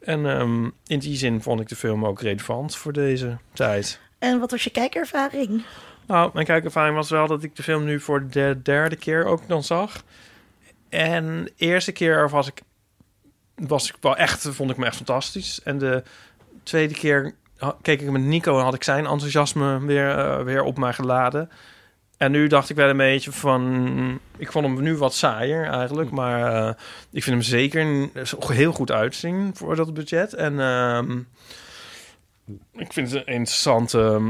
En 0.00 0.26
ehm, 0.26 0.64
in 0.86 0.98
die 0.98 1.16
zin 1.16 1.42
vond 1.42 1.60
ik 1.60 1.68
de 1.68 1.76
film 1.76 2.06
ook 2.06 2.20
relevant 2.20 2.76
voor 2.76 2.92
deze 2.92 3.36
tijd. 3.52 4.00
En 4.18 4.40
wat 4.40 4.50
was 4.50 4.64
je 4.64 4.70
kijkervaring? 4.70 5.64
Nou, 6.06 6.30
mijn 6.34 6.46
kijkervaring 6.46 6.96
was 6.96 7.10
wel 7.10 7.26
dat 7.26 7.42
ik 7.42 7.56
de 7.56 7.62
film 7.62 7.84
nu 7.84 8.00
voor 8.00 8.28
de 8.28 8.60
derde 8.62 8.96
keer 8.96 9.24
ook 9.24 9.48
dan 9.48 9.64
zag. 9.64 10.04
En 10.88 11.44
de 11.44 11.52
eerste 11.56 11.92
keer 11.92 12.30
was 12.30 12.46
ik, 12.46 12.62
was 13.54 13.88
ik 13.88 13.96
wel 14.00 14.16
echt, 14.16 14.48
vond 14.48 14.70
ik 14.70 14.76
me 14.76 14.86
echt 14.86 14.96
fantastisch. 14.96 15.60
En 15.62 15.78
de 15.78 16.02
tweede 16.62 16.94
keer 16.94 17.34
keek 17.82 18.00
ik 18.00 18.10
met 18.10 18.22
Nico 18.22 18.58
en 18.58 18.64
had 18.64 18.74
ik 18.74 18.84
zijn 18.84 19.06
enthousiasme 19.06 19.80
weer, 19.80 20.18
eh, 20.18 20.42
weer 20.42 20.62
op 20.62 20.78
mij 20.78 20.92
geladen. 20.92 21.50
En 22.16 22.30
nu 22.30 22.46
dacht 22.46 22.70
ik 22.70 22.76
wel 22.76 22.88
een 22.88 22.96
beetje 22.96 23.32
van... 23.32 24.20
Ik 24.36 24.52
vond 24.52 24.66
hem 24.66 24.82
nu 24.82 24.96
wat 24.96 25.14
saaier 25.14 25.66
eigenlijk. 25.66 26.10
Maar 26.10 26.54
eh, 26.54 26.74
ik 27.10 27.22
vind 27.22 27.36
hem 27.36 27.42
zeker 27.42 28.08
heel 28.48 28.72
goed 28.72 28.90
uitzien 28.90 29.50
voor 29.54 29.76
dat 29.76 29.94
budget. 29.94 30.34
En 30.34 30.60
ehm, 30.60 31.18
ik 32.72 32.92
vind 32.92 33.10
het 33.10 33.26
een 33.26 33.34
interessante, 33.34 34.20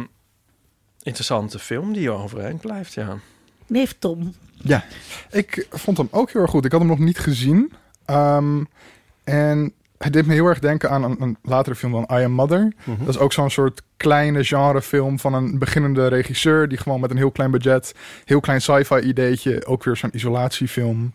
interessante 1.02 1.58
film 1.58 1.92
die 1.92 2.10
overeind 2.10 2.60
blijft, 2.60 2.94
ja. 2.94 3.18
Neef 3.66 3.96
Tom. 3.98 4.34
Ja, 4.62 4.84
ik 5.30 5.66
vond 5.70 5.96
hem 5.96 6.08
ook 6.10 6.30
heel 6.30 6.42
erg 6.42 6.50
goed. 6.50 6.64
Ik 6.64 6.72
had 6.72 6.80
hem 6.80 6.90
nog 6.90 6.98
niet 6.98 7.18
gezien. 7.18 7.72
Ehm, 8.04 8.64
en 9.24 9.72
hij 10.02 10.10
deed 10.10 10.26
me 10.26 10.32
heel 10.32 10.46
erg 10.46 10.58
denken 10.58 10.90
aan 10.90 11.04
een, 11.04 11.22
een 11.22 11.36
latere 11.42 11.74
film 11.74 11.92
dan 11.92 12.18
I 12.18 12.24
Am 12.24 12.32
Mother. 12.32 12.72
Dat 12.98 13.08
is 13.08 13.18
ook 13.18 13.32
zo'n 13.32 13.50
soort 13.50 13.82
kleine 13.96 14.44
genrefilm 14.44 15.18
van 15.18 15.34
een 15.34 15.58
beginnende 15.58 16.06
regisseur... 16.06 16.68
die 16.68 16.78
gewoon 16.78 17.00
met 17.00 17.10
een 17.10 17.16
heel 17.16 17.30
klein 17.30 17.50
budget, 17.50 17.94
heel 18.24 18.40
klein 18.40 18.60
sci-fi 18.60 18.98
ideetje... 18.98 19.66
ook 19.66 19.84
weer 19.84 19.96
zo'n 19.96 20.16
isolatiefilm, 20.16 21.14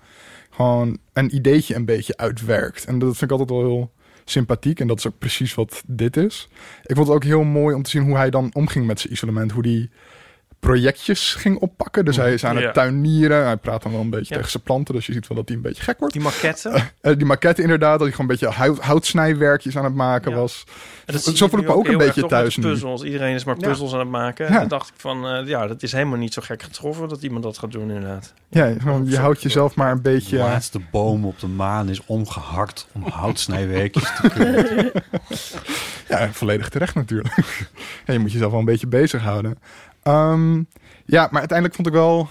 gewoon 0.49 0.97
een 1.13 1.35
ideetje 1.35 1.75
een 1.75 1.85
beetje 1.85 2.17
uitwerkt. 2.17 2.85
En 2.85 2.99
dat 2.99 3.17
vind 3.17 3.31
ik 3.31 3.37
altijd 3.39 3.49
wel 3.49 3.67
heel 3.67 3.91
sympathiek. 4.25 4.79
En 4.79 4.87
dat 4.87 4.97
is 4.97 5.07
ook 5.07 5.19
precies 5.19 5.53
wat 5.55 5.83
dit 5.87 6.17
is. 6.17 6.49
Ik 6.83 6.95
vond 6.95 7.07
het 7.07 7.15
ook 7.15 7.23
heel 7.23 7.43
mooi 7.43 7.75
om 7.75 7.83
te 7.83 7.89
zien 7.89 8.03
hoe 8.03 8.15
hij 8.15 8.29
dan 8.29 8.49
omging 8.53 8.85
met 8.85 8.99
zijn 8.99 9.13
isolement. 9.13 9.51
Hoe 9.51 9.63
die 9.63 9.89
projectjes 10.65 11.33
ging 11.33 11.57
oppakken. 11.59 12.05
Dus 12.05 12.15
hij 12.17 12.33
is 12.33 12.45
aan 12.45 12.55
het 12.55 12.63
Ja. 12.63 12.71
tuinieren. 12.71 13.45
Hij 13.45 13.57
praat 13.57 13.83
dan 13.83 13.91
wel 13.91 14.01
een 14.01 14.09
beetje 14.09 14.27
Ja. 14.29 14.35
tegen 14.35 14.51
zijn 14.51 14.63
planten. 14.63 14.95
Dus 14.95 15.05
je 15.05 15.13
ziet 15.13 15.27
wel 15.27 15.37
dat 15.37 15.47
hij 15.47 15.57
een 15.57 15.63
beetje 15.63 15.83
gek 15.83 15.99
wordt. 15.99 16.13
Die 16.13 16.23
maquette. 16.23 16.69
Eh, 17.01 17.15
die 17.17 17.25
maquette 17.25 17.61
inderdaad, 17.61 17.91
dat 17.99 18.07
hij 18.07 18.11
gewoon 18.15 18.31
een 18.31 18.37
beetje 18.39 18.55
hout, 18.55 18.79
houtsnijwerkjes 18.79 19.77
aan 19.77 19.83
het 19.83 19.93
maken 19.95 20.31
Ja. 20.31 20.37
was. 20.37 20.63
En 21.05 21.13
dat 21.13 21.23
Zo 21.23 21.47
voel 21.47 21.59
ik 21.59 21.67
me 21.67 21.73
ook 21.73 21.87
een 21.87 21.97
beetje 21.97 22.25
thuis 22.27 22.57
nu. 22.57 22.63
puzzels. 22.63 23.03
Iedereen 23.03 23.35
is 23.35 23.43
maar 23.43 23.55
Ja. 23.59 23.67
puzzels 23.67 23.93
aan 23.93 23.99
het 23.99 24.09
maken. 24.09 24.45
Ja. 24.45 24.51
En 24.53 24.59
dan 24.59 24.67
dacht 24.67 24.87
ik 24.87 24.93
van, 24.97 25.27
eh, 25.27 25.47
ja, 25.47 25.67
dat 25.67 25.83
is 25.83 25.91
helemaal 25.91 26.17
niet 26.17 26.33
zo 26.33 26.41
gek 26.41 26.63
getroffen 26.63 27.09
dat 27.09 27.21
iemand 27.23 27.43
dat 27.43 27.57
gaat 27.57 27.71
doen 27.71 27.89
inderdaad. 27.89 28.33
Ja, 28.49 28.65
je 29.05 29.17
houdt 29.17 29.41
jezelf 29.41 29.75
maar 29.75 29.91
een 29.91 30.01
beetje... 30.01 30.37
De 30.37 30.43
laatste 30.43 30.79
boom 30.91 31.25
op 31.25 31.39
de 31.39 31.47
maan 31.47 31.89
is 31.89 32.01
omgehakt 32.05 32.87
om 32.91 33.03
houtsnijwerkjes 33.07 34.03
te 34.21 34.29
kunnen. 34.35 34.91
Ja, 36.07 36.29
volledig 36.31 36.69
terecht 36.69 36.95
natuurlijk. 36.95 37.35
en 38.05 38.13
je 38.13 38.19
moet 38.19 38.31
jezelf 38.31 38.51
wel 38.51 38.59
een 38.59 38.65
beetje 38.65 38.87
bezighouden. 38.87 39.57
Ehm 40.05 40.55
ja, 41.05 41.27
maar 41.31 41.39
uiteindelijk 41.39 41.75
vond 41.75 41.87
ik 41.87 41.93
wel... 41.93 42.19
Op 42.19 42.29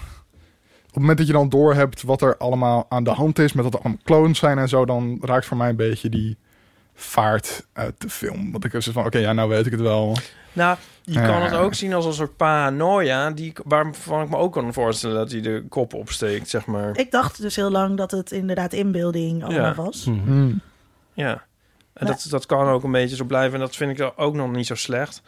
het 0.85 0.95
moment 0.99 1.17
dat 1.17 1.27
je 1.27 1.33
dan 1.33 1.49
doorhebt 1.49 2.03
wat 2.03 2.21
er 2.21 2.37
allemaal 2.37 2.85
aan 2.89 3.03
de 3.03 3.09
hand 3.11 3.39
is... 3.39 3.53
met 3.53 3.63
dat 3.63 3.73
er 3.73 3.79
allemaal 3.79 3.99
clones 4.03 4.39
zijn 4.39 4.57
en 4.57 4.67
zo... 4.69 4.85
dan 4.85 5.17
raakt 5.21 5.45
voor 5.45 5.57
mij 5.57 5.69
een 5.69 5.75
beetje 5.75 6.09
die 6.09 6.37
vaart 6.93 7.65
uit 7.73 7.93
de 8.01 8.09
film. 8.09 8.51
Want 8.51 8.65
ik 8.65 8.71
was 8.71 8.87
van, 8.87 9.05
oké, 9.05 9.17
ja, 9.17 9.33
nou 9.33 9.49
weet 9.49 9.65
ik 9.65 9.71
het 9.71 9.81
wel. 9.81 10.17
Nou, 10.53 10.77
je 11.01 11.13
Ja. 11.13 11.25
kan 11.27 11.41
het 11.41 11.53
ook 11.53 11.73
zien 11.73 11.93
als 11.93 12.05
een 12.05 12.13
soort 12.13 12.37
paranoia, 12.37 13.31
die, 13.31 13.53
waarvan 13.65 14.21
ik 14.21 14.29
me 14.29 14.35
ook 14.37 14.53
kan 14.53 14.73
voorstellen 14.73 15.15
dat 15.15 15.31
hij 15.31 15.41
de 15.41 15.65
kop 15.69 15.93
opsteekt, 15.93 16.49
zeg 16.49 16.65
maar. 16.65 16.97
Ik 16.97 17.11
dacht 17.11 17.41
dus 17.41 17.55
heel 17.55 17.71
lang 17.71 17.97
dat 17.97 18.11
het 18.11 18.31
inderdaad 18.31 18.73
inbeelding 18.73 19.43
allemaal 19.43 19.63
Ja. 19.65 19.75
was. 19.75 20.03
Hmm. 20.05 20.61
Ja. 21.13 21.43
En 21.93 22.05
dat, 22.07 22.25
dat 22.29 22.45
kan 22.45 22.67
ook 22.67 22.83
een 22.83 22.91
beetje 22.91 23.15
zo 23.15 23.25
blijven. 23.25 23.53
En 23.53 23.59
dat 23.59 23.75
vind 23.75 23.99
ik 23.99 24.11
ook 24.15 24.35
nog 24.35 24.51
niet 24.51 24.67
zo 24.67 24.75
slecht. 24.75 25.21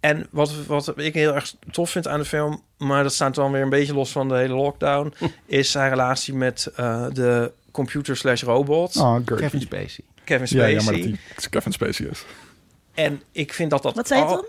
En 0.00 0.26
wat, 0.30 0.52
wat 0.66 0.92
ik 0.96 1.14
heel 1.14 1.34
erg 1.34 1.54
tof 1.70 1.90
vind 1.90 2.08
aan 2.08 2.18
de 2.18 2.24
film... 2.24 2.62
maar 2.78 3.02
dat 3.02 3.12
staat 3.14 3.34
dan 3.34 3.52
weer 3.52 3.62
een 3.62 3.68
beetje 3.68 3.94
los 3.94 4.10
van 4.12 4.28
de 4.28 4.34
hele 4.36 4.54
lockdown... 4.54 5.14
is 5.46 5.70
zijn 5.70 5.90
relatie 5.90 6.34
met 6.34 6.70
eh, 6.76 7.06
de 7.12 7.52
computer 7.70 8.16
slash 8.16 8.42
robot, 8.42 8.96
Oh, 8.96 9.14
Gertie. 9.14 9.36
Kevin 9.36 9.60
Spacey. 9.60 10.04
Kevin 10.24 10.40
Ja, 10.40 10.46
Spacey. 10.46 10.72
jammer 10.74 10.92
dat 10.94 11.02
hij 11.38 11.48
Kevin 11.50 11.72
Spacey 11.72 12.06
is. 12.06 12.24
En 12.94 13.22
ik 13.32 13.52
vind 13.52 13.70
dat 13.70 13.82
dat... 13.82 13.94
Wat 13.94 14.06
zei 14.06 14.20
je 14.20 14.26
al- 14.26 14.34
dan? 14.34 14.44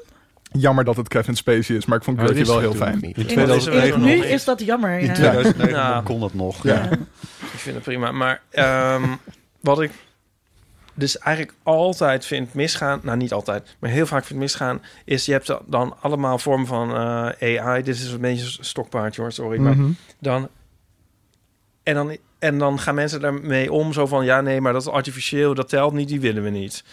Jammer 0.62 0.84
dat 0.84 0.95
het 0.95 1.08
Kevin 1.08 1.36
Spacey 1.36 1.76
is, 1.76 1.86
maar 1.86 1.97
ik 1.97 2.04
vond 2.04 2.20
Gertie 2.20 2.45
wel 2.45 2.60
wist 2.60 2.70
heel 2.70 2.80
fijn. 2.80 2.93
In 2.93 3.08
niet. 3.08 3.18
In 3.18 3.26
2009 3.28 3.99
nog 3.99 4.08
nu 4.10 4.26
is 4.26 4.43
dat 4.43 4.62
jammer. 4.62 4.99
In 4.99 5.06
Ja. 5.06 5.14
2009 5.14 5.70
Ja. 5.76 6.02
kon 6.04 6.20
dat 6.20 6.34
nog. 6.34 6.64
Ja. 6.64 6.74
Ja. 6.74 6.91
Ik 7.41 7.60
vind 7.60 7.76
het 7.76 7.84
prima. 7.84 8.12
Maar 8.12 8.41
ehm, 8.49 9.04
wat 9.60 9.82
ik 9.82 9.91
dus 11.02 11.18
eigenlijk 11.18 11.58
altijd 11.64 12.26
vind 12.26 12.54
misgaan... 12.54 12.99
Nou, 13.04 13.18
niet 13.18 13.34
altijd, 13.34 13.76
maar 13.80 13.89
heel 13.89 14.06
vaak 14.06 14.24
vind 14.26 14.39
misgaan... 14.39 14.82
is 15.06 15.26
je 15.26 15.32
hebt 15.32 15.58
dan 15.66 15.95
allemaal 16.02 16.38
vormen 16.39 16.68
van 16.68 16.89
eh, 17.39 17.60
AI. 17.60 17.84
Dit 17.84 17.95
is 17.95 18.12
een 18.12 18.22
beetje 18.22 18.58
een 18.58 18.66
stokpaardje 18.66 19.22
hoor, 19.22 19.32
sorry. 19.32 19.60
Maar 19.60 19.78
Mhm. 19.78 19.91
dan... 20.20 20.49
En 21.84 21.93
dan, 21.93 22.18
en 22.39 22.58
dan 22.58 22.80
gaan 22.80 22.95
mensen 22.95 23.22
daarmee 23.22 23.72
om, 23.72 23.93
zo 23.93 24.06
van... 24.06 24.26
ja, 24.26 24.41
nee, 24.41 24.62
maar 24.62 24.74
dat 24.74 24.82
is 24.82 24.88
artificieel, 24.88 25.54
dat 25.54 25.70
telt 25.70 25.93
niet, 25.93 26.08
die 26.08 26.20
willen 26.22 26.43
we 26.43 26.49
niet. 26.49 26.84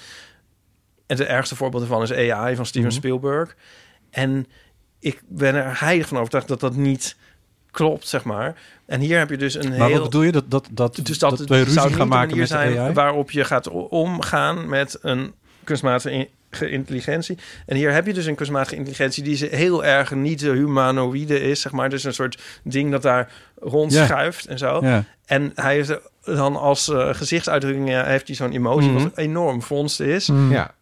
En 1.06 1.16
het 1.18 1.26
ergste 1.26 1.56
voorbeeld 1.56 1.82
ervan 1.82 2.02
is 2.02 2.12
AI 2.12 2.56
van 2.56 2.66
Steven 2.66 2.88
Mhm. 2.88 2.96
Spielberg. 2.98 3.56
En 4.11 4.46
ik 4.98 5.22
ben 5.28 5.54
er 5.54 5.80
heilig 5.80 6.09
van 6.09 6.16
overtuigd 6.18 6.48
dat 6.48 6.61
dat 6.61 6.76
niet 6.76 7.16
klopt, 7.79 8.09
zeg 8.09 8.24
maar. 8.24 8.55
En 8.87 9.01
hier 9.01 9.18
heb 9.18 9.31
je 9.31 9.37
dus 9.37 9.55
een 9.55 9.68
Maar 9.76 9.89
heel... 9.89 9.95
wat 10.01 10.03
bedoel 10.11 10.22
je? 10.22 10.33
Dat, 10.33 10.45
dat, 10.51 10.68
dat, 10.70 10.95
Dus 11.03 11.18
dat, 11.18 11.31
dat, 11.31 11.39
het 11.39 11.49
wij 11.49 11.64
zou 11.64 11.70
ruzie 11.85 11.97
gaan 11.99 12.09
maken 12.09 12.37
met 12.39 12.49
de 12.49 12.55
zijn 12.55 12.79
AI? 12.79 12.93
waarop 12.93 13.31
je 13.31 13.45
gaat 13.45 13.68
omgaan 13.89 14.68
met 14.68 14.99
een 15.03 15.33
kunstmatige 15.64 16.11
in- 16.12 16.29
intelligentie. 16.70 17.39
En 17.66 17.76
hier 17.76 17.93
heb 17.93 18.07
je 18.07 18.14
dus 18.14 18.26
een 18.26 18.35
kunstmatige 18.35 18.76
intelligentie 18.76 19.22
die 19.22 19.37
ze 19.37 19.47
heel 19.51 19.85
erg 19.85 20.14
niet 20.14 20.39
de 20.41 20.51
humanoïde 20.51 21.41
is, 21.41 21.61
zeg 21.61 21.72
maar. 21.72 21.91
Dus 21.91 22.05
een 22.05 22.14
soort 22.14 22.43
ding 22.64 22.91
dat 22.91 23.03
daar 23.03 23.33
rondschuift 23.61 24.47
en 24.47 24.59
zo. 24.59 24.81
En 25.26 25.53
hij 25.55 25.74
heeft 25.74 25.99
dan 26.24 26.57
als 26.57 26.89
eh, 26.89 27.14
gezichtsuitdrukking 27.14 27.91
eh, 27.91 28.03
heeft 28.05 28.26
hij 28.26 28.37
zo'n 28.37 28.53
emotie 28.53 28.91
Mhm. 28.91 29.03
wat 29.03 29.16
enorm 29.18 29.62
vondst 29.62 30.01
is. 30.01 30.26
Hmm. 30.26 30.51
Ja. 30.53 30.74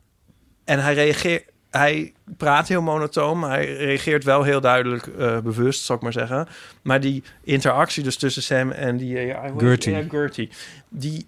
En 0.64 0.82
hij 0.82 0.94
reageert, 0.94 1.44
hij 1.78 2.12
praat 2.36 2.68
heel 2.68 2.82
monotoom, 2.82 3.38
maar 3.38 3.50
hij 3.50 3.76
reageert 3.76 4.24
wel 4.24 4.42
heel 4.42 4.60
duidelijk 4.60 5.06
eh, 5.06 5.38
bewust, 5.38 5.84
zal 5.84 5.96
ik 5.96 6.02
maar 6.02 6.12
zeggen. 6.12 6.48
Maar 6.82 7.00
die 7.00 7.22
interactie 7.44 8.02
dus 8.02 8.16
tussen 8.16 8.42
Sam 8.42 8.70
en 8.70 8.96
die 8.96 9.08
ja, 9.18 9.40
heet- 9.42 9.52
Gertie. 9.58 9.92
ja, 9.96 10.02
Gertie, 10.08 10.48
die 10.88 11.26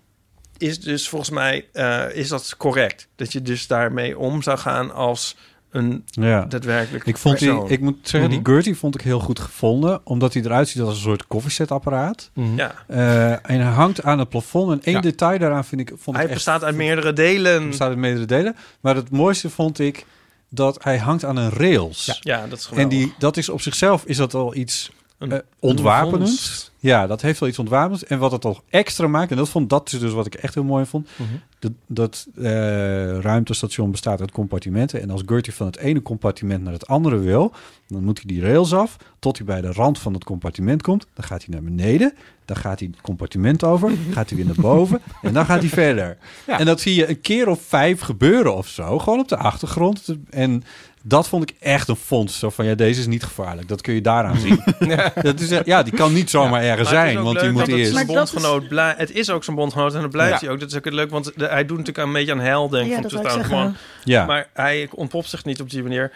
is 0.56 0.80
dus 0.80 1.08
volgens 1.08 1.30
mij 1.30 1.66
eh, 1.72 2.04
is 2.12 2.28
dat 2.28 2.54
correct. 2.56 3.08
Dat 3.16 3.32
je 3.32 3.42
dus 3.42 3.66
daarmee 3.66 4.18
om 4.18 4.42
zou 4.42 4.58
gaan 4.58 4.94
als 4.94 5.36
een 5.70 6.04
ja. 6.06 6.44
daadwerkelijk 6.44 7.06
Ik, 7.06 7.16
vond 7.16 7.38
die, 7.38 7.48
persoon. 7.48 7.70
ik 7.70 7.80
moet 7.80 7.96
zeggen, 8.02 8.30
Mhm. 8.30 8.42
die 8.42 8.52
Gertie 8.54 8.76
vond 8.76 8.94
ik 8.94 9.00
heel 9.00 9.20
goed 9.20 9.38
gevonden. 9.38 10.00
Omdat 10.04 10.32
hij 10.34 10.42
eruit 10.42 10.68
ziet 10.68 10.82
als 10.82 10.94
een 10.94 11.00
soort 11.00 11.26
koffiezetapparaat. 11.26 12.30
ja, 12.56 12.74
Eh, 12.86 13.30
en 13.32 13.40
hij 13.60 13.72
hangt 13.72 14.02
aan 14.02 14.18
het 14.18 14.28
plafond. 14.28 14.72
En 14.72 14.82
één 14.82 14.94
Ja. 14.94 15.00
detail 15.00 15.38
daaraan 15.38 15.64
vind 15.64 15.80
ik, 15.80 15.88
vond 15.96 16.16
hij 16.16 16.24
ik 16.24 16.30
echt... 16.30 16.32
bestaat 16.34 16.64
uit 16.64 16.74
meerdere 16.76 17.12
delen. 17.12 17.58
Hij 17.58 17.66
bestaat 17.68 17.88
uit 17.88 17.98
meerdere 17.98 18.26
delen. 18.26 18.56
Maar 18.80 18.94
het 18.94 19.10
mooiste 19.10 19.50
vond 19.50 19.78
ik 19.78 20.06
dat 20.48 20.84
hij 20.84 20.98
hangt 20.98 21.24
aan 21.24 21.36
een 21.36 21.50
rails. 21.50 22.04
Ja. 22.06 22.16
Ja, 22.20 22.46
dat 22.46 22.58
is 22.58 22.64
En 22.64 22.68
geweldig. 22.70 22.98
die, 22.98 23.14
dat 23.18 23.36
is 23.36 23.48
op 23.48 23.60
zichzelf 23.60 24.04
is 24.04 24.16
dat 24.16 24.34
al 24.34 24.54
iets 24.54 24.90
Een- 25.18 25.32
eh, 25.32 25.38
ontwapenend. 25.58 26.67
Ja, 26.80 27.06
dat 27.06 27.22
heeft 27.22 27.40
wel 27.40 27.48
iets 27.48 27.58
ontwapend. 27.58 28.02
En 28.02 28.18
wat 28.18 28.32
het 28.32 28.44
al 28.44 28.62
extra 28.68 29.06
maakt, 29.06 29.30
en 29.30 29.36
dat, 29.36 29.48
vond, 29.48 29.70
dat 29.70 29.92
is 29.92 29.98
dus 30.00 30.12
wat 30.12 30.26
ik 30.26 30.34
echt 30.34 30.54
heel 30.54 30.64
mooi 30.64 30.86
vond. 30.86 31.08
Mhm. 31.16 31.28
Dat, 31.58 31.72
dat 31.86 32.26
eh, 32.36 33.18
ruimtestation 33.18 33.90
bestaat 33.90 34.20
uit 34.20 34.30
compartimenten. 34.30 35.00
En 35.00 35.10
als 35.10 35.22
Gertie 35.26 35.54
van 35.54 35.66
het 35.66 35.76
ene 35.76 36.02
compartiment 36.02 36.62
naar 36.64 36.72
het 36.72 36.86
andere 36.86 37.18
wil, 37.18 37.52
dan 37.88 38.04
moet 38.04 38.22
hij 38.22 38.34
die 38.34 38.42
rails 38.42 38.74
af 38.74 38.96
tot 39.18 39.36
hij 39.36 39.46
bij 39.46 39.60
de 39.60 39.72
rand 39.72 39.98
van 39.98 40.14
het 40.14 40.24
compartiment 40.24 40.82
komt. 40.82 41.06
Dan 41.14 41.24
gaat 41.24 41.44
hij 41.44 41.54
naar 41.54 41.62
beneden. 41.62 42.14
Dan 42.44 42.56
gaat 42.56 42.78
hij 42.78 42.88
het 42.92 43.00
compartiment 43.00 43.64
over. 43.64 43.92
Gaat 44.10 44.28
hij 44.28 44.36
weer 44.36 44.46
naar 44.46 44.54
boven. 44.60 45.00
En 45.22 45.32
dan 45.32 45.44
gaat 45.44 45.60
hij 45.60 45.68
verder. 45.68 46.16
Ja. 46.46 46.58
En 46.58 46.66
dat 46.66 46.80
zie 46.80 46.94
je 46.94 47.08
een 47.08 47.20
keer 47.20 47.48
of 47.48 47.62
vijf 47.62 48.00
gebeuren 48.00 48.56
of 48.56 48.68
zo. 48.68 48.98
Gewoon 48.98 49.18
op 49.18 49.28
de 49.28 49.36
achtergrond. 49.36 50.16
En 50.30 50.62
dat 51.02 51.28
vond 51.28 51.50
ik 51.50 51.56
echt 51.60 51.88
een 51.88 51.96
fonds. 51.96 52.38
Zo 52.38 52.50
van, 52.50 52.64
ja, 52.64 52.74
deze 52.74 53.00
is 53.00 53.06
niet 53.06 53.22
gevaarlijk. 53.24 53.68
Dat 53.68 53.80
kun 53.80 53.94
je 53.94 54.00
daaraan 54.00 54.36
zien. 54.36 54.62
dat 55.22 55.40
is, 55.40 55.50
eh, 55.50 55.60
ja, 55.64 55.82
die 55.82 55.92
kan 55.92 56.12
niet 56.12 56.30
zomaar 56.30 56.62
ergens 56.62 56.90
Maar 56.90 56.98
het 56.98 57.06
is 57.08 57.12
zijn. 57.12 57.24
Want 57.24 57.40
die 57.40 57.50
moet 57.50 57.66
dat 57.66 57.68
eerst... 57.76 57.96
is- 57.96 58.04
bondgenoot 58.04 58.68
blij- 58.68 58.94
Het 58.96 59.10
is 59.12 59.30
ook 59.30 59.44
zijn 59.44 59.56
bondgenoot 59.56 59.94
en 59.94 60.00
dat 60.00 60.10
blijft 60.10 60.40
Ja. 60.40 60.46
hij 60.46 60.54
ook. 60.54 60.60
Dat 60.60 60.70
is 60.70 60.76
ook 60.76 60.84
het 60.84 60.94
leuk, 60.94 61.10
want 61.10 61.32
de- 61.36 61.46
hij 61.46 61.66
doet 61.66 61.78
natuurlijk 61.78 62.06
een 62.06 62.12
beetje 62.12 62.32
aan 62.32 62.40
hel, 62.40 62.68
denk 62.68 62.82
ik. 62.84 62.88
Ja, 62.88 62.94
van 62.94 63.02
dat 63.02 63.12
wil 63.12 63.20
ik 63.20 63.26
2001. 63.26 63.62
zeggen. 63.70 63.86
Ja. 64.04 64.24
Maar 64.26 64.48
hij 64.54 64.88
ontpopt 64.90 65.28
zich 65.28 65.44
niet 65.44 65.60
op 65.60 65.70
die 65.70 65.82
manier. 65.82 66.12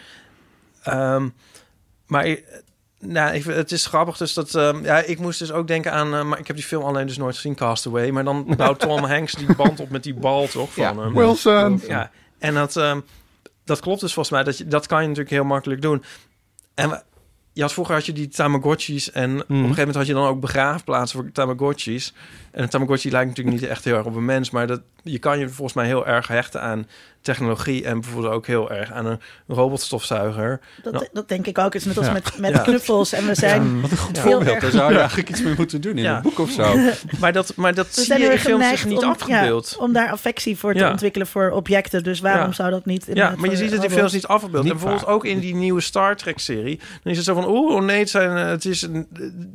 Ehm, 0.83 1.27
maar 2.07 2.35
nou, 2.99 3.33
ik, 3.35 3.43
het 3.43 3.71
is 3.71 3.85
grappig. 3.85 4.17
Dus 4.17 4.33
dat, 4.33 4.55
ehm, 4.55 4.83
ja, 4.83 4.97
ik 4.99 5.19
moest 5.19 5.39
dus 5.39 5.51
ook 5.51 5.67
denken 5.67 5.91
aan... 5.91 6.13
eh, 6.15 6.23
maar 6.23 6.39
ik 6.39 6.47
heb 6.47 6.55
die 6.55 6.65
film 6.65 6.83
alleen 6.83 7.07
dus 7.07 7.17
nooit 7.17 7.35
gezien, 7.35 7.55
Castaway. 7.55 8.11
Maar 8.11 8.23
dan 8.23 8.45
bouwt 8.57 8.79
Tom 8.79 9.03
Hanks 9.03 9.33
die 9.33 9.55
band 9.55 9.79
op 9.79 9.89
met 9.89 10.03
die 10.03 10.13
bal, 10.13 10.47
toch? 10.47 10.73
Van 10.73 10.83
Ja. 10.83 10.95
hem. 11.03 11.13
Wilson. 11.13 11.81
Ja, 11.87 12.11
en 12.39 12.53
dat, 12.53 12.75
ehm, 12.77 12.99
dat 13.65 13.79
klopt 13.79 13.99
dus 14.01 14.13
volgens 14.13 14.35
mij. 14.35 14.43
Dat, 14.43 14.57
je, 14.57 14.67
dat 14.67 14.87
kan 14.87 15.01
je 15.01 15.07
natuurlijk 15.07 15.35
heel 15.35 15.43
makkelijk 15.43 15.81
doen. 15.81 16.03
En 16.73 16.89
we- 16.89 17.03
je 17.55 17.61
had, 17.61 17.73
vroeger 17.73 17.95
had 17.95 18.05
je 18.05 18.13
die 18.13 18.27
Tamagotchis. 18.27 19.11
En 19.11 19.33
op 19.41 19.49
een 19.49 19.55
gegeven 19.55 19.77
moment 19.77 19.95
had 19.95 20.05
je 20.07 20.13
dan 20.13 20.27
ook 20.27 20.39
begraafplaatsen 20.39 21.19
voor 21.19 21.31
Tamagotchis. 21.31 22.13
En 22.51 22.63
een 22.63 22.69
Tamagotchi 22.69 23.11
lijkt 23.11 23.27
natuurlijk 23.29 23.59
niet 23.61 23.69
echt 23.69 23.83
heel 23.83 23.95
erg 23.95 24.05
op 24.05 24.15
een 24.15 24.25
mens. 24.25 24.49
Maar 24.49 24.67
dat, 24.67 24.81
je 25.03 25.19
kan 25.19 25.39
je 25.39 25.49
volgens 25.49 25.73
mij 25.73 25.85
heel 25.85 26.07
erg 26.07 26.27
hechten 26.27 26.61
aan 26.61 26.87
technologie. 27.23 27.83
En 27.85 28.01
bijvoorbeeld 28.01 28.33
ook 28.33 28.47
heel 28.47 28.71
erg 28.71 28.91
aan 28.91 29.05
een 29.05 29.19
robotstofzuiger. 29.47 30.59
Dat, 30.83 30.93
Nou. 30.93 31.07
dat 31.13 31.27
denk 31.29 31.47
ik 31.47 31.57
ook. 31.57 31.73
Het 31.73 31.81
is 31.81 31.85
net 31.85 31.97
als 31.97 32.05
Ja. 32.05 32.11
met, 32.13 32.37
met 32.37 32.51
Ja. 32.51 32.57
knuffels. 32.59 33.13
En 33.13 33.25
we 33.27 33.35
zijn 33.35 33.81
Wat 33.81 33.91
een 33.91 33.97
goed 33.97 34.19
voorbeeld. 34.19 34.61
Daar 34.61 34.71
zou 34.71 34.91
je 34.91 34.97
eigenlijk 34.99 35.29
iets 35.29 35.41
mee 35.41 35.53
moeten 35.57 35.81
doen 35.81 35.97
in 35.97 36.03
Ja. 36.03 36.15
een 36.15 36.21
boek 36.21 36.39
of 36.39 36.49
zo. 36.51 36.75
Maar 37.19 37.33
dat, 37.33 37.55
maar 37.55 37.73
dat 37.73 37.95
We 37.95 38.01
zie 38.01 38.17
je 38.17 38.23
in 38.31 38.37
films 38.39 38.63
geneigd 38.63 38.85
niet 38.85 39.03
om, 39.03 39.09
afgebeeld. 39.09 39.75
ja, 39.77 39.83
om 39.85 39.93
daar 39.93 40.09
affectie 40.11 40.57
voor 40.57 40.73
te 40.73 40.79
Ja. 40.79 40.91
ontwikkelen 40.91 41.27
voor 41.27 41.49
objecten. 41.51 42.03
Dus 42.03 42.19
waarom 42.19 42.47
Ja. 42.47 42.53
zou 42.53 42.69
dat 42.69 42.85
niet? 42.85 43.05
Ja, 43.13 43.33
maar 43.37 43.49
je 43.49 43.55
ziet 43.57 43.71
het 43.71 43.83
in 43.83 43.89
films 43.89 44.13
niet 44.13 44.27
afgebeeld. 44.27 44.63
Niet 44.63 44.71
en 44.71 44.77
bijvoorbeeld 44.77 45.05
vaak. 45.05 45.15
ook 45.15 45.25
in 45.25 45.39
die 45.39 45.55
nieuwe 45.55 45.81
Star 45.81 46.15
Trek-serie. 46.15 46.79
Dan 47.03 47.11
is 47.11 47.17
het 47.17 47.25
zo 47.25 47.33
van, 47.33 47.45
oh 47.45 47.81
nee, 47.81 47.99
het, 47.99 48.09
zijn, 48.09 48.37
eh, 48.37 48.45
het, 48.47 48.65
is 48.65 48.81
een, 48.81 49.07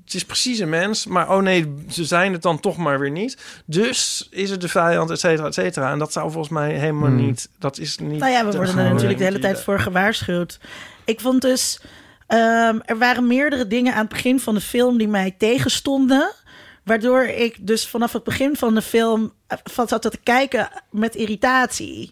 het 0.05 0.15
is 0.15 0.25
precies 0.25 0.59
een 0.59 0.69
mens. 0.69 1.07
Maar 1.07 1.31
oh 1.31 1.43
nee, 1.43 1.75
ze 1.91 2.05
zijn 2.05 2.33
het 2.33 2.43
dan 2.43 2.61
toch 2.61 2.77
maar 2.77 2.99
weer 3.01 3.11
niet. 3.11 3.37
Dus 3.67 4.27
is 4.31 4.51
het 4.51 4.61
de 4.61 4.69
vijand, 4.69 5.11
et 5.11 5.21
cetera, 5.21 5.47
et 5.47 5.55
cetera. 5.55 5.91
En 5.93 5.99
dat 5.99 6.13
zou 6.13 6.31
volgens 6.31 6.53
mij 6.53 6.73
helemaal 6.73 7.09
Hmm. 7.09 7.27
niet... 7.27 7.49
Dat 7.59 7.79
is 7.79 7.99
niet... 7.99 8.19
Nou 8.21 8.33
ja, 8.33 8.47
we 8.47 8.57
worden 8.57 8.79
er 8.79 8.91
natuurlijk 8.91 9.19
de 9.19 9.25
hele 9.25 9.39
tijd 9.39 9.61
voor 9.61 9.81
gewaarschuwd. 9.81 10.59
Ik 11.05 11.21
vond 11.21 11.43
dus... 11.43 11.81
ehm, 12.27 12.79
er 12.85 12.99
waren 12.99 13.27
meerdere 13.27 13.67
dingen 13.67 13.93
aan 13.93 14.01
het 14.01 14.09
begin 14.09 14.41
van 14.41 14.55
de 14.55 14.61
film 14.61 14.99
die 14.99 15.09
mij 15.09 15.35
tegenstonden. 15.39 16.33
Waardoor 16.89 17.23
ik 17.23 17.57
dus 17.67 17.89
vanaf 17.89 18.13
het 18.13 18.25
begin 18.25 18.57
van 18.57 18.75
de 18.75 18.83
film 18.83 19.33
eh, 19.47 19.59
van 19.65 19.89
zat 19.89 20.03
te 20.03 20.19
kijken 20.23 20.69
met 20.91 21.15
irritatie. 21.15 22.11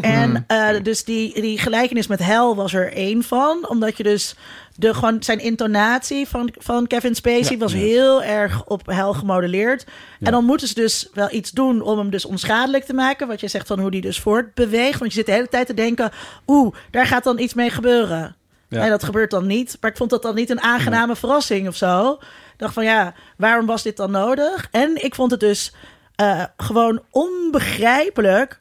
en 0.00 0.44
eh, 0.46 0.68
dus 0.82 1.04
die, 1.04 1.40
die 1.40 1.58
gelijkenis 1.58 2.06
met 2.06 2.18
hel 2.18 2.56
was 2.56 2.74
er 2.74 2.92
één 2.92 3.22
van. 3.22 3.68
Omdat 3.68 3.96
je 3.96 4.02
dus 4.02 4.34
de, 4.76 4.94
gewoon 4.94 5.22
zijn 5.22 5.38
intonatie 5.38 6.28
van, 6.28 6.52
van 6.58 6.86
Kevin 6.86 7.14
Spacey 7.14 7.58
was 7.58 7.72
heel 7.72 8.22
erg 8.22 8.64
op 8.64 8.86
hel 8.86 9.12
gemodelleerd. 9.12 9.86
En 10.20 10.32
dan 10.32 10.44
moeten 10.44 10.68
ze 10.68 10.74
dus 10.74 11.08
wel 11.12 11.32
iets 11.32 11.50
doen 11.50 11.80
om 11.80 11.98
hem 11.98 12.10
dus 12.10 12.24
onschadelijk 12.24 12.84
te 12.84 12.94
maken. 12.94 13.28
Wat 13.28 13.40
je 13.40 13.48
zegt 13.48 13.66
van 13.66 13.80
hoe 13.80 13.90
die 13.90 14.00
dus 14.00 14.20
voortbeweegt. 14.20 14.98
Want 14.98 15.10
je 15.10 15.16
zit 15.18 15.26
de 15.26 15.32
hele 15.32 15.48
tijd 15.48 15.66
te 15.66 15.74
denken, 15.74 16.12
oeh, 16.46 16.74
daar 16.90 17.06
gaat 17.06 17.24
dan 17.24 17.38
iets 17.38 17.54
mee 17.54 17.70
gebeuren. 17.70 18.36
En 18.68 18.88
dat 18.88 19.04
gebeurt 19.04 19.30
dan 19.30 19.46
niet. 19.46 19.76
Maar 19.80 19.90
ik 19.90 19.96
vond 19.96 20.10
dat 20.10 20.22
dan 20.22 20.34
niet 20.34 20.50
een 20.50 20.60
aangename 20.60 21.16
verrassing 21.16 21.68
of 21.68 21.76
zo. 21.76 22.18
Ik 22.54 22.60
dacht 22.60 22.74
van 22.74 22.84
ja, 22.84 23.14
waarom 23.36 23.66
was 23.66 23.82
dit 23.82 23.96
dan 23.96 24.10
nodig? 24.10 24.68
En 24.70 25.04
ik 25.04 25.14
vond 25.14 25.30
het 25.30 25.40
dus 25.40 25.72
eh, 26.14 26.44
gewoon 26.56 27.02
onbegrijpelijk 27.10 28.60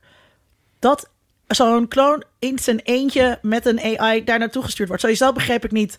dat 0.79 1.09
zo'n 1.47 1.87
kloon 1.87 2.23
in 2.39 2.59
zijn 2.59 2.79
eentje 2.79 3.39
met 3.41 3.65
een 3.65 3.99
AI 3.99 4.23
daar 4.23 4.39
naartoe 4.39 4.63
gestuurd 4.63 4.87
wordt. 4.87 5.03
Sowieso 5.03 5.31
begreep 5.31 5.65
ik 5.65 5.71
niet 5.71 5.97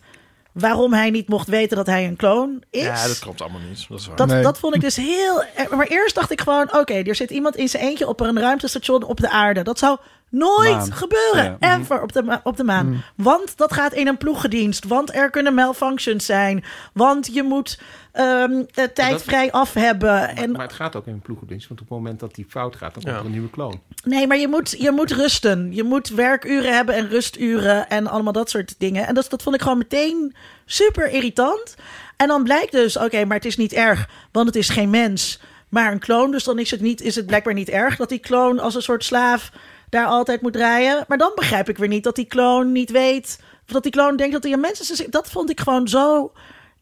waarom 0.51 0.93
hij 0.93 1.09
niet 1.09 1.29
mocht 1.29 1.47
weten 1.47 1.77
dat 1.77 1.85
hij 1.85 2.05
een 2.05 2.15
kloon 2.15 2.63
is. 2.69 2.81
Ja, 2.83 3.07
dat 3.07 3.19
klopt 3.19 3.41
allemaal 3.41 3.61
niet. 3.69 3.85
Dat 3.89 3.99
is 3.99 4.07
waar. 4.07 4.15
Dat, 4.15 4.27
Nee. 4.27 4.43
dat 4.43 4.59
vond 4.59 4.75
ik 4.75 4.81
dus 4.81 4.95
heel. 4.95 5.43
Maar 5.71 5.87
eerst 5.87 6.15
dacht 6.15 6.31
ik 6.31 6.41
gewoon: 6.41 6.73
oké, 6.73 6.93
er 6.93 7.15
zit 7.15 7.29
iemand 7.29 7.55
in 7.55 7.69
zijn 7.69 7.83
eentje 7.83 8.07
op 8.07 8.19
een 8.19 8.39
ruimtestation 8.39 9.03
op 9.03 9.19
de 9.19 9.29
aarde. 9.29 9.61
Dat 9.61 9.79
zou 9.79 9.97
nooit 10.37 10.71
Maan. 10.71 10.91
gebeuren. 10.93 11.57
Ja. 11.59 11.77
Ever 11.79 12.01
op 12.01 12.11
de, 12.13 12.39
op 12.43 12.57
de 12.57 12.63
maan. 12.63 13.03
Want 13.15 13.57
dat 13.57 13.73
gaat 13.73 13.93
in 13.93 14.07
een 14.07 14.17
ploegendienst. 14.17 14.85
Want 14.87 15.15
er 15.15 15.29
kunnen 15.29 15.53
malfunctions 15.53 16.25
zijn. 16.25 16.63
Want 16.93 17.29
je 17.33 17.43
moet 17.43 17.79
ehm, 18.11 18.51
de 18.71 18.91
tijd 18.93 19.11
dat- 19.11 19.23
vrij 19.23 19.51
af 19.51 19.73
hebben. 19.73 20.35
En, 20.35 20.51
Maar 20.51 20.61
het 20.61 20.73
gaat 20.73 20.95
ook 20.95 21.07
in 21.07 21.13
een 21.13 21.19
ploegendienst. 21.21 21.67
Want 21.67 21.81
op 21.81 21.87
het 21.89 21.97
moment 21.97 22.19
dat 22.19 22.35
die 22.35 22.45
fout 22.49 22.75
gaat, 22.75 22.93
dan 22.93 23.03
komt 23.03 23.15
Ja. 23.15 23.19
er 23.19 23.25
een 23.25 23.31
nieuwe 23.31 23.49
kloon. 23.49 23.81
nee, 24.03 24.27
maar 24.27 24.37
je 24.37 24.47
moet, 24.47 24.75
je 24.79 24.91
moet 24.91 25.11
rusten. 25.11 25.73
Je 25.73 25.83
moet 25.83 26.07
werkuren 26.09 26.73
hebben 26.75 26.95
en 26.95 27.07
rusturen. 27.09 27.89
En 27.89 28.07
allemaal 28.07 28.33
dat 28.33 28.49
soort 28.49 28.75
dingen. 28.77 29.07
En 29.07 29.13
dat, 29.13 29.29
dat 29.29 29.43
vond 29.43 29.55
ik 29.55 29.61
gewoon 29.61 29.77
meteen 29.77 30.35
super 30.65 31.09
irritant. 31.09 31.75
En 32.17 32.27
dan 32.27 32.43
blijkt 32.43 32.71
dus: 32.71 32.97
oké, 32.97 33.25
maar 33.25 33.37
het 33.37 33.45
is 33.45 33.57
niet 33.57 33.73
erg. 33.73 34.09
Want 34.31 34.47
het 34.47 34.55
is 34.55 34.69
geen 34.69 34.89
mens. 34.89 35.39
Maar 35.69 35.91
een 35.91 35.99
kloon, 35.99 36.31
dus 36.31 36.43
dan 36.43 36.59
is 36.59 36.71
het, 36.71 36.81
niet, 36.81 37.01
is 37.01 37.15
het 37.15 37.25
blijkbaar 37.25 37.53
niet 37.53 37.69
erg 37.69 37.95
dat 37.95 38.09
die 38.09 38.19
kloon 38.19 38.59
als 38.59 38.75
een 38.75 38.81
soort 38.81 39.03
slaaf 39.03 39.51
daar 39.95 40.07
altijd 40.07 40.41
moet 40.41 40.53
draaien. 40.53 41.05
Maar 41.07 41.17
dan 41.17 41.31
begrijp 41.35 41.69
ik 41.69 41.77
weer 41.77 41.87
niet 41.87 42.03
dat 42.03 42.15
die 42.15 42.25
kloon 42.25 42.71
niet 42.71 42.91
weet. 42.91 43.39
Of 43.67 43.73
dat 43.73 43.83
die 43.83 43.91
kloon 43.91 44.17
denkt 44.17 44.33
dat 44.33 44.43
hij 44.43 44.53
een 44.53 44.59
mens 44.59 44.81
is. 44.81 44.87
Dus 44.87 45.05
dat 45.09 45.29
vond 45.29 45.49
ik 45.49 45.59
gewoon 45.59 45.87
zo 45.87 46.31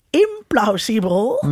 implausibel. 0.09 1.45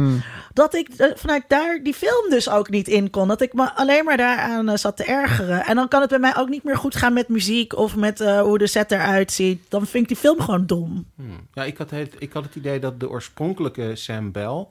Dat 0.54 0.74
ik 0.76 0.88
eh, 0.90 1.12
vanuit 1.16 1.44
daar 1.48 1.80
die 1.84 1.94
film 1.94 2.30
dus 2.30 2.50
ook 2.50 2.70
niet 2.70 2.88
in 2.88 3.10
kon. 3.10 3.28
Dat 3.28 3.42
ik 3.42 3.54
me 3.54 3.72
alleen 3.72 4.06
maar 4.06 4.18
daaraan 4.18 4.70
eh, 4.70 4.78
zat 4.78 4.98
te 4.98 5.04
ergeren. 5.04 5.66
En 5.66 5.76
dan 5.76 5.88
kan 5.88 6.02
het 6.02 6.10
bij 6.10 6.20
mij 6.20 6.38
ook 6.38 6.50
niet 6.50 6.64
meer 6.64 6.78
goed 6.78 6.96
gaan 6.96 7.14
met 7.14 7.28
muziek 7.28 7.76
of 7.76 7.96
met 7.96 8.20
eh, 8.22 8.42
hoe 8.42 8.58
de 8.58 8.68
set 8.68 8.92
eruit 8.92 9.32
ziet. 9.32 9.64
Dan 9.70 9.86
vind 9.88 10.04
ik 10.04 10.08
die 10.08 10.18
film 10.18 10.40
gewoon 10.42 10.66
dom. 10.66 11.06
Hmm. 11.16 11.48
Ja, 11.54 11.64
ik 11.64 11.78
had, 11.78 11.90
het, 11.90 12.16
ik 12.20 12.34
had 12.34 12.44
het 12.44 12.56
idee 12.56 12.80
dat 12.80 13.00
de 13.00 13.10
oorspronkelijke 13.10 13.96
Sam 13.96 14.32
Bell... 14.32 14.68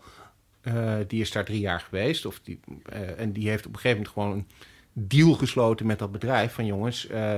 eh, 0.62 0.94
die 1.06 1.20
is 1.20 1.32
daar 1.32 1.44
drie 1.44 1.60
jaar 1.60 1.80
geweest. 1.80 2.26
Of 2.26 2.40
die, 2.42 2.60
eh, 2.92 3.20
en 3.20 3.32
die 3.32 3.48
heeft 3.48 3.66
op 3.66 3.72
een 3.72 3.80
gegeven 3.80 3.96
moment 3.96 4.14
gewoon 4.14 4.32
een 4.32 4.46
deal 5.06 5.32
gesloten 5.34 5.86
met 5.86 5.98
dat 5.98 6.12
bedrijf. 6.12 6.52
Van 6.52 6.66
jongens, 6.66 7.06
eh, 7.06 7.34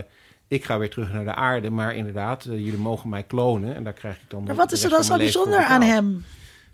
ik 0.48 0.64
ga 0.64 0.78
weer 0.78 0.90
terug 0.90 1.12
naar 1.12 1.24
de 1.24 1.34
aarde. 1.34 1.70
Maar 1.70 1.94
inderdaad, 1.94 2.44
eh, 2.44 2.52
jullie 2.52 2.78
mogen 2.78 3.08
mij 3.08 3.22
klonen. 3.22 3.74
En 3.74 3.84
daar 3.84 3.92
krijg 3.92 4.16
ik 4.16 4.30
dan 4.30 4.42
Maar 4.44 4.54
wat 4.54 4.72
is 4.72 4.84
er 4.84 4.90
dan 4.90 5.04
zo 5.04 5.16
bijzonder 5.16 5.58
aan 5.58 5.82
hem? 5.82 6.24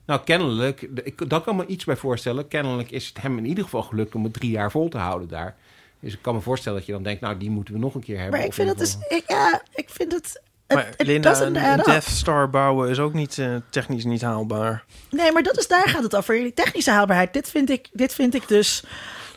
Nou, 0.07 0.21
kennelijk, 0.25 0.89
ik, 1.05 1.31
daar 1.31 1.41
kan 1.41 1.57
me 1.57 1.67
iets 1.67 1.85
bij 1.85 1.97
voorstellen. 1.97 2.49
Kennelijk 2.49 2.91
is 2.91 3.07
het 3.07 3.23
hem 3.23 3.39
in 3.39 3.47
ieder 3.47 3.65
geval 3.65 3.83
gelukt 3.83 4.15
om 4.15 4.25
het 4.25 4.33
drie 4.33 4.51
jaar 4.51 4.71
vol 4.71 4.89
te 4.89 4.99
houden 4.99 5.29
daar. 5.29 5.57
Dus 6.01 6.13
ik 6.13 6.23
kan 6.23 6.35
me 6.35 6.41
voorstellen 6.41 6.79
dat 6.79 6.87
je 6.87 6.93
dan 6.93 7.03
denkt, 7.03 7.21
nou, 7.21 7.37
die 7.39 7.51
moeten 7.51 7.75
we 7.75 7.81
nog 7.81 7.95
een 7.95 8.01
keer 8.01 8.19
hebben. 8.19 8.39
Maar 8.39 8.47
ik 8.47 8.55
vind 8.55 8.69
in 8.69 8.79
het 8.79 8.89
ieder 8.89 9.09
dus... 9.09 9.19
Ik, 9.19 9.29
ja, 9.29 9.63
ik 9.75 9.89
vind 9.91 10.13
het... 10.13 10.43
Maar 10.69 10.95
Linda, 10.97 11.41
een. 11.41 11.53
Death 11.53 12.05
Star 12.05 12.51
bouwen 12.51 12.91
is 12.91 12.99
ook 12.99 13.13
niet 13.13 13.39
eh, 13.39 13.57
technisch 13.71 14.05
niet 14.05 14.23
haalbaar. 14.23 14.85
Nee, 15.11 15.33
maar 15.33 15.43
dat 15.43 15.59
is, 15.59 15.69
daar 15.69 15.89
gaat 15.89 16.03
het 16.03 16.17
over. 16.17 16.35
Die 16.35 16.55
technische 16.55 16.91
haalbaarheid. 16.91 17.33
Dit 17.33 17.51
vind 17.51 17.71
ik, 17.71 17.89
dit 17.93 18.15
vind 18.15 18.35
ik 18.35 18.49
dus 18.49 18.85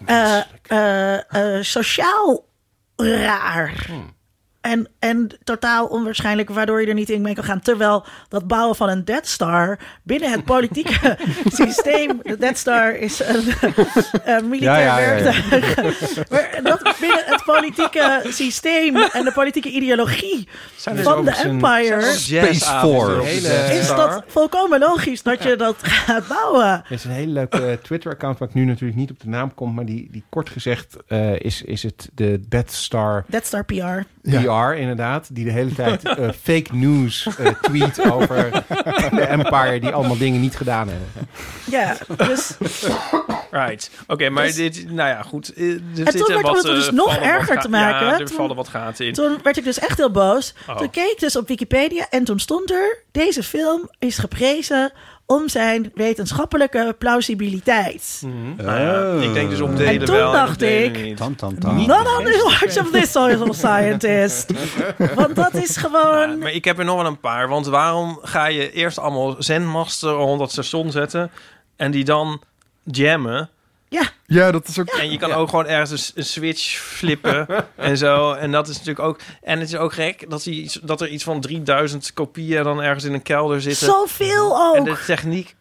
eh, 0.06 0.44
eh, 0.68 1.24
eh, 1.30 1.64
sociaal 1.64 2.46
raar. 2.96 3.74
En, 4.62 4.88
en 5.00 5.30
totaal 5.44 5.86
onwaarschijnlijk, 5.86 6.50
waardoor 6.50 6.82
je 6.82 6.88
er 6.88 6.94
niet 6.94 7.10
in 7.10 7.22
mee 7.22 7.34
kan 7.34 7.44
gaan. 7.44 7.60
Terwijl 7.60 8.06
dat 8.30 8.48
bouwen 8.48 8.76
van 8.76 8.90
een 8.90 9.06
Death 9.06 9.28
Star 9.28 9.80
binnen 10.04 10.32
het 10.32 10.44
politieke 10.44 11.18
systeem. 11.62 12.20
De 12.24 12.38
Death 12.38 12.58
Star 12.58 12.96
is 12.96 13.20
een, 13.20 13.54
een 14.36 14.50
militair 14.50 14.80
Ja, 14.82 15.00
ja, 15.00 15.16
ja, 15.16 15.16
ja. 15.16 15.48
werktuig. 15.50 16.30
Maar 16.30 16.60
dat 16.64 16.96
binnen 17.00 17.24
het 17.26 17.44
politieke 17.46 18.22
systeem 18.30 18.96
en 18.96 19.24
de 19.24 19.32
politieke 19.32 19.70
ideologie 19.70 20.48
Zijn 20.76 20.98
van 20.98 21.26
de 21.26 21.32
Empire. 21.32 22.02
Space 22.02 22.66
Force. 22.66 23.32
Is 23.78 23.88
dat 23.88 24.24
volkomen 24.28 24.80
logisch 24.80 25.24
dat 25.24 25.44
je 25.44 25.56
dat 25.56 25.76
gaat 25.82 26.28
bouwen? 26.28 26.66
Er 26.66 26.92
is 26.92 27.04
een 27.04 27.12
hele 27.12 27.32
leuke 27.32 27.66
eh, 27.66 27.78
Twitter-account 27.78 28.38
waar 28.40 28.48
ik 28.48 28.54
nu 28.54 28.66
natuurlijk 28.66 29.00
niet 29.00 29.12
op 29.12 29.20
de 29.20 29.28
naam 29.30 29.54
kom, 29.54 29.74
maar 29.74 29.86
die, 29.86 30.08
die 30.12 30.24
kort 30.30 30.50
gezegd 30.50 30.98
eh, 31.08 31.40
is, 31.40 31.62
is 31.62 31.84
het 31.84 32.10
de 32.14 32.42
Death 32.50 32.72
Star 32.72 33.26
Death 33.28 33.46
Star 33.46 33.66
PR. 33.66 33.74
PR 34.22 34.50
inderdaad, 34.60 35.28
die 35.36 35.46
de 35.46 35.52
hele 35.52 35.74
tijd 35.74 36.04
eh, 36.06 36.30
fake 36.42 36.76
news 36.76 37.28
eh, 37.38 37.48
tweet 37.62 38.12
over 38.12 38.52
de 39.16 39.22
Empire 39.22 39.80
die 39.80 39.90
allemaal 39.92 40.18
dingen 40.18 40.42
niet 40.42 40.56
gedaan 40.58 40.88
hebben. 40.88 41.08
Ja, 41.70 41.98
dus 42.28 42.58
Right. 43.52 43.90
Oké, 44.08 44.30
maar 44.30 44.46
Dus- 44.46 44.56
dit, 44.56 44.92
nou 44.92 45.10
ja, 45.10 45.22
goed. 45.22 45.54
eh, 45.54 45.70
Er 45.72 45.78
toen 45.78 45.96
zitten 45.96 46.28
werd- 46.28 46.44
om 46.48 46.54
wat, 46.54 46.64
het 46.64 46.76
dus 46.76 46.92
nog 46.92 47.16
erger 47.18 47.60
te 47.60 47.70
maken, 47.70 48.06
Ja, 48.08 48.20
er 48.20 48.26
toen- 48.26 48.36
vallen 48.36 48.56
wat 48.56 48.68
gaten 48.68 49.06
in. 49.06 49.14
toen 49.14 49.38
werd 49.44 49.58
ik 49.58 49.64
dus 49.64 49.80
echt 49.80 49.98
heel 49.98 50.12
boos. 50.12 50.54
Oh. 50.70 50.78
Toen 50.78 50.90
keek 50.90 51.12
ik 51.12 51.20
dus 51.20 51.36
op 51.36 51.48
Wikipedia 51.48 52.08
en 52.10 52.24
toen 52.24 52.40
stond 52.40 52.72
er... 52.72 52.98
deze 53.12 53.44
film 53.44 53.90
is 54.00 54.18
geprezen 54.18 54.92
om 55.32 55.50
zijn 55.50 55.92
wetenschappelijke 55.96 56.96
plausibiliteit. 56.98 58.24
Nou 58.58 58.80
ja, 58.80 59.28
ik 59.28 59.34
denk 59.34 59.50
dus 59.50 59.62
op 59.62 59.78
delen 59.78 60.00
En 60.00 60.06
toen 60.06 60.16
wel. 60.16 60.22
en 60.24 60.28
op 60.28 60.34
dacht 60.48 60.62
ik-. 60.62 61.18
Tam, 61.18 61.36
tam, 61.36 61.60
tam. 61.60 61.76
Not 61.76 62.18
on 62.18 62.24
the 62.24 62.58
watch 62.60 62.78
of 62.80 62.92
this 62.92 63.12
social 63.12 63.54
scientist. 63.64 64.54
Want 65.16 65.36
dat 65.36 65.54
is 65.54 65.76
Ja, 65.76 65.82
gewoon... 65.82 66.40
maar 66.40 66.52
ik 66.52 66.66
heb 66.66 66.80
er 66.80 66.86
nog 66.86 66.96
wel 66.96 67.06
een 67.06 67.20
paar. 67.20 67.48
Want 67.48 67.66
waarom 67.66 68.20
ga 68.22 68.46
je 68.46 68.72
eerst 68.72 69.00
allemaal 69.00 69.36
zendmasten 69.40 70.12
rond 70.12 70.40
dat 70.40 70.52
station 70.52 70.92
zetten... 70.92 71.32
en 71.76 71.92
die 71.92 72.04
dan 72.04 72.42
jammen... 72.84 73.50
Ja, 73.92 74.10
Ja, 74.26 74.52
dat 74.52 74.68
is 74.68 74.80
ook... 74.80 74.88
En 74.88 75.12
je 75.12 75.18
kan 75.18 75.32
ook 75.32 75.50
gewoon 75.50 75.68
ergens 75.68 76.12
een 76.16 76.26
switch 76.26 76.78
flippen 76.78 77.48
en 77.76 77.98
zo. 77.98 78.34
En 78.34 78.52
dat 78.52 78.68
is 78.68 78.74
natuurlijk 78.78 79.08
ook... 79.08 79.20
En 79.42 79.60
het 79.60 79.68
is 79.68 79.76
ook 79.76 79.94
gek 79.94 80.30
dat, 80.30 80.44
die, 80.44 80.72
dat 80.84 81.02
er 81.02 81.08
iets 81.08 81.24
van 81.24 81.42
3000 81.42 82.14
kopieën 82.14 82.64
dan 82.64 82.82
ergens 82.82 83.04
in 83.04 83.14
een 83.14 83.22
kelder 83.22 83.62
zitten. 83.62 83.88
zoveel 83.88 84.74
En 84.74 84.80
ook. 84.80 84.86
de 84.86 85.04
techniek 85.06 85.56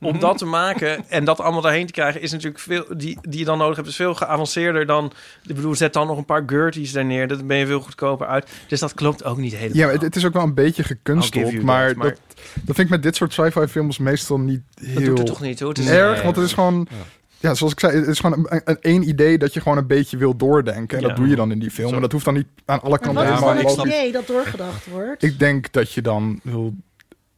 om 0.00 0.18
dat 0.18 0.38
te 0.38 0.44
maken 0.44 1.04
en 1.08 1.24
dat 1.24 1.40
allemaal 1.40 1.60
daarheen 1.60 1.86
te 1.86 1.92
krijgen, 1.92 2.20
is 2.20 2.32
natuurlijk 2.32 2.60
veel, 2.60 2.84
die, 2.96 3.18
die 3.22 3.38
je 3.38 3.44
dan 3.44 3.58
nodig 3.58 3.76
hebt, 3.76 3.88
is 3.88 3.96
veel 3.96 4.14
geavanceerder 4.14 4.86
dan, 4.86 5.12
ik 5.46 5.54
bedoel, 5.54 5.74
zet 5.74 5.92
dan 5.92 6.06
nog 6.06 6.16
een 6.18 6.24
paar 6.24 6.42
Gerties 6.46 6.92
daar 6.92 7.04
neer, 7.04 7.28
dat 7.28 7.46
ben 7.46 7.56
je 7.56 7.66
veel 7.66 7.80
goedkoper 7.80 8.26
uit. 8.26 8.50
Dus 8.68 8.80
dat 8.80 8.94
klopt 8.94 9.24
ook 9.24 9.36
niet 9.36 9.54
helemaal. 9.54 9.76
Ja, 9.76 9.88
het, 9.88 10.02
het 10.02 10.16
is 10.16 10.24
ook 10.24 10.32
wel 10.32 10.42
een 10.42 10.54
beetje 10.54 10.82
gekunsteld. 10.82 11.62
Maar, 11.62 11.86
that, 11.86 11.96
maar- 11.96 12.08
dat, 12.08 12.20
dat 12.54 12.76
vind 12.76 12.78
ik 12.78 12.88
met 12.88 13.02
dit 13.02 13.16
soort 13.16 13.32
sci-fi 13.32 13.66
films 13.66 13.98
meestal 13.98 14.38
niet 14.38 14.62
dat 14.74 14.86
heel 14.86 15.04
doet 15.04 15.18
het 15.18 15.26
toch 15.26 15.40
niet, 15.40 15.60
hoor. 15.60 15.68
Het 15.68 15.78
is 15.78 15.88
erg. 15.88 16.14
Nee. 16.14 16.24
Want 16.24 16.36
het 16.36 16.44
is 16.44 16.52
gewoon... 16.52 16.86
Ja, 16.90 16.96
zoals 17.40 17.72
ik 17.72 17.80
zei, 17.80 17.96
het 17.96 18.06
is 18.06 18.20
gewoon 18.20 18.46
een, 18.50 18.60
een, 18.64 18.80
één 18.80 19.08
idee 19.08 19.38
dat 19.38 19.54
je 19.54 19.60
gewoon 19.60 19.78
een 19.78 19.86
beetje 19.86 20.16
wil 20.16 20.36
doordenken. 20.36 20.96
En 20.96 21.02
Ja. 21.02 21.08
dat 21.08 21.16
doe 21.16 21.28
je 21.28 21.36
dan 21.36 21.50
in 21.52 21.58
die 21.58 21.70
film. 21.70 21.90
Maar 21.92 22.00
dat 22.00 22.12
hoeft 22.12 22.24
dan 22.24 22.34
niet 22.34 22.46
aan 22.64 22.80
alle 22.82 22.98
kanten 22.98 23.14
wat 23.24 23.32
is 23.34 23.40
Ja, 23.40 23.46
dan 23.46 23.56
het 23.56 23.70
snap- 23.70 23.76
logisch. 23.76 23.92
idee 24.00 24.12
dat 24.12 24.26
doorgedacht 24.26 24.86
wordt? 24.86 25.22
Ik 25.22 25.38
denk 25.38 25.72
dat 25.72 25.92
je 25.92 26.02
dan 26.02 26.40
wil... 26.42 26.74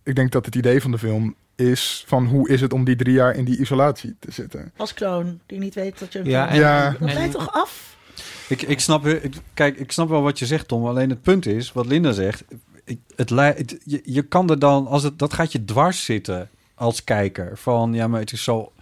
Ik 0.02 0.14
denk 0.14 0.32
dat 0.32 0.44
het 0.46 0.54
idee 0.54 0.80
van 0.80 0.90
de 0.90 0.98
film 0.98 1.34
is 1.56 2.04
van 2.06 2.26
hoe 2.26 2.48
is 2.48 2.60
het 2.60 2.72
om 2.72 2.84
die 2.84 2.96
drie 2.96 3.14
jaar 3.14 3.34
in 3.36 3.44
die 3.44 3.58
isolatie 3.58 4.16
te 4.18 4.30
zitten. 4.32 4.72
Als 4.76 4.94
kloon, 4.94 5.40
die 5.46 5.58
niet 5.58 5.74
weet 5.74 5.98
dat 5.98 6.12
je 6.12 6.18
een 6.18 6.24
Ja, 6.28 6.48
en- 6.48 6.58
Ja. 6.58 6.96
Dat 7.00 7.12
leidt 7.12 7.32
toch 7.32 7.52
af? 7.52 7.96
Ik, 8.48 8.62
ik 8.62 8.80
snap, 8.80 9.06
ik, 9.06 9.34
kijk, 9.54 9.76
ik 9.78 9.92
snap 9.92 10.08
wel 10.08 10.22
wat 10.22 10.38
je 10.38 10.46
zegt, 10.46 10.68
Tom. 10.68 10.86
Alleen 10.86 11.10
het 11.10 11.22
punt 11.22 11.46
is, 11.46 11.72
wat 11.72 11.86
Linda 11.86 12.12
zegt, 12.12 12.44
ik, 12.84 12.98
het, 13.16 13.30
lei- 13.30 13.54
het, 13.56 13.76
je, 13.84 14.00
je 14.04 14.22
kan 14.22 14.50
er 14.50 14.58
dan, 14.58 14.86
als 14.86 15.02
het, 15.02 15.18
dat 15.18 15.32
gaat 15.32 15.52
je 15.52 15.64
dwars 15.64 16.04
zitten 16.04 16.48
als 16.74 17.04
kijker. 17.04 17.58
Van, 17.58 17.94
ja, 17.94 18.08
maar 18.08 18.20
het 18.20 18.32
is 18.32 18.42
zo, 18.44 18.72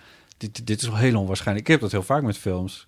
dit, 0.41 0.67
dit 0.67 0.83
is 0.83 0.89
wel 0.89 0.97
heel 0.97 1.19
onwaarschijnlijk. 1.19 1.67
Ik 1.67 1.73
heb 1.73 1.81
dat 1.81 1.93
heel 1.93 2.03
vaak 2.03 2.23
met 2.23 2.39
films. 2.39 2.87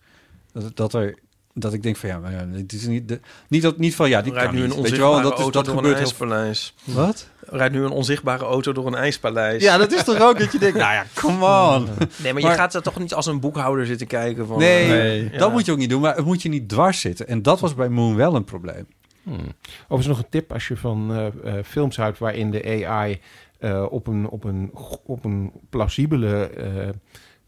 Dat, 0.52 0.76
dat 0.76 0.94
er, 0.94 1.18
dat 1.54 1.72
ik 1.72 1.82
denk 1.82 1.96
van, 1.96 2.08
ja, 2.08 2.18
maar 2.18 2.32
ja, 2.32 2.46
dit 2.50 2.72
is 2.72 2.86
niet, 2.86 3.08
de, 3.08 3.20
niet 3.48 3.62
dat, 3.62 3.78
niet 3.78 3.94
van, 3.94 4.08
ja, 4.08 4.22
die 4.22 4.32
rijdt 4.32 4.48
kan 4.48 4.56
nu 4.56 4.62
een 4.62 4.68
wel, 4.68 4.78
onzichtbare 4.78 5.22
dat, 5.22 5.32
is, 5.32 5.38
auto 5.38 5.62
dat 5.62 5.64
door 5.64 5.78
een 5.78 5.84
heel 5.84 5.94
ijspaleis. 5.94 6.74
Wat? 6.84 7.30
rijdt 7.40 7.74
nu 7.74 7.84
een 7.84 7.90
onzichtbare 7.90 8.44
auto 8.44 8.72
door 8.72 8.86
een 8.86 8.94
ijspaleis. 8.94 9.62
Ja, 9.62 9.76
dat 9.76 9.92
is 9.92 10.04
toch 10.04 10.20
ook 10.20 10.38
dat 10.38 10.52
je 10.52 10.58
denkt, 10.58 10.78
nou 10.78 10.92
ja, 10.92 11.04
come 11.14 11.44
on. 11.74 11.84
Nee, 11.84 12.32
maar, 12.32 12.42
Maar- 12.42 12.50
je 12.50 12.58
gaat 12.58 12.74
er 12.74 12.82
toch 12.82 12.98
niet 12.98 13.14
als 13.14 13.26
een 13.26 13.40
boekhouder 13.40 13.86
zitten 13.86 14.06
kijken 14.06 14.46
van... 14.46 14.58
Nee, 14.58 15.30
eh, 15.30 15.38
dat 15.38 15.52
moet 15.52 15.66
je 15.66 15.72
ook 15.72 15.78
niet 15.78 15.90
doen. 15.90 16.00
Maar 16.00 16.16
het 16.16 16.24
moet 16.24 16.42
je 16.42 16.48
niet 16.48 16.68
dwars 16.68 17.00
zitten. 17.00 17.28
En 17.28 17.42
dat 17.42 17.60
was 17.60 17.74
bij 17.74 17.88
Moon 17.88 18.16
wel 18.16 18.34
een 18.34 18.44
probleem. 18.44 18.86
Hmm. 19.22 19.54
Overigens 19.82 20.06
nog 20.06 20.18
een 20.18 20.30
tip 20.30 20.52
als 20.52 20.68
je 20.68 20.76
van 20.76 21.12
eh, 21.12 21.26
eh, 21.26 21.64
films 21.64 21.96
houdt 21.96 22.18
waarin 22.18 22.50
de 22.50 22.86
AI 22.86 23.20
eh, 23.58 23.86
op, 23.90 24.06
een, 24.06 24.28
op, 24.28 24.44
een, 24.44 24.70
op 25.04 25.24
een 25.24 25.52
plausibele, 25.70 26.46
eh, 26.46 26.88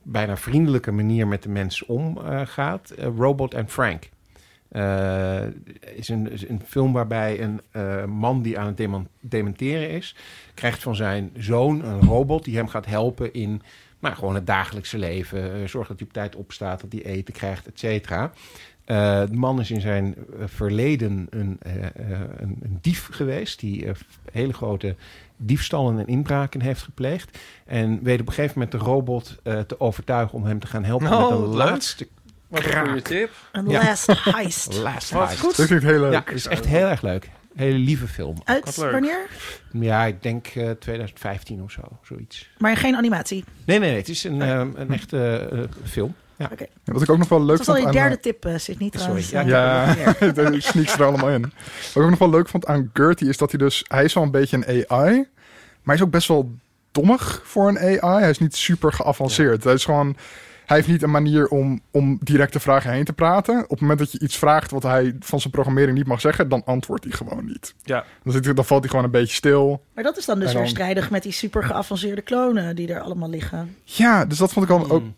bijna 0.05 0.37
vriendelijke 0.37 0.93
manier 0.93 1.29
met 1.29 1.43
de 1.43 1.49
mens 1.49 1.87
omgaat. 1.87 2.91
eh 2.91 3.09
Robot 3.17 3.55
and 3.55 3.71
Frank. 3.71 4.09
Eh, 4.69 5.43
is, 5.95 6.09
een, 6.09 6.31
een 6.49 6.63
film 6.67 6.93
waarbij 6.93 7.41
een 7.41 7.61
eh, 7.71 8.05
man 8.05 8.43
die 8.43 8.59
aan 8.59 8.67
het 8.67 9.07
dementeren 9.21 9.91
is, 9.91 10.17
krijgt 10.55 10.83
van 10.83 10.97
zijn 10.97 11.31
zoon 11.37 11.85
een 11.85 12.01
robot 12.01 12.45
die 12.45 12.57
hem 12.57 12.69
gaat 12.69 12.87
helpen 12.87 13.33
in 13.33 13.63
maar 14.05 14.17
gewoon 14.17 14.35
het 14.35 14.47
dagelijkse 14.47 14.99
leven. 14.99 15.55
Eh, 15.55 15.69
zorg 15.69 15.89
dat 15.89 15.99
hij 15.99 16.07
op 16.07 16.13
tijd 16.13 16.37
opstaat, 16.37 16.81
dat 16.81 16.93
hij 16.93 17.03
eten 17.03 17.35
krijgt, 17.35 17.67
et 17.67 17.79
cetera. 17.79 18.33
Eh, 18.85 19.21
de 19.27 19.37
man 19.37 19.61
is 19.61 19.71
in 19.71 19.81
zijn 19.81 20.15
eh, 20.15 20.45
verleden 20.47 21.27
een, 21.31 21.57
eh, 21.61 21.85
eh, 21.85 22.21
een, 22.37 22.79
dief 22.81 23.09
geweest... 23.13 23.61
die 23.61 23.87
eh, 23.87 23.95
hele 24.33 24.53
grote 24.53 24.97
diefstallen 25.37 25.99
en 25.99 26.07
inbraken 26.07 26.61
heeft 26.61 26.83
gepleegd. 26.83 27.39
En 27.67 28.03
weet 28.03 28.21
op 28.21 28.27
een 28.27 28.33
gegeven 28.35 28.59
moment 28.59 28.73
de 28.81 28.91
robot 28.91 29.37
eh, 29.43 29.61
te 29.61 29.81
overtuigen... 29.81 30.35
om 30.35 30.45
hem 30.45 30.59
te 30.59 30.67
gaan 30.67 30.85
helpen 30.85 31.13
Oh, 31.13 31.19
met 31.21 31.29
de 31.29 31.35
wat 31.47 31.49
leuk. 31.57 31.69
laatste 31.71 32.09
Wat 32.49 32.65
een 32.65 32.73
goede 32.73 32.83
kraak. 32.85 32.99
tip. 33.01 33.31
Een 33.53 33.69
Ja. 33.69 33.83
last 33.85 34.25
heist. 34.25 34.75
Last 34.83 35.11
Wat 35.11 35.27
heist. 35.27 35.41
goed. 35.41 35.57
Dat 35.57 35.67
klinkt 35.67 35.85
heel 35.85 36.01
leuk. 36.01 36.13
Ja, 36.13 36.23
het 36.25 36.35
is 36.35 36.47
echt 36.47 36.67
heel 36.67 36.87
erg 36.87 37.03
leuk. 37.03 37.31
Hele 37.55 37.79
lieve 37.79 38.09
film. 38.09 38.37
Uit 38.45 38.65
Wat 38.65 38.77
leuk. 38.77 38.93
wanneer? 38.93 39.27
Ja, 39.73 40.05
ik 40.05 40.23
denk 40.23 40.47
eh, 40.47 40.71
2015 40.71 41.63
of 41.63 41.71
zo, 41.71 41.81
zoiets. 42.03 42.51
Maar 42.59 42.77
geen 42.77 42.97
animatie. 42.97 43.45
Nee, 43.65 43.79
nee, 43.79 43.89
nee. 43.89 43.99
Het 43.99 44.09
is 44.09 44.25
een, 44.25 44.43
eh, 44.43 44.59
een 44.75 44.93
echte 44.93 45.49
eh, 45.53 45.59
film. 45.85 46.15
Ja. 46.37 46.51
Ja, 46.59 46.93
Wat 46.93 47.03
ik 47.03 47.11
ook 47.11 47.19
nog 47.19 47.29
wel 47.29 47.39
leuk 47.45 47.57
Dat 47.57 47.67
was 47.67 47.77
al 47.77 47.83
vond 47.83 47.95
je 47.95 48.01
aan... 48.01 48.07
derde 48.09 48.23
tip, 48.23 48.47
uh, 48.47 48.57
Sydney, 48.59 48.91
trouwens. 48.91 49.29
Sorry, 49.29 49.45
Eh, 49.45 49.51
Ja, 49.51 50.33
de 50.51 50.61
sneaks 50.61 50.93
er 50.95 51.05
allemaal 51.05 51.31
in. 51.31 51.41
Wat 51.43 51.51
ik 51.95 52.03
ook 52.03 52.11
nog 52.11 52.19
wel 52.19 52.31
leuk 52.31 52.49
vond 52.49 52.67
aan 52.67 52.91
Gertie 52.93 53.29
is 53.29 53.37
dat 53.37 53.51
hij 53.51 53.59
dus... 53.59 53.85
Hij 53.89 54.05
is 54.05 54.13
wel 54.15 54.23
een 54.23 54.31
beetje 54.31 54.57
een 54.57 54.87
AI, 54.89 55.15
maar 55.17 55.27
hij 55.85 55.95
is 55.95 56.03
ook 56.03 56.11
best 56.11 56.29
wel 56.29 56.53
dommig 56.93 57.41
voor 57.45 57.69
een 57.69 57.79
AI. 57.79 58.21
Hij 58.21 58.31
is 58.31 58.39
niet 58.39 58.57
super 58.57 58.93
geavanceerd. 58.93 59.65
Hij 59.65 59.73
is 59.73 59.85
gewoon... 59.85 60.17
Hij 60.67 60.77
heeft 60.77 60.89
niet 60.89 61.03
een 61.03 61.11
manier 61.11 61.49
om, 61.49 61.81
om 61.91 62.19
directe 62.23 62.61
vragen 62.61 62.91
heen 62.93 63.05
te 63.05 63.13
praten. 63.13 63.63
Op 63.63 63.71
het 63.71 63.81
moment 63.81 63.99
dat 63.99 64.13
je 64.13 64.19
iets 64.21 64.37
vraagt 64.37 64.71
wat 64.71 64.83
hij 64.83 65.17
van 65.21 65.41
zijn 65.41 65.53
programmering 65.53 65.97
niet 65.97 66.07
mag 66.07 66.21
zeggen, 66.21 66.49
dan 66.49 66.63
antwoordt 66.65 67.05
hij 67.05 67.13
gewoon 67.13 67.45
niet. 67.45 67.75
Ja. 67.83 68.05
Dan, 68.23 68.33
zit 68.33 68.57
dan 68.57 68.65
valt 68.65 68.81
hij 68.81 68.91
gewoon 68.91 69.05
een 69.05 69.11
beetje 69.11 69.35
stil. 69.35 69.85
Maar 69.95 70.05
dat 70.05 70.17
is 70.17 70.25
dan 70.25 70.39
dus 70.39 70.53
dan- 70.53 70.61
weer 70.61 70.71
strijdig 70.71 71.11
met 71.11 71.23
die 71.23 71.33
super 71.33 71.65
geavanceerde 71.65 72.23
klonen 72.23 72.77
die 72.77 72.93
er 72.93 73.01
allemaal 73.01 73.31
liggen. 73.31 73.77
Ja, 73.85 74.25
dus 74.25 74.39
dat 74.39 74.53
vond 74.53 74.65
ik 74.65 74.71
al 74.73 74.91
ook... 74.91 75.01
Hmm. 75.01 75.15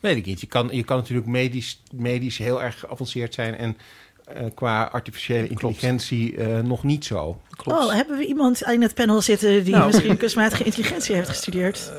Weet 0.00 0.16
ik 0.16 0.26
niet. 0.26 0.40
Je 0.40 0.46
kan, 0.46 0.68
je 0.70 0.84
kan 0.84 0.96
natuurlijk 0.96 1.26
medisch, 1.26 1.82
medisch 1.92 2.38
heel 2.38 2.62
erg 2.62 2.78
geavanceerd 2.78 3.34
zijn 3.34 3.56
en 3.56 3.76
eh, 4.24 4.44
qua 4.54 4.84
artificiële 4.84 5.48
intelligentie 5.48 6.36
eh, 6.36 6.60
nog 6.60 6.84
niet 6.84 7.04
zo. 7.04 7.40
Klopt. 7.50 7.78
Oh, 7.78 7.92
hebben 7.92 8.18
we 8.18 8.26
iemand 8.26 8.62
in 8.62 8.82
het 8.82 8.94
panel 8.94 9.20
zitten 9.20 9.64
die 9.64 9.74
Nou. 9.74 9.86
misschien 9.86 10.16
kunstmatige 10.16 10.64
intelligentie 10.64 11.14
heeft 11.14 11.28
gestudeerd? 11.28 11.92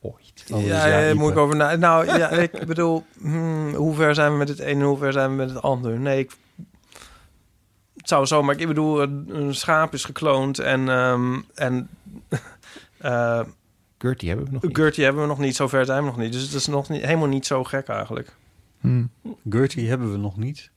Ooit. 0.00 0.44
ja, 0.66 0.86
ja, 0.86 1.14
moet 1.14 1.30
ik 1.30 1.36
over 1.36 1.56
na. 1.56 1.76
Nou, 1.76 2.06
ja, 2.18 2.28
ik 2.38 2.66
bedoel, 2.66 3.04
hmm, 3.20 3.74
hoe 3.74 3.94
ver 3.94 4.14
zijn 4.14 4.32
we 4.32 4.38
met 4.38 4.48
het 4.48 4.60
een 4.60 4.66
en 4.66 4.82
hoe 4.82 4.98
ver 4.98 5.12
zijn 5.12 5.30
we 5.30 5.36
met 5.36 5.50
het 5.50 5.62
ander? 5.62 5.98
Nee, 5.98 6.18
ik, 6.18 6.30
het 7.96 8.08
zou 8.08 8.26
zo, 8.26 8.42
maar 8.42 8.60
ik 8.60 8.66
bedoel, 8.66 9.02
een, 9.02 9.24
een 9.28 9.54
schaap 9.54 9.94
is 9.94 10.04
gekloond 10.04 10.58
en, 10.58 10.88
ehm 10.88 11.40
en 11.54 11.88
eh 12.98 13.40
Gertie 13.98 14.28
hebben 14.28 14.46
we 14.46 14.52
nog 14.52 14.62
niet. 14.62 14.76
Gertie 14.76 15.04
hebben 15.04 15.22
we 15.22 15.28
nog 15.28 15.38
niet, 15.38 15.56
zover 15.56 15.84
zijn 15.84 15.98
we 16.00 16.06
nog 16.08 16.16
niet. 16.16 16.32
Dus 16.32 16.42
het 16.42 16.52
is 16.52 16.66
nog 16.66 16.88
niet, 16.88 17.02
helemaal 17.04 17.28
niet 17.28 17.46
zo 17.46 17.64
gek 17.64 17.88
eigenlijk. 17.88 18.36
Hmm. 18.80 19.10
Gertie 19.50 19.88
hebben 19.88 20.12
we 20.12 20.18
nog 20.18 20.36
niet. 20.36 20.70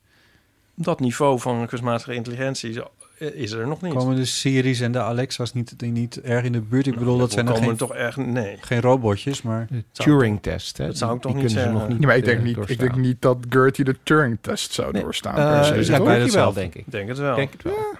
Dat 0.74 1.00
niveau 1.00 1.38
van 1.40 1.66
kunstmatige 1.66 2.14
intelligentie 2.14 2.82
is- 3.18 3.52
er 3.52 3.66
nog 3.66 3.80
niet. 3.82 3.94
Komen 3.94 4.16
de 4.16 4.24
Siri's 4.24 4.80
en 4.80 4.92
de 4.92 5.00
Alexa's 5.00 5.52
niet, 5.52 5.74
niet 5.80 6.20
erg 6.20 6.44
in 6.44 6.52
de 6.52 6.60
buurt? 6.60 6.86
Ik 6.86 6.98
bedoel, 6.98 7.18
dat 7.18 7.32
zijn 7.32 7.46
er 7.46 7.52
komen 7.52 7.68
geen, 7.68 7.76
toch 7.76 7.94
echt... 7.94 8.16
Nee. 8.16 8.56
geen 8.60 8.80
robotjes, 8.80 9.42
maar... 9.42 9.66
De 9.70 9.84
Turing-test. 9.92 10.76
hè, 10.78 10.86
dat 10.86 10.96
zou 10.98 11.10
die- 11.10 11.16
ik 11.18 11.22
toch 11.22 11.32
die 11.32 11.42
niet 11.42 11.52
kunnen 11.52 11.70
ze 11.72 11.78
zeggen. 11.78 11.88
nog 11.88 11.88
niet 11.88 12.00
Ja, 12.00 12.06
maar 12.06 12.16
ik 12.16 12.24
denk, 12.24 12.38
eh, 12.38 12.44
niet, 12.44 12.70
ik 12.70 12.78
denk 12.78 12.96
niet 12.96 13.22
dat 13.22 13.36
Gertie 13.48 13.84
de 13.84 13.96
Turing-test 14.02 14.72
zou 14.72 14.92
Nee. 14.92 15.02
doorstaan. 15.02 15.34
Per 15.34 15.64
se, 15.64 15.72
dus 15.74 15.86
ja, 15.86 16.02
bij? 16.02 16.16
Gertie 16.18 16.32
wel, 16.38 16.52
denk 16.52 16.74
ik. 16.74 16.84
Denk 16.86 17.08
het 17.08 17.18
wel. 17.18 17.36
Denk 17.36 17.52
het 17.52 17.62
wel. 17.62 17.94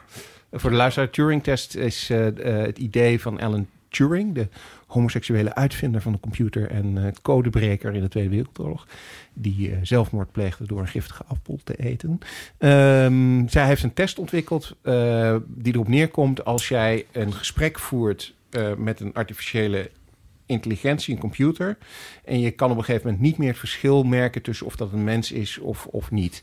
Voor 0.52 0.70
de 0.70 0.76
luisteraar, 0.76 1.10
Turing-test 1.10 1.74
is 1.74 2.10
eh, 2.10 2.18
het 2.44 2.78
idee 2.78 3.20
van 3.20 3.40
Alan 3.40 3.66
Turing, 3.92 4.34
de 4.34 4.48
homoseksuele 4.86 5.54
uitvinder 5.54 6.00
van 6.00 6.12
de 6.12 6.20
computer 6.20 6.70
en 6.70 7.04
eh, 7.04 7.12
codebreker 7.22 7.94
in 7.94 8.00
de 8.00 8.08
Tweede 8.08 8.30
Wereldoorlog, 8.30 8.86
die 9.32 9.70
eh, 9.70 9.78
zelfmoord 9.82 10.32
pleegde 10.32 10.66
door 10.66 10.80
een 10.80 10.88
giftige 10.88 11.24
appel 11.26 11.58
te 11.64 11.76
eten. 11.76 12.18
Ehm, 12.58 13.48
zij 13.48 13.66
heeft 13.66 13.82
een 13.82 13.94
test 13.94 14.18
ontwikkeld 14.18 14.76
eh, 14.82 15.36
die 15.46 15.74
erop 15.74 15.88
neerkomt 15.88 16.44
als 16.44 16.68
jij 16.68 17.06
een 17.12 17.32
gesprek 17.32 17.78
voert 17.78 18.34
met 18.76 19.00
een 19.00 19.14
artificiële 19.14 19.90
intelligentie, 20.46 21.14
een 21.14 21.20
computer, 21.20 21.76
en 22.24 22.40
je 22.40 22.50
kan 22.50 22.70
op 22.70 22.76
een 22.76 22.84
gegeven 22.84 23.06
moment 23.06 23.24
niet 23.24 23.38
meer 23.38 23.48
het 23.48 23.58
verschil 23.58 24.02
merken 24.02 24.42
tussen 24.42 24.66
of 24.66 24.76
dat 24.76 24.92
een 24.92 25.04
mens 25.04 25.32
is 25.32 25.58
of, 25.58 25.86
of 25.86 26.10
niet. 26.10 26.42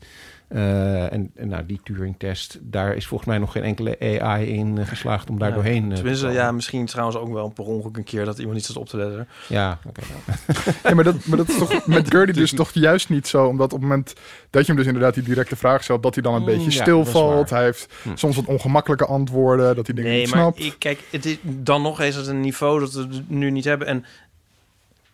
Eh, 0.50 1.14
en, 1.14 1.32
en 1.36 1.48
nou, 1.48 1.66
die 1.66 1.80
Turing-test, 1.84 2.58
daar 2.62 2.96
is 2.96 3.08
volgens 3.08 3.30
mij 3.30 3.38
nog 3.38 3.52
geen 3.52 3.64
enkele 3.64 4.20
AI 4.22 4.46
in 4.48 4.78
eh, 4.78 4.88
geslaagd 4.88 5.30
om 5.30 5.40
daar 5.40 5.50
Ja, 5.50 5.56
doorheen 5.56 5.90
te 5.90 5.96
Tenminste, 5.96 6.26
komen. 6.26 6.42
ja, 6.42 6.52
misschien 6.52 6.86
trouwens 6.86 7.18
ook 7.18 7.34
wel 7.34 7.50
per 7.50 7.64
ongeluk 7.66 7.98
een 7.98 8.04
keer 8.04 8.26
dat 8.26 8.38
iemand 8.38 8.56
niet 8.56 8.66
zat 8.66 8.76
op 8.78 8.88
te 8.88 8.98
letten. 8.98 9.28
Ja, 9.48 9.80
oké. 9.88 10.02
Ja, 10.90 10.94
maar 10.96 11.04
dat, 11.04 11.26
maar 11.26 11.38
dat 11.38 11.50
is 11.50 11.58
toch 11.58 11.86
met 11.88 12.10
Gertie 12.14 12.34
dus 12.34 12.52
toch 12.54 12.72
juist 12.74 13.10
niet 13.10 13.28
zo. 13.28 13.46
Omdat 13.46 13.74
op 13.74 13.80
het 13.80 13.90
moment 13.90 14.14
dat 14.50 14.62
je 14.62 14.68
hem 14.68 14.76
dus 14.76 14.86
inderdaad 14.86 15.14
die 15.14 15.24
directe 15.24 15.56
vraag 15.56 15.84
stelt... 15.84 16.04
dat 16.04 16.14
hij 16.14 16.24
dan 16.24 16.34
een 16.34 16.40
Mm, 16.40 16.46
beetje 16.46 16.72
stilvalt. 16.72 17.50
Hij 17.50 17.64
heeft 17.64 17.94
Hm. 18.04 18.16
soms 18.16 18.36
wat 18.36 18.46
ongemakkelijke 18.46 19.06
antwoorden. 19.06 19.76
Dat 19.76 19.86
hij 19.86 19.96
dingen 19.96 20.12
Nee, 20.12 20.22
niet 20.22 20.30
maar 20.30 20.40
snapt. 20.42 20.60
ik, 20.60 20.76
kijk, 20.78 21.00
het 21.12 21.26
is, 21.26 21.38
dan 21.42 21.82
nog 21.82 22.00
eens 22.00 22.16
het 22.16 22.28
een 22.28 22.42
niveau 22.42 22.80
dat 22.80 22.94
we 22.94 23.08
nu 23.28 23.52
niet 23.52 23.66
hebben. 23.66 23.88
En 23.88 24.06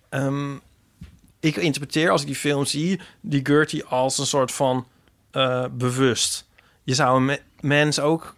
ehm, 0.09 0.53
ik 1.39 1.55
interpreteer 1.55 2.09
als 2.09 2.21
ik 2.21 2.27
die 2.27 2.35
film 2.35 2.65
zie, 2.65 2.99
die 3.21 3.39
Gertie 3.43 3.83
als 3.85 4.17
een 4.17 4.25
soort 4.25 4.51
van 4.51 4.85
eh, 5.35 5.65
bewust. 5.71 6.47
Je 6.83 6.93
zou 6.93 7.17
een 7.17 7.25
me- 7.25 7.41
mens 7.59 7.99
ook... 7.99 8.35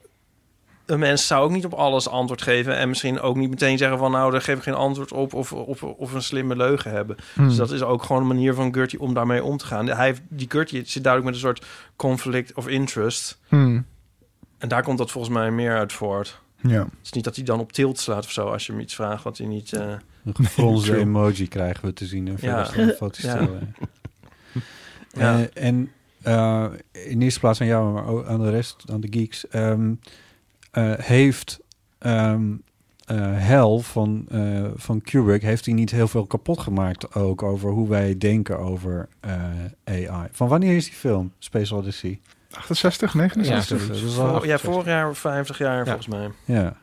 Een 0.85 0.99
mens 0.99 1.27
zou 1.27 1.43
ook 1.43 1.51
niet 1.51 1.65
op 1.65 1.73
alles 1.73 2.07
antwoord 2.09 2.41
geven. 2.41 2.75
En 2.77 2.89
misschien 2.89 3.19
ook 3.19 3.35
niet 3.35 3.49
meteen 3.49 3.77
zeggen 3.77 3.97
van... 3.97 4.11
nou, 4.11 4.31
daar 4.31 4.41
geef 4.41 4.57
ik 4.57 4.63
geen 4.63 4.73
antwoord 4.73 5.11
op. 5.11 5.33
Of, 5.33 5.53
of, 5.53 5.83
of 5.83 6.13
een 6.13 6.21
slimme 6.21 6.55
leugen 6.55 6.91
hebben. 6.91 7.15
Hmm. 7.33 7.47
Dus 7.47 7.57
dat 7.57 7.71
is 7.71 7.81
ook 7.81 8.03
gewoon 8.03 8.21
een 8.21 8.27
manier 8.27 8.53
van 8.53 8.73
Gertie 8.73 8.99
om 8.99 9.13
daarmee 9.13 9.43
om 9.43 9.57
te 9.57 9.65
gaan. 9.65 9.87
Hij 9.87 10.05
heeft, 10.05 10.21
die 10.29 10.45
Gertie 10.49 10.83
zit 10.85 11.03
duidelijk 11.03 11.33
met 11.33 11.43
een 11.43 11.47
soort 11.49 11.65
conflict 11.95 12.53
of 12.53 12.67
interest. 12.67 13.39
Hmm. 13.47 13.85
En 14.57 14.67
daar 14.67 14.83
komt 14.83 14.97
dat 14.97 15.11
volgens 15.11 15.33
mij 15.33 15.51
meer 15.51 15.77
uit 15.77 15.93
voort. 15.93 16.39
Ja. 16.61 16.79
Het 16.79 16.89
is 17.03 17.11
niet 17.11 17.23
dat 17.23 17.35
hij 17.35 17.45
dan 17.45 17.59
op 17.59 17.71
tilt 17.71 17.99
slaat 17.99 18.23
of 18.23 18.31
zo... 18.31 18.47
als 18.47 18.65
je 18.65 18.71
hem 18.71 18.81
iets 18.81 18.95
vraagt 18.95 19.23
wat 19.23 19.37
hij 19.37 19.47
niet... 19.47 19.73
eh, 19.73 19.81
Een 20.25 20.35
gefronste 20.35 20.97
emoji 21.05 21.47
krijgen 21.47 21.85
we 21.85 21.93
te 21.93 22.05
zien. 22.05 22.27
En 22.27 22.37
Ja. 22.41 22.65
foto's 22.97 23.21
Ja. 23.21 23.47
Ja. 25.11 25.39
Eh, 25.53 25.63
en 25.67 25.91
eh, 26.27 26.65
in 26.91 27.21
eerste 27.21 27.39
plaats 27.39 27.61
aan 27.61 27.67
jou, 27.67 27.93
maar 27.93 28.05
ook 28.07 28.25
aan 28.25 28.41
de 28.41 28.49
rest, 28.49 28.83
aan 28.91 29.01
de 29.01 29.07
geeks. 29.11 29.47
ehm, 29.47 29.93
eh, 30.71 30.93
heeft, 30.97 31.59
ehm, 31.97 32.43
eh, 33.05 33.17
Hell 33.21 33.79
van, 33.79 34.25
eh, 34.29 34.65
van 34.75 35.01
Kubrick 35.01 35.41
heeft 35.41 35.65
hij 35.65 35.73
niet 35.73 35.91
heel 35.91 36.07
veel 36.07 36.25
kapot 36.25 36.59
gemaakt 36.59 37.13
ook 37.15 37.43
over 37.43 37.69
hoe 37.69 37.89
wij 37.89 38.17
denken 38.17 38.59
over 38.59 39.07
eh, 39.19 39.41
AI. 39.83 40.27
Van 40.31 40.47
wanneer 40.47 40.75
is 40.75 40.85
die 40.85 40.93
film, 40.93 41.31
Space 41.39 41.75
Odyssey? 41.75 42.19
68, 42.51 43.13
Ja, 43.13 43.19
69? 43.19 43.67
zoiets. 43.79 43.87
Dat 44.01 44.09
is 44.09 44.17
wel- 44.17 44.33
Voor- 44.37 44.47
ja, 44.47 44.57
vorig 44.57 44.85
jaar 44.85 45.15
50 45.15 45.57
jaar 45.57 45.85
volgens 45.85 46.07
mij. 46.07 46.29
Ja. 46.45 46.77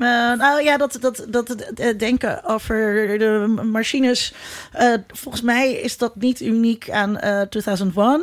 Eh, 0.00 0.06
nou 0.32 0.62
ja, 0.62 0.76
dat, 0.76 0.98
dat, 1.00 1.26
dat 1.28 1.50
eh, 1.50 1.98
denken 1.98 2.44
over 2.44 2.76
de 3.18 3.60
machines. 3.64 4.34
eh, 4.72 4.94
volgens 5.08 5.42
mij 5.42 5.72
is 5.72 5.98
dat 5.98 6.16
niet 6.16 6.40
uniek 6.40 6.90
aan 6.90 7.18
eh 7.18 7.40
2001. 7.40 8.22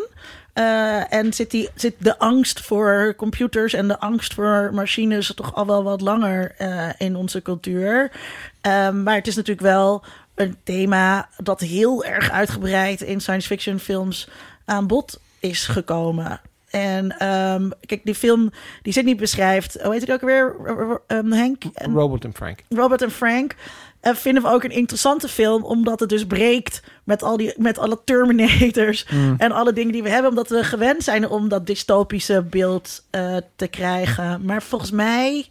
Eh, 0.53 1.13
en 1.13 1.33
zit, 1.33 1.51
die, 1.51 1.69
zit 1.75 1.95
de 1.97 2.19
angst 2.19 2.61
voor 2.61 3.13
computers 3.17 3.73
en 3.73 3.87
de 3.87 3.99
angst 3.99 4.33
voor 4.33 4.69
machines 4.73 5.33
toch 5.35 5.55
al 5.55 5.65
wel 5.65 5.83
wat 5.83 6.01
langer 6.01 6.55
in 6.97 7.15
onze 7.15 7.41
cultuur. 7.41 8.11
Eh, 8.61 8.89
maar 8.89 9.15
het 9.15 9.27
is 9.27 9.35
natuurlijk 9.35 9.67
wel 9.67 10.03
een 10.35 10.57
thema 10.63 11.29
dat 11.43 11.59
heel 11.59 12.03
erg 12.05 12.31
uitgebreid 12.31 13.01
in 13.01 13.21
science 13.21 13.47
fiction 13.47 13.79
films 13.79 14.27
aan 14.65 14.87
bod 14.87 15.19
is 15.39 15.67
gekomen. 15.67 16.41
En 16.69 17.17
ehm, 17.19 17.69
kijk, 17.85 18.01
die 18.03 18.15
film 18.15 18.51
die 18.81 18.93
Sydney 18.93 19.15
beschrijft, 19.15 19.81
hoe 19.81 19.91
heet 19.91 20.01
het 20.01 20.11
ook 20.11 20.21
weer, 20.21 20.55
um, 21.07 21.31
Henk? 21.31 21.63
En- 21.73 21.93
Robert 21.93 22.25
en 22.25 22.33
Frank. 22.33 22.59
Robert 22.69 23.01
en 23.01 23.11
Frank 23.11 23.55
eh, 23.99 24.13
vinden 24.15 24.43
we 24.43 24.49
ook 24.49 24.63
een 24.63 24.71
interessante 24.71 25.27
film, 25.27 25.63
omdat 25.63 25.99
het 25.99 26.09
dus 26.09 26.25
breekt 26.25 26.81
met, 27.03 27.23
al 27.23 27.37
die, 27.37 27.53
met 27.57 27.77
alle 27.77 27.99
Terminators 28.03 29.05
en 29.37 29.51
alle 29.51 29.73
dingen 29.73 29.91
die 29.91 30.03
we 30.03 30.09
hebben, 30.09 30.29
omdat 30.29 30.49
we 30.49 30.63
gewend 30.63 31.03
zijn 31.03 31.27
om 31.29 31.49
dat 31.49 31.67
dystopische 31.67 32.41
beeld 32.43 33.03
eh, 33.09 33.35
te 33.55 33.67
krijgen. 33.67 34.45
Maar 34.45 34.63
volgens 34.63 34.91
mij, 34.91 35.47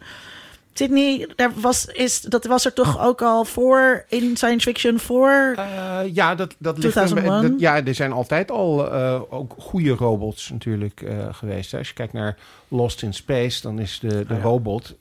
Sydney, 0.78 1.28
daar 1.36 1.52
was, 1.60 1.84
is, 1.86 2.20
dat 2.20 2.44
was 2.44 2.64
er 2.64 2.72
toch 2.72 3.00
ook 3.00 3.22
al 3.22 3.44
voor 3.44 4.04
in 4.08 4.36
science 4.36 4.68
fiction 4.68 4.98
voor. 4.98 5.54
Eh, 5.56 5.98
ja, 6.12 6.34
dat, 6.34 6.54
dat 6.58 6.78
ligt 6.78 6.92
2001? 6.92 7.50
dat- 7.50 7.60
ja, 7.60 7.84
er 7.84 7.94
zijn 7.94 8.12
altijd 8.12 8.50
al 8.50 8.92
eh, 8.92 9.20
ook 9.30 9.54
goede 9.58 9.90
robots 9.90 10.50
natuurlijk 10.50 11.00
eh, 11.02 11.26
geweest. 11.30 11.70
hè. 11.72 11.78
Als 11.78 11.88
je 11.88 11.94
kijkt 11.94 12.12
naar 12.12 12.36
Lost 12.68 13.02
in 13.02 13.14
Space, 13.14 13.62
dan 13.62 13.78
is 13.78 13.98
de, 14.00 14.08
de 14.08 14.24
Ah, 14.28 14.36
ja. 14.36 14.42
robot... 14.42 14.94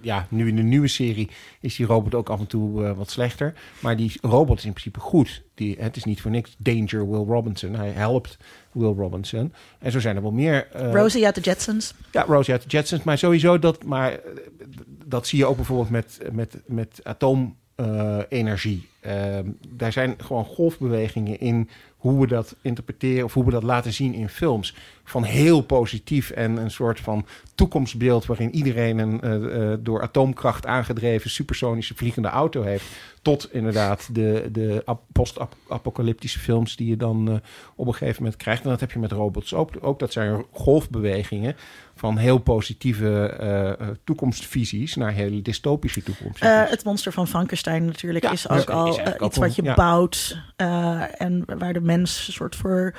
ja, 0.00 0.26
nu 0.30 0.48
in 0.48 0.56
de 0.56 0.62
nieuwe 0.62 0.88
serie 0.88 1.30
is 1.60 1.76
die 1.76 1.86
robot 1.86 2.14
ook 2.14 2.28
af 2.30 2.38
en 2.40 2.46
toe 2.46 2.94
wat 2.94 3.10
slechter. 3.10 3.54
Maar 3.80 3.96
die 3.96 4.12
robot 4.22 4.58
is 4.58 4.64
in 4.64 4.70
principe 4.72 5.00
goed. 5.00 5.42
Die, 5.54 5.76
het 5.78 5.96
is 5.96 6.04
niet 6.04 6.20
voor 6.20 6.30
niks 6.30 6.54
Danger 6.58 7.10
Will 7.10 7.24
Robinson. 7.34 7.74
Hij 7.74 7.90
helpt 7.90 8.36
Will 8.76 8.94
Robinson. 8.96 9.52
En 9.78 9.92
zo 9.92 10.00
zijn 10.00 10.16
er 10.16 10.22
wel 10.22 10.30
meer... 10.30 10.68
eh, 10.72 10.92
Rosie 10.92 11.24
uit 11.24 11.34
de 11.34 11.40
Jetsons. 11.40 11.94
ja, 12.12 12.22
Rosie 12.22 12.52
uit 12.52 12.62
de 12.62 12.68
Jetsons. 12.68 13.02
Maar 13.02 13.18
sowieso 13.18 13.58
dat... 13.58 13.84
Maar 13.84 14.12
eh, 14.12 14.18
dat 15.04 15.26
zie 15.26 15.38
je 15.38 15.46
ook 15.46 15.56
bijvoorbeeld 15.56 15.90
met, 15.90 16.18
met, 16.32 16.60
met 16.66 17.00
atoomenergie. 17.02 18.88
Ehm, 19.00 19.48
daar 19.68 19.92
zijn 19.92 20.14
gewoon 20.18 20.44
golfbewegingen 20.44 21.40
in 21.40 21.68
hoe 22.08 22.20
we 22.20 22.26
dat 22.26 22.56
interpreteren... 22.60 23.24
of 23.24 23.34
hoe 23.34 23.44
we 23.44 23.50
dat 23.50 23.62
laten 23.62 23.92
zien 23.92 24.14
in 24.14 24.28
films. 24.28 24.74
Van 25.04 25.22
heel 25.22 25.60
positief 25.60 26.30
en 26.30 26.56
een 26.56 26.70
soort 26.70 27.00
van 27.00 27.26
toekomstbeeld... 27.54 28.26
waarin 28.26 28.54
iedereen 28.54 28.98
een 28.98 29.20
eh, 29.20 29.72
eh, 29.72 29.78
door 29.82 30.02
atoomkracht 30.02 30.66
aangedreven... 30.66 31.30
supersonische 31.30 31.94
vliegende 31.94 32.28
auto 32.28 32.62
heeft... 32.62 32.84
tot 33.22 33.52
inderdaad 33.52 34.08
de, 34.14 34.48
de 34.52 34.82
ap- 34.84 35.02
post-apocalyptische 35.12 36.38
films... 36.38 36.76
die 36.76 36.88
je 36.88 36.96
dan 36.96 37.28
eh, 37.28 37.34
op 37.76 37.86
een 37.86 37.94
gegeven 37.94 38.22
moment 38.22 38.42
krijgt. 38.42 38.64
En 38.64 38.70
dat 38.70 38.80
heb 38.80 38.92
je 38.92 38.98
met 38.98 39.12
robots 39.12 39.54
ook. 39.54 39.70
Ook 39.80 39.98
dat 39.98 40.12
zijn 40.12 40.44
golfbewegingen 40.52 41.56
van 41.98 42.16
heel 42.16 42.38
positieve 42.38 43.26
eh, 43.28 43.68
eh, 43.70 43.76
toekomstvisies 44.04 44.94
naar 44.94 45.12
hele 45.12 45.42
dystopische 45.42 46.02
toekomstvisies. 46.02 46.56
Eh, 46.56 46.70
het 46.70 46.84
monster 46.84 47.12
van 47.12 47.28
Frankenstein 47.28 47.84
natuurlijk 47.84 48.24
Ja, 48.24 48.32
is 48.32 48.48
ook 48.48 48.70
al 48.70 49.00
iets 49.24 49.36
wat 49.36 49.54
je 49.54 49.62
ja. 49.62 49.74
bouwt 49.74 50.38
eh, 50.56 51.20
en 51.20 51.44
waar 51.58 51.72
de 51.72 51.80
mens 51.80 52.26
een 52.26 52.32
soort 52.32 52.56
voor 52.56 52.94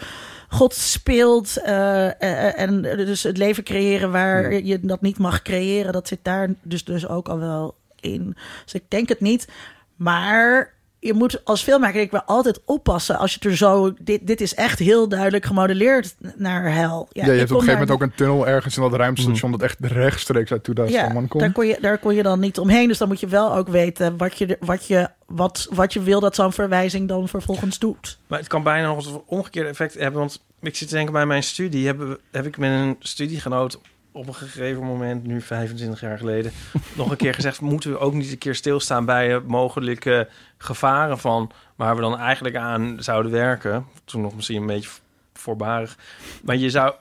God 0.49 0.73
speelt 0.73 1.57
en 1.57 2.81
dus 2.81 3.23
het 3.23 3.37
leven 3.37 3.63
creëren 3.63 4.11
waar 4.11 4.51
Ja. 4.53 4.59
je 4.63 4.79
dat 4.79 5.01
niet 5.01 5.17
mag 5.17 5.41
creëren, 5.41 5.93
dat 5.93 6.07
zit 6.07 6.19
daar 6.21 6.49
dus, 6.61 6.83
dus 6.83 7.07
ook 7.07 7.29
al 7.29 7.39
wel 7.39 7.75
in. 7.99 8.35
Dus 8.63 8.73
ik 8.73 8.83
denk 8.87 9.09
het 9.09 9.19
niet, 9.21 9.47
maar 9.95 10.73
je 10.99 11.13
moet 11.13 11.45
als 11.45 11.63
filmmaker 11.63 12.01
ik 12.01 12.11
wel 12.11 12.23
altijd 12.23 12.61
oppassen 12.65 13.17
als 13.17 13.31
je 13.31 13.39
het 13.41 13.51
er 13.51 13.57
zo 13.57 13.93
dit, 13.99 14.27
dit 14.27 14.41
is 14.41 14.53
echt 14.53 14.79
heel 14.79 15.09
duidelijk 15.09 15.45
gemodelleerd 15.45 16.15
naar 16.35 16.73
hel. 16.73 17.07
Ja, 17.11 17.25
je 17.25 17.31
hebt 17.31 17.41
op 17.41 17.49
een 17.49 17.63
gegeven 17.63 17.71
moment 17.71 17.91
ook 17.91 18.01
een 18.01 18.15
tunnel 18.15 18.47
ergens 18.47 18.75
in 18.75 18.81
dat 18.81 18.93
ruimtestation... 18.93 19.49
Mhm. 19.49 19.59
dat 19.59 19.69
echt 19.69 19.91
rechtstreeks 19.91 20.51
uit 20.51 20.63
2001 20.63 21.21
ja, 21.21 21.27
komt. 21.27 21.43
daar 21.43 21.51
kon, 21.51 21.67
je, 21.67 21.77
daar 21.81 21.97
kon 21.97 22.15
je 22.15 22.23
dan 22.23 22.39
niet 22.39 22.59
omheen. 22.59 22.87
Dus 22.87 22.97
dan 22.97 23.07
moet 23.07 23.19
je 23.19 23.27
wel 23.27 23.55
ook 23.55 23.67
weten 23.67 24.17
wat 24.17 24.37
je, 24.37 24.57
wat 24.59 24.87
je, 24.87 25.09
wat, 25.25 25.67
wat 25.71 25.93
je 25.93 26.01
wil 26.01 26.19
dat 26.19 26.35
zo'n 26.35 26.53
verwijzing 26.53 27.07
dan 27.07 27.27
vervolgens 27.27 27.79
doet. 27.79 28.19
Maar 28.27 28.39
het 28.39 28.47
kan 28.47 28.63
bijna 28.63 28.87
nog 28.87 29.05
een 29.05 29.21
omgekeerde 29.25 29.69
effect 29.69 29.93
hebben. 29.93 30.19
Want 30.19 30.45
ik 30.61 30.75
zit 30.75 30.87
te 30.87 30.95
denken 30.95 31.13
bij 31.13 31.25
mijn 31.25 31.43
studie. 31.43 31.85
Heb, 31.85 32.19
heb 32.31 32.45
ik 32.45 32.57
met 32.57 32.71
een 32.71 32.95
studiegenoot 32.99 33.79
op 34.17 34.27
een 34.27 34.35
gegeven 34.35 34.83
moment, 34.83 35.23
nu 35.23 35.41
25 35.41 36.01
jaar 36.01 36.17
geleden, 36.17 36.51
nog 36.95 37.11
een 37.11 37.17
keer 37.17 37.33
gezegd: 37.33 37.61
moeten 37.61 37.91
we 37.91 37.97
ook 37.97 38.13
niet 38.13 38.31
een 38.31 38.37
keer 38.37 38.55
stilstaan 38.55 39.05
bij 39.05 39.35
eh, 39.35 39.41
mogelijke 39.45 40.27
gevaren 40.57 41.19
van 41.19 41.51
waar 41.75 41.95
we 41.95 42.01
dan 42.01 42.17
eigenlijk 42.17 42.55
aan 42.55 42.95
zouden 42.99 43.31
werken? 43.31 43.85
Toen 44.05 44.21
nog 44.21 44.35
misschien 44.35 44.61
een 44.61 44.67
beetje 44.67 44.89
voorbarig. 45.33 45.97
Maar 46.43 46.55
je 46.55 46.69
zou. 46.69 46.93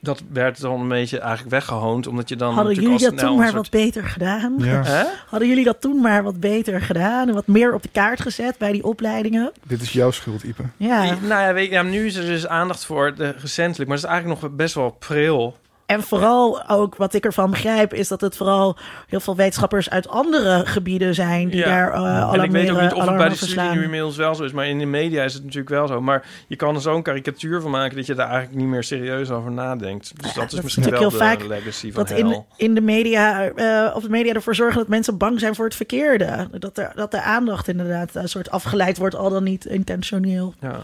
Dat 0.00 0.22
werd 0.32 0.60
dan 0.60 0.80
een 0.80 0.88
beetje 0.88 1.18
eigenlijk 1.18 1.50
weggehoond, 1.50 2.06
omdat 2.06 2.28
je 2.28 2.36
dan. 2.36 2.54
Hadden 2.54 2.74
jullie 2.74 2.98
dat 2.98 3.18
toen 3.18 3.36
maar 3.36 3.52
wat 3.52 3.70
beter 3.70 4.04
gedaan? 4.04 4.54
Ja. 4.58 5.06
Hadden 5.26 5.48
jullie 5.48 5.64
dat 5.64 5.80
toen 5.80 6.00
maar 6.00 6.22
wat 6.22 6.40
beter 6.40 6.80
gedaan? 6.80 7.28
En 7.28 7.34
wat 7.34 7.46
meer 7.46 7.74
op 7.74 7.82
de 7.82 7.88
kaart 7.92 8.20
gezet 8.20 8.58
bij 8.58 8.72
die 8.72 8.84
opleidingen? 8.84 9.52
Dit 9.66 9.82
is 9.82 9.92
jouw 9.92 10.10
schuld, 10.10 10.42
Ipe. 10.42 10.62
Ja. 10.76 11.04
Nou 11.04 11.42
ja, 11.42 11.52
weet 11.52 11.66
je, 11.66 11.72
ja, 11.72 11.82
nu 11.82 12.06
is 12.06 12.16
er 12.16 12.26
dus 12.26 12.46
aandacht 12.46 12.84
voor 12.84 13.14
de, 13.14 13.34
recentelijk, 13.38 13.88
maar 13.90 14.00
dat 14.00 14.06
is 14.06 14.12
eigenlijk 14.12 14.40
nog 14.40 14.50
best 14.52 14.74
wel 14.74 14.90
pril. 14.90 15.56
En 15.88 16.02
vooral 16.02 16.68
ook 16.68 16.96
wat 16.96 17.14
ik 17.14 17.24
ervan 17.24 17.50
begrijp, 17.50 17.94
is 17.94 18.08
dat 18.08 18.20
het 18.20 18.36
vooral 18.36 18.76
heel 19.06 19.20
veel 19.20 19.36
wetenschappers 19.36 19.90
uit 19.90 20.08
andere 20.08 20.66
gebieden 20.66 21.14
zijn 21.14 21.48
die 21.48 21.64
daar 21.64 21.94
uh, 21.94 22.32
en 22.32 22.42
ik 22.42 22.50
weet 22.50 22.70
ook 22.70 22.80
niet 22.80 22.92
of 22.92 23.06
het 23.06 23.16
bij 23.16 23.28
de 23.28 23.34
studie 23.34 23.70
nu 23.70 23.82
inmiddels 23.82 24.16
wel 24.16 24.34
zo 24.34 24.44
is, 24.44 24.52
maar 24.52 24.66
in 24.66 24.78
de 24.78 24.84
media 24.84 25.22
is 25.24 25.34
het 25.34 25.42
natuurlijk 25.42 25.68
wel 25.68 25.86
zo. 25.86 26.00
Maar 26.00 26.26
je 26.46 26.56
kan 26.56 26.74
er 26.74 26.80
zo'n 26.80 27.02
karikatuur 27.02 27.60
van 27.60 27.70
maken 27.70 27.96
dat 27.96 28.06
je 28.06 28.14
daar 28.14 28.28
eigenlijk 28.28 28.58
niet 28.58 28.68
meer 28.68 28.84
serieus 28.84 29.30
over 29.30 29.50
nadenkt. 29.50 30.12
Dus 30.20 30.34
Ja, 30.34 30.40
dat 30.40 30.44
is 30.44 30.54
dat 30.54 30.62
misschien 30.62 30.84
is 30.84 30.90
wel 30.90 31.00
natuurlijk 31.00 31.18
de 31.18 31.26
heel 31.26 31.48
vaak 31.48 31.64
legacy 31.64 31.92
van 31.92 32.04
dat 32.04 32.44
in 32.56 32.74
de 32.74 32.80
media, 32.80 33.48
eh, 33.48 33.96
of 33.96 34.02
de 34.02 34.10
media 34.10 34.32
ervoor 34.32 34.54
zorgen 34.54 34.78
dat 34.78 34.88
mensen 34.88 35.16
bang 35.16 35.40
zijn 35.40 35.54
voor 35.54 35.64
het 35.64 35.74
verkeerde. 35.74 36.48
Dat, 36.58 36.78
er, 36.78 36.92
dat 36.94 37.10
de 37.10 37.22
aandacht 37.22 37.68
inderdaad 37.68 38.14
een 38.14 38.28
soort 38.28 38.50
afgeleid 38.50 38.98
wordt, 38.98 39.14
al 39.14 39.30
dan 39.30 39.44
niet 39.44 39.64
intentioneel. 39.64 40.54
Ja. 40.60 40.80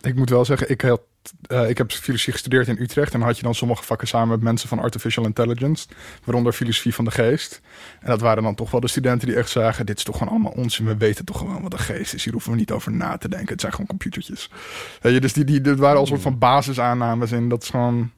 Ik 0.00 0.14
moet 0.14 0.30
wel 0.30 0.44
zeggen, 0.44 0.70
ik, 0.70 0.80
had, 0.80 1.00
eh, 1.46 1.68
ik 1.68 1.78
heb 1.78 1.92
filosofie 1.92 2.32
gestudeerd 2.32 2.68
in 2.68 2.76
Utrecht. 2.80 3.12
En 3.12 3.18
dan 3.18 3.28
had 3.28 3.36
je 3.36 3.42
dan 3.42 3.54
sommige 3.54 3.82
vakken 3.82 4.08
samen 4.08 4.28
met 4.28 4.40
mensen 4.40 4.68
van 4.68 4.78
artificial 4.78 5.24
intelligence. 5.24 5.86
Waaronder 6.24 6.52
filosofie 6.52 6.94
van 6.94 7.04
de 7.04 7.10
geest. 7.10 7.60
En 8.00 8.08
dat 8.08 8.20
waren 8.20 8.42
dan 8.42 8.54
toch 8.54 8.70
wel 8.70 8.80
de 8.80 8.88
studenten 8.88 9.28
die 9.28 9.36
echt 9.36 9.50
zagen... 9.50 9.86
dit 9.86 9.98
is 9.98 10.04
toch 10.04 10.16
gewoon 10.16 10.32
allemaal 10.32 10.52
onzin. 10.52 10.86
We 10.86 10.96
weten 10.96 11.24
toch 11.24 11.38
gewoon 11.38 11.62
wat 11.62 11.72
een 11.72 11.78
geest 11.78 12.14
is. 12.14 12.24
Hier 12.24 12.32
hoeven 12.32 12.52
we 12.52 12.58
niet 12.58 12.70
over 12.70 12.92
na 12.92 13.16
te 13.16 13.28
denken. 13.28 13.48
Het 13.48 13.60
zijn 13.60 13.72
gewoon 13.72 13.86
computertjes. 13.86 14.50
Weet 15.00 15.14
je, 15.14 15.20
dus 15.20 15.32
die, 15.32 15.44
die, 15.44 15.60
dit 15.60 15.78
waren 15.78 15.96
al 15.96 16.02
een 16.02 16.08
soort 16.08 16.20
van 16.20 16.38
basisaannames. 16.38 17.32
En 17.32 17.48
dat 17.48 17.62
is 17.62 17.68
gewoon... 17.68 18.10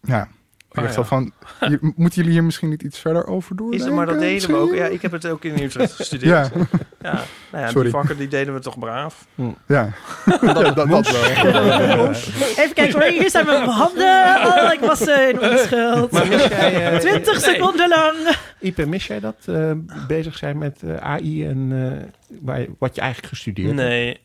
Ja, 0.00 0.28
ik 0.72 0.78
Ah, 0.88 0.94
dacht 0.94 1.08
van... 1.08 1.32
moeten 1.80 2.10
jullie 2.20 2.30
hier 2.30 2.44
misschien 2.44 2.68
niet 2.68 2.82
iets 2.82 2.98
verder 2.98 3.26
over 3.26 3.56
doen? 3.56 3.72
Is 3.72 3.84
het, 3.84 3.92
maar 3.92 4.06
dat 4.06 4.18
deden 4.18 4.48
we 4.50 4.56
ook. 4.56 4.74
Ja, 4.74 4.84
ik 4.86 5.02
heb 5.02 5.12
het 5.12 5.26
ook 5.26 5.44
in 5.44 5.62
Utrecht 5.62 5.92
gestudeerd. 6.02 6.50
Ja, 6.54 6.66
Ja, 7.02 7.12
nou 7.50 7.64
ja, 7.64 7.66
Sorry. 7.68 7.82
die 7.82 7.90
vakken 7.90 8.16
die 8.16 8.28
deden 8.28 8.54
we 8.54 8.60
toch 8.60 8.78
braaf. 8.78 9.26
ja. 9.34 9.52
ja 10.40 10.52
dat, 10.52 10.74
dat 10.76 10.88
wel. 10.88 11.00
Even 12.62 12.72
kijken 12.74 12.92
hoor, 13.00 13.10
hier 13.10 13.30
zijn 13.30 13.46
mijn 13.46 13.68
handen. 13.68 14.36
Oh, 14.46 14.72
ik 14.72 14.80
was 14.80 15.06
eh, 15.06 15.28
in 15.28 15.40
onschuld. 15.40 16.10
Maar 16.10 16.26
mis 16.28 16.46
jij, 16.46 16.92
eh, 16.92 16.98
20 16.98 17.40
seconden 17.40 17.88
lang. 17.88 18.36
Ipe, 18.60 18.86
mis 18.86 19.06
jij 19.06 19.20
dat? 19.20 19.36
eh, 19.46 19.70
bezig 20.08 20.36
zijn 20.36 20.58
met 20.58 20.82
eh, 20.82 20.96
AI 20.96 21.46
en 21.46 21.68
eh, 21.72 22.36
waar 22.40 22.60
je- 22.60 22.70
wat 22.78 22.94
je 22.94 23.00
eigenlijk 23.00 23.32
gestudeerd 23.32 23.68
hebt? 23.68 23.80
Nee. 23.88 24.20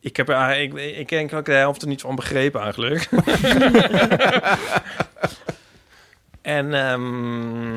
Ik 0.00 0.16
heb 0.16 0.28
er 0.28 0.34
eigenlijk, 0.34 0.86
ik, 0.86 0.96
ik 0.96 1.08
denk 1.08 1.30
dat 1.30 1.38
ik 1.40 1.44
de 1.46 1.52
helft 1.52 1.82
er 1.82 1.88
niet 1.88 2.00
van 2.00 2.14
begrepen 2.14 2.60
eigenlijk. 2.60 3.08
En 6.42 6.74
ehm, 6.74 7.76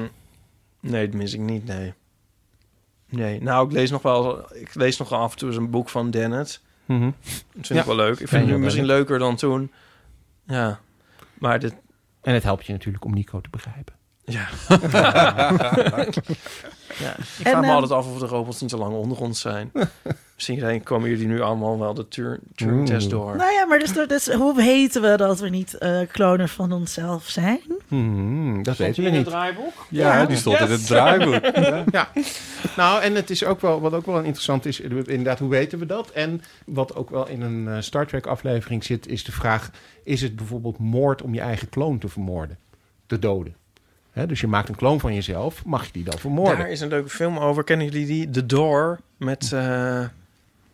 nee, 0.79 1.05
dat 1.09 1.13
mis 1.15 1.33
ik 1.33 1.39
niet, 1.39 1.65
nee. 1.65 1.93
Nee, 3.09 3.41
nou, 3.41 3.65
ik 3.67 3.71
lees 3.73 3.91
nog 3.91 4.01
wel, 4.01 4.55
ik 4.55 4.75
lees 4.75 4.97
nog 4.97 5.11
af 5.11 5.31
en 5.31 5.37
toe 5.37 5.47
eens 5.47 5.57
een 5.57 5.69
boek 5.69 5.89
van 5.89 6.11
Dennett. 6.11 6.61
Mhm. 6.85 7.03
Dat 7.05 7.13
vind 7.53 7.67
Ja. 7.67 7.79
ik 7.79 7.85
wel 7.85 7.95
leuk. 7.95 8.19
Ik 8.19 8.27
vind 8.27 8.41
het 8.47 8.51
nu 8.51 8.57
misschien 8.63 8.85
leuker 8.85 9.19
dan 9.19 9.35
toen. 9.35 9.71
Ja, 10.45 10.79
maar 11.33 11.59
dit, 11.59 11.75
En 12.21 12.33
het 12.33 12.43
helpt 12.43 12.65
je 12.65 12.71
natuurlijk 12.71 13.05
om 13.05 13.13
Nico 13.13 13.41
te 13.41 13.49
begrijpen. 13.49 13.93
ja. 14.23 14.47
ja. 16.99 17.09
Ik 17.17 17.23
vraag 17.23 17.55
me 17.61 17.61
ehm, 17.67 17.73
altijd 17.75 17.91
af 17.91 18.07
of 18.11 18.19
de 18.19 18.25
robots 18.25 18.61
niet 18.61 18.69
zo 18.69 18.77
lang 18.77 18.93
onder 18.93 19.17
ons 19.21 19.39
zijn. 19.41 19.71
misschien 20.35 20.59
zijn- 20.59 20.83
komen 20.83 21.09
jullie 21.09 21.27
nu 21.27 21.41
allemaal 21.41 21.79
wel 21.79 21.93
de 21.93 22.07
Turing- 22.07 22.41
Turing-test 22.55 23.09
door. 23.09 23.35
Nou 23.35 23.51
ja, 23.53 23.65
maar 23.65 23.79
dus, 23.79 23.91
dus 24.07 24.33
hoe 24.33 24.55
weten 24.55 25.01
we 25.01 25.17
dat 25.17 25.39
we 25.39 25.49
niet 25.49 25.73
eh 25.77 25.99
klonen 26.11 26.49
van 26.49 26.71
onszelf 26.71 27.27
zijn? 27.27 27.59
Hmm, 27.87 28.63
dat 28.63 28.73
Stond 28.73 28.87
weten 28.87 29.03
we 29.03 29.09
in 29.09 29.15
niet. 29.15 29.25
het 29.25 29.33
draaiboek? 29.33 29.85
Ja, 29.89 30.17
Ja. 30.17 30.25
die 30.25 30.37
stond 30.37 30.59
in 30.59 30.69
het 30.71 30.85
draaiboek. 30.87 31.41
Ja. 31.91 32.09
Nou, 32.75 33.01
en 33.01 33.15
het 33.15 33.29
is 33.29 33.43
ook 33.43 33.61
wel, 33.61 33.81
wat 33.81 33.93
ook 33.93 34.05
wel 34.05 34.21
interessant 34.21 34.65
is, 34.65 34.79
inderdaad, 34.79 35.39
hoe 35.39 35.49
weten 35.49 35.79
we 35.79 35.85
dat? 35.85 36.09
En 36.09 36.41
wat 36.65 36.95
ook 36.95 37.09
wel 37.09 37.27
in 37.27 37.41
een 37.41 37.67
eh, 37.67 37.81
Star 37.81 38.07
Trek 38.07 38.25
aflevering 38.25 38.83
zit, 38.83 39.07
is 39.07 39.23
de 39.23 39.31
vraag, 39.31 39.69
is 40.03 40.21
het 40.21 40.35
bijvoorbeeld 40.35 40.77
moord 40.79 41.21
om 41.21 41.33
je 41.33 41.39
eigen 41.41 41.69
kloon 41.69 41.97
te 41.99 42.07
vermoorden? 42.07 42.57
Te 43.07 43.19
doden? 43.19 43.55
Dus 44.27 44.41
je 44.41 44.47
maakt 44.47 44.69
een 44.69 44.75
kloon 44.75 44.99
van 44.99 45.13
jezelf, 45.13 45.65
mag 45.65 45.85
je 45.85 45.91
die 45.91 46.03
dan 46.03 46.19
vermoorden? 46.19 46.57
Daar 46.57 46.69
is 46.69 46.81
een 46.81 46.87
leuke 46.87 47.09
film 47.09 47.37
over. 47.37 47.63
Kennen 47.63 47.85
jullie 47.85 48.05
die? 48.05 48.29
The 48.29 48.45
Door 48.45 48.99
met... 49.17 49.51
eh 49.53 50.03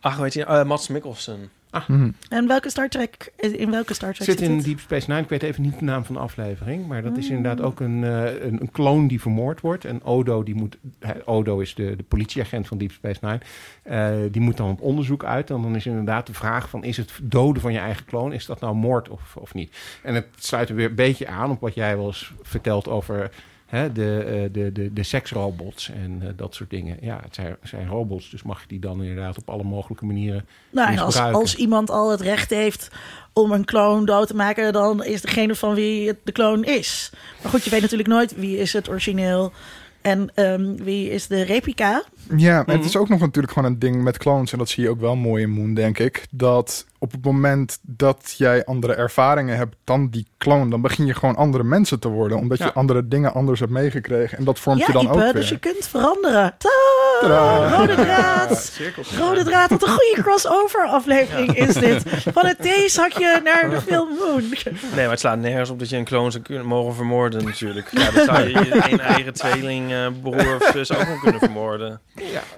ach, 0.00 0.16
weet 0.16 0.32
je, 0.32 0.44
eh, 0.44 0.64
Mats 0.64 0.88
Mikkelsen. 0.88 1.50
Mhm. 1.86 2.10
En 2.28 2.46
welke 2.46 2.70
Star 2.70 2.88
Trek, 2.88 3.32
in 3.36 3.70
welke 3.70 3.94
Star 3.94 4.12
Trek 4.12 4.28
zit 4.28 4.38
zit 4.38 4.48
in 4.48 4.56
het? 4.56 4.64
Deep 4.64 4.80
Space 4.80 5.10
Nine. 5.10 5.22
Ik 5.22 5.28
weet 5.28 5.42
even 5.42 5.62
niet 5.62 5.78
de 5.78 5.84
naam 5.84 6.04
van 6.04 6.14
de 6.14 6.20
aflevering. 6.20 6.86
Maar 6.86 7.02
dat 7.02 7.16
is 7.16 7.28
inderdaad 7.28 7.60
ook 7.60 7.80
een, 7.80 8.04
eh, 8.04 8.42
een, 8.44 8.60
een 8.60 8.70
kloon 8.70 9.06
die 9.06 9.20
vermoord 9.20 9.60
wordt. 9.60 9.84
En 9.84 10.04
Odo, 10.04 10.42
die 10.42 10.54
moet, 10.54 10.78
Odo 11.24 11.58
is 11.58 11.74
de, 11.74 11.96
de 11.96 12.02
politieagent 12.02 12.66
van 12.66 12.78
Deep 12.78 12.92
Space 12.92 13.18
Nine. 13.20 13.40
Eh, 13.82 14.32
die 14.32 14.42
moet 14.42 14.56
dan 14.56 14.70
op 14.70 14.80
onderzoek 14.80 15.24
uit. 15.24 15.50
En 15.50 15.62
dan 15.62 15.76
is 15.76 15.86
inderdaad 15.86 16.26
de 16.26 16.34
vraag 16.34 16.68
van... 16.68 16.84
is 16.84 16.96
het 16.96 17.12
doden 17.22 17.62
van 17.62 17.72
je 17.72 17.78
eigen 17.78 18.04
kloon, 18.04 18.32
is 18.32 18.46
dat 18.46 18.60
nou 18.60 18.74
moord 18.74 19.08
of, 19.08 19.36
of 19.36 19.54
niet? 19.54 19.76
En 20.02 20.14
het 20.14 20.26
sluit 20.38 20.68
er 20.68 20.74
weer 20.74 20.88
een 20.88 20.94
beetje 20.94 21.26
aan 21.26 21.50
op 21.50 21.60
wat 21.60 21.74
jij 21.74 21.96
wel 21.96 22.06
eens 22.06 22.32
vertelt 22.42 22.88
over... 22.88 23.30
Hè, 23.72 23.92
de, 23.92 24.24
eh, 24.24 24.52
de, 24.52 24.72
de, 24.72 24.92
de 24.92 25.02
seksrobots 25.02 25.90
en 25.90 26.18
eh, 26.22 26.28
dat 26.36 26.54
soort 26.54 26.70
dingen. 26.70 26.96
Ja, 27.00 27.20
het 27.22 27.34
zijn, 27.34 27.56
zijn 27.62 27.88
robots, 27.88 28.30
dus 28.30 28.42
mag 28.42 28.60
je 28.60 28.68
die 28.68 28.80
dan 28.80 29.02
inderdaad 29.02 29.38
op 29.38 29.50
alle 29.50 29.62
mogelijke 29.62 30.04
manieren 30.04 30.46
Nou, 30.70 30.92
en 30.92 30.98
als, 30.98 31.18
als 31.18 31.54
iemand 31.54 31.90
al 31.90 32.10
het 32.10 32.20
recht 32.20 32.50
heeft 32.50 32.88
om 33.32 33.52
een 33.52 33.64
kloon 33.64 34.04
dood 34.04 34.26
te 34.26 34.34
maken, 34.34 34.72
dan 34.72 35.04
is 35.04 35.20
degene 35.20 35.54
van 35.54 35.74
wie 35.74 36.08
het 36.08 36.16
de 36.24 36.32
kloon 36.32 36.64
is. 36.64 37.10
Maar 37.42 37.50
goed, 37.50 37.64
je 37.64 37.70
weet 37.70 37.80
natuurlijk 37.80 38.08
nooit 38.08 38.34
wie 38.34 38.58
is 38.58 38.72
het 38.72 38.88
origineel 38.88 39.52
en 40.00 40.30
ehm, 40.34 40.74
wie 40.74 41.10
is 41.10 41.26
de 41.26 41.42
replica. 41.42 42.02
Ja, 42.36 42.56
en 42.58 42.62
Mhm. 42.66 42.76
het 42.76 42.84
is 42.84 42.96
ook 42.96 43.08
nog 43.08 43.20
natuurlijk 43.20 43.52
gewoon 43.52 43.70
een 43.72 43.78
ding 43.78 44.02
met 44.02 44.18
clones. 44.18 44.52
En 44.52 44.58
dat 44.58 44.68
zie 44.68 44.82
je 44.82 44.90
ook 44.90 45.00
wel 45.00 45.16
mooi 45.16 45.42
in 45.42 45.50
Moon, 45.50 45.74
denk 45.74 45.98
ik. 45.98 46.26
Dat 46.30 46.86
op 46.98 47.12
het 47.12 47.24
moment 47.24 47.78
dat 47.82 48.34
jij 48.36 48.64
andere 48.64 48.94
ervaringen 48.94 49.56
hebt 49.56 49.76
dan 49.84 50.08
die 50.08 50.26
clone... 50.38 50.70
dan 50.70 50.80
begin 50.80 51.06
je 51.06 51.14
gewoon 51.14 51.36
andere 51.36 51.64
mensen 51.64 52.00
te 52.00 52.08
worden. 52.08 52.38
Omdat 52.38 52.58
Ja. 52.58 52.64
je 52.64 52.72
andere 52.72 53.08
dingen 53.08 53.34
anders 53.34 53.60
hebt 53.60 53.72
meegekregen. 53.72 54.38
En 54.38 54.44
dat 54.44 54.58
vormt 54.58 54.78
ja, 54.80 54.86
je 54.86 54.92
dan 54.92 55.02
Ipe, 55.04 55.12
ook 55.12 55.20
weer. 55.22 55.32
dus 55.32 55.48
je 55.48 55.58
kunt 55.58 55.86
veranderen. 55.88 56.54
Tadaa. 56.58 57.76
Rode 57.76 57.94
draad. 58.04 58.72
Rode 59.18 59.44
draad, 59.44 59.70
wat 59.70 59.82
een 59.82 59.88
goede 59.88 60.22
crossover 60.22 60.86
aflevering 60.86 61.56
is 61.56 61.74
dit. 61.74 62.02
Van 62.32 62.46
het 62.46 62.62
theezakje 62.62 63.40
naar 63.44 63.70
de 63.70 63.80
film 63.80 64.08
Moon. 64.18 64.40
Nee, 64.40 64.70
maar 64.94 65.10
het 65.10 65.20
slaat 65.20 65.38
nergens 65.38 65.70
op 65.70 65.78
dat 65.78 65.88
je 65.88 65.96
een 65.96 66.04
kloon 66.04 66.30
zou 66.32 66.42
kunnen 66.42 66.66
mogen 66.66 66.94
vermoorden 66.94 67.44
natuurlijk. 67.44 67.88
Ja, 68.02 68.10
dan 68.10 68.24
zou 68.24 68.40
je 68.42 68.48
je 68.64 68.90
een 68.92 69.00
eigen 69.00 69.32
tweeling, 69.32 69.92
eh, 69.92 70.06
broer 70.22 70.56
of 70.56 70.70
zus 70.72 70.92
ook 70.96 71.08
nog 71.08 71.20
kunnen 71.20 71.40
vermoorden. 71.40 72.00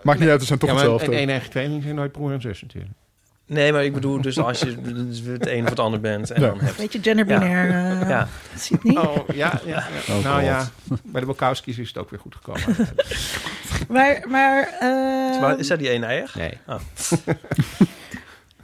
Maakt 0.03 0.19
niet 0.21 0.29
uit, 0.29 0.39
het 0.39 0.47
zijn 0.49 0.59
toch 0.59 0.69
ja, 0.69 0.75
maar 0.75 0.85
hetzelfde. 0.85 1.13
en 1.13 1.19
één 1.19 1.29
eigen 1.29 1.51
tweeling 1.51 1.83
zijn 1.83 1.95
nooit 1.95 2.13
broer 2.13 2.33
en 2.33 2.41
zus 2.41 2.63
natuurlijk. 2.63 2.93
Nee, 3.47 3.73
maar 3.73 3.85
ik 3.85 3.93
bedoel 3.95 4.21
dus 4.21 4.39
als 4.39 4.61
je 4.61 4.67
het 5.33 5.47
een 5.47 5.63
of 5.65 5.71
het 5.71 5.79
ander 5.79 6.01
bent 6.01 6.31
en 6.31 6.41
Ja. 6.43 6.49
dan 6.49 6.61
hebt. 6.61 6.77
Weet 6.77 6.93
je, 6.93 6.99
genderbinair. 7.03 7.69
Ja. 8.09 8.29
Ziet 8.55 8.83
niet. 8.83 8.99
Oh, 8.99 9.17
ja, 9.35 9.61
ja. 9.65 9.87
ja. 10.07 10.15
Oh, 10.15 10.23
nou 10.25 10.37
God. 10.37 10.45
ja, 10.45 10.69
bij 11.05 11.21
de 11.21 11.27
Bukowski's 11.27 11.79
is 11.79 11.89
het 11.89 11.99
ook 11.99 12.11
weer 12.11 12.21
goed 12.21 12.35
gekomen. 12.35 12.63
Maar, 13.89 14.25
maar, 14.29 14.69
eh, 14.81 15.41
Maar 15.41 15.59
Is 15.59 15.67
dat 15.67 15.79
die 15.79 15.93
een 15.93 16.05
eier? 16.05 16.33
Nee. 16.37 16.59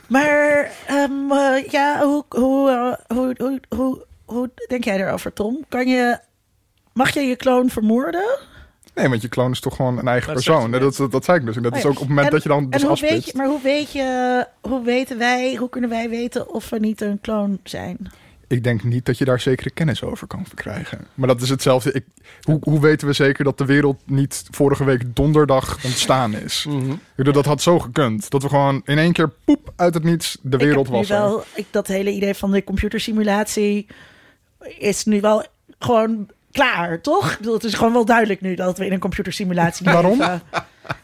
maar 0.06 0.70
ehm, 0.86 1.30
eh, 1.32 1.64
ja, 1.70 2.02
hoe, 2.02 2.24
hoe, 2.28 2.70
eh, 2.70 3.16
hoe, 3.16 3.34
hoe, 3.38 3.60
hoe, 3.76 4.04
hoe 4.24 4.50
denk 4.68 4.84
jij 4.84 5.00
erover, 5.00 5.32
Tom? 5.32 5.64
Kan 5.68 5.86
je, 5.88 6.18
mag 6.92 7.10
je 7.14 7.20
je 7.20 7.36
kloon 7.36 7.70
vermoorden? 7.70 8.38
Nee, 9.01 9.09
want 9.09 9.22
je 9.22 9.28
clone 9.28 9.51
is 9.51 9.60
toch 9.60 9.77
gewoon 9.77 9.98
een 9.98 10.09
eigen 10.09 10.35
Dat 10.35 10.44
persoon. 10.44 10.70
Dat, 10.70 10.81
dat, 10.81 10.97
dat, 10.97 11.12
dat 11.12 11.24
zei 11.24 11.39
ik 11.39 11.44
dus. 11.47 11.56
En 11.56 11.62
dat 11.62 11.72
Oh 11.72 11.78
is 11.78 11.85
ja. 11.85 11.89
ook 11.89 11.94
op 11.94 12.01
het 12.01 12.09
moment 12.09 12.27
En- 12.27 12.32
dat 12.32 12.43
je 12.43 12.48
dan 12.48 12.70
dus 12.70 12.82
en 12.82 12.89
hoe 12.89 13.01
weet 13.01 13.27
je, 13.27 13.32
maar 13.36 13.47
hoe 13.47 13.62
weet 13.62 13.93
je, 13.93 14.47
hoe 14.60 14.85
weten 14.85 15.18
wij, 15.18 15.55
hoe 15.56 15.68
kunnen 15.68 15.90
wij 15.90 16.09
weten 16.09 16.48
of 16.55 16.70
we 16.70 16.78
niet 16.78 17.01
een 17.01 17.20
kloon 17.20 17.59
zijn? 17.64 17.98
Ik 18.47 18.64
denk 18.64 18.85
niet 18.85 19.06
dat 19.06 19.18
je 19.18 19.24
daar 19.24 19.40
zekere 19.40 19.70
kennis 19.70 20.02
over 20.02 20.27
kan 20.27 20.44
verkrijgen. 20.47 21.06
Maar 21.14 21.28
dat 21.28 21.40
is 21.40 21.48
hetzelfde. 21.48 21.93
Ik, 21.93 22.05
hoe, 22.43 22.59
hoe 22.60 22.81
weten 22.81 23.06
we 23.06 23.12
zeker 23.12 23.44
dat 23.44 23.59
de 23.59 23.64
wereld 23.64 24.01
niet 24.06 24.44
vorige 24.51 24.85
week 24.85 25.16
donderdag 25.16 25.85
ontstaan 25.85 26.35
is? 26.35 26.66
Bedoel, 27.16 27.32
Dat 27.32 27.44
had 27.44 27.62
zo 27.62 27.78
gekund. 27.78 28.31
Dat 28.31 28.43
we 28.43 28.48
gewoon 28.48 28.82
in 28.85 28.98
één 28.98 29.12
keer 29.12 29.31
poep 29.44 29.72
uit 29.77 29.94
het 29.94 30.05
niets 30.05 30.39
de 30.43 30.56
wereld 30.56 30.86
ik 30.86 30.93
heb 30.93 31.01
was. 31.01 31.09
nu 31.09 31.14
wel, 31.16 31.44
ik, 31.55 31.66
dat 31.70 31.86
hele 31.86 32.10
idee 32.10 32.35
van 32.35 32.51
de 32.51 32.64
computersimulatie 32.64 33.86
is 34.78 35.05
nu 35.05 35.20
wel 35.20 35.44
gewoon 35.78 36.28
klaar, 36.52 37.01
toch? 37.01 37.31
Ik 37.31 37.36
bedoel, 37.39 37.55
het 37.55 37.64
is 37.64 37.74
gewoon 37.74 37.93
wel 37.93 38.05
duidelijk 38.05 38.40
nu 38.40 38.55
dat 38.55 38.78
we 38.78 38.86
in 38.86 38.93
een 38.93 38.98
computersimulatie 38.98 39.85
Waarom? 39.85 40.18
leven. 40.18 40.43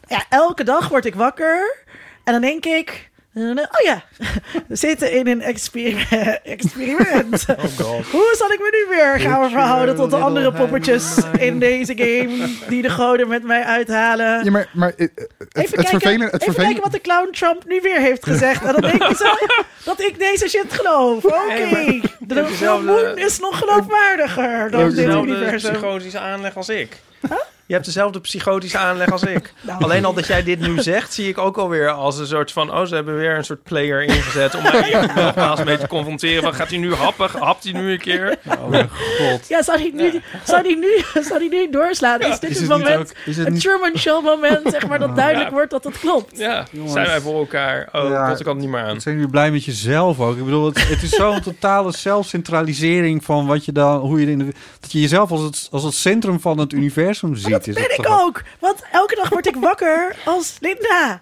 Ja, 0.09 0.24
elke 0.28 0.64
dag 0.64 0.89
word 0.89 1.05
ik 1.05 1.14
wakker 1.14 1.77
en 2.24 2.32
dan 2.32 2.40
denk 2.43 2.64
ik... 2.64 3.10
eh, 3.36 3.42
Oh 3.44 3.84
ja, 3.84 4.02
we 4.68 4.76
zitten 4.76 5.12
in 5.12 5.26
een 5.26 5.42
experiment. 5.52 6.40
experiment. 6.44 7.44
Hoe 8.10 8.34
zal 8.38 8.50
ik 8.52 8.58
me 8.58 8.86
nu 8.88 8.96
weer 8.96 9.20
gaan 9.20 9.50
verhouden 9.50 9.96
tot 9.96 10.10
de 10.10 10.16
andere 10.16 10.52
poppetjes 10.52 11.16
in 11.38 11.58
deze 11.58 11.92
game 11.96 12.48
die 12.68 12.82
de 12.82 12.90
goden 12.90 13.28
met 13.28 13.42
mij 13.42 13.62
uithalen? 13.64 14.44
Ja, 14.44 14.50
maar, 14.50 14.68
maar 14.72 14.92
het, 14.96 15.10
het, 15.38 15.48
Even, 15.52 15.78
het 15.78 15.88
kijken. 16.02 16.20
Het 16.20 16.42
even 16.42 16.54
kijken 16.54 16.82
wat 16.82 16.92
de 16.92 17.00
clown 17.00 17.30
Trump 17.30 17.64
nu 17.66 17.80
weer 17.80 18.00
heeft 18.00 18.24
gezegd. 18.26 18.64
En 18.64 18.72
dan 18.72 18.80
denk 18.90 19.02
ik 19.04 19.16
zo 19.16 19.34
dat 19.84 20.00
ik 20.00 20.18
deze 20.18 20.48
shit 20.48 20.72
geloof. 20.72 21.24
Oké, 21.24 22.00
de 22.18 22.34
hebt 22.34 22.48
dezelfde- 22.48 22.84
Moon 22.86 23.18
is 23.18 23.38
nog 23.38 23.58
geloofwaardiger 23.58 24.70
dan 24.70 24.86
dit 24.86 24.96
dezelfde 24.96 25.30
universum. 25.36 25.72
psychotische 25.72 26.18
aanleg 26.18 26.56
als 26.56 26.68
ik. 26.68 26.96
Je 27.66 27.72
hebt 27.74 27.86
dezelfde 27.86 28.20
psychotische 28.20 28.78
aanleg 28.78 29.12
als 29.12 29.22
ik. 29.22 29.52
Nou. 29.60 29.82
Alleen 29.82 30.05
al 30.05 30.12
dat 30.14 30.26
jij 30.26 30.43
dit 30.43 30.60
nu 30.60 30.80
zegt, 30.82 31.12
zie 31.12 31.28
ik 31.28 31.38
ook 31.38 31.56
alweer 31.59 31.90
als 31.90 32.18
een 32.18 32.26
soort 32.26 32.52
van... 32.52 32.72
oh, 32.72 32.84
ze 32.84 32.94
hebben 32.94 33.16
weer 33.16 33.36
een 33.36 33.44
soort 33.44 33.62
player 33.62 34.02
ingezet 34.02 34.55
om 34.55 34.62
mij 34.62 35.10
nogmaals 35.14 35.64
mee 35.64 35.78
te 35.78 35.86
confronteren. 35.88 36.43
Van, 36.43 36.55
gaat 36.55 36.68
hij 36.68 36.78
nu 36.78 36.94
happen? 36.94 37.30
Hapt 37.38 37.64
hij 37.64 37.72
nu 37.72 37.93
een 37.93 37.98
keer? 38.01 38.38
Oh 38.60 38.68
mijn 38.68 38.88
god. 38.90 39.48
Ja, 39.48 39.62
zou 39.62 39.78
die 39.78 39.94
nu, 39.94 40.10
die 40.62 40.76
nu, 40.76 41.02
die 41.38 41.48
nu 41.48 41.70
doorslaan? 41.70 42.20
Is 42.20 42.38
dit 42.40 42.51
Is 42.51 42.59
het 42.60 42.68
moment, 42.68 42.98
ook- 42.98 43.12
is 43.24 43.36
het 43.36 43.47
een 43.47 43.52
niet- 43.52 43.62
Truman 43.62 43.97
Show 43.98 44.24
moment, 44.24 44.60
zeg 44.70 44.86
maar, 44.88 44.98
dat 44.98 45.16
duidelijk 45.16 45.48
Ja. 45.48 45.55
wordt 45.55 45.70
dat 45.70 45.84
het 45.84 45.98
klopt? 45.98 46.38
Ja, 46.38 46.66
Jongens. 46.70 46.93
zijn 46.93 47.06
wij 47.06 47.20
voor 47.20 47.38
elkaar? 47.38 47.88
Oh, 47.93 48.05
ik 48.38 48.44
kan 48.44 48.52
het 48.55 48.56
niet 48.64 48.68
meer 48.70 48.80
aan. 48.82 49.01
Zijn 49.01 49.14
jullie 49.14 49.30
blij 49.30 49.51
met 49.51 49.64
jezelf 49.64 50.20
ook? 50.20 50.36
Ik 50.36 50.44
bedoel, 50.44 50.66
het, 50.66 50.88
het 50.88 51.02
is 51.02 51.10
zo'n 51.10 51.40
totale 51.40 51.93
zelfcentralisering 51.93 53.24
van 53.24 53.47
wat 53.47 53.64
je 53.64 53.72
dan, 53.72 53.98
hoe 54.01 54.20
je 54.20 54.30
in 54.30 54.38
de, 54.38 54.44
dat 54.80 54.93
je 54.93 55.01
jezelf 55.01 55.30
als 55.30 55.43
het, 55.43 55.68
als 55.70 55.82
het 55.82 55.94
centrum 55.94 56.40
van 56.40 56.59
het 56.59 56.72
universum 56.72 57.34
ziet. 57.36 57.56
Dat 57.65 57.74
ben 57.74 57.99
ik 57.99 58.09
ook. 58.09 58.43
Want 58.59 58.83
elke 58.93 59.15
dag 59.15 59.28
word 59.28 59.47
ik 59.47 59.57
wakker 59.57 60.16
als 60.24 60.57
Linda. 60.61 61.20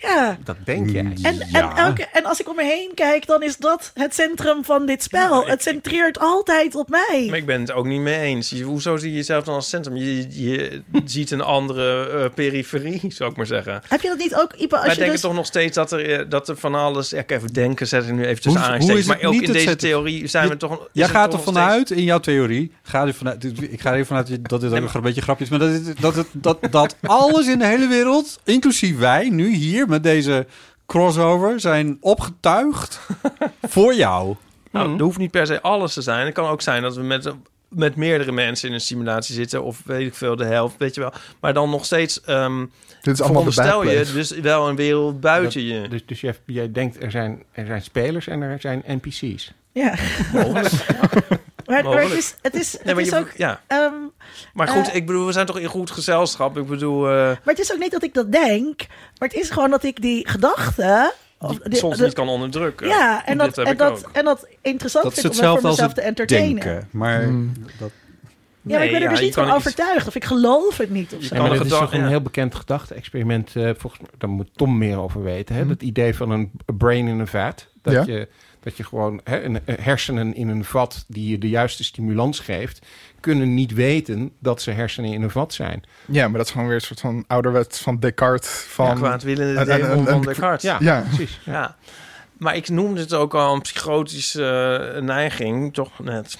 Ja. 0.00 0.38
Dat 0.44 0.56
denk 0.64 0.90
jij. 0.90 1.00
En, 1.22 1.36
Ja. 1.50 1.70
en, 1.70 1.76
elke, 1.76 2.06
en 2.12 2.24
als 2.24 2.40
ik 2.40 2.48
om 2.48 2.56
me 2.56 2.62
heen 2.64 2.90
kijk, 2.94 3.26
dan 3.26 3.42
is 3.42 3.56
dat 3.56 3.90
het 3.94 4.14
centrum 4.14 4.64
van 4.64 4.86
dit 4.86 5.02
spel. 5.02 5.46
het 5.46 5.62
centreert 5.62 6.18
altijd 6.18 6.74
op 6.74 6.88
mij. 6.88 7.26
Maar 7.28 7.38
ik 7.38 7.46
ben 7.46 7.60
het 7.60 7.72
ook 7.72 7.86
niet 7.86 8.00
mee 8.00 8.18
eens. 8.18 8.50
Je- 8.50 8.62
hoezo 8.64 8.96
zie 8.96 9.10
je 9.10 9.16
jezelf 9.16 9.44
dan 9.44 9.54
als 9.54 9.68
centrum? 9.68 9.96
Je, 9.96 10.26
je 10.30 10.82
ziet 11.04 11.30
een 11.30 11.40
andere 11.40 12.08
eh, 12.08 12.34
periferie, 12.34 13.00
zou 13.16 13.30
ik 13.30 13.36
maar 13.36 13.46
zeggen. 13.46 13.82
Heb 13.88 14.00
je 14.00 14.08
dat 14.08 14.18
niet 14.18 14.34
ook, 14.34 14.52
Ipe, 14.52 14.74
als 14.76 14.84
Wij 14.84 14.92
je 14.92 14.94
denken 14.98 15.12
dus... 15.14 15.20
toch 15.24 15.34
nog 15.34 15.46
steeds 15.46 15.74
dat 15.74 15.92
er, 15.92 16.10
eh, 16.20 16.24
dat 16.28 16.48
er 16.48 16.56
van 16.56 16.74
alles... 16.74 17.10
Ja, 17.10 17.18
ik 17.18 17.30
even 17.30 17.52
denken, 17.52 17.86
zet 17.88 18.04
ik 18.04 18.12
nu 18.12 18.24
even 18.26 18.42
tussen 18.42 18.62
aanstekens. 18.62 19.06
het 19.06 19.06
Maar 19.22 19.28
ook 19.30 19.34
in 19.34 19.40
deze 19.40 19.58
zetten? 19.58 19.78
theorie 19.78 20.26
zijn 20.26 20.44
Je- 20.44 20.50
we 20.50 20.56
toch... 20.56 20.88
Jij 20.92 21.08
gaat 21.08 21.30
toch 21.30 21.40
er 21.40 21.46
vanuit, 21.46 21.90
in 21.90 22.02
jouw 22.04 22.18
theorie, 22.20 22.72
ga 22.82 23.06
er 23.06 23.14
vanuit, 23.14 23.44
ik 23.44 23.80
ga 23.80 23.88
er 23.88 23.94
even 23.94 24.06
vanuit 24.06 24.48
dat 24.48 24.60
dit 24.60 24.72
ook 24.72 24.80
nog 24.80 24.94
een 24.94 25.00
beetje 25.00 25.22
grapje 25.22 25.44
is, 25.44 25.50
maar 25.50 25.58
dat, 25.58 25.70
dat, 26.00 26.14
het, 26.14 26.26
dat, 26.32 26.58
dat 26.70 26.96
alles 27.22 27.46
in 27.46 27.58
de 27.58 27.66
hele 27.66 27.86
wereld, 27.88 28.38
inclusief 28.44 28.98
wij, 28.98 29.28
nu 29.28 29.54
hier 29.54 29.86
met 29.88 30.02
deze 30.02 30.46
crossover, 30.86 31.60
zijn 31.60 31.96
opgetuigd 32.00 33.00
voor 33.62 33.94
jou. 33.94 34.36
Nou, 34.70 34.94
er 34.96 35.02
hoeft 35.02 35.18
niet 35.18 35.30
per 35.30 35.46
se 35.46 35.62
alles 35.62 35.92
te 35.92 36.02
zijn. 36.02 36.24
Het 36.26 36.34
kan 36.34 36.48
ook 36.48 36.62
zijn 36.62 36.82
dat 36.82 36.96
we 36.96 37.02
met, 37.02 37.32
met 37.68 37.96
meerdere 37.96 38.32
mensen 38.32 38.68
in 38.68 38.74
een 38.74 38.80
simulatie 38.80 39.34
zitten... 39.34 39.62
of 39.62 39.82
weet 39.84 40.06
ik 40.06 40.14
veel, 40.14 40.36
de 40.36 40.44
helft, 40.44 40.74
weet 40.78 40.94
je 40.94 41.00
wel. 41.00 41.12
Maar 41.40 41.52
dan 41.54 41.70
nog 41.70 41.84
steeds 41.84 42.20
ehm 42.20 42.64
Dit 43.02 43.14
is 43.14 43.22
allemaal 43.22 43.42
veronderstel 43.42 43.82
je 43.82 44.12
dus 44.12 44.30
wel 44.30 44.68
een 44.68 44.76
wereld 44.76 45.20
buiten 45.20 45.60
Dat- 45.60 45.70
je. 45.82 45.88
Dus, 45.88 46.06
dus 46.06 46.20
jij, 46.20 46.34
jij 46.44 46.72
denkt, 46.72 47.02
er 47.02 47.10
zijn, 47.10 47.42
er 47.52 47.66
zijn 47.66 47.82
spelers 47.82 48.26
en 48.26 48.42
er 48.42 48.60
zijn 48.60 48.82
NPC's. 48.86 49.52
Ja. 49.72 49.94
Maar, 51.68 51.84
maar 51.84 52.02
het 52.02 52.12
is, 52.12 52.34
het 52.42 52.54
is, 52.54 52.72
Nee, 52.84 52.94
het 52.94 53.04
is 53.04 53.10
je, 53.12 53.18
ook... 53.18 53.30
ja. 53.36 53.60
ehm, 53.66 53.92
Maar 54.52 54.68
goed, 54.68 54.88
Eh. 54.88 54.94
ik 54.94 55.06
bedoel, 55.06 55.26
we 55.26 55.32
zijn 55.32 55.46
toch 55.46 55.58
in 55.58 55.66
goed 55.66 55.90
gezelschap. 55.90 56.56
Ik 56.58 56.66
bedoel, 56.66 57.08
eh, 57.08 57.12
maar 57.14 57.38
het 57.44 57.58
is 57.58 57.72
ook 57.72 57.78
niet 57.78 57.90
dat 57.90 58.02
ik 58.02 58.14
dat 58.14 58.32
denk. 58.32 58.86
Maar 59.18 59.28
het 59.28 59.34
is 59.38 59.50
gewoon 59.50 59.70
dat 59.70 59.84
ik 59.84 60.02
die 60.02 60.28
gedachten... 60.28 61.12
of 61.38 61.58
die 61.58 61.78
soms 61.78 61.96
de- 61.96 62.04
niet 62.04 62.12
kan 62.12 62.28
onderdrukken. 62.28 62.88
Ja, 62.88 63.26
en 63.26 63.38
dat, 63.38 63.58
en, 63.58 63.76
dat, 63.76 63.90
ook. 64.06 64.10
en 64.12 64.24
dat 64.24 64.46
interessant 64.62 65.04
Dat 65.04 65.14
vind 65.14 65.40
om 65.40 65.58
voor 65.58 65.68
mezelf 65.70 65.92
te 65.92 66.00
entertainen. 66.00 66.60
denken. 66.62 66.88
Maar 66.90 67.22
Hmm. 67.22 67.52
dat, 67.78 67.90
Ja, 68.62 68.74
maar 68.76 68.84
ik 68.84 68.90
ben 68.90 69.00
Nee, 69.00 69.08
er 69.08 69.14
dus 69.14 69.18
ja, 69.18 69.24
niet 69.24 69.34
van 69.34 69.50
overtuigd. 69.50 70.06
Of 70.06 70.14
ik 70.14 70.24
geloof 70.24 70.76
het 70.78 70.90
niet 70.90 71.14
of 71.14 71.22
zo. 71.22 71.34
Ja, 71.34 71.40
maar 71.40 71.50
dit 71.50 71.64
is 71.64 71.68
toch 71.68 71.92
een 71.92 72.00
ja. 72.00 72.08
heel 72.08 72.20
bekend 72.22 72.54
gedachte-experiment. 72.54 73.56
eh, 73.56 73.70
volgens 73.76 74.00
mij, 74.02 74.10
daar 74.18 74.30
moet 74.30 74.48
Tom 74.54 74.78
meer 74.78 74.98
over 75.00 75.22
weten. 75.22 75.54
Hè? 75.54 75.66
Dat 75.66 75.82
idee 75.82 76.14
van 76.14 76.30
een 76.30 76.50
brain 76.78 77.06
in 77.06 77.18
een 77.18 77.26
vat. 77.26 77.68
Dat, 77.82 77.92
Ja. 77.92 78.02
je, 78.06 78.28
Dat 78.60 78.76
je 78.76 78.84
gewoon 78.84 79.20
hè, 79.24 79.42
een, 79.42 79.60
een 79.64 79.76
hersenen 79.80 80.34
in 80.34 80.48
een 80.48 80.64
vat 80.64 81.04
die 81.08 81.30
je 81.30 81.38
de 81.38 81.48
juiste 81.48 81.84
stimulans 81.84 82.40
geeft, 82.40 82.86
kunnen 83.20 83.54
niet 83.54 83.72
weten 83.72 84.32
dat 84.38 84.62
ze 84.62 84.70
hersenen 84.70 85.12
in 85.12 85.22
een 85.22 85.30
vat 85.30 85.54
zijn. 85.54 85.82
Ja, 86.06 86.28
maar 86.28 86.36
dat 86.38 86.46
is 86.46 86.52
gewoon 86.52 86.66
weer 86.66 86.76
een 86.76 86.82
soort 86.82 87.00
van 87.00 87.24
ouderwets 87.26 87.80
van 87.80 87.98
Descartes. 87.98 88.48
Van, 88.68 88.86
Ja, 88.86 88.94
kwaadwillende 88.94 89.60
en- 89.60 89.68
en- 89.68 89.80
demon 89.80 90.04
van 90.04 90.14
en- 90.14 90.20
Descartes. 90.20 90.62
Ja, 90.62 90.76
Ja. 90.80 91.00
precies. 91.08 91.40
Ja. 91.44 91.76
Maar 92.38 92.56
ik 92.56 92.68
noemde 92.68 93.00
het 93.00 93.14
ook 93.14 93.34
al 93.34 93.54
een 93.54 93.60
psychotische 93.62 94.76
eh, 94.94 95.02
neiging, 95.02 95.74
toch 95.74 95.98
net. 95.98 96.32
Ik 96.32 96.38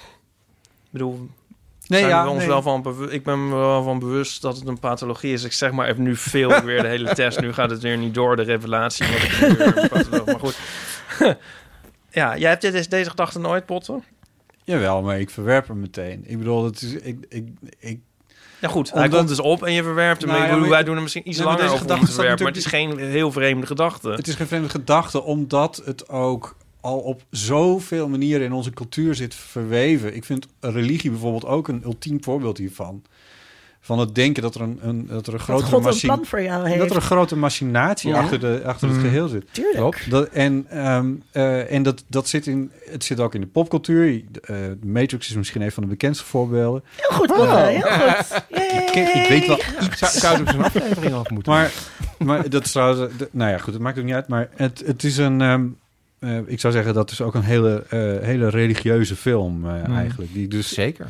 bedoel, 0.91 1.29
Nee, 1.87 1.99
zijn 2.01 2.11
ja, 2.13 2.25
we 2.25 2.29
ons 2.31 2.39
nee. 2.39 2.49
wel 2.49 2.63
van 2.63 3.07
ik 3.11 3.25
ben 3.25 3.49
me 3.49 3.55
wel 3.57 3.83
van 3.83 3.99
bewust 3.99 4.43
dat 4.43 4.57
het 4.57 4.67
een 4.69 4.79
pathologie 4.79 5.33
is. 5.33 5.45
Ik 5.45 5.53
zeg 5.53 5.71
maar 5.73 5.89
even 5.89 6.03
nu 6.03 6.17
veel 6.17 6.63
weer 6.63 6.83
de 6.83 6.89
hele 6.89 7.15
test. 7.15 7.41
Nu 7.41 7.53
gaat 7.53 7.71
het 7.71 7.83
weer 7.83 7.97
niet 7.97 8.15
door, 8.15 8.37
de 8.37 8.43
revelatie. 8.43 9.07
Wat 9.07 9.23
ik 9.23 9.41
nu 9.41 9.57
weer 10.11 10.23
maar 10.27 10.39
goed. 10.39 10.59
ja, 12.19 12.37
jij 12.39 12.49
hebt 12.51 12.63
dit, 12.63 12.91
deze 12.91 13.11
gedachte 13.11 13.39
nooit, 13.39 13.67
Potten? 13.67 14.05
Jawel, 14.65 15.03
maar 15.03 15.21
ik 15.21 15.31
verwerp 15.31 15.69
hem 15.69 15.81
meteen. 15.81 16.23
Ik 16.27 16.39
bedoel, 16.39 16.65
het 16.65 16.83
is, 16.83 16.93
ik, 16.93 17.27
ik, 17.29 17.49
ik, 17.79 18.01
Ja 18.61 18.69
goed, 18.69 18.91
hij 18.93 19.03
Omdat- 19.05 19.17
komt 19.19 19.29
dus 19.29 19.41
op 19.41 19.63
en 19.63 19.73
je 19.73 19.83
verwerpt 19.83 20.21
hem. 20.23 20.31
Nou 20.31 20.47
ja, 20.47 20.57
maar- 20.57 20.69
wij 20.69 20.85
doen 20.85 20.97
er 20.97 21.03
misschien 21.03 21.29
iets 21.29 21.39
langer 21.39 21.57
deze 21.57 21.69
over 21.69 21.81
om 21.83 21.87
gedachte 21.89 22.07
te 22.07 22.13
verwerpen. 22.13 22.45
Maar 22.45 22.53
het 22.53 22.61
is 22.65 22.69
geen 22.69 22.99
heel 22.99 23.33
vreemde 23.33 23.67
gedachte. 23.67 24.11
het 24.11 24.29
is 24.29 24.35
geen 24.35 24.47
vreemde 24.47 24.69
gedachte, 24.69 25.23
omdat 25.23 25.83
het 25.85 26.09
ook 26.09 26.57
al 26.81 26.99
op 26.99 27.23
zoveel 27.31 28.09
manieren 28.09 28.47
in 28.47 28.53
onze 28.53 28.71
cultuur 28.71 29.15
zit 29.15 29.35
verweven. 29.35 30.15
Ik 30.17 30.25
vind 30.25 30.47
religie 30.61 31.11
bijvoorbeeld 31.11 31.45
ook 31.47 31.69
een 31.69 31.83
ultiem 31.85 32.23
voorbeeld 32.25 32.59
hiervan. 32.59 33.03
Van 33.89 33.99
het 33.99 34.15
denken 34.15 34.43
dat 34.43 34.55
er 34.55 34.61
een, 34.61 34.79
een, 34.83 35.07
dat 35.07 35.27
er 35.27 35.33
een 35.33 35.39
Dat 35.39 35.41
grotere 35.47 35.67
God 35.71 35.79
een 35.79 35.83
machine... 35.85 36.13
plan 36.13 36.27
voor 36.27 36.43
jou 36.43 36.67
heeft. 36.67 36.79
Dat 36.79 36.91
er 36.91 36.97
een 36.97 37.03
grote 37.03 37.37
machinatie 37.37 38.11
Ja. 38.11 38.21
achter, 38.21 38.41
de, 38.41 38.61
achter 38.65 38.89
het 38.89 38.97
Mm. 38.97 39.03
geheel 39.03 39.29
zit. 39.29 39.45
Tuurlijk. 39.53 40.07
Dat, 40.11 40.29
en 40.29 40.67
ehm, 40.69 41.11
eh, 41.31 41.73
en 41.73 41.83
dat, 41.83 42.05
dat 42.07 42.29
zit 42.29 42.47
in, 42.47 42.71
het 42.91 43.05
zit 43.05 43.21
ook 43.21 43.35
in 43.35 43.41
de 43.41 43.47
popcultuur. 43.47 44.23
Eh, 44.43 44.57
Matrix 44.85 45.29
is 45.29 45.35
misschien 45.35 45.63
een 45.63 45.73
van 45.73 45.83
de 45.83 45.89
bekendste 45.89 46.25
voorbeelden. 46.25 46.83
Heel 46.97 47.17
goed, 47.19 47.27
Botte. 47.29 47.57
Heel 47.57 47.81
goed. 47.81 48.43
Ik, 48.49 48.89
ken- 48.93 49.23
ik 49.23 49.29
weet 49.29 49.47
wel 49.47 49.61
Zou, 49.97 50.13
zouden 50.13 50.45
we 50.47 50.53
zo'n 50.53 50.65
aflevering 50.65 51.15
over 51.15 51.33
moeten 51.33 51.53
Maar, 51.53 51.73
maar 52.19 52.51
dat 52.51 52.65
is 52.65 52.71
trouwens... 52.73 53.17
de- 53.19 53.29
nou 53.33 53.51
ja, 53.51 53.59
goed, 53.59 53.73
het 53.73 53.83
maakt 53.83 53.99
ook 53.99 54.05
niet 54.05 54.15
uit. 54.15 54.29
Maar 54.29 54.49
het, 54.57 54.83
het 54.87 55.05
is 55.05 55.17
een... 55.17 55.41
ehm, 55.41 55.65
eh, 56.19 56.39
ik 56.47 56.61
zou 56.61 56.73
zeggen, 56.73 56.95
dat 56.95 57.11
is 57.11 57.21
ook 57.21 57.35
een 57.35 57.43
hele, 57.43 57.85
eh, 57.89 57.99
hele 58.27 58.49
religieuze 58.49 59.17
film 59.17 59.69
eh, 59.69 59.83
Hmm. 59.85 59.97
eigenlijk. 59.97 60.33
Die 60.33 60.49
dus 60.49 60.75
Zeker. 60.75 61.07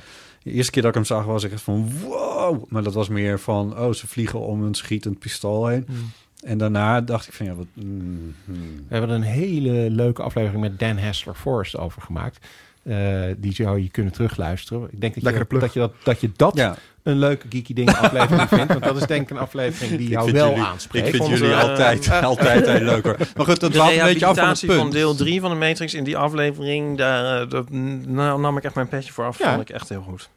De 0.49 0.55
eerste 0.55 0.73
keer 0.73 0.83
dat 0.83 0.91
ik 0.91 0.97
hem 0.97 1.07
zag 1.07 1.25
was 1.25 1.45
ik 1.45 1.53
echt 1.53 1.63
van 1.63 1.91
wow. 2.05 2.65
Maar 2.69 2.83
dat 2.83 2.95
was 2.95 3.09
meer 3.09 3.41
van, 3.41 3.79
oh, 3.79 3.93
ze 3.93 4.07
vliegen 4.07 4.41
om 4.41 4.63
een 4.63 4.75
schietend 4.75 5.19
pistool 5.19 5.67
heen. 5.67 5.85
Hmm. 5.87 6.11
En 6.45 6.59
daarna 6.59 7.01
dacht 7.01 7.27
ik 7.29 7.33
van, 7.35 7.47
ja, 7.47 7.55
wat... 7.55 7.67
mm, 7.75 8.35
mm. 8.45 8.77
We 8.77 8.83
hebben 8.89 9.11
er 9.11 9.17
een 9.17 9.23
hele 9.23 9.91
leuke 9.91 10.23
aflevering 10.23 10.61
met 10.61 10.79
Dan 10.79 10.97
Hessler 10.97 11.35
Forrest 11.35 11.77
over 11.79 12.03
gemaakt. 12.03 12.47
Eh, 12.83 13.23
die 13.37 13.55
zou 13.55 13.83
je 13.83 13.89
kunnen 13.91 14.13
terugluisteren. 14.13 14.89
Ik 14.91 15.01
denk 15.01 15.23
dat 15.23 15.35
je, 15.35 15.45
plug. 15.45 15.61
dat, 15.61 15.73
je 15.73 15.79
dat, 15.79 15.93
dat 16.03 16.21
je 16.21 16.31
dat 16.37 16.57
Ja, 16.57 16.77
een 17.03 17.19
leuke 17.19 17.47
geeky 17.51 17.73
ding 17.75 17.95
aflevering 17.97 18.49
vindt. 18.59 18.67
Want 18.73 18.83
dat 18.85 18.97
is 18.97 19.07
denk 19.07 19.23
ik 19.23 19.31
een 19.31 19.39
aflevering 19.43 19.97
die 19.97 20.07
Ik 20.07 20.13
jou 20.13 20.33
wel 20.33 20.49
jullie- 20.49 20.65
aanspreekt. 20.65 21.09
ik 21.09 21.15
vind 21.15 21.29
jullie 21.39 21.55
altijd, 21.55 22.11
altijd 22.23 22.67
heel 22.67 22.81
leuk 22.81 23.05
hoor. 23.05 23.17
Maar 23.37 23.47
goed, 23.47 23.61
dat 23.61 23.73
de 23.73 23.79
dwaalt 23.79 23.97
een 23.97 24.05
beetje 24.05 24.27
af 24.27 24.37
van 24.39 24.49
het 24.49 24.59
van, 24.61 24.69
punt. 24.77 24.93
deel 24.93 25.15
3 25.15 25.41
van 25.41 25.51
de 25.51 25.57
Matrix 25.57 25.95
in 25.95 26.05
die 26.05 26.17
aflevering, 26.17 26.99
daar 26.99 27.43
eh, 27.43 27.51
dat, 27.51 27.71
nou, 27.71 28.41
nam 28.41 28.57
ik 28.57 28.65
echt 28.65 28.75
mijn 28.75 28.89
petje 28.89 29.13
voor 29.13 29.25
af. 29.25 29.39
Ja. 29.39 29.49
Vond 29.55 29.69
ik 29.69 29.75
echt 29.75 29.89
heel 29.89 30.03
goed. 30.03 30.29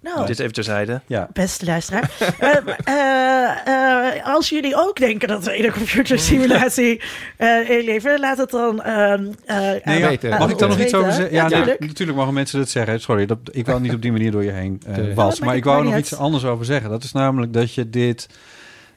Nou, 0.00 0.26
Dit 0.26 0.38
even 0.38 0.52
terzijde. 0.52 1.00
Ja, 1.06 1.28
beste 1.32 1.64
luisteraar. 1.64 2.10
Eh, 2.38 2.56
eh, 2.84 4.16
eh, 4.16 4.26
als 4.34 4.48
jullie 4.48 4.76
ook 4.76 4.96
denken 4.96 5.28
dat 5.28 5.44
we 5.44 5.56
in 5.56 5.64
een 5.64 5.72
computersimulatie 5.72 7.00
eh 7.36 7.84
leven, 7.84 8.20
laat 8.20 8.38
het 8.38 8.50
dan... 8.50 8.82
ehm, 8.82 9.26
eh, 9.46 9.70
Nee, 9.84 10.04
weten. 10.04 10.30
Mag 10.38 10.50
ik 10.50 10.58
daar 10.58 10.68
nog 10.68 10.80
iets 10.80 10.94
over 10.94 11.12
zeggen? 11.12 11.32
Ja, 11.34 11.48
nee, 11.48 11.76
natuurlijk. 11.78 12.18
mogen 12.18 12.34
mensen 12.34 12.58
dat 12.58 12.68
zeggen. 12.68 13.00
Sorry, 13.00 13.26
dat, 13.26 13.38
ik 13.50 13.66
wou 13.66 13.80
niet 13.80 13.92
op 13.94 14.02
die 14.02 14.12
manier 14.12 14.30
door 14.30 14.44
je 14.44 14.50
heen 14.50 14.82
eh, 14.86 15.14
was. 15.14 15.38
Ja, 15.38 15.44
maar 15.44 15.56
ik 15.56 15.64
wou 15.64 15.84
nog 15.84 15.96
iets 15.96 16.14
anders 16.16 16.44
over 16.44 16.64
zeggen. 16.64 16.90
Dat 16.90 17.04
is 17.04 17.12
namelijk 17.12 17.52
dat 17.52 17.74
je 17.74 17.90
dit... 17.90 18.28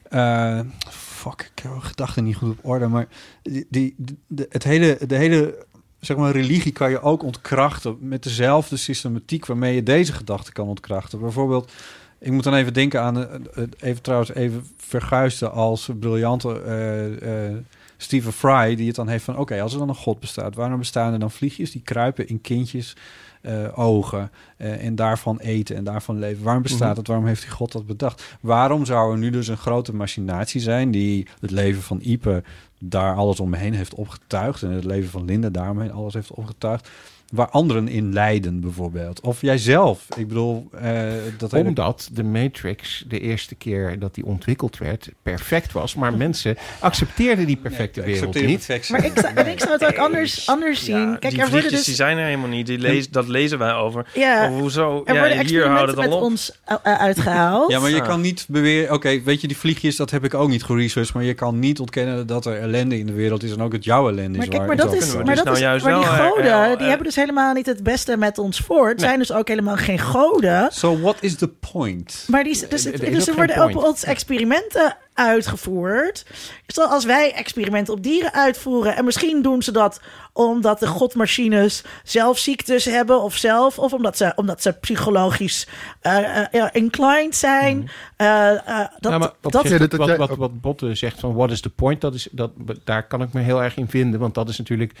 eh, 0.08 0.60
fuck, 0.90 1.50
ik 1.54 1.62
heb 1.62 1.70
mijn 1.70 1.82
gedachten 1.84 2.24
niet 2.24 2.36
goed 2.36 2.50
op 2.50 2.58
orde. 2.62 2.86
Maar 2.86 3.06
die, 3.42 3.66
die, 3.68 3.94
de, 4.26 4.46
het 4.48 4.64
hele, 4.64 4.98
de 5.06 5.16
hele 5.16 5.66
zeg 6.06 6.16
maar, 6.16 6.32
religie 6.32 6.72
kan 6.72 6.90
je 6.90 7.02
ook 7.02 7.22
ontkrachten... 7.22 7.96
met 8.00 8.22
dezelfde 8.22 8.76
systematiek 8.76 9.46
waarmee 9.46 9.74
je 9.74 9.82
deze 9.82 10.12
gedachten 10.12 10.52
kan 10.52 10.68
ontkrachten. 10.68 11.20
Bijvoorbeeld... 11.20 11.72
Ik 12.18 12.32
moet 12.32 12.44
dan 12.44 12.54
even 12.54 12.74
denken 12.74 13.00
aan, 13.00 13.16
eh, 13.18 13.64
even 13.78 14.02
trouwens 14.02 14.34
even 14.34 14.66
verguisden 14.76 15.52
als 15.52 15.90
briljante 16.00 16.60
eh, 16.60 17.46
eh, 17.48 17.56
Stephen 17.96 18.32
Fry, 18.32 18.74
die 18.76 18.86
het 18.86 18.96
dan 18.96 19.08
heeft 19.08 19.24
van, 19.24 19.38
oké, 19.38 19.60
als 19.60 19.72
er 19.72 19.78
dan 19.78 19.88
een 19.88 19.94
god 19.94 20.20
bestaat, 20.20 20.54
waarom 20.54 20.78
bestaan 20.78 21.12
er 21.12 21.18
dan 21.18 21.30
vliegjes 21.30 21.70
die 21.70 21.82
kruipen 21.84 22.28
in 22.28 22.40
kindjes 22.40 22.96
ogen 23.74 24.30
en 24.56 24.94
daarvan 24.94 25.38
eten 25.38 25.76
en 25.76 25.84
daarvan 25.84 26.18
leven? 26.18 26.44
Waarom 26.44 26.62
bestaat 26.62 26.88
Mhm. 26.88 26.98
het? 26.98 27.06
Waarom 27.06 27.26
heeft 27.26 27.42
die 27.42 27.50
god 27.50 27.72
dat 27.72 27.86
bedacht? 27.86 28.36
Waarom 28.40 28.84
zou 28.84 29.12
er 29.12 29.18
nu 29.18 29.30
dus 29.30 29.48
een 29.48 29.56
grote 29.56 29.94
machinatie 29.94 30.60
zijn 30.60 30.90
die 30.90 31.26
het 31.40 31.50
leven 31.50 31.82
van 31.82 31.98
Ipe 32.02 32.42
daar 32.84 33.16
alles 33.16 33.40
omheen 33.40 33.74
heeft 33.74 33.94
opgetuigd 33.94 34.62
en 34.62 34.70
het 34.70 34.84
leven 34.84 35.10
van 35.10 35.24
Linda 35.24 35.48
daaromheen 35.50 35.92
alles 35.92 36.14
heeft 36.14 36.30
opgetuigd? 36.30 36.88
Waar 37.32 37.48
anderen 37.48 37.88
in 37.88 38.12
lijden, 38.12 38.60
bijvoorbeeld. 38.60 39.20
Of 39.20 39.40
jijzelf. 39.40 40.06
Ik 40.16 40.28
bedoel, 40.28 40.68
eh, 40.80 40.92
dat 41.38 41.50
hele 41.52 41.68
Omdat 41.68 42.08
de 42.12 42.22
Matrix 42.24 43.04
de 43.08 43.20
eerste 43.20 43.54
keer 43.54 43.98
dat 43.98 44.14
die 44.14 44.24
ontwikkeld 44.24 44.78
werd 44.78 45.08
perfect 45.22 45.72
was. 45.72 45.94
Maar 45.94 46.14
mensen 46.14 46.56
accepteerden 46.80 47.46
die 47.46 47.56
perfecte 47.56 48.00
Nee, 48.00 48.12
wereld 48.14 48.34
niet. 48.34 48.44
perfectie. 48.44 48.92
Maar 48.96 49.04
ik 49.04 49.12
zou, 49.18 49.48
ik 49.48 49.58
zou 49.60 49.72
het 49.72 49.84
ook 49.84 49.96
anders, 49.96 50.48
anders 50.48 50.84
zien. 50.84 50.96
Ja, 50.98 51.16
Kijk, 51.16 51.20
die 51.20 51.30
er 51.32 51.36
worden 51.38 51.50
vliegjes 51.50 51.70
dus... 51.78 51.84
die 51.84 51.94
zijn 51.94 52.18
er 52.18 52.24
helemaal 52.24 52.48
niet. 52.48 52.66
Die 52.66 52.78
lees, 52.78 53.10
dat 53.10 53.28
lezen 53.28 53.58
wij 53.58 53.72
over. 53.74 54.06
Ja, 54.14 54.48
Of 54.50 54.58
hoezo? 54.60 55.02
er 55.04 55.14
ja, 55.14 55.20
worden 55.20 55.46
hier 55.46 55.66
houden 55.66 55.96
met 55.98 56.12
op. 56.12 56.22
ons 56.22 56.60
uh, 56.70 56.76
uh, 56.86 57.00
uitgehaald. 57.00 57.70
Ja, 57.70 57.80
maar 57.80 57.90
je 57.90 58.00
Ah. 58.02 58.08
kan 58.08 58.20
niet 58.20 58.44
beweren... 58.48 58.94
Oké, 58.94 59.22
weet 59.22 59.40
je, 59.40 59.46
die 59.46 59.56
vliegjes, 59.56 59.96
dat 59.96 60.10
heb 60.10 60.24
ik 60.24 60.34
ook 60.34 60.48
niet 60.48 60.64
geresearched... 60.64 61.14
maar 61.14 61.24
je 61.24 61.34
kan 61.34 61.58
niet 61.58 61.80
ontkennen 61.80 62.26
dat 62.26 62.46
er 62.46 62.56
ellende 62.60 62.98
in 62.98 63.06
de 63.06 63.12
wereld 63.12 63.42
is... 63.42 63.52
en 63.52 63.62
ook 63.62 63.72
het 63.72 63.84
jouw 63.84 64.08
ellende 64.08 64.38
Maar 64.38 64.46
is. 64.46 64.48
kijk, 64.48 64.66
waar 64.66 64.76
maar 64.76 64.76
het 64.76 64.92
dat 64.92 65.02
is, 65.02 65.14
maar 65.14 65.34
dat 65.34 65.44
nou 65.44 65.56
is, 65.56 65.62
juist 65.62 65.84
maar 65.84 65.94
die 65.94 66.04
eh, 66.04 66.26
goden, 66.26 66.44
eh, 66.52 66.66
die 66.68 66.76
eh, 66.76 66.86
hebben 66.88 67.06
dus 67.06 67.14
helemaal 67.22 67.52
niet 67.54 67.66
het 67.66 67.82
beste 67.82 68.16
met 68.16 68.38
ons 68.38 68.58
voor. 68.58 68.88
Het 68.88 69.00
zijn 69.00 69.18
dus 69.18 69.32
ook 69.32 69.48
helemaal 69.48 69.76
geen 69.76 69.98
goden. 69.98 70.68
So 70.72 71.00
what 71.00 71.16
is 71.20 71.34
the 71.36 71.48
point? 71.48 72.24
Maar 72.26 72.44
die, 72.44 72.52
dus, 72.68 72.84
het- 72.84 73.00
dus 73.00 73.20
ook 73.20 73.26
er 73.28 73.34
worden 73.34 73.56
op 73.76 73.84
ons 73.84 74.04
experimenten 74.04 74.96
uitgevoerd. 75.14 76.26
Zoals 76.66 77.04
wij 77.04 77.32
experimenten 77.32 77.94
op 77.94 78.02
dieren 78.02 78.32
uitvoeren. 78.32 78.96
En 78.96 79.04
misschien 79.04 79.42
doen 79.42 79.62
ze 79.62 79.72
dat 79.72 80.00
omdat 80.32 80.78
de 80.78 80.86
godmachines 80.86 81.84
zelf 82.04 82.38
ziektes 82.38 82.84
hebben 82.84 83.22
of 83.22 83.36
zelf. 83.36 83.78
Of 83.78 83.92
omdat 83.92 84.16
ze, 84.16 84.32
omdat 84.36 84.62
ze 84.62 84.72
psychologisch 84.72 85.66
eh, 86.00 86.38
eh, 86.38 86.46
ja, 86.52 86.72
inclined 86.72 87.36
zijn. 87.36 87.90
Eh, 88.16 88.50
eh, 88.50 88.88
dat, 88.98 89.12
Ja, 89.12 89.18
zich, 89.68 89.90
Ja, 89.90 89.96
wat, 89.96 90.16
wat, 90.16 90.36
wat 90.36 90.60
Botte 90.60 90.94
zegt 90.94 91.20
van 91.20 91.34
what 91.34 91.50
is 91.50 91.60
the 91.60 91.70
point, 91.70 92.00
dat 92.00 92.14
is, 92.14 92.28
dat, 92.30 92.50
daar 92.84 93.06
kan 93.06 93.22
ik 93.22 93.32
me 93.32 93.40
heel 93.40 93.62
erg 93.62 93.76
in 93.76 93.88
vinden. 93.88 94.20
Want 94.20 94.34
dat 94.34 94.48
is 94.48 94.58
natuurlijk 94.58 94.92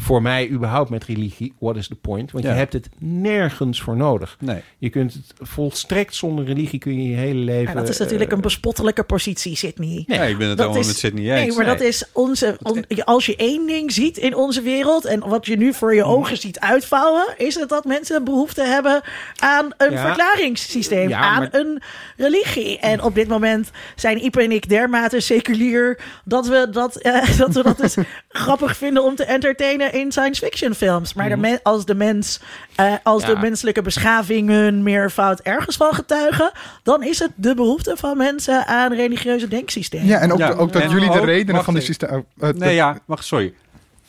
voor 0.00 0.22
mij 0.22 0.48
überhaupt 0.48 0.90
met 0.90 1.04
religie, 1.04 1.52
what 1.58 1.76
is 1.76 1.88
the 1.88 1.94
point? 1.94 2.32
Want 2.32 2.44
Ja. 2.44 2.50
je 2.50 2.56
hebt 2.56 2.72
het 2.72 2.88
nergens 2.98 3.80
voor 3.80 3.96
nodig. 3.96 4.36
Nee. 4.40 4.62
Je 4.78 4.88
kunt 4.88 5.12
het 5.14 5.32
volstrekt 5.48 6.14
zonder 6.14 6.44
religie 6.44 6.78
kun 6.78 7.02
je 7.02 7.08
je 7.08 7.16
hele 7.16 7.38
leven... 7.38 7.64
maar 7.64 7.74
dat 7.74 7.88
is 7.88 7.98
natuurlijk 7.98 8.30
eh, 8.30 8.36
een 8.36 8.42
bespottelijke 8.42 9.02
positie, 9.02 9.49
Sydney. 9.54 10.04
Nee, 10.06 10.30
ik 10.30 10.38
ben 10.38 10.48
het 10.48 10.58
dat 10.58 10.76
is- 10.76 10.86
met 10.86 10.96
Sydney 10.96 11.24
Nee, 11.24 11.52
maar 11.52 11.64
dat 11.64 11.80
is 11.80 12.04
onze. 12.12 12.56
on- 12.62 12.84
als 13.04 13.26
je 13.26 13.36
één 13.36 13.66
ding 13.66 13.92
ziet 13.92 14.16
in 14.16 14.34
onze 14.34 14.62
wereld 14.62 15.04
en 15.04 15.28
wat 15.28 15.46
je 15.46 15.56
nu 15.56 15.72
voor 15.74 15.94
je 15.94 16.04
ogen 16.04 16.36
ziet 16.36 16.60
uitvouwen, 16.60 17.24
is 17.36 17.54
het 17.54 17.68
dat 17.68 17.84
mensen 17.84 18.24
behoefte 18.24 18.62
hebben 18.62 19.00
aan 19.38 19.70
een 19.76 19.92
Ja. 19.92 20.06
verklaringssysteem, 20.06 21.08
Ja, 21.08 21.18
aan 21.18 21.38
maar- 21.38 21.48
een 21.60 21.82
religie. 22.16 22.78
En 22.78 23.02
op 23.02 23.14
dit 23.14 23.28
moment 23.28 23.70
zijn 23.96 24.24
Ipe 24.24 24.42
en 24.42 24.52
ik 24.52 24.68
dermate 24.68 25.20
seculier 25.20 25.98
dat 26.24 26.46
we 26.46 26.68
dat, 26.70 26.96
eh, 26.96 27.12
dat, 27.38 27.54
we 27.54 27.62
dat 27.62 27.78
dus 27.78 27.94
grappig 28.28 28.76
vinden 28.76 29.04
om 29.04 29.14
te 29.16 29.24
entertainen 29.24 29.92
in 29.92 30.12
science 30.12 30.44
fiction 30.46 30.74
films. 30.74 31.14
Maar 31.14 31.28
de 31.28 31.36
men- 31.36 31.60
als 31.62 31.84
de 31.84 31.94
mens, 31.94 32.40
eh, 32.86 32.94
als 33.02 33.22
Ja. 33.26 33.34
de 33.34 33.40
menselijke 33.40 33.82
beschaving 33.82 34.48
hun 34.48 34.82
meervoud 34.82 35.40
ergens 35.40 35.76
van 35.76 35.94
getuigen, 35.94 36.52
dan 36.82 37.02
is 37.02 37.18
het 37.18 37.30
de 37.34 37.54
behoefte 37.54 37.96
van 37.96 38.16
mensen 38.16 38.66
aan 38.66 38.92
religieuze 38.92 39.48
denksystemen. 39.48 40.06
Ja, 40.06 40.18
en 40.18 40.32
ook, 40.32 40.38
Ja, 40.38 40.50
ook 40.52 40.72
dat 40.72 40.82
en 40.82 40.90
jullie 40.90 41.10
de 41.10 41.20
redenen 41.24 41.64
van 41.64 41.74
de 41.74 41.80
systeem... 41.80 42.24
eh, 42.38 42.48
eh, 42.48 42.54
Nee, 42.54 42.74
ja, 42.74 42.98
wacht, 43.06 43.24
sorry. 43.24 43.54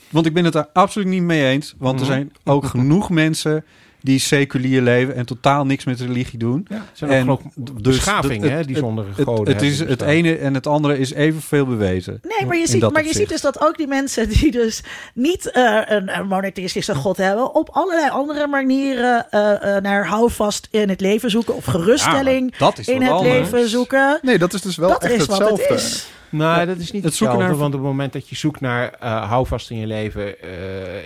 Want 0.10 0.26
ik 0.26 0.34
ben 0.34 0.46
het 0.46 0.56
er 0.56 0.68
absoluut 0.74 1.08
niet 1.08 1.22
mee 1.24 1.46
eens. 1.46 1.76
Want 1.78 2.00
er 2.00 2.06
Mhm. 2.06 2.14
zijn 2.16 2.32
ook 2.44 2.66
genoeg 2.66 3.10
mensen 3.10 3.66
die 4.02 4.20
seculier 4.20 4.82
leven... 4.82 5.16
en 5.16 5.26
totaal 5.26 5.66
niks 5.66 5.84
met 5.86 6.00
religie 6.00 6.40
doen. 6.40 6.66
Ja, 6.70 6.76
het 6.76 6.84
zijn 6.94 7.30
ook 7.30 7.42
En 7.56 7.64
dus 7.82 7.96
beschavingen 7.96 8.42
het- 8.50 8.52
hè, 8.60 8.66
die 8.66 8.78
zonder 8.78 9.06
Het, 9.16 9.26
goden 9.28 9.54
het, 9.54 9.62
is, 9.64 9.80
het 9.80 10.02
ene 10.02 10.36
en 10.38 10.54
het 10.54 10.68
andere 10.68 10.98
is 10.98 11.14
evenveel 11.14 11.66
bewezen. 11.66 12.20
Nee, 12.38 12.48
maar 12.48 12.58
je, 12.58 12.68
ziet, 12.68 12.92
maar 12.92 13.06
je 13.06 13.14
ziet 13.14 13.30
dus 13.30 13.42
dat 13.42 13.62
ook 13.62 13.78
die 13.78 13.88
mensen 13.88 14.30
die 14.30 14.52
dus 14.52 14.84
niet 15.14 15.52
eh, 15.52 15.80
een, 15.86 16.18
een 16.20 16.28
monotheïstische 16.28 16.96
god 16.96 17.18
hebben, 17.18 17.56
op 17.56 17.70
allerlei 17.72 18.10
andere 18.10 18.48
manieren 18.48 19.30
eh, 19.30 19.76
eh, 19.76 19.84
naar 19.84 20.08
houvast 20.08 20.68
in 20.72 20.90
het 20.90 21.02
leven 21.02 21.30
zoeken 21.30 21.56
of 21.56 21.66
geruststelling 21.66 22.52
Ja, 22.52 22.58
dat 22.66 22.78
is 22.78 22.88
in 22.88 23.02
het 23.02 23.12
anders. 23.12 23.34
leven 23.52 23.70
zoeken. 23.70 24.20
Nee, 24.22 24.38
dat 24.38 24.54
is 24.54 24.62
dus 24.62 24.76
wel 24.76 24.90
dat 24.90 25.04
echt 25.04 25.14
is 25.14 25.26
wat 25.26 25.38
hetzelfde. 25.40 25.64
het 25.74 25.82
is. 25.82 26.08
Nou, 26.32 26.60
Ja, 26.60 26.66
dat 26.66 26.78
is 26.78 26.92
niet 26.92 27.04
het 27.04 27.14
zoeken 27.14 27.38
naar- 27.40 27.56
Want 27.56 27.74
op 27.74 27.80
het 27.80 27.90
moment 27.90 28.14
dat 28.14 28.30
je 28.30 28.36
zoekt 28.36 28.60
naar 28.62 28.90
eh 29.00 29.28
houvast 29.30 29.70
in 29.70 29.78
je 29.78 29.88
leven... 29.88 30.42
eh, 30.42 30.50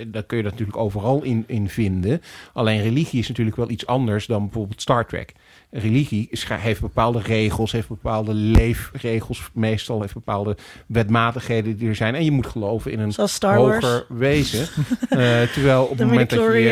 dan 0.07 0.25
kun 0.25 0.37
je 0.37 0.43
dat 0.43 0.51
natuurlijk 0.51 0.77
overal 0.77 1.23
in, 1.23 1.43
in 1.47 1.69
vinden. 1.69 2.21
Alleen 2.53 2.81
religie 2.81 3.19
is 3.19 3.27
natuurlijk 3.27 3.55
wel 3.57 3.69
iets 3.69 3.85
anders 3.85 4.25
dan 4.25 4.43
bijvoorbeeld 4.43 4.81
Star 4.81 5.05
Trek. 5.07 5.33
Religie 5.77 6.27
is, 6.31 6.45
heeft 6.49 6.81
bepaalde 6.81 7.19
regels, 7.19 7.71
heeft 7.71 7.87
bepaalde 7.87 8.33
leefregels 8.33 9.49
meestal... 9.53 10.01
heeft 10.01 10.13
bepaalde 10.13 10.57
wetmatigheden 10.87 11.77
die 11.77 11.89
er 11.89 11.95
zijn. 11.95 12.15
En 12.15 12.23
je 12.23 12.31
moet 12.31 12.47
geloven 12.47 12.91
in 12.91 12.99
een 12.99 13.11
Wars. 13.15 13.39
hoger 13.39 14.05
wezen. 14.09 14.67
Eh, 15.09 15.41
terwijl 15.41 15.83
op 15.83 15.97
het 15.97 16.07
moment 16.07 16.29
dat 16.29 16.39
je, 16.39 16.69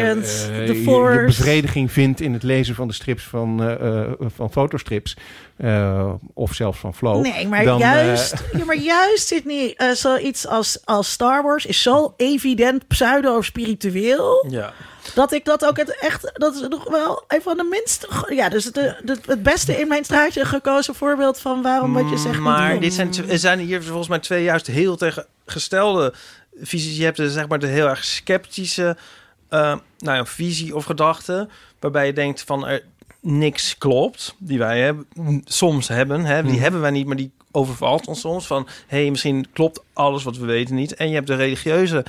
eh, 0.52 0.68
de 0.68 0.84
je- 0.84 1.24
bevrediging 1.26 1.92
vindt 1.92 2.22
in 2.22 2.34
het 2.34 2.44
lezen 2.44 2.76
van 2.76 2.88
de 2.88 2.94
strips 2.94 3.24
van, 3.24 3.64
eh, 3.64 4.02
eh, 4.04 4.12
van 4.36 4.52
fotostrips... 4.52 5.18
eh, 5.58 6.14
of 6.34 6.54
zelfs 6.54 6.80
van 6.80 6.94
Flow... 6.94 7.22
Nee, 7.22 7.48
maar 7.48 7.64
dan, 7.64 7.80
juist, 7.80 8.44
ja, 8.58 8.66
maar 8.66 8.78
juist 8.78 9.28
zit 9.28 9.46
niet 9.46 9.76
eh, 9.78 9.92
zoiets 9.92 10.48
als, 10.48 10.82
als 10.86 11.12
Star 11.12 11.44
Wars 11.44 11.66
is 11.66 11.82
zo 11.82 12.14
evident 12.18 12.88
pseudo-spiritueel. 12.88 14.46
Ja. 14.50 14.74
Dat 15.14 15.34
ik 15.34 15.46
dat 15.46 15.66
ook 15.66 15.78
het 15.78 15.98
echt, 16.00 16.32
dat 16.34 16.56
is 16.56 16.68
nog 16.68 16.90
wel 16.90 17.24
een 17.28 17.42
van 17.42 17.58
de 17.58 17.64
minste. 17.64 18.08
Ja, 18.36 18.50
dus 18.50 18.66
de, 18.66 19.02
de, 19.04 19.18
het 19.26 19.44
beste 19.44 19.80
in 19.80 19.88
mijn 19.88 20.04
straatje 20.04 20.46
gekozen 20.46 20.96
voorbeeld 20.96 21.40
van 21.40 21.62
waarom 21.62 21.94
wat 21.94 22.10
je 22.10 22.18
zegt. 22.18 22.40
Maar 22.40 22.80
dit 22.80 22.94
zijn, 22.94 23.30
er 23.30 23.40
zijn 23.40 23.60
hier 23.60 23.84
volgens 23.84 24.08
mij 24.08 24.20
twee 24.20 24.44
juist 24.44 24.68
heel 24.68 24.96
tegengestelde 24.96 26.14
visies. 26.62 26.98
Je 26.98 27.04
hebt 27.04 27.18
de, 27.18 27.32
zeg 27.32 27.48
maar 27.48 27.60
de 27.60 27.68
heel 27.68 27.88
erg 27.88 28.04
sceptische 28.04 28.98
eh, 29.50 29.76
nou 29.98 30.18
ja, 30.18 30.26
visie 30.26 30.76
of 30.76 30.86
gedachte... 30.86 31.48
waarbij 31.80 32.06
je 32.06 32.14
denkt 32.14 32.42
van 32.42 32.68
er 32.68 32.84
niks 33.20 33.78
klopt, 33.78 34.36
die 34.38 34.58
wij 34.58 34.82
hebben, 34.82 35.08
soms 35.46 35.88
hebben. 35.88 36.26
Hè, 36.26 36.42
die 36.42 36.52
Hmm. 36.52 36.62
hebben 36.62 36.82
wij 36.82 36.92
niet, 36.92 37.06
maar 37.06 37.16
die 37.16 37.32
overvalt 37.52 38.08
ons 38.08 38.20
soms. 38.20 38.48
Van, 38.48 38.68
hé, 38.88 39.02
hey, 39.02 39.10
misschien 39.10 39.48
klopt 39.54 39.84
alles 39.94 40.24
wat 40.24 40.38
we 40.38 40.46
weten 40.46 40.76
niet. 40.76 40.96
En 40.96 41.08
je 41.08 41.14
hebt 41.14 41.28
de 41.28 41.36
religieuze 41.36 42.06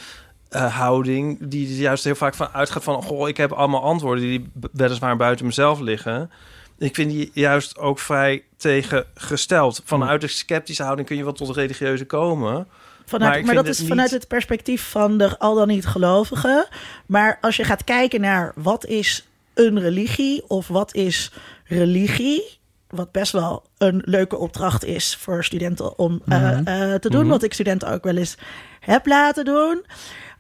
eh, 0.55 0.77
houding... 0.77 1.39
die 1.41 1.69
er 1.69 1.81
juist 1.81 2.05
heel 2.05 2.15
vaak 2.15 2.35
van 2.35 2.49
uitgaat 2.53 2.83
van... 2.83 3.03
goh, 3.03 3.29
ik 3.29 3.37
heb 3.37 3.53
allemaal 3.53 3.83
antwoorden 3.83 4.25
die 4.25 4.51
weliswaar 4.73 5.17
buiten 5.17 5.47
mezelf 5.47 5.81
liggen... 5.81 6.31
Ik 6.79 6.95
vind 6.95 7.11
die 7.11 7.31
juist 7.35 7.79
ook 7.79 7.99
vrij 7.99 8.43
tegengesteld. 8.57 9.83
Vanuit 9.85 10.21
de 10.21 10.27
sceptische 10.27 10.83
houding 10.83 11.07
kun 11.09 11.17
je 11.17 11.25
wel 11.25 11.33
tot 11.33 11.57
religieuze 11.57 12.05
komen. 12.05 12.67
Vanuit, 13.07 13.31
Maar 13.31 13.39
ik 13.39 13.45
maar, 13.45 13.55
vind 13.55 13.67
dat 13.67 13.75
is 13.75 13.87
vanuit 13.89 14.11
het 14.11 14.29
perspectief 14.29 14.91
van 14.91 15.19
de 15.19 15.39
al 15.39 15.55
dan 15.55 15.69
niet 15.69 15.87
gelovigen. 15.87 16.67
Maar 17.07 17.39
als 17.41 17.57
je 17.57 17.65
gaat 17.65 17.85
kijken 17.85 18.21
naar 18.21 18.53
wat 18.55 18.87
is 18.87 19.29
een 19.55 19.81
religie 19.81 20.45
of 20.49 20.69
wat 20.69 20.95
is 20.95 21.33
religie, 21.65 22.59
wat 22.89 23.13
best 23.13 23.33
wel 23.33 23.63
een 23.79 24.03
leuke 24.05 24.37
opdracht 24.37 24.85
is 24.85 25.17
voor 25.21 25.45
studenten 25.45 25.99
om 25.99 26.23
eh, 26.29 26.39
Mhm. 26.39 26.67
eh, 26.67 26.95
te 26.95 27.11
doen, 27.11 27.29
wat 27.29 27.43
ik 27.43 27.53
studenten 27.55 27.89
ook 27.89 28.05
wel 28.05 28.17
eens 28.17 28.37
heb 28.81 29.07
laten 29.07 29.45
doen, 29.45 29.85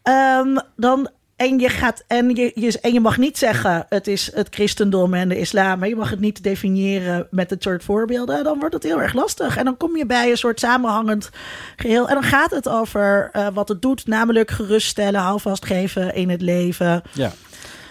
Ehm, 0.05 0.57
dan 0.77 1.11
en 1.37 1.59
je 1.59 1.69
gaat 1.69 2.05
en 2.07 2.35
je, 2.35 2.53
je 2.55 2.81
en 2.81 2.93
je 2.93 3.01
mag 3.01 3.19
niet 3.19 3.39
zeggen 3.39 3.87
het 3.89 4.07
is 4.07 4.31
het 4.35 4.49
christendom 4.51 5.15
en 5.15 5.29
de 5.29 5.39
islam, 5.39 5.79
maar 5.79 5.89
je 5.89 5.97
mag 5.97 6.11
het 6.11 6.21
niet 6.21 6.43
definiëren 6.43 7.27
met 7.31 7.51
het 7.51 7.63
soort 7.63 7.85
voorbeelden. 7.85 8.45
Dan 8.45 8.59
wordt 8.59 8.75
het 8.75 8.83
heel 8.83 9.01
erg 9.01 9.13
lastig 9.13 9.57
en 9.57 9.65
dan 9.65 9.77
kom 9.77 9.97
je 9.97 10.07
bij 10.07 10.31
een 10.31 10.37
soort 10.37 10.61
samenhangend 10.61 11.31
geheel. 11.77 12.09
En 12.09 12.15
dan 12.15 12.23
gaat 12.23 12.51
het 12.51 12.69
over 12.69 13.29
eh, 13.33 13.47
wat 13.53 13.69
het 13.69 13.83
doet, 13.83 14.07
namelijk 14.07 14.51
geruststellen, 14.51 15.21
houvast 15.21 15.65
geven 15.65 16.15
in 16.15 16.31
het 16.31 16.41
leven. 16.41 17.03
Ja. 17.13 17.33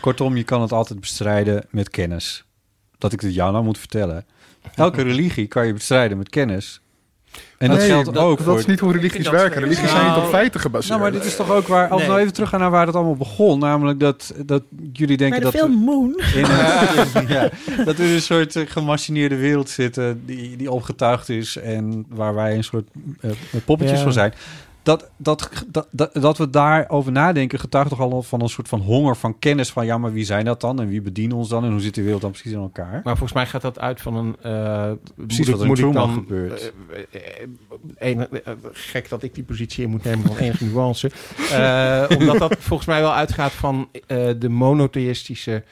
Kortom, 0.01 0.37
je 0.37 0.43
kan 0.43 0.61
het 0.61 0.71
altijd 0.71 0.99
bestrijden 0.99 1.65
met 1.69 1.89
kennis. 1.89 2.43
Dat 2.97 3.13
ik 3.13 3.21
het 3.21 3.33
jou 3.33 3.51
nou 3.51 3.63
moet 3.63 3.77
vertellen. 3.77 4.25
Elke 4.75 5.01
religie 5.11 5.47
kan 5.47 5.67
je 5.67 5.73
bestrijden 5.73 6.17
met 6.17 6.29
kennis. 6.29 6.81
En 7.57 7.69
dat 7.69 7.77
Nee, 7.77 7.87
geldt 7.87 8.05
dat, 8.13 8.23
ook 8.23 8.37
dat 8.37 8.45
voor... 8.47 8.57
is 8.59 8.65
niet 8.65 8.79
hoe 8.79 8.91
religies 8.91 9.23
dat 9.23 9.33
werken. 9.33 9.51
twee- 9.51 9.63
Religies 9.63 9.89
zijn 9.91 10.01
niet 10.05 10.11
op 10.15 10.17
Nou, 10.17 10.29
feiten 10.33 10.59
gebaseerd. 10.59 10.89
Nou, 10.89 11.01
maar 11.01 11.11
dit 11.11 11.25
is 11.25 11.35
toch 11.35 11.51
ook 11.51 11.67
waar... 11.67 11.83
Als 11.87 11.91
we 11.91 11.97
Nee. 11.97 12.07
nou 12.07 12.19
even 12.19 12.33
teruggaan 12.33 12.59
naar 12.59 12.71
waar 12.71 12.85
het 12.85 12.95
allemaal 12.95 13.15
begon. 13.15 13.59
Namelijk 13.59 13.99
dat, 13.99 14.33
dat 14.45 14.63
jullie 14.93 15.17
denken 15.17 15.41
Bij 15.41 15.51
de 15.51 15.57
dat... 15.57 15.65
film 15.67 15.83
Moon. 15.83 16.21
In 16.35 16.43
een, 16.43 17.27
ja, 17.37 17.49
dat 17.85 17.95
we 17.95 18.03
in 18.03 18.09
een 18.13 18.21
soort 18.21 18.55
eh, 18.55 18.63
gemachineerde 18.67 19.35
wereld 19.35 19.69
zitten 19.69 20.21
die, 20.25 20.55
die 20.57 20.71
opgetuigd 20.71 21.29
is 21.29 21.57
en 21.57 22.05
waar 22.09 22.33
wij 22.35 22.55
een 22.55 22.63
soort 22.63 22.87
eh, 23.21 23.31
poppetjes 23.65 23.97
Ja. 23.97 24.03
van 24.03 24.13
zijn. 24.13 24.33
Dat, 24.83 25.09
dat, 25.17 25.65
dat, 25.91 26.09
dat, 26.13 26.37
we 26.37 26.49
daarover 26.49 27.11
nadenken 27.11 27.59
getuigt 27.59 27.89
toch 27.89 27.99
al 27.99 28.23
van 28.23 28.41
een 28.41 28.49
soort 28.49 28.67
van 28.67 28.79
honger 28.79 29.15
van 29.15 29.39
kennis 29.39 29.71
van 29.71 29.85
ja, 29.85 29.97
maar 29.97 30.13
wie 30.13 30.25
zijn 30.25 30.45
dat 30.45 30.61
dan 30.61 30.79
en 30.81 30.87
wie 30.87 31.01
bedient 31.01 31.33
ons 31.33 31.49
dan 31.49 31.63
en 31.63 31.71
hoe 31.71 31.79
zit 31.81 31.95
de 31.95 32.01
wereld 32.01 32.21
dan 32.21 32.31
precies 32.31 32.51
in 32.51 32.59
elkaar? 32.59 32.91
Maar 33.03 33.17
volgens 33.17 33.33
mij 33.33 33.45
gaat 33.45 33.61
dat 33.61 33.79
uit 33.79 34.01
van 34.01 34.15
een... 34.15 34.35
eh 34.41 34.91
Precies 35.15 35.37
moet 35.37 35.49
wat 35.49 35.61
er 35.61 35.67
moet 35.67 35.79
ik 35.79 35.93
dan, 35.93 36.13
gebeurt. 36.13 36.73
eh, 37.97 38.11
eh, 38.21 38.27
gek 38.71 39.09
dat 39.09 39.23
ik 39.23 39.35
die 39.35 39.43
positie 39.43 39.83
in 39.83 39.89
moet 39.89 40.03
nemen 40.03 40.25
van 40.25 40.37
enige 40.37 40.65
nuance. 40.65 41.11
Omdat 42.17 42.37
dat 42.37 42.55
volgens 42.69 42.87
mij 42.87 43.01
wel 43.01 43.13
uitgaat 43.13 43.51
van 43.51 43.89
de 44.37 44.49
monotheïstische 44.49 45.63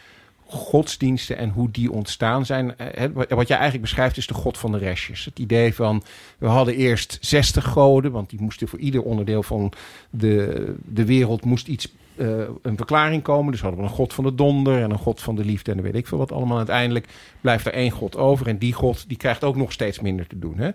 godsdiensten 0.51 1.37
en 1.37 1.49
hoe 1.49 1.71
die 1.71 1.91
ontstaan 1.91 2.45
zijn. 2.45 2.77
Eh, 2.77 3.05
wat 3.13 3.47
jij 3.47 3.57
eigenlijk 3.57 3.81
beschrijft 3.81 4.17
is 4.17 4.27
de 4.27 4.33
god 4.33 4.57
van 4.57 4.71
de 4.71 4.77
restjes. 4.77 5.25
Het 5.25 5.39
idee 5.39 5.75
van, 5.75 6.03
we 6.37 6.47
hadden 6.47 6.75
eerst 6.75 7.17
60 7.21 7.67
goden, 7.67 8.11
want 8.11 8.29
die 8.29 8.41
moesten 8.41 8.67
voor 8.67 8.79
ieder 8.79 9.03
onderdeel 9.03 9.43
van 9.43 9.71
de, 10.09 10.75
de 10.85 11.05
wereld 11.05 11.45
moest 11.45 11.67
iets, 11.67 11.93
eh, 12.15 12.27
een 12.61 12.77
verklaring 12.77 13.23
komen. 13.23 13.51
Dus 13.51 13.61
hadden 13.61 13.79
we 13.79 13.85
een 13.85 13.93
god 13.93 14.13
van 14.13 14.23
de 14.23 14.35
donder 14.35 14.81
en 14.81 14.91
een 14.91 14.97
god 14.97 15.21
van 15.21 15.35
de 15.35 15.45
liefde 15.45 15.71
en 15.71 15.77
dan 15.77 15.85
weet 15.85 15.95
ik 15.95 16.07
veel 16.07 16.17
wat 16.17 16.31
allemaal. 16.31 16.57
Uiteindelijk 16.57 17.07
blijft 17.41 17.65
er 17.65 17.73
één 17.73 17.91
god 17.91 18.17
over 18.17 18.47
en 18.47 18.57
die 18.57 18.73
god 18.73 19.07
die 19.07 19.17
krijgt 19.17 19.43
ook 19.43 19.55
nog 19.55 19.71
steeds 19.71 19.99
minder 19.99 20.27
te 20.27 20.39
doen. 20.39 20.57
Hè? 20.57 20.69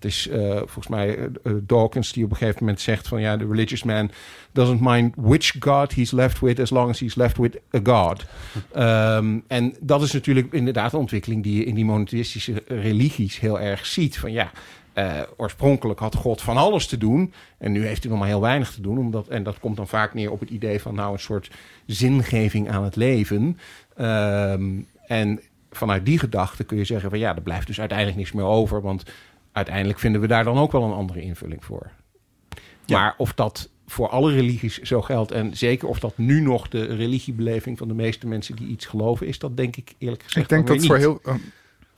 Het 0.00 0.10
is 0.10 0.28
eh, 0.28 0.56
volgens 0.56 0.88
mij 0.88 1.16
eh, 1.16 1.24
eh, 1.24 1.52
Dawkins 1.62 2.12
die 2.12 2.24
op 2.24 2.30
een 2.30 2.36
gegeven 2.36 2.58
moment 2.60 2.80
zegt 2.80 3.08
van 3.08 3.20
ja, 3.20 3.36
de 3.36 3.46
religious 3.46 3.82
man 3.82 4.10
doesn't 4.52 4.80
mind 4.80 5.14
which 5.16 5.52
god 5.58 5.94
he's 5.94 6.10
left 6.10 6.40
with 6.40 6.60
as 6.60 6.70
long 6.70 6.90
as 6.90 7.00
he's 7.00 7.14
left 7.14 7.36
with 7.36 7.60
a 7.74 7.80
god. 7.82 8.24
Ehm, 8.72 9.38
en 9.46 9.74
dat 9.80 10.02
is 10.02 10.12
natuurlijk 10.12 10.52
inderdaad 10.52 10.92
een 10.92 10.98
ontwikkeling 10.98 11.42
die 11.42 11.56
je 11.56 11.64
in 11.64 11.74
die 11.74 11.84
monotheïstische 11.84 12.62
religies 12.66 13.40
heel 13.40 13.60
erg 13.60 13.86
ziet. 13.86 14.18
Van 14.18 14.32
ja, 14.32 14.50
oorspronkelijk 15.36 16.00
had 16.00 16.14
God 16.14 16.42
van 16.42 16.56
alles 16.56 16.86
te 16.86 16.98
doen 16.98 17.32
en 17.58 17.72
nu 17.72 17.86
heeft 17.86 18.02
hij 18.02 18.10
nog 18.10 18.20
maar 18.20 18.28
heel 18.28 18.40
weinig 18.40 18.70
te 18.70 18.80
doen. 18.80 18.98
Omdat, 18.98 19.28
en 19.28 19.42
dat 19.42 19.58
komt 19.58 19.76
dan 19.76 19.88
vaak 19.88 20.14
neer 20.14 20.30
op 20.30 20.40
het 20.40 20.50
idee 20.50 20.80
van 20.80 20.94
nou 20.94 21.12
een 21.12 21.18
soort 21.18 21.50
zingeving 21.86 22.70
aan 22.70 22.84
het 22.84 22.96
leven. 22.96 23.58
Ehm, 23.96 24.80
en 25.06 25.40
vanuit 25.70 26.04
die 26.06 26.18
gedachte 26.18 26.64
kun 26.64 26.76
je 26.76 26.84
zeggen 26.84 27.10
van 27.10 27.18
ja, 27.18 27.34
er 27.34 27.42
blijft 27.42 27.66
dus 27.66 27.80
uiteindelijk 27.80 28.18
niks 28.18 28.32
meer 28.32 28.44
over, 28.44 28.80
want 28.80 29.04
uiteindelijk 29.52 29.98
vinden 29.98 30.20
we 30.20 30.26
daar 30.26 30.44
dan 30.44 30.58
ook 30.58 30.72
wel 30.72 30.82
een 30.82 30.92
andere 30.92 31.20
invulling 31.20 31.64
voor. 31.64 31.90
Maar 32.86 33.14
of 33.16 33.34
dat 33.34 33.70
voor 33.86 34.08
alle 34.08 34.32
religies 34.32 34.78
zo 34.78 35.02
geldt 35.02 35.32
en 35.32 35.56
zeker 35.56 35.88
of 35.88 35.98
dat 36.00 36.18
nu 36.18 36.40
nog 36.40 36.68
de 36.68 36.84
religiebeleving 36.84 37.78
van 37.78 37.88
de 37.88 37.94
meeste 37.94 38.26
mensen 38.26 38.56
die 38.56 38.66
iets 38.68 38.86
geloven 38.86 39.26
is, 39.26 39.38
dat 39.38 39.56
denk 39.56 39.76
ik 39.76 39.94
eerlijk 39.98 40.22
gezegd 40.22 40.50
Ik 40.50 40.56
denk 40.56 40.66
dat 40.66 40.76
weer 40.76 40.86
voor 40.86 40.96
niet. 40.96 41.04
heel. 41.24 41.40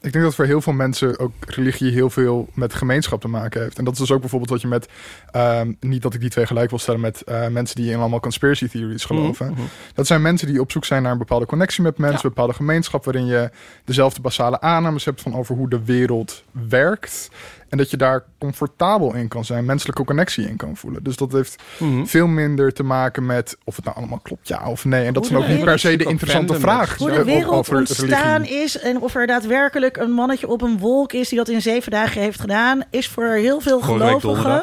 Ik 0.02 0.12
denk 0.12 0.24
dat 0.24 0.34
voor 0.34 0.44
heel 0.44 0.60
veel 0.60 0.72
mensen 0.72 1.18
ook 1.18 1.32
religie 1.46 1.92
heel 1.92 2.10
veel 2.10 2.48
met 2.54 2.74
gemeenschap 2.74 3.20
te 3.20 3.28
maken 3.28 3.62
heeft. 3.62 3.78
En 3.78 3.84
dat 3.84 3.92
is 3.92 3.98
dus 3.98 4.10
ook 4.10 4.20
bijvoorbeeld 4.20 4.50
wat 4.50 4.60
je 4.60 4.68
met. 4.68 4.88
ehm, 5.30 5.72
niet 5.80 6.02
dat 6.02 6.14
ik 6.14 6.20
die 6.20 6.30
twee 6.30 6.46
gelijk 6.46 6.70
wil 6.70 6.78
stellen 6.78 7.00
met 7.00 7.22
eh, 7.22 7.46
mensen 7.48 7.76
die 7.76 7.90
in 7.90 7.98
allemaal 7.98 8.20
conspiracy 8.20 8.68
theories 8.68 9.04
geloven. 9.04 9.46
Mhm, 9.46 9.54
mhm. 9.54 9.68
Dat 9.94 10.06
zijn 10.06 10.22
mensen 10.22 10.46
die 10.46 10.60
op 10.60 10.70
zoek 10.72 10.84
zijn 10.84 11.02
naar 11.02 11.12
een 11.12 11.18
bepaalde 11.18 11.46
connectie 11.46 11.82
met 11.82 11.98
mensen, 11.98 12.18
Ja. 12.18 12.24
een 12.24 12.30
bepaalde 12.34 12.54
gemeenschap 12.54 13.04
waarin 13.04 13.26
je 13.26 13.50
dezelfde 13.84 14.20
basale 14.20 14.60
aannames 14.60 15.04
hebt 15.04 15.20
van 15.20 15.34
over 15.34 15.56
hoe 15.56 15.68
de 15.68 15.84
wereld 15.84 16.44
werkt. 16.68 17.30
En 17.72 17.78
dat 17.78 17.90
je 17.90 17.96
daar 17.96 18.24
comfortabel 18.38 19.14
in 19.14 19.28
kan 19.28 19.44
zijn, 19.44 19.64
menselijke 19.64 20.04
connectie 20.04 20.48
in 20.48 20.56
kan 20.56 20.76
voelen. 20.76 21.02
Dus 21.04 21.16
dat 21.16 21.32
heeft 21.32 21.62
Mhm. 21.78 22.04
veel 22.04 22.26
minder 22.26 22.72
te 22.72 22.82
maken 22.82 23.26
met 23.26 23.56
of 23.64 23.76
het 23.76 23.84
nou 23.84 23.96
allemaal 23.96 24.18
klopt, 24.22 24.48
ja 24.48 24.68
of 24.68 24.84
nee. 24.84 25.06
En 25.06 25.12
dat 25.12 25.24
is 25.24 25.34
ook 25.34 25.46
niet 25.48 25.64
per 25.64 25.78
se 25.78 25.96
de 25.96 26.04
interessante 26.04 26.54
vraag. 26.60 26.96
Hoe 26.98 27.10
de 27.10 27.24
wereld 27.24 27.54
over 27.54 27.76
ontstaan 27.76 28.42
religie. 28.42 28.62
is 28.62 28.78
en 28.78 29.00
of 29.00 29.14
er 29.14 29.26
daadwerkelijk 29.26 29.96
een 29.96 30.10
mannetje 30.10 30.48
op 30.48 30.62
een 30.62 30.78
wolk 30.78 31.12
is 31.12 31.28
die 31.28 31.38
dat 31.38 31.48
in 31.48 31.62
zeven 31.62 31.90
dagen 31.90 32.20
heeft 32.20 32.40
gedaan, 32.40 32.82
is 32.90 33.08
voor 33.08 33.24
heel 33.26 33.60
veel 33.60 33.80
gelovigen. 33.80 34.62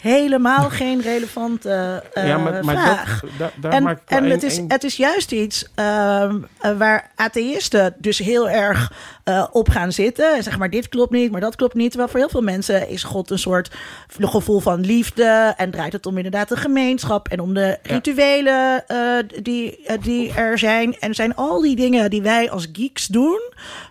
Helemaal 0.00 0.70
geen 0.70 1.00
relevante 1.00 2.02
eh, 2.12 2.26
ja, 2.26 2.38
maar, 2.38 2.64
maar 2.64 2.76
vraag. 2.76 3.20
dat, 3.20 3.30
daar, 3.38 3.52
daar 3.60 3.72
en 3.72 3.82
maak 3.82 4.00
ik 4.00 4.08
wel 4.08 4.18
en 4.18 4.30
het, 4.30 4.42
is, 4.42 4.60
het 4.68 4.84
is 4.84 4.96
juist 4.96 5.32
iets 5.32 5.66
ehm, 5.74 6.36
eh, 6.60 6.76
waar 6.78 7.10
atheïsten 7.14 7.94
dus 7.98 8.18
heel 8.18 8.50
erg 8.50 8.92
eh, 9.24 9.46
op 9.52 9.68
gaan 9.68 9.92
zitten. 9.92 10.36
En 10.36 10.42
zeg 10.42 10.58
maar, 10.58 10.70
dit 10.70 10.88
klopt 10.88 11.10
niet, 11.10 11.30
maar 11.30 11.40
dat 11.40 11.56
klopt 11.56 11.74
niet. 11.74 11.88
Terwijl 11.90 12.10
voor 12.10 12.20
heel 12.20 12.28
veel 12.28 12.42
mensen 12.42 12.88
is 12.88 13.02
God 13.02 13.30
een 13.30 13.38
soort 13.38 13.70
gevoel 14.20 14.60
van 14.60 14.80
liefde. 14.80 15.54
En 15.56 15.70
draait 15.70 15.92
het 15.92 16.06
om 16.06 16.16
inderdaad 16.16 16.48
de 16.48 16.56
gemeenschap 16.56 17.28
en 17.28 17.40
om 17.40 17.54
de 17.54 17.78
Ja. 17.82 17.94
rituelen 17.94 18.86
eh, 18.86 18.98
die, 19.42 19.86
die 20.02 20.32
er 20.32 20.58
zijn. 20.58 20.98
En 20.98 21.14
zijn 21.14 21.34
al 21.34 21.60
die 21.60 21.76
dingen 21.76 22.10
die 22.10 22.22
wij 22.22 22.50
als 22.50 22.68
geeks 22.72 23.06
doen 23.06 23.40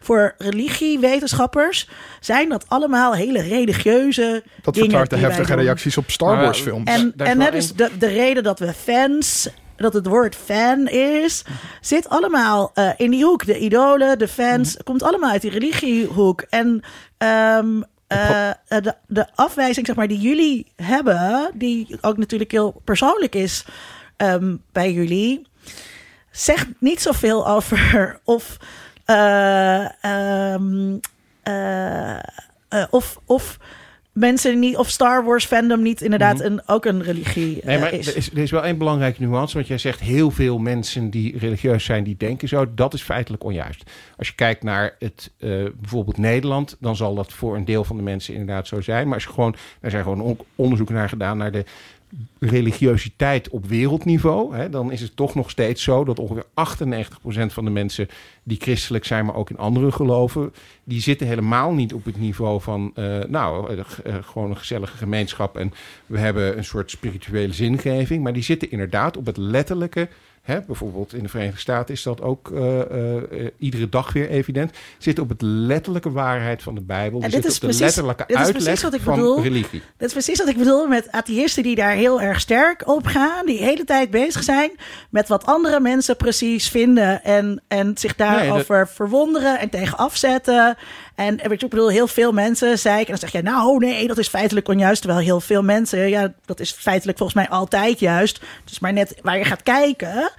voor 0.02 0.36
religiewetenschappers, 0.38 1.88
zijn 2.19 2.49
dat 2.49 2.65
allemaal 2.68 3.14
hele 3.14 3.41
religieuze 3.41 4.44
Dat 4.61 4.73
dingen 4.73 4.90
verklaart 4.90 5.10
de 5.10 5.27
heftige 5.27 5.56
reacties 5.56 5.98
op 5.99 6.11
Star 6.11 6.35
Maar, 6.35 6.43
Wars 6.43 6.61
films. 6.61 6.89
En, 6.89 7.13
en 7.17 7.53
is 7.53 7.73
de, 7.73 7.89
de 7.99 8.07
reden 8.07 8.43
dat 8.43 8.59
we 8.59 8.73
fans, 8.73 9.49
dat 9.76 9.93
het 9.93 10.07
woord 10.07 10.35
fan 10.35 10.88
is, 10.88 11.43
zit 11.81 12.09
allemaal 12.09 12.71
eh, 12.73 12.89
in 12.97 13.11
die 13.11 13.23
hoek. 13.23 13.45
De 13.45 13.59
idolen, 13.59 14.19
de 14.19 14.27
fans, 14.27 14.77
komt 14.84 15.03
allemaal 15.03 15.31
uit 15.31 15.41
die 15.41 15.51
religiehoek. 15.51 16.41
En 16.49 16.81
ehm, 17.17 17.81
eh, 18.07 18.49
de, 18.67 18.95
de 19.07 19.27
afwijzing 19.35 19.85
zeg 19.85 19.95
maar, 19.95 20.07
die 20.07 20.19
jullie 20.19 20.71
hebben, 20.76 21.51
die 21.53 21.97
ook 22.01 22.17
natuurlijk 22.17 22.51
heel 22.51 22.81
persoonlijk 22.84 23.35
is 23.35 23.65
ehm, 24.17 24.55
bij 24.71 24.91
jullie, 24.91 25.47
zegt 26.31 26.67
niet 26.80 27.01
zoveel 27.01 27.47
over 27.47 28.19
of. 28.23 28.57
eh, 29.05 30.03
ehm, 30.03 30.97
eh, 31.49 32.17
eh, 32.69 32.84
of, 32.89 33.19
of 33.26 33.57
mensen 34.14 34.60
niet, 34.60 34.77
of 34.77 34.90
Star 34.90 35.23
Wars 35.26 35.45
fandom 35.45 35.81
niet 35.81 36.02
inderdaad 36.02 36.40
een, 36.40 36.61
ook 36.68 36.86
een 36.86 37.03
religie 37.03 37.60
Nee, 37.64 37.76
eh, 37.76 37.81
maar 37.81 37.94
is. 37.94 38.07
er 38.07 38.15
is, 38.18 38.31
er 38.31 38.38
is 38.38 38.52
wel 38.52 38.64
één 38.65 38.77
belangrijke 38.77 39.22
nuance. 39.23 39.56
Want 39.56 39.68
jij 39.68 39.77
zegt 39.77 39.99
heel 39.99 40.31
veel 40.31 40.57
mensen 40.57 41.10
die 41.10 41.38
religieus 41.38 41.84
zijn, 41.84 42.03
die 42.03 42.18
denken 42.18 42.48
zo. 42.48 42.73
Dat 42.73 42.94
is 42.94 43.02
feitelijk 43.02 43.44
onjuist. 43.44 43.84
Als 44.18 44.27
je 44.27 44.36
kijkt 44.36 44.64
naar 44.64 44.95
het, 44.99 45.31
eh, 45.40 45.49
bijvoorbeeld 45.80 46.18
Nederland, 46.18 46.77
dan 46.80 46.95
zal 46.95 47.15
dat 47.15 47.34
voor 47.34 47.56
een 47.56 47.65
deel 47.65 47.84
van 47.84 47.98
de 47.98 48.03
mensen 48.03 48.34
inderdaad 48.34 48.68
zo 48.68 48.81
zijn. 48.81 49.06
Maar 49.06 49.14
als 49.15 49.23
je 49.23 49.30
gewoon, 49.30 49.56
er 49.81 49.90
zijn 49.91 50.03
gewoon 50.03 50.22
on- 50.22 50.40
onderzoeken 50.56 50.95
naar 50.95 51.10
gedaan 51.10 51.38
naar 51.38 51.52
de 51.52 51.65
religiositeit 52.40 53.49
op 53.49 53.65
wereldniveau, 53.65 54.56
hè, 54.56 54.69
dan 54.69 54.91
is 54.91 55.02
het 55.02 55.15
toch 55.15 55.36
nog 55.36 55.49
steeds 55.49 55.84
zo 55.84 56.03
dat 56.03 56.19
ongeveer 56.19 56.45
98% 56.53 57.53
van 57.53 57.65
de 57.65 57.72
mensen 57.72 58.07
die 58.44 58.60
christelijk 58.61 59.06
zijn, 59.06 59.26
maar 59.26 59.36
ook 59.36 59.49
in 59.49 59.57
andere 59.57 59.91
geloven, 59.91 60.53
die 60.84 61.02
zitten 61.02 61.27
helemaal 61.27 61.73
niet 61.73 61.94
op 61.94 62.06
het 62.06 62.18
niveau 62.18 62.61
van, 62.61 62.91
eh, 62.95 63.19
nou, 63.27 63.69
eh, 63.69 63.80
eh, 64.03 64.15
gewoon 64.23 64.49
een 64.49 64.57
gezellige 64.57 64.98
gemeenschap 64.98 65.57
en 65.57 65.73
we 66.06 66.19
hebben 66.19 66.57
een 66.57 66.65
soort 66.65 66.91
spirituele 66.91 67.53
zingeving, 67.53 68.23
maar 68.23 68.34
die 68.34 68.44
zitten 68.44 68.72
inderdaad 68.72 69.18
op 69.18 69.26
het 69.26 69.38
letterlijke. 69.38 70.10
Hè, 70.49 70.61
bijvoorbeeld 70.61 71.13
in 71.13 71.23
de 71.23 71.30
Verenigde 71.30 71.59
Staten 71.59 71.93
is 71.93 72.03
dat 72.03 72.21
ook 72.21 72.51
eh, 72.51 72.80
eh, 72.81 73.15
eh, 73.17 73.47
iedere 73.57 73.89
dag 73.89 74.13
weer 74.13 74.30
evident. 74.30 74.71
Zitten 74.97 75.23
op 75.23 75.30
het 75.30 75.41
letterlijke 75.41 76.11
waarheid 76.11 76.63
van 76.63 76.76
de 76.76 76.81
Bijbel. 76.81 77.19
Die 77.19 77.30
dit 77.30 77.45
is 77.45 77.55
op 77.55 77.69
de 77.69 77.77
letterlijke 77.77 78.23
dit 78.27 78.38
is 78.38 78.43
uitleg 78.43 78.63
precies 78.63 78.84
wat 78.84 78.93
ik 78.93 79.01
van 79.01 79.15
bedoel. 79.15 79.41
religie. 79.41 79.81
Dat 79.97 80.07
is 80.07 80.13
precies 80.13 80.38
wat 80.38 80.47
ik 80.47 80.57
bedoel 80.57 80.88
met 80.88 81.11
atheïsten 81.11 81.63
die 81.63 81.76
daar 81.76 81.91
heel 81.91 82.21
erg 82.21 82.39
sterk 82.39 82.88
op 82.88 83.05
gaan. 83.05 83.45
Die 83.45 83.57
de 83.57 83.63
hele 83.63 83.84
tijd 83.84 84.09
bezig 84.09 84.43
zijn 84.43 84.71
met 85.09 85.27
wat 85.27 85.45
andere 85.45 85.80
mensen 85.80 86.15
precies 86.17 86.69
vinden. 86.69 87.23
En, 87.23 87.61
en 87.67 87.97
zich 87.97 88.15
daarover 88.15 88.88
verwonderen 88.88 89.59
en 89.59 89.69
tegen 89.69 89.97
afzetten. 89.97 90.77
En 91.19 91.35
weet 91.35 91.59
je, 91.59 91.65
ik 91.65 91.69
bedoel, 91.71 91.89
heel 91.89 92.07
veel 92.07 92.31
mensen 92.31 92.79
zei 92.79 92.95
ik. 92.99 93.05
En 93.05 93.09
dan 93.09 93.17
zeg 93.19 93.31
je, 93.31 93.41
nou 93.41 93.77
nee, 93.77 94.07
dat 94.07 94.17
is 94.17 94.27
feitelijk 94.27 94.67
onjuist. 94.67 95.01
Terwijl 95.01 95.23
heel 95.23 95.39
veel 95.41 95.63
mensen, 95.63 96.09
ja, 96.09 96.33
dat 96.45 96.59
is 96.59 96.71
feitelijk 96.71 97.17
volgens 97.17 97.37
mij 97.47 97.49
altijd 97.57 97.99
juist. 97.99 98.41
Is 98.71 98.79
maar 98.79 98.93
net 98.93 99.15
waar 99.21 99.37
je 99.37 99.43
gaat 99.45 99.63
kijken. 99.63 100.31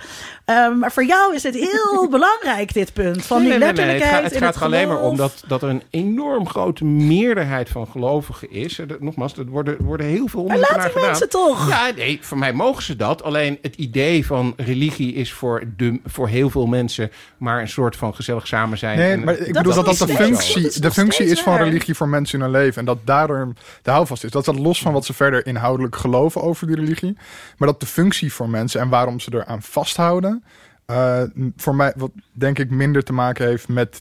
Ehm, 0.44 0.78
maar 0.78 0.92
voor 0.92 1.04
jou 1.04 1.34
is 1.34 1.42
het 1.42 1.54
heel 1.54 2.08
belangrijk, 2.18 2.72
dit 2.74 2.92
punt. 2.92 3.24
Van 3.26 3.38
die 3.40 3.48
Nee, 3.48 3.58
nee, 3.58 3.72
nee, 3.72 3.76
nee. 3.76 3.86
letterlijkheid 3.86 4.22
Het 4.24 4.32
gaat, 4.32 4.40
het 4.40 4.42
gaat 4.44 4.56
er 4.56 4.62
alleen 4.62 4.88
maar 4.88 5.00
om 5.00 5.16
dat, 5.16 5.42
dat 5.46 5.62
er 5.62 5.68
een 5.68 5.82
enorm 5.90 6.48
grote 6.48 6.84
meerderheid 6.84 7.68
van 7.68 7.86
gelovigen 7.86 8.50
is. 8.50 8.78
Er- 8.78 8.96
Nogmaals, 9.00 9.36
er 9.36 9.46
worden, 9.46 9.78
er 9.78 9.84
worden 9.84 10.06
heel 10.06 10.26
veel 10.28 10.44
Maar 10.44 10.54
onderzoeken 10.56 10.82
naar 10.82 10.90
gedaan. 10.90 11.06
mensen 11.08 11.28
toch. 11.28 11.68
Ja, 11.68 11.90
nee, 11.96 12.18
voor 12.22 12.38
mij 12.38 12.52
mogen 12.52 12.82
ze 12.82 12.96
dat. 12.96 13.22
Alleen 13.22 13.58
het 13.62 13.76
idee 13.76 14.26
van 14.26 14.52
religie 14.56 15.14
is 15.14 15.32
voor, 15.32 15.62
de, 15.76 16.00
voor 16.04 16.28
heel 16.28 16.50
veel 16.50 16.66
mensen 16.66 17.10
maar 17.38 17.60
een 17.60 17.68
soort 17.68 17.96
van 17.96 18.14
gezellig 18.14 18.46
samen 18.46 18.78
zijn. 18.78 18.98
Nee, 18.98 19.10
En 19.12 19.24
maar 19.24 19.34
ik 19.38 19.44
Dat 19.44 19.52
bedoel 19.62 19.74
dat 19.74 19.84
dat 19.84 19.94
is 19.94 20.00
de 20.00 20.06
dat 20.06 20.16
functie, 20.16 20.69
is 20.70 20.76
de 20.80 20.90
functie 20.90 21.26
is 21.26 21.40
van 21.40 21.52
waar. 21.52 21.64
religie 21.64 21.94
voor 21.94 22.08
mensen 22.08 22.38
in 22.38 22.44
hun 22.44 22.54
leven. 22.54 22.78
En 22.78 22.84
dat 22.84 22.98
daarom 23.04 23.54
de 23.82 23.90
houvast 23.90 24.24
is. 24.24 24.30
Dat 24.30 24.42
staat 24.42 24.58
los 24.58 24.82
van 24.82 24.92
wat 24.92 25.04
ze 25.04 25.12
verder 25.12 25.46
inhoudelijk 25.46 25.96
geloven 25.96 26.42
over 26.42 26.66
die 26.66 26.76
religie. 26.76 27.16
Maar 27.56 27.68
dat 27.68 27.80
de 27.80 27.86
functie 27.86 28.32
voor 28.32 28.48
mensen 28.48 28.80
en 28.80 28.88
waarom 28.88 29.20
ze 29.20 29.30
eraan 29.34 29.62
vasthouden... 29.62 30.44
eh, 30.86 31.22
voor 31.56 31.74
mij, 31.74 31.92
wat 31.96 32.10
denk 32.32 32.58
ik 32.58 32.70
minder 32.70 33.04
te 33.04 33.12
maken 33.12 33.46
heeft 33.46 33.68
met... 33.68 34.00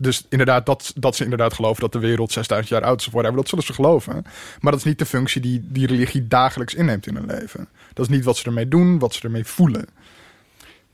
Dus 0.00 0.26
inderdaad, 0.28 0.66
dat, 0.66 0.92
dat 0.96 1.16
ze 1.16 1.24
inderdaad 1.24 1.54
geloven 1.54 1.80
dat 1.80 1.92
de 1.92 1.98
wereld 1.98 2.32
6000 2.32 2.68
jaar 2.68 2.82
oud 2.82 3.00
is 3.00 3.06
of 3.06 3.12
whatever. 3.12 3.36
Dat 3.36 3.48
zullen 3.48 3.64
ze 3.64 3.72
geloven. 3.72 4.12
Maar 4.60 4.72
dat 4.72 4.80
is 4.80 4.86
niet 4.86 4.98
de 4.98 5.06
functie 5.06 5.40
die 5.40 5.60
die 5.64 5.86
religie 5.86 6.28
dagelijks 6.28 6.74
inneemt 6.74 7.06
in 7.06 7.14
hun 7.14 7.26
leven. 7.26 7.68
Dat 7.92 8.08
is 8.08 8.14
niet 8.14 8.24
wat 8.24 8.36
ze 8.36 8.44
ermee 8.44 8.68
doen, 8.68 8.98
wat 8.98 9.14
ze 9.14 9.22
ermee 9.22 9.44
voelen. 9.44 9.86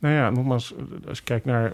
Nou 0.05 0.17
ja, 0.17 0.31
nogmaals, 0.31 0.75
als 1.09 1.19
je 1.19 1.25
kijkt 1.25 1.45
naar 1.45 1.73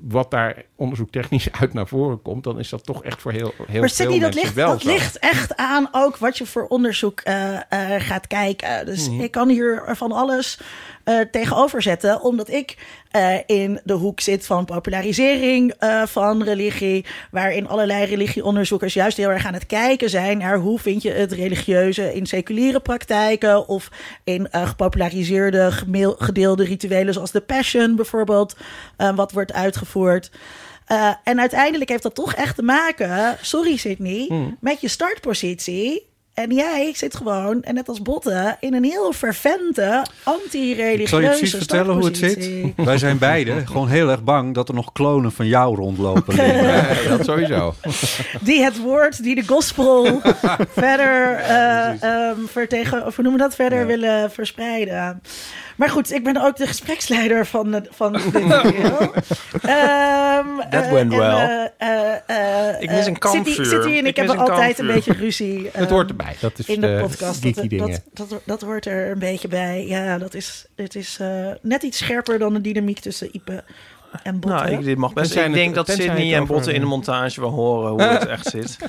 wat 0.00 0.30
daar 0.30 0.62
onderzoektechnisch 0.76 1.52
uit 1.60 1.72
naar 1.72 1.86
voren 1.86 2.22
komt, 2.22 2.44
dan 2.44 2.58
is 2.58 2.68
dat 2.68 2.84
toch 2.84 3.04
echt 3.04 3.20
voor 3.20 3.32
heel, 3.32 3.52
heel 3.56 3.64
Maar 3.66 3.74
veel 3.74 3.88
Sidney, 3.88 4.18
dat, 4.18 4.22
mensen 4.22 4.42
ligt, 4.42 4.54
wel 4.54 4.68
dat 4.68 4.80
zo. 4.82 4.88
ligt 4.88 5.18
echt 5.18 5.56
aan 5.56 5.88
ook 5.92 6.16
wat 6.16 6.38
je 6.38 6.46
voor 6.46 6.66
onderzoek 6.66 7.20
eh, 7.20 7.54
eh, 7.54 8.02
gaat 8.02 8.26
kijken. 8.26 8.86
Dus 8.86 9.10
Mhm. 9.10 9.20
ik 9.20 9.30
kan 9.30 9.48
hier 9.48 9.82
van 9.86 10.12
alles 10.12 10.60
eh, 11.04 11.20
tegenover 11.30 11.82
zetten, 11.82 12.22
omdat 12.22 12.50
ik 12.50 12.76
eh, 13.10 13.36
in 13.46 13.80
de 13.84 13.92
hoek 13.92 14.20
zit 14.20 14.46
van 14.46 14.64
popularisering 14.64 15.72
eh, 15.78 16.02
van 16.06 16.42
religie, 16.42 17.04
waarin 17.30 17.68
allerlei 17.68 18.04
religieonderzoekers 18.04 18.94
juist 18.94 19.16
heel 19.16 19.30
erg 19.30 19.46
aan 19.46 19.54
het 19.54 19.66
kijken 19.66 20.10
zijn 20.10 20.38
naar 20.38 20.56
hoe 20.56 20.78
vind 20.78 21.02
je 21.02 21.10
het 21.10 21.32
religieuze 21.32 22.14
in 22.14 22.26
seculiere 22.26 22.80
praktijken 22.80 23.68
of 23.68 23.90
in 24.24 24.48
gepopulariseerde 24.50 25.70
gedeelde 26.18 26.64
rituelen 26.64 27.14
zoals 27.14 27.30
de 27.30 27.40
Passion 27.40 27.96
bijvoorbeeld, 27.96 28.56
wat 29.14 29.32
wordt 29.32 29.52
uitgevoerd. 29.52 30.30
En 31.24 31.40
uiteindelijk 31.40 31.90
heeft 31.90 32.02
dat 32.02 32.14
toch 32.14 32.34
echt 32.34 32.56
te 32.56 32.62
maken, 32.62 33.36
sorry 33.40 33.76
Sydney, 33.76 34.24
Hmm. 34.28 34.56
met 34.60 34.80
je 34.80 34.88
startpositie. 34.88 36.12
En 36.34 36.54
jij 36.54 36.92
zit 36.94 37.16
gewoon, 37.16 37.62
en 37.62 37.74
net 37.74 37.88
als 37.88 38.02
Botten, 38.02 38.56
in 38.60 38.74
een 38.74 38.84
heel 38.84 39.12
fervente, 39.12 40.04
anti-religieuze 40.22 41.02
Ik 41.02 41.08
zal 41.08 41.20
je 41.20 41.26
precies 41.26 41.54
vertellen 41.54 41.94
hoe 41.94 42.04
het 42.04 42.16
zit. 42.16 42.50
Wij 42.76 42.98
zijn 42.98 43.18
beide 43.18 43.52
gewoon 43.66 43.88
heel 43.88 44.10
erg 44.10 44.24
bang 44.24 44.54
dat 44.54 44.68
er 44.68 44.74
nog 44.74 44.92
klonen 44.92 45.32
van 45.32 45.46
jou 45.46 45.76
rondlopen. 45.76 46.36
Ja, 46.36 46.86
dat 47.08 47.24
sowieso. 47.24 47.74
Die 48.40 48.62
het 48.62 48.80
woord, 48.80 49.22
die 49.22 49.34
de 49.34 49.46
gospel 49.46 50.20
verder, 50.82 51.34
eh 51.36 52.02
ehm 52.02 52.46
vertegen, 52.46 53.06
of 53.06 53.14
hoe 53.14 53.24
noemen 53.24 53.42
we 53.42 53.48
dat, 53.48 53.56
verder 53.56 53.86
willen 53.86 54.30
verspreiden. 54.30 55.22
Maar 55.76 55.88
goed, 55.90 56.12
ik 56.12 56.24
ben 56.24 56.36
ook 56.44 56.56
de 56.56 56.66
gespreksleider 56.66 57.46
van, 57.46 57.70
de- 57.70 57.86
van 57.90 58.12
dit 58.12 58.32
deel. 58.32 58.48
Ehm, 59.62 60.46
That 60.70 60.82
eh, 60.84 60.90
went 60.90 61.12
en, 61.12 61.18
well. 61.18 61.70
eh, 61.78 62.16
eh, 62.26 62.68
eh, 62.70 62.82
Ik 62.82 62.88
mis 62.90 62.96
een 62.98 63.02
Sydney- 63.04 63.18
kampvuur. 63.18 63.64
Sydney 63.66 63.98
en 63.98 64.06
ik, 64.06 64.16
een 64.18 64.38
altijd 64.38 64.78
een 64.78 64.86
beetje 64.86 65.12
ruzie. 65.12 65.64
Het 65.72 65.74
ehm, 65.74 65.92
hoort 65.92 66.08
erbij. 66.10 66.36
Dat 66.40 66.58
is 66.58 66.66
in 66.66 66.80
de 66.80 66.86
de 66.86 66.98
podcast. 67.00 67.42
Dat, 67.42 68.00
dat, 68.12 68.28
dat, 68.28 68.40
dat 68.44 68.60
hoort 68.60 68.86
er 68.86 69.10
een 69.10 69.18
beetje 69.18 69.48
bij. 69.48 69.86
Ja, 69.86 70.18
dat 70.18 70.34
is, 70.34 70.66
het 70.76 70.94
is 70.94 71.16
eh, 71.20 71.28
net 71.62 71.82
iets 71.82 71.98
scherper 71.98 72.38
dan 72.38 72.54
de 72.54 72.60
dynamiek 72.60 72.98
tussen 72.98 73.28
Ipe 73.32 73.64
en 74.22 74.40
Botte. 74.40 74.56
Nou, 74.64 74.70
ik, 74.78 74.84
dit 74.84 74.96
mag 74.96 75.12
best. 75.12 75.26
Tenzij 75.26 75.42
ik 75.48 75.54
het- 75.54 75.58
denk 75.62 75.74
dat 75.74 75.88
Sydney 75.90 76.34
en 76.34 76.40
over- 76.42 76.54
Botten 76.54 76.74
in 76.74 76.80
de 76.80 76.86
montage 76.86 77.40
wel 77.40 77.50
horen 77.50 77.90
hoe 77.90 78.02
het 78.02 78.26
echt 78.26 78.46
zit. 78.46 78.76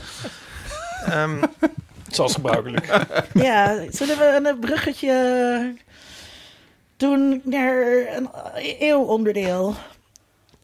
Ehm, 1.05 1.43
zoals 2.09 2.33
gebruikelijk. 2.33 2.99
Ja, 3.33 3.77
zullen 3.89 4.17
we 4.17 4.39
een 4.43 4.59
bruggetje 4.59 5.73
doen 6.97 7.41
naar 7.43 7.85
een 8.15 8.29
eeuwonderdeel? 8.79 9.75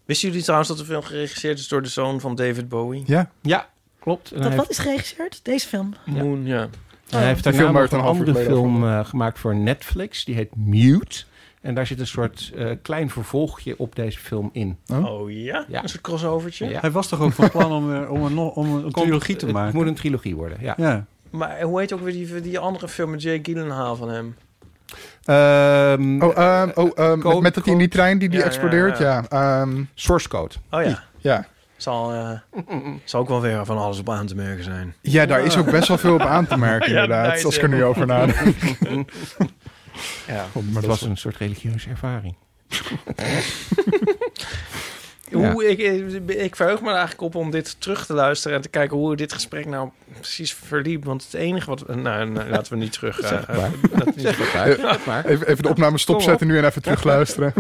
Wisten 0.05 0.27
jullie 0.27 0.43
trouwens 0.43 0.69
dat 0.69 0.77
de 0.79 0.85
film 0.85 1.01
geregisseerd 1.01 1.59
is 1.59 1.67
door 1.67 1.81
de 1.81 1.89
zoon 1.89 2.19
van 2.19 2.35
David 2.35 2.69
Bowie? 2.69 3.03
Ja, 3.05 3.31
Ja, 3.41 3.69
klopt. 3.99 4.31
En 4.31 4.37
Dat 4.41 4.47
hij 4.47 4.57
wat 4.57 4.69
is 4.69 4.77
geregisseerd? 4.77 5.39
Deze 5.43 5.67
film. 5.67 5.93
Moon, 6.05 6.45
ja. 6.45 6.69
Hij 7.09 7.25
heeft 7.25 7.43
Die 7.43 7.51
daarna 7.51 7.67
film 7.67 7.81
nog 7.81 7.91
een 7.91 7.97
een 7.97 8.03
half 8.03 8.13
uur 8.17 8.19
andere 8.19 8.31
geleden 8.43 8.53
film 8.63 8.83
eh, 8.87 9.05
gemaakt 9.05 9.39
voor 9.39 9.55
Netflix. 9.55 10.25
Die 10.25 10.35
heet 10.35 10.55
Mute. 10.55 11.23
En 11.61 11.75
daar 11.75 11.87
zit 11.87 11.99
een 11.99 12.07
soort 12.07 12.51
eh, 12.55 12.71
klein 12.81 13.09
vervolgje 13.09 13.75
op 13.77 13.95
deze 13.95 14.19
film 14.19 14.49
in. 14.53 14.77
Oh 14.87 15.31
ja? 15.31 15.65
Ja. 15.67 15.83
Een 15.83 15.89
soort 15.89 16.01
crossovertje? 16.01 16.69
Ja. 16.69 16.79
Hij 16.79 16.91
was 16.91 17.07
toch 17.07 17.19
ook 17.21 17.31
van 17.33 17.49
plan 17.49 17.71
om, 17.71 17.93
eh, 17.95 18.11
om, 18.11 18.23
een, 18.25 18.33
no- 18.33 18.47
om 18.47 18.75
een 18.75 18.91
trilogie 18.91 19.35
te 19.35 19.45
Het 19.45 19.53
maken? 19.55 19.75
moet 19.77 19.87
een 19.87 19.95
trilogie 19.95 20.35
worden, 20.35 20.57
ja. 20.61 20.73
Ja. 20.77 21.05
Maar 21.29 21.61
hoe 21.61 21.79
heet 21.79 21.93
ook 21.93 21.99
weer 22.01 22.13
die, 22.13 22.41
die 22.41 22.59
andere 22.59 22.87
film 22.87 23.09
met 23.11 23.21
Jake 23.21 23.39
Gyllenhaal 23.51 23.95
van 23.95 24.09
hem? 24.09 24.35
Ehm, 25.25 26.21
Oh, 26.21 26.37
ehm, 26.37 26.69
oh 26.75 26.89
ehm, 26.95 27.09
met, 27.09 27.21
Code- 27.23 27.41
met 27.41 27.53
dat 27.53 27.63
die 27.63 27.73
in 27.73 27.79
die 27.79 27.87
trein 27.87 28.17
die, 28.19 28.29
die 28.29 28.37
Ja, 28.37 28.43
ja, 28.45 28.49
explodeert, 28.51 28.97
ja. 28.97 29.23
ja. 29.29 29.59
Ehm, 29.61 29.83
Source 29.95 30.27
Code. 30.29 30.55
Oh 30.71 30.83
ja. 30.83 31.03
ja. 31.17 31.45
Zal, 31.77 32.13
eh, 32.13 32.63
zal 33.03 33.21
ook 33.21 33.27
wel 33.27 33.41
weer 33.41 33.65
van 33.65 33.77
alles 33.77 33.99
op 33.99 34.09
aan 34.09 34.25
te 34.25 34.35
merken 34.35 34.63
zijn. 34.63 34.95
Ja, 35.01 35.25
daar 35.25 35.43
is 35.45 35.57
ook 35.57 35.71
best 35.71 35.87
wel 35.87 35.97
veel 35.97 36.13
op 36.13 36.21
aan 36.21 36.47
te 36.47 36.57
merken, 36.57 36.91
Ja, 36.93 37.01
inderdaad. 37.01 37.31
nice, 37.33 37.45
als 37.45 37.55
ik 37.57 37.61
er 37.63 37.69
nu 37.69 37.77
ja. 37.83 37.83
over 37.83 38.05
nadenk. 38.05 38.55
Ja. 40.27 40.45
Maar 40.53 40.75
het 40.75 40.85
was 40.85 41.01
een 41.01 41.17
soort 41.17 41.35
religieuze 41.37 41.89
ervaring. 41.89 42.35
Hoe, 45.31 45.69
ik, 45.69 45.77
ik, 45.79 46.29
ik 46.29 46.55
verheug 46.55 46.81
me 46.81 46.87
er 46.87 46.95
eigenlijk 46.95 47.21
op 47.21 47.35
om 47.35 47.51
dit 47.51 47.75
terug 47.81 48.05
te 48.05 48.13
luisteren 48.13 48.55
en 48.57 48.61
te 48.63 48.69
kijken 48.69 48.97
hoe 48.97 49.15
dit 49.15 49.33
gesprek 49.33 49.65
nou 49.65 49.89
precies 50.19 50.53
verliep. 50.53 51.05
Want 51.05 51.23
het 51.23 51.33
enige 51.33 51.65
wat... 51.69 51.87
Nou, 51.87 52.29
nou, 52.29 52.49
laten 52.49 52.73
we 52.73 52.79
niet 52.79 52.91
terug... 52.93 53.19
eh, 53.21 53.27
Zeg 53.29 53.47
maar. 53.47 53.57
eh, 53.57 53.97
dat 53.97 54.15
niet 54.15 54.25
terug- 54.25 55.05
maar. 55.05 55.25
Even, 55.25 55.47
even 55.47 55.63
de 55.63 55.69
opname 55.69 55.97
stopzetten 55.97 56.47
nu 56.47 56.57
en 56.57 56.65
even 56.65 56.81
terugluisteren. 56.81 57.53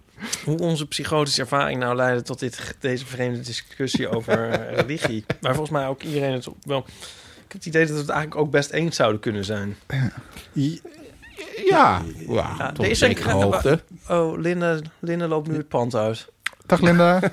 hoe 0.44 0.58
onze 0.58 0.86
psychotische 0.86 1.40
ervaring 1.40 1.80
nou 1.80 1.96
leidde 1.96 2.22
tot 2.22 2.38
dit, 2.38 2.76
deze 2.80 3.06
vreemde 3.06 3.40
discussie 3.40 4.08
over 4.08 4.48
eh, 4.50 4.74
religie. 4.76 5.24
Waar 5.40 5.54
volgens 5.54 5.78
mij 5.78 5.86
ook 5.86 6.02
iedereen 6.02 6.32
het 6.32 6.48
op- 6.48 6.56
wel... 6.62 6.78
Ik 6.78 7.54
heb 7.54 7.62
het 7.62 7.66
idee 7.66 7.82
dat 7.86 7.94
we 7.94 8.00
het 8.00 8.10
eigenlijk 8.10 8.40
ook 8.40 8.50
best 8.50 8.70
eens 8.70 8.96
zouden 8.96 9.20
kunnen 9.20 9.44
zijn. 9.44 9.76
Ja, 10.52 10.82
ja, 11.64 12.02
Ja, 12.28 12.66
tot 12.72 12.76
deze- 12.76 12.88
een 13.06 13.14
zekere 13.16 13.30
hoogte. 13.30 13.80
Oh, 14.08 14.38
Linda, 14.38 14.78
Linda 14.98 15.26
loopt 15.26 15.48
nu 15.48 15.56
het 15.56 15.68
pand 15.68 15.94
uit. 15.94 16.28
Dag 16.68 16.80
Linda. 16.80 17.20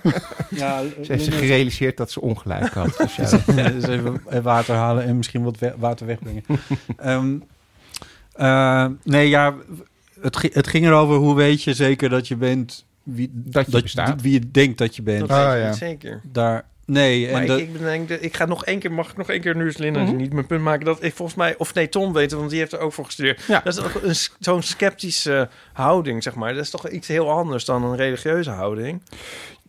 Ja, 0.49 0.79
Ze 0.81 1.11
heeft 1.11 1.23
zich 1.23 1.37
gerealiseerd 1.37 1.97
dat 1.97 2.11
ze 2.11 2.21
ongelijk 2.21 2.73
had. 2.73 2.97
Dus 3.15 3.15
ja, 3.15 3.69
dus 3.69 3.87
even 3.87 4.21
water 4.41 4.75
halen 4.75 5.03
en 5.03 5.17
misschien 5.17 5.43
wat 5.43 5.59
we- 5.59 5.73
water 5.77 6.05
wegbrengen. 6.05 6.43
Ehm, 6.97 7.35
eh, 8.33 8.85
nee, 9.03 9.29
ja, 9.29 9.55
het, 10.21 10.49
het 10.53 10.67
ging 10.67 10.85
erover 10.85 11.15
hoe 11.15 11.35
weet 11.35 11.63
je 11.63 11.73
zeker 11.73 12.09
dat 12.09 12.27
je 12.27 12.35
bent 12.35 12.85
wie, 13.03 13.29
Dat 13.33 13.71
je 13.71 13.81
bestaat. 13.81 14.21
wie 14.21 14.33
je 14.33 14.51
denkt 14.51 14.77
dat 14.77 14.95
je 14.95 15.01
bent. 15.01 15.19
Dat 15.19 15.29
Ah, 15.29 15.45
weet 15.45 15.53
je 15.53 15.59
ja. 15.59 15.67
niet 15.69 15.77
zeker. 15.77 16.21
Daar, 16.31 16.65
nee, 16.85 17.31
Maar 17.31 17.35
en 17.35 17.41
ik, 17.59 17.79
dat, 17.79 18.11
ik 18.11 18.21
ik 18.21 18.35
ga 18.35 18.45
nog 18.45 18.65
één 18.65 18.79
keer, 18.79 18.91
mag 18.91 19.09
ik 19.11 19.17
nog 19.17 19.29
één 19.29 19.41
keer 19.41 19.55
nu 19.55 19.73
Linda 19.77 19.99
Mhm. 19.99 20.15
niet 20.15 20.33
mijn 20.33 20.45
punt 20.45 20.61
maken 20.61 20.85
dat 20.85 21.03
ik 21.03 21.13
volgens 21.15 21.37
mij, 21.37 21.55
of 21.57 21.73
nee, 21.73 21.89
Tom 21.89 22.13
weten, 22.13 22.37
want 22.37 22.49
die 22.49 22.59
heeft 22.59 22.71
er 22.73 22.79
ook 22.79 22.93
voor 22.93 23.05
gestudeerd. 23.05 23.41
Ja. 23.47 23.61
Dat 23.63 23.77
is 23.77 23.83
ook 23.83 24.03
een, 24.03 24.15
zo'n 24.39 24.61
sceptische 24.61 25.49
houding, 25.73 26.23
zeg 26.23 26.35
maar. 26.35 26.53
Dat 26.53 26.63
is 26.63 26.69
toch 26.69 26.89
iets 26.89 27.07
heel 27.07 27.29
anders 27.31 27.65
dan 27.65 27.83
een 27.83 27.95
religieuze 27.95 28.49
houding. 28.49 29.01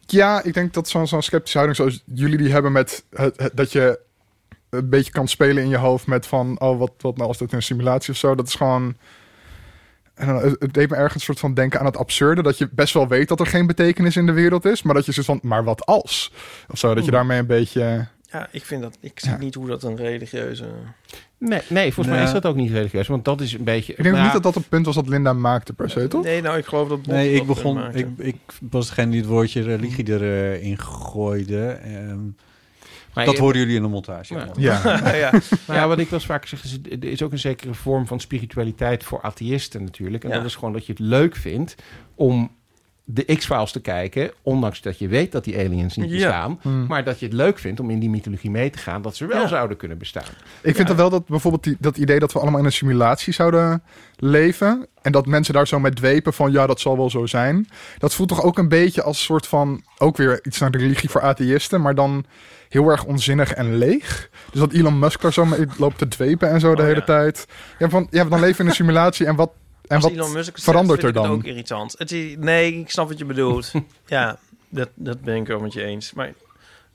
Ja, 0.07 0.43
ik 0.43 0.55
denk 0.55 0.73
dat 0.75 0.89
zo'n 0.89 1.07
zo'n 1.07 1.23
sceptische 1.23 1.59
houding 1.59 1.79
zoals 1.79 2.03
jullie 2.15 2.39
die 2.39 2.53
hebben 2.53 2.73
met 2.73 3.05
het, 3.13 3.41
het- 3.41 3.57
dat 3.57 3.73
je 3.73 3.99
een 4.71 4.89
beetje 4.89 5.13
kan 5.13 5.29
spelen 5.29 5.63
in 5.63 5.69
je 5.69 5.77
hoofd 5.77 6.07
met 6.07 6.27
van, 6.27 6.61
oh, 6.61 6.79
wat, 6.79 6.93
wat 6.99 7.17
nou 7.17 7.29
als 7.29 7.39
dit 7.39 7.53
een 7.53 7.63
simulatie 7.63 8.13
of 8.13 8.19
zo. 8.19 8.35
Dat 8.35 8.47
is 8.49 8.55
gewoon. 8.55 8.97
En 10.17 10.27
dan, 10.27 10.57
het 10.59 10.75
deed 10.75 10.91
me 10.91 10.97
ergens 10.97 11.15
een 11.15 11.21
soort 11.21 11.39
van 11.39 11.55
denken 11.55 11.81
aan 11.81 11.87
het 11.87 11.97
absurde. 11.97 12.43
Dat 12.43 12.59
je 12.59 12.69
best 12.73 12.95
wel 12.95 13.09
weet 13.09 13.29
dat 13.29 13.41
er 13.41 13.47
geen 13.47 13.67
betekenis 13.67 14.17
in 14.17 14.27
de 14.27 14.33
wereld 14.33 14.65
is. 14.65 14.83
Maar 14.83 14.95
dat 14.95 15.07
je 15.07 15.13
zoiets 15.13 15.33
van, 15.33 15.51
maar 15.51 15.65
wat 15.65 15.87
als? 15.87 16.33
Of 16.71 16.79
zo, 16.79 16.95
dat 16.95 17.05
je 17.05 17.11
daarmee 17.11 17.39
een 17.39 17.47
beetje... 17.47 18.07
Ja, 18.31 18.49
ik 18.51 18.65
vind 18.65 18.83
dat, 18.83 18.99
ik 19.01 19.21
zie 19.21 19.31
Ja. 19.31 19.39
niet 19.39 19.55
hoe 19.55 19.67
dat 19.67 19.83
een 19.83 19.97
religieuze... 19.97 20.65
nee, 21.39 21.61
nee, 21.69 21.93
volgens 21.93 22.17
mij 22.17 22.25
is 22.25 22.33
dat 22.33 22.47
ook 22.47 22.57
niet 22.57 22.71
religieus. 22.71 23.07
Want 23.07 23.25
dat 23.25 23.41
is 23.41 23.53
een 23.53 23.65
beetje... 23.65 23.93
Ik 23.93 24.03
denk 24.03 24.15
nou 24.15 24.25
niet 24.25 24.33
dat 24.33 24.43
dat 24.43 24.55
het 24.55 24.69
punt 24.69 24.87
was 24.87 24.95
dat 24.95 25.09
Linda 25.09 25.33
maakte 25.33 25.73
per 25.73 25.91
se, 25.91 26.09
toch? 26.09 26.25
Nee, 26.25 26.43
nou, 26.43 26.59
ik 26.59 26.67
geloof 26.67 26.89
dat 26.89 27.03
Bob 27.03 27.15
nee, 27.15 27.33
ik 27.33 27.37
dat 27.37 27.47
begon, 27.47 27.95
ik, 27.95 28.09
ik 28.17 28.37
was 28.71 28.87
degene 28.87 29.11
die 29.11 29.21
het 29.21 29.29
woordje 29.29 29.63
religie 29.63 30.21
erin 30.21 30.79
gooide. 30.79 31.67
Ehm, 31.69 32.19
maar 33.17 33.25
dat 33.25 33.35
je- 33.37 33.41
hoorden 33.41 33.61
jullie 33.61 33.77
in 33.77 33.83
de 33.83 33.89
montage. 33.89 34.35
Ja. 34.35 34.49
Ja. 34.57 35.15
ja. 35.15 35.31
Nou 35.67 35.79
ja, 35.81 35.89
wat 35.89 35.99
ik 35.99 36.09
wel 36.09 36.19
eens 36.19 36.29
vaker 36.29 36.49
zeg, 36.49 36.65
is, 36.65 36.79
er 36.91 37.05
is 37.05 37.23
ook 37.23 37.33
een 37.33 37.39
zekere 37.39 37.75
vorm 37.75 38.07
van 38.07 38.21
spiritualiteit 38.21 39.05
voor 39.05 39.23
atheïsten 39.23 39.83
natuurlijk. 39.85 40.25
En 40.25 40.31
Ja. 40.31 40.37
dat 40.37 40.45
is 40.45 40.55
gewoon 40.55 40.73
dat 40.73 40.87
je 40.87 40.93
het 40.93 41.01
leuk 41.01 41.37
vindt 41.37 41.75
om 42.15 42.51
de 43.09 43.25
X-Files 43.37 43.73
te 43.73 43.81
kijken, 43.81 44.31
ondanks 44.43 44.81
dat 44.83 44.99
je 44.99 45.09
weet 45.09 45.33
dat 45.33 45.45
die 45.45 45.59
aliens 45.59 45.97
niet 45.97 46.11
Ja. 46.11 46.15
bestaan. 46.17 46.59
Hmm. 46.63 46.87
Maar 46.87 47.05
dat 47.05 47.19
je 47.19 47.27
het 47.27 47.35
leuk 47.35 47.59
vindt 47.59 47.81
om 47.81 47.91
in 47.91 47.99
die 47.99 48.11
mythologie 48.11 48.51
mee 48.51 48.71
te 48.71 48.79
gaan, 48.79 49.03
dat 49.03 49.17
ze 49.17 49.27
wel 49.27 49.41
Ja. 49.41 49.47
zouden 49.49 49.77
kunnen 49.77 49.99
bestaan. 49.99 50.25
Ik 50.63 50.75
vind 50.77 50.89
het 50.89 50.97
wel 50.97 51.11
dat 51.11 51.27
bijvoorbeeld 51.27 51.65
die, 51.65 51.77
dat 51.81 51.97
idee 51.97 52.19
dat 52.19 52.33
we 52.33 52.39
allemaal 52.41 52.59
in 52.61 52.67
een 52.67 52.73
simulatie 52.73 53.33
zouden 53.33 53.83
leven. 54.17 54.87
En 55.03 55.13
dat 55.13 55.27
mensen 55.27 55.55
daar 55.55 55.67
zo 55.67 55.81
met 55.81 55.97
dwepen 55.97 56.33
van 56.33 56.53
ja, 56.53 56.67
dat 56.67 56.81
zal 56.81 56.97
wel 56.97 57.11
zo 57.11 57.27
zijn. 57.27 57.69
Dat 57.99 58.15
voelt 58.15 58.29
toch 58.29 58.43
ook 58.43 58.59
een 58.59 58.69
beetje 58.69 59.03
als 59.03 59.19
een 59.19 59.25
soort 59.25 59.47
van 59.47 59.83
ook 59.99 60.17
weer 60.17 60.39
iets 60.43 60.59
naar 60.59 60.71
de 60.71 60.79
religie 60.79 61.11
voor 61.11 61.21
atheïsten, 61.23 61.81
maar 61.81 61.95
dan 61.95 62.25
heel 62.69 62.89
erg 62.91 63.05
onzinnig 63.05 63.53
en 63.53 63.77
leeg. 63.77 64.31
Dus 64.51 64.61
dat 64.61 64.73
Elon 64.73 64.99
Musk 64.99 65.21
daar 65.21 65.33
zo 65.33 65.45
mee 65.45 65.67
loopt 65.79 65.99
te 65.99 66.09
dwepen 66.09 66.51
en 66.51 66.61
zo 66.61 66.75
de 66.75 66.81
Oh, 66.81 66.87
hele 66.89 66.99
ja. 67.01 67.05
tijd. 67.05 67.47
Ja, 67.79 67.89
van 67.89 68.07
ja, 68.11 68.25
dan 68.25 68.41
leven 68.41 68.57
we 68.57 68.63
in 68.63 68.69
een 68.69 68.75
simulatie 68.75 69.27
en 69.27 69.37
wat 69.37 69.51
en 69.89 69.95
Als 69.97 70.05
wat 70.05 70.13
Elon 70.13 70.33
Musk 70.33 70.55
het 70.55 70.65
verandert 70.65 71.01
zegt, 71.01 71.15
er 71.17 71.23
dan? 71.23 71.31
het 71.31 71.41
ook 71.41 71.47
irritant. 71.47 71.95
Het 71.99 72.13
is, 72.13 72.37
nee, 72.39 72.79
ik 72.79 72.91
snap 72.91 73.09
wat 73.09 73.19
je 73.19 73.25
bedoelt. 73.25 73.73
ja, 74.07 74.39
dat, 74.69 74.89
dat 74.95 75.21
ben 75.21 75.37
ik 75.37 75.47
wel 75.47 75.61
met 75.61 75.73
je 75.73 75.83
eens. 75.85 76.13
Maar 76.13 76.33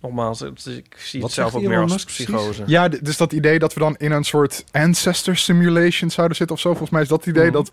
nogmaals, 0.02 0.40
het 0.40 0.66
ik 0.66 0.96
zie 1.00 1.22
Wat 1.22 1.30
het 1.30 1.40
zelf 1.40 1.56
ook 1.56 1.62
meer 1.62 1.82
als 1.82 1.92
Musk 1.92 2.06
precies? 2.06 2.26
psychose. 2.26 2.64
Ja, 2.66 2.88
dus 2.88 3.18
dat 3.18 3.32
idee 3.34 3.60
dat 3.60 3.74
we 3.74 3.80
dan 3.80 3.96
in 3.98 4.12
een 4.12 4.24
soort 4.24 4.64
ancestor 4.72 5.36
simulation 5.36 6.10
zouden 6.10 6.38
zitten 6.38 6.56
of 6.56 6.62
zo. 6.62 6.70
Volgens 6.70 6.90
mij 6.90 7.02
is 7.02 7.08
dat 7.08 7.20
het 7.26 7.28
idee 7.36 7.44
Mhm. 7.46 7.54
dat 7.54 7.72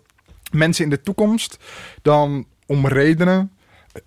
mensen 0.51 0.83
in 0.83 0.89
de 0.89 1.01
toekomst 1.01 1.57
dan 2.01 2.45
om 2.65 2.87
redenen 2.87 3.51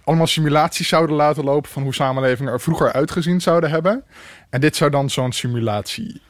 allemaal 0.05 0.27
simulaties 0.27 0.89
zouden 0.89 1.17
laten 1.17 1.45
lopen 1.45 1.71
van 1.71 1.83
hoe 1.83 1.95
samenlevingen 1.95 2.53
er 2.53 2.61
vroeger 2.61 2.93
uitgezien 2.93 3.41
zouden 3.41 3.71
hebben. 3.71 4.05
En 4.51 4.61
dit 4.61 4.77
zou 4.77 4.91
dan 4.91 5.11
zo'n 5.11 5.33
simulatie 5.33 6.21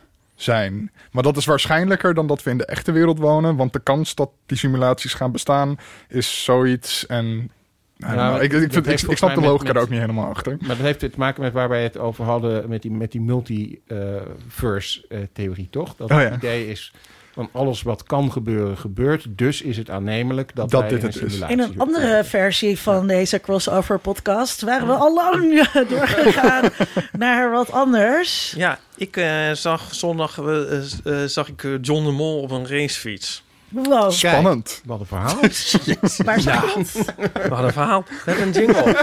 zijn. 0.42 0.90
Maar 1.12 1.22
dat 1.22 1.36
is 1.36 1.44
waarschijnlijker 1.44 2.14
dan 2.14 2.26
dat 2.26 2.42
we 2.42 2.50
in 2.50 2.58
de 2.58 2.66
echte 2.66 2.92
wereld 2.92 3.18
wonen, 3.18 3.56
want 3.56 3.72
de 3.72 3.80
kans 3.82 4.14
dat 4.14 4.30
die 4.46 4.58
simulaties 4.58 5.14
gaan 5.14 5.32
bestaan 5.32 5.76
is 6.08 6.44
zoiets 6.44 7.06
en 7.06 7.50
Ja, 7.96 8.12
know. 8.30 8.42
ik, 8.42 8.52
ik, 8.52 8.72
vind, 8.72 8.86
ik, 9.10 9.16
snap 9.16 9.34
de 9.34 9.40
logica 9.40 9.66
met- 9.66 9.76
er 9.76 9.82
ook 9.82 9.88
niet 9.88 10.00
helemaal 10.00 10.28
achter. 10.28 10.56
Maar 10.60 10.76
dat 10.76 10.86
heeft 10.86 10.98
te 10.98 11.10
maken 11.16 11.42
met 11.42 11.52
waar 11.52 11.68
wij 11.68 11.82
het 11.82 11.98
over 11.98 12.24
hadden 12.24 12.68
met 12.68 12.82
die, 12.82 12.90
met 12.90 13.12
die 13.12 13.20
multiverse-theorie, 13.20 15.68
toch? 15.70 15.96
Dat 15.96 16.10
Oh, 16.10 16.16
het 16.18 16.28
ja. 16.28 16.34
idee 16.36 16.68
is 16.68 16.92
van 17.32 17.48
alles 17.52 17.82
wat 17.82 18.02
kan 18.02 18.32
gebeuren, 18.32 18.78
gebeurt. 18.78 19.24
Dus 19.28 19.62
is 19.62 19.76
het 19.76 19.90
aannemelijk 19.90 20.50
dat, 20.54 20.70
Dat 20.70 20.80
wij 20.80 20.88
dit 20.88 20.98
in 20.98 21.06
het 21.06 21.16
een 21.16 21.26
is. 21.26 21.32
simulatie 21.32 21.56
In 21.56 21.62
een 21.62 21.78
andere 21.80 22.24
versie 22.24 22.78
van 22.78 23.06
deze 23.06 23.40
crossover 23.40 23.98
podcast 23.98 24.60
waren 24.60 24.86
we 24.86 24.94
al 24.94 25.14
lang 25.14 25.68
doorgegaan 25.88 26.70
naar 27.12 27.50
wat 27.50 27.72
anders. 27.72 28.54
Ja, 28.56 28.78
ik 28.96 29.16
eh, 29.16 29.50
zag 29.52 29.94
zondag 29.94 30.38
eh, 30.38 31.24
zag 31.26 31.48
ik 31.48 31.78
John 31.80 32.04
de 32.04 32.12
Mol 32.12 32.40
op 32.42 32.50
een 32.50 32.68
racefiets. 32.68 33.42
Wow, 33.72 34.10
Spannend. 34.10 34.82
Wat 34.84 35.00
een 35.00 35.06
verhaal. 35.06 35.36
waar 36.24 36.42
dat? 36.42 36.92
Wat 37.48 37.64
een 37.64 37.72
verhaal. 37.72 38.04
Met 38.26 38.38
een 38.40 38.50
jingle. 38.50 38.96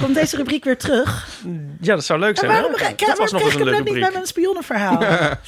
Komt 0.00 0.14
deze 0.14 0.36
rubriek 0.36 0.64
weer 0.64 0.78
terug? 0.78 1.28
Ja, 1.80 1.94
dat 1.94 2.04
zou 2.04 2.18
leuk 2.20 2.30
En 2.30 2.36
zijn. 2.36 2.50
waarom 2.50 2.70
hè? 2.70 2.76
krijg 2.76 2.92
ik, 2.92 2.98
dat 2.98 3.06
waarom 3.08 3.24
was 3.24 3.32
nog 3.32 3.40
krijg 3.40 3.54
eens 3.54 3.62
ik 3.62 3.68
een 3.68 3.74
hem 3.74 3.84
leuke 3.84 3.84
net 3.84 3.84
niet 3.84 3.94
rubriek. 3.94 4.02
bij 4.02 4.12
mijn 4.12 4.26
spionnenverhaal? 4.26 5.38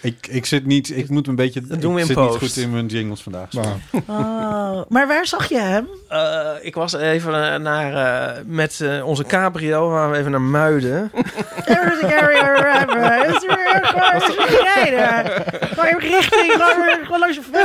Ik, 0.00 0.26
ik 0.26 0.46
zit 0.46 0.66
niet, 0.66 0.96
ik 0.96 1.08
moet 1.08 1.26
een 1.26 1.34
beetje, 1.36 1.60
Dat 1.60 1.80
doen 1.80 1.94
we 1.94 2.00
ik 2.00 2.08
in 2.08 2.14
zit 2.14 2.16
post. 2.16 2.40
niet 2.40 2.50
goed 2.52 2.62
in 2.62 2.70
mijn 2.70 2.86
jingles 2.86 3.22
vandaag. 3.22 3.52
Nou, 3.52 3.66
Oh, 4.06 4.82
maar 4.88 5.06
waar 5.06 5.26
zag 5.26 5.48
je 5.48 5.58
hem? 5.58 5.88
Eh, 6.08 6.50
ik 6.60 6.74
was 6.74 6.92
even 6.92 7.52
eh, 7.52 7.58
naar, 7.60 7.94
eh, 7.94 8.42
met 8.46 8.80
eh, 8.80 9.06
onze 9.06 9.24
cabrio, 9.24 9.88
waren 9.90 10.10
we 10.10 10.16
even 10.18 10.30
naar 10.30 10.40
Muiden. 10.40 11.10
Er 11.64 11.98
er 12.02 12.02
er 12.02 12.32
richting, 16.00 16.56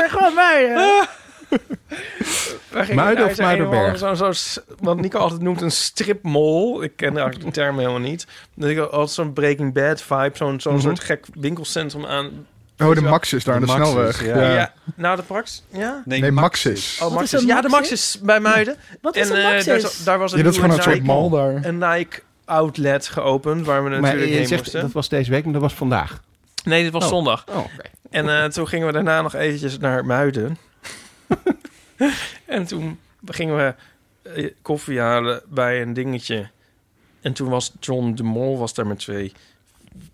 gewoon 0.09 0.33
muiden. 0.33 1.07
Muiden 2.95 3.25
of 3.25 3.37
een 3.37 3.43
Muidenberg? 3.45 3.97
Zo, 3.97 4.13
zo, 4.31 4.61
wat 4.79 4.97
Nico 5.01 5.17
altijd 5.19 5.41
noemt 5.41 5.61
een 5.61 5.71
stripmol. 5.71 6.83
Ik 6.83 6.91
ken 6.95 7.17
eigenlijk 7.17 7.45
de 7.45 7.51
term 7.51 7.77
helemaal 7.77 7.99
niet. 7.99 8.27
Dat 8.55 8.69
ik 8.69 8.77
altijd 8.79 9.09
zo'n 9.09 9.33
Breaking 9.33 9.73
Bad 9.73 10.01
vibe, 10.01 10.31
zo'n 10.33 10.59
zo'n 10.59 10.73
Mhm. 10.73 10.81
soort 10.81 10.99
gek 10.99 11.25
winkelcentrum 11.33 12.05
aan. 12.05 12.47
Oh, 12.83 12.95
de 12.95 13.01
Max 13.01 13.33
is 13.33 13.43
daar 13.43 13.55
aan 13.55 13.61
de, 13.61 13.65
De 13.67 13.71
snelweg. 13.73 14.25
ja. 14.25 14.51
Ja. 14.53 14.73
nou 14.95 15.15
de 15.15 15.21
Prax. 15.23 15.63
Ja. 15.69 16.01
Nee, 16.05 16.31
Maxis. 16.31 16.95
Oh, 16.95 17.01
Wat 17.01 17.11
Max 17.11 17.33
is 17.33 17.41
een 17.41 17.47
Ja, 17.47 17.61
de 17.61 17.69
Maxis? 17.69 17.89
Max 17.89 18.15
is 18.15 18.19
bij 18.21 18.39
Muiden. 18.39 18.75
Wat 19.01 19.15
is 19.15 19.29
en 19.29 19.35
een 19.35 19.41
eh, 19.43 19.65
Maxis? 19.65 20.03
daar, 20.03 20.19
was 20.19 20.31
een 20.31 20.37
Ja, 20.37 20.43
dat 20.43 20.53
is 20.53 20.59
nieuwe 20.59 20.73
gewoon 20.79 20.95
een 20.95 21.01
soort 21.07 21.31
daar. 21.31 21.65
Een 21.65 21.77
Nike 21.77 22.21
outlet 22.45 23.07
geopend, 23.07 23.65
waar 23.65 23.83
we 23.83 23.89
Maar 23.89 23.99
natuurlijk 24.01 24.29
je 24.31 24.35
heen 24.37 24.47
zegt, 24.47 24.61
moesten. 24.61 24.81
dat 24.81 24.91
was 24.91 25.09
deze 25.09 25.31
week, 25.31 25.43
maar 25.43 25.53
dat 25.53 25.61
was 25.61 25.73
vandaag. 25.73 26.21
Nee, 26.63 26.83
dit 26.83 26.91
was 26.91 27.03
Oh. 27.03 27.09
zondag. 27.09 27.43
Oh, 27.49 27.57
oké. 27.57 27.69
En 28.09 28.29
eh, 28.43 28.45
toen 28.45 28.67
gingen 28.67 28.87
we 28.87 28.93
daarna 28.93 29.21
nog 29.21 29.33
eventjes 29.33 29.77
naar 29.77 30.05
Muiden. 30.05 30.57
en 32.45 32.65
toen 32.65 32.99
gingen 33.25 33.55
we 33.55 33.75
eh, 34.21 34.53
koffie 34.61 34.99
halen 34.99 35.41
bij 35.47 35.81
een 35.81 35.93
dingetje. 35.93 36.49
En 37.21 37.33
toen 37.33 37.49
was 37.49 37.73
John 37.79 38.13
de 38.13 38.23
Mol 38.23 38.57
was 38.57 38.73
daar 38.73 38.87
met 38.87 38.99
twee, 38.99 39.33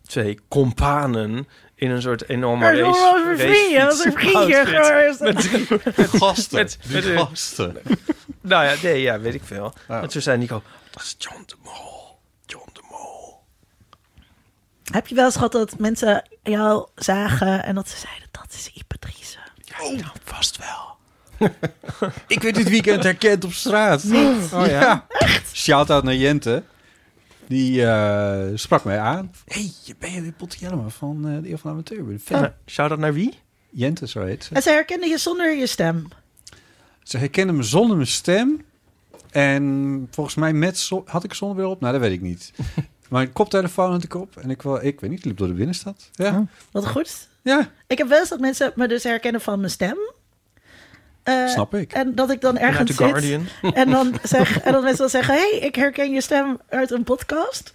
twee 0.07 0.40
companen 0.48 1.48
in 1.76 1.91
een 1.91 2.02
soort 2.02 2.30
enorme 2.30 2.65
Er 2.65 2.80
race. 2.80 2.99
wel 2.99 3.31
een 3.31 3.38
vriendje, 3.38 3.80
dat 3.80 3.94
is 3.94 4.06
een 4.06 4.11
vriendje. 4.11 5.15
Met, 5.19 5.98
met 5.98 6.10
gasten. 6.10 6.57
Met, 6.57 6.77
met, 6.90 7.06
gasten. 7.06 7.77
nou 8.41 8.65
ja, 8.65 8.76
nee, 8.84 9.02
ja, 9.02 9.19
weet 9.19 9.34
ik 9.34 9.44
veel. 9.44 9.73
Ja. 9.88 10.02
En 10.02 10.10
toen 10.10 10.22
zei 10.22 10.38
Nico, 10.38 10.61
dat 10.91 11.03
is 11.03 11.15
John 11.18 11.44
de 11.45 11.56
Mol. 11.64 12.19
John 12.45 12.69
de 12.73 12.81
Mol. 12.90 13.41
Heb 14.91 15.07
je 15.07 15.15
wel 15.15 15.26
eens 15.26 15.35
gehad 15.35 15.52
dat 15.52 15.80
mensen 15.80 16.30
jou 16.44 16.88
zagen 16.95 17.64
en 17.64 17.76
dat 17.76 17.90
ze 17.90 17.98
zeiden, 17.98 18.27
dat 18.31 18.48
is 18.49 18.72
Ipatrice? 18.73 19.38
Ja, 19.61 19.77
nou, 19.77 20.11
vast 20.23 20.57
wel. 20.57 20.92
Ik 22.27 22.41
werd 22.41 22.55
dit 22.55 22.69
weekend 22.69 23.03
herkend 23.03 23.43
op 23.45 23.53
straat. 23.53 24.03
Oh 24.53 24.65
ja? 24.67 25.05
Shout-out 25.53 26.03
naar 26.03 26.15
Jente. 26.15 26.63
Die 27.47 27.85
eh, 27.85 28.41
sprak 28.55 28.83
mij 28.83 28.99
aan. 28.99 29.31
hey, 29.45 29.71
je 29.83 29.95
ben 29.99 30.11
je 30.11 30.21
weer 30.21 30.31
Potti 30.31 30.57
Jellema 30.59 30.89
van 30.89 31.27
eh, 31.29 31.41
de 31.41 31.49
Eeuw 31.49 31.57
van 31.57 31.83
de 31.83 31.93
Amateur. 31.95 32.19
Ja. 32.39 32.55
Shout-out 32.65 32.99
naar 32.99 33.13
wie? 33.13 33.33
Jente, 33.69 34.07
zo 34.07 34.23
heet 34.25 34.43
ze. 34.43 34.53
En 34.55 34.61
ze 34.61 34.69
herkenden 34.69 35.09
je 35.09 35.17
zonder 35.17 35.55
je 35.55 35.67
stem. 35.67 36.07
Ze 37.03 37.17
herkende 37.17 37.53
me 37.53 37.63
zonder 37.63 37.95
mijn 37.95 38.07
stem. 38.07 38.61
En 39.31 40.07
volgens 40.11 40.35
mij 40.35 40.53
met 40.53 40.77
zo- 40.77 41.03
had 41.05 41.23
ik 41.23 41.33
zonnebril 41.33 41.69
op? 41.69 41.79
Nou, 41.81 41.93
dat 41.93 42.01
weet 42.01 42.11
ik 42.11 42.21
niet. 42.21 42.51
maar 43.09 43.21
een 43.21 43.33
koptelefoon 43.33 43.91
had 43.91 44.03
ik 44.03 44.13
op. 44.13 44.37
En 44.37 44.49
ik, 44.49 44.61
wel, 44.61 44.83
ik 44.83 44.99
weet 44.99 45.09
niet, 45.09 45.25
liep 45.25 45.37
door 45.37 45.47
de 45.47 45.53
binnenstad. 45.53 46.09
Ja. 46.11 46.45
Wat 46.71 46.87
goed. 46.87 47.27
ja. 47.41 47.71
Ik 47.87 47.97
heb 47.97 48.07
wel 48.07 48.19
eens 48.19 48.29
dat 48.29 48.39
mensen 48.39 48.71
me 48.75 48.87
dus 48.87 49.03
herkennen 49.03 49.41
van 49.41 49.59
mijn 49.59 49.71
stem. 49.71 49.97
Eh, 51.23 51.47
Snap 51.47 51.75
ik. 51.75 51.91
En 51.93 52.15
dat 52.15 52.31
ik 52.31 52.41
dan 52.41 52.57
En 52.57 52.63
uit 52.65 52.71
ergens 52.71 52.97
The 52.97 53.03
zit 53.03 53.11
Guardian. 53.11 53.47
en 53.81 53.89
dan, 53.89 54.13
zeg, 54.23 54.59
en 54.59 54.71
dan 54.71 54.81
mensen 54.81 54.99
dan 54.99 55.09
zeggen... 55.09 55.33
hey, 55.35 55.57
ik 55.61 55.75
herken 55.75 56.11
je 56.11 56.21
stem 56.21 56.59
uit 56.69 56.91
een 56.91 57.03
podcast. 57.03 57.73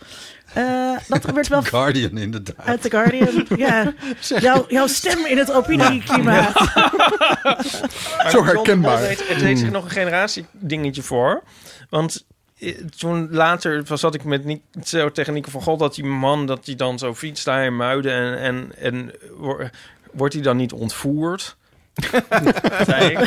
Eh, 0.54 0.96
dat 1.08 1.24
gebeurt 1.24 1.48
wel 1.48 1.62
Guardian, 1.62 2.18
inderdaad. 2.18 2.66
uit 2.66 2.82
The 2.82 2.90
Guardian. 2.90 3.46
Ja. 3.56 3.92
Jouw, 4.38 4.64
jouw 4.68 4.86
stem 4.86 5.26
in 5.26 5.38
het 5.38 5.52
opinieklimaat. 5.52 6.56
Zo 8.30 8.44
herkenbaar. 8.44 8.98
Het 8.98 9.08
deed, 9.08 9.28
het 9.28 9.38
deed 9.38 9.58
zich 9.58 9.70
nog 9.70 9.84
een 9.84 9.90
generatiedingetje 9.90 11.02
voor. 11.02 11.42
Want 11.90 12.24
eh, 12.58 12.74
toen 12.96 13.28
later 13.30 13.82
was 13.86 14.00
zat 14.00 14.14
ik 14.14 14.24
met 14.24 14.44
Nick, 14.44 14.60
zo 14.84 15.10
tegen 15.12 15.32
Nico 15.32 15.50
van 15.50 15.62
God... 15.62 15.78
dat 15.78 15.94
die 15.94 16.04
man 16.04 16.46
dat 16.46 16.66
hij 16.66 16.74
dan 16.74 16.98
zo 16.98 17.14
fietst 17.14 17.44
daar 17.44 17.64
in 17.64 17.76
Muiden... 17.76 18.12
en, 18.12 18.38
en, 18.38 18.72
en 18.78 19.12
wo- 19.36 19.68
wordt 20.12 20.34
hij 20.34 20.42
dan 20.42 20.56
niet 20.56 20.72
ontvoerd... 20.72 21.56
zei 22.86 23.10
ik. 23.10 23.18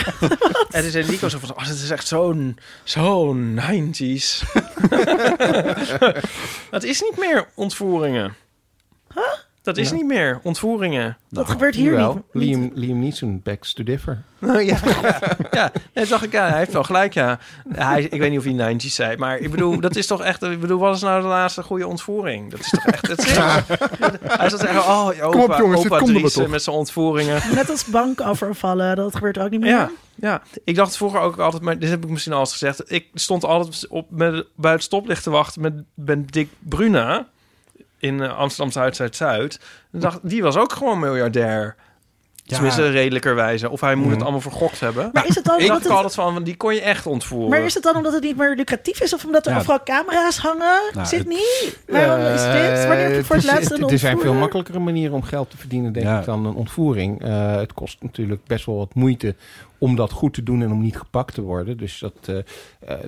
En 0.69 0.81
toen 0.81 0.91
zei 0.91 1.05
Nico 1.09 1.29
zo 1.29 1.39
van... 1.39 1.49
Oh, 1.49 1.67
dat 1.67 1.75
is 1.75 1.89
echt 1.89 2.07
zo'n 2.07 2.57
zo'n 2.83 3.59
90s. 3.59 4.43
dat 6.71 6.83
is 6.83 7.01
niet 7.01 7.17
meer 7.17 7.47
ontvoeringen. 7.55 8.35
Dat 9.63 9.77
is 9.77 9.91
niet 9.91 10.05
meer 10.05 10.39
ontvoeringen. 10.43 11.17
Dat 11.29 11.49
gebeurt 11.49 11.75
hier 11.75 11.91
Jawel, 11.91 12.13
niet. 12.13 12.23
niet. 12.33 12.43
Liam, 12.43 12.71
Liam 12.73 12.99
Neeson, 12.99 13.41
Backs 13.43 13.73
to 13.73 13.83
Differ. 13.83 14.23
Nou, 14.39 14.61
ja, 14.71 14.77
ja, 15.51 15.71
nee, 15.93 16.05
zag 16.05 16.23
ik, 16.23 16.31
ja, 16.31 16.49
hij 16.49 16.57
heeft 16.57 16.73
wel 16.73 16.83
gelijk, 16.83 17.13
ja. 17.13 17.39
Hij, 17.69 18.03
ik 18.03 18.19
weet 18.19 18.29
niet 18.29 18.39
of 18.39 18.45
hij 18.45 18.75
90s 18.75 18.77
zei, 18.77 19.17
maar 19.17 19.37
ik 19.37 19.51
bedoel, 19.51 19.79
dat 19.79 19.95
is 19.95 20.07
toch 20.07 20.21
echt, 20.21 20.43
ik 20.43 20.59
bedoel, 20.59 20.79
wat 20.79 20.95
is 20.95 21.01
nou 21.01 21.21
de 21.21 21.27
laatste 21.27 21.63
goede 21.63 21.87
ontvoering? 21.87 22.51
Dat 22.51 22.59
is 22.59 22.69
toch 22.69 22.85
echt, 22.85 23.07
het 23.07 23.19
is, 23.25 23.37
hij 24.39 24.49
zat 24.49 24.59
zeggen, 24.59 24.79
oh, 24.79 25.07
opa, 25.07 25.29
Kom 25.29 25.41
op, 25.41 25.57
jongens, 25.57 25.81
dit 25.81 25.91
opa 25.91 26.05
Dries, 26.05 26.47
met 26.47 26.63
zijn 26.63 26.75
ontvoeringen. 26.75 27.41
Net 27.53 27.69
als 27.69 27.85
bankovervallen, 27.85 28.95
dat 28.95 29.15
gebeurt 29.15 29.39
ook 29.39 29.49
niet 29.49 29.59
meer. 29.59 29.69
Ja, 29.69 29.91
ja, 30.15 30.41
ik 30.63 30.75
dacht 30.75 30.97
vroeger 30.97 31.19
ook 31.19 31.37
altijd, 31.37 31.63
maar 31.63 31.79
dit 31.79 31.89
heb 31.89 32.03
ik 32.03 32.09
misschien 32.09 32.33
al 32.33 32.39
eens 32.39 32.51
gezegd, 32.51 32.91
ik 32.91 33.07
stond 33.13 33.43
altijd 33.43 33.87
op, 33.87 34.07
met, 34.09 34.45
bij 34.55 34.71
het 34.71 34.83
stoplicht 34.83 35.23
te 35.23 35.29
wachten 35.29 35.61
met, 35.61 35.73
met 35.93 36.31
Dick 36.31 36.49
Bruna 36.59 37.27
in 38.01 38.21
eh, 38.21 38.37
Amsterdam 38.37 38.71
Zuid-Zuid-Zuid. 38.71 39.59
Die 40.21 40.43
was 40.43 40.57
ook 40.57 40.73
gewoon 40.73 40.99
miljardair. 40.99 41.75
Tenminste, 42.45 42.89
redelijkerwijze. 42.89 43.69
Of 43.69 43.81
hij 43.81 43.95
moet 43.95 44.11
het 44.11 44.21
allemaal 44.21 44.41
vergokt 44.41 44.79
hebben. 44.79 45.09
Maar 45.13 45.27
is 45.27 45.35
het 45.35 45.45
dan 45.45 45.59
Ik 45.61 45.67
dacht 45.67 45.83
het, 45.83 45.91
altijd 45.91 46.13
van, 46.13 46.43
die 46.43 46.55
kon 46.57 46.73
je 46.73 46.81
echt 46.81 47.05
ontvoeren. 47.05 47.49
maar 47.49 47.59
is 47.59 47.73
het 47.73 47.83
dan 47.83 47.95
omdat 47.95 48.13
het 48.13 48.23
niet 48.23 48.37
meer 48.37 48.55
lucratief 48.55 49.01
is? 49.01 49.13
Of 49.13 49.25
omdat 49.25 49.45
er 49.45 49.51
Ja. 49.51 49.57
overal 49.57 49.83
camera's 49.83 50.37
hangen? 50.37 50.79
Nou, 50.93 51.07
Zit 51.07 51.19
het- 51.19 51.27
niet? 51.27 51.77
Waarom 51.87 52.19
is 52.19 52.41
dit? 52.41 52.87
Wanneer 52.87 53.05
heb 53.05 53.15
je 53.15 53.23
voor 53.23 53.35
het 53.35 53.45
is- 53.45 53.51
laatst 53.51 53.71
een 53.71 53.89
Er 53.89 53.99
zijn 53.99 54.19
veel 54.19 54.33
makkelijkere 54.33 54.79
manieren 54.79 55.15
om 55.15 55.23
geld 55.23 55.49
te 55.49 55.57
verdienen, 55.57 55.93
denk 55.93 56.05
Ja. 56.05 56.19
ik, 56.19 56.25
dan 56.25 56.45
een 56.45 56.53
ontvoering. 56.55 57.23
Eh, 57.23 57.55
het 57.55 57.73
kost 57.73 57.97
natuurlijk 58.01 58.41
best 58.47 58.65
wel 58.65 58.77
wat 58.77 58.93
moeite 58.93 59.35
om 59.81 59.95
dat 59.95 60.11
goed 60.11 60.33
te 60.33 60.43
doen 60.43 60.61
en 60.61 60.71
om 60.71 60.81
niet 60.81 60.97
gepakt 60.97 61.33
te 61.33 61.41
worden. 61.41 61.77
Dus 61.77 61.99
dat, 61.99 62.13
eh, 62.25 62.37
eh, 62.37 62.43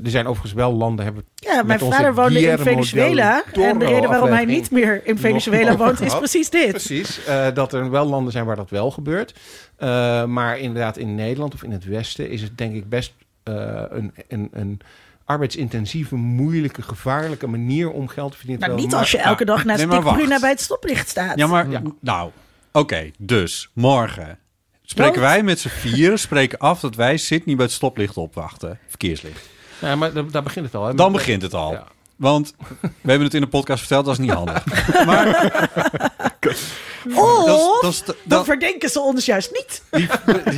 er 0.03 0.09
zijn 0.09 0.25
overigens 0.25 0.53
wel 0.53 0.73
landen, 0.73 1.05
hebben 1.05 1.23
Ja, 1.35 1.55
met 1.55 1.65
mijn 1.65 1.81
onze 1.81 1.95
vader 1.97 2.13
woonde 2.15 2.39
in 2.39 2.57
Venezuela. 2.57 3.43
En 3.53 3.79
de 3.79 3.85
reden 3.85 4.09
waarom 4.09 4.29
hij 4.29 4.45
niet 4.45 4.71
meer 4.71 5.01
in 5.05 5.17
Venezuela 5.17 5.77
woont, 5.77 6.01
is 6.01 6.17
precies 6.17 6.49
dit. 6.49 6.71
Precies, 6.83 7.25
eh, 7.25 7.47
dat 7.53 7.73
er 7.73 7.89
wel 7.89 8.05
landen 8.05 8.31
zijn 8.31 8.45
waar 8.45 8.55
dat 8.55 8.69
wel 8.69 8.91
gebeurt. 8.91 9.33
Eh, 9.75 10.25
maar 10.25 10.59
inderdaad 10.59 10.97
in 10.97 11.15
Nederland 11.15 11.53
of 11.53 11.63
in 11.63 11.71
het 11.71 11.85
Westen 11.85 12.29
is 12.29 12.41
het 12.41 12.57
denk 12.57 12.75
ik 12.75 12.89
best 12.89 13.13
eh, 13.43 13.83
een, 13.89 14.13
een, 14.27 14.49
een 14.51 14.79
arbeidsintensieve, 15.25 16.15
moeilijke, 16.15 16.81
gevaarlijke 16.81 17.47
manier 17.47 17.91
om 17.91 18.07
geld 18.07 18.31
te 18.31 18.37
verdienen. 18.37 18.67
Maar 18.67 18.77
niet 18.77 18.93
als 18.93 19.11
je 19.11 19.17
elke 19.17 19.45
dag 19.45 19.63
naast 19.63 19.85
nee, 19.85 19.87
Dick 19.95 20.01
wacht. 20.01 20.17
Bruna 20.17 20.39
bij 20.39 20.49
het 20.49 20.61
stoplicht 20.61 21.09
staat. 21.09 21.37
Ja, 21.37 21.47
maar 21.47 21.69
Ja. 21.69 21.81
nou, 21.99 22.31
oké, 22.71 23.11
dus 23.17 23.69
morgen 23.73 24.37
spreken 24.85 25.21
wij 25.21 25.43
met 25.43 25.59
z'n 25.59 25.67
vieren 25.67 26.19
spreken 26.19 26.59
af 26.59 26.79
dat 26.79 26.95
wij 26.95 27.17
Sydney 27.17 27.55
bij 27.55 27.65
het 27.65 27.73
stoplicht 27.73 28.17
opwachten, 28.17 28.79
verkeerslicht. 28.87 29.49
Ja, 29.81 29.95
maar 29.95 30.13
daar, 30.13 30.31
daar 30.31 30.43
begint 30.43 30.65
het 30.65 30.75
al. 30.75 30.85
Hè? 30.85 30.93
Dan 30.93 31.11
begint 31.11 31.41
het 31.41 31.53
al. 31.53 31.71
Ja. 31.71 31.87
Want 32.15 32.53
we 32.79 32.89
hebben 33.01 33.23
het 33.23 33.33
in 33.33 33.41
de 33.41 33.47
podcast 33.47 33.79
verteld, 33.79 34.05
dat 34.05 34.13
is 34.13 34.19
niet 34.19 34.31
handig. 34.31 34.63
Of, 37.15 37.81
Dat 37.81 37.81
dat 37.81 38.05
dan 38.05 38.15
dat- 38.23 38.45
verdenken 38.45 38.89
ze 38.89 38.99
ons 38.99 39.25
juist 39.25 39.51
niet. 39.51 39.83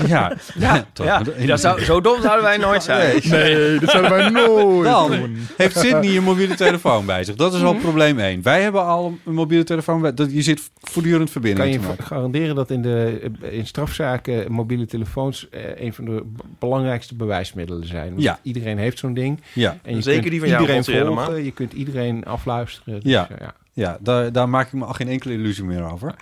ja, 0.07 0.33
ja, 0.57 0.85
toch. 0.93 1.05
Ja, 1.05 1.21
ja 1.37 1.57
zo, 1.57 1.77
zo 1.77 2.01
dom 2.01 2.21
zouden 2.21 2.43
wij 2.43 2.57
nooit 2.57 2.83
zijn. 2.83 3.19
Nee, 3.23 3.79
dat 3.79 3.89
zouden 3.89 4.11
wij 4.11 4.29
nooit 4.29 4.83
Dan 4.91 5.11
doen. 5.11 5.47
heeft 5.57 5.77
Sydney 5.79 6.15
een 6.17 6.23
mobiele 6.23 6.55
telefoon 6.55 7.05
bij 7.05 7.23
zich. 7.23 7.35
Dat 7.35 7.53
is 7.53 7.61
al 7.61 7.73
Mhm. 7.73 7.81
probleem 7.81 8.19
één. 8.19 8.41
Wij 8.41 8.61
hebben 8.61 8.83
al 8.85 9.17
een 9.25 9.33
mobiele 9.33 9.63
telefoon 9.63 10.01
bij. 10.01 10.13
Dat, 10.13 10.31
je 10.33 10.41
zit 10.41 10.69
voortdurend 10.81 11.21
Kan 11.23 11.31
verbinding 11.31 11.73
je 11.73 11.79
te 11.79 11.87
maken. 11.87 12.03
garanderen 12.03 12.55
dat 12.55 12.71
in, 12.71 12.81
de, 12.81 13.21
in 13.49 13.67
strafzaken 13.67 14.51
mobiele 14.51 14.85
telefoons 14.85 15.49
eh, 15.49 15.61
een 15.81 15.93
van 15.93 16.05
de 16.05 16.23
belangrijkste 16.59 17.15
bewijsmiddelen 17.15 17.87
zijn? 17.87 18.09
Want 18.09 18.21
Ja. 18.21 18.39
Iedereen 18.41 18.77
heeft 18.77 18.99
zo'n 18.99 19.13
ding. 19.13 19.41
Ja, 19.53 19.77
En 19.83 19.95
je 19.95 20.01
Zeker 20.01 20.19
kunt 20.19 20.31
die 20.31 20.39
van 20.39 20.49
jou, 20.49 20.61
iedereen 20.61 20.83
volgen, 21.15 21.43
je 21.43 21.51
kunt 21.51 21.73
iedereen 21.73 22.25
afluisteren. 22.25 22.93
Dus, 22.99 23.11
Ja. 23.11 23.29
eh, 23.29 23.37
ja. 23.39 23.53
Ja 23.75 23.97
daar, 24.01 24.31
daar 24.31 24.49
maak 24.49 24.67
ik 24.67 24.73
me 24.73 24.85
al 24.85 24.93
geen 24.93 25.07
enkele 25.07 25.33
illusie 25.33 25.63
meer 25.63 25.91
over. 25.91 26.15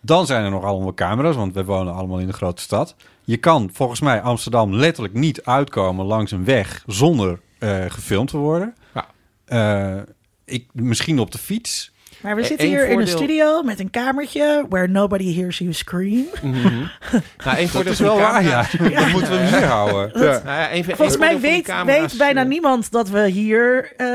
Dan 0.00 0.26
zijn 0.26 0.44
er 0.44 0.50
nog 0.50 0.64
allemaal 0.64 0.94
camera's, 0.94 1.36
want 1.36 1.54
we 1.54 1.64
wonen 1.64 1.94
allemaal 1.94 2.18
in 2.18 2.26
de 2.26 2.32
grote 2.32 2.62
stad. 2.62 2.94
Je 3.24 3.36
kan 3.36 3.70
volgens 3.72 4.00
mij 4.00 4.20
Amsterdam 4.20 4.74
letterlijk 4.74 5.14
niet 5.14 5.44
uitkomen 5.44 6.06
langs 6.06 6.30
een 6.30 6.44
weg 6.44 6.82
zonder 6.86 7.40
eh, 7.58 7.84
gefilmd 7.88 8.30
te 8.30 8.36
worden. 8.36 8.74
Ja. 8.94 9.06
Eh, 9.44 10.02
ik, 10.44 10.68
misschien 10.72 11.18
op 11.18 11.30
de 11.30 11.38
fiets. 11.38 11.92
Maar 12.20 12.34
we 12.36 12.40
Eh, 12.42 12.46
zitten 12.46 12.66
hier 12.66 12.88
in 12.88 13.00
een 13.00 13.08
studio 13.08 13.62
met 13.62 13.80
een 13.80 13.90
kamertje 13.90 14.66
where 14.68 14.88
nobody 14.88 15.34
hears 15.34 15.58
you 15.58 15.72
scream. 15.72 16.24
Mhm. 16.42 16.52
nou, 17.44 17.56
één 17.56 17.56
Dat 17.56 17.68
voordeel 17.70 17.92
is 17.92 17.98
wel 17.98 18.14
die 18.14 18.22
waar, 18.24 18.42
ja. 18.44 18.66
Dat 19.00 19.08
moeten 19.12 19.30
we 19.30 19.38
hier 19.46 19.64
houden. 19.64 20.10
Ja. 20.24 20.42
Nou 20.44 20.76
ja, 20.76 20.82
Volgens 20.94 21.16
mij 21.16 21.30
die 21.30 21.38
weet, 21.38 21.64
camera's, 21.64 22.08
weet 22.10 22.18
bijna 22.18 22.40
eh, 22.42 22.48
niemand 22.48 22.90
dat 22.92 23.08
we 23.08 23.28
hier 23.28 23.92
eh, 23.96 24.06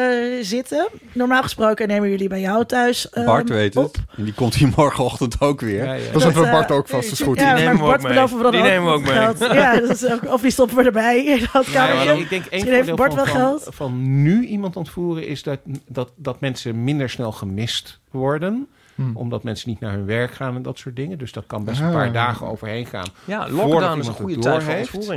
zitten. 0.41 0.87
Normaal 1.13 1.41
gesproken 1.43 1.87
nemen 1.87 2.09
jullie 2.09 2.27
bij 2.29 2.39
jou 2.39 2.65
thuis 2.65 3.09
ehm, 3.09 3.25
Bart 3.25 3.49
weet 3.49 3.75
op. 3.75 3.83
het. 3.93 4.03
En 4.17 4.23
die 4.23 4.33
komt 4.33 4.55
hier 4.55 4.69
morgenochtend 4.75 5.35
ook 5.41 5.61
weer. 5.61 5.83
Ja, 5.85 5.93
ja. 5.93 6.11
Dan 6.11 6.21
zetten 6.21 6.39
we 6.41 6.47
Dat, 6.47 6.51
Bart 6.57 6.69
eh, 6.69 6.75
ook 6.75 6.87
vast, 6.87 7.09
dat 7.09 7.19
is 7.19 7.25
goed. 7.25 7.39
Ja, 7.39 7.53
nemen 7.53 7.63
maar 7.65 7.75
we 7.75 7.81
ook 7.81 7.87
Bart 7.89 8.01
mee. 8.03 8.13
beloven 8.13 8.37
we 8.37 8.43
dan 8.43 8.51
Die 8.51 8.61
ook 8.61 8.67
nemen 8.67 8.85
we 8.87 8.93
ook 8.93 9.01
mee. 9.03 9.11
geld. 9.11 9.39
Ja, 9.53 9.79
dat 9.79 9.89
is 9.89 10.05
ook, 10.11 10.33
of 10.33 10.41
die 10.41 10.51
stoppen 10.51 10.77
we 10.77 10.83
erbij 10.83 11.25
in 11.25 11.47
dat 11.53 11.71
kamertje. 11.71 12.19
ik 12.19 12.29
denk 12.29 12.45
één 12.45 12.65
heeft 12.65 12.75
voordeel 12.77 12.95
Bart 12.95 13.13
van, 13.13 13.23
wel 13.23 13.33
van, 13.33 13.41
geld. 13.41 13.67
van 13.75 14.21
nu 14.23 14.45
iemand 14.45 14.75
ontvoeren 14.75 15.27
is 15.27 15.43
dat, 15.43 15.59
dat, 15.87 16.09
dat 16.15 16.39
mensen 16.39 16.83
minder 16.83 17.09
snel 17.09 17.31
gemist 17.31 17.90
worden. 18.11 18.67
Hmm. 18.95 19.15
Omdat 19.15 19.43
mensen 19.43 19.69
niet 19.69 19.79
naar 19.79 19.91
hun 19.91 20.05
werk 20.05 20.31
gaan 20.31 20.55
en 20.55 20.61
dat 20.61 20.77
soort 20.77 20.95
dingen. 20.95 21.17
Dus 21.17 21.31
dat 21.31 21.43
kan 21.47 21.63
best 21.63 21.79
een 21.79 21.85
Ah. 21.87 21.93
paar 21.93 22.11
dagen 22.13 22.47
overheen 22.47 22.85
gaan. 22.85 23.07
Ja, 23.25 23.49
lockdown 23.49 23.99
is 23.99 24.07
een 24.07 24.13
goede 24.13 24.39
tijd 24.39 24.89
voor. 24.89 25.15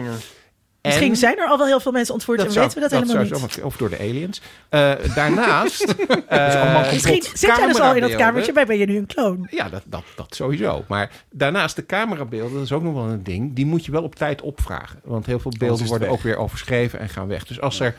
Misschien 0.84 1.10
En- 1.10 1.16
zijn 1.16 1.38
er 1.38 1.46
al 1.46 1.59
wel 1.59 1.66
heel 1.66 1.80
veel 1.80 1.92
mensen 1.92 2.14
ontvoerd 2.14 2.38
en 2.40 2.46
weten 2.46 2.74
we 2.74 2.80
dat, 2.80 2.90
helemaal 2.90 3.40
niet. 3.40 3.62
Of 3.62 3.76
door 3.76 3.90
de 3.90 3.98
aliens. 3.98 4.40
Eh, 4.68 4.92
daarnaast... 5.14 5.82
eh. 6.28 6.92
Misschien 6.92 7.22
zit 7.22 7.40
jij 7.40 7.66
dus 7.66 7.80
al 7.80 7.94
in 7.94 8.01
dat 8.01 8.14
kamertje, 8.14 8.52
bij 8.52 8.66
ben 8.66 8.78
je 8.78 8.86
nu 8.86 8.96
een 8.96 9.06
kloon. 9.06 9.46
Ja, 9.51 9.68
dat, 9.68 9.82
dat, 9.86 10.05
dat 10.16 10.34
sowieso. 10.34 10.84
Maar 10.88 11.10
daarnaast 11.30 11.76
de 11.76 11.86
camerabeelden, 11.86 12.55
dat 12.55 12.62
is 12.62 12.72
ook 12.72 12.82
nog 12.82 12.94
wel 12.94 13.05
een 13.05 13.22
ding. 13.22 13.55
Die 13.55 13.66
moet 13.66 13.84
je 13.84 13.92
wel 13.92 14.02
op 14.02 14.14
tijd 14.14 14.40
opvragen. 14.40 15.01
Want 15.05 15.26
heel 15.26 15.38
veel 15.38 15.52
beelden 15.59 15.86
worden 15.86 16.09
weg. 16.09 16.16
ook 16.16 16.22
weer 16.22 16.36
overschreven 16.36 16.98
en 16.98 17.09
gaan 17.09 17.28
weg. 17.28 17.46
Dus 17.46 17.60
als 17.60 17.80
er 17.80 17.94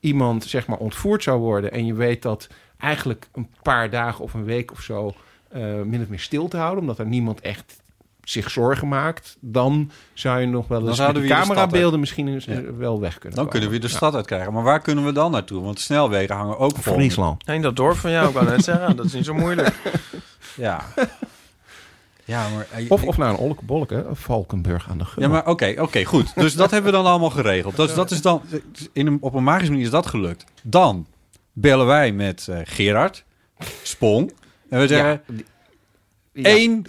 iemand 0.00 0.44
zeg 0.44 0.66
maar 0.66 0.78
ontvoerd 0.78 1.22
zou 1.22 1.38
worden... 1.40 1.72
en 1.72 1.86
je 1.86 1.94
weet 1.94 2.22
dat 2.22 2.48
eigenlijk 2.78 3.28
een 3.34 3.48
paar 3.62 3.90
dagen 3.90 4.24
of 4.24 4.34
een 4.34 4.44
week 4.44 4.72
of 4.72 4.80
zo... 4.80 5.14
eh, 5.48 5.60
min 5.84 6.02
of 6.02 6.08
meer 6.08 6.18
stil 6.20 6.48
te 6.48 6.56
houden... 6.56 6.80
omdat 6.80 6.98
er 6.98 7.06
niemand 7.06 7.40
echt 7.40 7.76
zich 8.22 8.50
zorgen 8.50 8.88
maakt... 8.88 9.36
dan 9.40 9.90
zou 10.14 10.40
je 10.40 10.46
nog 10.46 10.68
wel 10.68 10.88
eens 10.88 10.96
de 10.96 11.24
camerabeelden 11.26 12.00
misschien 12.00 12.28
eens, 12.28 12.44
Ja. 12.44 12.52
eh, 12.54 12.62
wel 12.78 13.00
weg 13.00 13.18
kunnen 13.18 13.38
Dan 13.38 13.48
kunnen 13.48 13.70
we 13.70 13.78
de 13.78 13.88
stad 13.88 14.14
uitkrijgen. 14.14 14.52
Maar 14.52 14.62
waar 14.62 14.80
kunnen 14.80 15.04
we 15.04 15.12
dan 15.12 15.30
naartoe? 15.30 15.62
Want 15.62 15.80
snelwegen 15.80 16.36
hangen 16.36 16.58
ook 16.58 16.76
vol. 16.76 16.94
Friesland. 16.94 17.46
Nee, 17.46 17.60
dat 17.60 17.76
dorp 17.76 17.96
van 17.96 18.10
jou, 18.10 18.28
ik 18.28 18.34
wou 18.34 18.46
net 18.46 18.64
zeggen. 18.64 18.96
Dat 18.96 19.04
is 19.06 19.12
niet 19.12 19.24
zo 19.24 19.34
moeilijk. 19.34 19.74
Ja. 20.56 20.84
Ja, 22.24 22.48
maar... 22.48 22.66
eh, 22.72 22.90
Of, 22.90 23.02
of 23.04 23.16
naar 23.16 23.28
een 23.30 23.36
Olke 23.36 23.64
Bolke, 23.64 24.06
Valkenburg 24.12 24.88
aan 24.90 24.98
de 24.98 25.04
Gun. 25.04 25.22
Ja, 25.22 25.28
maar 25.28 25.46
oké, 25.46 25.74
oké, 25.78 26.04
goed. 26.04 26.34
Dus 26.34 26.54
dat 26.54 26.70
hebben 26.70 26.90
we 26.90 26.96
dan 26.96 27.06
allemaal 27.06 27.30
geregeld. 27.30 27.76
Dus 27.76 27.94
dat 27.94 28.10
is 28.10 28.22
dan, 28.22 28.42
in 28.92 29.06
een, 29.06 29.18
op 29.20 29.34
een 29.34 29.44
magische 29.44 29.70
manier 29.70 29.84
is 29.86 29.90
dat 29.92 30.06
gelukt. 30.06 30.44
Dan 30.62 31.06
bellen 31.58 31.86
wij 31.86 32.12
met 32.12 32.46
eh, 32.50 32.58
Gerard 32.64 33.24
Spong. 33.82 34.32
En 34.70 34.80
we 34.80 34.86
zeggen, 34.86 35.22
Ja. 36.32 36.44
1, 36.50 36.84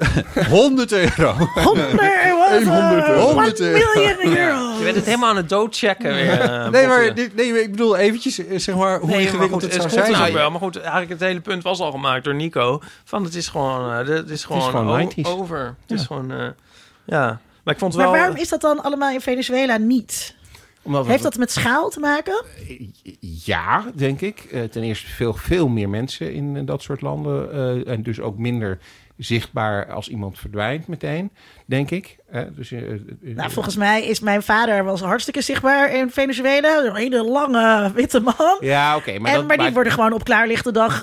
100 0.49 0.91
euro. 1.17 1.31
100 1.33 1.55
100 1.63 3.07
euro. 3.07 3.19
100 3.21 3.59
euro. 3.59 3.79
miljoen 3.95 4.37
euro. 4.37 4.77
Je 4.77 4.83
bent 4.83 4.95
het 4.95 5.05
helemaal 5.05 5.29
aan 5.29 5.35
het 5.35 5.49
doodchecken 5.49 6.13
weer. 6.13 6.39
eh, 6.41 6.69
Nee, 6.69 6.87
maar, 6.87 7.13
dit- 7.15 7.35
nee, 7.35 7.61
ik 7.61 7.71
bedoel 7.71 7.97
eventjes, 7.97 8.37
eh, 8.47 8.59
zeg 8.59 8.75
maar, 8.75 8.99
hoe 8.99 9.07
Nee, 9.09 9.15
maar 9.15 9.25
ingewikkeld 9.25 9.63
goed, 9.63 9.73
het 9.83 9.91
zou 9.91 10.05
zijn. 10.13 10.27
ook 10.27 10.33
wel. 10.33 10.51
Maar 10.51 10.59
goed, 10.59 10.75
eigenlijk 10.79 11.09
het 11.09 11.19
hele 11.19 11.39
punt 11.41 11.63
was 11.63 11.79
al 11.79 11.91
gemaakt 11.91 12.23
door 12.23 12.35
Nico. 12.35 12.81
Van 13.03 13.23
het 13.23 13.35
is 13.35 13.47
gewoon, 13.47 13.91
eh, 13.91 14.15
het 14.15 14.29
is 14.29 14.43
gewoon, 14.43 14.61
gewoon 14.61 14.87
o- 14.89 14.95
90s. 14.97 15.25
over. 15.29 15.75
Het 15.87 15.99
is 15.99 16.05
gewoon, 16.05 16.31
eh, 16.31 16.47
ja. 17.05 17.39
Maar 17.63 17.73
ik 17.73 17.79
vond 17.79 17.93
het 17.93 18.01
Maar 18.01 18.11
wel... 18.11 18.19
waarom 18.21 18.37
is 18.41 18.49
dat 18.49 18.61
dan 18.61 18.83
allemaal 18.83 19.11
in 19.11 19.21
Venezuela 19.21 19.77
niet? 19.77 20.35
Omdat 20.87 21.05
we- 21.05 21.11
Heeft 21.11 21.23
dat 21.23 21.37
met 21.37 21.51
schaal 21.51 21.89
te 21.89 21.99
maken? 21.99 22.43
Ja, 23.19 23.83
denk 23.95 24.21
ik. 24.21 24.39
Eh, 24.51 24.63
ten 24.63 24.83
eerste 24.83 25.07
veel, 25.07 25.33
veel 25.33 25.67
meer 25.67 25.89
mensen 25.89 26.33
in 26.33 26.57
eh, 26.57 26.61
dat 26.65 26.81
soort 26.81 27.01
landen. 27.01 27.51
eh, 27.51 27.93
en 27.93 28.03
dus 28.03 28.19
ook 28.19 28.37
minder 28.37 28.79
zichtbaar 29.17 29.91
als 29.93 30.07
iemand 30.09 30.39
verdwijnt 30.39 30.87
meteen, 30.87 31.31
denk 31.65 31.91
ik. 31.91 32.15
Eh, 32.31 32.41
dus, 32.55 32.73
Nou, 33.21 33.51
volgens 33.51 33.75
mij 33.75 34.05
is 34.05 34.19
mijn 34.19 34.43
vader 34.43 34.83
was 34.83 35.01
hartstikke 35.01 35.41
zichtbaar 35.41 35.93
in 35.95 36.09
Venezuela. 36.11 36.85
Een 36.85 36.95
hele 36.95 37.23
lange 37.23 37.91
witte 37.93 38.19
man. 38.19 38.57
Ja, 38.59 38.95
oké. 38.95 39.19
maar, 39.19 39.31
en, 39.31 39.37
dat, 39.37 39.47
maar 39.47 39.57
die 39.57 39.73
worden 39.73 39.93
gewoon 39.93 40.13
op 40.13 40.23
klaarlichte 40.23 40.71
dag 40.71 41.01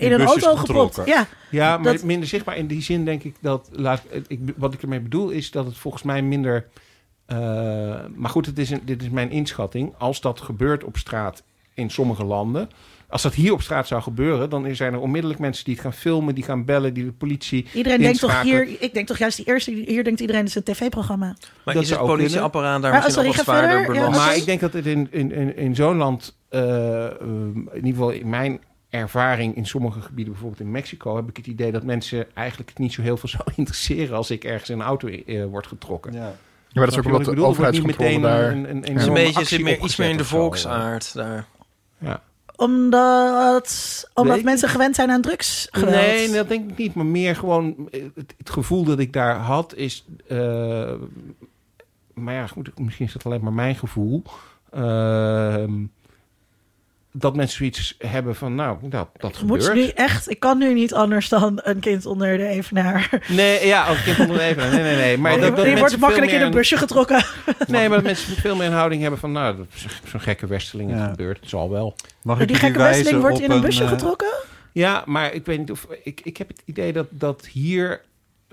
in 0.00 0.12
een 0.12 0.20
auto 0.24 0.56
gepropt. 0.56 0.58
getrokken. 0.94 1.06
Ja, 1.06 1.26
Ja, 1.50 1.78
maar 1.78 1.92
Dat- 1.92 2.02
minder 2.02 2.28
zichtbaar. 2.28 2.56
In 2.56 2.66
die 2.66 2.82
zin 2.82 3.04
denk 3.04 3.22
ik 3.22 3.34
dat... 3.40 3.68
Laat, 3.72 4.02
ik, 4.26 4.40
wat 4.56 4.74
ik 4.74 4.82
ermee 4.82 5.00
bedoel 5.00 5.30
is 5.30 5.50
dat 5.50 5.66
het 5.66 5.76
volgens 5.76 6.02
mij 6.02 6.22
minder... 6.22 6.66
eh, 7.26 7.38
maar 8.14 8.30
goed, 8.30 8.46
het 8.46 8.58
is 8.58 8.70
een, 8.70 8.80
dit 8.84 9.02
is 9.02 9.08
mijn 9.08 9.30
inschatting. 9.30 9.94
Als 9.98 10.20
dat 10.20 10.40
gebeurt 10.40 10.84
op 10.84 10.96
straat 10.96 11.42
in 11.74 11.90
sommige 11.90 12.24
landen... 12.24 12.68
Als 13.08 13.22
dat 13.22 13.34
hier 13.34 13.52
op 13.52 13.62
straat 13.62 13.86
zou 13.86 14.02
gebeuren... 14.02 14.50
dan 14.50 14.74
zijn 14.74 14.92
er 14.92 15.00
onmiddellijk 15.00 15.40
mensen 15.40 15.64
die 15.64 15.74
het 15.74 15.82
gaan 15.82 15.92
filmen... 15.92 16.34
die 16.34 16.44
gaan 16.44 16.64
bellen, 16.64 16.94
die 16.94 17.04
de 17.04 17.12
politie... 17.12 17.66
iedereen 17.74 18.00
denkt 18.00 18.18
toch 18.18 18.42
hier... 18.42 18.68
Ik 18.80 18.94
denk 18.94 19.06
toch 19.06 19.18
juist 19.18 19.36
die 19.36 19.46
eerste... 19.46 19.70
Hier 19.70 20.04
denkt 20.04 20.20
iedereen, 20.20 20.40
het 20.40 20.50
is 20.50 20.54
een 20.54 20.62
tv-programma. 20.62 21.36
Maar 21.64 21.74
Dat 21.74 21.82
is 21.82 21.90
het 21.90 21.98
politieapparaat 21.98 22.82
daar 22.82 22.92
Maar, 22.92 23.02
misschien 23.02 23.24
nog 23.26 23.34
zwaarder 23.34 23.84
verder. 23.84 24.02
Ja. 24.02 24.10
Maar 24.10 24.36
ik 24.36 24.44
denk 24.44 24.60
dat 24.60 24.72
het 24.72 24.86
in, 24.86 25.08
in, 25.10 25.32
in, 25.32 25.56
in 25.56 25.74
zo'n 25.74 25.96
land... 25.96 26.36
eh, 26.48 27.04
eh, 27.06 27.10
in 27.72 27.74
ieder 27.74 27.90
geval 27.90 28.10
in 28.10 28.28
mijn 28.28 28.60
ervaring 28.90 29.56
in 29.56 29.66
sommige 29.66 30.00
gebieden... 30.00 30.32
bijvoorbeeld 30.32 30.62
in 30.62 30.70
Mexico... 30.70 31.16
heb 31.16 31.28
ik 31.28 31.36
het 31.36 31.46
idee 31.46 31.72
dat 31.72 31.82
mensen 31.82 32.34
eigenlijk 32.34 32.68
het 32.68 32.78
niet 32.78 32.92
zo 32.92 33.02
heel 33.02 33.16
veel 33.16 33.28
zou 33.38 33.44
interesseren... 33.54 34.16
als 34.16 34.30
ik 34.30 34.44
ergens 34.44 34.70
in 34.70 34.80
een 34.80 34.86
auto 34.86 35.08
eh, 35.08 35.44
word 35.44 35.66
getrokken. 35.66 36.12
Ja. 36.12 36.34
Ja, 36.74 36.80
maar 36.80 36.90
dat 36.90 36.98
is 36.98 37.06
ook 37.06 37.12
wat 37.12 37.24
de? 37.24 37.30
Er 37.30 37.46
overheidscontrole 37.46 38.08
meteen 38.08 38.22
daar... 38.22 38.50
een, 38.52 38.70
een, 38.70 38.76
Het 38.76 38.84
is 38.84 38.90
een 38.90 38.98
enorme 38.98 39.14
beetje, 39.14 39.44
zit 39.44 39.62
meer, 39.62 39.80
iets 39.80 39.96
meer 39.96 40.10
in 40.10 40.16
de 40.16 40.24
zo. 40.24 40.36
volksaard 40.36 41.14
daar. 41.14 41.46
Ja. 41.98 42.22
Omdat, 42.56 44.08
omdat 44.14 44.42
mensen 44.42 44.68
gewend 44.68 44.94
zijn 44.94 45.10
aan 45.10 45.20
drugs. 45.20 45.68
Nee, 45.84 46.30
dat 46.30 46.48
denk 46.48 46.70
ik 46.70 46.78
niet. 46.78 46.94
Maar 46.94 47.06
meer 47.06 47.36
gewoon 47.36 47.88
eh, 47.90 48.02
het, 48.14 48.34
het 48.38 48.50
gevoel 48.50 48.84
dat 48.84 48.98
ik 48.98 49.12
daar 49.12 49.36
had 49.36 49.74
is... 49.74 50.04
eh, 50.28 50.92
maar 52.14 52.34
ja, 52.34 52.46
goed, 52.46 52.78
misschien 52.78 53.06
is 53.06 53.12
dat 53.12 53.24
alleen 53.24 53.42
maar 53.42 53.52
mijn 53.52 53.76
gevoel. 53.76 54.22
Ehm, 54.70 55.72
dat 57.16 57.36
mensen 57.36 57.56
zoiets 57.56 57.94
hebben 57.98 58.34
van, 58.36 58.54
nou, 58.54 58.76
dat, 58.82 59.08
dat 59.16 59.42
Moet 59.42 59.62
je 59.62 59.68
gebeurt. 59.68 59.86
nu 59.86 59.92
echt... 60.04 60.30
Ik 60.30 60.40
kan 60.40 60.58
nu 60.58 60.74
niet 60.74 60.94
anders 60.94 61.28
dan 61.28 61.60
een 61.62 61.78
kind 61.78 62.06
onder 62.06 62.36
de 62.36 62.46
evenaar. 62.46 63.22
Nee, 63.28 63.66
ja, 63.66 63.84
als 63.84 64.02
kind 64.02 64.18
onder 64.18 64.40
even. 64.48 64.70
Nee, 64.70 64.82
nee, 64.82 64.96
nee. 64.96 65.18
Maar 65.18 65.32
die 65.32 65.40
dat, 65.40 65.56
dat 65.56 65.66
wordt 65.78 65.90
veel 65.90 65.98
makkelijk 65.98 66.30
in 66.32 66.38
meer 66.38 66.46
een 66.46 66.52
busje 66.52 66.76
getrokken. 66.76 67.24
Nee, 67.66 67.88
maar 67.88 67.96
dat 67.96 68.06
mensen 68.06 68.36
veel 68.36 68.56
meer 68.56 68.66
een 68.66 68.72
houding 68.72 69.02
hebben 69.02 69.20
van, 69.20 69.32
nou, 69.32 69.56
dat 69.56 69.66
is 69.74 69.86
zo'n 70.10 70.20
gekke 70.20 70.46
westeling 70.46 70.90
Ja. 70.90 71.06
gebeurt. 71.08 71.40
Het 71.40 71.48
zal 71.48 71.70
wel. 71.70 71.94
Mag 72.22 72.40
ik 72.40 72.48
Die 72.48 72.56
gekke 72.56 72.78
westeling 72.78 73.20
wordt 73.20 73.40
in 73.40 73.50
een 73.50 73.60
busje 73.60 73.82
eh, 73.82 73.88
getrokken? 73.88 74.32
Ja, 74.72 75.02
maar 75.06 75.32
ik 75.32 75.46
weet 75.46 75.58
niet 75.58 75.70
of... 75.70 75.86
Ik, 76.02 76.20
ik 76.24 76.36
heb 76.36 76.48
het 76.48 76.62
idee 76.64 76.92
dat, 76.92 77.06
dat 77.10 77.46
hier... 77.46 78.00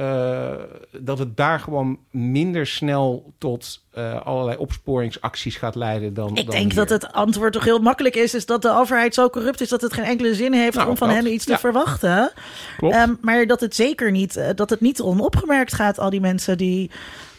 eh, 0.02 0.52
dat 0.92 1.20
het 1.20 1.38
daar 1.38 1.60
gewoon 1.60 2.00
minder 2.12 2.68
snel 2.68 3.34
tot 3.38 3.84
eh, 3.92 4.22
allerlei 4.22 4.58
opsporingsacties 4.58 5.56
gaat 5.56 5.76
leiden 5.76 6.14
dan 6.14 6.30
Ik 6.30 6.36
dan 6.36 6.56
denk 6.56 6.66
hier. 6.66 6.76
dat 6.76 6.90
het 6.90 7.14
antwoord 7.14 7.54
toch 7.54 7.64
heel 7.64 7.80
makkelijk 7.80 8.16
is... 8.16 8.34
is 8.34 8.46
dat 8.46 8.62
de 8.62 8.72
overheid 8.72 9.14
zo 9.14 9.30
corrupt 9.30 9.62
is 9.62 9.70
dat 9.70 9.82
het 9.82 9.94
geen 9.94 10.04
enkele 10.04 10.36
zin 10.36 10.54
heeft... 10.54 10.76
Nou, 10.76 10.90
om 10.90 10.98
van 10.98 11.08
dat, 11.08 11.18
hen 11.18 11.34
iets 11.34 11.46
te 11.46 11.58
verwachten. 11.58 12.32
Klopt. 12.78 12.96
Ehm, 12.96 13.14
maar 13.22 13.48
dat 13.48 13.60
het 13.60 13.76
zeker 13.76 14.12
niet... 14.12 14.36
eh, 14.36 14.50
dat 14.56 14.70
het 14.70 14.82
niet 14.82 15.02
onopgemerkt 15.02 15.74
gaat... 15.74 16.00
al 16.00 16.10
die 16.10 16.22
mensen 16.22 16.58
die 16.58 16.90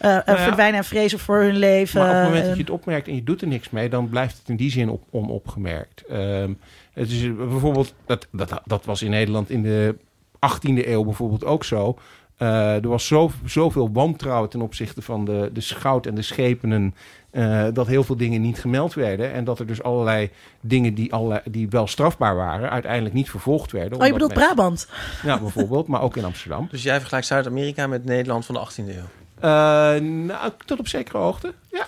Nou 0.01 0.23
ja. 0.27 0.37
verdwijnen 0.37 0.79
en 0.79 0.85
vrezen 0.85 1.19
voor 1.19 1.41
hun 1.41 1.57
leven. 1.57 2.01
Maar 2.01 2.09
op 2.09 2.15
het 2.15 2.25
moment 2.25 2.45
dat 2.47 2.57
je 2.57 2.63
het 2.63 2.71
opmerkt 2.71 3.09
en 3.09 3.15
je 3.15 3.25
doet 3.25 3.41
er 3.41 3.49
niks 3.49 3.71
mee, 3.71 3.89
dan 3.89 4.09
blijft 4.09 4.39
het 4.39 4.49
in 4.49 4.57
die 4.57 4.71
zin 4.71 4.89
op, 4.89 5.03
onopgemerkt. 5.11 6.05
Ehm, 6.07 6.53
het 6.93 7.11
is 7.11 7.37
bijvoorbeeld, 7.37 7.95
dat, 8.07 8.27
dat, 8.31 8.61
dat 8.65 8.85
was 8.85 9.03
in 9.03 9.11
Nederland 9.11 9.51
in 9.51 9.63
de 9.63 9.97
18e 10.43 10.87
eeuw 10.87 11.05
bijvoorbeeld 11.05 11.45
ook 11.45 11.65
zo. 11.65 11.99
Eh, 12.37 12.75
er 12.75 12.89
was 12.89 13.07
zo, 13.07 13.31
zoveel 13.45 13.93
wantrouwen 13.93 14.49
ten 14.51 14.61
opzichte 14.61 15.03
van 15.03 15.25
de, 15.25 15.51
de 15.53 15.61
schout 15.61 16.07
en 16.07 16.15
de 16.15 16.23
schepenen. 16.23 16.95
eh, 17.31 17.67
dat 17.73 17.87
heel 17.87 18.05
veel 18.05 18.17
dingen 18.17 18.41
niet 18.41 18.59
gemeld 18.59 18.95
werden. 18.95 19.33
En 19.33 19.45
dat 19.45 19.59
er 19.59 19.67
dus 19.67 19.83
allerlei 19.83 20.31
dingen 20.61 20.95
die, 20.95 21.13
allerlei, 21.13 21.41
die 21.51 21.69
wel 21.69 21.87
strafbaar 21.87 22.37
waren, 22.37 22.71
uiteindelijk 22.71 23.15
niet 23.15 23.31
vervolgd 23.31 23.73
werden. 23.73 24.01
Oh, 24.01 24.07
je 24.07 24.13
bedoelt 24.13 24.35
mensen- 24.35 24.55
Brabant? 24.55 24.89
Ja, 25.23 25.39
bijvoorbeeld, 25.39 25.87
maar 25.87 26.03
ook 26.03 26.17
in 26.17 26.25
Amsterdam. 26.25 26.69
Dus 26.71 26.83
jij 26.83 26.97
vergelijkt 26.99 27.27
Zuid-Amerika 27.27 27.87
met 27.87 28.05
Nederland 28.05 28.45
van 28.47 28.55
de 28.55 28.61
18e 28.61 28.89
eeuw. 28.97 29.09
Eh, 29.41 30.01
nou, 30.01 30.53
tot 30.65 30.79
op 30.79 30.89
zekere 30.89 31.19
hoogte. 31.19 31.55
Ja. 31.71 31.87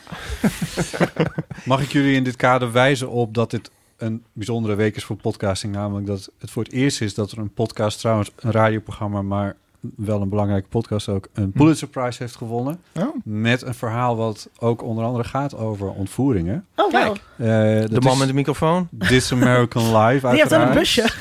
Mag 1.65 1.83
ik 1.83 1.93
jullie 1.93 2.15
in 2.17 2.25
dit 2.25 2.37
kader 2.37 2.73
wijzen 2.73 3.09
op 3.11 3.35
dat 3.35 3.51
dit 3.51 3.71
een 3.97 4.25
bijzondere 4.33 4.75
week 4.75 4.97
is 4.97 5.05
voor 5.05 5.17
podcasting? 5.17 5.73
Namelijk 5.75 6.07
dat 6.07 6.31
het 6.39 6.51
voor 6.51 6.63
het 6.63 6.73
eerst 6.73 7.01
is 7.01 7.15
dat 7.15 7.31
er 7.31 7.39
een 7.39 7.53
podcast, 7.55 7.99
trouwens 7.99 8.31
een 8.37 8.51
radioprogramma, 8.51 9.23
maar 9.23 9.57
wel 9.97 10.21
een 10.21 10.29
belangrijke 10.29 10.69
podcast 10.69 11.09
ook, 11.09 11.29
een 11.33 11.53
Pulitzer 11.53 11.89
Prize 11.89 12.23
heeft 12.23 12.37
gewonnen. 12.37 12.81
Oh. 12.99 13.05
Met 13.25 13.63
een 13.63 13.75
verhaal 13.75 14.17
wat 14.17 14.49
ook 14.59 14.83
onder 14.83 15.05
andere 15.05 15.25
gaat 15.25 15.57
over 15.57 15.91
ontvoeringen. 15.93 16.67
Oh, 16.77 16.91
Kijk. 16.91 17.05
wel. 17.05 17.13
Eh, 17.49 17.89
De 17.91 18.01
man 18.01 18.19
met 18.19 18.27
de 18.29 18.35
microfoon. 18.35 18.89
This 18.99 19.33
American 19.33 19.97
Life 19.97 20.29
Die 20.29 20.37
heeft 20.39 20.51
dan 20.51 20.61
een 20.61 20.73
busje. 20.75 21.03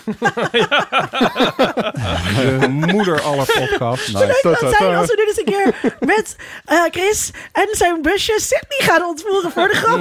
De 2.59 2.67
moeder 2.69 3.21
aller 3.21 3.45
podcasts. 3.59 4.11
Zou 4.11 4.25
leuk 4.25 4.39
dat 4.59 4.73
zijn 4.77 4.95
als 4.95 5.07
we 5.07 5.15
nu 5.17 5.25
eens 5.27 5.37
een 5.37 5.45
keer 5.53 5.95
met 5.99 6.35
eh, 6.65 6.83
Chris 6.91 7.31
en 7.51 7.67
zijn 7.71 8.01
busje 8.01 8.33
Sydney 8.39 8.79
gaan 8.89 9.03
ontvoeren 9.03 9.51
voor 9.51 9.67
de 9.67 9.75
grap. 9.75 9.99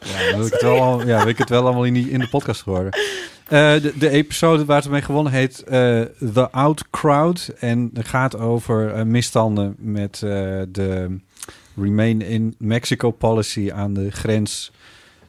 Ja, 0.00 0.36
wil 0.36 0.46
ik 0.46 0.52
het 0.52 0.62
wel, 0.62 0.80
al- 0.82 1.06
ja, 1.06 1.18
wil 1.18 1.28
ik 1.28 1.38
het 1.38 1.48
wel 1.48 1.62
allemaal 1.62 1.84
in, 1.84 1.94
die, 1.94 2.10
in 2.10 2.18
de 2.18 2.28
podcast 2.28 2.62
geworden. 2.62 2.98
Eh, 3.44 3.82
de, 3.82 3.92
de 3.98 4.08
episode 4.08 4.64
waar 4.64 4.82
het 4.82 4.90
mee 4.90 5.02
gewonnen 5.02 5.32
heet 5.32 5.62
eh, 5.62 6.00
The 6.32 6.50
Out 6.50 6.90
Crowd. 6.90 7.52
En 7.58 7.90
het 7.94 8.08
gaat 8.08 8.36
over 8.36 8.92
eh, 8.92 9.04
misstanden 9.04 9.74
met 9.78 10.18
de 10.68 11.18
Remain 11.76 12.22
in 12.22 12.54
Mexico 12.58 13.10
policy 13.10 13.70
aan 13.72 13.94
de 13.94 14.10
grens 14.10 14.72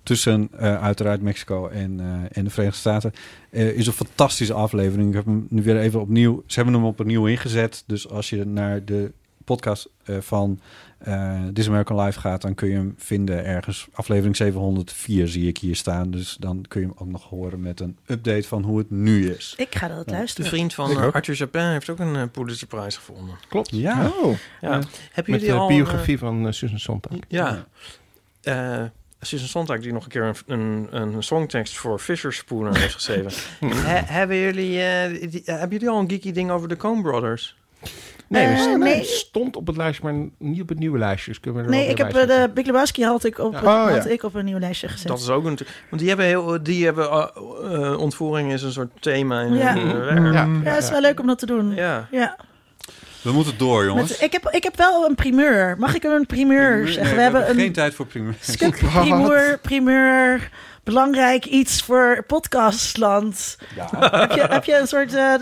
tussen 0.04 0.50
uiteraard 0.60 1.22
Mexico 1.22 1.68
en, 1.68 2.00
en 2.32 2.44
de 2.44 2.50
Verenigde 2.50 2.80
Staten. 2.80 3.14
Is 3.50 3.88
een 3.88 3.94
fantastische 3.94 4.54
aflevering. 4.54 5.10
Ik 5.10 5.16
heb 5.16 5.26
hem 5.26 5.48
nu 5.50 5.64
weer 5.64 5.80
even 5.80 6.02
opnieuw. 6.02 6.44
Ze 6.46 6.56
hebben 6.56 6.74
hem 6.74 6.86
opnieuw 6.86 7.28
ingezet. 7.28 7.84
Dus 7.88 8.10
als 8.10 8.30
je 8.30 8.46
naar 8.46 8.86
de 8.86 9.12
podcast 9.44 9.90
van 10.20 10.60
eh 10.98 11.42
This 11.54 11.68
American 11.68 12.00
Life 12.02 12.20
gaat, 12.20 12.42
dan 12.42 12.56
kun 12.56 12.68
je 12.70 12.76
hem 12.76 12.94
vinden 12.98 13.46
ergens. 13.46 13.88
Aflevering 13.94 14.36
704 14.36 15.28
zie 15.28 15.48
ik 15.48 15.58
hier 15.58 15.76
staan. 15.76 16.12
Dus 16.12 16.38
dan 16.40 16.66
kun 16.68 16.82
je 16.82 16.88
hem 16.88 16.96
ook 16.98 17.08
nog 17.08 17.24
horen 17.30 17.62
met 17.62 17.80
een 17.80 17.98
update 18.08 18.48
van 18.48 18.64
hoe 18.64 18.78
het 18.78 18.90
nu 18.92 19.30
is. 19.32 19.54
Ik 19.58 19.76
ga 19.76 19.88
dat 19.88 20.06
De 20.06 20.12
luisteren. 20.12 20.50
vriend 20.52 20.74
van 20.74 20.92
eh. 20.92 21.14
Arthur 21.14 21.36
Japin 21.36 21.62
heeft 21.62 21.90
ook 21.90 22.00
een 22.00 22.16
uh, 22.16 22.24
Pulitzerprijs 22.32 22.96
gevonden. 22.98 23.36
Ja. 23.66 24.08
Oh. 24.22 24.36
Ja. 24.62 24.78
Met 25.16 25.26
jullie 25.26 25.46
de 25.46 25.54
al... 25.54 25.68
biografie 25.68 26.18
van 26.18 26.46
eh, 26.48 26.52
Susan 26.52 26.80
Sontag. 26.80 27.12
eh, 27.12 27.20
ja. 27.28 27.66
Eh, 28.42 28.84
Susan 29.22 29.48
Sontag 29.48 29.80
die 29.80 29.94
nog 29.94 30.04
een 30.04 30.10
keer 30.10 30.24
een, 30.46 30.88
een, 30.92 31.14
een 31.16 31.24
songtekst 31.24 31.78
voor 31.78 32.00
Fisher 32.00 32.34
Spooner 32.34 32.78
heeft 32.78 32.94
geschreven. 32.94 33.32
He- 33.86 34.14
hebben, 34.14 34.38
jullie, 34.38 34.82
eh, 34.82 35.32
die- 35.32 35.42
hebben 35.46 35.70
jullie 35.70 35.90
al 35.90 36.00
een 36.00 36.10
geeky 36.10 36.32
ding 36.32 36.52
over 36.52 36.68
de 36.68 36.78
Coen 36.78 37.02
Brothers? 37.02 37.58
Nee, 38.28 38.46
Eh, 38.46 38.66
nee, 38.66 38.78
nee. 38.78 38.96
het 38.98 39.08
stond 39.08 39.56
op 39.56 39.68
het 39.68 39.78
lijstje, 39.78 40.04
maar 40.04 40.28
niet 40.38 40.62
op 40.62 40.70
het 40.70 40.80
nieuwe 40.80 40.98
lijstje. 40.98 41.32
Dus 41.32 41.40
kunnen 41.40 41.62
we 41.62 41.68
er 41.68 41.76
Nee, 41.76 41.88
ik 41.90 41.98
heb 41.98 42.08
eh, 42.08 42.14
de 42.14 42.20
zetten. 42.20 42.54
Big 42.54 42.66
Lebowski 42.66 43.04
had 43.04 43.24
ik 43.24 43.40
op, 43.40 43.52
Ja. 43.54 43.58
het- 43.60 43.68
Oh, 43.68 43.88
had 43.94 44.04
ja. 44.04 44.10
ik 44.10 44.24
op 44.24 44.36
een 44.36 44.46
nieuw 44.46 44.60
lijstje 44.60 44.88
gezet. 44.88 45.08
Dat 45.08 45.20
is 45.20 45.30
ook 45.30 45.46
een... 45.46 45.58
Want 45.90 46.00
die 46.02 46.08
hebben 46.08 46.26
heel... 46.26 46.64
Die 46.64 46.86
hebben... 46.86 47.10
eh, 47.12 47.28
eh, 47.74 48.00
ontvoering 48.00 48.54
is 48.54 48.62
een 48.62 48.72
soort 48.72 48.92
thema 49.00 49.42
in 49.42 49.54
Ja. 49.54 49.74
hun 49.74 49.90
eh, 49.90 49.98
werk. 50.22 50.34
Ja. 50.34 50.48
ja, 50.64 50.70
het 50.74 50.84
is 50.84 50.90
wel 50.90 51.02
leuk 51.02 51.20
om 51.20 51.28
dat 51.28 51.40
te 51.40 51.46
doen. 51.46 51.74
Ja. 51.76 52.08
Ja. 52.12 52.36
We 53.22 53.32
moeten 53.32 53.58
door, 53.58 53.86
jongens. 53.86 54.10
Met, 54.10 54.22
ik, 54.22 54.32
heb, 54.32 54.50
ik 54.50 54.64
heb 54.64 54.78
wel 54.78 55.06
een 55.10 55.16
primeur. 55.16 55.76
Mag 55.80 55.96
ik 55.96 56.04
een 56.04 56.26
primeur 56.26 56.84
Nee, 56.84 56.92
zeggen? 56.94 57.16
We 57.16 57.22
hebben 57.22 57.46
geen 57.46 57.60
een 57.60 57.72
tijd 57.74 57.94
voor 57.96 58.06
primeur. 58.06 58.36
stuk 58.42 58.78
primeur, 58.80 59.60
primeur, 59.62 60.50
belangrijk 60.84 61.46
iets 61.46 61.82
voor 61.82 62.24
podcastland. 62.28 63.58
Heb, 63.76 64.32
je, 64.32 64.42
heb 64.50 64.64
je 64.64 64.78
een 64.80 64.88
soort 64.88 65.14
uh, 65.14 65.34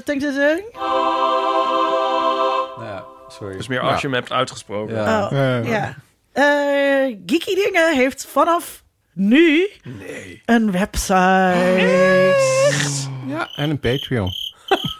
ja, 2.79 3.03
sorry. 3.27 3.57
Is 3.57 3.67
meer 3.67 3.79
als 3.79 4.01
je 4.01 4.07
hem 4.07 4.15
hebt 4.15 4.31
uitgesproken. 4.31 4.95
Ja. 4.95 5.25
Oh, 5.25 5.31
Eh, 5.31 5.69
ja. 5.69 5.95
Eh, 6.31 7.15
Geeky 7.25 7.55
Dingen 7.55 7.95
heeft 7.95 8.25
vanaf 8.25 8.83
nu 9.13 9.69
een 10.45 10.71
website. 10.71 11.13
Ja, 13.27 13.49
en 13.55 13.69
een 13.69 13.79
Patreon. 13.79 14.31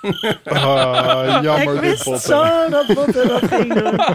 ah, 0.44 1.40
jammer 1.44 1.74
ik 1.76 1.82
dit 1.82 1.90
wist 1.90 2.04
botten. 2.04 2.22
zo 2.30 2.70
dat 2.70 2.88
Botte 2.88 3.28
dat 3.28 3.42
ging 3.50 3.74
doen. 3.74 3.96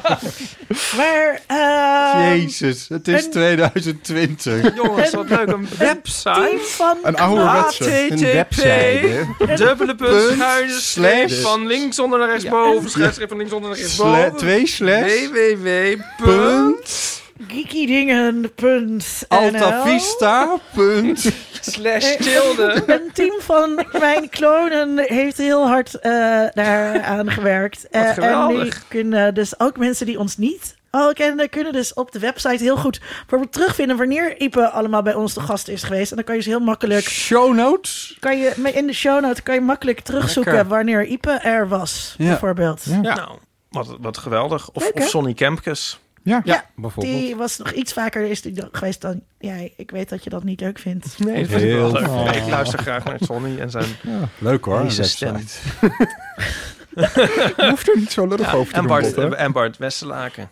Maar 0.96 1.40
ehm 1.46 2.22
Jezus, 2.28 2.88
het 2.88 3.08
is 3.08 3.24
een- 3.24 3.30
2020. 3.30 4.74
Jongens, 4.82 5.10
wat 5.10 5.28
leuk. 5.28 5.48
Een 5.48 5.68
website. 5.78 6.58
van... 6.60 6.98
Een 7.02 7.16
ouderwetse. 7.16 8.10
Een 8.10 8.20
website. 8.20 9.26
Dubbele 9.56 9.94
punt, 9.94 10.32
schuine 10.38 10.72
slash. 10.72 11.40
van 11.40 11.66
links 11.66 11.98
onder 11.98 12.18
naar 12.18 12.28
rechtsboven, 12.28 12.90
schuine 12.90 13.12
streep 13.12 13.28
van 13.28 13.38
links 13.38 13.52
onder 13.52 13.68
naar 13.70 13.78
Sla 13.78 14.04
rechtsboven. 14.14 14.36
twee 14.36 14.66
slash. 14.66 15.28
www. 15.28 16.72
Altavista. 19.28 20.56
Punt. 20.74 21.20
Slash 21.60 22.16
tilde. 22.16 22.82
Een 22.86 23.10
team 23.12 23.40
van 23.40 23.86
mijn 23.98 24.28
klonen 24.28 24.98
heeft 24.98 25.36
heel 25.36 25.66
hard 25.66 25.94
eh 25.94 26.10
daar 26.52 27.02
aan 27.02 27.30
gewerkt. 27.30 27.88
Eh, 27.88 28.00
en 28.00 28.06
die 28.06 28.14
geweldig. 28.14 28.84
kunnen 28.88 29.34
dus 29.34 29.60
ook 29.60 29.76
mensen 29.76 30.06
die 30.06 30.18
ons 30.18 30.36
niet 30.36 30.76
al 30.90 31.12
kennen, 31.12 31.48
kunnen 31.48 31.72
dus 31.72 31.94
op 31.94 32.12
de 32.12 32.18
website 32.18 32.62
heel 32.64 32.76
goed 32.76 33.00
bijvoorbeeld 33.18 33.52
terugvinden 33.52 33.96
wanneer 33.96 34.40
Ipe 34.40 34.68
allemaal 34.68 35.02
bij 35.02 35.14
ons 35.14 35.34
de 35.34 35.40
gast 35.40 35.68
is 35.68 35.82
geweest. 35.82 36.10
En 36.10 36.16
dan 36.16 36.24
kan 36.24 36.34
je 36.34 36.40
dus 36.40 36.50
heel 36.50 36.60
makkelijk, 36.60 37.04
Show 37.08 37.54
notes. 37.54 38.16
kan 38.20 38.38
je 38.38 38.70
in 38.72 38.86
de 38.86 38.92
show 38.92 39.20
notes 39.22 39.42
kan 39.42 39.54
je 39.54 39.60
makkelijk 39.60 40.00
terugzoeken 40.00 40.52
Lekker. 40.52 40.70
wanneer 40.70 41.04
Ipe 41.06 41.30
er 41.30 41.68
was, 41.68 42.14
Ja. 42.18 42.26
bijvoorbeeld. 42.28 42.82
Ja. 42.84 43.00
Nou, 43.00 43.38
wat, 43.70 43.96
wat 44.00 44.18
geweldig. 44.18 44.70
Of? 44.72 44.90
Sonny 44.94 45.34
Kempkes. 45.34 45.98
Ja. 46.22 46.40
Ja, 46.44 46.64
Bijvoorbeeld. 46.76 47.16
Die 47.18 47.36
was 47.36 47.56
nog 47.58 47.72
iets 47.72 47.92
vaker 47.92 48.22
is 48.30 48.42
die 48.42 48.64
geweest 48.72 49.00
dan 49.00 49.20
jij. 49.38 49.72
Ik 49.76 49.90
weet 49.90 50.08
dat 50.08 50.24
je 50.24 50.30
dat 50.30 50.44
niet 50.44 50.60
leuk 50.60 50.78
vindt. 50.78 51.18
Nee, 51.18 51.40
dat 51.40 51.50
vind 51.50 51.62
ik 51.62 51.68
wel 51.70 51.96
Heel 51.96 52.24
leuk. 52.24 52.34
Ik 52.34 52.48
luister 52.50 52.78
graag 52.78 53.04
naar 53.04 53.18
Sonny 53.20 53.58
en 53.58 53.70
zijn... 53.70 53.84
Leuk 54.38 54.64
hoor. 54.64 54.82
Deze 54.82 55.02
stem. 55.02 55.36
Je 57.56 57.66
hoeft 57.68 57.88
er 57.88 57.96
niet 57.96 58.12
zo 58.12 58.26
lullig 58.26 58.50
Ja, 58.52 58.56
over 58.56 58.72
te 58.72 58.78
en, 58.78 58.86
doen, 58.86 58.90
Bart, 59.00 59.14
Botte. 59.14 59.36
en 59.36 59.52
Bart 59.52 59.76
Westelaken. 59.76 60.50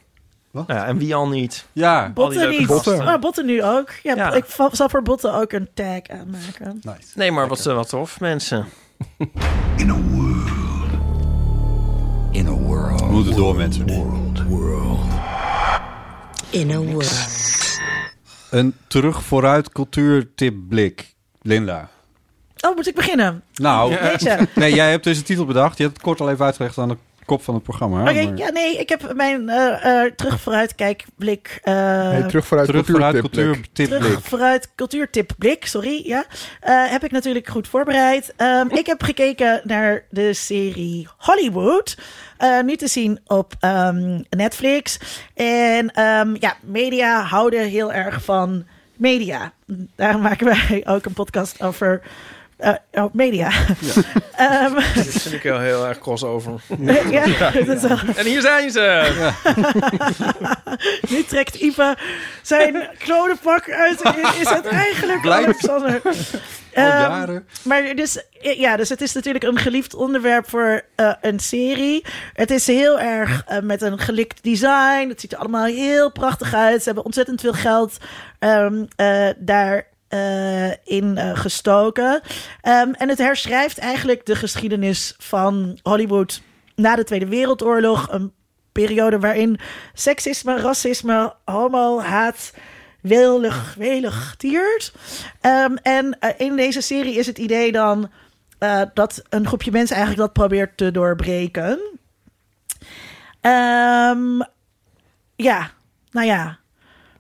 Wat? 0.51 0.65
Ja, 0.67 0.87
en 0.87 0.99
wie 0.99 1.15
al 1.15 1.29
niet? 1.29 1.67
Ja. 1.73 2.01
Al 2.01 2.05
die 2.05 2.15
Botten 2.15 2.51
niet. 2.51 2.67
Botten. 2.67 3.07
Ah, 3.07 3.21
botten 3.21 3.47
nu 3.47 3.63
ook. 3.65 3.91
Ja, 4.03 4.15
Ja. 4.15 4.33
ik 4.33 4.45
zal 4.73 4.89
voor 4.89 5.03
botten 5.03 5.35
ook 5.35 5.53
een 5.53 5.69
tag 5.75 6.01
aanmaken. 6.09 6.81
Nice. 6.83 6.99
Nee, 7.15 7.31
maar 7.33 7.49
wat, 7.49 7.67
eh, 7.67 7.75
wat 7.75 7.89
tof, 7.89 8.21
mensen. 8.21 8.67
In 9.77 9.91
a 9.91 9.97
world. 9.97 10.51
In 12.31 12.47
a 12.47 12.51
world. 12.51 13.01
We 13.01 13.07
moeten 13.07 13.37
door 13.37 13.57
mensen. 13.57 13.87
World. 13.87 14.43
World. 14.43 15.01
In 16.57 16.71
a 16.71 16.79
world. 16.79 17.27
Een 18.51 18.75
terug 18.87 19.23
vooruit 19.23 19.69
cultuurtip 19.69 20.55
blik. 20.69 21.15
Linda. 21.43 21.89
Oh, 22.61 22.77
moet 22.77 22.87
ik 22.87 22.95
beginnen? 22.95 23.43
Nou, 23.55 23.97
nee, 24.55 24.75
jij 24.75 24.91
hebt 24.91 25.05
deze 25.05 25.23
titel 25.23 25.45
bedacht. 25.45 25.77
Je 25.77 25.83
hebt 25.83 25.97
het 25.97 26.05
kort 26.05 26.21
al 26.21 26.31
even 26.31 26.45
uitgelegd 26.45 26.79
aan 26.79 26.89
de 26.89 26.97
kop 27.27 27.43
van 27.43 27.55
het 27.55 27.63
programma. 27.63 28.01
Oké, 28.11 28.13
maar- 28.25 28.37
ja, 28.37 28.51
nee, 28.51 28.77
ik 28.79 28.89
heb 28.89 29.13
mijn 29.15 29.49
eh 29.49 30.05
eh 30.05 30.13
terug 30.15 30.41
vooruit 30.41 30.75
kijkblik. 30.75 31.59
eh, 31.63 31.75
Hey, 32.11 32.23
terug 32.23 32.47
vooruit 32.47 32.69
Terug 32.69 32.85
cultuurtip 32.87 33.87
terug 33.87 33.99
blik. 34.13 34.19
vooruit 34.21 34.69
sorry, 35.69 36.01
ja. 36.05 36.25
Eh, 36.61 36.91
heb 36.91 37.05
ik 37.05 37.11
natuurlijk 37.11 37.49
goed 37.49 37.69
voorbereid. 37.69 38.33
Ehm, 38.37 38.67
ik 38.71 38.87
heb 38.87 39.03
gekeken 39.03 39.61
naar 39.65 40.05
de 40.11 40.33
serie 40.35 41.09
Hollywood. 41.17 41.97
eh, 42.37 42.61
nu 42.61 42.77
te 42.77 42.87
zien 42.89 43.21
op 43.27 43.53
ehm, 43.61 44.21
Netflix. 44.31 44.99
En 45.35 45.91
ehm, 45.91 46.37
ja, 46.41 46.57
media 46.63 47.23
houden 47.23 47.61
heel 47.69 47.93
erg 47.93 48.23
van 48.25 48.65
media. 48.97 49.53
Daarom 49.97 50.21
maken 50.23 50.47
wij 50.47 50.83
ook 50.87 51.05
een 51.05 51.13
podcast 51.13 51.63
over 51.63 52.01
eh, 52.57 52.75
oh, 52.93 53.13
media. 53.15 53.51
Ehm, 54.37 54.75
Dit 54.95 55.23
vind 55.23 55.35
ik 55.35 55.43
wel 55.43 55.61
heel 55.61 55.87
erg 55.87 55.99
crossover. 55.99 56.61
ja, 57.11 57.51
dat 57.51 57.69
is 57.69 57.83
wel- 57.83 57.99
En 58.17 58.27
hier 58.27 58.41
zijn 58.41 58.71
ze! 58.71 59.13
Nu 61.11 61.23
trekt 61.23 61.55
Ipe 61.55 61.97
zijn 62.43 62.89
klonenpak 62.99 63.71
uit 63.71 64.03
en 64.03 64.15
is 64.41 64.49
het 64.49 64.67
eigenlijk 64.67 65.21
Blijf. 65.21 65.45
Alexander. 65.45 66.01
Al 66.05 66.13
Ehm, 66.83 67.39
maar 67.63 67.95
dus, 67.95 68.23
ja, 68.41 68.77
dus 68.77 68.89
het 68.89 69.01
is 69.01 69.13
natuurlijk 69.13 69.45
een 69.45 69.59
geliefd 69.59 69.95
onderwerp 69.95 70.49
voor 70.49 70.83
eh, 70.95 71.13
een 71.21 71.39
serie. 71.41 72.05
Het 72.33 72.51
is 72.51 72.67
heel 72.67 73.01
erg 73.01 73.43
eh, 73.47 73.59
met 73.61 73.83
een 73.83 73.99
gelikt 73.99 74.43
design. 74.43 75.09
Het 75.09 75.21
ziet 75.21 75.33
er 75.33 75.39
allemaal 75.39 75.65
heel 75.65 76.13
prachtig 76.13 76.55
uit. 76.55 76.79
Ze 76.79 76.85
hebben 76.85 77.05
ontzettend 77.05 77.41
veel 77.41 77.53
geld 77.53 77.97
ehm 78.39 78.85
eh, 78.97 79.29
daar 79.37 79.87
in 80.85 81.19
eh, 81.19 81.37
gestoken. 81.37 82.21
Ehm, 82.61 82.93
en 82.93 83.09
het 83.09 83.19
herschrijft 83.19 83.79
eigenlijk 83.79 84.27
de 84.27 84.37
geschiedenis 84.37 85.15
van 85.19 85.79
Hollywood 85.83 86.43
na 86.75 86.97
de 86.97 87.05
Tweede 87.05 87.27
Wereldoorlog. 87.27 88.11
Een 88.11 88.33
periode 88.73 89.19
waarin 89.19 89.59
seksisme, 89.95 90.57
racisme, 90.57 91.35
homo, 91.45 92.01
haat 92.01 92.53
welig, 93.01 93.75
welig 93.75 94.35
tiert. 94.37 94.93
Ehm, 95.41 95.77
en 95.83 96.19
eh, 96.21 96.31
in 96.37 96.57
deze 96.57 96.81
serie 96.81 97.15
is 97.15 97.27
het 97.27 97.39
idee 97.39 97.73
dan 97.73 98.11
eh, 98.59 98.83
dat 98.95 99.23
een 99.29 99.47
groepje 99.47 99.71
mensen 99.71 99.97
eigenlijk 99.97 100.27
dat 100.27 100.47
probeert 100.47 100.77
te 100.77 100.91
doorbreken. 100.91 101.81
Ehm, 103.41 104.41
ja, 105.37 105.71
nou 106.11 106.27
ja, 106.27 106.59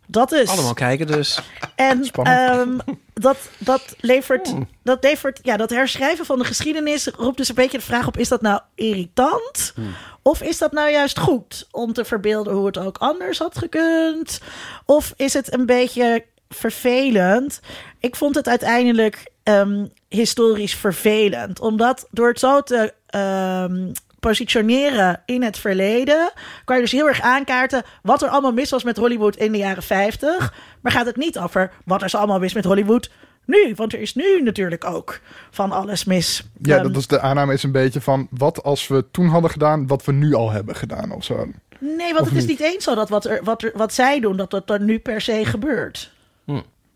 dat 0.06 0.32
is. 0.32 0.48
Allemaal 0.48 0.74
kijken 0.74 1.06
dus. 1.06 1.40
En 1.74 2.10
ehm, 2.12 2.78
dat, 3.14 3.36
dat, 3.58 3.96
levert, 4.00 4.54
dat 4.82 5.02
levert, 5.02 5.40
ja, 5.42 5.56
dat 5.56 5.70
herschrijven 5.70 6.24
van 6.24 6.38
de 6.38 6.44
geschiedenis 6.44 7.06
roept 7.06 7.36
dus 7.36 7.48
een 7.48 7.54
beetje 7.54 7.78
de 7.78 7.84
vraag 7.84 8.06
op: 8.06 8.16
is 8.16 8.28
dat 8.28 8.40
nou 8.42 8.60
irritant? 8.74 9.74
Of 10.22 10.42
is 10.42 10.58
dat 10.58 10.72
nou 10.72 10.90
juist 10.90 11.18
goed 11.18 11.66
om 11.70 11.92
te 11.92 12.04
verbeelden 12.04 12.54
hoe 12.54 12.66
het 12.66 12.78
ook 12.78 12.98
anders 12.98 13.38
had 13.38 13.58
gekund? 13.58 14.40
Of 14.84 15.12
is 15.16 15.32
het 15.32 15.52
een 15.52 15.66
beetje 15.66 16.24
vervelend? 16.48 17.60
Ik 18.00 18.16
vond 18.16 18.34
het 18.34 18.48
uiteindelijk 18.48 19.30
ehm, 19.42 19.86
historisch 20.08 20.74
vervelend, 20.74 21.60
omdat 21.60 22.06
door 22.10 22.28
het 22.28 22.38
zo 22.38 22.60
te 22.60 22.94
ehm, 23.06 23.92
positioneren 24.20 25.22
in 25.26 25.43
het 25.43 25.59
verleden, 25.59 26.32
kan 26.64 26.76
je 26.76 26.82
dus 26.82 26.93
heel 26.93 27.09
erg 27.09 27.20
aankaarten 27.20 27.82
wat 28.02 28.22
er 28.22 28.28
allemaal 28.28 28.52
mis 28.52 28.70
was 28.70 28.84
met 28.84 28.97
Hollywood 28.97 29.36
in 29.36 29.52
de 29.52 29.59
jaren 29.59 29.82
50. 29.82 30.55
Maar 30.80 30.93
gaat 30.93 31.06
het 31.06 31.16
niet 31.16 31.38
over 31.38 31.70
wat 31.84 32.02
er 32.02 32.10
allemaal 32.16 32.38
mis 32.38 32.55
met 32.55 32.64
Hollywood 32.64 33.10
nu? 33.44 33.72
Want 33.74 33.93
er 33.93 34.01
is 34.01 34.14
nu 34.14 34.43
natuurlijk 34.43 34.84
ook 34.84 35.20
van 35.51 35.72
alles 35.72 36.05
mis. 36.05 36.43
Ja, 36.62 36.76
Ehm, 36.76 36.86
dat 36.86 36.97
is 36.97 37.06
de 37.06 37.20
aanname 37.20 37.52
is 37.52 37.62
een 37.62 37.72
beetje 37.72 38.01
van 38.01 38.26
wat 38.30 38.62
als 38.62 38.86
we 38.88 39.05
toen 39.10 39.26
hadden 39.28 39.51
gedaan, 39.51 39.86
wat 39.86 40.05
we 40.05 40.12
nu 40.12 40.34
al 40.34 40.51
hebben 40.51 40.76
gedaan 40.76 41.10
of 41.12 41.24
zo. 41.24 41.47
Nee, 41.78 42.12
want 42.12 42.20
Of 42.20 42.28
het 42.28 42.36
is 42.36 42.47
niet? 42.47 42.59
niet 42.59 42.68
eens 42.72 42.84
zo 42.84 42.94
dat 42.94 43.09
wat, 43.09 43.24
er, 43.24 43.40
wat, 43.44 43.62
er, 43.62 43.70
wat 43.74 43.93
zij 43.94 44.20
doen, 44.20 44.36
dat 44.36 44.51
dat 44.51 44.70
er 44.70 44.80
nu 44.80 44.98
per 44.98 45.20
se 45.20 45.44
gebeurt. 45.44 46.12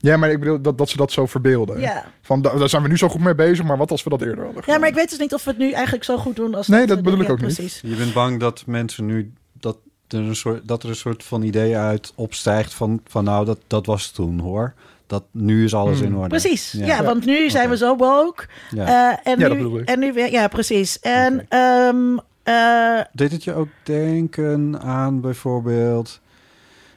Ja, 0.02 0.16
maar 0.16 0.30
ik 0.30 0.38
bedoel 0.40 0.60
dat, 0.60 0.78
dat 0.78 0.88
ze 0.88 0.96
dat 0.96 1.12
zo 1.12 1.26
verbeelden. 1.26 1.80
Ja. 1.80 2.04
Van 2.22 2.42
da- 2.42 2.54
daar 2.58 2.68
zijn 2.68 2.82
we 2.82 2.88
nu 2.88 2.96
zo 2.96 3.08
goed 3.08 3.20
mee 3.20 3.34
bezig, 3.34 3.64
maar 3.64 3.76
wat 3.76 3.90
als 3.90 4.02
we 4.02 4.10
dat 4.10 4.22
eerder 4.22 4.44
hadden 4.44 4.62
Ja, 4.66 4.78
maar 4.78 4.88
ik 4.88 4.94
weet 4.94 5.10
dus 5.10 5.18
niet 5.18 5.34
of 5.34 5.44
we 5.44 5.50
het 5.50 5.58
nu 5.58 5.70
eigenlijk 5.70 6.04
zo 6.04 6.16
goed 6.16 6.36
doen 6.36 6.54
als 6.54 6.68
Nee, 6.68 6.86
dat 6.86 6.88
doen. 6.96 7.04
bedoel 7.04 7.20
ik 7.20 7.26
Ja, 7.26 7.32
ook 7.32 7.40
niet. 7.40 7.54
precies. 7.54 7.80
Je 7.84 7.94
bent 7.96 8.12
bang 8.12 8.40
dat 8.40 8.62
mensen 8.66 9.06
nu 9.06 9.32
dat 9.52 9.76
er 10.08 10.18
een 10.18 10.36
soort, 10.36 10.68
dat 10.68 10.82
er 10.82 10.88
een 10.88 10.94
soort 10.96 11.24
van 11.24 11.42
idee 11.42 11.76
uit 11.76 12.12
opstijgt 12.16 12.74
van, 12.74 13.00
van 13.06 13.24
nou, 13.24 13.44
dat, 13.44 13.58
dat 13.66 13.86
was 13.86 14.10
toen 14.10 14.38
hoor. 14.38 14.74
Dat 15.06 15.24
nu 15.30 15.64
is 15.64 15.74
alles 15.74 15.98
Hmm. 15.98 16.06
in 16.06 16.14
orde. 16.16 16.28
Precies, 16.28 16.72
ja, 16.72 16.86
Ja. 16.86 17.02
want 17.04 17.24
nu 17.24 17.50
zijn 17.50 17.68
we 17.68 17.76
zo 17.76 17.96
woke. 17.96 18.46
Ja. 18.70 18.86
Eh, 18.86 19.32
en, 19.32 19.38
Ja, 19.38 19.48
nu, 19.48 19.48
dat 19.48 19.56
bedoel 19.56 19.78
ik. 19.78 19.88
en 19.88 19.98
nu 19.98 20.12
weer, 20.12 20.30
ja, 20.32 20.48
precies. 20.48 21.00
En 21.00 21.34
Oké. 21.34 21.44
ehm, 21.48 22.16
eh, 22.42 23.00
Deed 23.12 23.32
het 23.32 23.44
je 23.44 23.54
ook 23.54 23.68
denken 23.82 24.80
aan 24.80 25.20
bijvoorbeeld 25.20 26.20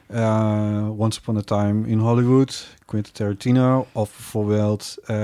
eh, 0.06 0.88
Once 0.98 1.18
Upon 1.20 1.36
a 1.36 1.40
Time 1.40 1.88
in 1.88 1.98
Hollywood, 1.98 2.68
Quentin 2.94 3.12
Tarantino, 3.12 3.86
of 3.92 4.10
bijvoorbeeld, 4.16 4.96
eh, 5.04 5.16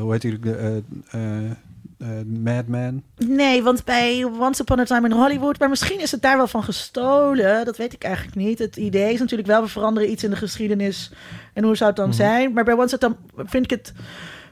hoe 0.00 0.12
heet 0.12 0.20
die, 0.20 0.38
eh 0.42 0.76
eh 0.76 1.50
eh, 1.98 2.08
Mad 2.26 2.66
Men? 2.66 3.02
nee, 3.16 3.62
want 3.62 3.84
bij 3.84 4.24
Once 4.24 4.62
Upon 4.62 4.78
a 4.78 4.84
Time 4.84 5.08
in 5.08 5.14
Hollywood, 5.14 5.58
maar 5.58 5.68
misschien 5.68 6.00
is 6.00 6.10
het 6.10 6.22
daar 6.22 6.36
wel 6.36 6.46
van 6.46 6.62
gestolen. 6.64 7.64
Dat 7.64 7.76
weet 7.76 7.92
ik 7.92 8.02
eigenlijk 8.04 8.36
niet. 8.36 8.58
Het 8.58 8.76
idee 8.76 9.12
is 9.12 9.18
natuurlijk 9.20 9.48
wel, 9.48 9.62
we 9.62 9.68
veranderen 9.68 10.10
iets 10.10 10.24
in 10.24 10.30
de 10.30 10.36
geschiedenis. 10.36 11.12
En 11.52 11.64
hoe 11.64 11.76
zou 11.76 11.88
het 11.90 11.98
dan 11.98 12.08
Mhm. 12.08 12.16
zijn? 12.16 12.52
Maar 12.52 12.64
bij 12.64 12.74
Once 12.74 12.94
Upon 12.94 13.16
a 13.38 13.42
vind 13.46 13.64
ik 13.64 13.70
het... 13.70 13.92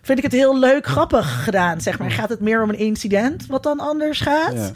Vind 0.02 0.18
ik 0.18 0.24
het 0.24 0.32
heel 0.32 0.58
leuk, 0.58 0.86
grappig 0.86 1.44
gedaan, 1.44 1.80
zeg 1.80 1.98
maar. 1.98 2.10
Gaat 2.10 2.28
het 2.28 2.40
meer 2.40 2.62
om 2.62 2.68
een 2.68 2.78
incident 2.78 3.46
wat 3.46 3.62
dan 3.62 3.80
anders 3.80 4.20
gaat? 4.20 4.52
Ja. 4.52 4.70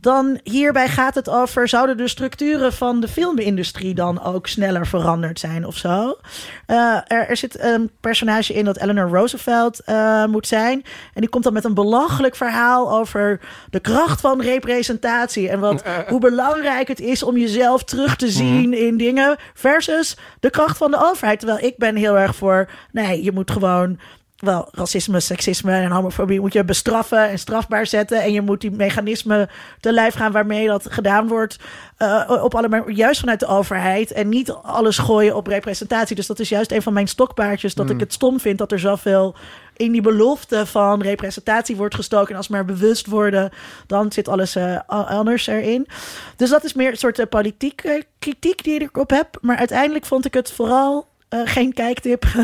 Dan 0.00 0.40
hierbij 0.42 0.88
gaat 0.88 1.14
het 1.14 1.28
over, 1.28 1.68
zouden 1.68 1.96
de 1.96 2.08
structuren 2.08 2.72
van 2.72 3.00
de 3.00 3.08
filmindustrie 3.08 3.94
dan 3.94 4.22
ook 4.22 4.46
sneller 4.46 4.86
veranderd 4.86 5.38
zijn 5.38 5.66
of 5.66 5.76
zo? 5.76 6.16
Eh, 6.66 6.76
er, 7.06 7.28
er 7.28 7.36
zit 7.36 7.60
een 7.60 7.90
personage 8.00 8.54
in 8.54 8.64
dat 8.64 8.78
Eleanor 8.78 9.08
Roosevelt 9.08 9.80
eh, 9.80 10.24
moet 10.24 10.46
zijn. 10.46 10.84
En 11.14 11.20
die 11.20 11.28
komt 11.28 11.44
dan 11.44 11.52
met 11.52 11.64
een 11.64 11.74
belachelijk 11.74 12.36
verhaal 12.36 12.92
over 12.92 13.40
de 13.70 13.80
kracht 13.80 14.20
van 14.20 14.40
representatie. 14.40 15.48
En 15.48 15.60
wat, 15.60 15.84
hoe 16.08 16.20
belangrijk 16.20 16.88
het 16.88 17.00
is 17.00 17.22
om 17.22 17.36
jezelf 17.36 17.84
terug 17.84 18.16
te 18.16 18.30
zien 18.30 18.74
in 18.74 18.96
dingen. 18.96 19.36
Versus 19.54 20.16
de 20.40 20.50
kracht 20.50 20.76
van 20.76 20.90
de 20.90 21.04
overheid. 21.04 21.38
Terwijl 21.38 21.66
ik 21.66 21.76
ben 21.76 21.96
heel 21.96 22.18
erg 22.18 22.34
voor, 22.34 22.68
nee, 22.92 23.22
je 23.22 23.32
moet 23.32 23.50
gewoon 23.50 23.98
wel, 24.38 24.68
racisme, 24.72 25.20
seksisme 25.20 25.72
en 25.72 25.90
homofobie 25.90 26.40
moet 26.40 26.52
je 26.52 26.64
bestraffen 26.64 27.28
en 27.28 27.38
strafbaar 27.38 27.86
zetten. 27.86 28.22
En 28.22 28.32
je 28.32 28.40
moet 28.40 28.60
die 28.60 28.70
mechanismen 28.70 29.48
te 29.80 29.92
lijf 29.92 30.14
gaan 30.14 30.32
waarmee 30.32 30.66
dat 30.66 30.86
gedaan 30.92 31.28
wordt. 31.28 31.58
eh, 31.96 32.40
op 32.42 32.54
alle, 32.54 32.84
juist 32.86 33.20
vanuit 33.20 33.40
de 33.40 33.46
overheid. 33.46 34.12
En 34.12 34.28
niet 34.28 34.50
alles 34.50 34.98
gooien 34.98 35.36
op 35.36 35.46
representatie. 35.46 36.16
Dus 36.16 36.26
dat 36.26 36.38
is 36.38 36.48
juist 36.48 36.72
een 36.72 36.82
van 36.82 36.92
mijn 36.92 37.08
stokpaardjes. 37.08 37.74
Dat 37.74 37.90
ik 37.90 38.00
het 38.00 38.12
stom 38.12 38.40
vind 38.40 38.58
dat 38.58 38.72
er 38.72 38.78
zoveel 38.78 39.34
in 39.76 39.92
die 39.92 40.02
belofte 40.02 40.66
van 40.66 41.02
representatie 41.02 41.76
wordt 41.76 41.94
gestoken. 41.94 42.30
En 42.30 42.36
als 42.36 42.46
we 42.48 42.54
maar 42.54 42.64
bewust 42.64 43.06
worden, 43.06 43.50
dan 43.86 44.12
zit 44.12 44.28
alles 44.28 44.56
eh, 44.56 44.78
anders 44.86 45.46
erin. 45.46 45.86
Dus 46.36 46.50
dat 46.50 46.64
is 46.64 46.74
meer 46.74 46.90
een 46.90 46.96
soort 46.96 47.18
eh, 47.18 47.26
politieke 47.26 48.04
kritiek 48.18 48.64
die 48.64 48.80
ik 48.80 48.96
erop 48.96 49.10
heb. 49.10 49.38
Maar 49.40 49.56
uiteindelijk 49.56 50.04
vond 50.04 50.24
ik 50.24 50.34
het 50.34 50.52
vooral 50.52 51.07
geen 51.28 51.72
kijktip. 51.72 52.24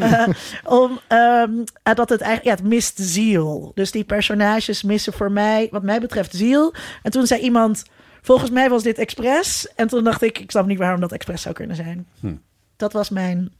Eh, 0.00 0.28
om, 0.64 1.00
ehm, 1.06 1.50
eh, 1.82 1.94
dat 1.94 2.08
het 2.08 2.20
eigenlijk, 2.20 2.44
ja, 2.44 2.64
het 2.64 2.72
mist 2.72 2.98
ziel. 2.98 3.72
Dus 3.74 3.90
die 3.90 4.04
personages 4.04 4.82
missen 4.82 5.12
voor 5.12 5.32
mij, 5.32 5.68
wat 5.70 5.82
mij 5.82 6.00
betreft, 6.00 6.34
ziel. 6.34 6.74
En 7.02 7.10
toen 7.10 7.26
zei 7.26 7.40
iemand, 7.40 7.84
volgens 8.22 8.50
mij 8.50 8.68
was 8.68 8.82
dit 8.82 8.98
expres. 8.98 9.68
En 9.74 9.88
toen 9.88 10.04
dacht 10.04 10.22
ik, 10.22 10.38
ik 10.38 10.50
snap 10.50 10.66
niet 10.66 10.78
waarom 10.78 11.00
dat 11.00 11.12
expres 11.12 11.42
zou 11.42 11.54
kunnen 11.54 11.76
zijn. 11.76 12.06
Dat 12.76 12.92
was 12.92 13.10
mijn 13.10 13.52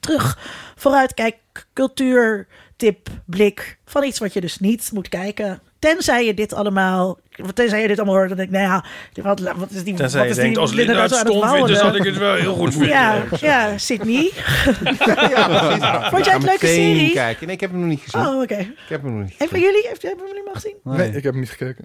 terug, 0.00 0.38
vooruitkijk, 0.76 1.36
cultuur, 1.72 2.46
tip, 2.76 3.08
blik 3.24 3.78
van 3.84 4.04
iets 4.04 4.18
wat 4.18 4.32
je 4.32 4.40
dus 4.40 4.58
niet 4.58 4.90
moet 4.92 5.08
kijken. 5.08 5.60
Tenzij 5.80 6.24
je 6.26 6.34
dit 6.34 6.52
allemaal, 6.54 7.18
tenzij 7.54 7.82
je 7.82 7.88
dit 7.88 7.96
allemaal 7.98 8.14
hoort, 8.16 8.28
dan 8.28 8.36
denk 8.36 8.48
ik, 8.50 8.54
nou 8.54 8.66
ja, 8.68 8.84
wat, 9.22 9.40
wat 9.40 9.70
is 9.70 9.84
die, 9.84 9.94
Tenzij 9.94 10.18
wat 10.18 10.28
je 10.28 10.34
is 10.34 10.36
denkt, 10.36 10.52
die 10.52 10.58
als 10.62 10.72
Linda 10.72 10.92
nou 10.92 11.02
het 11.02 11.10
het 11.10 11.20
stom 11.20 11.48
vindt, 11.48 11.66
dan 11.68 11.76
zal 11.76 11.94
ik 11.96 12.02
het 12.04 12.16
wel 12.18 12.34
heel 12.34 12.54
goed 12.54 12.72
vinden. 12.72 12.88
Ja, 12.88 13.22
ja, 13.40 13.78
Sydney. 13.78 14.30
Vond 16.10 16.24
jij 16.24 16.34
het 16.34 16.42
leuke 16.42 16.66
serie? 16.66 17.12
kijken. 17.12 17.46
Nee, 17.46 17.54
ik 17.54 17.60
heb 17.60 17.70
hem 17.70 17.80
nog 17.80 17.88
niet 17.88 18.00
gezien. 18.00 18.26
Oh, 18.26 18.40
oké. 18.42 18.56
Ik 18.58 18.88
heb 18.88 19.02
hem 19.02 19.12
nog 19.12 19.22
niet 19.22 19.30
Een 19.30 19.36
van 19.38 19.48
gezien. 19.48 19.64
jullie, 19.64 19.88
heeft, 19.88 20.02
hebben 20.02 20.26
jullie 20.26 20.40
hem 20.42 20.48
al 20.48 20.54
gezien? 20.60 20.76
Nee, 20.84 21.08
ik 21.08 21.22
heb 21.22 21.32
hem 21.32 21.40
niet 21.40 21.50
gekeken. 21.50 21.84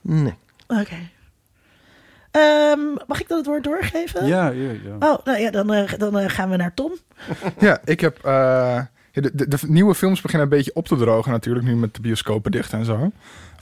Nee. 0.00 0.34
Oké. 0.66 0.96
Ehm, 2.30 2.80
mag 3.06 3.20
ik 3.20 3.28
dan 3.28 3.36
het 3.38 3.46
woord 3.46 3.64
doorgeven? 3.64 4.26
Ja, 4.26 4.48
ja, 4.48 4.70
ja. 4.84 5.08
Oh, 5.12 5.24
nou 5.24 5.38
ja, 5.38 5.50
dan, 5.50 5.72
eh, 5.72 5.92
dan 5.98 6.18
eh, 6.18 6.28
gaan 6.28 6.50
we 6.50 6.56
naar 6.56 6.74
Tom. 6.74 6.92
Ja, 7.58 7.80
ik 7.84 8.00
heb. 8.00 8.18
eh, 8.24 8.80
de, 9.12 9.30
de, 9.34 9.48
de 9.48 9.58
nieuwe 9.66 9.94
films 9.94 10.20
beginnen 10.20 10.50
een 10.50 10.56
beetje 10.56 10.74
op 10.74 10.86
te 10.86 10.96
drogen, 10.96 11.32
natuurlijk, 11.32 11.66
nu 11.66 11.76
met 11.76 11.94
de 11.94 12.00
bioscopen 12.00 12.50
dicht 12.50 12.72
en 12.72 12.84
zo. 12.84 13.12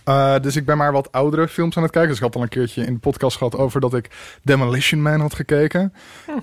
Eh, 0.09 0.35
dus 0.41 0.57
ik 0.57 0.65
ben 0.65 0.77
maar 0.77 0.93
wat 0.93 1.13
oudere 1.13 1.49
films 1.49 1.77
aan 1.77 1.83
het 1.83 1.93
kijken. 1.93 2.11
Dus 2.11 2.19
ik 2.19 2.25
had 2.25 2.35
al 2.37 2.43
een 2.43 2.49
keertje 2.49 2.85
in 2.85 2.93
de 2.93 2.99
podcast 2.99 3.37
gehad 3.37 3.57
over 3.57 3.81
dat 3.81 3.95
ik 3.95 4.11
Demolition 4.43 5.03
Man 5.03 5.21
had 5.21 5.35
gekeken. 5.35 5.93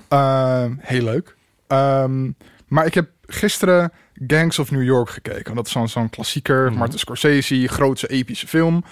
Eh, 0.08 0.64
heel 0.78 1.02
leuk. 1.02 1.36
Ehm, 1.66 2.30
maar 2.66 2.86
ik 2.86 2.94
heb 2.94 3.08
gisteren 3.26 3.92
Gangs 4.26 4.58
of 4.58 4.70
New 4.70 4.82
York 4.82 5.10
gekeken. 5.10 5.54
Dat 5.54 5.66
is 5.66 5.72
zo'n 5.72 5.88
zo'n 5.88 6.10
klassieker, 6.10 6.72
Martin 6.72 6.98
Scorsese, 6.98 7.68
grootse 7.68 8.06
epische 8.06 8.46
film. 8.46 8.84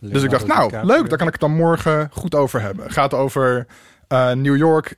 Dus 0.00 0.22
ik 0.22 0.30
dacht, 0.30 0.46
nou, 0.46 0.86
leuk, 0.86 1.08
daar 1.08 1.18
kan 1.18 1.26
ik 1.26 1.32
het 1.32 1.40
dan 1.40 1.54
morgen 1.54 2.08
goed 2.12 2.34
over 2.34 2.60
hebben. 2.60 2.90
Gaat 2.90 3.14
over 3.14 3.66
eh, 4.08 4.32
New 4.32 4.56
York, 4.56 4.94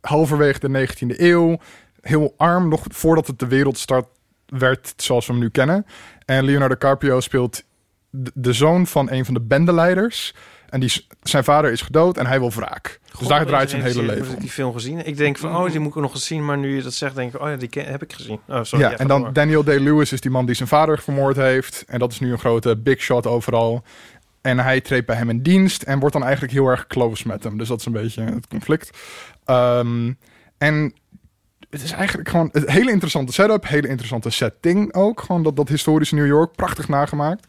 halverwege 0.00 0.58
de 0.60 0.88
19e 0.88 1.20
eeuw. 1.20 1.58
Heel 2.06 2.34
arm, 2.36 2.68
nog 2.68 2.84
voordat 2.88 3.26
het 3.26 3.38
de 3.38 3.46
wereldstad 3.46 4.08
werd 4.46 4.92
zoals 4.96 5.26
we 5.26 5.32
hem 5.32 5.42
nu 5.42 5.48
kennen. 5.50 5.86
En 6.24 6.44
Leonardo 6.44 6.74
DiCaprio 6.74 7.20
speelt 7.20 7.62
de, 8.10 8.30
de 8.34 8.52
zoon 8.52 8.86
van 8.86 9.10
een 9.10 9.24
van 9.24 9.34
de 9.34 9.40
bendeleiders. 9.40 10.34
En 10.68 10.80
die, 10.80 11.06
zijn 11.22 11.44
vader 11.44 11.70
is 11.72 11.80
gedood 11.82 12.16
en 12.16 12.26
hij 12.26 12.38
wil 12.38 12.50
wraak. 12.52 13.00
dus 13.18 13.28
daar 13.28 13.46
draait 13.46 13.70
zijn 13.70 13.82
hele 13.82 13.98
Heb 13.98 14.08
leven 14.08 14.26
ik 14.28 14.34
om. 14.34 14.40
die 14.40 14.50
film 14.50 14.72
gezien? 14.72 15.06
Ik 15.06 15.16
denk 15.16 15.38
van, 15.38 15.56
oh, 15.56 15.70
die 15.70 15.80
moet 15.80 15.94
ik 15.96 16.02
nog 16.02 16.14
eens 16.14 16.26
zien. 16.26 16.44
Maar 16.44 16.58
nu 16.58 16.76
je 16.76 16.82
dat 16.82 16.92
zegt, 16.94 17.14
denk 17.14 17.34
ik, 17.34 17.40
oh 17.40 17.48
ja, 17.48 17.56
die 17.56 17.68
ken- 17.68 17.86
heb 17.86 18.02
ik 18.02 18.12
gezien. 18.12 18.40
Oh, 18.48 18.62
sorry. 18.62 18.84
ja, 18.84 18.96
en 18.96 19.06
dan 19.08 19.22
door. 19.22 19.32
Daniel 19.32 19.64
Day-Lewis 19.64 20.12
is 20.12 20.20
die 20.20 20.30
man 20.30 20.46
die 20.46 20.54
zijn 20.54 20.68
vader 20.68 20.98
vermoord 20.98 21.36
heeft. 21.36 21.84
En 21.86 21.98
dat 21.98 22.12
is 22.12 22.20
nu 22.20 22.32
een 22.32 22.38
grote 22.38 22.76
big 22.76 23.00
shot 23.00 23.26
overal. 23.26 23.82
En 24.40 24.58
hij 24.58 24.80
treedt 24.80 25.06
bij 25.06 25.16
hem 25.16 25.30
in 25.30 25.42
dienst 25.42 25.82
en 25.82 25.98
wordt 25.98 26.14
dan 26.14 26.24
eigenlijk 26.24 26.52
heel 26.52 26.66
erg 26.66 26.86
close 26.86 27.26
met 27.26 27.44
hem. 27.44 27.58
Dus 27.58 27.68
dat 27.68 27.80
is 27.80 27.86
een 27.86 27.92
beetje 27.92 28.22
het 28.22 28.46
conflict. 28.48 28.90
Ehm, 29.44 30.12
en 30.58 30.94
het 31.76 31.84
is 31.84 31.92
eigenlijk 31.92 32.28
gewoon 32.28 32.48
een 32.52 32.70
hele 32.70 32.90
interessante 32.90 33.32
setup, 33.32 33.68
hele 33.68 33.88
interessante 33.88 34.30
setting 34.30 34.94
ook. 34.94 35.20
Gewoon 35.20 35.42
dat, 35.42 35.56
dat 35.56 35.68
historische 35.68 36.14
New 36.14 36.26
York, 36.26 36.56
prachtig 36.56 36.88
nagemaakt. 36.88 37.46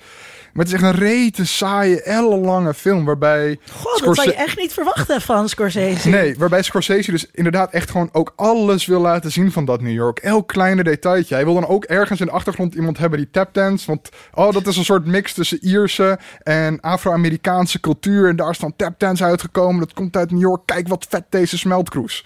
Maar 0.54 0.66
het 0.66 0.76
is 0.76 0.82
echt 0.82 0.94
een 0.94 1.00
rete, 1.00 1.46
saaie, 1.46 2.02
ellenlange 2.02 2.74
film 2.74 3.06
waarbij... 3.06 3.60
God, 3.72 4.04
dat 4.04 4.16
zou 4.16 4.28
je 4.28 4.36
echt 4.36 4.58
niet 4.58 4.74
verwachten 4.74 5.22
van 5.22 5.50
Scorsese. 5.50 6.10
Nee, 6.10 6.36
waarbij 6.38 6.64
Scorsese 6.64 7.12
dus 7.12 7.28
inderdaad 7.32 7.72
echt 7.72 7.92
gewoon 7.92 8.10
ook 8.12 8.34
alles 8.36 8.86
wil 8.86 9.02
laten 9.02 9.32
zien 9.32 9.52
van 9.52 9.66
dat 9.66 9.82
New 9.82 9.94
York. 9.94 10.20
Elk 10.20 10.48
kleine 10.48 10.84
detailtje. 10.84 11.36
Hij 11.36 11.44
wil 11.44 11.54
dan 11.54 11.68
ook 11.68 11.84
ergens 11.84 12.20
in 12.20 12.26
de 12.26 12.32
achtergrond 12.32 12.76
iemand 12.76 12.98
hebben 12.98 13.20
die 13.20 13.30
tapdance. 13.32 13.88
Want 13.88 14.10
oh, 14.34 14.52
dat 14.52 14.68
is 14.68 14.78
een 14.78 14.86
soort 14.86 15.06
mix 15.06 15.34
tussen 15.34 15.66
Ierse 15.66 16.20
en 16.44 16.80
Afro-Amerikaanse 16.80 17.80
cultuur. 17.80 18.30
En 18.30 18.36
daar 18.36 18.50
is 18.50 18.60
dan 18.60 18.74
tapdance 18.76 19.24
uitgekomen. 19.24 19.80
Dat 19.80 19.94
komt 19.94 20.16
uit 20.16 20.32
New 20.32 20.42
York. 20.42 20.62
Kijk 20.66 20.88
wat 20.88 21.06
vet 21.10 21.26
deze 21.30 21.58
smeltkroes. 21.58 22.26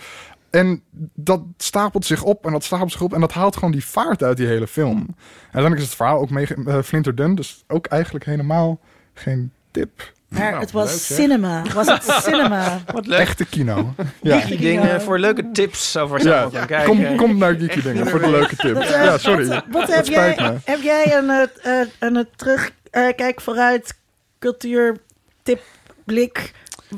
En 0.52 0.84
dat 1.14 1.42
stapelt 1.58 2.06
zich 2.06 2.24
op 2.24 2.46
en 2.46 2.52
dat 2.52 2.64
stapelt 2.64 2.92
zich 2.92 3.02
op. 3.02 3.14
En 3.14 3.20
dat 3.20 3.34
haalt 3.34 3.56
gewoon 3.56 3.72
die 3.72 3.86
vaart 3.86 4.24
uit 4.24 4.38
die 4.38 4.48
hele 4.48 4.68
film. 4.68 4.98
En 4.98 5.16
uiteindelijk 5.44 5.82
is 5.82 5.88
het 5.88 5.96
verhaal 5.96 6.20
ook 6.20 6.30
mee 6.30 6.48
uh, 6.58 6.82
flinterdun. 6.82 7.36
Dus 7.36 7.64
ook 7.68 7.86
eigenlijk 7.86 8.26
helemaal 8.26 8.80
geen 9.14 9.52
tip. 9.72 10.12
Maar 10.28 10.50
Nou, 10.50 10.60
het 10.62 10.72
was 10.72 10.90
leuk, 10.92 11.00
zeg. 11.00 11.18
cinema. 11.18 11.64
Was 11.74 11.88
het 11.88 12.04
cinema? 12.30 12.82
Wat 12.94 13.06
leuk. 13.08 13.20
Echte 13.20 13.46
kino. 13.46 13.94
Ja. 14.22 14.46
Die 14.46 14.58
dingen 14.58 15.02
voor 15.02 15.20
leuke 15.20 15.52
tips 15.52 15.98
over 15.98 16.24
Ja, 16.24 16.50
kijken. 16.50 16.84
kom, 16.86 17.16
kom 17.16 17.38
naar 17.38 17.56
Geeky 17.56 17.82
Dingen 17.82 18.08
voor 18.08 18.20
de 18.20 18.30
leuke 18.30 18.56
tips. 18.56 18.74
Dat, 18.80 18.84
eh, 18.90 19.04
Ja, 19.04 19.18
sorry. 19.18 19.62
Wat, 19.72 19.94
heb, 19.96 20.06
jij, 20.06 20.36
me. 20.40 20.58
heb 20.64 20.82
jij 20.82 21.18
een, 21.18 21.30
eh, 21.30 21.82
eh, 21.82 21.88
een, 22.00 22.16
een 22.16 22.28
terug, 22.36 22.72
eh, 22.92 23.08
kijk 23.16 23.42
vooruit, 23.42 23.94
cultuur, 24.40 24.98
tip, 25.44 25.62
blik, 26.06 26.54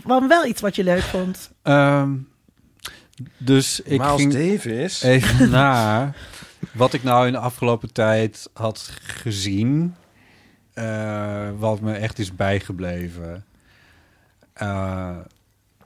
van 0.06 0.28
wel 0.28 0.46
iets 0.46 0.62
wat 0.62 0.76
je 0.76 0.84
leuk 0.84 1.02
vond? 1.02 1.52
Ehm, 1.64 2.10
dus 3.38 3.80
ik 3.80 4.00
Miles 4.00 4.16
ging 4.22 4.34
Davis. 4.34 5.02
even 5.04 5.50
na 5.60 6.14
wat 6.72 6.94
ik 6.94 7.04
nou 7.04 7.26
in 7.28 7.32
de 7.34 7.40
afgelopen 7.40 7.94
tijd 7.94 8.50
had 8.54 8.92
gezien. 9.02 9.96
eh, 10.74 11.50
wat 11.58 11.82
me 11.82 11.94
echt 11.94 12.20
is 12.20 12.36
bijgebleven. 12.36 13.46
Eh, 14.54 15.18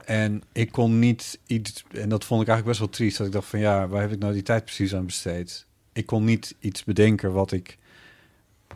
en 0.06 0.44
ik 0.52 0.72
kon 0.72 1.00
niet 1.00 1.40
iets... 1.46 1.84
En 1.92 2.10
dat 2.10 2.26
vond 2.26 2.42
ik 2.42 2.48
eigenlijk 2.48 2.66
best 2.78 2.80
wel 2.80 2.90
triest. 3.00 3.18
Dat 3.18 3.28
ik 3.28 3.34
dacht 3.34 3.48
van 3.48 3.60
ja, 3.60 3.88
waar 3.88 4.02
heb 4.02 4.12
ik 4.12 4.20
nou 4.20 4.34
die 4.34 4.44
tijd 4.44 4.64
precies 4.66 4.96
aan 4.96 5.06
besteed? 5.06 5.66
Ik 5.94 6.06
kon 6.06 6.24
niet 6.24 6.56
iets 6.60 6.84
bedenken 6.84 7.34
wat 7.34 7.52
ik 7.52 7.78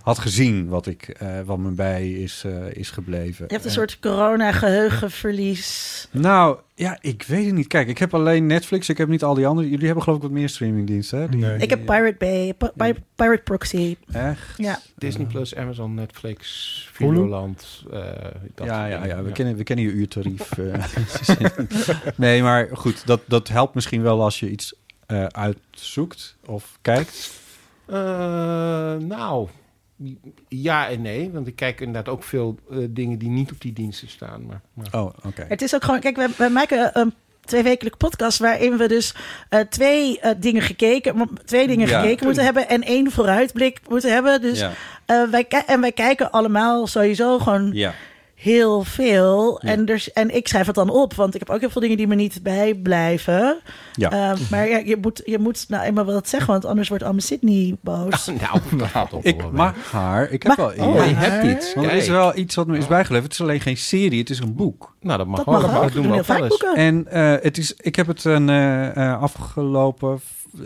had 0.03 0.19
gezien. 0.19 0.68
Wat, 0.68 0.88
ik, 0.88 1.07
eh, 1.07 1.28
wat 1.45 1.57
me 1.57 1.69
bij 1.69 2.11
is, 2.11 2.44
eh, 2.45 2.52
is 2.73 2.90
gebleven. 2.90 3.45
Je 3.48 3.53
hebt 3.53 3.64
een 3.64 3.69
En- 3.69 3.76
soort 3.76 3.99
corona-geheugenverlies. 3.99 6.07
nou, 6.11 6.57
ja, 6.76 6.98
ik 7.02 7.23
weet 7.23 7.45
het 7.45 7.56
niet. 7.56 7.68
Kijk, 7.68 7.88
ik 7.88 7.98
heb 7.98 8.14
alleen 8.14 8.45
Netflix. 8.45 8.90
Ik 8.90 8.98
heb 8.98 9.07
niet 9.07 9.23
al 9.23 9.34
die 9.34 9.48
andere. 9.48 9.69
Jullie 9.69 9.86
hebben 9.86 10.03
geloof 10.03 10.18
ik 10.18 10.23
wat 10.23 10.32
meer 10.32 10.49
streamingdiensten, 10.49 11.19
hè? 11.19 11.30
Die- 11.30 11.40
Nee. 11.40 11.57
Ik 11.57 11.69
heb 11.69 11.86
Pirate 11.86 12.15
Bay, 12.18 12.53
Pi- 12.53 12.69
Pi- 12.94 13.03
Pirate 13.15 13.41
Proxy. 13.44 13.95
Echt? 14.11 14.57
Ja. 14.57 14.80
Disney 14.98 15.26
Plus, 15.26 15.56
Amazon, 15.56 15.94
Netflix, 15.94 16.41
Hulu? 16.98 17.10
Videoland. 17.11 17.84
eh, 17.91 17.99
dat 18.56 18.68
Ja, 18.68 18.86
ja, 18.86 19.06
ja, 19.06 19.23
we, 19.23 19.32
Kennen, 19.32 19.56
we 19.56 19.64
kennen 19.64 19.86
je 19.86 19.91
uurtarief. 19.91 20.52
eh. 20.57 20.84
nee, 22.15 22.41
maar 22.44 22.69
goed, 22.73 23.07
dat, 23.07 23.22
dat 23.28 23.48
helpt 23.48 23.73
misschien 23.76 24.02
wel 24.02 24.22
als 24.23 24.40
je 24.40 24.49
iets 24.49 24.73
eh, 25.06 25.26
uitzoekt 25.26 26.36
of 26.45 26.78
kijkt. 26.82 27.32
Eh, 27.86 27.95
nou, 28.95 29.48
ja 30.48 30.90
en 30.90 31.02
nee. 31.02 31.32
Want 31.32 31.48
ik 31.48 31.56
kijk 31.56 31.80
inderdaad 31.80 32.14
ook 32.14 32.23
veel 32.23 32.60
eh, 32.72 32.78
dingen 32.90 33.18
die 33.18 33.30
niet 33.30 33.52
op 33.52 33.61
die 33.61 33.73
diensten 33.73 34.07
staan. 34.10 34.45
Maar, 34.45 34.61
maar 34.73 34.88
Oh, 35.03 35.14
oké. 35.26 35.45
Het 35.48 35.61
is 35.61 35.76
ook 35.76 35.84
gewoon, 35.84 35.99
kijk, 35.99 36.15
we, 36.15 36.30
we 36.38 36.49
maken 36.49 36.99
een 36.99 37.14
tweewekelijke 37.45 37.98
podcast 37.98 38.38
waarin 38.40 38.78
we 38.78 38.88
dus 38.88 39.15
eh, 39.49 39.60
twee 39.60 40.19
eh, 40.19 40.32
dingen 40.38 40.61
gekeken, 40.61 41.30
twee 41.45 41.68
dingen 41.68 41.88
Ja. 41.88 41.99
gekeken 42.02 42.26
moeten 42.26 42.44
hebben 42.44 42.69
en 42.69 42.82
één 42.82 43.11
vooruitblik 43.11 43.80
moeten 43.90 44.14
hebben. 44.14 44.41
Dus 44.41 44.60
Ja, 44.60 44.72
eh, 45.06 45.23
wij 45.23 45.48
en 45.65 45.82
wij 45.82 45.91
kijken 45.91 46.32
allemaal 46.32 46.88
sowieso 46.88 47.40
gewoon 47.40 47.69
ja. 47.73 47.94
Heel 48.41 48.84
veel. 48.84 49.59
Ja. 49.63 49.72
En, 49.72 49.85
dus, 49.85 50.13
en 50.13 50.35
ik 50.35 50.47
schrijf 50.47 50.65
het 50.65 50.76
dan 50.76 50.89
op, 50.89 51.13
want 51.13 51.34
ik 51.34 51.39
heb 51.39 51.49
ook 51.49 51.59
heel 51.59 51.69
veel 51.69 51.81
dingen 51.81 51.97
die 51.97 52.07
me 52.07 52.15
niet 52.15 52.43
bijblijven. 52.43 53.59
Ja. 53.93 54.11
Eh, 54.11 54.39
maar 54.49 54.68
ja, 54.69 54.77
je 54.77 54.97
moet, 55.01 55.22
je 55.26 55.39
moet 55.39 55.65
nou 55.68 55.84
eenmaal 55.84 56.05
wat 56.05 56.30
zeggen, 56.30 56.49
want 56.49 56.65
anders 56.65 56.89
wordt 56.89 57.03
allemaal 57.03 57.22
Sydney 57.22 57.77
boos. 57.81 58.26
nou, 58.41 58.61
wel 59.09 59.19
Ik 59.31 59.51
mag 59.51 59.91
haar. 59.91 60.30
Ik 60.30 60.43
heb 60.43 60.57
Maar- 60.57 60.76
wel 60.76 60.88
oh, 60.88 60.95
iets. 60.95 61.09
je 61.09 61.15
hebt 61.15 61.57
iets. 61.57 61.73
Want 61.73 61.88
er 61.88 61.93
is 61.93 62.07
wel 62.07 62.38
iets 62.38 62.55
wat 62.55 62.68
me 62.68 62.77
is 62.77 62.88
bijgeleverd. 62.88 63.31
Het 63.31 63.41
is 63.41 63.41
alleen 63.47 63.61
geen 63.61 63.77
serie, 63.77 64.19
het 64.19 64.30
is 64.30 64.39
een 64.39 64.55
boek. 64.55 64.95
Nou, 65.01 65.18
dat 65.18 65.27
mag 65.27 65.38
Dat 65.38 65.47
mag 65.47 65.76
ook. 65.76 65.81
Dat 65.84 65.91
doen 65.91 66.11
we 66.11 66.18
ook 66.18 66.26
wel 66.26 66.43
eens. 66.43 66.63
En 66.76 67.07
eh, 67.07 67.35
het 67.41 67.57
is, 67.57 67.73
ik 67.77 67.95
heb 67.95 68.07
het 68.07 68.23
een 68.23 68.49
eh, 68.49 68.95
eh, 68.95 69.22
afgelopen, 69.22 70.22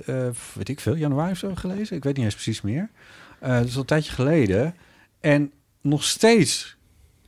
eh, 0.05 0.15
weet 0.53 0.69
ik 0.69 0.79
veel, 0.79 0.95
januari 0.95 1.31
of 1.31 1.37
zo 1.37 1.51
gelezen. 1.55 1.95
Ik 1.95 2.03
weet 2.03 2.15
niet 2.15 2.25
eens 2.25 2.33
precies 2.33 2.61
meer. 2.61 2.89
Eh 3.39 3.57
dat 3.57 3.65
is 3.67 3.73
al 3.73 3.79
een 3.79 3.85
tijdje 3.85 4.11
geleden. 4.11 4.75
En 5.19 5.51
nog 5.81 6.03
steeds, 6.03 6.74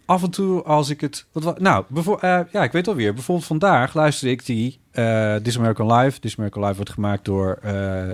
af 0.07 0.23
en 0.23 0.29
toe 0.29 0.63
als 0.63 0.89
ik 0.89 1.01
het... 1.01 1.25
Wat, 1.31 1.43
wa- 1.43 1.55
nou, 1.59 1.85
eh, 2.19 2.39
ja, 2.51 2.63
ik 2.63 2.71
weet 2.71 2.87
alweer. 2.87 3.13
Bijvoorbeeld 3.13 3.47
vandaag 3.47 3.93
luisterde 3.93 4.33
ik 4.33 4.45
die 4.45 4.79
eh 4.91 5.35
This 5.35 5.57
American 5.57 5.93
Life. 5.93 6.19
This 6.19 6.35
American 6.37 6.63
Life 6.63 6.75
wordt 6.75 6.91
gemaakt 6.91 7.25
door 7.25 7.57
eh, 7.61 7.71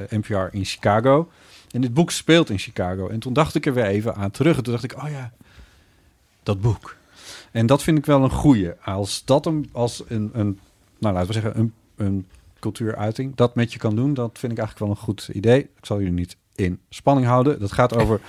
NPR 0.09 0.47
in 0.51 0.65
Chicago. 0.65 1.29
En 1.71 1.81
dit 1.81 1.93
boek 1.93 2.11
speelt 2.11 2.49
in 2.49 2.57
Chicago. 2.57 3.07
En 3.07 3.19
toen 3.19 3.33
dacht 3.33 3.55
ik 3.55 3.65
er 3.65 3.73
weer 3.73 3.85
even 3.85 4.15
aan 4.15 4.31
terug. 4.31 4.57
En 4.57 4.63
toen 4.63 4.73
dacht 4.73 4.83
ik, 4.83 4.95
oh 5.03 5.09
ja, 5.09 5.31
dat 6.43 6.61
boek. 6.61 6.95
En 7.51 7.65
dat 7.65 7.83
vind 7.83 7.97
ik 7.97 8.05
wel 8.05 8.23
een 8.23 8.29
goeie. 8.31 8.71
Als 8.85 9.25
dat 9.25 9.45
een, 9.45 9.69
als 9.71 10.03
een, 10.07 10.29
een 10.33 10.59
nou 10.99 11.13
laten 11.13 11.27
we 11.27 11.33
zeggen, 11.33 11.59
een, 11.59 11.73
een 11.95 12.25
cultuuruiting 12.59 13.35
dat 13.35 13.55
met 13.55 13.73
je 13.73 13.79
kan 13.79 13.95
doen, 13.95 14.13
dat 14.13 14.29
vind 14.39 14.51
ik 14.51 14.57
eigenlijk 14.57 14.79
wel 14.79 14.89
een 14.97 15.03
goed 15.03 15.29
idee. 15.33 15.59
Ik 15.59 15.85
zal 15.85 15.97
jullie 15.97 16.13
niet 16.13 16.37
in 16.55 16.79
spanning 16.89 17.27
houden. 17.27 17.59
Dat 17.59 17.71
gaat 17.71 17.95
over 17.95 18.19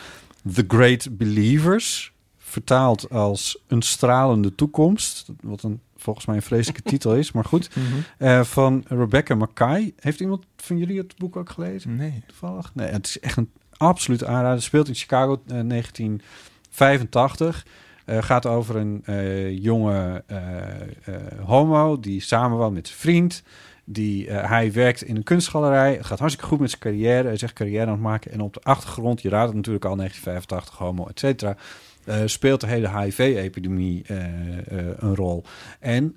The 0.55 0.65
Great 0.69 1.09
Believers, 1.11 2.12
vertaald 2.55 3.10
als 3.10 3.62
een 3.66 3.82
stralende 3.82 4.55
toekomst, 4.55 5.26
wat 5.40 5.62
een 5.62 5.81
volgens 5.97 6.26
mij 6.26 6.36
een 6.36 6.43
vreselijke 6.43 6.82
titel 6.93 7.14
is, 7.14 7.32
maar 7.32 7.44
goed. 7.44 7.70
Eh, 8.18 8.44
van 8.44 8.85
Rebecca 8.89 9.35
Mackay. 9.35 9.93
Heeft 10.01 10.20
iemand 10.20 10.44
van 10.56 10.78
jullie 10.78 10.98
het 10.98 11.16
boek 11.16 11.36
ook 11.36 11.51
gelezen? 11.51 11.97
Nee. 11.97 12.22
Toevallig? 12.26 12.74
Nee, 12.74 12.89
het 12.89 13.06
is 13.06 13.20
echt 13.20 13.36
een 13.36 13.51
absolute 13.76 14.26
aanrader. 14.26 14.52
Het 14.52 14.62
speelt 14.62 14.89
in 14.89 14.94
Chicago 14.94 15.32
eh, 15.32 15.60
1985. 15.68 17.66
Eh, 18.05 18.22
gaat 18.22 18.47
over 18.47 18.76
een 18.76 19.02
eh, 19.05 19.59
jonge 19.62 20.22
eh, 20.26 20.81
eh, 20.81 20.89
homo 21.44 22.01
die 22.01 22.20
samenwoont 22.20 22.74
met 22.74 22.86
zijn 22.86 22.98
vriend. 23.01 23.43
Die, 23.85 24.28
eh, 24.28 24.48
hij 24.48 24.72
werkt 24.72 25.02
in 25.02 25.16
een 25.16 25.22
kunstgalerij. 25.22 25.94
Het 25.94 26.06
gaat 26.06 26.18
hartstikke 26.18 26.48
goed 26.48 26.60
met 26.60 26.70
zijn 26.70 26.82
carrière. 26.82 27.28
Hij 27.28 27.32
echt 27.32 27.52
carrière 27.52 27.86
aan 27.86 27.93
het 27.93 28.01
maken. 28.01 28.32
En 28.32 28.40
op 28.40 28.55
de 28.55 28.60
achtergrond, 28.62 29.22
je 29.22 29.28
raadt 29.28 29.47
het 29.47 29.56
natuurlijk 29.56 29.85
al, 29.85 29.97
1985, 29.97 30.78
homo, 30.78 31.06
et 31.06 31.18
cetera. 31.18 31.56
Eh, 32.06 32.20
speelt 32.24 32.60
de 32.60 32.66
hele 32.66 32.98
HIV-epidemie 33.01 34.02
eh, 34.06 34.16
eh, 34.59 34.86
een 34.97 35.14
rol. 35.14 35.44
En 35.78 36.16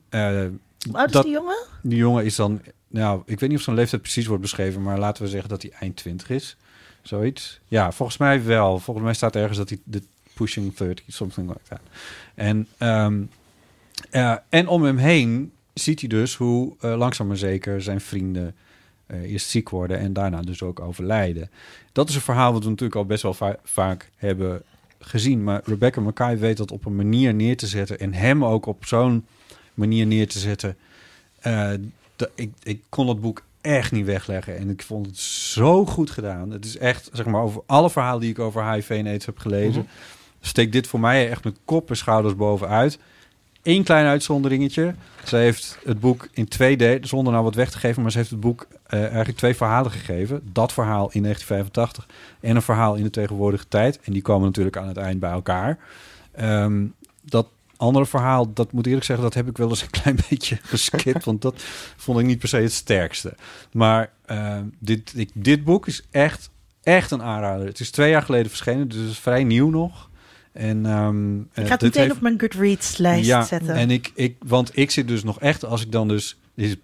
is 1.05 1.11
dat- 1.11 1.23
die 1.23 1.31
jongen? 1.31 1.65
die 1.81 1.97
jongen 1.97 2.25
is 2.25 2.35
dan, 2.35 2.61
nou, 2.87 3.21
ik 3.25 3.39
weet 3.39 3.49
niet 3.49 3.57
of 3.57 3.63
zijn 3.63 3.75
leeftijd 3.75 4.01
precies 4.01 4.25
wordt 4.25 4.41
beschreven, 4.41 4.81
maar 4.81 4.99
laten 4.99 5.23
we 5.23 5.29
zeggen 5.29 5.49
dat 5.49 5.61
hij 5.61 5.71
eind 5.79 5.95
20 5.95 6.29
is. 6.29 6.57
Zoiets. 7.01 7.59
Ja, 7.67 7.91
volgens 7.91 8.17
mij 8.17 8.43
wel. 8.43 8.79
Volgens 8.79 9.05
mij 9.05 9.13
staat 9.15 9.35
ergens 9.35 9.57
dat 9.57 9.69
hij 9.69 9.79
de 9.83 10.01
pushing 10.33 10.75
30, 10.75 11.05
something 11.07 11.47
like 11.47 11.59
that. 11.69 11.79
En, 12.35 12.67
ehm, 12.77 13.21
eh, 14.09 14.35
en 14.49 14.67
om 14.67 14.83
hem 14.83 14.97
heen 14.97 15.51
ziet 15.73 15.99
hij 15.99 16.09
dus 16.09 16.35
hoe 16.35 16.73
langzaam 16.81 17.27
maar 17.27 17.37
zeker 17.37 17.81
zijn 17.81 18.01
vrienden 18.01 18.55
eerst 19.23 19.49
ziek 19.49 19.69
worden 19.69 19.99
en 19.99 20.13
daarna 20.13 20.41
dus 20.41 20.61
ook 20.63 20.79
overlijden. 20.79 21.49
Dat 21.91 22.09
is 22.09 22.15
een 22.15 22.21
verhaal 22.21 22.51
wat 22.53 22.63
we 22.63 22.69
natuurlijk 22.69 22.95
al 22.99 23.05
best 23.05 23.23
wel 23.23 23.33
va- 23.33 23.59
vaak 23.63 24.09
hebben 24.15 24.61
gezien. 24.99 25.43
Maar 25.43 25.61
Rebecca 25.65 26.01
Mackay 26.01 26.37
weet 26.37 26.57
dat 26.57 26.71
op 26.71 26.85
een 26.85 26.95
manier 26.95 27.33
neer 27.33 27.57
te 27.57 27.67
zetten 27.67 27.99
en 27.99 28.13
hem 28.13 28.45
ook 28.45 28.65
op 28.65 28.85
zo'n 28.85 29.25
manier 29.73 30.05
neer 30.05 30.27
te 30.27 30.39
zetten. 30.39 30.77
Eh, 31.39 31.71
dat- 32.15 32.29
ik, 32.35 32.51
ik 32.63 32.81
kon 32.89 33.07
het 33.07 33.21
boek 33.21 33.41
echt 33.61 33.91
niet 33.91 34.05
wegleggen. 34.05 34.57
En 34.57 34.69
ik 34.69 34.81
vond 34.81 35.05
het 35.05 35.17
zo 35.17 35.85
goed 35.85 36.11
gedaan. 36.11 36.49
Het 36.51 36.65
is 36.65 36.77
echt, 36.77 37.09
zeg 37.13 37.25
maar, 37.25 37.41
over 37.41 37.61
alle 37.65 37.89
verhalen 37.89 38.21
die 38.21 38.29
ik 38.29 38.39
over 38.39 38.71
HIV 38.71 38.89
en 38.89 39.07
AIDS 39.07 39.25
heb 39.25 39.37
gelezen... 39.39 39.87
steekt 40.41 40.71
dit 40.71 40.87
voor 40.87 40.99
mij 40.99 41.29
echt 41.29 41.43
met 41.43 41.57
kop 41.65 41.89
en 41.89 41.97
schouders 41.97 42.35
bovenuit. 42.35 42.99
Eén 43.67 43.83
klein 43.83 44.05
uitzonderingetje. 44.05 44.95
Ze 45.25 45.35
heeft 45.35 45.79
het 45.85 45.99
boek 45.99 46.27
in 46.31 46.47
twee 46.47 46.77
delen, 46.77 47.07
zonder 47.07 47.33
nou 47.33 47.43
wat 47.43 47.55
weg 47.55 47.71
te 47.71 47.77
geven... 47.77 48.01
maar 48.01 48.11
ze 48.11 48.17
heeft 48.17 48.29
het 48.29 48.39
boek 48.39 48.67
eh, 48.85 48.99
eigenlijk 48.99 49.37
twee 49.37 49.55
verhalen 49.55 49.91
gegeven. 49.91 50.41
Dat 50.51 50.73
verhaal 50.73 51.09
in 51.11 51.21
1985 51.21 52.07
en 52.39 52.55
een 52.55 52.61
verhaal 52.61 52.95
in 52.95 53.03
de 53.03 53.09
tegenwoordige 53.09 53.67
tijd. 53.67 53.99
En 54.03 54.13
die 54.13 54.21
komen 54.21 54.45
natuurlijk 54.45 54.77
aan 54.77 54.87
het 54.87 54.97
eind 54.97 55.19
bij 55.19 55.31
elkaar. 55.31 55.77
Ehm, 56.31 56.85
dat 57.21 57.47
andere 57.77 58.05
verhaal, 58.05 58.53
dat 58.53 58.71
moet 58.71 58.85
eerlijk 58.85 59.05
zeggen, 59.05 59.25
dat 59.25 59.33
heb 59.33 59.47
ik 59.47 59.57
wel 59.57 59.69
eens 59.69 59.81
een 59.81 59.89
klein 59.89 60.19
beetje 60.29 60.57
geskipt. 60.61 61.25
want 61.25 61.41
dat 61.41 61.61
vond 61.97 62.19
ik 62.19 62.25
niet 62.25 62.39
per 62.39 62.47
se 62.47 62.57
het 62.57 62.73
sterkste. 62.73 63.35
Maar 63.71 64.11
eh, 64.25 64.59
dit, 64.79 65.27
dit 65.33 65.63
boek 65.63 65.87
is 65.87 66.05
echt, 66.11 66.49
echt 66.83 67.11
een 67.11 67.23
aanrader. 67.23 67.65
Het 67.65 67.79
is 67.79 67.91
twee 67.91 68.09
jaar 68.09 68.23
geleden 68.23 68.49
verschenen, 68.49 68.87
dus 68.87 68.99
het 68.99 69.09
is 69.09 69.19
vrij 69.19 69.43
nieuw 69.43 69.69
nog. 69.69 70.06
En, 70.57 70.85
ehm, 70.85 71.39
Ik 71.39 71.45
eh, 71.53 71.63
ga 71.65 71.69
het 71.71 71.79
dit 71.79 71.81
meteen 71.81 72.01
heeft- 72.03 72.15
op 72.15 72.21
mijn 72.21 72.39
Goodreads-lijst 72.39 73.25
ja, 73.27 73.43
zetten. 73.43 73.75
En 73.75 73.91
ik, 73.91 74.11
ik, 74.15 74.35
want 74.45 74.77
ik 74.77 74.91
zit 74.91 75.07
dus 75.07 75.23
nog 75.23 75.39
echt, 75.39 75.65
als 75.65 75.81
ik 75.81 75.91
dan 75.91 76.07
dus. 76.07 76.37
This, 76.55 76.75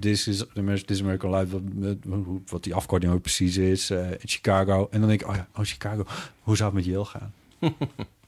this 0.00 0.28
is 0.28 0.44
This 0.54 0.84
is 0.86 1.00
American 1.02 1.34
Life, 1.34 1.46
wat, 1.50 1.62
wat- 2.04 2.18
wat 2.48 2.64
die 2.64 2.74
afkorting 2.74 3.12
ook 3.12 3.20
precies 3.22 3.56
is. 3.56 3.90
eh, 3.90 4.06
Chicago. 4.24 4.88
En 4.90 4.98
dan 5.00 5.08
denk 5.08 5.20
ik, 5.22 5.28
oh 5.28 5.34
ja, 5.34 5.46
oh 5.56 5.64
Chicago, 5.64 6.04
hoe 6.42 6.56
zou 6.56 6.74
het 6.74 6.84
met 6.84 6.92
Yale 6.94 7.04
gaan? 7.04 7.32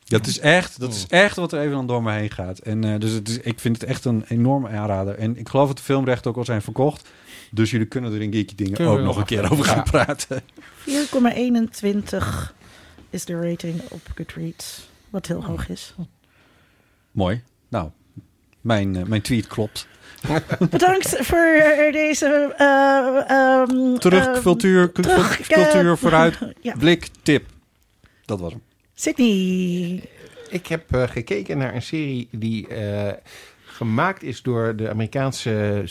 dat 0.05 0.27
is 0.27 0.39
echt, 0.39 0.81
dat 0.81 0.94
is 0.94 1.07
echt 1.09 1.36
wat 1.36 1.52
er 1.52 1.61
even 1.61 1.73
dan 1.73 1.86
door 1.86 2.02
me 2.02 2.12
heen 2.12 2.31
gaat. 2.31 2.59
En 2.59 2.85
eh, 2.85 3.01
dus 3.01 3.12
het 3.12 3.28
is, 3.28 3.39
ik 3.39 3.61
vind 3.61 3.81
het 3.81 3.90
echt 3.90 4.05
een 4.05 4.24
enorme 4.28 4.69
aanrader. 4.69 5.15
En 5.15 5.36
ik 5.39 5.48
geloof 5.48 5.66
dat 5.69 5.77
de 5.77 5.82
filmrechten 5.82 6.31
ook 6.31 6.36
al 6.36 6.44
zijn 6.44 6.62
verkocht. 6.62 7.09
Dus 7.51 7.70
jullie 7.70 7.86
kunnen 7.86 8.12
er 8.12 8.23
in 8.23 8.32
Geeky 8.32 8.55
Dingen 8.55 8.74
Kunnen 8.74 8.93
ook 8.94 9.01
nog 9.05 9.16
een 9.16 9.24
keer 9.24 9.51
over 9.52 9.65
gaan 9.65 9.77
ja. 9.77 9.82
praten. 9.82 10.43
4,21 10.89 12.55
is 13.11 13.24
de 13.24 13.49
rating 13.49 13.81
op 13.91 14.01
Goodreads. 14.15 14.89
Wat 15.11 15.27
heel 15.27 15.45
hoog 15.45 15.69
is. 15.69 15.95
Mooi. 17.11 17.43
Nou, 17.69 17.91
mijn, 18.61 18.97
eh, 18.97 19.03
mijn 19.03 19.23
tweet 19.23 19.47
klopt. 19.47 19.87
Bedankt 20.70 21.16
voor 21.20 21.61
deze... 21.93 22.55
eh, 22.57 23.31
ehm, 23.31 23.95
Terug, 23.95 24.27
ehm, 24.27 24.43
cultuur, 24.43 24.93
terug, 24.93 25.41
cultuur 25.47 25.97
vooruit, 25.97 26.39
ja. 26.61 26.74
blik, 26.77 27.09
tip. 27.23 27.47
Dat 28.24 28.41
was 28.41 28.53
hem. 28.53 28.62
Sydney. 28.95 30.09
Ik 30.51 30.66
heb 30.66 30.95
eh, 30.95 31.09
gekeken 31.09 31.59
naar 31.59 31.74
een 31.74 31.82
serie 31.82 32.28
die 32.31 32.69
eh, 32.69 33.12
gemaakt 33.65 34.23
is 34.23 34.43
door 34.43 34.77
de 34.77 34.89
Amerikaanse 34.89 35.82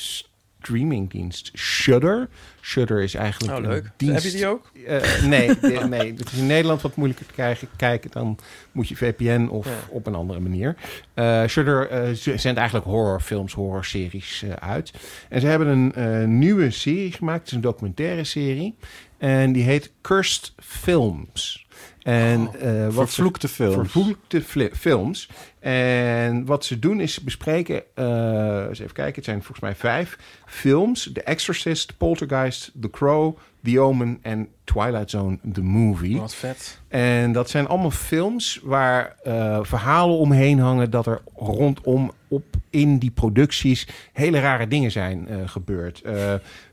streamingdienst 0.62 1.52
Shudder. 1.58 2.30
Shudder 2.62 3.02
is 3.02 3.14
eigenlijk 3.14 3.58
Oh, 3.58 3.64
een 3.64 3.70
leuk. 3.70 3.92
dienst. 3.98 4.24
Heb 4.24 4.32
je 4.32 4.38
die 4.38 4.48
ook? 4.48 4.72
Eh, 4.88 5.24
nee, 5.24 5.48
de- 5.60 5.86
nee, 5.90 6.14
het 6.14 6.32
is 6.32 6.38
in 6.40 6.48
Nederland 6.48 6.82
wat 6.82 6.96
moeilijker 6.96 7.26
te 7.26 7.34
krijgen. 7.34 7.68
Kijken, 7.76 8.12
dan 8.12 8.38
moet 8.72 8.88
je 8.88 8.96
VPN 8.96 9.48
of 9.52 9.66
Ja. 9.66 9.72
op 9.90 10.08
een 10.08 10.16
andere 10.16 10.40
manier. 10.40 10.76
Eh 11.14 11.44
Shudder 11.48 11.90
eh, 11.90 12.14
z- 12.14 12.36
zendt 12.36 12.58
eigenlijk 12.60 12.86
horrorfilms, 12.88 13.54
horrorseries 13.54 14.44
eh, 14.44 14.52
uit. 14.70 14.92
En 15.30 15.42
ze 15.42 15.48
hebben 15.48 15.68
een 15.68 15.94
eh, 15.94 16.24
nieuwe 16.28 16.72
serie 16.72 17.12
gemaakt. 17.12 17.40
Het 17.40 17.48
is 17.48 17.54
een 17.54 17.62
documentaire 17.62 18.24
serie. 18.24 18.76
En 19.18 19.52
die 19.52 19.64
heet 19.64 19.92
Cursed 20.02 20.54
Films. 20.64 21.68
En 22.00 22.50
eh, 22.60 22.84
wat 22.86 22.94
Vervloekte 22.94 23.48
films. 23.48 23.76
vervloekte 23.92 24.42
films. 24.76 25.30
En 25.60 26.46
wat 26.46 26.66
ze 26.66 26.80
doen 26.80 27.00
is 27.00 27.20
bespreken, 27.20 27.84
eh, 27.96 28.66
eens 28.68 28.80
even 28.80 28.94
kijken, 28.94 29.16
het 29.16 29.26
zijn 29.26 29.38
volgens 29.38 29.60
mij 29.60 29.76
vijf 29.76 30.18
films. 30.46 31.10
The 31.14 31.24
Exorcist, 31.24 31.98
Poltergeist, 31.98 32.72
The 32.82 32.90
Crow, 32.90 33.38
The 33.64 33.80
Omen 33.80 34.20
en 34.22 34.48
Twilight 34.64 35.10
Zone, 35.10 35.40
The 35.54 35.62
Movie. 35.62 36.20
Wat 36.20 36.36
vet. 36.36 36.80
En 36.88 37.32
dat 37.32 37.50
zijn 37.50 37.68
allemaal 37.68 37.92
films 37.92 38.60
waar 38.64 39.16
eh, 39.24 39.60
verhalen 39.62 40.18
omheen 40.18 40.60
hangen 40.60 40.92
dat 40.92 41.06
er 41.06 41.22
rondom 41.36 42.12
op 42.28 42.44
in 42.70 42.98
die 42.98 43.12
producties 43.12 43.88
hele 44.14 44.40
rare 44.40 44.68
dingen 44.68 44.92
zijn 44.92 45.28
eh, 45.28 45.38
gebeurd. 45.46 46.02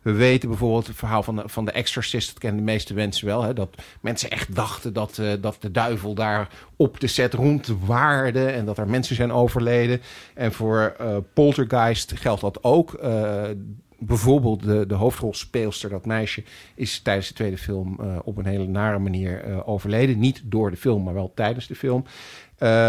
We 0.02 0.12
weten 0.12 0.48
bijvoorbeeld 0.48 0.86
het 0.86 0.96
verhaal 0.96 1.22
van 1.22 1.36
de, 1.36 1.42
van 1.46 1.64
de 1.64 1.72
Exorcist, 1.72 2.28
dat 2.28 2.38
kennen 2.38 2.64
de 2.64 2.72
meeste 2.72 2.94
mensen 2.94 3.26
wel. 3.26 3.42
Hè, 3.42 3.52
dat 3.52 3.74
mensen 4.00 4.30
echt 4.30 4.54
dachten 4.54 4.92
dat, 4.92 5.20
dat 5.40 5.56
de 5.60 5.70
duivel 5.70 6.14
daar 6.14 6.48
op 6.76 7.00
de 7.00 7.06
set 7.06 7.34
rondwaarde 7.34 8.46
en 8.46 8.64
dat 8.64 8.78
er 8.78 8.88
mensen 8.88 9.16
zijn 9.16 9.32
overleden. 9.32 10.00
En 10.34 10.52
voor 10.52 10.94
eh, 10.98 11.16
Poltergeist 11.34 12.12
geldt 12.16 12.40
dat 12.40 12.64
ook. 12.64 12.94
Eh, 12.94 13.42
bijvoorbeeld 13.98 14.62
de, 14.62 14.86
de 14.86 14.94
hoofdrolspeelster, 14.94 15.90
dat 15.90 16.06
meisje, 16.06 16.42
is 16.74 17.00
tijdens 17.00 17.28
de 17.28 17.34
tweede 17.34 17.58
film 17.58 17.96
eh, 18.00 18.06
op 18.24 18.36
een 18.36 18.46
hele 18.46 18.66
nare 18.66 18.98
manier 18.98 19.62
overleden. 19.66 20.18
Niet 20.18 20.40
door 20.44 20.70
de 20.70 20.76
film, 20.76 21.02
maar 21.02 21.14
wel 21.14 21.32
tijdens 21.34 21.66
de 21.66 21.74
film. 21.74 22.04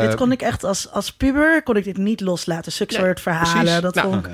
Dit 0.02 0.16
kon 0.16 0.32
ik 0.32 0.42
echt 0.42 0.64
als, 0.64 0.92
als 0.92 1.14
puber 1.14 1.64
kon 1.64 1.76
ik 1.76 1.84
dit 1.84 1.98
niet 1.98 2.22
loslaten. 2.22 2.72
Zulke 2.72 2.94
Nee, 2.94 3.04
soort 3.04 3.22
verhalen. 3.22 3.64
precies. 3.64 3.82
Dat 3.82 3.96
Nou, 3.96 4.12
vond 4.12 4.26
ik, 4.26 4.32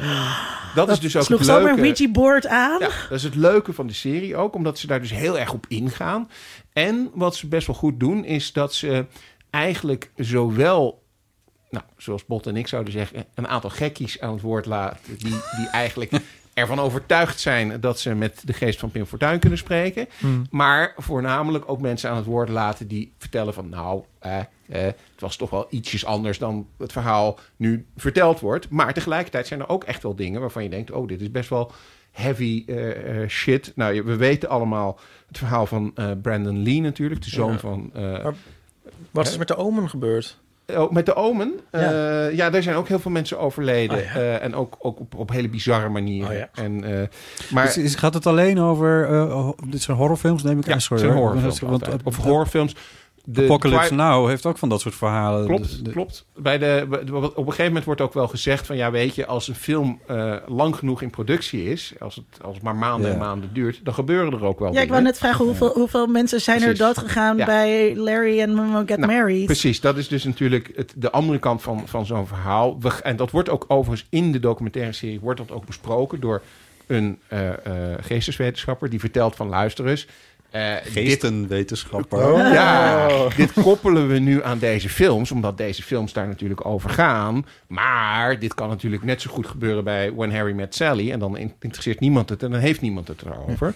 dat 0.76 0.90
is 0.90 1.00
dus 1.00 1.16
ook 1.18 1.24
sloeg 1.24 1.40
het 1.40 1.48
zomaar 1.48 1.64
leuke. 1.64 1.80
een 1.82 1.88
Ouija-board 1.88 2.48
aan. 2.48 2.80
Ja, 2.80 2.90
dat 3.10 3.18
is 3.18 3.24
het 3.24 3.36
leuke 3.36 3.74
van 3.74 3.88
de 3.88 3.94
serie 3.94 4.36
ook, 4.36 4.56
omdat 4.56 4.80
ze 4.80 4.88
daar 4.88 5.00
dus 5.02 5.12
heel 5.12 5.40
erg 5.40 5.54
op 5.54 5.66
ingaan. 5.68 6.30
En 6.74 7.10
wat 7.14 7.36
ze 7.36 7.48
best 7.48 7.68
wel 7.68 7.76
goed 7.76 8.00
doen, 8.00 8.26
is 8.26 8.54
dat 8.54 8.74
ze 8.74 9.06
eigenlijk 9.54 10.12
zowel, 10.16 11.04
nou, 11.70 11.84
zoals 11.98 12.26
Bot 12.26 12.48
en 12.48 12.58
ik 12.58 12.68
zouden 12.68 12.94
zeggen, 12.94 13.26
een 13.34 13.48
aantal 13.48 13.70
gekkies 13.70 14.20
aan 14.20 14.34
het 14.34 14.42
woord 14.42 14.66
laten, 14.66 15.18
die, 15.18 15.36
die 15.58 15.68
eigenlijk 15.72 16.12
ervan 16.54 16.80
overtuigd 16.80 17.40
zijn 17.40 17.80
dat 17.80 18.00
ze 18.00 18.16
met 18.16 18.42
de 18.46 18.54
geest 18.54 18.80
van 18.80 18.92
Pim 18.92 19.06
Fortuyn 19.06 19.40
kunnen 19.40 19.58
spreken. 19.58 20.08
Maar 20.50 20.94
voornamelijk 20.98 21.70
ook 21.70 21.82
mensen 21.82 22.10
aan 22.10 22.16
het 22.16 22.26
woord 22.26 22.50
laten 22.50 22.88
die 22.88 23.14
vertellen 23.18 23.54
van, 23.54 23.70
nou, 23.70 24.04
eh, 24.20 24.40
eh, 24.40 24.46
het 24.86 25.20
was 25.20 25.36
toch 25.36 25.50
wel 25.50 25.68
ietsjes 25.70 26.06
anders 26.06 26.38
dan 26.38 26.68
het 26.78 26.92
verhaal 26.92 27.40
nu 27.56 27.86
verteld 27.98 28.40
wordt. 28.40 28.70
Maar 28.70 28.94
tegelijkertijd 28.94 29.48
zijn 29.48 29.60
er 29.60 29.70
ook 29.70 29.84
echt 29.84 30.04
wel 30.04 30.16
dingen 30.16 30.42
waarvan 30.42 30.64
je 30.64 30.70
denkt, 30.70 30.92
oh, 30.92 31.08
dit 31.08 31.22
is 31.22 31.32
best 31.32 31.50
wel 31.50 31.72
heavy 32.14 32.64
eh, 32.68 33.22
eh, 33.22 33.30
shit. 33.30 33.72
Nou, 33.76 34.04
we 34.04 34.16
weten 34.16 34.50
allemaal 34.50 35.00
het 35.28 35.38
verhaal 35.38 35.66
van 35.66 35.92
eh, 35.96 36.12
Brandon 36.22 36.64
Lee 36.64 36.82
natuurlijk, 36.82 37.22
de 37.22 37.30
zoon 37.30 37.52
Ja. 37.52 37.60
van... 37.60 37.92
Wat 39.12 39.28
is 39.28 39.38
met 39.38 39.48
de 39.48 39.56
omen 39.56 39.90
gebeurd? 39.90 40.42
Oh, 40.68 40.92
met 40.92 41.06
de 41.06 41.16
Omen? 41.16 41.54
Ja. 41.72 41.80
Ja. 41.92 42.28
ja, 42.28 42.50
daar 42.50 42.64
zijn 42.64 42.76
ook 42.76 42.88
heel 42.88 43.00
veel 43.00 43.12
mensen 43.12 43.40
overleden. 43.40 43.98
Oh, 43.98 44.04
ja. 44.04 44.14
Eh, 44.14 44.44
en 44.44 44.56
ook, 44.56 44.76
ook 44.80 45.00
op, 45.00 45.16
op 45.16 45.30
hele 45.30 45.50
bizarre 45.50 45.90
manieren. 45.90 46.30
Oh, 46.32 46.36
ja. 46.38 46.50
en, 46.54 46.84
eh, 47.02 47.08
maar 47.50 47.78
is- 47.78 47.96
gaat 47.96 48.14
het 48.14 48.28
alleen 48.28 48.60
over... 48.60 49.06
eh, 49.10 49.32
ho- 49.32 49.56
dit 49.68 49.82
zijn 49.82 49.98
horrorfilms, 49.98 50.44
neem 50.44 50.60
ik 50.60 50.70
aan. 50.72 50.82
Sorry, 50.82 51.04
het 51.04 51.12
zijn 51.12 51.22
hoor. 51.24 51.32
horrorfilms 51.34 51.60
Want, 51.60 51.82
altijd. 51.84 52.02
eh, 52.02 52.08
Of 52.08 52.18
horrorfilms. 52.18 52.76
De 53.26 53.44
Apocalypse 53.44 53.88
Twi- 53.88 53.95
Now 53.95 54.28
heeft 54.28 54.45
ook 54.45 54.58
van 54.58 54.70
dat 54.70 54.82
soort 54.82 54.95
verhalen. 54.95 55.45
Klopt, 55.45 55.64
Dus 55.64 55.82
de- 55.82 55.91
klopt. 55.91 56.26
Bij 56.36 56.58
de, 56.58 56.86
op 57.12 57.38
een 57.38 57.44
gegeven 57.44 57.66
moment 57.66 57.86
wordt 57.86 58.02
ook 58.02 58.14
wel 58.14 58.28
gezegd 58.28 58.66
van... 58.66 58.76
ja, 58.76 58.91
weet 58.91 59.16
je, 59.16 59.26
als 59.26 59.48
een 59.48 59.56
film 59.56 60.00
eh, 60.08 60.36
lang 60.48 60.76
genoeg 60.76 61.02
in 61.02 61.10
productie 61.10 61.64
is... 61.72 61.94
als 62.00 62.16
het, 62.16 62.26
als 62.44 62.54
het 62.56 62.64
maar 62.64 62.76
maanden 62.76 63.08
Ja. 63.08 63.14
en 63.14 63.20
maanden 63.20 63.50
duurt... 63.54 63.80
dan 63.84 63.94
gebeuren 63.94 64.34
er 64.34 64.44
ook 64.45 64.60
wel 64.60 64.74
Ja, 64.74 64.82
ik 64.82 64.90
wou 64.90 65.02
net 65.02 65.18
vragen 65.18 65.45
hoeveel, 65.45 65.74
hoeveel 65.74 66.08
mensen 66.08 66.41
zijn 66.41 66.58
er 66.58 66.64
Precies. 66.64 66.84
doodgegaan 66.86 67.38
Ja. 67.38 67.45
bij 67.45 67.95
Larry 67.95 68.40
en 68.41 68.54
Mama 68.54 68.84
Get 68.86 68.98
Nou, 68.98 69.12
Married. 69.12 69.45
Precies, 69.45 69.82
dat 69.82 69.98
is 69.98 70.08
dus 70.08 70.24
natuurlijk 70.24 70.72
het, 70.76 70.94
de 70.95 71.12
andere 71.12 71.40
kant 71.40 71.62
van, 71.62 71.82
van 71.88 72.06
zo'n 72.06 72.28
verhaal. 72.28 72.80
We, 72.80 72.90
en 73.04 73.16
dat 73.16 73.32
wordt 73.32 73.50
ook 73.50 73.66
overigens 73.68 74.08
in 74.10 74.32
de 74.32 74.40
documentaire 74.40 74.94
serie... 74.94 75.20
wordt 75.20 75.40
dat 75.40 75.52
ook 75.52 75.66
besproken 75.66 76.20
door 76.20 76.41
een 76.88 77.20
eh, 77.28 77.50
eh, 77.50 77.98
geesteswetenschapper... 78.02 78.90
die 78.90 79.00
vertelt 79.00 79.36
van 79.36 79.48
luister 79.48 79.88
eens... 79.88 80.08
eh, 80.54 80.74
dit, 80.84 80.92
Geestenwetenschapper. 80.94 82.32
Oh. 82.34 82.38
Ja, 82.54 83.28
dit 83.36 83.54
koppelen 83.54 84.08
we 84.08 84.20
nu 84.20 84.44
aan 84.44 84.60
deze 84.60 84.90
films, 84.90 85.32
omdat 85.32 85.58
deze 85.58 85.84
films 85.84 86.14
daar 86.14 86.28
natuurlijk 86.28 86.66
over 86.66 86.90
gaan. 86.90 87.46
Maar 87.68 88.40
dit 88.40 88.54
kan 88.54 88.70
natuurlijk 88.70 89.04
net 89.04 89.22
zo 89.22 89.32
goed 89.32 89.48
gebeuren 89.48 89.84
bij 89.84 90.14
When 90.14 90.36
Harry 90.36 90.54
Met 90.54 90.76
Sally. 90.76 91.12
En 91.12 91.20
dan 91.20 91.38
in- 91.38 91.54
interesseert 91.60 92.00
niemand 92.00 92.30
het 92.30 92.44
en 92.44 92.52
dan 92.52 92.60
heeft 92.60 92.82
niemand 92.82 93.08
het 93.08 93.22
erover. 93.22 93.74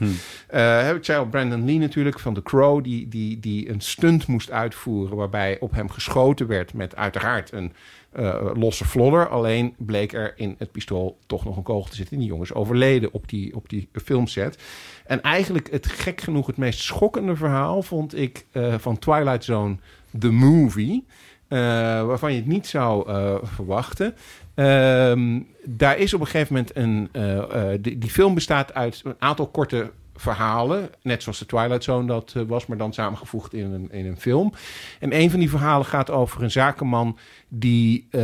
Eh, 0.47 0.89
ik 0.89 1.05
zei 1.05 1.19
al, 1.19 1.25
Brandon 1.25 1.65
Lee 1.65 1.77
natuurlijk 1.79 2.19
van 2.19 2.33
The 2.33 2.43
Crow, 2.43 2.83
die, 2.83 3.07
die, 3.07 3.39
die 3.39 3.69
een 3.69 3.81
stunt 3.81 4.27
moest 4.27 4.51
uitvoeren 4.51 5.17
waarbij 5.17 5.57
op 5.59 5.71
hem 5.71 5.89
geschoten 5.89 6.47
werd 6.47 6.73
met 6.73 6.95
uiteraard 6.95 7.51
een 7.51 7.73
eh, 8.17 8.51
losse 8.53 8.85
vlodder. 8.85 9.29
Alleen 9.29 9.73
bleek 9.77 10.13
er 10.13 10.33
in 10.35 10.55
het 10.57 10.71
pistool 10.71 11.17
toch 11.25 11.45
nog 11.45 11.57
een 11.57 11.63
kogel 11.63 11.89
te 11.89 11.95
zitten. 11.95 12.13
En 12.13 12.19
die 12.21 12.29
jongens 12.29 12.53
overleden 12.53 13.13
op 13.13 13.29
die, 13.29 13.55
op 13.55 13.69
die 13.69 13.89
filmset. 14.03 14.57
En 15.05 15.21
eigenlijk 15.21 15.71
het 15.71 15.87
gek 15.87 16.21
genoeg 16.21 16.47
het 16.47 16.57
meest 16.57 16.79
schokkende 16.79 17.35
verhaal 17.35 17.81
vond 17.81 18.17
ik 18.17 18.45
eh, 18.51 18.73
van 18.77 18.99
Twilight 18.99 19.43
Zone, 19.43 19.75
The 20.19 20.31
Movie. 20.31 21.05
eh, 21.47 21.57
waarvan 22.05 22.31
je 22.31 22.37
het 22.37 22.47
niet 22.47 22.67
zou 22.67 23.09
verwachten. 23.43 24.15
Ehm, 24.53 25.39
daar 25.65 25.97
is 25.97 26.13
op 26.13 26.19
een 26.19 26.27
gegeven 26.27 26.53
moment 26.53 26.75
een. 26.75 27.81
die, 27.81 27.97
die 27.97 28.09
film 28.09 28.33
bestaat 28.33 28.73
uit 28.73 29.01
een 29.03 29.15
aantal 29.19 29.47
korte 29.47 29.91
verhalen. 30.19 30.89
Net 31.01 31.23
zoals 31.23 31.39
de 31.39 31.45
Twilight 31.45 31.83
Zone 31.83 32.07
dat 32.07 32.33
eh, 32.35 32.43
was, 32.47 32.65
maar 32.65 32.77
dan 32.77 32.93
samengevoegd 32.93 33.53
in 33.53 33.71
een, 33.71 33.91
in 33.91 34.05
een 34.05 34.19
film. 34.19 34.53
En 34.99 35.19
een 35.19 35.29
van 35.29 35.39
die 35.39 35.49
verhalen 35.49 35.85
gaat 35.85 36.09
over 36.09 36.43
een 36.43 36.51
zakenman 36.51 37.17
die 37.47 38.07
eh, 38.11 38.21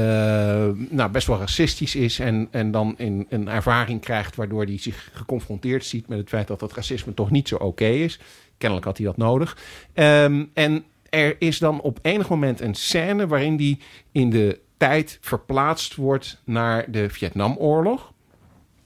nou, 0.90 1.12
best 1.12 1.28
wel 1.28 1.38
racistisch 1.38 1.96
is 1.96 2.20
en, 2.20 2.48
en 2.52 2.72
dan 2.72 2.94
in, 2.98 3.26
een 3.30 3.48
ervaring 3.48 4.02
krijgt 4.02 4.36
waardoor 4.36 4.64
hij 4.64 4.78
zich 4.78 5.10
geconfronteerd 5.14 5.86
ziet 5.86 6.08
met 6.08 6.18
het 6.18 6.30
feit 6.30 6.48
dat 6.48 6.60
dat 6.60 6.74
racisme 6.74 7.14
toch 7.14 7.32
niet 7.32 7.48
zo 7.48 7.56
oké 7.56 7.86
is. 7.86 8.20
Kennelijk 8.58 8.88
had 8.88 8.98
hij 8.98 9.06
dat 9.06 9.18
nodig. 9.18 9.58
Ehm, 9.94 10.46
en 10.54 10.84
er 11.10 11.36
is 11.40 11.58
dan 11.60 11.82
op 11.82 12.00
enig 12.02 12.30
moment 12.30 12.62
een 12.62 12.76
scène 12.76 13.28
waarin 13.28 13.56
hij 13.56 13.80
in 14.12 14.30
de 14.30 14.60
tijd 14.78 15.18
verplaatst 15.22 15.96
wordt 15.96 16.42
naar 16.44 16.92
de 16.92 17.10
Vietnamoorlog. 17.10 18.14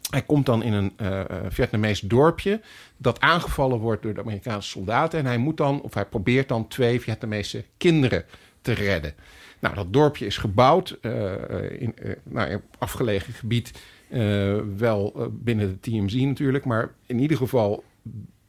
Hij 0.09 0.21
komt 0.21 0.45
dan 0.45 0.63
in 0.63 0.73
een 0.73 0.93
eh, 0.97 1.21
Vietnamees 1.49 1.99
dorpje 1.99 2.61
dat 2.97 3.19
aangevallen 3.19 3.79
wordt 3.79 4.01
door 4.03 4.13
de 4.13 4.21
Amerikaanse 4.21 4.69
soldaten. 4.69 5.19
En 5.19 5.25
hij 5.25 5.37
moet 5.37 5.57
dan, 5.57 5.81
of 5.81 5.93
hij 5.93 6.05
probeert 6.05 6.47
dan 6.47 6.67
twee 6.67 7.01
Vietnamese 7.01 7.63
kinderen 7.77 8.25
te 8.61 8.71
redden. 8.71 9.13
Nou, 9.59 9.75
dat 9.75 9.93
dorpje 9.93 10.25
is 10.25 10.37
gebouwd 10.37 10.97
eh, 11.01 11.33
eh, 11.33 11.81
in 11.81 11.95
eh, 11.97 12.11
nou, 12.23 12.49
een 12.51 12.61
afgelegen 12.77 13.33
gebied. 13.33 13.71
eh, 14.09 14.55
wel 14.77 15.27
binnen 15.31 15.67
de 15.67 15.79
TMZ 15.91 16.13
natuurlijk, 16.13 16.65
maar 16.65 16.89
in 17.05 17.19
ieder 17.19 17.37
geval 17.37 17.83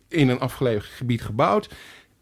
in 0.08 0.28
een 0.28 0.40
afgelegen 0.40 0.88
gebied 0.92 1.22
gebouwd. 1.22 1.68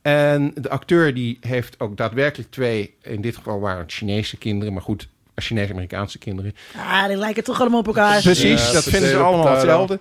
En 0.03 0.53
de 0.55 0.69
acteur 0.69 1.15
die 1.15 1.39
heeft 1.40 1.81
ook 1.81 1.97
daadwerkelijk 1.97 2.51
twee, 2.51 2.94
in 3.03 3.20
dit 3.20 3.36
geval 3.36 3.61
waren 3.61 3.82
het 3.82 3.93
Chinese 3.93 4.36
kinderen, 4.36 4.73
maar 4.73 4.82
goed, 4.82 5.09
Chinese-Amerikaanse 5.35 6.19
kinderen. 6.19 6.55
Ah, 6.77 7.07
die 7.07 7.16
lijken 7.16 7.44
toch 7.44 7.61
allemaal 7.61 7.78
op 7.81 7.86
elkaar. 7.86 8.23
Precies, 8.23 8.66
Ja, 8.66 8.73
dat 8.73 8.85
vinden 8.85 9.11
ze 9.11 9.16
allemaal 9.16 9.53
hetzelfde. 9.53 9.98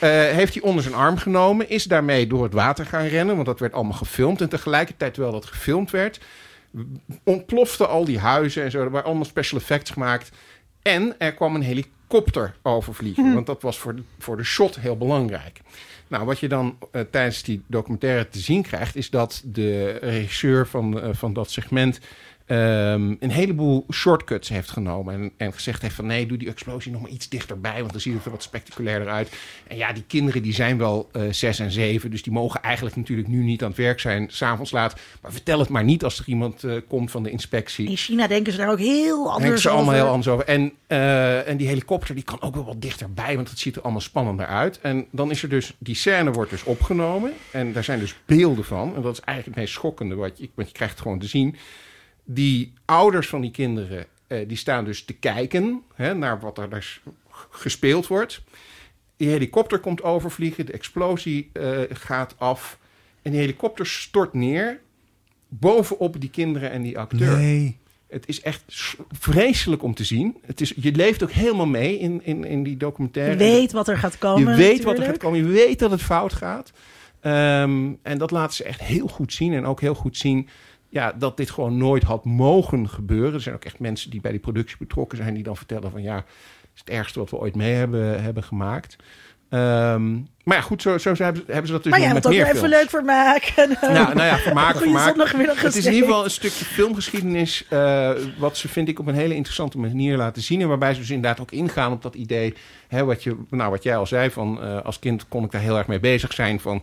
Eh, 0.00 0.08
heeft 0.10 0.54
hij 0.54 0.62
onder 0.62 0.82
zijn 0.82 0.94
arm 0.94 1.16
genomen, 1.16 1.68
is 1.68 1.84
daarmee 1.84 2.26
door 2.26 2.42
het 2.42 2.52
water 2.52 2.86
gaan 2.86 3.06
rennen, 3.06 3.34
want 3.34 3.46
dat 3.46 3.60
werd 3.60 3.72
allemaal 3.72 3.92
gefilmd. 3.92 4.40
En 4.40 4.48
tegelijkertijd, 4.48 5.14
terwijl 5.14 5.34
dat 5.34 5.46
gefilmd 5.46 5.90
werd, 5.90 6.20
ontplofte 7.24 7.86
al 7.86 8.04
die 8.04 8.18
huizen 8.18 8.62
en 8.62 8.70
zo. 8.70 8.80
Er 8.80 8.90
waren 8.90 9.06
allemaal 9.06 9.24
special 9.24 9.60
effects 9.60 9.90
gemaakt. 9.90 10.30
En 10.82 11.14
er 11.18 11.34
kwam 11.34 11.54
een 11.54 11.62
helikopter 11.62 12.54
overvliegen, 12.62 13.34
want 13.34 13.46
dat 13.46 13.62
was 13.62 13.78
voor 13.78 13.96
de, 13.96 14.02
voor 14.18 14.36
de 14.36 14.44
shot 14.44 14.76
heel 14.76 14.96
belangrijk. 14.96 15.60
Nou, 16.08 16.24
wat 16.24 16.38
je 16.38 16.48
dan 16.48 16.78
eh, 16.92 17.00
tijdens 17.10 17.42
die 17.42 17.62
documentaire 17.66 18.28
te 18.28 18.38
zien 18.38 18.62
krijgt, 18.62 18.96
is 18.96 19.10
dat 19.10 19.42
de 19.44 19.90
regisseur 19.90 20.66
van, 20.66 21.00
eh, 21.00 21.08
van 21.12 21.32
dat 21.32 21.50
segment 21.50 22.00
ehm, 22.50 23.14
een 23.18 23.30
heleboel 23.30 23.86
shortcuts 23.92 24.48
heeft 24.48 24.70
genomen. 24.70 25.14
En, 25.14 25.32
en 25.36 25.52
gezegd 25.52 25.82
heeft 25.82 25.94
van 25.94 26.06
nee, 26.06 26.26
doe 26.26 26.38
die 26.38 26.48
explosie 26.48 26.92
nog 26.92 27.00
maar 27.00 27.10
iets 27.10 27.28
dichterbij, 27.28 27.80
want 27.80 27.92
dan 27.92 28.00
ziet 28.00 28.14
het 28.14 28.24
er 28.24 28.30
wat 28.30 28.42
spectaculairder 28.42 29.08
uit. 29.08 29.28
En 29.66 29.76
ja, 29.76 29.92
die 29.92 30.04
kinderen 30.06 30.42
die 30.42 30.54
zijn 30.54 30.78
wel 30.78 31.08
eh, 31.12 31.22
zes 31.30 31.58
en 31.58 31.70
zeven, 31.70 32.10
dus 32.10 32.22
die 32.22 32.32
mogen 32.32 32.62
eigenlijk 32.62 32.96
natuurlijk 32.96 33.28
nu 33.28 33.42
niet 33.42 33.62
aan 33.62 33.68
het 33.68 33.78
werk 33.78 34.00
zijn, 34.00 34.26
s'avonds 34.30 34.70
laat. 34.70 35.00
Maar 35.22 35.32
vertel 35.32 35.58
het 35.58 35.68
maar 35.68 35.84
niet 35.84 36.04
als 36.04 36.18
er 36.18 36.24
iemand 36.26 36.64
eh, 36.64 36.76
komt 36.88 37.10
van 37.10 37.22
de 37.22 37.30
inspectie. 37.30 37.88
In 37.88 37.96
China 37.96 38.26
denken 38.26 38.52
ze 38.52 38.58
daar 38.58 38.70
ook 38.70 38.78
heel 38.78 39.16
Denken 39.16 39.30
anders 39.30 39.62
ze 39.62 39.68
allemaal 39.68 39.88
over. 39.88 40.02
heel 40.02 40.12
anders 40.12 40.28
over. 40.28 40.44
En, 40.46 40.72
eh, 40.86 41.48
en 41.48 41.56
die 41.56 41.68
helikopter 41.68 42.14
die 42.14 42.24
kan 42.24 42.42
ook 42.42 42.54
wel 42.54 42.64
wat 42.64 42.82
dichterbij, 42.82 43.36
want 43.36 43.50
het 43.50 43.58
ziet 43.58 43.76
er 43.76 43.82
allemaal 43.82 44.00
spannender 44.00 44.46
uit. 44.46 44.80
En 44.80 45.06
dan 45.10 45.30
is 45.30 45.42
er 45.42 45.48
dus, 45.48 45.74
die 45.78 45.94
scène 45.94 46.32
wordt 46.32 46.50
dus 46.50 46.64
opgenomen. 46.64 47.32
En 47.50 47.72
daar 47.72 47.84
zijn 47.84 47.98
dus 47.98 48.14
beelden 48.26 48.64
van. 48.64 48.94
En 48.96 49.02
dat 49.02 49.12
is 49.12 49.20
eigenlijk 49.20 49.56
het 49.56 49.64
meest 49.64 49.78
schokkende, 49.78 50.14
wat 50.14 50.38
je, 50.38 50.50
want 50.54 50.68
je 50.68 50.74
krijgt 50.74 50.94
het 50.94 51.02
gewoon 51.02 51.18
te 51.18 51.26
zien. 51.26 51.56
Die 52.32 52.72
ouders 52.84 53.28
van 53.28 53.40
die 53.40 53.50
kinderen, 53.50 54.06
eh, 54.26 54.48
die 54.48 54.56
staan 54.56 54.84
dus 54.84 55.04
te 55.04 55.12
kijken 55.12 55.82
hè, 55.94 56.14
naar 56.14 56.40
wat 56.40 56.58
er 56.58 56.70
dus 56.70 57.00
gespeeld 57.50 58.06
wordt. 58.06 58.42
Die 59.16 59.28
helikopter 59.28 59.78
komt 59.78 60.02
overvliegen, 60.02 60.66
de 60.66 60.72
explosie 60.72 61.50
eh, 61.52 61.80
gaat 61.88 62.34
af. 62.38 62.78
En 63.22 63.30
die 63.30 63.40
helikopter 63.40 63.86
stort 63.86 64.34
neer 64.34 64.80
bovenop 65.48 66.20
die 66.20 66.30
kinderen 66.30 66.70
en 66.70 66.82
die 66.82 66.98
acteur. 66.98 67.36
Nee. 67.36 67.78
Het 68.08 68.28
is 68.28 68.40
echt 68.40 68.62
vreselijk 69.10 69.82
om 69.82 69.94
te 69.94 70.04
zien. 70.04 70.36
Het 70.46 70.60
is, 70.60 70.72
je 70.76 70.92
leeft 70.92 71.22
ook 71.22 71.30
helemaal 71.30 71.66
mee 71.66 71.98
in, 71.98 72.20
in, 72.24 72.44
in 72.44 72.62
die 72.62 72.76
documentaire. 72.76 73.32
Je 73.32 73.38
weet 73.38 73.72
wat 73.72 73.88
er 73.88 73.98
gaat 73.98 74.18
komen. 74.18 74.50
Je 74.50 74.56
weet 74.56 74.84
wat 74.84 74.98
er 74.98 75.04
gaat 75.04 75.18
komen. 75.18 75.38
Je 75.38 75.44
weet 75.44 75.78
dat 75.78 75.90
het 75.90 76.02
fout 76.02 76.32
gaat. 76.32 76.72
Ehm, 77.20 77.92
en 78.02 78.18
dat 78.18 78.30
laten 78.30 78.56
ze 78.56 78.64
echt 78.64 78.80
heel 78.80 79.08
goed 79.08 79.32
zien. 79.32 79.52
En 79.52 79.66
ook 79.66 79.80
heel 79.80 79.94
goed 79.94 80.16
zien 80.16 80.48
ja, 80.90 81.12
dat 81.18 81.36
dit 81.36 81.50
gewoon 81.50 81.76
nooit 81.76 82.02
had 82.02 82.24
mogen 82.24 82.88
gebeuren. 82.88 83.34
Er 83.34 83.40
zijn 83.40 83.54
ook 83.54 83.64
echt 83.64 83.78
mensen 83.78 84.10
die 84.10 84.20
bij 84.20 84.30
die 84.30 84.40
productie 84.40 84.76
betrokken 84.78 85.18
zijn... 85.18 85.34
die 85.34 85.42
dan 85.42 85.56
vertellen 85.56 85.90
van 85.90 86.02
ja, 86.02 86.14
het 86.16 86.24
is 86.74 86.80
het 86.80 86.90
ergste 86.90 87.18
wat 87.18 87.30
we 87.30 87.36
ooit 87.38 87.54
mee 87.56 87.72
hebben, 87.74 88.22
hebben 88.22 88.42
gemaakt. 88.42 88.96
Ehm, 89.50 90.12
maar 90.44 90.56
ja, 90.56 90.60
goed, 90.60 90.82
zo, 90.82 90.98
zo 90.98 91.08
hebben, 91.14 91.42
ze- 91.46 91.52
hebben 91.52 91.66
ze 91.66 91.72
dat 91.72 91.82
dus 91.82 91.92
Maar 91.92 92.00
nog 92.00 92.08
jij 92.08 92.14
moet 92.16 92.26
ook 92.26 92.54
even 92.56 92.68
leuk 92.68 92.90
vermaken. 92.90 93.68
Nou, 93.80 94.14
nou 94.14 94.22
ja, 94.22 94.36
vermaak, 94.38 94.76
vermaak. 94.76 95.16
Het 95.56 95.74
is 95.74 95.86
in 95.86 95.92
ieder 95.92 96.08
geval 96.08 96.24
een 96.24 96.30
stukje 96.30 96.64
filmgeschiedenis... 96.64 97.66
eh, 97.68 98.10
wat 98.38 98.56
ze, 98.56 98.68
vind 98.68 98.88
ik, 98.88 98.98
op 98.98 99.06
een 99.06 99.14
hele 99.14 99.34
interessante 99.34 99.78
manier 99.78 100.16
laten 100.16 100.42
zien. 100.42 100.60
En 100.60 100.68
waarbij 100.68 100.94
ze 100.94 101.00
dus 101.00 101.10
inderdaad 101.10 101.40
ook 101.40 101.50
ingaan 101.50 101.92
op 101.92 102.02
dat 102.02 102.14
idee... 102.14 102.54
Hè, 102.88 103.04
wat, 103.04 103.22
je, 103.22 103.36
nou, 103.50 103.70
wat 103.70 103.82
jij 103.82 103.96
al 103.96 104.06
zei, 104.06 104.30
van, 104.30 104.62
eh, 104.62 104.80
als 104.82 104.98
kind 104.98 105.28
kon 105.28 105.44
ik 105.44 105.50
daar 105.50 105.60
heel 105.60 105.78
erg 105.78 105.86
mee 105.86 106.00
bezig 106.00 106.32
zijn... 106.32 106.60
van 106.60 106.82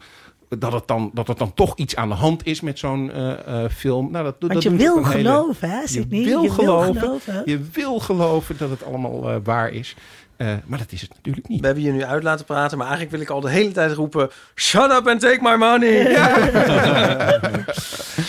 dat 0.49 0.73
het 0.73 0.87
dan, 0.87 1.11
dat 1.13 1.27
het 1.27 1.37
dan 1.37 1.53
toch 1.53 1.75
iets 1.75 1.95
aan 1.95 2.09
de 2.09 2.15
hand 2.15 2.45
is 2.45 2.61
met 2.61 2.79
zo'n 2.79 3.11
eh, 3.11 3.63
eh, 3.63 3.71
film. 3.71 4.11
Nou, 4.11 4.23
dat, 4.23 4.35
Want 4.39 4.53
dat 4.53 4.63
je 4.63 4.69
wil 4.75 4.95
hele- 5.05 5.09
geloven, 5.09 5.69
hè, 5.69 5.79
je 5.81 5.87
Sydney? 5.87 6.23
wil 6.23 6.41
Je 6.41 6.47
wil 6.47 6.55
geloven. 6.55 6.99
geloven. 6.99 7.41
Je 7.45 7.59
wil 7.71 7.99
geloven 7.99 8.57
dat 8.57 8.69
het 8.69 8.83
allemaal 8.85 9.29
eh, 9.29 9.35
waar 9.43 9.69
is. 9.71 9.95
Eh, 10.37 10.47
maar 10.65 10.79
dat 10.79 10.91
is 10.91 11.01
het 11.01 11.09
natuurlijk 11.15 11.47
niet. 11.47 11.59
We 11.59 11.65
hebben 11.65 11.83
je 11.83 11.91
nu 11.91 12.03
uit 12.03 12.23
laten 12.23 12.45
praten, 12.45 12.77
maar 12.77 12.87
eigenlijk 12.87 13.15
wil 13.15 13.25
ik 13.25 13.29
al 13.29 13.41
de 13.41 13.49
hele 13.49 13.71
tijd 13.71 13.93
roepen... 13.93 14.29
Shut 14.55 14.91
up 14.91 15.07
and 15.07 15.19
take 15.19 15.39
my 15.41 15.55
money! 15.55 16.03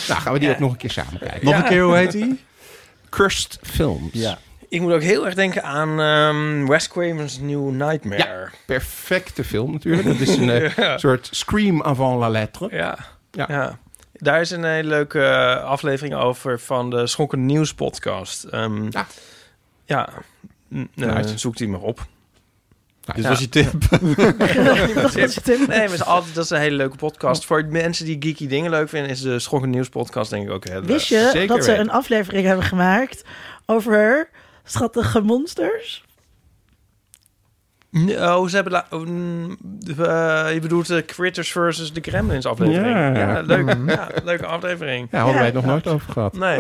Nou, 0.09 0.21
gaan 0.21 0.33
we 0.33 0.39
die 0.39 0.51
ook 0.51 0.59
nog 0.59 0.71
een 0.71 0.77
keer 0.77 0.91
samen 0.91 1.19
kijken. 1.19 1.45
Nog 1.45 1.57
een 1.57 1.65
keer, 1.65 1.83
hoe 1.83 1.97
heet 1.97 2.13
die? 2.13 2.41
Cursed 3.09 3.59
Films. 3.63 4.11
Ja. 4.13 4.39
Ik 4.69 4.81
moet 4.81 4.93
ook 4.93 5.03
heel 5.03 5.25
erg 5.27 5.35
denken 5.35 5.63
aan 5.63 6.01
ehm 6.01 6.67
Wes 6.67 6.89
Craven's 6.89 7.39
New 7.39 7.71
Nightmare. 7.71 8.49
Perfecte 8.67 9.45
film 9.45 9.73
natuurlijk. 9.73 10.07
Dat 10.07 10.19
is 10.29 10.37
een 10.37 10.51
eh, 10.51 10.77
Ja. 10.85 10.99
soort 10.99 11.29
scream 11.31 11.83
avant 11.83 12.19
la 12.19 12.29
lettre. 12.29 12.69
Ja. 12.71 12.99
Ja. 13.31 13.45
ja. 13.49 13.79
Daar 14.13 14.41
is 14.41 14.51
een 14.51 14.65
hele 14.65 14.89
leuke 14.89 15.21
eh, 15.25 15.65
aflevering 15.65 16.15
over 16.15 16.61
van 16.61 16.91
de 16.91 17.07
Schokken 17.07 17.47
Nieuws 17.47 17.75
podcast. 17.75 18.45
Ehm, 18.45 18.85
Ja. 18.91 19.07
ja, 19.85 20.09
eh, 20.73 20.83
Nice. 20.95 21.39
zoek 21.39 21.57
die 21.57 21.69
maar 21.69 21.81
op. 21.81 22.07
Dit 23.15 23.23
Ja. 23.25 23.29
was 23.29 23.39
je 23.41 23.49
tip. 23.49 23.73
Dat 24.95 25.15
was 25.15 25.35
je 25.35 25.41
tip. 25.43 25.59
Nee, 25.59 25.67
maar 25.69 25.81
het 25.81 25.91
is 25.93 26.05
altijd, 26.05 26.35
dat 26.35 26.45
is 26.45 26.51
een 26.51 26.59
hele 26.61 26.77
leuke 26.77 26.97
podcast. 26.97 27.45
Voor 27.45 27.65
mensen 27.67 28.05
die 28.05 28.17
geeky 28.21 28.47
dingen 28.47 28.71
leuk 28.71 28.89
vinden, 28.89 29.11
is 29.11 29.21
de 29.21 29.39
Schokkend 29.39 29.73
Nieuws 29.73 29.89
podcast 29.89 30.31
denk 30.31 30.47
ik 30.47 30.53
ook 30.53 30.65
heel 30.69 30.83
Wist 30.83 31.09
je 31.09 31.29
zeker 31.33 31.47
dat 31.49 31.65
ze 31.65 31.71
weten. 31.71 31.85
een 31.87 31.93
aflevering 31.93 32.47
hebben 32.47 32.65
gemaakt 32.65 33.25
over 33.67 34.29
schattige 34.69 35.21
monsters? 35.21 36.07
Oh, 38.19 38.47
ze 38.49 38.55
hebben... 38.57 38.85
Oh, 38.91 39.01
eh, 39.99 40.53
je 40.55 40.59
bedoelt 40.61 40.87
de 40.87 41.05
Critters 41.05 41.53
versus 41.53 41.93
de 41.93 42.01
Gremlins 42.01 42.47
aflevering. 42.47 42.97
Ja. 42.97 43.19
Ja, 43.19 43.41
leuk, 43.41 43.77
ja, 43.87 44.09
leuke 44.25 44.47
aflevering. 44.47 45.09
Ja, 45.11 45.19
hadden 45.19 45.37
wij 45.37 45.45
het 45.45 45.55
nog 45.55 45.65
nooit 45.65 45.87
over 45.87 46.13
gehad. 46.13 46.33
Nee. 46.33 46.59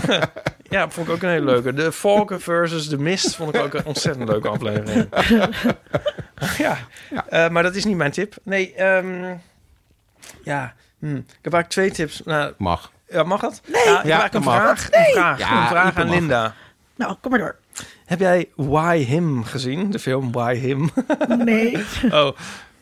ja, 0.76 0.90
vond 0.90 1.08
ik 1.08 1.12
ook 1.14 1.22
een 1.22 1.28
hele 1.28 1.44
leuke. 1.44 1.72
De 1.72 1.92
Valken 1.92 2.40
versus 2.40 2.88
de 2.88 2.98
Mist 2.98 3.36
vond 3.36 3.54
ik 3.54 3.62
ook 3.62 3.74
een 3.74 3.84
ontzettend 3.86 4.28
leuke 4.28 4.48
aflevering. 4.48 5.08
ja, 6.58 6.78
Eh, 7.28 7.48
maar 7.48 7.62
dat 7.62 7.74
is 7.74 7.84
niet 7.84 7.96
mijn 7.96 8.10
tip. 8.12 8.34
Nee, 8.42 8.74
ehm, 8.74 9.34
ja, 10.44 10.74
hm. 10.98 11.16
ik 11.16 11.24
heb 11.42 11.52
eigenlijk 11.52 11.68
twee 11.68 11.90
tips. 11.90 12.22
Nou, 12.24 12.52
Mag. 12.58 12.92
ja, 13.08 13.22
mag 13.22 13.40
dat? 13.40 13.60
Nee. 13.66 13.84
Ja, 13.84 13.90
ik 13.90 13.96
heb 13.96 14.04
Ja, 14.06 14.20
eigenlijk 14.20 14.34
een 14.34 14.42
vraag, 14.42 14.88
een 14.90 15.12
vraag, 15.12 15.38
Ja, 15.38 15.60
een 15.62 15.68
vraag 15.68 15.96
aan 15.96 16.06
mag. 16.06 16.14
Linda. 16.14 16.54
Nou, 16.96 17.14
kom 17.20 17.30
maar 17.30 17.40
door. 17.40 17.56
Heb 18.04 18.20
jij 18.20 18.48
Why 18.56 18.98
Him 18.98 19.44
gezien? 19.44 19.90
De 19.90 19.98
film 19.98 20.32
Why 20.32 20.54
Him? 20.54 20.90
Nee, 21.44 21.76
oh, 22.10 22.30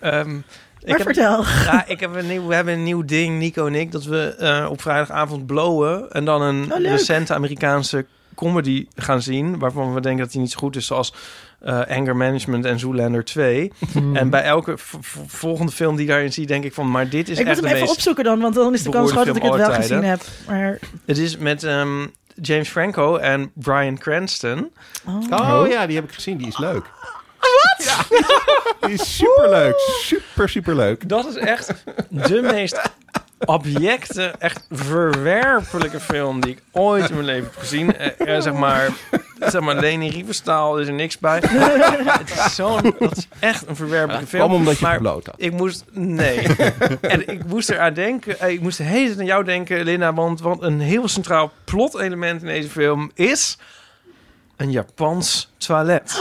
ehm, 0.01 0.37
ik 0.79 0.89
maar 0.89 0.97
heb, 0.97 1.03
vertel. 1.03 1.45
ja, 1.45 1.87
ik 1.87 2.01
heb 2.01 2.15
een 2.15 2.27
nieuw, 2.27 2.47
we 2.47 2.55
hebben 2.55 2.75
een 2.75 2.83
nieuw 2.83 3.05
ding, 3.05 3.39
Nico 3.39 3.67
en 3.67 3.75
ik, 3.75 3.93
dat 3.93 4.05
we 4.05 4.35
eh, 4.39 4.71
op 4.71 4.81
vrijdagavond 4.81 5.47
blowen 5.47 6.11
en 6.11 6.25
dan 6.25 6.43
een 6.43 6.73
Oh, 6.73 6.79
recente 6.81 7.35
Amerikaanse 7.35 8.07
comedy 8.35 8.87
gaan 8.95 9.23
zien, 9.23 9.59
waarvan 9.59 9.95
we 9.95 10.01
denken 10.01 10.23
dat 10.23 10.33
die 10.33 10.41
niet 10.41 10.51
zo 10.51 10.59
goed 10.59 10.77
is, 10.77 10.87
zoals 10.87 11.15
eh, 11.61 11.81
Anger 11.89 12.17
Management 12.17 12.65
en 12.65 12.79
Zoolander 12.79 13.25
2. 13.25 13.73
En 14.13 14.31
bij 14.31 14.43
elke 14.43 14.75
volgende 15.27 15.73
film 15.73 15.97
die 15.97 16.05
ik 16.05 16.11
daarin 16.11 16.33
zie, 16.33 16.47
denk 16.47 16.65
ik 16.65 16.75
van, 16.75 16.91
maar 16.91 17.09
dit 17.09 17.29
is 17.29 17.39
Ik 17.39 17.45
moet 17.47 17.55
echt 17.55 17.57
hem 17.57 17.65
de 17.65 17.75
even 17.75 17.81
meest... 17.81 17.97
opzoeken 17.97 18.25
dan, 18.25 18.41
want 18.41 18.55
dan 18.55 18.75
is 18.75 18.83
de 18.83 18.91
kans 18.91 19.13
groot 19.13 19.27
dat 19.27 19.37
ik 19.37 19.43
het 19.43 19.55
wel 19.55 19.73
gezien 19.73 20.05
heb. 20.05 20.21
Maar, 20.47 20.79
Het 21.05 21.19
is 21.19 21.37
met 21.37 21.65
ehm, 21.65 22.07
James 22.43 22.69
Franco 22.69 23.17
en 23.17 23.51
Brian 23.55 23.99
Cranston. 23.99 24.73
oh. 25.07 25.61
Oh 25.61 25.69
ja, 25.69 25.87
die 25.87 25.97
heb 25.97 26.05
ik 26.05 26.13
gezien. 26.13 26.37
Die 26.37 26.47
is 26.47 26.59
leuk. 26.59 26.85
Wat? 27.41 27.85
Ja, 27.85 28.05
die 28.87 28.95
is 28.95 29.17
superleuk. 29.17 29.79
Super, 30.03 30.49
superleuk. 30.49 31.09
Dat 31.09 31.27
is 31.27 31.37
echt 31.37 31.73
de 32.09 32.41
meest 32.43 32.81
abjecte, 33.45 34.35
echt 34.39 34.67
verwerpelijke 34.71 36.01
film 36.01 36.41
die 36.41 36.51
ik 36.51 36.63
ooit 36.73 37.09
in 37.09 37.15
mijn 37.15 37.27
leven 37.27 37.45
heb 37.45 37.57
gezien. 37.57 37.97
Eh, 37.97 38.37
eh, 38.37 38.43
zeg 38.43 38.53
maar, 38.53 38.89
zeg 39.39 39.61
maar, 39.61 39.75
Leni 39.75 40.11
Riefenstahl 40.11 40.79
is 40.79 40.87
er 40.87 40.93
niks 40.93 41.19
bij. 41.19 41.43
het 41.43 42.31
is 42.31 42.55
zo'n, 42.55 42.95
dat 42.99 43.17
is 43.17 43.29
echt 43.39 43.67
een 43.69 43.77
verwerpelijke 43.77 44.27
film. 44.27 44.53
Omdat 44.53 44.79
je 44.79 44.85
maar 44.85 45.03
had. 45.03 45.31
ik 45.37 45.53
moest, 45.53 45.85
nee. 45.91 46.47
en 47.01 47.29
ik 47.29 47.45
moest 47.47 47.71
eraan 47.71 47.95
denken, 47.95 48.41
eh, 48.41 48.51
ik 48.51 48.61
moest 48.61 48.79
de 48.79 48.85
hele 48.85 49.07
tijd 49.07 49.19
aan 49.19 49.25
jou 49.25 49.45
denken, 49.45 49.85
Linda, 49.85 50.15
want, 50.15 50.41
want 50.41 50.63
een 50.63 50.81
heel 50.81 51.09
centraal 51.09 51.53
plotelement 51.65 52.41
in 52.41 52.49
deze 52.49 52.69
film 52.69 53.11
is 53.15 53.59
een 54.61 54.71
Japans 54.71 55.53
toilet. 55.59 56.03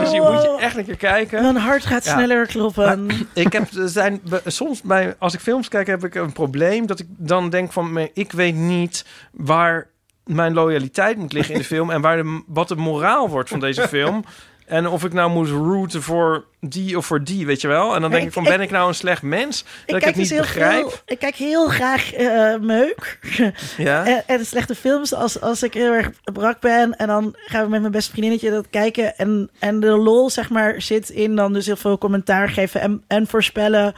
Dus 0.00 0.10
je 0.10 0.20
moet 0.30 0.42
je 0.42 0.56
echt 0.60 0.76
een 0.76 0.84
keer 0.84 0.96
kijken. 0.96 1.42
Mijn 1.42 1.56
hart 1.56 1.86
gaat 1.86 2.04
Ja. 2.04 2.12
sneller 2.12 2.46
kloppen. 2.46 3.08
Ik 3.34 3.52
heb 3.52 3.70
er 3.70 3.88
zijn 3.88 4.20
soms 4.46 4.82
bij 4.82 5.14
als 5.18 5.34
ik 5.34 5.40
films 5.40 5.68
kijk 5.68 5.86
heb 5.86 6.04
ik 6.04 6.14
een 6.14 6.32
probleem 6.32 6.86
dat 6.86 6.98
ik 6.98 7.06
dan 7.08 7.50
denk 7.50 7.72
van 7.72 7.92
me- 7.92 8.10
ik 8.14 8.32
weet 8.32 8.54
niet 8.54 9.04
waar 9.32 9.88
mijn 10.24 10.52
loyaliteit 10.54 11.16
moet 11.16 11.32
liggen 11.32 11.54
in 11.54 11.60
de 11.60 11.66
film 11.66 11.90
en 11.90 12.00
waar 12.00 12.16
de, 12.16 12.42
wat 12.46 12.68
de 12.68 12.76
moraal 12.76 13.28
wordt 13.28 13.48
van 13.48 13.60
deze 13.60 13.88
film. 13.88 14.24
En 14.70 14.88
of 14.88 15.04
ik 15.04 15.12
nou 15.12 15.30
moet 15.30 15.48
rooten 15.48 16.02
voor 16.02 16.44
die 16.60 16.96
of 16.96 17.06
voor 17.06 17.24
die, 17.24 17.46
weet 17.46 17.60
je 17.60 17.68
wel? 17.68 17.94
En 17.94 18.00
dan 18.00 18.10
denk 18.10 18.22
Ik- 18.22 18.28
ik 18.28 18.34
van, 18.34 18.44
ben 18.44 18.60
ik 18.60 18.70
nou 18.70 18.88
een 18.88 18.94
slecht 18.94 19.22
mens? 19.22 19.64
Dat 19.86 19.96
ik, 19.96 20.04
het 20.04 20.16
niet 20.16 20.28
dus 20.28 20.30
heel 20.30 20.40
begrijp? 20.40 20.80
veel- 20.88 20.98
ik 21.06 21.18
kijk 21.18 21.34
heel 21.34 21.68
graag 21.68 22.12
eh, 22.12 22.54
meuk. 22.60 23.18
Ja? 23.76 24.06
en, 24.06 24.22
en 24.26 24.46
slechte 24.46 24.74
films 24.74 25.14
als, 25.14 25.40
als 25.40 25.62
ik 25.62 25.74
heel 25.74 25.92
erg 25.92 26.10
brak 26.32 26.60
ben. 26.60 26.96
En 26.96 27.06
dan 27.06 27.34
gaan 27.36 27.64
we 27.64 27.70
met 27.70 27.80
mijn 27.80 27.92
beste 27.92 28.10
vriendinnetje 28.10 28.50
dat 28.50 28.66
kijken. 28.70 29.16
En, 29.16 29.50
en 29.58 29.80
de 29.80 29.90
lol, 29.96 30.30
zeg 30.30 30.50
maar, 30.50 30.82
zit 30.82 31.08
in 31.10 31.36
dan 31.36 31.52
dus 31.52 31.66
heel 31.66 31.76
veel 31.76 31.98
commentaar 31.98 32.48
geven. 32.48 32.80
En, 32.80 33.02
en 33.06 33.26
voorspellen 33.26 33.94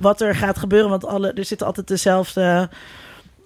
wat 0.00 0.20
er 0.20 0.34
gaat 0.34 0.58
gebeuren. 0.58 0.90
Want 0.90 1.06
alle, 1.06 1.32
er 1.32 1.44
zitten 1.44 1.66
altijd 1.66 1.88
dezelfde... 1.88 2.68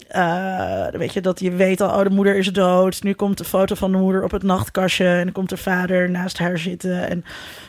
eh, 0.08 0.86
weet 0.92 1.12
je, 1.12 1.20
dat 1.20 1.40
je 1.40 1.50
weet 1.50 1.80
al, 1.80 1.98
oh, 1.98 2.02
de 2.02 2.10
moeder 2.10 2.36
is 2.36 2.52
dood. 2.52 3.02
Nu 3.02 3.12
komt 3.14 3.38
de 3.38 3.44
foto 3.44 3.74
van 3.74 3.92
de 3.92 3.98
moeder 3.98 4.24
op 4.24 4.30
het 4.30 4.42
nachtkastje. 4.42 5.06
En 5.06 5.24
dan 5.24 5.32
komt 5.32 5.48
de 5.48 5.56
vader 5.56 6.10
naast 6.10 6.38
haar 6.38 6.58
zitten. 6.58 7.08
En 7.08 7.24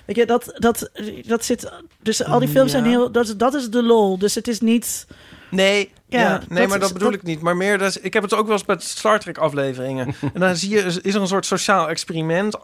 weet 0.06 0.16
je, 0.16 0.26
dat, 0.26 0.52
dat, 0.56 0.90
dat 1.28 1.46
zit... 1.46 1.72
Dus 2.02 2.24
al 2.26 2.40
die 2.40 2.48
films 2.50 2.72
zijn 2.72 2.86
heel... 2.86 3.12
Dat, 3.12 3.28
is- 3.28 3.38
dat 3.38 3.54
is 3.54 3.70
de 3.70 3.84
lol. 3.84 4.18
Dus 4.18 4.36
het 4.36 4.48
is 4.48 4.60
niet... 4.62 5.08
Nee, 5.52 5.92
Ja, 6.08 6.20
ja, 6.20 6.30
nee 6.30 6.40
dat 6.60 6.68
maar 6.68 6.78
is- 6.78 6.84
dat 6.84 6.94
bedoel 6.94 7.12
dat- 7.12 7.20
ik 7.20 7.26
niet. 7.26 7.42
Maar 7.42 7.58
meer, 7.58 7.78
dat 7.78 7.88
is, 7.88 8.00
ik 8.00 8.14
heb 8.14 8.24
het 8.24 8.34
ook 8.34 8.46
wel 8.48 8.56
eens 8.58 8.66
met 8.66 8.84
Star 8.84 9.20
Trek 9.20 9.38
afleveringen. 9.38 10.08
en 10.34 10.40
dan 10.40 10.56
zie 10.56 10.70
je, 10.70 11.00
is 11.02 11.16
er 11.16 11.22
een 11.22 11.28
soort 11.28 11.46
sociaal 11.46 11.90
experiment, 11.90 12.56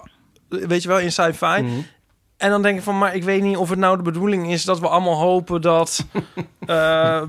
weet 0.50 0.82
je 0.82 0.88
wel, 0.88 1.00
in 1.00 1.12
sci-fi. 1.12 1.62
Mhm. 1.62 1.80
En 2.38 2.50
dan 2.50 2.62
denk 2.62 2.78
ik 2.78 2.84
van, 2.84 2.98
maar 2.98 3.16
ik 3.16 3.24
weet 3.24 3.42
niet 3.42 3.58
of 3.58 3.70
het 3.70 3.80
nou 3.80 3.98
de 3.98 4.04
bedoeling 4.04 4.52
is 4.52 4.64
dat 4.64 4.80
we 4.80 4.88
allemaal 4.88 5.16
hopen 5.18 5.62
dat 5.62 6.06
eh, 6.66 7.22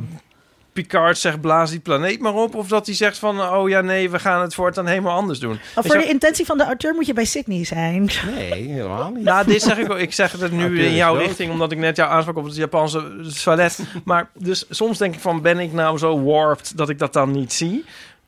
Picard 0.82 1.18
zegt 1.18 1.40
blaas 1.40 1.70
die 1.70 1.80
planeet 1.80 2.20
maar 2.20 2.34
op. 2.34 2.54
Of 2.54 2.68
dat 2.68 2.86
hij 2.86 2.94
zegt 2.94 3.18
van, 3.18 3.40
oh 3.40 3.68
ja 3.68 3.80
nee, 3.80 4.10
we 4.10 4.18
gaan 4.18 4.42
het 4.42 4.54
voortaan 4.54 4.86
helemaal 4.86 5.16
anders 5.16 5.38
doen. 5.38 5.58
Maar 5.74 5.84
voor 5.84 5.98
de 5.98 6.08
intentie 6.08 6.46
van 6.46 6.58
de 6.58 6.64
auteur 6.64 6.94
moet 6.94 7.06
je 7.06 7.12
bij 7.12 7.24
Sydney 7.24 7.64
zijn. 7.64 8.10
Nee, 8.34 8.68
helemaal 8.68 9.10
niet. 9.10 9.24
Nou, 9.24 9.46
dit 9.46 9.62
zeg 9.62 9.78
ik 9.78 9.90
ook. 9.90 9.98
Ik 9.98 10.12
zeg 10.12 10.32
het 10.32 10.52
nu 10.52 10.60
Auteur 10.60 10.86
in 10.86 10.94
jouw 10.94 11.14
richting, 11.14 11.50
omdat 11.50 11.72
ik 11.72 11.78
net 11.78 11.96
jou 11.96 12.10
aansprak 12.10 12.36
op 12.36 12.44
het 12.44 12.56
Japanse 12.56 13.32
toilet. 13.44 13.78
Maar 14.04 14.28
dus 14.34 14.66
soms 14.70 14.98
denk 14.98 15.14
ik 15.14 15.20
van, 15.20 15.42
ben 15.42 15.58
ik 15.58 15.72
nou 15.72 15.98
zo 15.98 16.22
warped 16.24 16.76
dat 16.76 16.88
ik 16.88 16.98
dat 16.98 17.12
dan 17.12 17.30
niet 17.30 17.52
zie? 17.52 17.84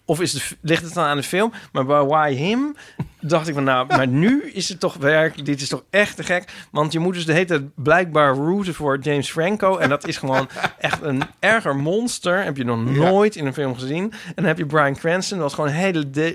Of 0.09 0.21
is 0.21 0.33
de, 0.33 0.57
ligt 0.61 0.85
het 0.85 0.95
dan 0.95 1.05
aan 1.05 1.17
de 1.17 1.23
film? 1.23 1.53
Maar 1.73 1.87
bij 1.87 2.03
Why 2.05 2.33
Him 2.35 2.77
dacht 3.21 3.49
ik 3.49 3.55
van, 3.55 3.65
nou, 3.65 3.87
maar 3.87 4.07
nu 4.07 4.51
is 4.53 4.69
het 4.69 4.81
toch 4.81 4.95
werk. 4.97 5.45
Dit 5.45 5.61
is 5.61 5.69
toch 5.69 5.83
echt 5.91 6.17
te 6.17 6.23
gek. 6.23 6.45
Want 6.71 6.93
je 6.93 6.99
moet 6.99 7.15
dus 7.15 7.27
de 7.27 7.33
hele 7.33 7.45
tijd 7.45 7.63
blijkbaar 7.75 8.35
rooten 8.35 8.75
voor 8.75 8.99
James 8.99 9.31
Franco. 9.31 9.77
En 9.77 9.89
dat 9.89 10.07
is 10.07 10.17
gewoon 10.17 10.49
echt 10.79 11.03
een 11.03 11.23
erger 11.39 11.77
monster. 11.77 12.45
Heb 12.45 12.57
je 12.57 12.65
nog 12.65 12.85
nooit 12.85 13.37
in 13.37 13.47
een 13.47 13.55
film 13.55 13.75
gezien. 13.75 14.13
En 14.27 14.33
dan 14.35 14.45
heb 14.45 14.59
je 14.59 14.67
Brian 14.67 14.97
Cranston, 14.97 15.39
wat 15.39 15.55
gewoon 15.55 15.71
een 15.71 15.77
hele 15.77 16.11
de- 16.11 16.35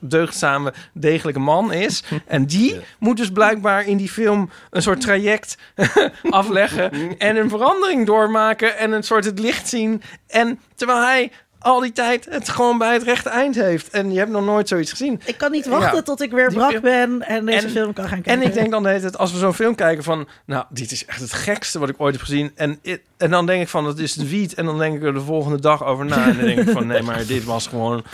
deugdzame, 0.00 0.72
degelijke 0.92 1.40
man 1.40 1.72
is. 1.72 2.02
En 2.26 2.46
die 2.46 2.80
moet 2.98 3.16
dus 3.16 3.30
blijkbaar 3.30 3.86
in 3.86 3.96
die 3.96 4.08
film 4.10 4.50
een 4.70 4.82
soort 4.82 5.00
traject 5.00 5.56
afleggen. 6.30 7.18
En 7.18 7.36
een 7.36 7.48
verandering 7.48 8.06
doormaken. 8.06 8.78
En 8.78 8.92
een 8.92 9.02
soort 9.02 9.24
het 9.24 9.38
licht 9.38 9.68
zien. 9.68 10.02
En 10.26 10.60
terwijl 10.74 11.00
hij 11.00 11.32
al 11.60 11.80
die 11.80 11.92
tijd 11.92 12.26
het 12.30 12.48
gewoon 12.48 12.78
bij 12.78 12.92
het 12.92 13.02
rechte 13.02 13.28
eind 13.28 13.54
heeft. 13.54 13.90
En 13.90 14.12
je 14.12 14.18
hebt 14.18 14.30
nog 14.30 14.44
nooit 14.44 14.68
zoiets 14.68 14.90
gezien. 14.90 15.20
Ik 15.24 15.38
kan 15.38 15.50
niet 15.50 15.66
wachten 15.66 15.96
Ja. 15.96 16.02
tot 16.02 16.20
ik 16.22 16.30
weer 16.30 16.52
brak 16.52 16.70
film- 16.70 16.82
ben 16.82 17.22
en 17.22 17.46
deze 17.46 17.66
En- 17.66 17.70
film 17.72 17.92
kan 17.92 18.08
gaan 18.08 18.16
En 18.16 18.22
kijken. 18.22 18.46
ik 18.46 18.52
denk 18.54 18.70
dan 18.70 18.82
de 18.82 18.88
hele 18.88 19.00
tijd, 19.00 19.18
als 19.18 19.32
we 19.32 19.38
zo'n 19.38 19.54
film 19.54 19.74
kijken 19.74 20.04
van... 20.04 20.28
Nou, 20.46 20.64
dit 20.68 20.92
is 20.92 21.04
echt 21.06 21.20
het 21.20 21.32
gekste 21.32 21.78
wat 21.78 21.88
ik 21.88 21.94
ooit 22.00 22.14
heb 22.14 22.22
gezien. 22.24 22.52
En, 22.54 22.80
en 23.16 23.30
dan 23.30 23.46
denk 23.46 23.62
ik 23.62 23.68
van, 23.68 23.84
dat 23.84 23.98
is 23.98 24.12
de 24.12 24.28
wiet. 24.28 24.54
En 24.54 24.64
dan 24.64 24.78
denk 24.78 24.96
ik 24.96 25.02
er 25.02 25.14
de 25.14 25.20
volgende 25.20 25.60
dag 25.60 25.84
over 25.84 26.04
na. 26.04 26.26
En 26.28 26.36
dan 26.36 26.44
denk 26.44 26.58
ik 26.60 26.68
van, 26.70 26.86
nee, 26.86 27.02
maar 27.02 27.26
dit 27.26 27.44
was 27.44 27.66
gewoon... 27.66 28.04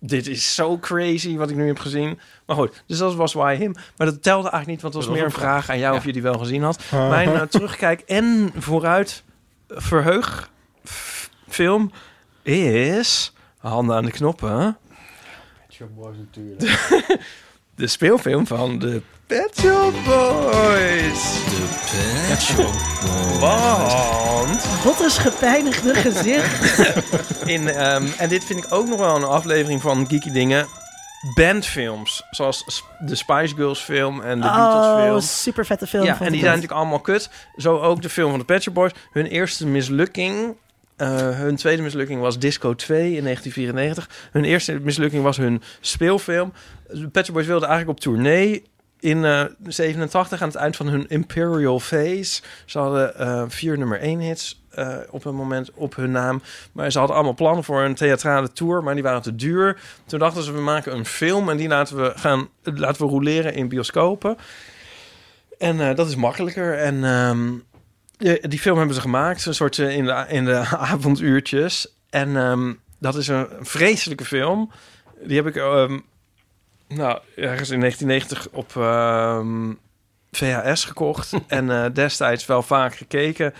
Dit 0.00 0.26
is 0.26 0.54
zo 0.54 0.78
crazy 0.78 1.36
wat 1.36 1.50
ik 1.50 1.56
nu 1.56 1.66
heb 1.66 1.78
gezien. 1.78 2.18
Maar 2.46 2.56
goed, 2.56 2.82
dus 2.86 2.98
dat 2.98 3.14
was 3.14 3.32
Why 3.32 3.56
Him. 3.56 3.72
Maar 3.96 4.06
dat 4.06 4.22
telde 4.22 4.48
eigenlijk 4.50 4.66
niet, 4.66 4.82
want 4.82 4.94
het 4.94 5.04
was 5.04 5.14
meer 5.14 5.24
een 5.24 5.30
vraag 5.30 5.70
aan 5.70 5.78
jou 5.78 5.96
of 5.96 6.04
je 6.04 6.12
die 6.12 6.22
wel 6.22 6.38
gezien 6.38 6.62
had. 6.62 6.78
Mijn 6.90 7.28
eh, 7.34 7.40
terugkijk 7.42 8.00
en 8.00 8.52
vooruit 8.56 9.22
verheug 9.68 10.50
film 11.48 11.90
is... 12.44 13.32
Handen 13.58 13.96
aan 13.96 14.04
de 14.04 14.10
knoppen. 14.10 14.76
De 17.76 17.86
speelfilm 17.86 18.46
van 18.46 18.78
de 18.78 19.02
Pet 19.26 19.50
Shop 19.60 19.92
Boys. 20.04 21.38
Pet 22.28 22.40
Shop 22.42 22.74
Want 23.40 24.66
Botte's 24.84 25.18
gepijnigde 25.18 25.94
gezicht. 25.94 26.82
in, 27.54 27.68
ehm, 27.68 28.06
en 28.18 28.28
dit 28.28 28.44
vind 28.44 28.64
ik 28.64 28.72
ook 28.72 28.88
nog 28.88 28.98
wel 28.98 29.16
een 29.16 29.24
aflevering 29.24 29.80
van 29.82 30.06
Geeky 30.08 30.30
Dingen. 30.30 30.66
Bandfilms, 31.34 32.22
zoals 32.30 32.84
de 32.98 33.14
Spice 33.14 33.54
Girls 33.54 33.80
film 33.80 34.20
en 34.20 34.40
de 34.40 34.46
Beatles 34.46 34.86
Oh, 34.86 35.02
film. 35.02 35.20
super 35.20 35.66
vette 35.66 35.86
film. 35.86 36.04
Ja, 36.04 36.20
en 36.20 36.32
die 36.32 36.40
zijn 36.40 36.54
natuurlijk 36.54 36.80
allemaal 36.80 37.00
kut. 37.00 37.30
Zo 37.56 37.80
ook 37.80 38.02
de 38.02 38.08
film 38.08 38.30
van 38.30 38.38
de 38.38 38.44
Pet 38.44 38.62
Shop 38.62 38.74
Boys. 38.74 38.92
Hun 39.12 39.26
eerste 39.26 39.66
mislukking, 39.66 40.56
eh, 40.96 41.38
hun 41.38 41.56
tweede 41.56 41.82
mislukking 41.82 42.20
was 42.20 42.38
Disco 42.38 42.74
2 42.74 42.98
in 43.16 43.22
1994. 43.22 44.28
Hun 44.32 44.44
eerste 44.44 44.78
mislukking 44.82 45.22
was 45.22 45.36
hun 45.36 45.62
speelfilm. 45.80 46.52
Pet 47.12 47.32
Boys 47.32 47.46
wilden 47.46 47.68
eigenlijk 47.68 47.98
op 47.98 48.04
tournee 48.04 48.62
in 49.00 49.24
eh 49.24 49.44
87 49.66 50.42
aan 50.42 50.48
het 50.48 50.56
eind 50.56 50.76
van 50.76 50.86
hun 50.86 51.08
Imperial 51.08 51.80
Phase. 51.80 52.42
Ze 52.64 52.78
hadden 52.78 53.18
eh, 53.18 53.44
vier 53.48 53.78
nummer 53.78 54.00
1 54.00 54.18
hits. 54.18 54.62
op 55.10 55.24
een 55.24 55.34
moment 55.34 55.70
op 55.74 55.96
hun 55.96 56.10
naam. 56.10 56.42
Maar 56.72 56.92
ze 56.92 56.98
hadden 56.98 57.16
allemaal 57.16 57.34
plannen 57.34 57.64
voor 57.64 57.82
een 57.82 57.94
theatrale 57.94 58.52
tour, 58.52 58.82
maar 58.82 58.94
die 58.94 59.02
waren 59.02 59.22
te 59.22 59.34
duur. 59.34 59.80
Toen 60.06 60.18
dachten 60.18 60.42
ze, 60.42 60.52
we 60.52 60.60
maken 60.60 60.96
een 60.96 61.06
film 61.06 61.48
en 61.48 61.56
die 61.56 61.68
laten 61.68 61.96
we 61.96 62.12
gaan 62.14 62.48
laten 62.62 63.06
we 63.06 63.12
roleren 63.12 63.54
in 63.54 63.68
bioscopen. 63.68 64.36
En 65.58 65.94
dat 65.94 66.08
is 66.08 66.16
makkelijker. 66.16 66.78
En 66.78 67.04
ehm, 67.04 67.52
die 68.18 68.58
film 68.58 68.76
hebben 68.76 68.94
ze 68.94 69.00
gemaakt, 69.00 69.46
een 69.46 69.54
soort 69.54 69.78
eh, 69.78 69.96
in 69.96 70.04
de, 70.04 70.24
in 70.28 70.44
de 70.44 70.56
avonduurtjes. 70.92 71.94
En 72.10 72.36
ehm, 72.36 72.72
dat 72.98 73.16
is 73.16 73.28
een 73.28 73.48
vreselijke 73.60 74.24
film. 74.24 74.70
Die 75.22 75.36
heb 75.36 75.46
ik 75.46 75.56
ehm, 75.56 75.98
nou, 76.88 77.18
ergens 77.36 77.70
in 77.70 77.80
1990 77.80 78.48
op 78.52 78.76
ehm, 78.76 79.72
VHS 80.30 80.84
gekocht. 80.84 81.32
en 81.46 81.70
eh, 81.70 81.90
destijds 81.92 82.46
wel 82.46 82.62
vaak 82.62 82.96
gekeken. 82.96 83.54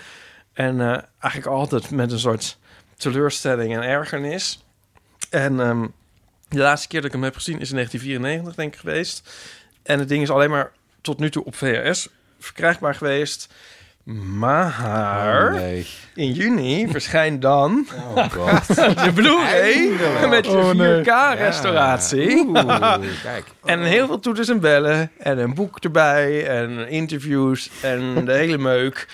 En 0.53 0.81
eh, 0.81 1.01
eigenlijk 1.19 1.53
altijd 1.53 1.91
met 1.91 2.11
een 2.11 2.19
soort 2.19 2.57
teleurstelling 2.97 3.75
en 3.75 3.81
ergernis. 3.81 4.65
En 5.29 5.57
de 6.47 6.57
laatste 6.57 6.87
keer 6.87 6.99
dat 7.01 7.07
ik 7.09 7.15
hem 7.15 7.23
heb 7.23 7.35
gezien 7.35 7.59
is 7.59 7.69
in 7.69 7.75
1994, 7.75 8.55
denk 8.55 8.73
ik, 8.73 8.79
geweest. 8.79 9.29
En 9.83 9.99
het 9.99 10.09
ding 10.09 10.21
is 10.21 10.29
alleen 10.29 10.49
maar 10.49 10.71
tot 11.01 11.19
nu 11.19 11.29
toe 11.29 11.45
op 11.45 11.55
VHS 11.55 12.07
verkrijgbaar 12.39 12.95
geweest. 12.95 13.53
Maar 14.13 14.75
Oh, 15.49 15.53
nee. 15.61 15.85
in 16.15 16.31
juni 16.31 16.87
verschijnt 16.91 17.41
dan 17.41 17.87
Oh 18.15 18.29
god. 18.31 18.75
de 19.05 19.11
Blu-ray 19.13 19.89
met 20.29 20.47
Oh, 20.47 20.71
nee. 20.73 21.03
4K-restauratie. 21.03 22.51
Kijk. 23.23 23.43
En 23.65 23.81
heel 23.81 24.07
veel 24.07 24.19
toeters 24.19 24.49
en 24.49 24.59
bellen. 24.59 25.11
En 25.17 25.37
een 25.37 25.53
boek 25.53 25.77
erbij. 25.79 26.47
En 26.47 26.89
interviews. 26.89 27.69
En 27.81 28.25
de 28.25 28.33
hele 28.33 28.57
meuk. 28.57 29.07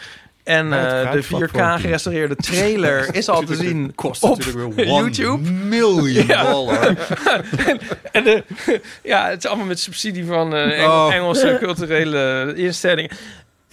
En 0.44 0.74
eh, 0.74 1.12
de 1.12 1.20
platform 1.28 1.78
4K 1.78 1.82
gerestaureerde 1.82 2.36
trailer 2.36 3.16
is 3.16 3.30
al 3.30 3.42
te 3.44 3.56
zien 3.56 3.92
Kost 3.96 4.24
op 4.24 4.38
natuurlijk 4.38 4.74
weer 4.76 4.86
YouTube. 4.86 5.50
million 5.52 6.26
Ja. 6.28 6.44
dollar. 6.44 6.96
En 8.12 8.24
de, 8.24 8.44
ja, 9.04 9.30
het 9.30 9.38
is 9.44 9.50
allemaal 9.50 9.66
met 9.68 9.80
subsidie 9.80 10.26
van 10.26 10.54
eh, 10.56 10.80
Eng- 10.80 10.88
Oh. 10.88 11.14
Engelse 11.14 11.58
culturele 11.62 12.54
instellingen. 12.56 13.12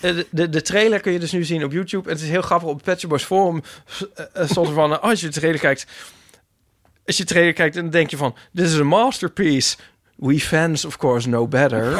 Eh, 0.00 0.14
De, 0.14 0.26
de, 0.30 0.48
de 0.48 0.62
trailer 0.62 1.00
kun 1.00 1.12
je 1.12 1.18
dus 1.18 1.32
nu 1.32 1.44
zien 1.44 1.64
op 1.64 1.72
YouTube. 1.72 2.08
En 2.08 2.14
het 2.14 2.22
is 2.24 2.28
heel 2.28 2.42
grappig. 2.42 2.68
Op 2.68 2.82
Shop 2.98 3.10
Boys 3.10 3.24
Forum 3.24 3.62
eh, 4.14 4.24
eh, 4.32 4.56
er 4.56 4.72
van... 4.80 5.00
als 5.02 5.20
je 5.20 5.26
de 5.26 5.32
trailer 5.32 5.60
kijkt... 5.60 5.86
Als 7.06 7.16
je 7.16 7.22
de 7.22 7.28
trailer 7.28 7.52
kijkt, 7.52 7.74
dan 7.74 7.90
denk 7.90 8.10
je 8.10 8.16
van... 8.16 8.34
This 8.54 8.72
is 8.72 8.80
a 8.80 8.84
masterpiece. 8.84 9.76
We 10.16 10.40
fans, 10.40 10.84
of 10.84 10.96
course, 10.96 11.28
know 11.28 11.48
better. 11.48 11.90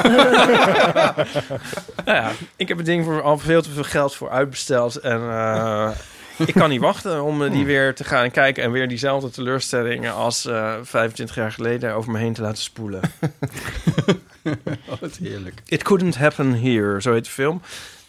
nou 2.04 2.16
ja, 2.16 2.32
ik 2.56 2.68
heb 2.68 2.76
het 2.76 2.86
ding 2.86 3.04
voor 3.04 3.22
al 3.22 3.38
veel 3.38 3.62
te 3.62 3.70
veel 3.70 3.84
geld 3.84 4.14
voor 4.14 4.30
uitbesteld. 4.30 4.96
En 4.96 5.20
ik 6.46 6.54
kan 6.54 6.70
niet 6.70 6.80
wachten 6.80 7.22
om 7.22 7.42
eh, 7.42 7.50
die 7.50 7.64
weer 7.64 7.94
te 7.94 8.04
gaan 8.04 8.30
kijken... 8.30 8.62
en 8.62 8.70
weer 8.70 8.88
diezelfde 8.88 9.30
teleurstellingen 9.30 10.14
als 10.14 10.46
eh 10.46 10.74
25 10.82 11.36
jaar 11.36 11.52
geleden 11.52 11.94
over 11.94 12.12
me 12.12 12.18
heen 12.18 12.32
te 12.32 12.42
laten 12.42 12.62
spoelen. 12.62 13.00
Oh, 14.88 15.00
wat 15.00 15.16
heerlijk. 15.16 15.62
It 15.66 15.82
Couldn't 15.82 16.16
Happen 16.16 16.60
Here, 16.60 17.02
zo 17.02 17.12
heet 17.12 17.24
de 17.24 17.30
film. 17.30 17.62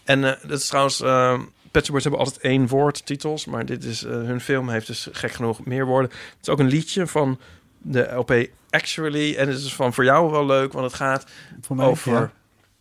En 0.04 0.24
eh, 0.24 0.50
dat 0.50 0.60
is 0.60 0.68
trouwens... 0.68 1.02
eh 1.02 1.40
Pet 1.72 1.92
Boys 1.92 2.04
hebben 2.04 2.22
altijd 2.22 2.42
één 2.42 2.68
woord 2.68 3.06
titels, 3.06 3.46
maar 3.46 3.66
dit 3.66 3.84
is, 3.84 4.02
hun 4.02 4.42
film 4.42 4.70
heeft 4.70 4.88
dus 4.88 5.08
gek 5.12 5.32
genoeg 5.32 5.66
meer 5.66 5.86
woorden. 5.86 6.10
Het 6.10 6.38
is 6.42 6.50
ook 6.50 6.60
een 6.60 6.68
liedje 6.68 7.08
van 7.08 7.40
de 7.78 8.12
LP 8.14 8.48
Actually. 8.70 9.36
En 9.36 9.48
het 9.48 9.58
is 9.58 9.74
van 9.74 9.94
voor 9.94 10.04
jou 10.04 10.32
wel 10.32 10.46
leuk, 10.46 10.74
want 10.74 10.86
het 10.86 10.94
gaat 10.94 11.26
Voor 11.62 11.76
mij 11.76 11.86
over 11.86 12.32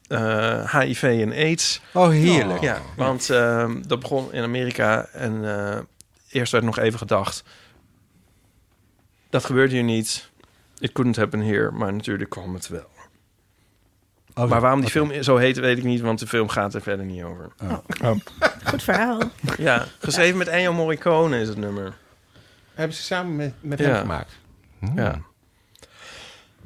eh, 0.09 0.75
HIV 0.75 1.03
en 1.03 1.33
AIDS. 1.33 1.81
Oh, 1.93 2.09
heerlijk. 2.09 2.61
Ja, 2.61 2.81
want 2.97 3.31
ehm, 3.31 3.83
dat 3.87 4.01
begon 4.01 4.33
in 4.33 4.43
Amerika 4.43 5.05
en 5.13 5.59
eh, 5.59 5.79
eerst 6.31 6.53
werd 6.53 6.65
nog 6.65 6.79
even 6.79 6.99
gedacht... 6.99 7.43
Dat 9.31 9.45
gebeurde 9.45 9.75
hier 9.75 9.83
niet. 9.83 10.31
It 10.79 10.93
couldn't 10.93 11.17
happen 11.17 11.41
here, 11.41 11.71
maar 11.71 11.93
natuurlijk 11.93 12.31
kwam 12.31 12.55
het 12.55 12.69
wel. 12.69 12.89
Oh, 14.35 14.49
Maar 14.49 14.61
waarom 14.61 14.81
die 14.81 14.91
film 14.91 15.23
zo 15.23 15.37
heet, 15.37 15.59
weet 15.59 15.79
ik 15.79 15.85
niet, 15.85 16.01
want 16.01 16.19
de 16.19 16.27
film 16.27 16.49
gaat 16.49 16.75
er 16.75 16.83
verder 16.83 17.05
niet 17.07 17.23
over. 17.23 17.49
Goed 18.65 18.83
verhaal. 18.83 19.21
Ja, 19.59 19.87
geschreven 19.99 20.39
met 20.39 20.49
Ennio 20.49 20.73
Morricone 20.73 21.41
is 21.41 21.49
het 21.49 21.57
nummer. 21.57 21.97
Hebben 22.75 22.97
ze 22.97 23.03
samen 23.03 23.37
met, 23.37 23.53
met 23.61 23.79
Ja. 23.79 23.85
hem 23.85 23.97
gemaakt? 23.97 24.33
Ja. 24.95 25.21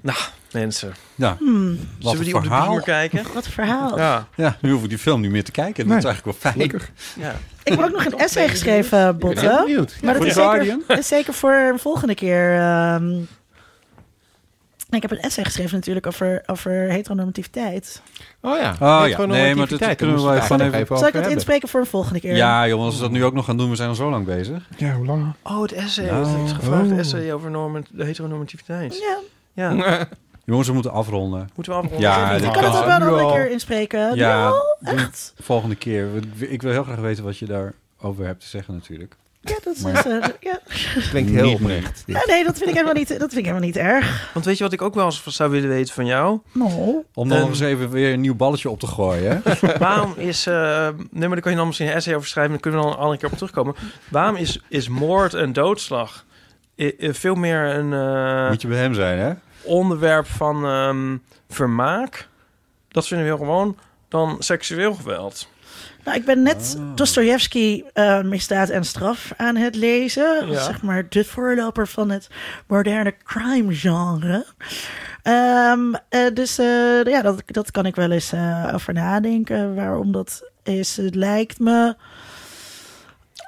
Nou, 0.02 0.18
mensen. 0.52 0.92
Ja, 1.14 1.36
Hmm, 1.38 1.78
Zullen 1.98 2.18
we 2.18 2.24
die 2.24 2.34
op 2.34 2.42
de 2.42 2.48
verhaal. 2.48 2.80
kijken? 2.80 3.22
wat 3.34 3.44
een 3.46 3.50
verhaal. 3.52 3.98
Ja. 3.98 4.26
ja, 4.34 4.56
nu 4.60 4.72
hoef 4.72 4.82
ik 4.82 4.88
die 4.88 4.98
film 4.98 5.20
niet 5.20 5.30
meer 5.30 5.44
te 5.44 5.50
kijken. 5.50 5.88
Dat 5.88 5.98
is 5.98 6.04
eigenlijk 6.04 6.38
wel 6.42 6.52
fijn. 6.52 6.80
ja. 7.18 7.34
Ik 7.62 7.72
heb 7.72 7.80
ook 7.80 7.92
nog 7.92 8.04
een 8.04 8.18
essay 8.18 8.48
geschreven, 8.48 9.18
Botte. 9.18 9.62
benieuwd. 9.64 9.96
Maar 10.02 10.14
dat 10.14 10.24
is 10.24 10.34
zeker, 10.34 10.78
is 10.98 11.08
zeker 11.08 11.34
voor 11.34 11.52
een 11.52 11.78
volgende 11.78 12.14
keer. 12.14 12.58
ehm. 12.58 13.20
ik 14.90 15.02
heb 15.02 15.10
een 15.10 15.20
essay 15.20 15.44
geschreven 15.44 15.74
natuurlijk 15.74 16.06
over, 16.06 16.42
over 16.46 16.72
heteronormativiteit. 16.72 18.02
Oh 18.40 18.58
ja. 18.58 18.70
Oh 18.72 18.78
ja, 18.78 19.02
Heteronormativiteit, 19.02 19.30
nee, 19.30 19.54
maar 19.54 19.68
dat 19.88 19.96
kunnen 19.96 20.16
we 20.16 20.22
wel 20.22 20.34
even- 20.34 20.60
eigenlijk 20.60 20.98
Zal 20.98 21.06
ik 21.06 21.12
dat 21.14 21.26
inspreken 21.26 21.68
voor 21.68 21.80
een 21.80 21.86
volgende 21.86 22.20
keer? 22.20 22.36
Ja, 22.36 22.68
jongens, 22.68 22.86
als 22.86 22.96
we 22.96 23.02
dat 23.02 23.10
nu 23.10 23.24
ook 23.24 23.34
nog 23.34 23.44
gaan 23.44 23.56
doen, 23.56 23.70
we 23.70 23.76
zijn 23.76 23.88
al 23.88 23.94
zo 23.94 24.10
lang 24.10 24.26
bezig. 24.26 24.68
Ja, 24.76 24.92
hoe 24.94 25.06
lang? 25.06 25.32
Oh, 25.42 25.62
het 25.62 25.72
essay. 25.72 26.04
Nou, 26.04 26.26
het 26.42 26.52
gevraagde 26.52 26.92
oh. 26.92 26.98
essay 26.98 27.32
over 27.32 27.50
normen, 27.50 27.84
de 27.90 28.04
heteronormativiteit. 28.04 28.98
Ja, 28.98 29.18
Ja, 29.54 29.74
Jongens, 30.44 30.68
we 30.68 30.74
moeten 30.74 30.92
afronden. 30.92 31.50
moeten 31.54 31.72
we 31.72 31.78
afronden? 31.78 32.00
Ja, 32.00 32.30
ik 32.30 32.42
kan 32.42 32.64
het 32.64 32.66
ook 32.76 32.84
wel 32.84 32.94
een 32.94 33.02
andere 33.02 33.20
al. 33.22 33.32
keer 33.32 33.50
inspreken. 33.50 34.14
Ja, 34.16 34.52
echt. 34.84 35.34
Volgende 35.40 35.74
keer. 35.74 36.08
Ik 36.38 36.62
wil 36.62 36.70
heel 36.72 36.82
graag 36.84 36.98
weten 36.98 37.24
wat 37.24 37.38
je 37.38 37.46
daarover 37.46 38.24
hebt 38.26 38.40
te 38.40 38.46
zeggen 38.48 38.74
natuurlijk. 38.74 39.16
Ja, 39.40 39.54
dat 39.64 39.76
is... 39.76 39.82
Maar- 39.82 40.06
eh, 40.06 40.28
ja. 40.40 40.58
Klinkt 41.10 41.30
heel 41.30 41.44
Niet 41.44 41.60
oprecht. 41.60 42.02
Ja, 42.06 42.22
nee, 42.26 42.44
dat 42.44 42.56
vind 42.56 42.68
ik 42.68 42.74
helemaal 42.74 42.94
niet, 42.94 43.08
dat 43.08 43.18
vind 43.18 43.34
ik 43.36 43.44
helemaal 43.44 43.66
niet 43.66 43.76
erg. 43.76 44.30
Want 44.34 44.44
weet 44.44 44.58
je 44.58 44.64
wat 44.64 44.72
ik 44.72 44.82
ook 44.82 44.94
wel 44.94 45.04
eens 45.04 45.22
zou 45.26 45.50
willen 45.50 45.68
weten 45.68 45.94
van 45.94 46.06
jou? 46.06 46.40
No. 46.52 47.04
Om 47.14 47.28
dan 47.28 47.38
nog 47.40 47.48
eens 47.48 47.60
even 47.60 47.90
weer 47.90 48.12
een 48.12 48.20
nieuw 48.20 48.34
balletje 48.34 48.70
op 48.70 48.80
te 48.80 48.86
gooien. 48.86 49.42
hè? 49.44 49.56
Waarom 49.78 50.14
is... 50.16 50.46
eh 50.46 50.88
nee, 51.10 51.20
maar 51.20 51.28
daar 51.28 51.40
kan 51.40 51.50
je 51.50 51.56
dan 51.58 51.66
misschien 51.66 51.88
een 51.88 51.94
essay 51.94 52.14
over 52.14 52.28
schrijven. 52.28 52.52
Dan 52.52 52.60
kunnen 52.60 52.80
we 52.80 52.86
dan 52.86 52.94
een 52.94 53.00
andere 53.02 53.18
keer 53.20 53.28
op 53.30 53.34
terugkomen. 53.36 53.74
Waarom 54.08 54.36
is, 54.36 54.60
is 54.68 54.88
moord 54.88 55.34
en 55.34 55.52
doodslag 55.52 56.24
veel 56.98 57.34
meer 57.34 57.64
een 57.64 57.92
eh, 57.92 58.48
Moet 58.48 58.62
je 58.62 58.68
bij 58.68 58.78
hem 58.78 58.94
zijn, 58.94 59.18
hè? 59.18 59.32
onderwerp 59.62 60.26
van 60.26 60.64
ehm, 60.66 61.16
vermaak? 61.48 62.28
Dat 62.88 63.06
vinden 63.06 63.26
we 63.26 63.32
heel 63.32 63.42
gewoon 63.44 63.76
dan 64.08 64.36
seksueel 64.38 64.94
geweld. 64.94 65.48
Nou, 66.04 66.16
ik 66.16 66.24
ben 66.24 66.42
net 66.42 66.76
Ah. 66.78 66.96
Dostoevsky, 66.96 67.82
eh, 67.92 68.22
Misdaad 68.22 68.68
en 68.68 68.84
Straf, 68.84 69.32
aan 69.36 69.56
het 69.56 69.74
lezen. 69.74 70.50
Ja. 70.50 70.60
Zeg 70.60 70.82
maar 70.82 71.06
de 71.08 71.24
voorloper 71.24 71.88
van 71.88 72.10
het 72.10 72.28
moderne 72.66 73.14
crime 73.24 73.74
genre. 73.74 74.46
Ehm, 75.22 75.94
eh, 76.08 76.34
dus 76.34 76.58
eh, 76.58 77.02
ja, 77.04 77.22
dat, 77.22 77.42
dat 77.46 77.70
kan 77.70 77.86
ik 77.86 77.94
wel 77.94 78.10
eens 78.10 78.32
eh, 78.32 78.70
over 78.74 78.92
nadenken. 78.94 79.74
Waarom 79.74 80.12
dat 80.12 80.50
is. 80.62 80.96
Het 80.96 81.14
lijkt 81.14 81.58
me... 81.58 81.96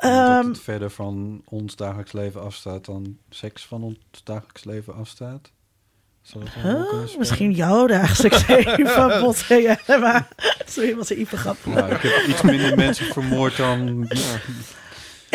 Omdat 0.05 0.39
Ehm, 0.39 0.49
het 0.49 0.60
verder 0.60 0.91
van 0.91 1.42
ons 1.44 1.76
dagelijks 1.76 2.12
leven 2.12 2.42
afstaat 2.42 2.84
dan 2.84 3.18
seks 3.31 3.66
van 3.66 3.83
ons 3.83 3.99
dagelijks 4.24 4.65
leven 4.65 4.94
afstaat. 4.94 5.52
Dat 6.33 6.42
huh? 6.42 6.84
spelen? 6.86 7.18
Misschien 7.18 7.52
jouw 7.52 7.86
dagelijks 7.86 8.47
leven, 8.49 9.20
botten. 9.20 9.62
Ja, 9.62 9.78
maar 9.86 10.28
sorry, 10.66 10.97
wat 10.97 11.10
een 11.10 11.16
hyper 11.16 11.39
grap. 11.39 11.57
Nou, 11.65 11.94
ik 11.94 12.00
heb 12.00 12.26
iets 12.28 12.42
minder 12.42 12.76
mensen 12.76 13.07
vermoord 13.07 13.57
dan... 13.57 14.08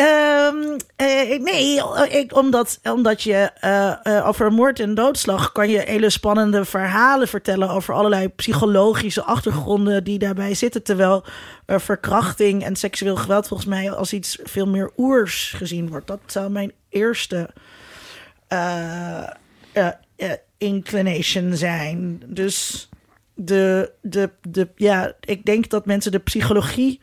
Ehm, 0.00 0.78
eh, 0.96 1.40
nee, 1.40 1.80
ik, 2.08 2.36
omdat, 2.36 2.80
omdat 2.82 3.22
je 3.22 3.50
eh, 3.60 4.06
eh, 4.06 4.28
over 4.28 4.52
moord 4.52 4.80
en 4.80 4.94
doodslag 4.94 5.52
kan 5.52 5.68
je 5.68 5.78
hele 5.78 6.10
spannende 6.10 6.64
verhalen 6.64 7.28
vertellen 7.28 7.70
over 7.70 7.94
allerlei 7.94 8.28
psychologische 8.28 9.22
achtergronden 9.22 10.04
die 10.04 10.18
daarbij 10.18 10.54
zitten. 10.54 10.82
Terwijl 10.82 11.24
verkrachting 11.66 12.64
en 12.64 12.76
seksueel 12.76 13.16
geweld 13.16 13.48
volgens 13.48 13.68
mij 13.68 13.90
als 13.90 14.12
iets 14.12 14.38
veel 14.42 14.66
meer 14.66 14.90
oers 14.96 15.52
gezien 15.56 15.88
wordt. 15.88 16.06
Dat 16.06 16.20
zou 16.26 16.50
mijn 16.50 16.72
eerste 16.88 17.50
inclination 20.58 21.56
zijn. 21.56 22.22
Dus 22.26 22.88
de, 23.34 23.92
de, 24.00 24.30
de, 24.42 24.68
ja, 24.76 25.12
ik 25.20 25.44
denk 25.44 25.68
dat 25.68 25.86
mensen 25.86 26.12
de 26.12 26.18
psychologie 26.18 27.00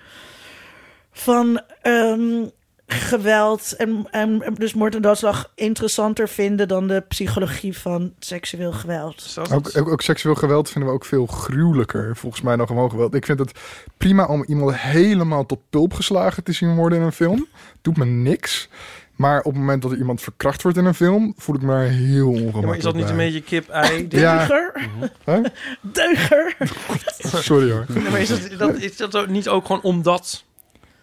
van 1.12 1.62
ehm, 1.82 2.44
geweld 2.88 3.76
en, 3.76 4.08
en 4.12 4.44
dus 4.58 4.74
moord 4.74 4.96
en 4.96 5.02
doodslag 5.02 5.52
interessanter 5.56 6.30
vinden 6.30 6.68
dan 6.68 6.88
de 6.88 7.04
psychologie 7.08 7.78
van 7.78 8.14
seksueel 8.20 8.72
geweld. 8.72 9.38
Ook, 9.52 9.78
ook, 9.78 9.92
ook 9.92 10.02
seksueel 10.02 10.36
geweld 10.36 10.70
vinden 10.70 10.90
we 10.90 10.96
ook 10.96 11.06
veel 11.06 11.26
gruwelijker, 11.26 12.16
volgens 12.16 12.42
mij, 12.42 12.56
dan 12.56 12.68
gewoon 12.68 12.90
geweld. 12.90 13.14
Ik 13.14 13.26
vind 13.26 13.40
het 13.40 13.52
prima 13.98 14.26
om 14.26 14.44
iemand 14.48 14.78
helemaal 14.78 15.46
tot 15.46 15.60
pulp 15.70 15.94
geslagen 15.94 16.44
te 16.44 16.52
zien 16.52 16.76
worden 16.76 17.00
in 17.00 17.06
een 17.06 17.12
film. 17.12 17.48
Doet 17.82 17.98
me 17.98 18.06
niks. 18.06 18.70
Maar 19.16 19.38
op 19.38 19.52
het 19.52 19.56
moment 19.56 19.82
dat 19.82 19.92
er 19.92 19.98
iemand 19.98 20.22
verkracht 20.22 20.62
wordt 20.62 20.78
in 20.78 20.86
een 20.86 20.94
film, 20.94 21.34
voel 21.38 21.56
ik 21.56 21.62
me 21.62 21.68
daar 21.68 21.84
heel 21.84 22.28
ongemakkelijk 22.30 22.62
Ja, 22.62 22.68
maar 22.68 22.78
is 22.78 22.84
dat 22.84 22.96
niet 22.96 23.04
bij. 23.04 23.12
een 23.12 23.18
beetje 23.18 23.42
kip-ei? 23.42 24.06
Ja. 24.10 24.38
Deuger. 24.38 24.90
Hè? 25.24 25.42
Deuger. 25.82 26.58
Sorry 27.44 27.72
hoor. 27.72 27.86
Ja, 27.94 28.10
maar 28.10 28.20
is 28.20 28.30
dat, 28.30 28.60
dat, 28.60 28.76
is 28.76 28.98
dat 28.98 29.16
ook 29.16 29.28
niet 29.28 29.48
ook 29.48 29.66
gewoon 29.66 29.82
omdat 29.82 30.44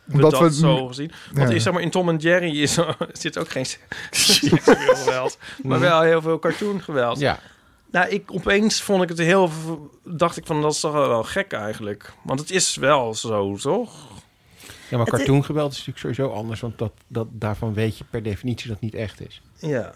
we 0.05 0.13
Omdat 0.15 0.31
dat 0.31 0.41
we- 0.41 0.53
zo 0.55 0.87
gezien. 0.87 1.11
Want 1.33 1.49
Ja. 1.49 1.55
is, 1.55 1.63
zeg 1.63 1.73
maar, 1.73 1.83
in 1.83 1.91
Tom 1.91 2.09
en 2.09 2.17
Jerry 2.17 2.63
is, 2.63 2.79
zit 3.13 3.39
ook 3.39 3.49
geen 3.49 3.65
seksueel 4.11 4.95
geweld. 4.95 5.39
Maar 5.63 5.81
wel 5.81 6.01
heel 6.01 6.23
veel 6.23 6.39
cartoon 6.39 6.83
geweld. 6.83 7.19
Ja. 7.19 7.39
Nou, 7.91 8.09
ik, 8.09 8.33
opeens 8.33 8.83
vond 8.83 9.03
ik 9.03 9.09
het 9.09 9.19
heel... 9.19 9.51
Dacht 10.05 10.37
ik 10.37 10.47
van, 10.47 10.63
dat 10.63 10.73
is 10.73 10.81
toch 10.81 10.93
wel 10.93 11.23
gek 11.23 11.53
eigenlijk. 11.53 12.13
Want 12.23 12.41
het 12.41 12.51
is 12.51 12.77
wel 12.77 13.15
zo, 13.15 13.57
toch? 13.57 13.93
Ja, 14.89 14.97
maar 14.97 15.07
cartoongeweld 15.07 15.73
is 15.73 15.87
natuurlijk 15.87 15.99
sowieso 16.17 16.35
anders, 16.37 16.61
want 16.61 16.79
dat, 16.79 16.93
dat, 17.07 17.27
daarvan 17.31 17.75
weet 17.75 17.99
je 17.99 18.05
per 18.11 18.23
definitie 18.23 18.67
dat 18.69 18.77
het 18.81 18.85
niet 18.93 18.95
echt 19.03 19.21
is. 19.29 19.43
Ja. 19.59 19.93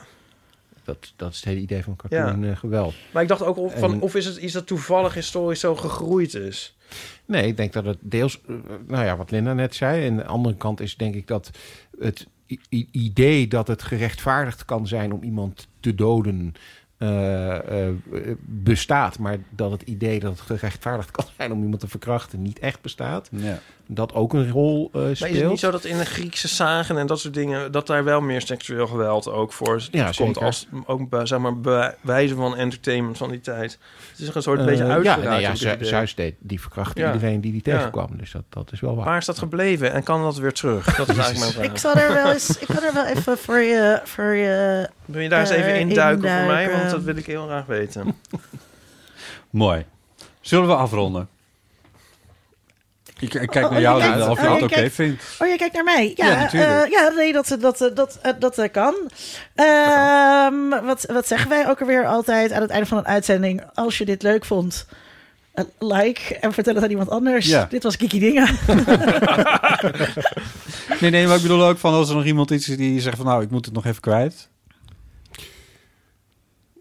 Dat, 0.88 1.12
dat 1.16 1.30
is 1.30 1.36
het 1.36 1.44
hele 1.44 1.60
idee 1.60 1.82
van 1.82 1.96
cartoongeweld. 1.96 2.94
Maar 3.12 3.22
ik 3.22 3.28
dacht 3.28 3.42
ook 3.42 3.56
of, 3.56 3.78
van, 3.78 3.92
En- 3.92 4.00
of 4.00 4.14
is 4.14 4.24
het 4.24 4.36
iets 4.36 4.52
dat 4.52 4.66
toevallig 4.66 5.14
historisch 5.14 5.60
zo 5.60 5.76
gegroeid 5.76 6.34
is? 6.34 6.76
Nee, 7.24 7.46
ik 7.46 7.56
denk 7.56 7.72
dat 7.72 7.84
het 7.84 7.98
deels, 8.00 8.40
eh, 8.48 8.54
nou 8.86 9.04
ja, 9.04 9.16
wat 9.16 9.30
Linda 9.30 9.52
net 9.52 9.74
zei. 9.74 10.06
En 10.06 10.16
de 10.16 10.24
andere 10.24 10.56
kant 10.56 10.80
is 10.80 10.96
denk 10.96 11.14
ik 11.14 11.26
dat 11.26 11.50
het 11.98 12.26
idee 12.90 13.48
dat 13.48 13.68
het 13.68 13.82
gerechtvaardigd 13.82 14.64
kan 14.64 14.86
zijn 14.86 15.12
om 15.12 15.22
iemand 15.22 15.68
te 15.80 15.94
doden 15.94 16.54
eh, 16.96 17.86
eh, 17.88 17.94
bestaat. 18.44 19.18
Maar 19.18 19.38
dat 19.50 19.70
het 19.70 19.82
idee 19.82 20.20
dat 20.20 20.30
het 20.30 20.40
gerechtvaardigd 20.40 21.10
kan 21.10 21.24
zijn 21.36 21.52
om 21.52 21.62
iemand 21.62 21.80
te 21.80 21.88
verkrachten 21.88 22.42
niet 22.42 22.58
echt 22.58 22.80
bestaat. 22.80 23.28
Ja. 23.32 23.60
Dat 23.90 24.14
ook 24.14 24.32
een 24.32 24.50
rol 24.50 24.90
eh, 24.92 25.00
Maar 25.00 25.16
speelt. 25.16 25.32
is 25.34 25.40
het 25.40 25.48
niet 25.50 25.58
zo 25.58 25.70
dat 25.70 25.84
in 25.84 25.98
de 25.98 26.04
Griekse 26.04 26.48
zagen 26.48 26.98
en 26.98 27.06
dat 27.06 27.20
soort 27.20 27.34
dingen... 27.34 27.72
dat 27.72 27.86
daar 27.86 28.04
wel 28.04 28.20
meer 28.20 28.40
seksueel 28.40 28.86
geweld 28.86 29.28
ook 29.28 29.52
voor 29.52 29.82
Ja, 29.90 30.04
komt 30.04 30.14
zeker. 30.14 30.42
als 30.44 30.66
ook 30.86 31.08
bij, 31.08 31.26
zeg 31.26 31.38
maar, 31.38 31.60
bij 31.60 31.94
wijze 32.00 32.34
van 32.34 32.56
entertainment 32.56 33.16
van 33.16 33.30
die 33.30 33.40
tijd? 33.40 33.78
Het 34.10 34.18
is 34.28 34.34
een 34.34 34.42
soort 34.42 34.60
Eh, 34.60 34.66
beetje 34.66 34.84
ja, 34.84 34.90
uitgeraakt. 34.94 35.22
nee, 35.28 35.30
ja, 35.40 35.46
ik 35.46 35.46
het 35.48 35.58
Zu- 35.58 35.72
idee. 35.72 35.88
Zeus 35.88 36.14
deed, 36.14 36.34
die 36.38 36.60
verkrachtte 36.60 37.00
Ja. 37.00 37.12
iedereen 37.12 37.40
die 37.40 37.52
die 37.52 37.60
Ja. 37.64 37.76
tegenkwam. 37.76 38.08
Dus 38.16 38.30
dat, 38.32 38.42
dat 38.48 38.72
is 38.72 38.80
wel 38.80 38.96
waar. 38.96 39.04
Waar 39.04 39.18
is 39.18 39.24
dat 39.26 39.38
gebleven 39.38 39.92
en 39.92 40.02
kan 40.02 40.22
dat 40.22 40.36
weer 40.36 40.52
terug? 40.52 40.96
Dat 40.96 41.08
is 41.08 41.16
eigenlijk 41.24 41.38
mijn 41.38 41.52
vraag. 41.52 41.64
Ik 41.64 41.76
zal 41.78 41.94
er 41.94 42.14
wel 42.14 42.32
eens, 42.32 42.58
ik 42.58 42.66
kan 42.66 42.82
er 42.82 42.92
wel 42.94 43.06
even 43.06 43.38
voor 43.38 43.58
je, 43.58 44.00
voor 44.04 44.34
je 44.34 44.88
Wil 45.04 45.20
je 45.22 45.28
daar 45.28 45.40
eens 45.40 45.50
even 45.50 45.72
eh, 45.72 45.80
induiken 45.80 46.20
voor 46.30 46.46
mij? 46.46 46.62
induiken. 46.62 46.78
Want 46.78 46.90
dat 46.90 47.02
wil 47.02 47.16
ik 47.16 47.26
heel 47.26 47.44
graag 47.46 47.66
weten. 47.66 48.14
Mooi. 49.50 49.84
Zullen 50.40 50.66
we 50.68 50.74
afronden? 50.74 51.28
Ik, 53.20 53.34
ik 53.34 53.48
kijk 53.48 53.64
Oh, 53.64 53.70
naar 53.70 53.78
oh, 53.80 53.80
jou, 53.80 53.98
kijkt- 54.00 54.14
Linda, 54.16 54.30
of 54.30 54.40
je 54.40 54.46
oh, 54.46 54.60
dat 54.60 54.70
je 54.70 54.76
oké 54.76 54.90
vindt. 54.90 55.22
Oh, 55.38 55.48
je 55.48 55.56
kijkt 55.56 55.74
naar 55.74 55.84
mij. 55.84 56.12
Ja, 56.14 56.26
Ja, 56.26 56.52
eh, 56.52 56.90
ja 56.90 57.08
nee, 57.16 57.32
dat, 57.32 57.56
dat, 57.60 57.78
dat, 57.78 57.90
dat, 57.94 58.18
dat 58.38 58.58
eh, 58.58 58.70
kan. 58.72 58.94
Ehm, 59.54 60.84
wat, 60.86 61.04
wat 61.12 61.26
zeggen 61.26 61.48
wij 61.50 61.68
ook 61.68 61.80
alweer 61.80 62.06
altijd 62.06 62.52
aan 62.52 62.62
het 62.62 62.70
einde 62.70 62.86
van 62.86 62.98
een 62.98 63.06
uitzending? 63.06 63.62
Als 63.74 63.98
je 63.98 64.04
dit 64.04 64.22
leuk 64.22 64.44
vond, 64.44 64.86
eh, 65.54 65.64
like 65.78 66.38
en 66.38 66.52
vertel 66.52 66.74
het 66.74 66.84
aan 66.84 66.90
iemand 66.90 67.10
anders. 67.10 67.46
Ja. 67.46 67.66
Dit 67.70 67.82
was 67.82 67.96
Kiki 67.96 68.18
Dingen. 68.18 68.48
Nee, 71.00 71.10
nee, 71.10 71.26
maar 71.26 71.36
ik 71.36 71.42
bedoel 71.42 71.64
ook 71.64 71.78
van 71.78 71.92
als 71.94 72.08
er 72.08 72.14
nog 72.16 72.24
iemand 72.24 72.50
iets 72.50 72.68
is 72.68 72.76
die 72.76 73.00
zegt 73.00 73.16
van 73.16 73.26
nou, 73.26 73.42
ik 73.42 73.50
moet 73.50 73.64
het 73.64 73.74
nog 73.74 73.86
even 73.86 74.00
kwijt. 74.00 74.48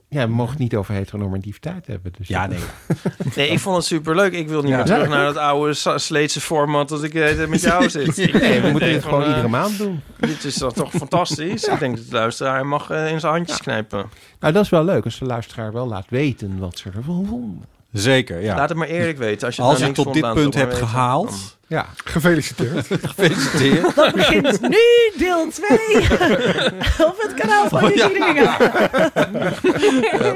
Ja, 0.10 0.27
we 0.27 0.34
mogen 0.34 0.52
het 0.52 0.61
niet 0.61 0.76
over 0.76 0.94
heteronormativiteit 0.94 1.88
hebben. 1.88 2.14
Dus 2.18 2.27
Ja, 2.27 2.48
nee. 2.48 2.60
Nee, 3.36 3.50
ik 3.50 3.60
vond 3.60 3.76
het 3.76 3.86
superleuk. 3.86 4.34
Ik 4.34 4.48
wil 4.48 4.61
niet 4.61 4.76
meer 4.76 4.86
terug 4.86 5.10
naar 5.10 5.26
dat 5.26 5.38
oude 5.38 5.74
Sleetse 6.00 6.42
format 6.42 6.90
dat 6.90 7.03
ik 7.03 7.14
eh, 7.14 7.48
met 7.48 7.61
jou 7.61 7.90
zit. 7.90 8.18
Ik 8.18 8.34
Nee, 8.42 8.61
we 8.61 8.69
moeten 8.69 8.90
dit 8.90 9.03
gewoon 9.03 9.22
eh, 9.22 9.27
iedere 9.27 9.48
maand 9.48 9.77
doen. 9.77 10.02
Dit 10.19 10.44
is 10.44 10.56
dan 10.56 10.74
toch 10.74 10.92
fantastisch. 10.92 11.64
Ik 11.64 11.80
denk 11.80 11.95
dat 11.95 12.06
de 12.06 12.16
luisteraar 12.16 12.66
mag 12.66 12.90
eh, 12.90 13.11
in 13.11 13.19
zijn 13.19 13.34
handjes 13.34 13.58
knijpen. 13.58 14.10
Nou, 14.40 14.53
dat 14.53 14.64
is 14.64 14.69
wel 14.69 14.84
leuk 14.84 15.03
als 15.03 15.19
de 15.19 15.26
luisteraar 15.26 15.74
wel 15.74 15.88
laat 15.88 16.06
weten 16.10 16.60
wat 16.60 16.77
ze 16.77 16.90
ervan 16.95 17.26
vonden. 17.26 17.66
Zeker, 17.91 18.41
ja. 18.41 18.56
Laat 18.56 18.69
het 18.69 18.77
maar 18.77 18.88
eerlijk 18.88 19.17
weten. 19.17 19.48
Als 19.48 19.56
je, 19.56 19.61
het 19.61 19.72
Als 19.72 19.80
je 19.80 19.91
tot 19.91 20.14
dit 20.14 20.33
punt 20.33 20.53
hebt 20.53 20.72
weten. 20.74 20.88
gehaald, 20.88 21.57
Ja, 21.67 21.85
Gefeliciteerd. 22.03 22.88
gefeliciteerd. 23.16 23.95
Dat 23.95 24.14
begint 24.14 24.61
nu 24.61 24.77
deel 25.17 25.49
2 25.49 25.69
op 27.09 27.16
het 27.17 27.33
kanaal 27.35 27.67
van 27.69 27.91
Kiki 27.91 28.14
Dingen. 28.14 28.49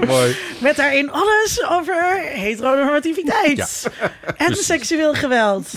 mooi. 0.08 0.36
Met 0.62 0.76
daarin 0.76 1.12
alles 1.12 1.66
over 1.70 2.22
heteronormativiteit. 2.34 3.90
En 4.38 4.56
seksueel 4.56 5.14
geweld. 5.14 5.68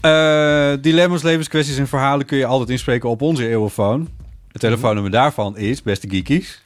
Eh, 0.00 0.72
dilemma's, 0.80 1.22
levenskwesties 1.22 1.78
en 1.78 1.88
verhalen 1.88 2.26
kun 2.26 2.38
je 2.38 2.46
altijd 2.46 2.70
inspreken 2.70 3.08
op 3.08 3.22
onze 3.22 3.48
eeuwenfoon. 3.48 4.08
Het 4.52 4.60
telefoonnummer 4.60 5.10
daarvan 5.12 5.56
is, 5.56 5.82
beste 5.82 6.08
geekies, 6.10 6.62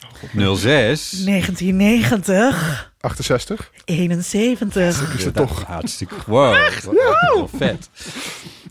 06. 0.55 1.11
1990, 1.25 2.92
68. 3.03 3.71
71. 3.85 5.17
Is 5.17 5.25
het 5.25 5.35
toch? 5.35 5.63
Hartstikke 5.63 6.15
wow. 6.25 6.55
Wat 6.83 6.95
heel 7.19 7.49
vet. 7.57 7.89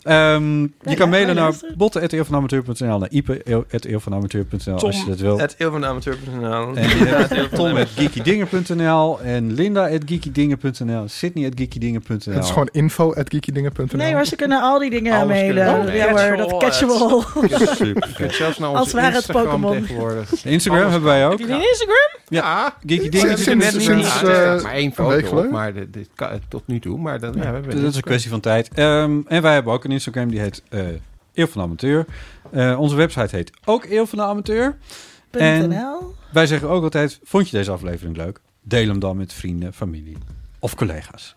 Ehm, 0.02 0.60
je 0.62 0.68
ja, 0.82 0.94
kan 0.94 1.08
mailen 1.08 1.34
maar 1.34 1.44
naar 1.44 1.74
botten.eeuwvanamateur.nl 1.76 2.98
naar 2.98 3.08
ipe.eeuwvanamateur.nl 3.10 4.78
als 4.78 4.96
je 5.00 5.04
dat 5.08 5.18
wil. 5.18 5.38
Het 5.46 5.54
eeuwenamateur.nl. 5.58 6.76
En 6.76 6.88
je 6.98 7.04
hebt 7.04 7.54
Tom 7.54 7.76
at 7.76 7.88
geekydinger.nl 7.96 9.20
en 9.20 9.52
Linda 9.54 9.88
at 9.88 10.00
geekydingen.nl 10.06 11.04
Sydney 11.08 11.46
at 11.46 11.52
geekydingen.nl 11.56 12.34
Het 12.34 12.44
is 12.44 12.48
gewoon 12.50 12.68
info 12.72 13.14
at 13.14 13.30
geekydingen.nl. 13.30 13.86
Nee 13.96 14.14
hoor, 14.14 14.24
ze 14.24 14.36
kunnen 14.36 14.60
al 14.62 14.78
die 14.78 14.90
dingen 14.90 15.12
Alles 15.12 15.26
mailen. 15.28 15.94
ja 15.94 16.26
hoor, 16.28 16.36
dat 16.36 16.56
catchable. 16.56 17.22
Super. 17.76 18.32
Zelfs 18.32 18.58
naar 18.58 18.68
Als 18.68 18.92
het 18.92 19.14
Instagram 19.14 19.60
Pokémon. 19.60 19.86
Instagram 20.44 20.82
hebben 20.90 21.02
wij 21.02 21.24
ook. 21.26 21.30
Heb 21.30 21.40
je 21.40 21.46
die 21.46 21.68
Instagram? 21.68 22.20
Ja, 22.28 22.74
Geeky 22.86 23.08
Dingen. 23.08 23.38
Sinds- 23.38 23.42
Sinds, 23.44 23.68
sinds- 23.68 23.84
sinds, 23.84 24.10
sinds, 24.10 24.20
Ja, 24.20 24.28
er 24.28 24.56
eh, 24.56 24.62
maar 24.62 24.72
één 24.72 24.86
een 24.86 24.92
foto 24.94 25.08
week 25.08 25.22
op, 25.22 25.28
geleden. 25.28 25.50
maar 25.50 25.72
dit, 25.74 26.08
tot 26.48 26.62
nu 26.66 26.78
toe. 26.80 26.98
Maar 26.98 27.20
dat 27.20 27.36
is 27.74 27.96
een 27.96 28.02
kwestie 28.02 28.30
van 28.30 28.40
tijd. 28.40 28.68
Ehm, 28.74 29.18
en 29.26 29.42
wij 29.42 29.52
hebben 29.54 29.72
ook 29.72 29.84
een 29.84 29.91
Instagram 29.92 30.28
die 30.30 30.40
heet 30.40 30.62
eh 30.68 30.86
Eeuw 31.34 31.46
van 31.46 31.60
de 31.60 31.66
Amateur. 31.66 32.04
Eh, 32.50 32.80
onze 32.80 32.96
website 32.96 33.36
heet 33.36 33.50
ook 33.64 33.84
Eeuw 33.84 34.06
van 34.06 34.18
de 34.18 34.24
Amateur. 34.24 34.76
En-. 35.30 35.74
Wij 36.32 36.46
zeggen 36.46 36.68
ook 36.68 36.82
altijd, 36.82 37.20
vond 37.22 37.50
je 37.50 37.56
deze 37.56 37.70
aflevering 37.70 38.16
leuk? 38.16 38.40
Deel 38.62 38.86
hem 38.88 38.98
dan 38.98 39.16
met 39.16 39.32
vrienden, 39.32 39.72
familie 39.72 40.16
of 40.58 40.74
collega's. 40.74 41.36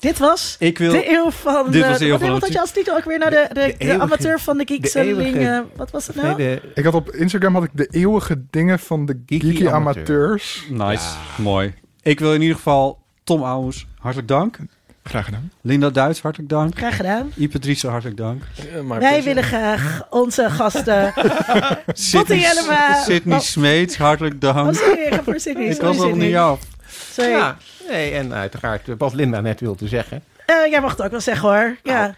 Dit 0.00 0.18
was 0.18 0.56
Ik 0.58 0.78
wil... 0.78 0.90
de 0.92 1.10
eeuw 1.10 1.30
van 1.30 1.70
Dit 1.70 1.82
de... 1.82 1.88
was 1.88 1.98
de 1.98 2.04
eeuw 2.06 2.18
van 2.18 2.28
wat 2.30 2.40
de- 2.40 2.44
had 2.46 2.52
je 2.54 2.60
als 2.60 2.70
titel 2.70 2.96
ook 2.96 3.04
weer 3.04 3.18
naar 3.18 3.30
de, 3.30 3.44
de, 3.48 3.54
de, 3.54 3.74
eeuwige- 3.76 4.00
amateur 4.02 4.40
van 4.40 4.58
de 4.58 4.66
Geekseling? 4.66 5.64
wat 5.76 5.90
was 5.90 6.06
het 6.06 6.16
Nee, 6.16 6.24
nou? 6.24 6.36
de, 6.36 6.60
Ik 6.74 6.84
had 6.84 6.94
op 6.94 7.10
Instagram 7.12 7.54
had 7.54 7.64
ik 7.64 7.70
de 7.72 7.86
eeuwige 7.90 8.44
dingen 8.50 8.78
van 8.78 9.06
de 9.06 9.22
Geeky 9.26 9.46
geeky, 9.46 9.68
amateur. 9.68 9.74
amateurs. 9.74 10.66
Nice, 10.70 11.16
mooi. 11.38 11.74
Ik 12.02 12.20
wil 12.20 12.34
in 12.34 12.40
ieder 12.40 12.56
geval 12.56 13.02
Tom 13.24 13.42
Ouwens 13.42 13.86
hartelijk 13.98 14.28
dank. 14.28 14.58
Graag 15.08 15.24
gedaan. 15.24 15.50
Linda 15.60 15.90
Duits 15.90 16.20
hartelijk 16.22 16.50
dank. 16.50 16.78
Graag 16.78 16.96
gedaan. 16.96 17.32
Driessen 17.60 17.90
hartelijk 17.90 18.16
dank. 18.16 18.42
Wij 18.98 19.22
willen 19.22 19.42
graag 19.42 20.06
onze 20.10 20.50
gasten... 20.50 21.12
Botte 22.12 22.38
Jellema. 22.38 23.02
Sydney 23.02 23.36
Oh. 23.36 23.42
Smeets 23.42 23.96
hartelijk 23.96 24.34
Oh, 24.34 24.40
dank. 24.40 24.74
sorry, 24.74 25.00
ik 25.02 25.14
ga 25.14 25.22
voor. 25.22 25.34
Ik 25.34 25.80
was 25.80 25.96
nog 25.96 26.14
niet 26.14 26.36
af. 26.36 26.60
Sorry. 27.12 27.30
ja, 27.30 27.56
nee, 27.88 28.10
en 28.12 28.32
uiteraard 28.34 28.88
eh, 28.88 28.94
wat 28.98 29.14
Linda 29.14 29.40
net 29.40 29.60
wilde 29.60 29.88
zeggen. 29.88 30.22
Eh, 30.46 30.70
jij 30.70 30.80
mag 30.80 30.90
het 30.90 31.02
ook 31.02 31.10
wel 31.10 31.20
zeggen 31.20 31.48
hoor. 31.48 31.76
Ja. 31.82 32.14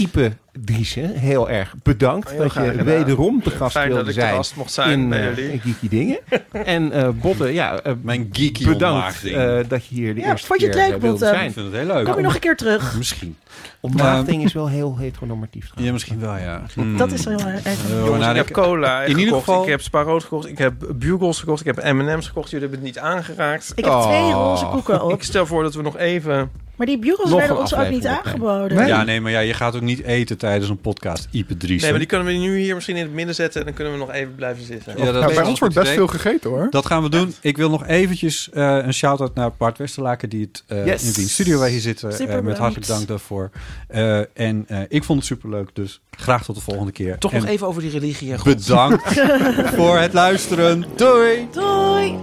Ipe 0.00 0.32
Driessen, 0.64 1.10
heel 1.14 1.50
erg 1.50 1.74
bedankt 1.82 2.30
Heel 2.30 2.38
dat 2.42 2.54
je 2.54 2.60
gedaan. 2.60 2.84
wederom 2.84 3.42
te 3.42 3.50
gast 3.50 3.72
Fijn 3.72 3.86
dat 3.88 3.94
wilde 3.96 4.10
ik 4.10 4.16
de 4.16 4.20
zijn 4.22 4.34
gast 4.34 4.56
mocht 4.56 4.72
zijn 4.72 4.90
in, 5.00 5.08
bij 5.08 5.22
jullie. 5.24 5.52
in 5.52 5.60
Geeky 5.60 5.88
Dingen. 5.88 6.18
en 6.76 6.92
eh 6.92 7.08
Botte, 7.08 7.52
ja, 7.52 7.80
eh, 7.80 7.92
Mijn 8.02 8.28
geeky 8.32 8.64
bedankt 8.66 9.24
eh, 9.24 9.58
dat 9.68 9.86
je 9.86 9.94
hier 9.94 10.14
de 10.14 10.20
Ja, 10.20 10.30
eerste 10.30 10.46
vond 10.46 10.60
je 10.60 10.66
het 10.66 10.74
keer 10.76 10.84
leuk, 10.88 11.00
wilde 11.00 11.08
Botte? 11.18 11.26
ik 11.26 11.34
zijn. 11.34 11.52
vind 11.52 11.66
het 11.66 11.74
heel 11.74 11.86
leuk. 11.94 12.04
Kom 12.04 12.16
je 12.16 12.22
nog 12.22 12.34
een 12.34 12.40
keer 12.40 12.56
terug? 12.56 12.96
Misschien. 12.96 13.36
Ontmaagding 13.80 14.44
is 14.44 14.52
wel 14.52 14.68
heel 14.68 14.98
heteronormatief. 14.98 15.62
trouwens. 15.64 15.86
Ja, 15.86 15.92
misschien 15.92 16.20
wel, 16.20 16.36
ja. 16.36 16.62
Hmm. 16.74 16.96
Dat 16.96 17.12
is 17.12 17.24
heel 17.24 17.38
erg. 17.40 17.62
Jongens, 17.88 18.18
nou, 18.18 18.30
ik 18.30 18.36
heb 18.36 18.50
cola 18.50 19.02
in 19.02 19.08
ieder 19.08 19.24
gekocht, 19.24 19.44
geval- 19.44 19.62
ik 19.62 19.68
heb 19.68 19.80
Sparoot 19.80 20.22
gekocht, 20.22 20.46
ik 20.48 20.58
heb 20.58 20.74
Bugles 20.94 21.38
gekocht, 21.38 21.66
ik 21.66 21.74
heb 21.76 21.92
M&M's 21.94 22.26
gekocht. 22.26 22.50
Jullie 22.50 22.68
hebben 22.68 22.86
het 22.86 22.94
niet 22.94 23.04
aangeraakt. 23.04 23.72
Ik 23.74 23.84
heb 23.84 23.94
Oh. 23.94 24.06
twee 24.06 24.32
roze 24.32 24.66
koeken 24.66 25.02
op. 25.02 25.12
Ik 25.12 25.22
stel 25.22 25.46
voor 25.46 25.62
dat 25.62 25.74
we 25.74 25.82
nog 25.82 25.96
even... 25.96 26.50
Maar 26.80 26.88
die 26.88 27.16
Nog 27.18 27.30
werden 27.30 27.58
ons 27.58 27.74
ook 27.74 27.88
niet 27.88 28.06
aangeboden. 28.06 28.76
Nee. 28.76 28.86
Ja, 28.86 29.04
nee, 29.04 29.20
maar 29.20 29.30
ja, 29.30 29.38
je 29.38 29.54
gaat 29.54 29.74
ook 29.74 29.80
niet 29.80 30.02
eten 30.02 30.38
tijdens 30.38 30.70
een 30.70 30.80
podcast. 30.80 31.28
Ipe 31.30 31.56
Driessen. 31.56 31.80
Nee, 31.80 31.90
maar 31.90 31.98
die 31.98 32.08
kunnen 32.08 32.26
we 32.26 32.32
nu 32.32 32.58
hier 32.58 32.74
misschien 32.74 32.96
in 32.96 33.02
het 33.02 33.12
midden 33.12 33.34
zetten... 33.34 33.60
en 33.60 33.66
dan 33.66 33.74
kunnen 33.74 33.92
we 33.92 33.98
nog 33.98 34.12
even 34.12 34.34
blijven 34.34 34.64
zitten. 34.64 34.94
Ja, 34.96 35.04
dat 35.04 35.22
Nou, 35.22 35.34
bij 35.34 35.44
ons 35.44 35.58
wordt 35.58 35.74
best 35.74 35.86
idee. 35.86 35.98
veel 35.98 36.06
gegeten 36.06 36.50
hoor. 36.50 36.66
Dat 36.70 36.86
gaan 36.86 37.02
we 37.02 37.08
doen. 37.08 37.34
Ik 37.40 37.56
wil 37.56 37.70
nog 37.70 37.86
eventjes 37.86 38.50
eh, 38.50 38.76
een 38.76 38.94
shout-out 38.94 39.34
naar 39.34 39.50
Bart 39.56 39.78
Westerlaken... 39.78 40.28
die 40.28 40.40
het 40.40 40.64
eh 40.66 40.86
Yes. 40.86 41.04
in 41.04 41.12
wiens 41.12 41.32
studio 41.32 41.58
wij 41.58 41.70
hier 41.70 41.80
zitten. 41.80 42.44
Met 42.44 42.58
hartelijk 42.58 42.86
dank 42.86 43.08
daarvoor. 43.08 43.50
Eh, 43.88 44.18
en 44.18 44.64
eh, 44.68 44.78
ik 44.88 45.04
vond 45.04 45.18
het 45.18 45.28
superleuk, 45.28 45.70
dus 45.72 46.00
graag 46.10 46.44
tot 46.44 46.54
de 46.54 46.62
volgende 46.62 46.92
keer. 46.92 47.18
Toch 47.18 47.32
En 47.32 47.40
nog 47.40 47.48
even 47.48 47.66
over 47.66 47.82
die 47.82 47.90
religie 47.90 48.34
bedankt 48.44 49.20
voor 49.76 49.98
het 49.98 50.12
luisteren. 50.12 50.84
Doei! 50.96 51.48
Doei! 51.52 52.18